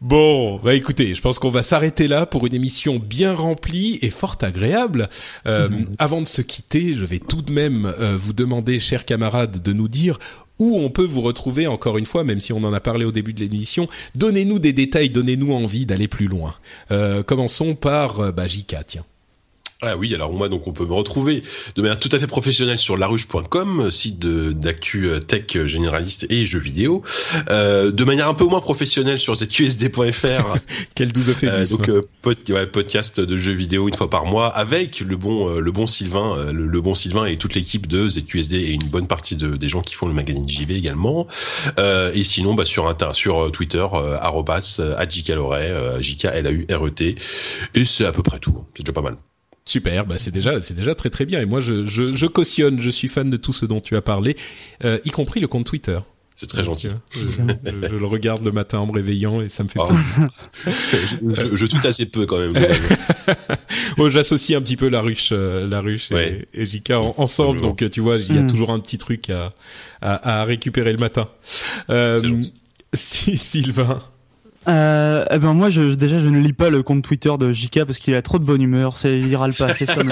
Bon, 0.00 0.60
bah 0.62 0.74
écoutez, 0.74 1.14
je 1.14 1.22
pense 1.22 1.38
qu'on 1.38 1.50
va 1.50 1.62
s'arrêter 1.62 2.08
là 2.08 2.26
pour 2.26 2.46
une 2.46 2.54
émission 2.54 2.98
bien 2.98 3.32
remplie 3.32 3.98
et 4.02 4.10
fort 4.10 4.36
agréable. 4.42 5.06
Euh, 5.46 5.70
mhm. 5.70 5.86
Avant 5.98 6.20
de 6.20 6.26
se 6.26 6.42
quitter, 6.42 6.94
je 6.94 7.06
vais 7.06 7.20
tout 7.20 7.40
de 7.40 7.50
même 7.50 7.90
vous 8.18 8.34
demander, 8.34 8.80
chers 8.80 9.06
camarades, 9.06 9.62
de 9.62 9.72
nous 9.72 9.88
dire 9.88 10.18
où 10.58 10.76
on 10.76 10.90
peut 10.90 11.04
vous 11.04 11.20
retrouver 11.20 11.66
encore 11.66 11.98
une 11.98 12.06
fois, 12.06 12.24
même 12.24 12.40
si 12.40 12.52
on 12.52 12.62
en 12.64 12.72
a 12.72 12.80
parlé 12.80 13.04
au 13.04 13.12
début 13.12 13.32
de 13.32 13.40
l'émission. 13.40 13.88
Donnez-nous 14.14 14.58
des 14.58 14.72
détails, 14.72 15.10
donnez-nous 15.10 15.52
envie 15.52 15.86
d'aller 15.86 16.08
plus 16.08 16.26
loin. 16.26 16.54
Euh, 16.90 17.22
commençons 17.22 17.74
par 17.74 18.20
euh, 18.20 18.32
bah, 18.32 18.46
Jika, 18.46 18.84
tiens. 18.84 19.04
Ah 19.82 19.96
oui, 19.96 20.14
alors 20.14 20.32
moi 20.32 20.48
donc 20.48 20.66
on 20.66 20.72
peut 20.72 20.86
me 20.86 20.92
retrouver 20.92 21.42
de 21.74 21.82
manière 21.82 21.98
tout 21.98 22.08
à 22.12 22.18
fait 22.18 22.26
professionnelle 22.26 22.78
sur 22.78 22.96
laruche.com, 22.96 23.90
site 23.90 24.18
d'actu 24.20 25.08
euh, 25.08 25.18
tech 25.18 25.66
généraliste 25.66 26.26
et 26.30 26.46
jeux 26.46 26.60
vidéo. 26.60 27.02
Euh, 27.50 27.90
de 27.90 28.04
manière 28.04 28.28
un 28.28 28.34
peu 28.34 28.44
moins 28.44 28.60
professionnelle 28.60 29.18
sur 29.18 29.34
zqsd.fr. 29.34 30.56
Quel 30.94 31.12
doux 31.12 31.22
euh, 31.42 31.66
Donc 31.66 31.88
euh, 31.88 32.66
podcast 32.66 33.20
de 33.20 33.36
jeux 33.36 33.52
vidéo 33.52 33.88
une 33.88 33.94
fois 33.94 34.08
par 34.08 34.26
mois 34.26 34.46
avec 34.46 35.00
le 35.00 35.16
bon 35.16 35.48
le 35.58 35.72
bon 35.72 35.86
Sylvain, 35.86 36.52
le, 36.52 36.80
bon 36.80 36.94
Sylvain 36.94 37.26
et 37.26 37.36
toute 37.36 37.54
l'équipe 37.54 37.86
de 37.86 38.08
ZQSD 38.08 38.54
et 38.54 38.70
une 38.70 38.88
bonne 38.88 39.06
partie 39.06 39.36
de, 39.36 39.56
des 39.56 39.68
gens 39.68 39.82
qui 39.82 39.94
font 39.94 40.06
le 40.06 40.14
magazine 40.14 40.48
JV 40.48 40.76
également. 40.76 41.26
et 41.78 42.24
sinon 42.24 42.54
bah, 42.54 42.64
sur 42.64 42.94
sur 43.14 43.50
Twitter 43.50 43.86
arrobas 44.20 44.80
@jkaloret, 45.10 46.00
j 46.00 46.16
l 46.22 46.46
a 46.46 46.50
u 46.50 46.66
r 46.70 46.86
e 46.86 46.90
t 46.90 47.16
et 47.74 47.84
c'est 47.84 48.06
à 48.06 48.12
peu 48.12 48.22
près 48.22 48.38
tout. 48.38 48.64
C'est 48.74 48.84
déjà 48.84 48.92
pas 48.92 49.02
mal. 49.02 49.16
Super, 49.66 50.04
bah 50.04 50.18
c'est 50.18 50.30
déjà 50.30 50.60
c'est 50.60 50.74
déjà 50.74 50.94
très 50.94 51.08
très 51.08 51.24
bien 51.24 51.40
et 51.40 51.46
moi 51.46 51.60
je, 51.60 51.86
je, 51.86 52.04
je 52.04 52.26
cautionne, 52.26 52.80
je 52.80 52.90
suis 52.90 53.08
fan 53.08 53.30
de 53.30 53.36
tout 53.38 53.54
ce 53.54 53.64
dont 53.64 53.80
tu 53.80 53.96
as 53.96 54.02
parlé, 54.02 54.36
euh, 54.84 54.98
y 55.04 55.10
compris 55.10 55.40
le 55.40 55.48
compte 55.48 55.64
Twitter. 55.64 55.98
C'est 56.34 56.48
très 56.48 56.64
gentil. 56.64 56.88
Je, 57.12 57.42
le 57.72 58.06
regarde 58.06 58.44
le 58.44 58.50
matin 58.50 58.80
en 58.80 58.86
me 58.86 58.92
réveillant 58.92 59.40
et 59.40 59.48
ça 59.48 59.62
me 59.62 59.68
fait 59.68 59.78
oh. 59.78 59.88
je, 60.66 61.56
je, 61.56 61.66
tweete 61.66 61.84
assez 61.86 62.06
peu 62.06 62.26
quand 62.26 62.38
même. 62.38 62.52
bon, 63.96 64.08
j'associe 64.10 64.58
un 64.58 64.60
petit 64.60 64.76
peu 64.76 64.88
la 64.88 65.00
ruche, 65.00 65.30
euh, 65.30 65.68
la 65.68 65.80
ruche 65.80 66.10
et, 66.10 66.48
et 66.52 66.66
JK 66.66 66.90
ensemble, 67.18 67.60
donc 67.60 67.88
tu 67.88 68.00
vois, 68.00 68.16
il 68.16 68.34
y 68.34 68.38
a 68.38 68.42
mm. 68.42 68.48
toujours 68.48 68.70
un 68.70 68.80
petit 68.80 68.98
truc 68.98 69.30
à, 69.30 69.52
à, 70.00 70.40
à 70.40 70.44
récupérer 70.44 70.90
le 70.92 70.98
matin. 70.98 71.28
Euh, 71.88 72.18
si, 72.92 73.38
Sylvain, 73.38 74.00
euh, 74.68 75.24
eh 75.30 75.38
ben 75.38 75.52
moi, 75.52 75.70
je, 75.70 75.94
déjà, 75.94 76.20
je 76.20 76.28
ne 76.28 76.38
lis 76.38 76.52
pas 76.52 76.70
le 76.70 76.82
compte 76.82 77.02
Twitter 77.02 77.32
de 77.38 77.52
JK 77.52 77.84
parce 77.84 77.98
qu'il 77.98 78.14
a 78.14 78.22
trop 78.22 78.38
de 78.38 78.44
bonne 78.44 78.62
humeur. 78.62 78.96
C'est 78.96 79.18
il 79.18 79.36
râle 79.36 79.54
pas, 79.54 79.68
c'est 79.74 79.86
ça. 79.86 80.00
et 80.02 80.04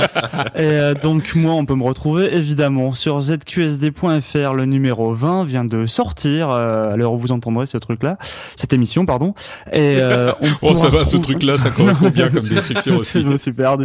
euh, 0.57 0.95
donc 0.95 1.35
moi, 1.35 1.53
on 1.53 1.65
peut 1.65 1.75
me 1.75 1.85
retrouver 1.85 2.35
évidemment 2.35 2.93
sur 2.93 3.21
zqsd.fr. 3.21 4.55
Le 4.55 4.65
numéro 4.65 5.15
20 5.15 5.45
vient 5.45 5.65
de 5.65 5.87
sortir. 5.87 6.51
Euh, 6.51 6.93
à 6.93 6.97
l'heure 6.97 7.13
où 7.13 7.19
vous 7.19 7.33
entendrez 7.33 7.67
ce 7.67 7.79
truc-là, 7.79 8.19
cette 8.57 8.73
émission, 8.73 9.07
pardon. 9.07 9.35
Et 9.73 9.97
euh, 9.99 10.33
on 10.63 10.73
oh, 10.73 10.77
ça 10.77 10.89
va, 10.89 11.05
ce 11.05 11.17
truc-là, 11.17 11.57
ça 11.59 11.71
correspond 11.71 12.11
bien 12.11 12.29
comme 12.29 12.47
description 12.47 12.97
aussi. 12.99 13.23
je 13.23 13.37
suis 13.37 13.53
perdu. 13.53 13.85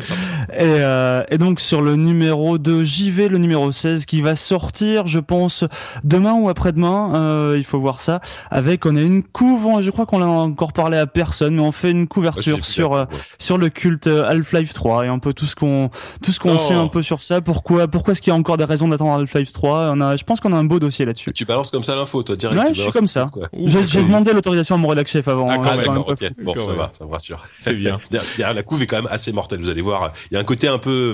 Et, 0.54 0.60
euh, 0.60 1.24
et 1.30 1.38
donc 1.38 1.60
sur 1.60 1.82
le 1.82 1.96
numéro 1.96 2.58
de 2.58 2.84
JV, 2.84 3.30
le 3.30 3.38
numéro 3.38 3.72
16 3.72 4.06
qui 4.06 4.22
va 4.22 4.36
sortir, 4.36 5.08
je 5.08 5.20
pense 5.20 5.64
demain 6.04 6.34
ou 6.34 6.50
après-demain. 6.50 7.12
Euh, 7.16 7.56
il 7.58 7.64
faut 7.64 7.80
voir 7.80 8.00
ça. 8.00 8.22
Avec, 8.52 8.86
on 8.86 8.96
a 8.96 9.02
une 9.02 9.24
couve. 9.24 9.82
Je 9.82 9.92
crois 9.92 10.06
qu'on 10.06 10.20
l'a 10.20 10.28
encore 10.58 10.74
parlé 10.74 10.98
à 10.98 11.06
personne, 11.06 11.56
mais 11.56 11.62
on 11.62 11.72
fait 11.72 11.92
une 11.92 12.08
couverture 12.08 12.66
sur 12.66 12.94
euh, 12.94 13.06
sur 13.38 13.60
le 13.60 13.70
culte 13.70 14.08
euh, 14.08 14.28
Half-Life 14.28 14.74
3 14.74 15.06
et 15.06 15.08
un 15.08 15.20
peu 15.20 15.32
tout 15.34 15.46
ce 15.46 15.56
qu'on 15.56 15.92
tout 16.24 16.32
ce 16.32 16.40
qu'on 16.40 16.58
sait 16.58 16.74
un 16.74 16.88
peu 16.88 17.04
sur 17.04 17.22
ça. 17.22 17.42
Pourquoi 17.42 17.88
pourquoi 17.88 18.14
est-ce 18.14 18.22
qu'il 18.24 18.32
y 18.32 18.36
a 18.36 18.40
encore 18.40 18.58
des 18.58 18.64
raisons 18.64 18.88
d'attendre 18.88 19.22
Half-Life 19.22 19.52
3 19.52 19.92
On 19.94 20.02
a, 20.02 20.18
je 20.18 20.24
pense 20.24 20.40
qu'on 20.40 20.54
a 20.54 20.56
un 20.56 20.64
beau 20.64 20.80
dossier 20.80 21.06
là-dessus. 21.06 21.32
Tu 21.32 21.46
balances 21.46 21.70
comme 21.70 21.84
ça 21.84 21.96
l'info, 21.96 22.24
toi 22.24 22.36
direct. 22.36 22.60
Ouais, 22.60 22.74
je 22.74 22.82
suis 22.82 22.90
comme 22.90 23.08
ça. 23.08 23.26
J'ai 23.54 24.02
demandé 24.02 24.34
l'autorisation 24.34 24.76
à 24.76 24.78
mon 24.80 24.88
rédac 24.88 25.08
chef 25.08 25.28
avant. 25.28 25.48
Ah, 25.48 25.54
hein, 25.54 25.78
d'accord, 25.78 26.10
ok. 26.10 26.32
Bon, 26.44 26.60
ça 26.60 26.74
va, 26.74 26.92
ça 26.98 27.06
me 27.06 27.12
rassure. 27.12 27.44
C'est 27.60 27.76
bien. 27.76 27.98
derrière, 28.12 28.56
la 28.56 28.64
couve 28.64 28.82
est 28.82 28.88
quand 28.88 28.98
même 28.98 29.12
assez 29.12 29.32
mortelle. 29.32 29.60
Vous 29.60 29.70
allez 29.70 29.84
voir, 29.84 30.12
il 30.32 30.34
y 30.34 30.38
a 30.38 30.40
un 30.40 30.44
côté 30.44 30.68
un 30.68 30.80
peu 30.80 31.14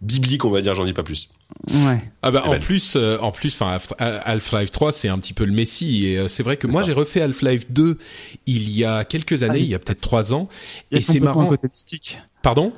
biblique, 0.00 0.44
on 0.44 0.50
va 0.50 0.60
dire. 0.60 0.74
J'en 0.74 0.84
dis 0.84 0.92
pas 0.92 1.02
plus. 1.02 1.32
Ouais. 1.68 2.02
Ah 2.22 2.30
bah 2.30 2.44
en 2.46 2.58
plus, 2.58 2.94
euh, 2.96 3.18
en 3.20 3.32
plus, 3.32 3.54
enfin 3.54 3.78
Half-Life 3.98 4.70
3 4.70 4.92
c'est 4.92 5.08
un 5.08 5.18
petit 5.18 5.32
peu 5.32 5.44
le 5.44 5.52
messie 5.52 6.06
et 6.06 6.18
euh, 6.18 6.28
c'est 6.28 6.42
vrai 6.42 6.56
que 6.56 6.66
moi 6.66 6.82
j'ai 6.84 6.92
refait 6.92 7.20
Half-Life 7.20 7.70
2 7.70 7.98
il 8.46 8.70
y 8.70 8.84
a 8.84 9.04
quelques 9.04 9.42
années, 9.42 9.54
ah 9.54 9.58
il 9.58 9.68
y 9.68 9.74
a 9.74 9.78
peut-être 9.78 10.00
trois 10.00 10.32
ans 10.32 10.48
et 10.90 11.00
c'est 11.00 11.20
marrant. 11.20 11.46
Côté 11.46 11.68
mystique. 11.68 12.18
Pardon? 12.42 12.72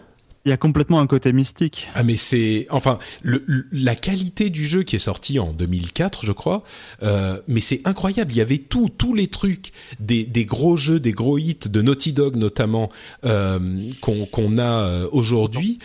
Il 0.45 0.49
y 0.49 0.53
a 0.53 0.57
complètement 0.57 1.01
un 1.01 1.07
côté 1.07 1.33
mystique. 1.33 1.89
Ah 1.95 2.03
mais 2.03 2.17
c'est 2.17 2.67
enfin 2.71 2.99
le, 3.23 3.45
la 3.71 3.95
qualité 3.95 4.51
du 4.51 4.65
jeu 4.65 4.83
qui 4.83 4.97
est 4.97 5.01
sorti 5.01 5.39
en 5.39 5.53
2004 5.53 6.27
je 6.27 6.33
crois, 6.33 6.65
euh, 7.03 7.41
mais 7.47 7.61
c'est 7.61 7.81
incroyable. 7.85 8.33
Il 8.33 8.39
y 8.39 8.41
avait 8.41 8.59
tout 8.59 8.89
tous 8.89 9.15
les 9.15 9.29
trucs 9.29 9.71
des, 10.01 10.27
des 10.27 10.45
gros 10.45 10.77
jeux, 10.77 10.99
des 10.99 11.13
gros 11.13 11.39
hits 11.39 11.69
de 11.71 11.83
Naughty 11.83 12.13
Dog 12.13 12.37
notamment 12.37 12.91
euh, 13.25 13.59
qu'on 14.01 14.27
qu'on 14.27 14.59
a 14.59 14.83
euh, 14.83 15.09
aujourd'hui. 15.13 15.79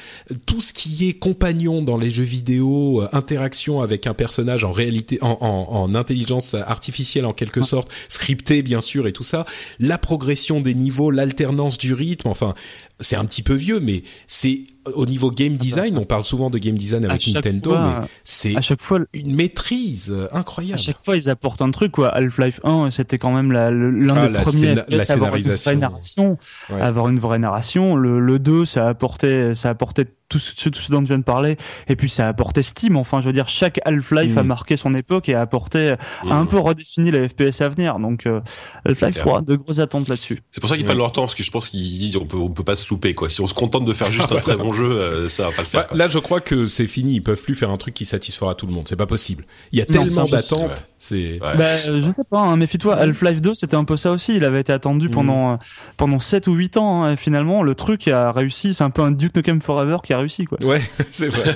Tout 0.48 0.62
ce 0.62 0.74
qui 0.74 1.08
est 1.08 1.14
compagnon 1.14 1.84
dans 1.84 1.98
les 1.98 2.10
jeux 2.10 2.24
vidéo, 2.24 3.04
euh, 3.04 3.10
interaction 3.14 3.82
avec 3.82 4.08
un 4.08 4.16
personnage 4.16 4.64
en 4.64 4.72
réalité 4.72 5.20
en, 5.22 5.38
en, 5.40 5.68
en 5.70 5.96
intelligence 5.96 6.56
artificielle 6.56 7.26
en 7.26 7.34
quelque 7.34 7.60
ah. 7.60 7.64
sorte, 7.64 7.92
scripté 8.10 8.64
bien 8.64 8.82
sûr 8.82 9.06
et 9.06 9.14
tout 9.14 9.24
ça. 9.24 9.46
La 9.80 10.00
progression 10.00 10.62
des 10.62 10.74
niveaux, 10.74 11.12
l'alternance 11.12 11.78
du 11.78 11.94
rythme, 11.94 12.30
enfin 12.30 12.56
c'est 13.00 13.16
un 13.16 13.26
petit 13.26 13.44
peu 13.44 13.54
vieux, 13.54 13.80
mais 13.80 14.04
c'est 14.28 14.64
au 14.94 15.06
niveau 15.06 15.32
game 15.32 15.56
design, 15.56 15.98
on 15.98 16.06
parle 16.06 16.24
souvent 16.24 16.50
de 16.50 16.58
game 16.58 16.76
design 16.76 17.06
avec 17.06 17.28
Nintendo, 17.28 17.72
mais 17.72 18.08
c'est 18.24 18.56
à 18.56 18.62
chaque 18.62 18.82
fois 18.82 19.00
une 19.14 19.36
maîtrise 19.36 20.14
incroyable. 20.32 20.80
À 20.80 20.82
chaque 20.82 21.04
fois, 21.04 21.18
ils 21.18 21.30
apportent 21.30 21.62
un 21.62 21.72
truc. 21.72 21.92
quoi. 21.92 22.10
Half-Life 22.10 22.60
1, 22.64 22.92
c'était 22.92 23.18
quand 23.18 23.32
même 23.32 23.52
l'un 23.52 24.16
ah, 24.16 24.28
des 24.28 24.34
premiers 24.40 24.76
la 24.76 25.04
avoir 25.10 25.36
une 25.36 25.44
vraie 25.44 25.76
narration. 25.76 26.38
Avoir 26.70 27.10
une 27.10 27.20
vraie 27.20 27.40
narration. 27.40 27.96
Le, 27.96 28.20
le 28.20 28.40
2, 28.40 28.66
ça 28.66 28.88
apportait, 28.88 29.54
ça 29.54 29.70
apportait 29.70 30.08
tout 30.30 30.40
ce, 30.40 30.70
tout 30.70 30.80
ce 30.80 30.92
dont 30.92 31.00
tu 31.02 31.08
viens 31.08 31.20
de 31.20 31.24
parler. 31.24 31.58
Et 31.88 31.96
puis 31.96 32.10
ça 32.10 32.26
a 32.26 32.30
apporté 32.30 32.64
Steam. 32.64 32.98
Enfin, 32.98 33.22
je 33.22 33.28
veux 33.28 33.34
dire, 33.34 33.50
chaque 33.50 33.80
Half-Life 33.86 34.38
a 34.38 34.44
mm. 34.44 34.48
marqué 34.48 34.78
son 34.78 34.94
époque 34.94 35.30
et 35.30 35.36
a 35.36 35.42
apporté, 35.42 35.96
a 36.30 36.34
un 36.34 36.44
mm. 36.44 36.48
peu 36.48 36.60
redéfini 36.60 37.12
la 37.12 37.28
FPS 37.28 37.62
à 37.62 37.70
venir. 37.70 38.00
Donc 38.00 38.26
euh, 38.26 38.42
Half-Life 38.86 39.18
3, 39.18 39.42
de 39.42 39.56
grosses 39.56 39.80
attentes 39.80 40.10
là-dessus. 40.10 40.40
C'est 40.52 40.62
pour 40.62 40.70
ça 40.70 40.76
qu'ils 40.76 40.86
prennent 40.86 40.98
leur 40.98 41.12
temps 41.12 41.24
parce 41.24 41.36
que 41.36 41.44
je 41.44 41.52
pense 41.52 41.70
qu'ils 41.70 41.82
disent 41.82 42.18
on 42.18 42.26
peut 42.26 42.38
on 42.38 42.50
peut 42.50 42.64
pas 42.64 42.76
se 42.76 42.90
louper 42.90 43.14
quoi. 43.14 43.30
Si 43.30 43.42
on 43.42 43.48
se 43.48 43.54
contente 43.54 43.86
de 43.86 43.94
faire 43.94 44.12
juste 44.12 44.32
un 44.34 44.40
très 44.40 44.58
bon 44.58 44.74
jeu, 44.74 45.30
ça 45.30 45.44
va 45.44 45.52
pas 45.52 45.62
le 45.62 45.68
faire. 45.68 45.88
Bah, 45.90 45.96
là, 45.96 46.08
je 46.08 46.20
crois 46.20 46.42
que 46.42 46.68
c'est 46.68 46.88
fini. 46.88 47.16
Ils 47.16 47.24
peuvent 47.24 47.42
plus 47.42 47.56
faire 47.56 47.70
un 47.70 47.78
truc 47.78 47.94
qui 47.94 48.06
satisfera 48.06 48.56
tout 48.56 48.68
le 48.68 48.74
monde. 48.74 48.88
C'est 48.88 48.96
pas 48.96 49.08
possible. 49.08 49.46
Il 49.72 49.80
y 49.80 49.82
a 49.82 49.86
tellement 49.86 50.26
d'attentes. 50.26 50.88
C'est. 51.00 51.40
Bah, 51.40 51.80
je 51.80 52.12
sais 52.12 52.24
pas. 52.30 52.42
Hein, 52.42 52.58
méfie-toi. 52.58 52.96
Half-Life 52.96 53.42
2, 53.42 53.54
c'était 53.54 53.76
un 53.76 53.84
peu 53.84 53.98
ça 53.98 54.12
aussi. 54.12 54.36
Il 54.36 54.44
avait 54.44 54.62
été 54.62 54.74
attendu 54.74 55.08
mm. 55.08 55.12
pendant 55.12 55.60
pendant 55.96 56.20
7 56.20 56.48
ou 56.48 56.54
8 56.54 56.78
ans. 56.78 57.04
Hein, 57.04 57.14
et 57.14 57.18
finalement, 57.18 57.64
le 57.64 57.76
truc 57.76 58.08
a 58.08 58.32
réussi. 58.32 58.74
C'est 58.74 58.84
un 58.84 58.90
peu 58.90 59.02
un 59.02 59.12
Duke 59.12 59.36
Nukem 59.36 59.62
Forever 59.62 59.98
qui 60.04 60.14
a 60.14 60.20
réussi, 60.20 60.46
quoi. 60.46 60.64
Ouais, 60.64 60.82
c'est 61.12 61.30
vrai. 61.30 61.56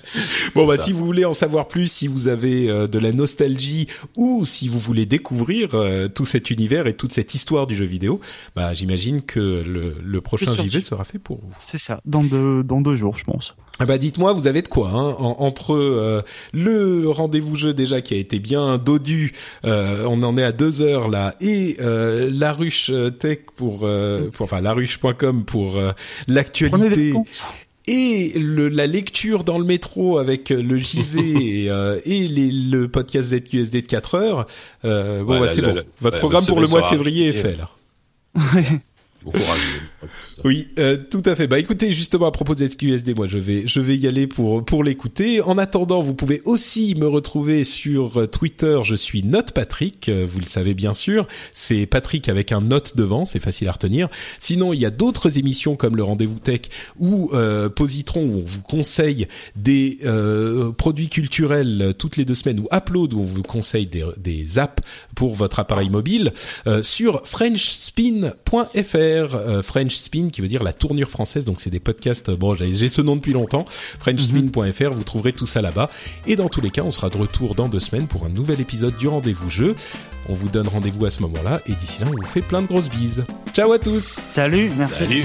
bon, 0.54 0.66
bah, 0.66 0.78
si 0.78 0.92
vous 0.92 1.04
voulez 1.04 1.24
en 1.24 1.32
savoir 1.32 1.68
plus, 1.68 1.90
si 1.90 2.06
vous 2.06 2.28
avez 2.28 2.66
de 2.66 2.98
la 2.98 3.12
nostalgie 3.12 3.86
ou 4.16 4.44
si 4.44 4.68
vous 4.68 4.78
voulez 4.78 5.06
découvrir 5.06 5.70
tout 6.14 6.24
cet 6.24 6.50
univers 6.50 6.86
et 6.86 6.94
toute 6.94 7.12
cette 7.12 7.34
histoire 7.34 7.66
du 7.66 7.74
jeu 7.74 7.86
vidéo, 7.86 8.20
bah, 8.54 8.74
j'imagine 8.74 9.22
que 9.22 9.62
le, 9.62 9.96
le 10.02 10.20
prochain 10.20 10.52
JV 10.52 10.80
sera 10.80 11.04
fait 11.04 11.18
pour 11.18 11.38
vous. 11.38 11.52
C'est 11.58 11.78
ça, 11.78 12.00
dans 12.04 12.22
deux, 12.22 12.62
dans 12.62 12.80
deux 12.80 12.96
jours, 12.96 13.16
je 13.16 13.24
pense. 13.24 13.54
Ah 13.78 13.86
bah 13.86 13.98
dites-moi, 13.98 14.32
vous 14.32 14.46
avez 14.46 14.62
de 14.62 14.68
quoi 14.68 14.90
hein 14.90 15.16
entre 15.18 15.74
euh, 15.74 16.22
le 16.52 17.08
rendez-vous 17.08 17.56
jeu 17.56 17.74
déjà 17.74 18.00
qui 18.00 18.14
a 18.14 18.16
été 18.16 18.38
bien 18.38 18.78
dodu, 18.82 19.32
euh, 19.64 20.04
on 20.08 20.22
en 20.22 20.36
est 20.36 20.42
à 20.42 20.52
deux 20.52 20.82
heures 20.82 21.08
là, 21.08 21.34
et 21.40 21.76
euh, 21.80 22.30
la 22.32 22.52
ruche 22.52 22.90
tech 23.18 23.38
pour, 23.56 23.88
pour 24.32 24.44
enfin 24.44 24.60
laruche.com 24.60 25.44
pour 25.44 25.80
l'actualité 26.28 27.14
et 27.88 28.32
le, 28.38 28.68
la 28.68 28.86
lecture 28.86 29.42
dans 29.42 29.58
le 29.58 29.64
métro 29.64 30.18
avec 30.18 30.50
le 30.50 30.78
JV 30.78 31.20
et, 31.66 31.66
et 32.04 32.28
les, 32.28 32.52
le 32.52 32.88
podcast 32.88 33.34
ZQSD 33.34 33.82
de 33.82 33.86
4 33.86 34.14
heures. 34.14 34.46
bon, 34.82 35.40
bah, 35.40 35.48
c'est 35.48 35.62
bon. 35.62 35.82
Votre 36.00 36.18
programme 36.18 36.46
pour 36.46 36.60
le 36.60 36.68
mois 36.68 36.82
de 36.82 36.86
février 36.86 37.28
est 37.28 37.32
fait 37.32 37.56
là. 37.56 37.70
Oui, 40.44 40.68
euh, 40.78 40.96
tout 41.10 41.22
à 41.24 41.34
fait. 41.34 41.46
Bah 41.46 41.58
écoutez, 41.58 41.92
justement 41.92 42.26
à 42.26 42.30
propos 42.32 42.54
de 42.54 42.66
ZQSD, 42.66 43.14
moi 43.14 43.26
je 43.26 43.38
vais 43.38 43.66
je 43.66 43.80
vais 43.80 43.96
y 43.96 44.06
aller 44.06 44.26
pour 44.26 44.64
pour 44.64 44.84
l'écouter. 44.84 45.40
En 45.40 45.58
attendant, 45.58 46.00
vous 46.00 46.14
pouvez 46.14 46.42
aussi 46.44 46.94
me 46.96 47.06
retrouver 47.06 47.64
sur 47.64 48.28
Twitter. 48.30 48.80
Je 48.84 48.94
suis 48.94 49.22
Note 49.22 49.52
Patrick, 49.52 50.08
euh, 50.08 50.26
vous 50.28 50.40
le 50.40 50.46
savez 50.46 50.74
bien 50.74 50.94
sûr. 50.94 51.26
C'est 51.52 51.86
Patrick 51.86 52.28
avec 52.28 52.52
un 52.52 52.60
note 52.60 52.96
devant, 52.96 53.24
c'est 53.24 53.40
facile 53.40 53.68
à 53.68 53.72
retenir. 53.72 54.08
Sinon, 54.40 54.72
il 54.72 54.80
y 54.80 54.86
a 54.86 54.90
d'autres 54.90 55.38
émissions 55.38 55.76
comme 55.76 55.96
le 55.96 56.02
Rendez-vous 56.02 56.38
Tech 56.38 56.62
ou 56.98 57.30
euh, 57.32 57.68
Positron 57.68 58.22
où 58.24 58.38
on 58.38 58.44
vous 58.44 58.62
conseille 58.62 59.28
des 59.56 59.98
euh, 60.04 60.72
produits 60.72 61.08
culturels 61.08 61.94
toutes 61.98 62.16
les 62.16 62.24
deux 62.24 62.34
semaines 62.34 62.60
ou 62.60 62.68
Upload 62.72 63.14
où 63.14 63.20
on 63.20 63.24
vous 63.24 63.42
conseille 63.42 63.86
des, 63.86 64.04
des 64.16 64.58
apps 64.58 64.82
pour 65.14 65.34
votre 65.34 65.60
appareil 65.60 65.90
mobile 65.90 66.32
sur 66.82 67.26
FrenchSpin.fr 67.26 69.02
euh, 69.52 69.62
French 69.92 69.96
Spin 69.96 70.28
qui 70.30 70.40
veut 70.40 70.48
dire 70.48 70.62
la 70.62 70.72
tournure 70.72 71.10
française. 71.10 71.44
Donc 71.44 71.60
c'est 71.60 71.70
des 71.70 71.80
podcasts. 71.80 72.30
Bon, 72.30 72.54
j'ai 72.54 72.88
ce 72.88 73.02
nom 73.02 73.16
depuis 73.16 73.32
longtemps. 73.32 73.64
FrenchSpin.fr. 74.00 74.92
Vous 74.92 75.04
trouverez 75.04 75.32
tout 75.32 75.46
ça 75.46 75.62
là-bas. 75.62 75.90
Et 76.26 76.36
dans 76.36 76.48
tous 76.48 76.60
les 76.60 76.70
cas, 76.70 76.82
on 76.82 76.90
sera 76.90 77.10
de 77.10 77.18
retour 77.18 77.54
dans 77.54 77.68
deux 77.68 77.80
semaines 77.80 78.06
pour 78.06 78.24
un 78.24 78.28
nouvel 78.28 78.60
épisode 78.60 78.96
du 78.96 79.08
rendez-vous 79.08 79.50
jeu. 79.50 79.74
On 80.28 80.34
vous 80.34 80.48
donne 80.48 80.68
rendez-vous 80.68 81.04
à 81.04 81.10
ce 81.10 81.20
moment-là. 81.22 81.60
Et 81.66 81.74
d'ici 81.74 82.00
là, 82.00 82.06
on 82.08 82.16
vous 82.16 82.28
fait 82.28 82.42
plein 82.42 82.62
de 82.62 82.66
grosses 82.66 82.90
bises. 82.90 83.24
Ciao 83.52 83.72
à 83.72 83.78
tous. 83.78 84.18
Salut. 84.28 84.70
Merci. 84.76 84.98
Salut. 85.00 85.24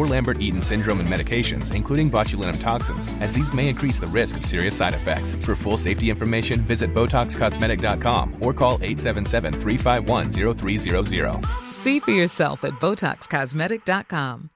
or 0.00 0.06
Lambert-Eaton 0.06 0.62
syndrome 0.62 1.00
and 1.00 1.08
medications, 1.08 1.74
including 1.74 2.10
botulinum 2.10 2.58
toxins, 2.60 3.08
as 3.20 3.34
these 3.34 3.52
may 3.52 3.68
increase 3.68 4.00
the 4.00 4.06
risk 4.06 4.38
of 4.38 4.46
serious 4.46 4.74
side 4.74 4.94
effects. 4.94 5.34
For 5.34 5.54
full 5.54 5.76
safety 5.76 6.08
information, 6.08 6.62
visit 6.62 6.94
BotoxCosmetic.com 6.94 8.36
or 8.40 8.54
call 8.54 8.78
877-351-0300. 8.78 11.44
See 11.72 12.00
for 12.00 12.12
yourself 12.12 12.64
at 12.64 12.72
BotoxCosmetic.com. 12.80 14.48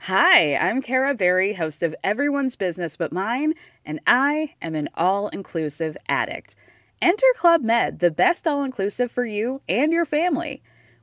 Hi, 0.00 0.56
I'm 0.56 0.82
Kara 0.82 1.14
Berry, 1.14 1.54
host 1.54 1.82
of 1.82 1.94
Everyone's 2.04 2.56
Business 2.56 2.94
But 2.94 3.10
Mine, 3.10 3.54
and 3.86 4.00
I 4.06 4.52
am 4.60 4.74
an 4.74 4.90
all-inclusive 4.94 5.96
addict. 6.08 6.56
Enter 7.00 7.24
Club 7.38 7.62
Med, 7.62 8.00
the 8.00 8.10
best 8.10 8.46
all-inclusive 8.46 9.10
for 9.10 9.24
you 9.24 9.62
and 9.66 9.94
your 9.94 10.04
family. 10.04 10.62